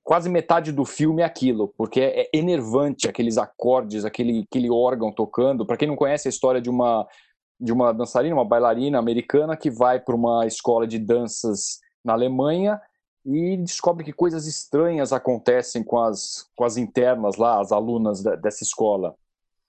quase 0.03 0.30
metade 0.30 0.74
do 0.74 0.84
filme 0.84 1.22
é 1.22 1.26
aquilo, 1.26 1.74
porque 1.78 2.02
é, 2.02 2.24
é 2.24 2.30
enervante 2.34 3.07
aqueles 3.07 3.38
acordes, 3.38 4.03
aquele, 4.03 4.45
aquele 4.49 4.70
órgão 4.70 5.14
tocando. 5.14 5.66
Para 5.66 5.78
quem 5.78 5.88
não 5.88 5.95
conhece 5.95 6.28
a 6.28 6.30
história 6.30 6.60
de 6.60 6.70
uma 6.70 7.07
de 7.61 7.74
uma 7.74 7.94
dançarina, 7.94 8.36
uma 8.36 8.45
bailarina 8.45 8.98
americana 8.98 9.56
que 9.56 9.70
vai 9.70 9.99
para 9.99 10.16
uma 10.16 10.45
escola 10.45 10.88
de 10.88 10.98
danças 10.98 11.80
na 12.03 12.14
Alemanha 12.14 12.80
e 13.26 13.57
descobre 13.57 14.06
que 14.06 14.14
coisas 14.14 14.48
estranhas 14.48 15.11
acontecem 15.11 15.84
com 15.84 15.99
as, 15.99 16.49
com 16.56 16.64
as 16.64 16.78
internas 16.78 17.36
lá, 17.36 17.60
as 17.60 17.74
alunas 17.74 18.24
da, 18.24 18.36
dessa 18.36 18.64
escola. 18.64 19.14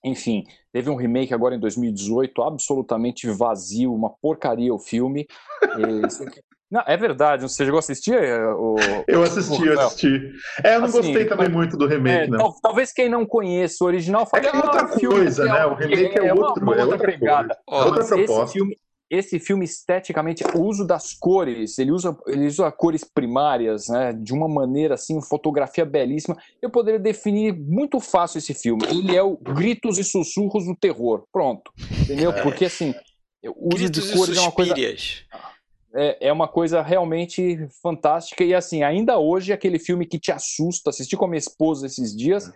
Enfim, 0.04 0.44
teve 0.72 0.88
um 0.88 0.96
remake 0.96 1.34
agora 1.34 1.54
em 1.54 1.60
2018, 1.60 2.42
absolutamente 2.42 3.28
vazio, 3.28 3.92
uma 3.92 4.10
porcaria 4.10 4.72
o 4.72 4.78
filme. 4.78 5.26
Não, 6.70 6.84
é 6.86 6.96
verdade. 6.96 7.42
Você 7.42 7.64
chegou 7.64 7.78
a 7.78 7.80
assistir? 7.80 8.14
Eh, 8.14 8.46
o... 8.54 8.76
Eu 9.08 9.24
assisti, 9.24 9.66
eu 9.66 9.80
assisti. 9.80 10.32
É, 10.62 10.76
eu 10.76 10.78
não 10.78 10.86
assim, 10.86 10.98
gostei 10.98 11.24
também 11.24 11.48
muito 11.48 11.76
do 11.76 11.84
remake, 11.84 12.22
é, 12.22 12.26
não. 12.28 12.54
Talvez 12.62 12.92
quem 12.92 13.08
não 13.08 13.26
conheça 13.26 13.82
o 13.82 13.88
original 13.88 14.24
fale, 14.24 14.46
é, 14.46 14.50
é 14.50 14.56
outra 14.56 14.86
coisa, 14.86 15.44
né? 15.46 15.66
O 15.66 15.74
remake 15.74 16.16
é, 16.16 16.26
é 16.28 16.32
outro, 16.32 16.62
uma, 16.62 16.72
uma 16.74 16.80
é 16.80 16.84
outra 16.84 16.98
pegada. 16.98 17.58
Coisa, 17.66 17.86
outra 17.86 18.04
proposta. 18.04 18.44
Esse 18.44 18.52
filme, 18.52 18.76
esse 19.10 19.40
filme 19.40 19.64
esteticamente, 19.64 20.44
o 20.54 20.62
uso 20.62 20.86
das 20.86 21.12
cores, 21.12 21.78
ele 21.78 21.90
usa, 21.90 22.16
ele 22.28 22.46
usa 22.46 22.70
cores 22.70 23.02
primárias, 23.02 23.88
né, 23.88 24.12
de 24.12 24.32
uma 24.32 24.48
maneira 24.48 24.94
assim, 24.94 25.20
fotografia 25.20 25.84
belíssima. 25.84 26.36
Eu 26.62 26.70
poderia 26.70 27.00
definir 27.00 27.52
muito 27.52 27.98
fácil 27.98 28.38
esse 28.38 28.54
filme. 28.54 28.84
Ele 28.88 29.16
é 29.16 29.22
o 29.22 29.36
gritos 29.36 29.98
e 29.98 30.04
sussurros 30.04 30.64
do 30.64 30.76
terror. 30.76 31.24
Pronto. 31.32 31.72
Entendeu? 32.02 32.30
É. 32.30 32.42
Porque 32.42 32.66
assim, 32.66 32.94
o 33.44 33.74
uso 33.74 33.84
gritos 33.84 34.10
de 34.10 34.16
cores 34.16 34.36
é 34.38 34.40
uma 34.40 34.52
coisa 34.52 34.74
é, 35.92 36.28
é 36.28 36.32
uma 36.32 36.46
coisa 36.46 36.82
realmente 36.82 37.66
fantástica. 37.82 38.44
E 38.44 38.54
assim, 38.54 38.82
ainda 38.82 39.18
hoje, 39.18 39.52
aquele 39.52 39.78
filme 39.78 40.06
que 40.06 40.18
te 40.18 40.30
assusta, 40.30 40.90
assisti 40.90 41.16
com 41.16 41.24
a 41.24 41.28
minha 41.28 41.38
esposa 41.38 41.86
esses 41.86 42.16
dias. 42.16 42.48
É. 42.48 42.52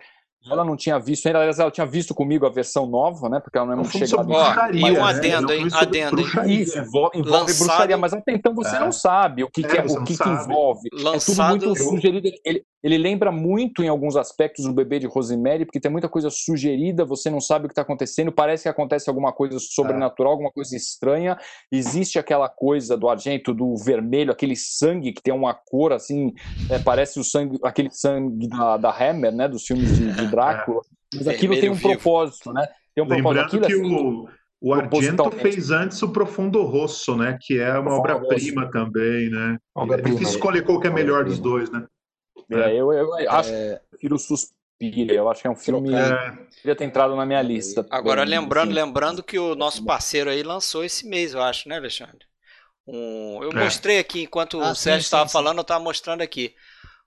Ela 0.51 0.65
não 0.65 0.77
tinha 0.77 0.99
visto 0.99 1.27
ainda, 1.27 1.39
aliás, 1.39 1.59
ela 1.59 1.71
tinha 1.71 1.87
visto 1.87 2.15
comigo 2.15 2.45
a 2.45 2.51
versão 2.51 2.87
nova, 2.87 3.29
né? 3.29 3.41
Porque 3.41 3.57
ela 3.57 3.67
não 3.67 3.73
é 3.73 3.77
muito 3.77 3.97
chegada. 3.97 4.25
Bruxaria, 4.25 4.89
e 4.89 4.91
um 4.91 4.95
né? 4.95 5.01
adendo, 5.01 5.53
hein? 5.53 5.69
Adendo, 5.73 6.21
hein? 6.21 6.61
Isso, 6.61 6.79
envolve, 6.79 7.19
envolve 7.19 7.31
Lançado... 7.31 7.67
bruxaria, 7.67 7.97
mas 7.97 8.13
até 8.13 8.33
então 8.33 8.55
você 8.55 8.77
é. 8.77 8.81
não 8.81 8.93
sabe 8.93 9.43
o 9.43 9.51
que, 9.51 9.65
é, 9.65 9.69
que 9.69 9.77
é, 9.79 9.85
o 9.85 10.05
que, 10.05 10.17
que, 10.17 10.29
envolve. 10.29 10.89
Lançado... 10.93 11.57
É 11.57 11.59
tudo 11.59 11.69
muito 11.69 11.83
sugerido. 11.83 12.29
Ele, 12.45 12.63
ele 12.83 12.99
lembra 12.99 13.33
muito, 13.33 13.83
em 13.83 13.89
alguns 13.89 14.15
aspectos, 14.15 14.67
o 14.67 14.73
bebê 14.75 14.99
de 14.99 15.07
Rosemary, 15.07 15.65
porque 15.65 15.81
tem 15.81 15.91
muita 15.91 16.07
coisa 16.07 16.29
sugerida, 16.29 17.03
você 17.03 17.31
não 17.31 17.41
sabe 17.41 17.65
o 17.65 17.69
que 17.69 17.73
está 17.73 17.81
acontecendo, 17.81 18.31
parece 18.31 18.65
que 18.65 18.69
acontece 18.69 19.09
alguma 19.09 19.33
coisa 19.33 19.59
sobrenatural, 19.59 20.33
alguma 20.33 20.53
coisa 20.53 20.77
estranha. 20.77 21.39
Existe 21.73 22.19
aquela 22.19 22.47
coisa 22.47 22.95
do 22.95 23.09
argento, 23.09 23.55
do 23.55 23.75
vermelho, 23.77 24.31
aquele 24.31 24.55
sangue 24.55 25.15
que 25.15 25.23
tem 25.23 25.33
uma 25.33 25.55
cor 25.55 25.95
assim, 25.95 26.35
é, 26.69 26.79
parece 26.79 27.19
o 27.19 27.25
sangue, 27.25 27.59
aquele 27.65 27.91
sangue 27.91 28.47
da, 28.49 28.77
da 28.77 28.91
Hammer, 28.91 29.33
né? 29.33 29.49
Dos 29.49 29.65
filmes 29.65 29.97
de, 29.97 30.13
de 30.13 30.27
Drácula. 30.35 30.81
Mas 31.15 31.29
aquilo 31.29 31.59
tem 31.59 31.71
um 31.71 31.75
vivo. 31.75 31.89
propósito, 31.89 32.53
né? 32.53 32.67
Tem 32.95 33.05
um 33.05 33.09
Lembrando 33.09 33.49
propósito. 33.51 33.65
Aquilo, 33.65 33.83
que 33.83 33.95
assim, 33.95 33.95
o, 33.95 34.29
o 34.61 34.75
Argento 34.75 35.31
fez 35.33 35.71
antes 35.71 36.03
o 36.03 36.09
Profundo 36.09 36.63
Rosso, 36.63 37.17
né? 37.17 37.39
Que 37.41 37.59
é 37.61 37.79
uma 37.79 37.95
obra-prima 37.95 38.71
também, 38.71 39.31
né? 39.31 39.59
É 39.77 39.97
difícil 39.97 40.37
escolher 40.37 40.65
qual 40.65 40.81
que 40.81 40.87
é 40.87 40.91
melhor 40.91 41.25
dos 41.25 41.39
dois, 41.39 41.71
né? 41.71 41.87
É, 42.51 42.61
é, 42.61 42.77
eu, 42.77 42.93
eu 42.93 43.31
acho 43.31 43.51
é... 43.51 43.75
que 43.75 43.91
prefiro 43.91 44.19
Suspira. 44.19 45.15
Eu 45.15 45.29
acho 45.31 45.43
que 45.43 45.47
é 45.47 45.51
um 45.51 45.57
filme 45.57 45.91
que 45.91 45.95
é... 45.95 46.39
devia 46.57 46.77
ter 46.77 46.85
entrado 46.85 47.15
na 47.15 47.25
minha 47.25 47.43
lista. 47.43 47.87
Agora, 47.91 48.25
lembrando, 48.25 48.71
assim. 48.71 48.81
lembrando 48.81 49.23
que 49.23 49.39
o 49.39 49.55
nosso 49.55 49.85
parceiro 49.85 50.31
aí 50.31 50.43
lançou 50.43 50.85
esse 50.85 51.07
mês, 51.07 51.35
eu 51.35 51.43
acho, 51.43 51.69
né, 51.69 51.77
Alexandre? 51.77 52.25
Um... 52.87 53.43
Eu 53.43 53.51
é. 53.51 53.65
mostrei 53.65 53.99
aqui, 53.99 54.23
enquanto 54.23 54.61
ah, 54.61 54.73
o 54.73 54.75
Sérgio 54.75 55.05
estava 55.05 55.29
falando, 55.29 55.59
eu 55.59 55.63
estava 55.63 55.83
mostrando 55.83 56.23
aqui 56.23 56.55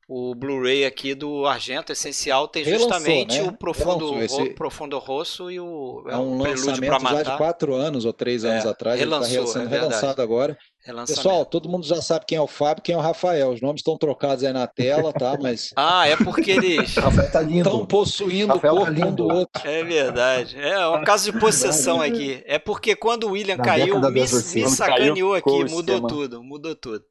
o 0.09 0.33
Blu-ray 0.33 0.85
aqui 0.85 1.13
do 1.13 1.45
Argento 1.45 1.91
Essencial 1.91 2.47
tem 2.47 2.63
justamente 2.63 3.41
né? 3.41 3.47
o 3.47 3.51
Profundo, 3.51 4.23
esse... 4.23 4.41
o 4.41 4.55
Profundo 4.55 4.97
Rosso 4.99 5.51
e 5.51 5.59
o 5.59 6.05
é 6.07 6.15
um 6.15 6.41
lançamento 6.41 7.01
já 7.01 7.23
de 7.23 7.37
quatro 7.37 7.75
anos 7.75 8.05
ou 8.05 8.13
três 8.13 8.45
anos 8.45 8.63
é, 8.63 8.69
atrás. 8.69 8.97
Relançou, 8.97 9.33
ele 9.33 9.43
está 9.43 9.59
sendo 9.59 9.75
é 9.75 9.79
relançado 9.79 10.21
agora. 10.21 10.57
Pessoal, 11.05 11.45
todo 11.45 11.67
mundo 11.67 11.85
já 11.85 12.01
sabe 12.01 12.23
quem 12.25 12.37
é 12.37 12.41
o 12.41 12.47
Fábio, 12.47 12.81
quem 12.81 12.95
é 12.95 12.97
o 12.97 13.01
Rafael. 13.01 13.51
Os 13.51 13.59
nomes 13.59 13.81
estão 13.81 13.97
trocados 13.97 14.45
aí 14.45 14.53
na 14.53 14.65
tela, 14.65 15.11
tá? 15.11 15.35
Mas 15.41 15.71
ah, 15.75 16.07
é 16.07 16.15
porque 16.15 16.51
eles 16.51 16.95
tá 17.33 17.43
estão 17.43 17.85
possuindo 17.85 18.53
Rafael 18.53 18.75
o 18.75 18.77
corpo 18.77 18.99
tá 19.01 19.07
um 19.07 19.13
do 19.13 19.27
outro. 19.27 19.67
É 19.67 19.83
verdade. 19.83 20.57
É 20.57 20.87
um 20.87 21.03
caso 21.03 21.29
de 21.29 21.37
possessão 21.37 22.01
aqui. 22.01 22.41
É 22.45 22.57
porque 22.57 22.95
quando 22.95 23.25
o 23.25 23.31
William 23.31 23.57
na 23.57 23.63
caiu, 23.65 23.99
me, 23.99 24.09
me 24.21 24.27
sacaneou 24.69 25.33
aqui, 25.33 25.65
mudou 25.65 26.07
tudo, 26.07 26.41
mudou 26.41 26.73
tudo. 26.73 27.03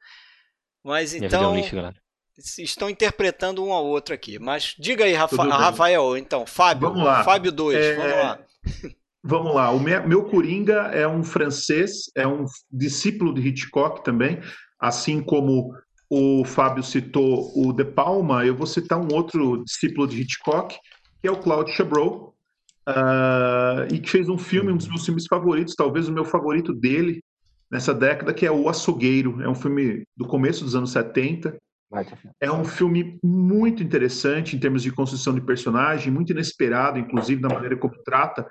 Mas 0.83 1.13
então 1.13 1.55
estão 2.39 2.91
interpretando 2.91 3.65
um 3.65 3.73
ao 3.73 3.85
outro 3.85 4.15
aqui. 4.15 4.39
Mas 4.39 4.75
diga 4.79 5.05
aí, 5.05 5.15
Rafa 5.15 5.43
Rafael, 5.45 6.17
então, 6.17 6.47
Fábio. 6.47 6.89
Vamos 6.89 7.05
lá. 7.05 7.25
Fábio 7.25 7.53
2, 7.53 7.77
é... 7.77 7.95
vamos 7.95 8.17
lá. 8.17 8.39
Vamos 9.29 9.55
lá, 9.57 9.73
o 9.73 9.81
meu 9.81 10.23
Coringa 10.23 10.83
é 10.93 11.09
um 11.09 11.25
francês, 11.25 12.09
é 12.15 12.25
um 12.29 12.47
discípulo 12.71 13.35
de 13.35 13.41
Hitchcock 13.41 14.05
também, 14.05 14.41
assim 14.79 15.21
como 15.21 15.75
o 16.09 16.45
Fábio 16.45 16.85
citou 16.85 17.51
o 17.57 17.73
De 17.73 17.85
Palma, 17.85 18.47
eu 18.47 18.55
vou 18.55 18.69
citar 18.69 19.01
um 19.01 19.13
outro 19.13 19.65
discípulo 19.65 20.07
de 20.07 20.21
Hitchcock, 20.21 20.79
que 21.21 21.27
é 21.27 21.31
o 21.31 21.39
Claude 21.39 21.73
Chabrol, 21.73 22.37
uh, 22.89 23.93
e 23.93 23.99
que 23.99 24.09
fez 24.09 24.29
um 24.29 24.39
filme, 24.39 24.71
um 24.71 24.77
dos 24.77 24.87
meus 24.87 25.05
filmes 25.05 25.27
favoritos, 25.27 25.75
talvez 25.75 26.09
o 26.09 26.13
meu 26.13 26.25
favorito 26.25 26.73
dele 26.73 27.21
nessa 27.71 27.93
década, 27.93 28.33
que 28.33 28.47
é 28.47 28.51
O 28.51 28.69
Açougueiro. 28.69 29.43
É 29.43 29.49
um 29.49 29.55
filme 29.55 30.05
do 30.17 30.27
começo 30.27 30.65
dos 30.65 30.77
anos 30.77 30.93
70, 30.93 31.57
é 32.41 32.51
um 32.51 32.65
filme 32.65 33.19
muito 33.23 33.83
interessante 33.83 34.57
em 34.57 34.59
termos 34.59 34.83
de 34.83 34.91
construção 34.91 35.35
de 35.35 35.41
personagem, 35.41 36.13
muito 36.13 36.33
inesperado, 36.33 36.99
inclusive, 36.99 37.41
na 37.41 37.49
maneira 37.49 37.77
como 37.77 37.95
trata 38.05 38.47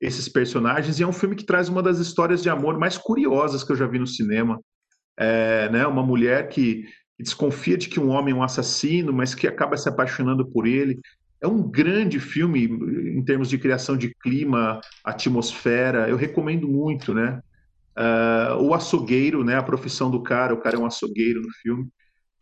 esses 0.00 0.28
personagens, 0.28 0.98
e 0.98 1.02
é 1.02 1.06
um 1.06 1.12
filme 1.12 1.36
que 1.36 1.44
traz 1.44 1.68
uma 1.68 1.82
das 1.82 1.98
histórias 1.98 2.42
de 2.42 2.48
amor 2.48 2.78
mais 2.78 2.96
curiosas 2.96 3.62
que 3.62 3.70
eu 3.70 3.76
já 3.76 3.86
vi 3.86 3.98
no 3.98 4.06
cinema. 4.06 4.58
É, 5.18 5.68
né, 5.68 5.86
uma 5.86 6.02
mulher 6.02 6.48
que 6.48 6.86
desconfia 7.18 7.76
de 7.76 7.88
que 7.88 8.00
um 8.00 8.08
homem 8.08 8.32
é 8.32 8.36
um 8.36 8.42
assassino, 8.42 9.12
mas 9.12 9.34
que 9.34 9.46
acaba 9.46 9.76
se 9.76 9.86
apaixonando 9.86 10.50
por 10.50 10.66
ele, 10.66 10.98
é 11.42 11.46
um 11.46 11.62
grande 11.62 12.18
filme 12.18 12.64
em 12.64 13.22
termos 13.22 13.48
de 13.48 13.58
criação 13.58 13.96
de 13.96 14.14
clima, 14.22 14.80
atmosfera. 15.04 16.08
Eu 16.08 16.16
recomendo 16.16 16.68
muito, 16.68 17.14
né? 17.14 17.40
Uh, 17.96 18.62
o 18.62 18.74
açougueiro, 18.74 19.44
né? 19.44 19.56
A 19.56 19.62
profissão 19.62 20.10
do 20.10 20.22
cara, 20.22 20.54
o 20.54 20.60
cara 20.60 20.76
é 20.76 20.78
um 20.78 20.86
açougueiro 20.86 21.40
no 21.40 21.50
filme, 21.62 21.88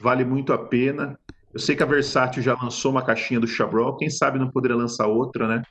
vale 0.01 0.25
muito 0.25 0.53
a 0.53 0.59
pena. 0.59 1.19
Eu 1.53 1.61
sei 1.61 1.75
que 1.75 1.83
a 1.83 1.87
Versátil 1.87 2.43
já 2.43 2.55
lançou 2.55 2.91
uma 2.91 3.05
caixinha 3.05 3.41
do 3.41 3.47
Chabrol, 3.47 3.97
quem 3.97 4.11
sabe 4.11 4.39
não 4.39 4.51
poderia 4.51 4.77
lançar 4.77 5.07
outra, 5.07 5.49
né? 5.49 5.63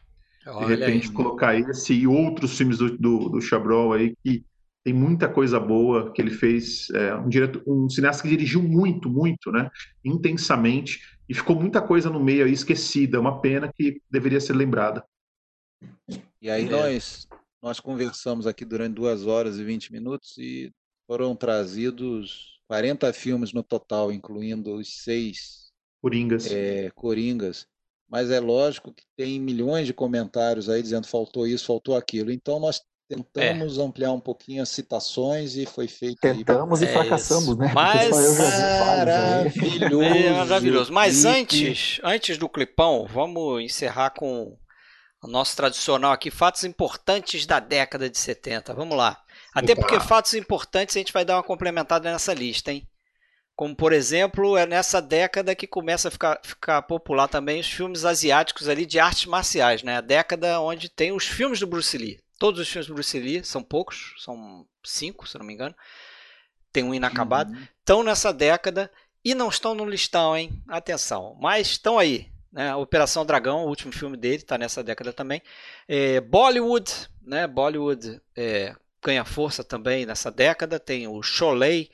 De 0.43 0.65
repente 0.65 1.09
aí. 1.09 1.13
colocar 1.13 1.55
esse 1.55 1.93
e 1.93 2.07
outros 2.07 2.57
filmes 2.57 2.77
do, 2.77 2.97
do, 2.97 3.29
do 3.29 3.41
Chabrol 3.41 3.93
aí 3.93 4.15
que 4.23 4.45
tem 4.83 4.93
muita 4.93 5.27
coisa 5.27 5.59
boa 5.59 6.13
que 6.13 6.21
ele 6.21 6.31
fez. 6.31 6.89
É, 6.91 7.13
um, 7.13 7.27
diretor, 7.27 7.61
um 7.67 7.89
cineasta 7.89 8.23
que 8.23 8.29
dirigiu 8.29 8.63
muito, 8.63 9.09
muito, 9.09 9.51
né? 9.51 9.69
Intensamente. 10.03 11.01
E 11.27 11.33
ficou 11.33 11.59
muita 11.59 11.81
coisa 11.81 12.09
no 12.09 12.23
meio 12.23 12.45
aí 12.45 12.53
esquecida. 12.53 13.17
É 13.17 13.19
uma 13.19 13.41
pena 13.41 13.69
que 13.73 14.01
deveria 14.09 14.39
ser 14.39 14.53
lembrada. 14.53 15.03
E 16.41 16.49
aí 16.49 16.65
é. 16.65 16.69
nós, 16.69 17.27
nós 17.61 17.81
conversamos 17.81 18.47
aqui 18.47 18.63
durante 18.63 18.93
duas 18.93 19.27
horas 19.27 19.59
e 19.59 19.63
20 19.65 19.91
minutos 19.91 20.37
e 20.37 20.71
foram 21.05 21.35
trazidos 21.35 22.56
40 22.67 23.11
filmes 23.13 23.53
no 23.53 23.63
total, 23.63 24.11
incluindo 24.11 24.75
os 24.75 25.03
seis 25.03 25.71
Coringas. 26.01 26.51
É, 26.51 26.91
Coringas. 26.95 27.65
Mas 28.09 28.31
é 28.31 28.39
lógico 28.39 28.93
que 28.93 29.03
tem 29.17 29.39
milhões 29.39 29.87
de 29.87 29.93
comentários 29.93 30.69
aí 30.69 30.81
dizendo 30.81 31.07
faltou 31.07 31.45
isso, 31.45 31.65
faltou 31.65 31.95
aquilo. 31.95 32.31
Então 32.31 32.59
nós 32.59 32.81
Tentamos 33.09 33.77
é. 33.77 33.81
ampliar 33.81 34.11
um 34.11 34.19
pouquinho 34.19 34.61
as 34.61 34.67
citações 34.67 35.55
e 35.55 35.65
foi 35.65 35.87
feito. 35.87 36.19
Tentamos 36.19 36.83
aí... 36.83 36.89
e 36.89 36.91
fracassamos, 36.91 37.57
é 37.57 37.61
né? 37.61 37.71
Mas 37.73 38.09
maravilhoso. 38.79 40.03
É 40.03 40.33
maravilhoso. 40.33 40.91
Mas 40.91 41.23
antes, 41.23 42.01
antes 42.03 42.37
do 42.37 42.49
clipão, 42.49 43.07
vamos 43.09 43.63
encerrar 43.63 44.09
com 44.09 44.57
o 45.23 45.27
nosso 45.27 45.55
tradicional 45.55 46.11
aqui, 46.11 46.29
fatos 46.29 46.65
importantes 46.65 47.45
da 47.45 47.61
década 47.61 48.09
de 48.09 48.17
70. 48.17 48.73
Vamos 48.73 48.97
lá. 48.97 49.17
Até 49.57 49.73
Opa. 49.73 49.81
porque 49.81 49.99
fatos 49.99 50.35
importantes 50.35 50.95
a 50.95 50.99
gente 50.99 51.11
vai 51.11 51.25
dar 51.25 51.35
uma 51.35 51.43
complementada 51.43 52.11
nessa 52.11 52.31
lista, 52.31 52.71
hein? 52.71 52.87
Como, 53.55 53.75
por 53.75 53.91
exemplo, 53.91 54.55
é 54.55 54.67
nessa 54.67 55.01
década 55.01 55.55
que 55.55 55.65
começa 55.65 56.09
a 56.09 56.11
ficar, 56.11 56.39
ficar 56.43 56.83
popular 56.83 57.27
também 57.27 57.59
os 57.59 57.67
filmes 57.67 58.05
asiáticos 58.05 58.69
ali 58.69 58.85
de 58.85 58.99
artes 58.99 59.25
marciais, 59.25 59.81
né? 59.81 59.97
A 59.97 60.01
década 60.01 60.61
onde 60.61 60.89
tem 60.89 61.11
os 61.11 61.25
filmes 61.25 61.59
do 61.59 61.65
Bruce 61.65 61.97
Lee. 61.97 62.19
Todos 62.37 62.61
os 62.61 62.67
filmes 62.67 62.85
do 62.85 62.93
Bruce 62.93 63.19
Lee, 63.19 63.43
são 63.43 63.63
poucos, 63.63 64.13
são 64.19 64.63
cinco, 64.85 65.27
se 65.27 65.39
não 65.39 65.45
me 65.45 65.53
engano. 65.55 65.73
Tem 66.71 66.83
um 66.83 66.93
inacabado. 66.93 67.51
Uhum. 67.51 67.67
Estão 67.79 68.03
nessa 68.03 68.31
década 68.31 68.91
e 69.25 69.33
não 69.33 69.49
estão 69.49 69.73
no 69.73 69.89
listão, 69.89 70.37
hein? 70.37 70.51
Atenção. 70.67 71.35
Mas 71.41 71.65
estão 71.69 71.97
aí. 71.97 72.31
Né? 72.51 72.75
Operação 72.75 73.25
Dragão, 73.25 73.65
o 73.65 73.69
último 73.69 73.91
filme 73.91 74.17
dele, 74.17 74.35
está 74.35 74.55
nessa 74.55 74.83
década 74.83 75.11
também. 75.11 75.41
É, 75.87 76.21
Bollywood, 76.21 76.91
né? 77.23 77.47
Bollywood 77.47 78.21
é, 78.35 78.75
ganha 79.07 79.23
força 79.23 79.63
também 79.63 80.05
nessa 80.05 80.29
década. 80.29 80.79
Tem 80.79 81.07
o 81.07 81.23
Sholay, 81.23 81.89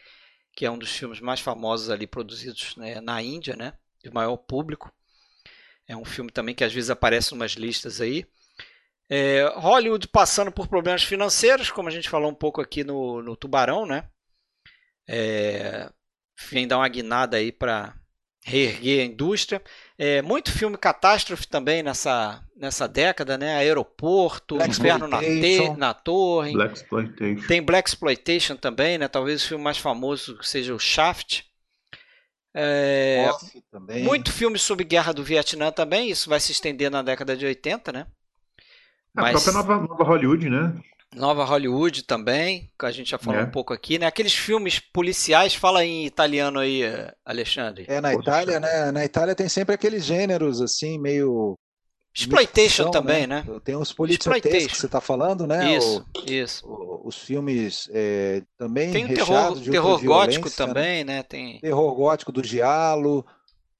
que 0.55 0.65
é 0.65 0.71
um 0.71 0.77
dos 0.77 0.91
filmes 0.91 1.19
mais 1.19 1.39
famosos 1.39 1.91
ali 1.91 2.07
produzidos 2.07 2.75
né, 2.75 2.99
na 2.99 3.21
Índia, 3.21 3.55
né? 3.55 3.73
De 4.03 4.09
maior 4.09 4.35
público. 4.35 4.91
É 5.87 5.95
um 5.95 6.05
filme 6.05 6.31
também 6.31 6.55
que 6.55 6.63
às 6.63 6.73
vezes 6.73 6.89
aparece 6.89 7.33
em 7.33 7.37
umas 7.37 7.51
listas 7.51 8.01
aí. 8.01 8.25
É, 9.09 9.43
Hollywood 9.55 10.07
passando 10.07 10.51
por 10.51 10.67
problemas 10.67 11.03
financeiros, 11.03 11.69
como 11.69 11.87
a 11.87 11.91
gente 11.91 12.09
falou 12.09 12.31
um 12.31 12.35
pouco 12.35 12.61
aqui 12.61 12.83
no, 12.83 13.21
no 13.21 13.35
Tubarão, 13.35 13.85
né? 13.85 14.09
É, 15.07 15.89
vem 16.49 16.67
dar 16.67 16.77
uma 16.77 16.87
guinada 16.87 17.37
aí 17.37 17.51
para 17.51 17.93
reerguer 18.43 19.01
a 19.01 19.05
indústria. 19.05 19.61
É, 19.97 20.21
muito 20.21 20.51
filme 20.51 20.75
catástrofe 20.75 21.47
também 21.47 21.83
nessa, 21.83 22.43
nessa 22.55 22.87
década, 22.87 23.37
né? 23.37 23.55
Aeroporto, 23.55 24.55
Black 24.55 24.71
Inferno 24.71 25.07
na, 25.07 25.19
te, 25.19 25.69
na 25.77 25.93
Torre. 25.93 26.53
Black 26.53 26.75
Exploitation. 26.75 27.47
Tem 27.47 27.61
Black 27.61 27.89
Exploitation 27.89 28.55
também, 28.55 28.97
né? 28.97 29.07
Talvez 29.07 29.43
o 29.43 29.47
filme 29.47 29.63
mais 29.63 29.77
famoso 29.77 30.41
seja 30.41 30.73
o 30.73 30.79
Shaft. 30.79 31.43
É, 32.55 33.31
muito 34.03 34.31
filme 34.31 34.59
sobre 34.59 34.85
guerra 34.85 35.11
do 35.11 35.23
Vietnã 35.23 35.71
também, 35.71 36.09
isso 36.11 36.29
vai 36.29 36.39
se 36.39 36.51
estender 36.51 36.89
na 36.91 37.01
década 37.01 37.35
de 37.35 37.45
80, 37.47 37.91
né? 37.91 38.05
A 39.15 39.31
própria 39.31 39.53
nova, 39.53 39.79
nova 39.79 40.03
Hollywood, 40.03 40.49
né? 40.49 40.73
Nova 41.15 41.43
Hollywood 41.43 42.03
também, 42.03 42.71
que 42.77 42.85
a 42.85 42.91
gente 42.91 43.11
já 43.11 43.17
falou 43.17 43.41
é. 43.41 43.43
um 43.43 43.51
pouco 43.51 43.73
aqui, 43.73 43.99
né? 43.99 44.05
Aqueles 44.05 44.33
filmes 44.33 44.79
policiais, 44.79 45.53
fala 45.53 45.83
em 45.85 46.05
italiano 46.05 46.59
aí, 46.59 46.81
Alexandre. 47.25 47.85
É, 47.87 48.01
na 48.01 48.13
Itália, 48.13 48.59
né? 48.59 48.91
Na 48.91 49.05
Itália 49.05 49.35
tem 49.35 49.49
sempre 49.49 49.75
aqueles 49.75 50.03
gêneros, 50.05 50.61
assim, 50.61 50.99
meio... 50.99 51.57
Exploitation 52.15 52.91
também, 52.91 53.25
né? 53.25 53.43
né? 53.47 53.59
Tem 53.63 53.75
os 53.75 53.91
policiais 53.91 54.41
que 54.41 54.77
você 54.77 54.85
está 54.85 55.01
falando, 55.01 55.47
né? 55.47 55.75
Isso, 55.75 56.05
o, 56.15 56.31
isso. 56.31 56.67
O, 56.67 57.07
os 57.07 57.17
filmes 57.17 57.89
é, 57.91 58.43
também 58.55 58.91
Tem 58.91 59.05
o 59.05 59.15
terror, 59.15 59.59
terror 59.59 60.03
gótico 60.03 60.47
né? 60.47 60.53
também, 60.55 61.03
né? 61.03 61.23
Tem... 61.23 61.59
Terror 61.59 61.95
gótico 61.95 62.31
do 62.31 62.43
Giallo, 62.43 63.25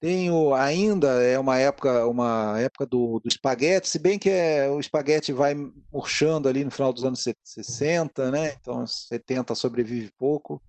tenho 0.04 0.54
ainda 0.54 1.24
é 1.24 1.40
uma 1.40 1.58
época, 1.58 2.06
uma 2.08 2.60
época 2.60 2.86
do, 2.86 3.22
do 3.22 3.30
espaguete, 3.30 3.88
se 3.88 3.98
bem 3.98 4.20
que 4.20 4.30
é, 4.30 4.70
o 4.70 4.78
espaguete 4.78 5.32
vai 5.32 5.56
murchando 5.94 6.50
ali 6.50 6.66
no 6.66 6.72
final 6.72 6.92
dos 6.92 7.06
anos 7.06 7.24
60, 7.42 8.30
né? 8.30 8.54
Então 8.60 8.86
70 8.86 9.56
sobrevive 9.56 10.12
pouco. 10.20 10.62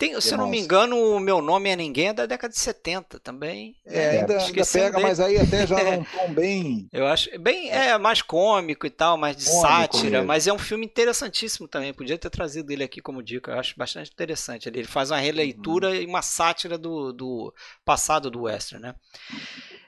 Tem, 0.00 0.18
se 0.18 0.32
eu 0.32 0.38
não 0.38 0.48
me 0.48 0.58
engano, 0.58 0.96
o 0.96 1.20
meu 1.20 1.42
nome 1.42 1.68
é 1.68 1.76
ninguém 1.76 2.08
é 2.08 2.12
da 2.14 2.24
década 2.24 2.50
de 2.50 2.58
70 2.58 3.20
também. 3.20 3.76
É, 3.84 4.20
ainda, 4.20 4.38
ainda 4.38 4.64
pega, 4.64 4.92
dele. 4.92 5.02
mas 5.02 5.20
aí 5.20 5.36
até 5.36 5.66
já 5.66 5.76
num 5.84 6.02
tom 6.04 6.32
bem. 6.32 6.88
Eu 6.90 7.06
acho 7.06 7.38
bem 7.38 7.68
é 7.70 7.98
mais 7.98 8.22
cômico 8.22 8.86
e 8.86 8.90
tal, 8.90 9.18
mais 9.18 9.36
de 9.36 9.44
cômico 9.44 9.60
sátira, 9.60 10.10
mesmo. 10.10 10.26
mas 10.26 10.46
é 10.46 10.52
um 10.54 10.58
filme 10.58 10.86
interessantíssimo 10.86 11.68
também. 11.68 11.92
Podia 11.92 12.16
ter 12.16 12.30
trazido 12.30 12.72
ele 12.72 12.82
aqui 12.82 13.02
como 13.02 13.22
dica. 13.22 13.52
Eu 13.52 13.58
acho 13.58 13.74
bastante 13.76 14.10
interessante. 14.10 14.70
Ele 14.70 14.84
faz 14.84 15.10
uma 15.10 15.18
releitura 15.18 15.88
uhum. 15.88 15.94
e 15.96 16.06
uma 16.06 16.22
sátira 16.22 16.78
do, 16.78 17.12
do 17.12 17.54
passado 17.84 18.30
do 18.30 18.44
western, 18.44 18.82
né? 18.82 18.94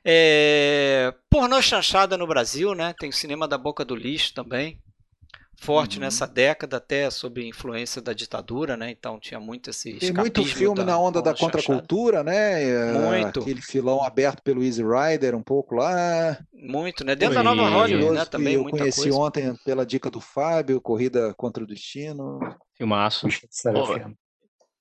É, 0.05 1.15
pornô 1.31 1.63
chanchada 1.63 2.19
no 2.19 2.27
Brasil, 2.27 2.75
né? 2.75 2.95
Tem 2.99 3.09
o 3.09 3.15
cinema 3.15 3.49
da 3.49 3.57
Boca 3.57 3.83
do 3.83 3.97
Lixo 3.97 4.35
também 4.35 4.79
forte 5.63 5.97
uhum. 5.97 6.03
nessa 6.03 6.27
década, 6.27 6.79
até 6.79 7.09
sob 7.09 7.47
influência 7.47 8.03
da 8.03 8.13
ditadura, 8.13 8.77
né? 8.77 8.91
Então 8.91 9.21
tinha 9.21 9.39
muito 9.39 9.71
esse 9.71 9.95
Tem 9.95 10.13
muito 10.13 10.45
filme 10.45 10.83
na 10.83 10.99
onda 10.99 11.23
da 11.23 11.33
contracultura, 11.33 12.25
né? 12.25 12.63
É, 12.63 12.93
muito. 12.93 13.41
Aquele 13.41 13.63
filão 13.63 14.03
aberto 14.03 14.43
pelo 14.43 14.63
Easy 14.63 14.83
Rider, 14.83 15.37
um 15.37 15.43
pouco 15.43 15.77
lá. 15.77 16.37
Muito, 16.53 17.05
né? 17.05 17.15
Dentro 17.15 17.35
Foi. 17.35 17.45
da 17.45 17.55
Nova 17.55 17.69
Hollywood, 17.69 18.17
né? 18.17 18.25
Também 18.25 18.55
eu 18.55 18.63
muita 18.63 18.79
conheci 18.79 19.03
coisa. 19.03 19.19
ontem 19.19 19.55
pela 19.65 19.87
dica 19.87 20.11
do 20.11 20.21
Fábio, 20.21 20.81
Corrida 20.81 21.33
contra 21.35 21.63
o 21.63 21.67
Destino. 21.67 22.41
Filmaço. 22.77 23.29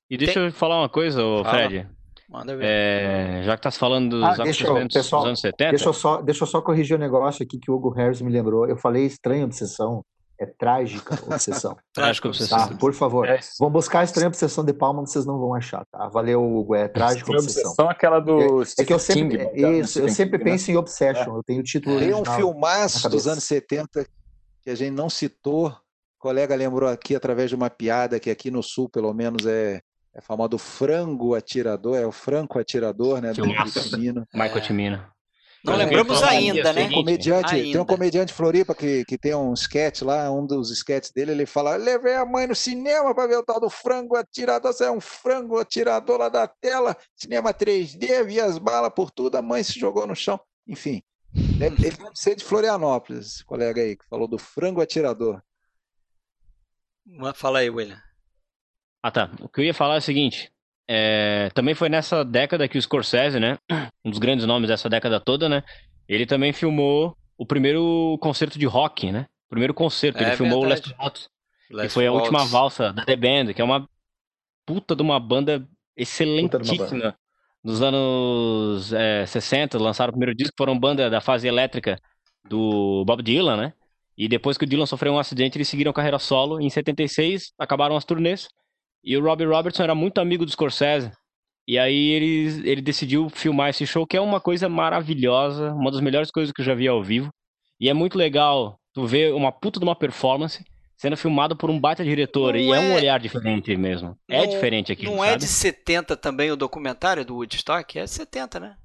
e 0.09 0.17
deixa 0.17 0.33
Tem... 0.33 0.45
eu 0.45 0.51
falar 0.51 0.79
uma 0.79 0.89
coisa, 0.89 1.21
Fred. 1.47 1.87
Manda 2.27 2.55
ver. 2.55 2.65
É, 2.65 3.43
já 3.43 3.57
que 3.57 3.63
tá 3.63 3.71
falando 3.71 4.11
dos 4.11 4.23
ah, 4.23 4.31
acontecimentos 4.31 4.93
pessoal, 4.93 5.21
dos 5.21 5.27
anos 5.27 5.41
70. 5.41 5.69
Deixa 5.71 5.89
eu, 5.89 5.93
só, 5.93 6.21
deixa 6.21 6.43
eu 6.43 6.47
só 6.47 6.61
corrigir 6.61 6.95
o 6.95 6.97
um 6.97 7.01
negócio 7.01 7.43
aqui 7.43 7.59
que 7.59 7.69
o 7.69 7.75
Hugo 7.75 7.89
Harris 7.89 8.21
me 8.21 8.31
lembrou. 8.31 8.67
Eu 8.67 8.77
falei 8.77 9.05
estranha 9.05 9.43
obsessão. 9.43 10.03
É 10.41 10.45
trágica 10.47 11.13
obsessão. 11.31 11.77
trágica 11.93 12.27
obsessão. 12.27 12.57
Tá, 12.69 12.75
por 12.75 12.93
favor. 12.93 13.27
É. 13.27 13.39
Vão 13.59 13.69
buscar 13.69 13.99
a 13.99 14.03
estranha 14.03 14.27
obsessão 14.27 14.65
de 14.65 14.73
Palma, 14.73 15.05
vocês 15.05 15.23
não 15.23 15.37
vão 15.37 15.53
achar, 15.53 15.85
tá? 15.91 16.07
Valeu, 16.07 16.43
Hugo. 16.43 16.73
É 16.73 16.87
trágica 16.87 17.31
obsessão. 17.31 17.61
obsessão. 17.61 17.89
aquela 17.89 18.19
do 18.19 18.63
é, 18.63 18.65
é 18.79 18.83
que 18.83 18.91
eu 18.91 18.97
sempre, 18.97 19.37
King, 19.37 19.63
é, 19.63 19.71
isso, 19.73 19.99
eu 19.99 20.09
sempre 20.09 20.39
King, 20.39 20.51
penso 20.51 20.67
né? 20.67 20.73
em 20.73 20.77
Obsession. 20.77 21.35
É. 21.35 21.37
Eu 21.37 21.43
tenho 21.43 21.59
o 21.59 21.63
título 21.63 21.99
Tem 21.99 22.13
um 22.13 22.25
filmaço 22.25 23.07
dos 23.07 23.27
anos 23.27 23.43
70 23.43 24.03
que 24.63 24.69
a 24.69 24.75
gente 24.75 24.91
não 24.91 25.09
citou. 25.09 25.67
O 25.67 25.75
colega 26.19 26.55
lembrou 26.55 26.89
aqui 26.89 27.15
através 27.15 27.49
de 27.49 27.55
uma 27.55 27.69
piada 27.69 28.19
que 28.19 28.31
aqui 28.31 28.49
no 28.49 28.63
sul, 28.63 28.89
pelo 28.89 29.13
menos, 29.13 29.45
é 29.45 29.81
é 30.13 30.19
famoso 30.19 30.57
frango 30.57 31.35
atirador, 31.35 31.97
é 31.97 32.05
o 32.05 32.11
franco 32.11 32.59
atirador, 32.59 33.21
né? 33.21 33.33
Filmaço. 33.33 33.79
Do 33.79 33.89
Timino. 33.89 34.27
Michael 34.33 34.61
Timino. 34.61 35.05
Não 35.63 35.75
lembramos 35.75 36.23
ainda, 36.23 36.73
né? 36.73 36.87
Tem 36.87 36.89
um 36.89 37.01
comediante, 37.01 37.53
ainda. 37.53 37.71
tem 37.71 37.79
um 37.79 37.85
comediante 37.85 38.33
Floripa 38.33 38.73
que, 38.73 39.05
que 39.05 39.17
tem 39.17 39.35
um 39.35 39.53
sketch 39.53 40.01
lá, 40.01 40.31
um 40.31 40.45
dos 40.45 40.71
sketches 40.71 41.11
dele, 41.11 41.31
ele 41.31 41.45
fala: 41.45 41.75
levei 41.75 42.15
a 42.15 42.25
mãe 42.25 42.47
no 42.47 42.55
cinema 42.55 43.13
para 43.13 43.27
ver 43.27 43.37
o 43.37 43.43
tal 43.43 43.59
do 43.59 43.69
frango 43.69 44.15
atirador, 44.15 44.73
você 44.73 44.85
é 44.85 44.91
um 44.91 44.99
frango 44.99 45.59
atirador 45.59 46.17
lá 46.17 46.29
da 46.29 46.47
tela, 46.47 46.97
cinema 47.15 47.53
3D, 47.53 48.23
vi 48.25 48.39
as 48.39 48.57
balas 48.57 48.91
por 48.93 49.11
tudo, 49.11 49.35
a 49.35 49.41
mãe 49.41 49.63
se 49.63 49.79
jogou 49.79 50.07
no 50.07 50.15
chão. 50.15 50.39
Enfim, 50.67 51.03
ele 51.33 51.75
deve 51.75 51.97
ser 52.15 52.35
de 52.35 52.43
Florianópolis, 52.43 53.27
esse 53.27 53.45
colega 53.45 53.81
aí, 53.81 53.95
que 53.95 54.05
falou 54.07 54.27
do 54.27 54.39
frango 54.39 54.81
atirador. 54.81 55.41
Fala 57.35 57.59
aí, 57.59 57.69
William. 57.69 58.01
Ah 59.03 59.11
tá. 59.11 59.31
O 59.39 59.49
que 59.49 59.61
eu 59.61 59.65
ia 59.65 59.73
falar 59.73 59.95
é 59.95 59.99
o 59.99 60.01
seguinte: 60.01 60.51
é, 60.93 61.49
também 61.53 61.73
foi 61.73 61.87
nessa 61.87 62.25
década 62.25 62.67
que 62.67 62.77
o 62.77 62.81
Scorsese, 62.81 63.39
né? 63.39 63.57
Um 64.03 64.09
dos 64.09 64.19
grandes 64.19 64.45
nomes 64.45 64.67
dessa 64.67 64.89
década 64.89 65.21
toda, 65.21 65.47
né? 65.47 65.63
Ele 66.05 66.25
também 66.25 66.51
filmou 66.51 67.15
o 67.37 67.45
primeiro 67.45 68.17
concerto 68.19 68.59
de 68.59 68.65
rock, 68.65 69.09
né? 69.09 69.25
O 69.47 69.51
primeiro 69.51 69.73
concerto. 69.73 70.21
É, 70.21 70.27
ele 70.27 70.35
filmou 70.35 70.59
verdade. 70.59 70.81
o 70.81 70.89
Last 70.89 70.95
Waltz. 70.99 71.29
que 71.69 71.87
foi 71.87 72.07
a 72.07 72.11
última 72.11 72.43
valsa 72.43 72.91
da 72.91 73.05
The 73.05 73.15
Band, 73.15 73.53
que 73.53 73.61
é 73.61 73.63
uma 73.63 73.87
puta 74.65 74.93
de 74.93 75.01
uma 75.01 75.17
banda 75.17 75.65
excelentíssima. 75.95 77.15
nos 77.63 77.81
anos 77.81 78.91
é, 78.91 79.25
60, 79.25 79.77
lançaram 79.77 80.09
o 80.09 80.13
primeiro 80.13 80.35
disco, 80.35 80.55
foram 80.57 80.77
banda 80.77 81.09
da 81.09 81.21
fase 81.21 81.47
elétrica 81.47 81.97
do 82.49 83.05
Bob 83.05 83.23
Dylan, 83.23 83.55
né? 83.55 83.73
E 84.17 84.27
depois 84.27 84.57
que 84.57 84.65
o 84.65 84.67
Dylan 84.67 84.85
sofreu 84.85 85.13
um 85.13 85.19
acidente, 85.19 85.57
eles 85.57 85.69
seguiram 85.69 85.93
carreira 85.93 86.19
solo. 86.19 86.59
Em 86.59 86.69
76, 86.69 87.53
acabaram 87.57 87.95
as 87.95 88.03
turnês. 88.03 88.49
E 89.03 89.17
o 89.17 89.23
Robbie 89.23 89.45
Robertson 89.45 89.83
era 89.83 89.95
muito 89.95 90.19
amigo 90.19 90.45
do 90.45 90.51
Scorsese. 90.51 91.11
E 91.67 91.77
aí 91.77 92.09
ele, 92.09 92.69
ele 92.69 92.81
decidiu 92.81 93.29
filmar 93.29 93.69
esse 93.69 93.85
show, 93.85 94.05
que 94.05 94.17
é 94.17 94.21
uma 94.21 94.41
coisa 94.41 94.67
maravilhosa, 94.67 95.73
uma 95.73 95.91
das 95.91 96.01
melhores 96.01 96.31
coisas 96.31 96.51
que 96.51 96.61
eu 96.61 96.65
já 96.65 96.73
vi 96.73 96.87
ao 96.87 97.03
vivo. 97.03 97.29
E 97.79 97.89
é 97.89 97.93
muito 97.93 98.17
legal 98.17 98.79
tu 98.93 99.05
ver 99.05 99.33
uma 99.33 99.51
puta 99.51 99.79
de 99.79 99.85
uma 99.85 99.95
performance 99.95 100.63
sendo 100.97 101.17
filmado 101.17 101.55
por 101.55 101.69
um 101.69 101.79
baita 101.79 102.03
diretor. 102.03 102.53
Não 102.53 102.59
e 102.59 102.71
é... 102.71 102.75
é... 102.75 102.79
um 102.79 102.93
olhar 102.93 103.19
diferente 103.19 103.75
mesmo. 103.75 104.15
É 104.29 104.37
não, 104.37 104.43
é 104.43 104.47
diferente 104.47 104.91
aqui. 104.91 105.05
Não 105.05 105.17
sabe? 105.17 105.29
é 105.29 105.37
de 105.37 105.47
70 105.47 106.15
também 106.17 106.51
o 106.51 106.55
documentário 106.55 107.25
do 107.25 107.35
Woodstock? 107.35 107.97
É 107.97 108.03
de 108.03 108.11
70, 108.11 108.59
né? 108.59 108.75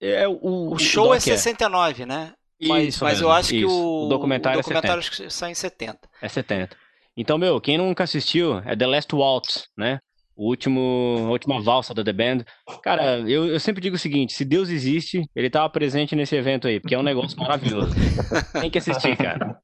É, 0.00 0.26
o, 0.26 0.72
o 0.72 0.78
show 0.78 1.10
o 1.10 1.14
é 1.14 1.20
69, 1.20 2.02
é. 2.02 2.06
né? 2.06 2.32
Mas, 2.60 3.00
mas 3.00 3.20
eu 3.20 3.30
acho 3.30 3.54
isso. 3.54 3.66
que 3.66 3.72
o, 3.72 4.06
o 4.06 4.08
documentário, 4.08 4.58
o 4.58 4.62
documentário 4.62 5.00
é 5.00 5.02
70. 5.02 5.30
sai 5.30 5.50
em 5.50 5.54
70. 5.54 6.08
É 6.20 6.28
70. 6.28 6.76
Então, 7.16 7.38
meu, 7.38 7.60
quem 7.60 7.78
nunca 7.78 8.04
assistiu 8.04 8.58
é 8.58 8.76
The 8.76 8.86
Last 8.86 9.14
Waltz, 9.14 9.68
né? 9.76 10.00
O 10.36 10.48
último, 10.48 11.16
a 11.26 11.30
última 11.30 11.62
valsa 11.62 11.94
da 11.94 12.02
The 12.02 12.12
Band. 12.12 12.44
Cara, 12.82 13.20
eu, 13.20 13.46
eu 13.46 13.60
sempre 13.60 13.80
digo 13.80 13.94
o 13.94 13.98
seguinte: 13.98 14.32
se 14.32 14.44
Deus 14.44 14.68
existe, 14.68 15.24
ele 15.34 15.46
estava 15.46 15.70
presente 15.70 16.16
nesse 16.16 16.34
evento 16.34 16.66
aí, 16.66 16.80
porque 16.80 16.94
é 16.94 16.98
um 16.98 17.04
negócio 17.04 17.38
maravilhoso. 17.38 17.94
Tem 18.60 18.68
que 18.68 18.78
assistir, 18.78 19.16
cara. 19.16 19.56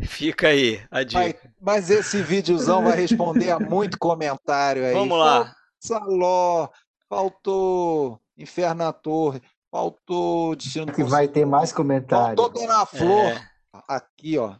Fica 0.00 0.48
aí 0.48 0.80
a 0.90 1.02
dica. 1.02 1.20
Mas, 1.20 1.34
mas 1.60 1.90
esse 1.90 2.22
videozão 2.22 2.84
vai 2.84 2.96
responder 2.96 3.50
a 3.50 3.58
muito 3.58 3.98
comentário 3.98 4.84
aí. 4.84 4.94
Vamos 4.94 5.18
lá. 5.18 5.52
Saló, 5.80 6.68
faltou 7.08 8.20
Inferno 8.38 8.84
na 8.84 8.92
Torre, 8.92 9.42
faltou 9.70 10.54
Destino 10.54 10.92
Que 10.92 11.02
vai 11.02 11.26
ter 11.26 11.44
mais 11.44 11.72
comentários. 11.72 12.40
Faltou 12.40 12.48
Dona 12.48 12.86
Flor. 12.86 13.32
É. 13.32 13.42
Aqui, 13.88 14.38
ó. 14.38 14.54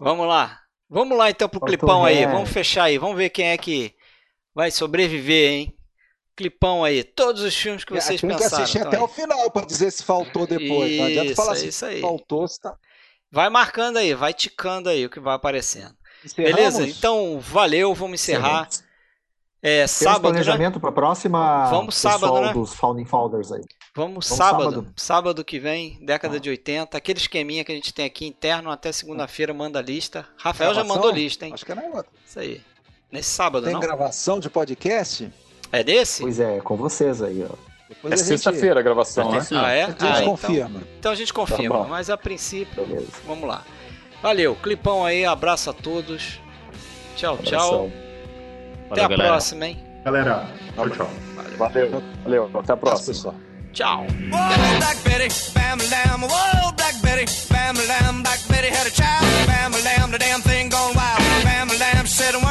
Vamos 0.00 0.26
lá. 0.26 0.58
Vamos 0.88 1.16
lá 1.16 1.30
então 1.30 1.48
pro 1.48 1.60
faltou 1.60 1.76
clipão 1.78 2.04
aí. 2.04 2.24
Vamos 2.26 2.50
fechar 2.50 2.84
aí. 2.84 2.98
Vamos 2.98 3.16
ver 3.16 3.30
quem 3.30 3.48
é 3.48 3.58
que 3.58 3.94
vai 4.54 4.70
sobreviver, 4.70 5.52
hein? 5.52 5.74
Clipão 6.34 6.84
aí. 6.84 7.04
Todos 7.04 7.42
os 7.42 7.54
filmes 7.54 7.84
que 7.84 7.92
vocês 7.92 8.22
é, 8.22 8.26
tem 8.26 8.30
pensaram. 8.30 8.48
Tem 8.50 8.56
que 8.56 8.62
assistir 8.62 8.86
até 8.86 8.96
aí. 8.96 9.02
o 9.02 9.08
final 9.08 9.50
para 9.50 9.66
dizer 9.66 9.90
se 9.90 10.02
faltou 10.02 10.46
depois. 10.46 10.90
Isso, 10.90 11.00
não 11.00 11.06
adianta 11.06 11.34
falar 11.34 11.52
assim, 11.52 11.68
isso 11.68 11.84
aí. 11.84 12.00
faltou, 12.00 12.46
se 12.48 12.60
tá... 12.60 12.76
Vai 13.30 13.50
marcando 13.50 13.98
aí, 13.98 14.14
vai 14.14 14.32
ticando 14.32 14.88
aí 14.88 15.04
o 15.04 15.10
que 15.10 15.20
vai 15.20 15.34
aparecendo. 15.34 15.94
Encerramos? 16.24 16.56
Beleza? 16.56 16.86
Então, 16.86 17.38
valeu, 17.38 17.94
vamos 17.94 18.20
encerrar. 18.20 18.68
É, 19.60 19.78
Temos 19.78 19.90
sábado, 19.90 20.22
né? 20.22 20.28
planejamento 20.30 20.74
né? 20.74 20.80
para 20.80 20.92
próxima. 20.92 21.68
Vamos 21.70 21.96
sábado, 21.96 22.40
né? 22.40 22.52
dos 22.52 22.74
Founding 22.74 23.04
Fathers 23.04 23.50
aí. 23.50 23.62
Vamos, 23.94 24.12
Vamos 24.12 24.26
sábado, 24.26 24.62
sábado, 24.62 24.92
sábado. 24.96 25.44
que 25.44 25.58
vem, 25.58 25.98
década 26.00 26.36
ah. 26.36 26.40
de 26.40 26.48
80. 26.48 26.96
Aquele 26.96 27.18
esqueminha 27.18 27.64
que 27.64 27.72
a 27.72 27.74
gente 27.74 27.92
tem 27.92 28.04
aqui 28.04 28.26
interno 28.26 28.70
até 28.70 28.92
segunda-feira, 28.92 29.52
manda 29.52 29.80
a 29.80 29.82
lista. 29.82 30.26
Rafael 30.36 30.72
gravação? 30.72 30.94
já 30.94 31.00
mandou 31.00 31.10
lista, 31.10 31.46
hein? 31.46 31.52
Acho 31.52 31.66
que 31.66 31.72
é 31.72 31.74
na 31.74 31.82
outra. 31.82 32.06
Isso 32.24 32.38
aí. 32.38 32.60
Nesse 33.10 33.30
sábado, 33.30 33.64
tem 33.64 33.72
não? 33.72 33.80
Tem 33.80 33.88
gravação 33.88 34.38
de 34.38 34.48
podcast? 34.48 35.32
É 35.72 35.82
desse? 35.82 36.22
Pois 36.22 36.38
é, 36.38 36.60
com 36.60 36.76
vocês 36.76 37.22
aí, 37.22 37.44
ó. 37.44 37.54
Depois 37.88 38.12
é 38.12 38.16
sexta-feira 38.16 38.80
a 38.80 38.82
gravação, 38.82 39.32
né? 39.32 39.40
Ah, 39.52 39.72
é? 39.72 39.84
A 39.84 39.86
gente 39.86 40.04
ah, 40.04 40.24
confirma. 40.24 40.68
Então, 40.68 40.88
então, 40.98 41.12
a 41.12 41.14
gente 41.14 41.32
confirma, 41.32 41.78
tá 41.78 41.88
mas 41.88 42.10
a 42.10 42.18
princípio, 42.18 42.86
Beleza. 42.86 43.06
vamos 43.26 43.48
lá. 43.48 43.64
Valeu, 44.22 44.54
clipão 44.56 45.04
aí, 45.06 45.24
abraço 45.24 45.70
a 45.70 45.72
todos. 45.72 46.38
Tchau, 47.16 47.38
tchau. 47.38 47.90
Valeu, 48.88 49.04
Até 49.04 49.04
a 49.04 49.08
galera. 49.08 49.28
próxima, 49.30 49.66
hein? 49.66 49.78
Galera, 50.04 50.46
tchau, 50.74 50.90
tchau. 50.90 51.10
Valeu. 51.58 51.90
Valeu. 51.90 52.02
Valeu. 52.24 52.50
Até 52.54 52.72
a 52.72 52.76
próxima. 52.76 53.34
Tchau, 53.72 54.06
Whoa, 54.30 54.58
bam. 55.52 56.22
Whoa, 56.22 56.72
bam 56.78 57.74
had 58.70 58.86
a 58.86 58.90
child, 58.90 59.46
bam. 59.46 59.72
The 60.10 60.18
damn 60.18 60.40
thing 60.40 60.70
gone 60.70 60.94
wild, 60.94 61.44
bam. 61.44 61.68
Said. 62.06 62.47